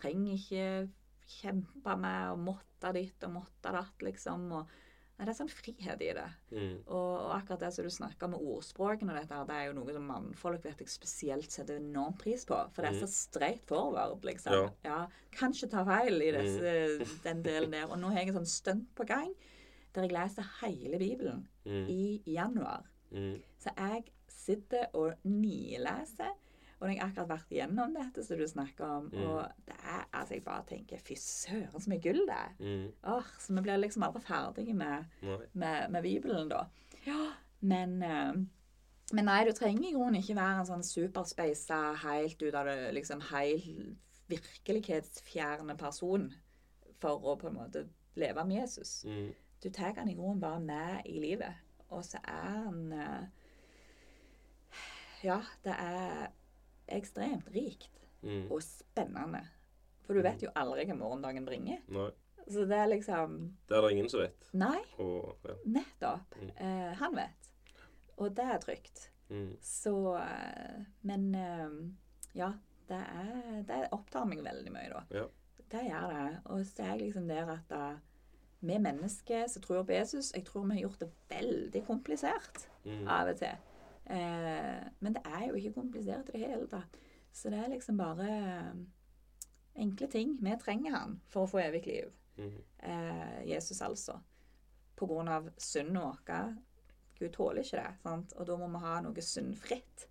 Trenger 0.00 0.32
ikke 0.36 0.90
kjempe 1.26 1.96
med 1.98 2.30
og 2.32 2.38
måtte 2.38 2.92
ditt 2.94 3.24
og 3.24 3.32
måtte 3.32 3.72
datt, 3.72 4.02
liksom. 4.04 4.50
Og, 4.52 4.68
nei, 5.16 5.24
det 5.24 5.32
er 5.32 5.38
sånn 5.38 5.48
frihet 5.52 6.02
i 6.04 6.08
det. 6.18 6.26
mm, 6.52 6.74
Og, 6.86 7.12
og 7.26 7.30
akkurat 7.38 7.62
det 7.64 7.70
som 7.74 7.86
du 7.86 7.90
snakker 7.90 8.28
med 8.28 8.42
ordspråkene 8.52 9.14
og 9.14 9.18
dette 9.20 9.34
her, 9.38 9.46
det 9.48 9.56
er 9.56 9.66
jo 9.70 9.76
noe 9.78 9.94
som 9.96 10.06
mannfolk 10.10 10.64
vet 10.66 10.82
jeg 10.84 10.92
spesielt 10.92 11.50
setter 11.54 11.78
enorm 11.80 12.16
pris 12.20 12.44
på. 12.48 12.58
For 12.74 12.82
det 12.84 12.90
er 12.94 13.00
så 13.00 13.08
straight 13.08 13.64
forward, 13.68 14.24
liksom. 14.28 14.70
Ja. 14.84 15.06
Kan 15.32 15.52
ikke 15.56 15.70
ta 15.72 15.84
feil 15.88 16.20
i 16.20 16.32
disse, 16.36 16.74
den 17.28 17.42
delen 17.46 17.72
der. 17.72 17.88
Og 17.88 17.98
nå 18.02 18.12
har 18.12 18.20
jeg 18.22 18.34
en 18.34 18.40
sånn 18.42 18.52
stunt 18.58 18.90
på 18.98 19.08
gang 19.08 19.32
der 19.96 20.04
jeg 20.04 20.12
leser 20.12 20.44
hele 20.60 20.98
Bibelen 21.00 21.46
mm, 21.64 21.86
i 21.88 22.20
januar. 22.34 22.84
mm, 23.10 23.38
Så 23.64 23.72
jeg 23.78 24.10
sitter 24.28 24.90
og 24.92 25.14
nileser. 25.24 26.34
Og 26.80 26.88
jeg 26.90 26.98
har 27.00 27.08
akkurat 27.08 27.28
vært 27.30 27.52
gjennom 27.56 27.94
dette 27.96 28.22
som 28.24 28.36
du 28.38 28.44
snakker 28.46 28.84
om, 28.84 29.06
Mm. 29.12 29.22
og 29.30 29.48
det 29.66 29.74
er, 29.82 30.02
altså 30.12 30.34
jeg 30.34 30.44
bare 30.44 30.64
tenker 30.68 30.98
Fy 31.00 31.14
søren, 31.16 31.80
så 31.80 31.88
mye 31.90 32.00
gull 32.04 32.26
det 32.26 32.34
er. 32.36 32.52
mm. 32.60 32.92
Åh, 33.04 33.30
så 33.40 33.54
vi 33.56 33.62
blir 33.62 33.76
liksom 33.80 34.02
aldri 34.02 34.20
ferdige 34.22 34.74
med 34.74 35.04
med, 35.54 35.90
med 35.90 36.02
Bibelen, 36.02 36.48
da. 36.48 36.64
Ja, 37.06 37.32
men 37.60 38.02
uh, 38.02 38.34
Men 39.12 39.24
nei, 39.24 39.44
du 39.44 39.52
trenger 39.52 39.88
i 39.88 39.92
grunnen 39.94 40.16
ikke 40.20 40.34
være 40.34 40.60
en 40.60 40.66
sånn 40.66 40.82
superspeisa, 40.82 41.94
helt 42.02 42.42
ut 42.42 42.54
av 42.54 42.66
det 42.66 42.92
liksom 42.94 43.20
helt 43.30 43.96
virkelighetsfjerne 44.28 45.76
person 45.78 46.32
for 47.00 47.22
å 47.22 47.36
på 47.38 47.46
en 47.48 47.54
måte 47.54 47.84
leve 48.16 48.44
med 48.44 48.56
Jesus. 48.64 49.04
Mm, 49.04 49.32
Du 49.62 49.70
tar 49.70 49.94
han 49.96 50.08
i 50.10 50.14
grunnen 50.14 50.40
bare 50.40 50.60
med 50.60 51.06
i 51.06 51.20
livet, 51.20 51.54
og 51.88 52.02
så 52.04 52.18
er 52.24 52.50
han 52.64 52.92
eh, 52.92 53.24
Ja, 55.24 55.40
det 55.64 55.72
er 55.78 56.28
ekstremt 56.92 57.48
rikt 57.54 58.06
mm. 58.22 58.46
og 58.50 58.62
spennende. 58.64 59.42
For 60.06 60.14
du 60.14 60.22
vet 60.22 60.44
jo 60.44 60.52
aldri 60.54 60.86
hva 60.86 60.96
morgendagen 60.98 61.46
bringer. 61.48 61.82
Nei. 61.92 62.10
Så 62.46 62.62
det 62.70 62.76
er 62.78 62.86
liksom 62.86 63.32
Det 63.66 63.74
er 63.74 63.82
det 63.82 63.92
ingen 63.96 64.08
som 64.10 64.22
vet. 64.22 64.50
Nei. 64.54 64.78
Og, 65.02 65.34
ja. 65.48 65.56
Nettopp. 65.78 66.36
Mm. 66.38 66.50
Eh, 66.56 66.92
han 67.00 67.16
vet. 67.18 67.48
Og 68.16 68.36
det 68.36 68.44
er 68.44 68.60
trygt. 68.62 69.10
mm, 69.28 69.56
Så 69.60 69.96
eh, 70.20 70.84
Men 71.02 71.34
eh, 71.34 71.74
ja, 72.38 72.52
det, 72.88 73.00
er, 73.02 73.62
det 73.66 73.80
opptar 73.90 74.28
meg 74.30 74.44
veldig 74.46 74.72
mye, 74.72 74.92
da. 74.92 75.02
Ja. 75.10 75.26
Det 75.66 75.82
gjør 75.88 76.12
det. 76.12 76.26
Og 76.44 76.66
så 76.66 76.84
er 76.84 76.92
jeg 76.94 77.00
liksom 77.00 77.26
der 77.28 77.50
at 77.56 77.66
da, 77.70 77.96
vi 78.60 78.78
mennesker 78.78 79.48
som 79.50 79.62
tror 79.62 79.82
på 79.82 79.96
Jesus, 79.96 80.30
jeg 80.34 80.46
tror 80.46 80.68
vi 80.68 80.78
har 80.78 80.86
gjort 80.86 81.02
det 81.02 81.10
veldig 81.30 81.82
komplisert 81.86 82.68
mm, 82.84 83.08
av 83.10 83.32
og 83.32 83.40
til. 83.42 83.72
Eh, 84.06 84.86
men 84.98 85.16
det 85.16 85.22
er 85.24 85.48
jo 85.48 85.58
ikke 85.58 85.74
komplisert 85.80 86.30
i 86.30 86.38
det 86.38 86.50
hele 86.52 86.68
tatt. 86.70 86.98
Så 87.32 87.50
det 87.52 87.58
er 87.58 87.72
liksom 87.72 87.98
bare 87.98 88.28
eh, 88.30 88.78
enkle 89.82 90.08
ting. 90.12 90.36
Vi 90.40 90.54
trenger 90.62 90.96
han 90.96 91.18
for 91.28 91.44
å 91.44 91.50
få 91.50 91.60
evig 91.64 91.82
liv 91.88 92.12
mm, 92.38 92.58
eh, 92.78 93.40
Jesus, 93.50 93.82
altså. 93.82 94.20
På 94.96 95.08
grunn 95.10 95.28
av 95.28 95.50
synden 95.60 95.98
vår. 96.00 96.54
Gud 97.18 97.32
tåler 97.34 97.64
ikke 97.64 97.80
det. 97.82 97.96
Sant? 98.04 98.36
Og 98.36 98.48
da 98.48 98.56
må 98.60 98.70
vi 98.72 98.84
ha 98.84 99.00
noe 99.04 99.24
syndfritt 99.24 100.06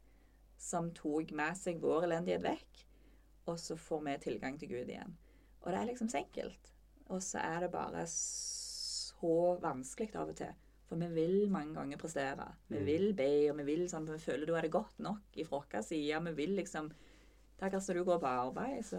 som 0.62 0.92
tok 0.98 1.32
med 1.38 1.58
seg 1.58 1.82
vår 1.82 2.10
elendighet 2.10 2.44
vekk. 2.46 2.84
Og 3.50 3.60
så 3.62 3.78
får 3.78 4.04
vi 4.06 4.18
tilgang 4.26 4.60
til 4.60 4.72
Gud 4.74 4.90
igjen. 4.90 5.18
Og 5.62 5.72
det 5.72 5.80
er 5.80 5.90
liksom 5.90 6.10
så 6.10 6.22
enkelt. 6.22 6.72
Og 7.14 7.22
så 7.24 7.42
er 7.42 7.66
det 7.66 7.74
bare 7.74 8.06
så 8.10 9.56
vanskelig 9.62 10.16
av 10.18 10.34
og 10.34 10.38
til. 10.38 10.54
For 10.90 10.96
vi 11.02 11.08
vil 11.16 11.50
mange 11.50 11.74
ganger 11.74 11.98
prestere. 11.98 12.52
Vi 12.70 12.78
Mm. 12.80 12.86
vil 12.86 13.14
be, 13.18 13.50
og 13.52 13.58
vi 13.58 13.64
vil 13.64 13.88
sånn, 13.90 14.06
for 14.06 14.14
vi 14.14 14.20
føler 14.32 14.46
da 14.46 14.58
er 14.58 14.62
det 14.62 14.72
godt 14.72 15.00
nok 15.00 15.22
ifra 15.36 15.60
vår 15.64 15.82
side. 15.84 16.24
Vi 16.26 16.32
vil 16.34 16.56
liksom 16.56 16.92
Det 17.60 17.72
når 17.72 17.94
du 17.94 18.04
går 18.04 18.20
på 18.20 18.28
arbeid, 18.28 18.84
så 18.84 18.98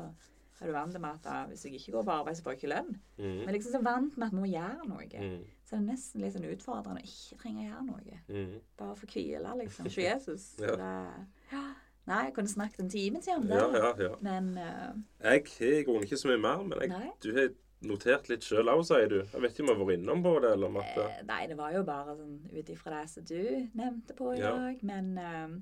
er 0.63 0.67
du 0.67 0.73
vant 0.73 0.99
med 1.01 1.11
at 1.11 1.27
ah, 1.27 1.47
hvis 1.47 1.65
jeg 1.65 1.75
ikke 1.75 1.93
går 1.93 2.05
på 2.05 2.11
arbeid, 2.11 2.35
så 2.37 2.43
får 2.43 2.53
jeg 2.55 2.59
ikke 2.63 2.75
lønn. 2.75 2.97
Mm, 3.19 3.45
Men 3.45 3.55
liksom 3.55 3.73
så 3.73 3.83
vant 3.85 4.17
med 4.17 4.27
at 4.27 4.33
vi 4.33 4.39
må 4.41 4.47
gjøre 4.47 4.89
noe. 4.89 5.05
mm, 5.05 5.45
Så 5.67 5.71
det 5.77 5.79
er 5.79 5.93
nesten 5.93 6.21
litt 6.23 6.33
sånn 6.33 6.47
utfordrende 6.57 7.03
å 7.03 7.05
ikke 7.05 7.39
trenge 7.43 7.61
å 7.61 7.69
gjøre 7.69 7.87
noe. 7.87 8.21
mm. 8.29 8.61
Bare 8.79 8.97
få 8.97 9.07
hvile, 9.07 9.53
liksom. 9.61 9.91
Se 9.91 10.03
Jesus. 10.11 10.57
Ja. 10.59 10.77
Det, 10.77 11.27
ja. 11.53 11.75
Nei, 12.07 12.25
jeg 12.25 12.35
kunne 12.35 12.49
snakket 12.49 12.81
en 12.81 12.89
time 12.89 13.21
til 13.21 13.35
om 13.35 13.47
det. 13.47 13.57
Ja, 13.57 13.69
ja, 13.77 13.95
ja. 13.99 14.15
Men 14.23 14.59
uh, 14.59 14.95
Jeg 15.21 15.45
har 15.59 15.67
i 15.67 15.85
grunnen 15.85 16.05
ikke 16.05 16.17
så 16.23 16.29
mye 16.29 16.41
mer, 16.41 16.63
men 16.65 16.79
jeg, 16.81 17.13
du 17.23 17.33
har 17.35 17.49
notert 17.89 18.29
litt 18.29 18.45
sjøl 18.47 18.69
òg, 18.73 18.83
sier 18.89 19.09
du. 19.09 19.17
Jeg 19.23 19.41
vet 19.43 19.53
ikke 19.55 19.63
om 19.65 19.71
jeg 19.71 19.77
har 19.79 19.87
vært 19.87 19.99
innom 20.01 20.23
på 20.27 20.35
det, 20.45 20.51
eller 20.57 20.67
om 20.73 20.77
at 20.83 20.99
eh, 21.03 21.23
Nei, 21.29 21.41
det 21.51 21.57
var 21.59 21.73
jo 21.77 21.83
bare 21.89 22.17
sånn 22.19 22.37
ut 22.53 22.69
ifra 22.75 23.01
det 23.01 23.09
som 23.13 23.25
du 23.25 23.41
nevnte 23.81 24.17
på 24.19 24.35
i 24.35 24.41
Ja. 24.43 24.53
dag. 24.59 24.83
Men 24.83 25.11
eh, 25.19 25.57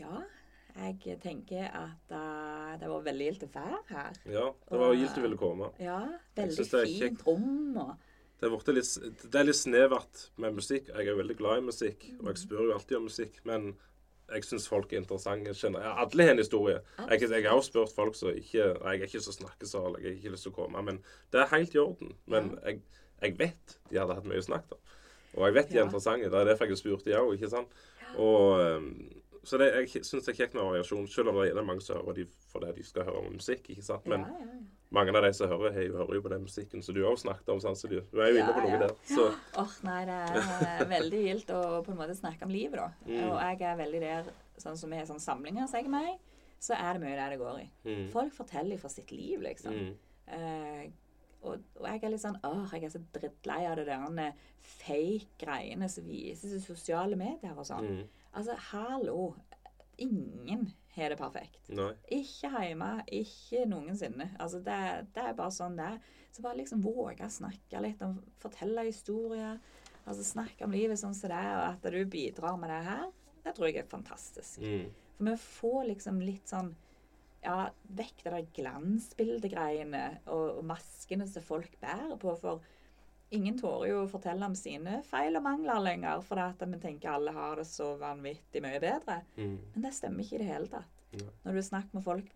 ja. 0.00 0.22
Jeg 0.72 1.18
tenker 1.20 1.66
at 1.68 2.12
eh, 2.16 2.70
det 2.80 2.88
var 2.88 3.02
veldig 3.04 3.26
gildt 3.28 3.42
å 3.44 3.50
være 3.52 3.80
her. 3.90 4.14
Ja, 4.32 4.46
det 4.70 4.78
var 4.80 4.94
gildt 4.96 5.18
du 5.18 5.20
ville 5.26 5.36
komme. 5.36 5.68
Ja, 5.82 5.98
Jeg 6.32 6.46
veldig 6.46 6.56
synes 6.56 6.70
det 6.72 6.80
er 6.80 6.86
fint 6.88 7.02
kjekt. 7.02 7.26
rom 7.26 7.76
og 7.82 7.90
Det 8.40 8.48
er, 8.48 8.54
blitt 8.56 8.70
litt, 8.78 9.28
det 9.30 9.38
er 9.38 9.44
litt 9.50 9.58
snevert 9.60 10.22
med 10.40 10.56
musikk. 10.56 10.88
Jeg 10.88 11.06
er 11.12 11.18
veldig 11.20 11.36
glad 11.38 11.60
i 11.60 11.66
musikk, 11.68 12.06
og 12.22 12.30
jeg 12.32 12.40
spør 12.40 12.64
jo 12.70 12.72
alltid 12.78 12.96
om 12.96 13.04
musikk. 13.10 13.36
Men 13.46 13.68
jeg 14.34 14.46
syns 14.46 14.68
folk 14.68 14.92
er 14.92 15.02
interessante. 15.02 15.54
Kjenner. 15.56 15.84
Ja, 15.84 15.92
alle 16.02 16.26
har 16.26 16.34
en 16.34 16.42
historie. 16.42 16.80
Jeg, 16.98 17.22
jeg 17.30 17.46
har 17.46 17.56
også 17.56 17.70
spurt 17.70 17.94
folk 17.94 18.16
som 18.18 18.32
ikke 18.32 18.58
Jeg 18.58 18.76
er 18.98 19.06
ikke 19.06 19.20
så 19.20 19.32
snakkesal, 19.32 19.96
jeg 20.00 20.10
har 20.10 20.18
ikke 20.18 20.34
lyst 20.34 20.48
til 20.48 20.54
å 20.54 20.58
komme. 20.60 20.82
Men 20.82 21.00
det 21.32 21.42
er 21.42 21.54
helt 21.54 21.74
i 21.74 21.82
orden. 21.82 22.14
Men 22.26 22.52
jeg, 22.66 22.82
jeg 23.22 23.38
vet 23.38 23.78
de 23.90 24.00
hadde 24.00 24.18
hatt 24.18 24.28
mye 24.28 24.42
å 24.42 24.48
snakke 24.48 24.78
om. 24.78 24.94
Og 25.32 25.46
jeg 25.48 25.56
vet 25.56 25.72
de 25.72 25.80
er 25.80 25.86
interessante. 25.86 26.30
Det 26.30 26.40
er 26.40 26.50
derfor 26.50 26.68
jeg 26.68 26.76
har 26.76 26.82
spurt 26.82 27.08
de 27.08 27.16
òg, 27.18 27.34
ikke 27.36 27.52
sant. 27.52 27.82
Og, 28.20 28.60
um, 28.60 28.90
så 29.44 29.58
det, 29.58 29.72
jeg 29.72 30.04
syns 30.04 30.26
det 30.26 30.34
er 30.34 30.40
kjekt 30.42 30.54
med 30.54 30.66
variasjon, 30.66 31.08
selv 31.08 31.32
om 31.32 31.40
det 31.40 31.54
er 31.54 31.64
mange 31.66 31.84
som 31.84 31.98
hører 31.98 32.20
de 32.20 32.26
fordi 32.52 32.74
de 32.76 32.84
skal 32.86 33.08
høre 33.08 33.24
om 33.24 33.34
musikk. 33.38 33.70
ikke 33.72 33.84
sant? 33.86 34.08
Men. 34.10 34.28
Mange 34.92 35.14
av 35.16 35.24
de 35.24 35.30
som 35.36 35.50
hører, 35.50 35.72
har 35.76 35.94
hører 35.96 36.18
jo 36.18 36.24
på 36.24 36.32
den 36.32 36.44
musikken 36.44 36.84
som 36.84 36.96
du 36.96 37.02
òg 37.08 37.18
snakket 37.20 37.48
om. 37.54 37.60
Så 37.62 37.88
du, 37.90 37.98
er 38.00 38.32
jo 38.32 38.40
inne 38.42 38.54
på 38.54 38.64
noe 38.64 38.74
ja. 38.74 38.80
der. 38.84 38.94
Så 39.08 39.28
Åh, 39.62 39.76
nei, 39.86 40.00
det 40.08 40.18
er 40.68 40.84
veldig 40.90 41.22
gildt 41.26 41.52
å 41.56 41.62
på 41.86 41.94
en 41.94 42.00
måte 42.00 42.16
snakke 42.18 42.48
om 42.48 42.52
livet, 42.52 42.78
da. 42.80 42.90
Mm. 43.08 43.18
Og 43.30 43.36
jeg 43.40 43.60
er 43.70 43.80
veldig 43.80 44.02
der, 44.04 44.32
sånn 44.62 44.78
som 44.80 44.92
vi 44.92 45.00
har 45.00 45.08
sånn 45.08 45.22
samlinger, 45.22 45.68
sier 45.70 45.86
jeg 45.86 45.92
meg, 45.92 46.16
så 46.62 46.76
er 46.78 46.94
det 46.94 47.02
mye 47.02 47.18
der 47.18 47.34
det 47.34 47.40
går 47.40 47.62
i. 47.64 47.68
mm, 47.88 48.02
Folk 48.12 48.34
forteller 48.36 48.78
fra 48.78 48.90
sitt 48.92 49.14
liv, 49.14 49.42
liksom. 49.44 49.78
mm, 49.86 49.92
Eh, 50.32 50.84
og, 51.42 51.58
og 51.80 51.86
jeg 51.88 52.04
er 52.06 52.12
litt 52.12 52.22
sånn 52.22 52.36
Åh, 52.46 52.70
jeg 52.76 52.86
er 52.86 52.92
så 52.92 53.00
drittlei 53.12 53.64
av 53.66 53.80
det 53.80 53.88
der 53.88 54.36
fake 54.62 55.34
greiene 55.40 55.88
som 55.90 56.06
vises 56.06 56.54
i 56.54 56.60
sosiale 56.62 57.18
medier 57.18 57.56
og 57.58 57.66
sånn. 57.66 57.88
mm, 57.90 58.20
Altså, 58.38 58.54
hallo. 58.70 59.34
Ingen 60.00 60.70
har 60.94 61.12
det 61.12 61.16
perfekt. 61.20 61.70
nei. 61.72 61.92
Ikke 62.12 62.50
hjemme, 62.52 62.90
ikke 63.08 63.64
noensinne. 63.70 64.30
Altså, 64.42 64.60
det, 64.64 64.80
det 65.14 65.24
er 65.24 65.38
bare 65.38 65.54
sånn 65.54 65.78
det 65.78 65.86
er. 65.94 65.98
Så 66.32 66.44
bare 66.44 66.58
liksom 66.60 66.82
våge 66.84 67.26
å 67.26 67.32
snakke 67.32 67.80
litt 67.84 68.02
om 68.04 68.18
Fortelle 68.40 68.86
historier. 68.88 69.58
Altså 70.02 70.24
snakke 70.26 70.64
om 70.66 70.72
livet 70.74 70.98
sånn 70.98 71.14
som 71.14 71.30
det 71.30 71.38
er, 71.38 71.52
og 71.56 71.66
at 71.76 71.92
du 71.94 72.00
bidrar 72.10 72.56
med 72.58 72.72
det 72.72 72.80
her, 72.88 73.04
det 73.44 73.52
tror 73.54 73.68
jeg 73.68 73.82
er 73.82 73.90
fantastisk. 73.90 74.58
Mm, 74.62 74.88
For 75.18 75.28
vi 75.28 75.36
får 75.44 75.84
liksom 75.92 76.22
litt 76.24 76.50
sånn 76.50 76.72
Ja, 77.42 77.68
vekk 77.98 78.20
det 78.22 78.32
der 78.32 78.50
glansbildegreiene 78.54 80.02
og, 80.30 80.58
og 80.60 80.64
maskene 80.68 81.26
som 81.26 81.42
folk 81.42 81.72
bærer 81.82 82.14
på. 82.22 82.34
For 82.38 82.62
ingen 83.32 83.56
tårer 83.58 83.88
jo 83.90 84.02
å 84.04 84.08
fortelle 84.10 84.44
om 84.46 84.54
sine 84.58 84.98
feil 85.08 85.36
og 85.38 85.42
mangler 85.46 85.80
lenger, 85.84 86.20
for 86.26 86.40
at 86.42 86.60
vi 86.62 86.78
tenker 86.82 87.10
alle 87.14 87.32
har 87.36 87.56
det 87.56 87.66
så 87.66 87.92
vanvittig 88.00 88.62
mye 88.64 88.80
bedre. 88.82 89.22
mm, 89.36 89.58
Men 89.74 89.82
det 89.86 89.94
stemmer 89.96 90.24
ikke 90.24 90.36
i 90.38 90.42
det 90.44 90.50
hele 90.50 90.68
tatt. 90.72 91.00
Nei. 91.12 91.28
Når 91.44 91.54
du 91.58 91.62
snakker 91.62 91.94
med 91.98 92.04
folk 92.04 92.30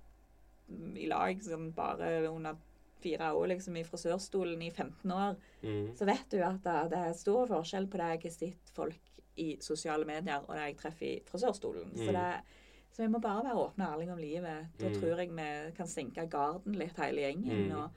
mm, 0.68 0.96
i 0.96 1.06
lag 1.06 1.42
som 1.44 1.70
bare 1.76 2.28
under 2.28 2.56
fire 3.00 3.28
år 3.36 3.46
liksom 3.52 3.76
i 3.76 3.84
frisørstolen 3.84 4.62
i 4.62 4.70
15 4.70 5.10
år, 5.12 5.36
mm, 5.62 5.96
så 5.96 6.04
vet 6.08 6.30
du 6.32 6.40
at 6.42 6.62
det, 6.64 6.76
det 6.90 6.98
er 6.98 7.12
stor 7.18 7.46
forskjell 7.46 7.86
på 7.92 8.00
det 8.00 8.08
jeg 8.14 8.22
har 8.26 8.36
sett 8.38 8.72
folk 8.74 9.12
i 9.36 9.50
sosiale 9.60 10.06
medier, 10.08 10.40
og 10.48 10.54
det 10.56 10.62
jeg 10.70 10.76
treffer 10.80 11.06
i 11.10 11.22
frisørstolen. 11.28 11.90
Så, 11.94 12.06
det 12.08 12.14
det, 12.16 12.62
så 12.96 13.02
vi 13.04 13.08
må 13.12 13.18
bare 13.20 13.44
være 13.44 13.60
åpne 13.66 13.84
og 13.90 13.98
ærlige 13.98 14.12
om 14.14 14.18
livet. 14.22 14.68
Da 14.80 14.88
Mm. 14.88 14.94
tror 15.00 15.18
jeg 15.20 15.30
vi 15.36 15.72
kan 15.76 15.86
senke 15.86 16.24
garden 16.32 16.72
litt, 16.80 16.96
hele 16.96 17.20
gjengen. 17.20 17.66
Mm. 17.68 17.74
Og, 17.76 17.90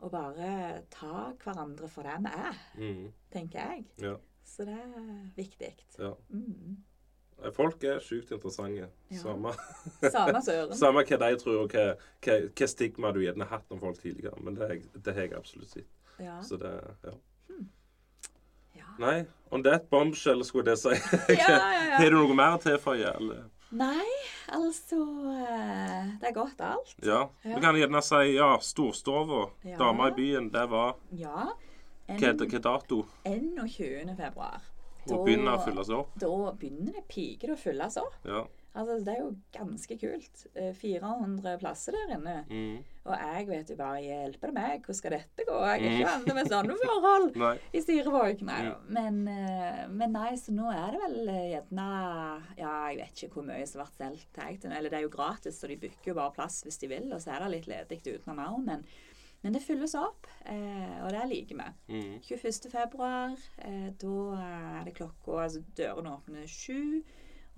og 0.00 0.10
bare 0.12 0.82
ta 0.92 1.30
hverandre 1.44 1.88
for 1.88 2.06
det 2.06 2.18
vi 2.24 2.34
er, 2.48 2.60
mm, 2.80 3.08
tenker 3.32 3.58
jeg. 3.58 3.84
ja, 4.02 4.14
Så 4.44 4.64
det 4.68 4.76
er 4.76 5.26
viktig. 5.36 5.74
ja. 5.98 6.14
Mm. 6.28 6.78
Folk 7.56 7.84
er 7.84 8.00
sjukt 8.04 8.32
interessante. 8.32 8.88
Ja. 9.10 9.16
Samme, 9.16 9.52
Samme 10.76 11.04
hva 11.08 11.18
de 11.22 11.36
tror, 11.40 11.62
og 11.62 11.72
hva, 11.72 11.94
hva, 12.24 12.36
hva 12.52 12.68
stigma 12.68 13.12
du 13.16 13.22
gjerne 13.24 13.46
har 13.46 13.60
hatt 13.60 13.72
om 13.72 13.80
folk 13.80 14.00
tidligere. 14.00 14.36
Men 14.44 14.58
det, 14.58 15.14
har 15.14 15.22
jeg 15.22 15.32
absolutt 15.38 15.72
sett. 15.72 15.88
Ja. 16.20 16.36
Så 16.44 16.58
det, 16.60 16.72
ja. 17.06 17.14
ja. 18.76 18.90
Nei, 19.00 19.24
on 19.50 19.64
that 19.64 19.88
bombshell, 19.90 20.44
skulle 20.44 20.74
jeg 20.74 20.82
si. 20.82 20.92
Ja, 21.32 21.48
ja, 21.48 21.56
ja. 21.56 21.96
Har 22.02 22.12
du 22.12 22.18
noe 22.18 22.36
mer 22.36 22.58
å 22.58 22.76
eller? 23.14 23.48
Nei, 23.70 24.06
altså 24.50 24.98
eh, 25.30 26.08
Det 26.18 26.30
er 26.30 26.34
godt, 26.34 26.60
alt. 26.60 26.94
Ja. 27.06 27.20
Ja. 27.46 27.60
Kan 27.62 27.78
gjerne 27.78 28.02
si 28.02 28.34
ja, 28.34 28.56
Storstova. 28.58 29.44
Ja. 29.62 29.76
Dama 29.78 30.08
i 30.10 30.14
byen. 30.16 30.50
Det 30.50 30.66
var 30.70 30.96
Ja. 31.14 31.50
Hvilken 32.10 32.62
dato? 32.62 33.04
21. 33.24 34.16
februar. 34.18 34.64
Og 35.10 35.24
begynner 35.24 35.54
å 35.56 35.62
fylle 35.64 35.84
seg 35.86 36.00
opp. 36.02 36.16
Da 36.20 36.30
begynner 36.58 36.98
det 36.98 37.04
piker 37.08 37.54
å 37.54 37.58
fylles 37.58 37.96
opp. 38.02 38.16
Ja. 38.26 38.42
Altså, 38.72 39.00
det 39.04 39.12
er 39.16 39.20
jo 39.24 39.30
ganske 39.52 39.96
kult. 39.98 40.46
Eh, 40.54 40.70
400 40.78 41.56
plasser 41.58 41.96
der 41.96 42.12
inne. 42.14 42.34
Mm. 42.46 42.76
Og 43.10 43.14
jeg 43.16 43.46
vet 43.48 43.70
jo 43.72 43.76
bare 43.80 43.98
Hjelper 44.04 44.52
det 44.52 44.54
meg? 44.54 44.84
Hvordan 44.84 44.98
skal 45.00 45.10
dette 45.16 45.46
gå? 45.48 45.56
Jeg 45.66 45.80
er 45.80 45.80
Mm. 45.80 45.96
ikke 45.96 46.10
vant 46.10 46.34
med 46.38 46.50
sånne 46.52 46.76
forhold 46.78 47.58
i 47.76 47.80
Styrevåg. 47.82 48.42
Nei 48.46 48.60
Mm. 48.70 48.86
Men, 48.94 49.20
eh, 49.28 49.86
men 49.88 50.12
nei, 50.12 50.32
så 50.38 50.52
nå 50.54 50.70
er 50.70 50.92
det 50.94 51.00
vel 51.02 51.28
eh, 51.28 51.48
gjerne 51.56 51.88
Ja, 52.60 52.74
jeg 52.92 52.98
vet 53.02 53.22
ikke 53.24 53.34
hvor 53.40 53.48
mye 53.50 53.66
som 53.66 53.82
ble 53.82 53.90
solgt. 54.14 54.64
Eller 54.70 54.90
det 54.90 54.98
er 55.00 55.06
jo 55.08 55.14
gratis, 55.16 55.58
så 55.60 55.66
de 55.66 55.76
booker 55.76 56.12
jo 56.12 56.18
bare 56.20 56.32
plass 56.38 56.62
hvis 56.62 56.78
de 56.78 56.86
vil. 56.92 57.10
Og 57.12 57.20
så 57.20 57.34
er 57.34 57.40
det 57.42 57.50
litt 57.56 57.66
ledig 57.72 58.02
utenom 58.20 58.38
òg. 58.46 58.60
Men, 58.64 58.84
men 59.42 59.52
det 59.56 59.62
fylles 59.64 59.94
opp, 59.96 60.26
eh, 60.44 60.98
og 61.02 61.10
det 61.10 61.26
liker 61.30 61.56
vi. 61.56 61.68
Mm. 61.96 62.20
21. 62.22 62.70
februar, 62.70 63.34
eh, 63.64 63.90
da 63.98 64.14
er 64.44 64.84
det 64.84 64.94
klokka 65.00 65.42
altså 65.46 65.64
Dørene 65.74 66.12
åpner 66.18 66.46
sju, 66.46 67.02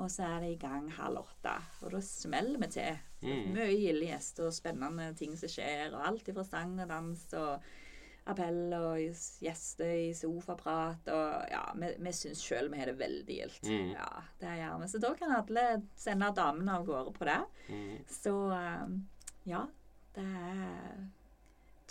og 0.02 0.10
så 0.10 0.26
er 0.26 0.42
det 0.42 0.50
i 0.54 0.58
gang 0.60 0.88
halv 0.96 1.22
åtte. 1.22 1.54
Og 1.82 1.94
da 1.94 2.00
smeller 2.04 2.58
vi 2.62 2.68
til. 2.74 2.98
Mm. 3.22 3.52
Mye 3.54 3.70
gilde 3.78 4.08
gjester 4.08 4.48
og 4.48 4.56
spennende 4.56 5.12
ting 5.18 5.36
som 5.38 5.50
skjer. 5.50 5.94
Og 5.94 6.02
alt 6.08 6.28
fra 6.28 6.44
sang 6.46 6.74
og 6.82 6.90
dans 6.90 7.24
og 7.38 7.70
appell 8.32 8.74
og 8.76 9.22
gjester 9.42 9.94
i 10.08 10.10
sofaprat. 10.16 11.08
Og 11.14 11.52
ja, 11.52 11.62
vi, 11.78 11.92
vi 12.02 12.14
syns 12.16 12.42
sjøl 12.44 12.70
vi 12.72 12.82
har 12.82 12.90
det 12.90 12.98
veldig 13.00 13.38
gildt. 13.38 13.70
Mm. 13.70 13.94
Ja, 13.94 14.10
det 14.42 14.58
gjør 14.58 14.82
vi. 14.82 14.90
Så 14.92 15.02
da 15.02 15.14
kan 15.18 15.36
alle 15.38 15.66
sende 15.98 16.34
damene 16.36 16.78
av 16.78 16.86
gårde 16.88 17.16
på 17.16 17.30
det. 17.30 17.40
Mm. 17.70 17.96
Så 18.10 18.36
eh, 18.58 18.86
ja, 19.54 19.66
det 20.16 20.26
er 20.26 21.02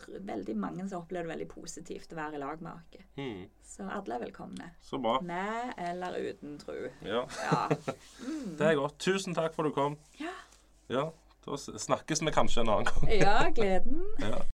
veldig 0.10 0.56
mange 0.58 0.88
som 0.90 1.02
opplever 1.02 1.28
det 1.28 1.34
veldig 1.36 1.48
positivt 1.52 2.14
å 2.14 2.20
være 2.20 2.38
i 2.40 2.42
lag 2.42 2.62
med 2.62 2.72
oss. 2.74 3.08
Mm. 3.18 3.44
Så 3.72 3.88
alle 3.88 4.16
er 4.18 4.24
velkomne. 4.26 4.70
Så 4.82 5.00
bra. 5.02 5.18
Med 5.22 5.74
eller 5.78 6.18
uten 6.20 6.58
tru. 6.62 6.90
Ja. 7.06 7.26
Ja. 7.46 7.68
Det 8.58 8.68
er 8.72 8.76
godt. 8.80 8.98
Tusen 9.00 9.36
takk 9.38 9.54
for 9.56 9.68
at 9.68 9.72
du 9.72 9.78
kom. 9.78 9.98
ja. 10.20 10.34
Ja. 10.92 11.10
Da 11.42 11.56
snakkes 11.58 12.20
vi 12.22 12.32
kanskje 12.36 12.62
en 12.62 12.70
annen 12.70 12.86
gang. 12.86 13.08
Ja, 13.18 13.38
gleden. 13.50 14.02
Ja. 14.22 14.42